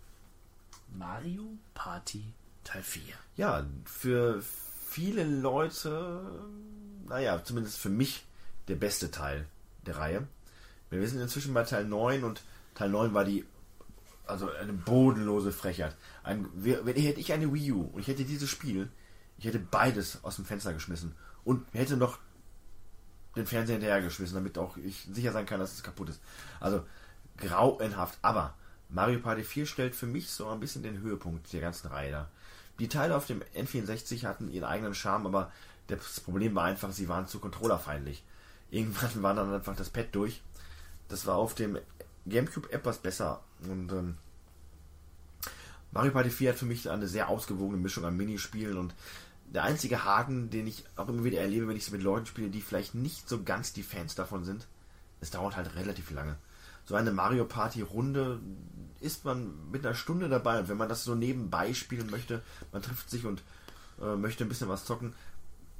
Mario 0.95 1.43
Party 1.75 2.33
Teil 2.63 2.81
4. 2.81 3.01
Ja, 3.35 3.65
für 3.85 4.41
viele 4.89 5.23
Leute, 5.23 6.21
naja, 7.07 7.43
zumindest 7.43 7.77
für 7.77 7.89
mich 7.89 8.25
der 8.67 8.75
beste 8.75 9.11
Teil 9.11 9.45
der 9.85 9.97
Reihe. 9.97 10.27
Wir 10.89 11.07
sind 11.07 11.21
inzwischen 11.21 11.53
bei 11.53 11.63
Teil 11.63 11.85
9 11.85 12.23
und 12.23 12.41
Teil 12.75 12.89
9 12.89 13.13
war 13.13 13.25
die, 13.25 13.45
also 14.27 14.51
eine 14.51 14.73
bodenlose 14.73 15.51
Frechheit. 15.51 15.95
Ein, 16.23 16.47
wenn 16.53 16.95
hätte 16.95 17.19
ich 17.19 17.33
eine 17.33 17.53
Wii 17.53 17.71
U 17.71 17.81
und 17.81 17.99
ich 17.99 18.07
hätte 18.07 18.25
dieses 18.25 18.49
Spiel, 18.49 18.89
ich 19.37 19.45
hätte 19.45 19.59
beides 19.59 20.23
aus 20.23 20.35
dem 20.35 20.45
Fenster 20.45 20.73
geschmissen 20.73 21.15
und 21.43 21.65
hätte 21.73 21.97
noch 21.97 22.19
den 23.35 23.45
Fernseher 23.45 23.75
hinterhergeschmissen, 23.75 24.35
damit 24.35 24.57
auch 24.57 24.77
ich 24.77 25.07
sicher 25.11 25.31
sein 25.31 25.45
kann, 25.45 25.59
dass 25.59 25.73
es 25.73 25.83
kaputt 25.83 26.09
ist. 26.09 26.21
Also 26.59 26.83
grauenhaft. 27.37 28.17
Aber 28.21 28.55
Mario 28.89 29.19
Party 29.19 29.43
4 29.43 29.65
stellt 29.65 29.95
für 29.95 30.07
mich 30.07 30.29
so 30.29 30.47
ein 30.49 30.59
bisschen 30.59 30.83
den 30.83 30.99
Höhepunkt 30.99 31.51
der 31.53 31.61
ganzen 31.61 31.87
Reihe 31.87 32.11
dar. 32.11 32.31
Die 32.79 32.89
Teile 32.89 33.15
auf 33.15 33.25
dem 33.25 33.41
N64 33.55 34.25
hatten 34.25 34.49
ihren 34.49 34.63
eigenen 34.63 34.93
Charme, 34.93 35.27
aber 35.27 35.51
das 35.87 36.19
Problem 36.19 36.53
war 36.55 36.65
einfach, 36.65 36.91
sie 36.91 37.09
waren 37.09 37.27
zu 37.27 37.39
controllerfeindlich. 37.39 38.23
Irgendwann 38.69 39.21
war 39.23 39.33
dann 39.33 39.53
einfach 39.53 39.75
das 39.75 39.89
Pad 39.89 40.07
durch. 40.11 40.41
Das 41.07 41.25
war 41.25 41.35
auf 41.35 41.55
dem 41.55 41.77
GameCube 42.27 42.71
etwas 42.71 42.97
besser. 42.99 43.41
Und 43.67 43.91
ähm, 43.91 44.17
Mario 45.91 46.11
Party 46.11 46.29
4 46.29 46.51
hat 46.51 46.59
für 46.59 46.65
mich 46.65 46.89
eine 46.89 47.07
sehr 47.07 47.29
ausgewogene 47.29 47.81
Mischung 47.81 48.05
an 48.05 48.17
Minispielen 48.17 48.77
und 48.77 48.93
der 49.53 49.63
einzige 49.63 50.03
Haken, 50.03 50.49
den 50.49 50.67
ich 50.67 50.83
auch 50.97 51.07
immer 51.07 51.23
wieder 51.23 51.39
erlebe, 51.39 51.67
wenn 51.67 51.77
ich 51.77 51.83
es 51.83 51.91
mit 51.91 52.03
Leuten 52.03 52.25
spiele, 52.25 52.49
die 52.49 52.61
vielleicht 52.61 52.95
nicht 52.95 53.29
so 53.29 53.43
ganz 53.43 53.71
die 53.71 53.83
Fans 53.83 54.13
davon 54.15 54.43
sind, 54.43 54.67
es 55.21 55.31
dauert 55.31 55.55
halt 55.55 55.75
relativ 55.75 56.11
lange. 56.11 56.37
So 56.85 56.95
eine 56.95 57.11
Mario 57.11 57.45
Party 57.45 57.81
Runde 57.81 58.39
ist 58.99 59.25
man 59.25 59.71
mit 59.71 59.85
einer 59.85 59.95
Stunde 59.95 60.29
dabei 60.29 60.59
und 60.59 60.69
wenn 60.69 60.77
man 60.77 60.89
das 60.89 61.03
so 61.03 61.15
nebenbei 61.15 61.73
spielen 61.73 62.09
möchte, 62.09 62.41
man 62.71 62.81
trifft 62.81 63.09
sich 63.09 63.25
und 63.25 63.41
äh, 64.01 64.15
möchte 64.15 64.43
ein 64.43 64.49
bisschen 64.49 64.69
was 64.69 64.85
zocken, 64.85 65.13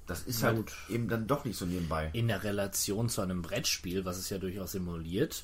das 0.06 0.24
ist 0.24 0.44
halt 0.44 0.58
gut. 0.58 0.74
eben 0.90 1.10
dann 1.10 1.28
doch 1.28 1.44
nicht 1.44 1.58
so 1.58 1.66
nebenbei. 1.66 2.10
In 2.14 2.30
der 2.30 2.44
Relation 2.44 3.10
zu 3.10 3.22
einem 3.22 3.42
Brettspiel, 3.42 4.06
was 4.06 4.18
es 4.18 4.30
ja 4.30 4.38
durchaus 4.38 4.72
simuliert, 4.72 5.44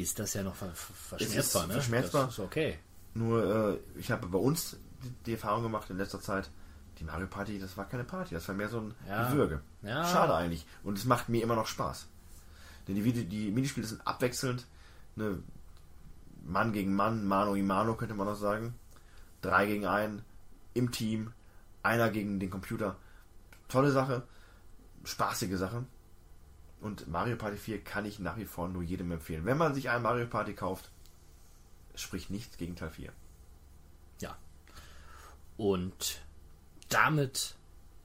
ist 0.00 0.18
das 0.18 0.34
ja 0.34 0.42
noch 0.42 0.54
ver 0.54 0.68
ver- 0.74 1.16
verschmerzbar. 1.18 1.66
ne? 1.66 1.72
verschmerzbar. 1.74 2.24
Das 2.26 2.32
ist 2.34 2.38
okay. 2.40 2.78
Nur, 3.14 3.74
äh, 3.94 3.98
ich 3.98 4.10
habe 4.10 4.26
bei 4.26 4.38
uns 4.38 4.76
die, 5.26 5.32
Erfahrung 5.32 5.62
gemacht 5.62 5.88
in 5.90 5.96
letzter 5.96 6.20
Zeit, 6.20 6.50
die 6.98 7.04
Mario 7.04 7.26
Party, 7.26 7.58
das 7.58 7.76
war 7.76 7.88
keine 7.88 8.04
Party, 8.04 8.34
das 8.34 8.46
war 8.48 8.54
mehr 8.54 8.68
so 8.68 8.80
ein 8.80 8.94
Ja. 9.08 9.28
Gewürge. 9.30 9.60
Ja. 9.82 10.04
Schade 10.04 10.34
eigentlich. 10.34 10.66
Und 10.82 10.98
es 10.98 11.04
macht 11.04 11.28
mir 11.28 11.42
immer 11.42 11.54
noch 11.56 11.66
Spaß. 11.66 12.06
Denn 12.86 12.94
die, 12.96 13.04
Vide- 13.04 13.24
die 13.24 13.50
Minispiele 13.50 13.86
sind 13.86 14.06
abwechselnd. 14.06 14.66
Ne, 15.16 15.38
Mann 16.44 16.72
gegen 16.72 16.94
Mann, 16.94 17.26
Mano 17.26 17.54
y 17.54 17.62
Mano 17.66 17.94
könnte 17.94 18.14
man 18.14 18.26
noch 18.26 18.34
sagen. 18.36 18.74
Drei 19.42 19.66
gegen 19.66 19.86
einen, 19.86 20.22
im 20.74 20.90
Team, 20.90 21.32
einer 21.82 22.10
gegen 22.10 22.40
den 22.40 22.50
Computer. 22.50 22.96
Tolle 23.68 23.92
Sache, 23.92 24.22
spaßige 25.04 25.56
Sache. 25.58 25.84
Und 26.80 27.08
Mario 27.08 27.36
Party 27.36 27.56
4 27.56 27.82
kann 27.82 28.04
ich 28.04 28.18
nach 28.18 28.36
wie 28.36 28.44
vor 28.44 28.68
nur 28.68 28.82
jedem 28.82 29.10
empfehlen. 29.10 29.44
Wenn 29.44 29.58
man 29.58 29.74
sich 29.74 29.90
ein 29.90 30.02
Mario 30.02 30.26
Party 30.26 30.54
kauft, 30.54 30.90
spricht 31.94 32.30
nichts 32.30 32.56
gegen 32.56 32.76
Teil 32.76 32.90
4. 32.90 33.12
Ja. 34.20 34.36
Und 35.56 36.20
damit 36.88 37.56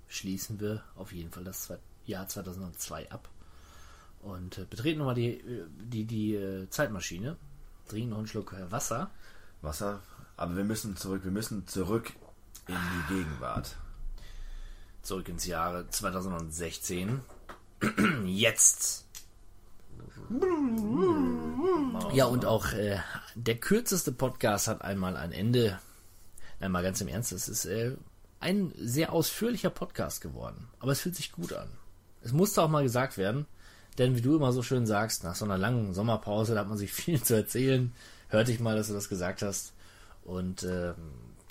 schließen 0.07 0.59
wir 0.59 0.83
auf 0.95 1.11
jeden 1.11 1.31
Fall 1.31 1.43
das 1.43 1.71
Jahr 2.05 2.27
2002 2.27 3.11
ab. 3.11 3.29
Und 4.21 4.57
äh, 4.57 4.65
betreten 4.65 4.99
nochmal 4.99 5.15
die, 5.15 5.39
äh, 5.39 5.67
die, 5.77 6.05
die 6.05 6.35
äh, 6.35 6.69
Zeitmaschine. 6.69 7.37
Trinken 7.87 8.11
noch 8.11 8.19
einen 8.19 8.27
Schluck 8.27 8.53
äh, 8.53 8.71
Wasser. 8.71 9.11
Wasser. 9.61 10.01
Aber 10.37 10.55
wir 10.55 10.63
müssen 10.63 10.95
zurück, 10.95 11.23
wir 11.23 11.31
müssen 11.31 11.67
zurück 11.67 12.13
in 12.67 12.75
die 12.75 13.15
Gegenwart. 13.15 13.75
Zurück 15.01 15.27
ins 15.27 15.45
Jahre 15.45 15.89
2016. 15.89 17.21
Jetzt. 18.25 19.05
Ja, 22.13 22.25
und 22.25 22.45
auch 22.45 22.71
äh, 22.73 22.99
der 23.35 23.55
kürzeste 23.55 24.11
Podcast 24.11 24.67
hat 24.67 24.81
einmal 24.81 25.17
ein 25.17 25.31
Ende. 25.31 25.79
Einmal 26.59 26.83
ganz 26.83 27.01
im 27.01 27.07
Ernst, 27.07 27.31
es 27.33 27.49
ist 27.49 27.65
äh, 27.65 27.95
ein 28.39 28.73
sehr 28.77 29.11
ausführlicher 29.11 29.69
Podcast 29.69 30.21
geworden. 30.21 30.67
Aber 30.79 30.91
es 30.91 31.01
fühlt 31.01 31.15
sich 31.15 31.31
gut 31.31 31.53
an. 31.53 31.69
Es 32.21 32.31
musste 32.31 32.61
auch 32.61 32.69
mal 32.69 32.83
gesagt 32.83 33.17
werden, 33.17 33.45
denn 33.97 34.15
wie 34.15 34.21
du 34.21 34.35
immer 34.35 34.53
so 34.53 34.63
schön 34.63 34.85
sagst, 34.85 35.23
nach 35.23 35.35
so 35.35 35.45
einer 35.45 35.57
langen 35.57 35.93
Sommerpause, 35.93 36.53
da 36.53 36.61
hat 36.61 36.69
man 36.69 36.77
sich 36.77 36.93
viel 36.93 37.21
zu 37.21 37.35
erzählen. 37.35 37.91
Hörte 38.29 38.51
ich 38.51 38.59
mal, 38.59 38.75
dass 38.75 38.87
du 38.87 38.93
das 38.93 39.09
gesagt 39.09 39.41
hast. 39.41 39.73
Und 40.23 40.63
ähm, 40.63 40.95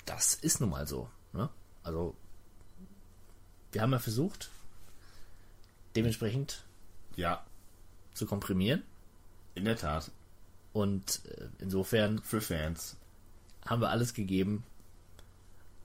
das 0.05 0.33
ist 0.33 0.61
nun 0.61 0.71
mal 0.71 0.87
so. 0.87 1.09
Ne? 1.31 1.49
Also, 1.83 2.15
wir 3.71 3.81
haben 3.81 3.91
ja 3.91 3.99
versucht, 3.99 4.49
dementsprechend 5.95 6.63
Ja, 7.15 7.45
zu 8.13 8.25
komprimieren. 8.25 8.83
in 9.55 9.65
der 9.65 9.75
Tat. 9.77 10.11
Und 10.73 11.21
äh, 11.25 11.45
insofern 11.59 12.19
Für 12.23 12.41
Fans. 12.41 12.95
haben 13.65 13.81
wir 13.81 13.89
alles 13.89 14.13
gegeben, 14.13 14.63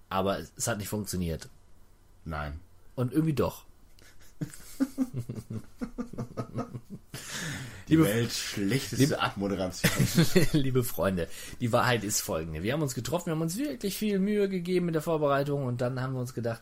aber 0.08 0.38
es, 0.38 0.66
hat 0.66 0.78
nicht 0.78 0.88
funktioniert. 0.88 1.48
Nein. 2.24 2.58
Und 2.94 3.12
irgendwie 3.12 3.34
doch. 3.34 3.64
Die 7.88 7.98
Welt 7.98 8.30
schlechteste 8.32 9.18
Abmoderation. 9.20 9.90
Liebe 10.52 10.84
Freunde, 10.84 11.26
die 11.60 11.72
Wahrheit 11.72 12.04
ist 12.04 12.20
folgende. 12.20 12.62
Wir 12.62 12.74
haben 12.74 12.82
uns 12.82 12.94
getroffen, 12.94 13.26
wir 13.26 13.32
haben 13.32 13.40
uns 13.40 13.56
wirklich 13.56 13.96
viel 13.96 14.18
Mühe 14.18 14.48
gegeben 14.48 14.86
mit 14.86 14.94
der 14.94 15.00
Vorbereitung 15.02 15.64
und 15.64 15.80
dann 15.80 16.00
haben 16.00 16.12
wir 16.12 16.20
uns 16.20 16.34
gedacht, 16.34 16.60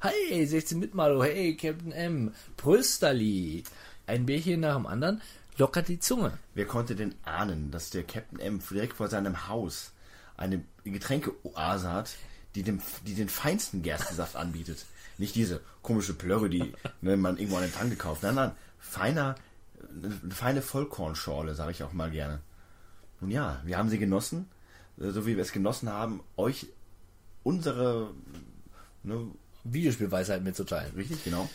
hey, 0.00 0.46
16 0.46 0.78
Mitmalo, 0.78 1.24
hey, 1.24 1.56
Captain 1.56 1.92
M, 1.92 2.32
Prösterli. 2.56 3.64
Ein 4.06 4.26
Bärchen 4.26 4.60
nach 4.60 4.76
dem 4.76 4.86
anderen, 4.86 5.20
lockert 5.56 5.88
die 5.88 5.98
Zunge. 5.98 6.38
Wer 6.54 6.66
konnte 6.66 6.94
denn 6.94 7.14
ahnen, 7.24 7.70
dass 7.70 7.90
der 7.90 8.04
Captain 8.04 8.38
M 8.38 8.60
direkt 8.70 8.94
vor 8.96 9.08
seinem 9.08 9.48
Haus 9.48 9.92
eine 10.36 10.62
Getränkeoase 10.84 11.92
hat, 11.92 12.14
die, 12.54 12.62
dem, 12.62 12.80
die 13.06 13.14
den 13.14 13.28
feinsten 13.28 13.82
Gerstensaft 13.82 14.36
anbietet? 14.36 14.86
Nicht 15.18 15.34
diese 15.34 15.60
komische 15.82 16.14
Plörre, 16.14 16.48
die 16.48 16.72
ne, 17.00 17.16
man 17.16 17.36
irgendwo 17.36 17.56
an 17.56 17.64
den 17.64 17.74
Tank 17.74 17.90
gekauft. 17.90 18.22
Nein, 18.22 18.36
nein, 18.36 18.52
feiner, 18.78 19.34
eine 20.02 20.34
feine 20.34 20.62
Vollkornschorle, 20.62 21.54
sage 21.54 21.72
ich 21.72 21.82
auch 21.82 21.92
mal 21.92 22.10
gerne. 22.10 22.40
Nun 23.20 23.32
ja, 23.32 23.60
wir 23.64 23.76
haben 23.76 23.88
sie 23.88 23.98
genossen, 23.98 24.48
äh, 25.00 25.10
so 25.10 25.26
wie 25.26 25.36
wir 25.36 25.42
es 25.42 25.52
genossen 25.52 25.90
haben, 25.90 26.20
euch 26.36 26.68
unsere, 27.42 28.14
ne, 29.02 29.26
Videospielweisheit 29.72 30.42
mitzuteilen. 30.42 30.92
richtig, 30.96 31.24
genau, 31.24 31.48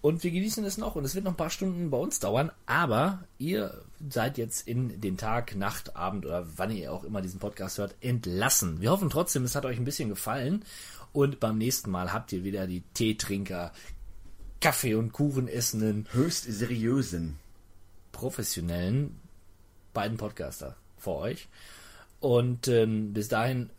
Und 0.00 0.22
wir 0.22 0.30
genießen 0.30 0.64
es 0.64 0.78
noch 0.78 0.94
und 0.94 1.04
es 1.04 1.14
wird 1.14 1.24
noch 1.24 1.32
ein 1.32 1.36
paar 1.36 1.50
Stunden 1.50 1.90
bei 1.90 1.98
uns 1.98 2.20
dauern, 2.20 2.52
aber 2.66 3.24
ihr 3.38 3.82
seid 4.08 4.38
jetzt 4.38 4.68
in 4.68 5.00
den 5.00 5.16
Tag, 5.16 5.56
Nacht, 5.56 5.96
Abend 5.96 6.24
oder 6.24 6.46
wann 6.56 6.70
ihr 6.70 6.92
auch 6.92 7.04
immer 7.04 7.20
diesen 7.20 7.40
Podcast 7.40 7.78
hört, 7.78 7.96
entlassen. 8.00 8.80
Wir 8.80 8.90
hoffen 8.90 9.10
trotzdem, 9.10 9.44
es 9.44 9.56
hat 9.56 9.64
euch 9.64 9.78
ein 9.78 9.84
bisschen 9.84 10.08
gefallen 10.08 10.64
und 11.12 11.40
beim 11.40 11.58
nächsten 11.58 11.90
Mal 11.90 12.12
habt 12.12 12.32
ihr 12.32 12.44
wieder 12.44 12.66
die 12.66 12.82
Teetrinker, 12.94 13.72
Kaffee- 14.60 14.94
und 14.94 15.12
Kuchen 15.12 15.48
essenden, 15.48 16.06
höchst 16.12 16.44
seriösen. 16.44 17.38
professionellen 18.12 19.20
beiden 19.94 20.16
Podcaster 20.16 20.76
vor 20.96 21.18
euch. 21.18 21.48
Und 22.20 22.68
ähm, 22.68 23.12
bis 23.12 23.28
dahin 23.28 23.70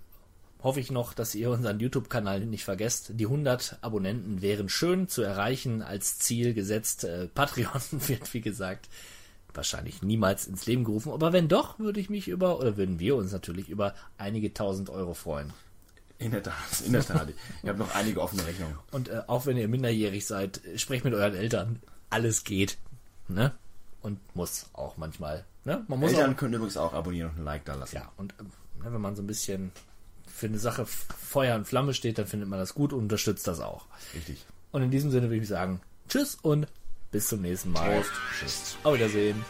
hoffe 0.61 0.79
ich 0.79 0.91
noch, 0.91 1.13
dass 1.13 1.35
ihr 1.35 1.49
unseren 1.49 1.79
YouTube-Kanal 1.79 2.41
nicht 2.45 2.63
vergesst. 2.63 3.11
Die 3.13 3.25
100 3.25 3.77
Abonnenten 3.81 4.41
wären 4.41 4.69
schön 4.69 5.07
zu 5.07 5.21
erreichen 5.21 5.81
als 5.81 6.19
Ziel 6.19 6.53
gesetzt. 6.53 7.03
Äh, 7.03 7.27
Patreon 7.33 7.81
wird, 7.91 8.33
wie 8.33 8.41
gesagt, 8.41 8.89
wahrscheinlich 9.53 10.01
niemals 10.01 10.47
ins 10.47 10.65
Leben 10.65 10.83
gerufen. 10.83 11.11
Aber 11.11 11.33
wenn 11.33 11.47
doch, 11.47 11.79
würde 11.79 11.99
ich 11.99 12.09
mich 12.09 12.27
über, 12.27 12.59
oder 12.59 12.77
würden 12.77 12.99
wir 12.99 13.15
uns 13.15 13.31
natürlich 13.31 13.69
über 13.69 13.95
einige 14.17 14.53
tausend 14.53 14.89
Euro 14.89 15.13
freuen. 15.13 15.53
In 16.17 16.31
der 16.31 16.43
Tat, 16.43 16.81
in 16.85 16.91
der 16.91 17.05
Tat. 17.05 17.29
Ich 17.63 17.69
habe 17.69 17.79
noch 17.79 17.95
einige 17.95 18.21
offene 18.21 18.45
Rechnungen. 18.45 18.77
Und 18.91 19.07
äh, 19.07 19.21
auch 19.27 19.45
wenn 19.45 19.55
ihr 19.55 19.69
minderjährig 19.69 20.25
seid, 20.25 20.63
äh, 20.65 20.77
sprecht 20.77 21.05
mit 21.05 21.13
euren 21.13 21.33
Eltern. 21.33 21.79
Alles 22.09 22.43
geht. 22.43 22.77
Ne? 23.29 23.53
Und 24.01 24.19
muss 24.35 24.65
auch 24.73 24.97
manchmal. 24.97 25.45
Ne? 25.63 25.85
Man 25.87 25.99
muss 25.99 26.13
auch, 26.13 26.17
Eltern 26.17 26.35
können 26.35 26.53
übrigens 26.55 26.75
auch 26.75 26.93
abonnieren 26.93 27.29
und 27.31 27.39
ein 27.39 27.45
Like 27.45 27.63
da 27.63 27.75
lassen. 27.75 27.95
Ja, 27.95 28.11
und 28.17 28.33
ähm, 28.39 28.47
ne, 28.83 28.93
wenn 28.93 28.99
man 28.99 29.15
so 29.15 29.21
ein 29.21 29.27
bisschen 29.27 29.71
für 30.39 30.47
eine 30.47 30.57
Sache 30.57 30.85
Feuer 30.85 31.55
und 31.55 31.67
Flamme 31.67 31.93
steht, 31.93 32.17
dann 32.17 32.25
findet 32.25 32.47
man 32.47 32.59
das 32.59 32.73
gut 32.73 32.93
und 32.93 32.99
unterstützt 32.99 33.45
das 33.45 33.59
auch. 33.59 33.85
Richtig. 34.15 34.45
Und 34.71 34.81
in 34.81 34.89
diesem 34.89 35.11
Sinne 35.11 35.29
würde 35.29 35.43
ich 35.43 35.47
sagen, 35.47 35.81
tschüss 36.07 36.37
und 36.41 36.67
bis 37.11 37.27
zum 37.27 37.41
nächsten 37.41 37.71
Mal. 37.71 38.03
Tschüss. 38.39 38.77
Auf 38.83 38.95
Wiedersehen. 38.95 39.43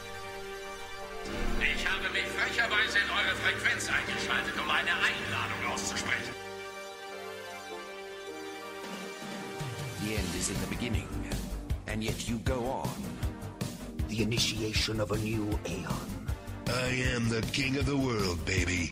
Ich 1.62 1.88
habe 1.88 2.10
mich 2.12 2.24
frecherweise 2.24 2.98
in 2.98 3.10
eure 3.12 3.36
Frequenz 3.36 3.88
eingeschaltet, 3.88 4.54
um 4.60 4.70
eine 4.70 4.90
Einladung 4.90 5.74
auszusprechen. 5.74 6.34
The 10.02 10.16
end 10.16 10.36
is 10.40 10.50
in 10.50 10.56
the 10.62 10.76
beginning, 10.76 11.08
and 11.88 12.04
yet 12.04 12.28
you 12.28 12.40
go 12.40 12.66
on. 12.66 12.90
The 14.08 14.24
initiation 14.24 15.00
of 15.00 15.12
a 15.12 15.18
new 15.18 15.48
aeon. 15.68 16.30
I 16.68 17.04
am 17.16 17.30
the 17.30 17.42
king 17.52 17.78
of 17.78 17.86
the 17.86 17.98
world, 17.98 18.44
baby. 18.46 18.92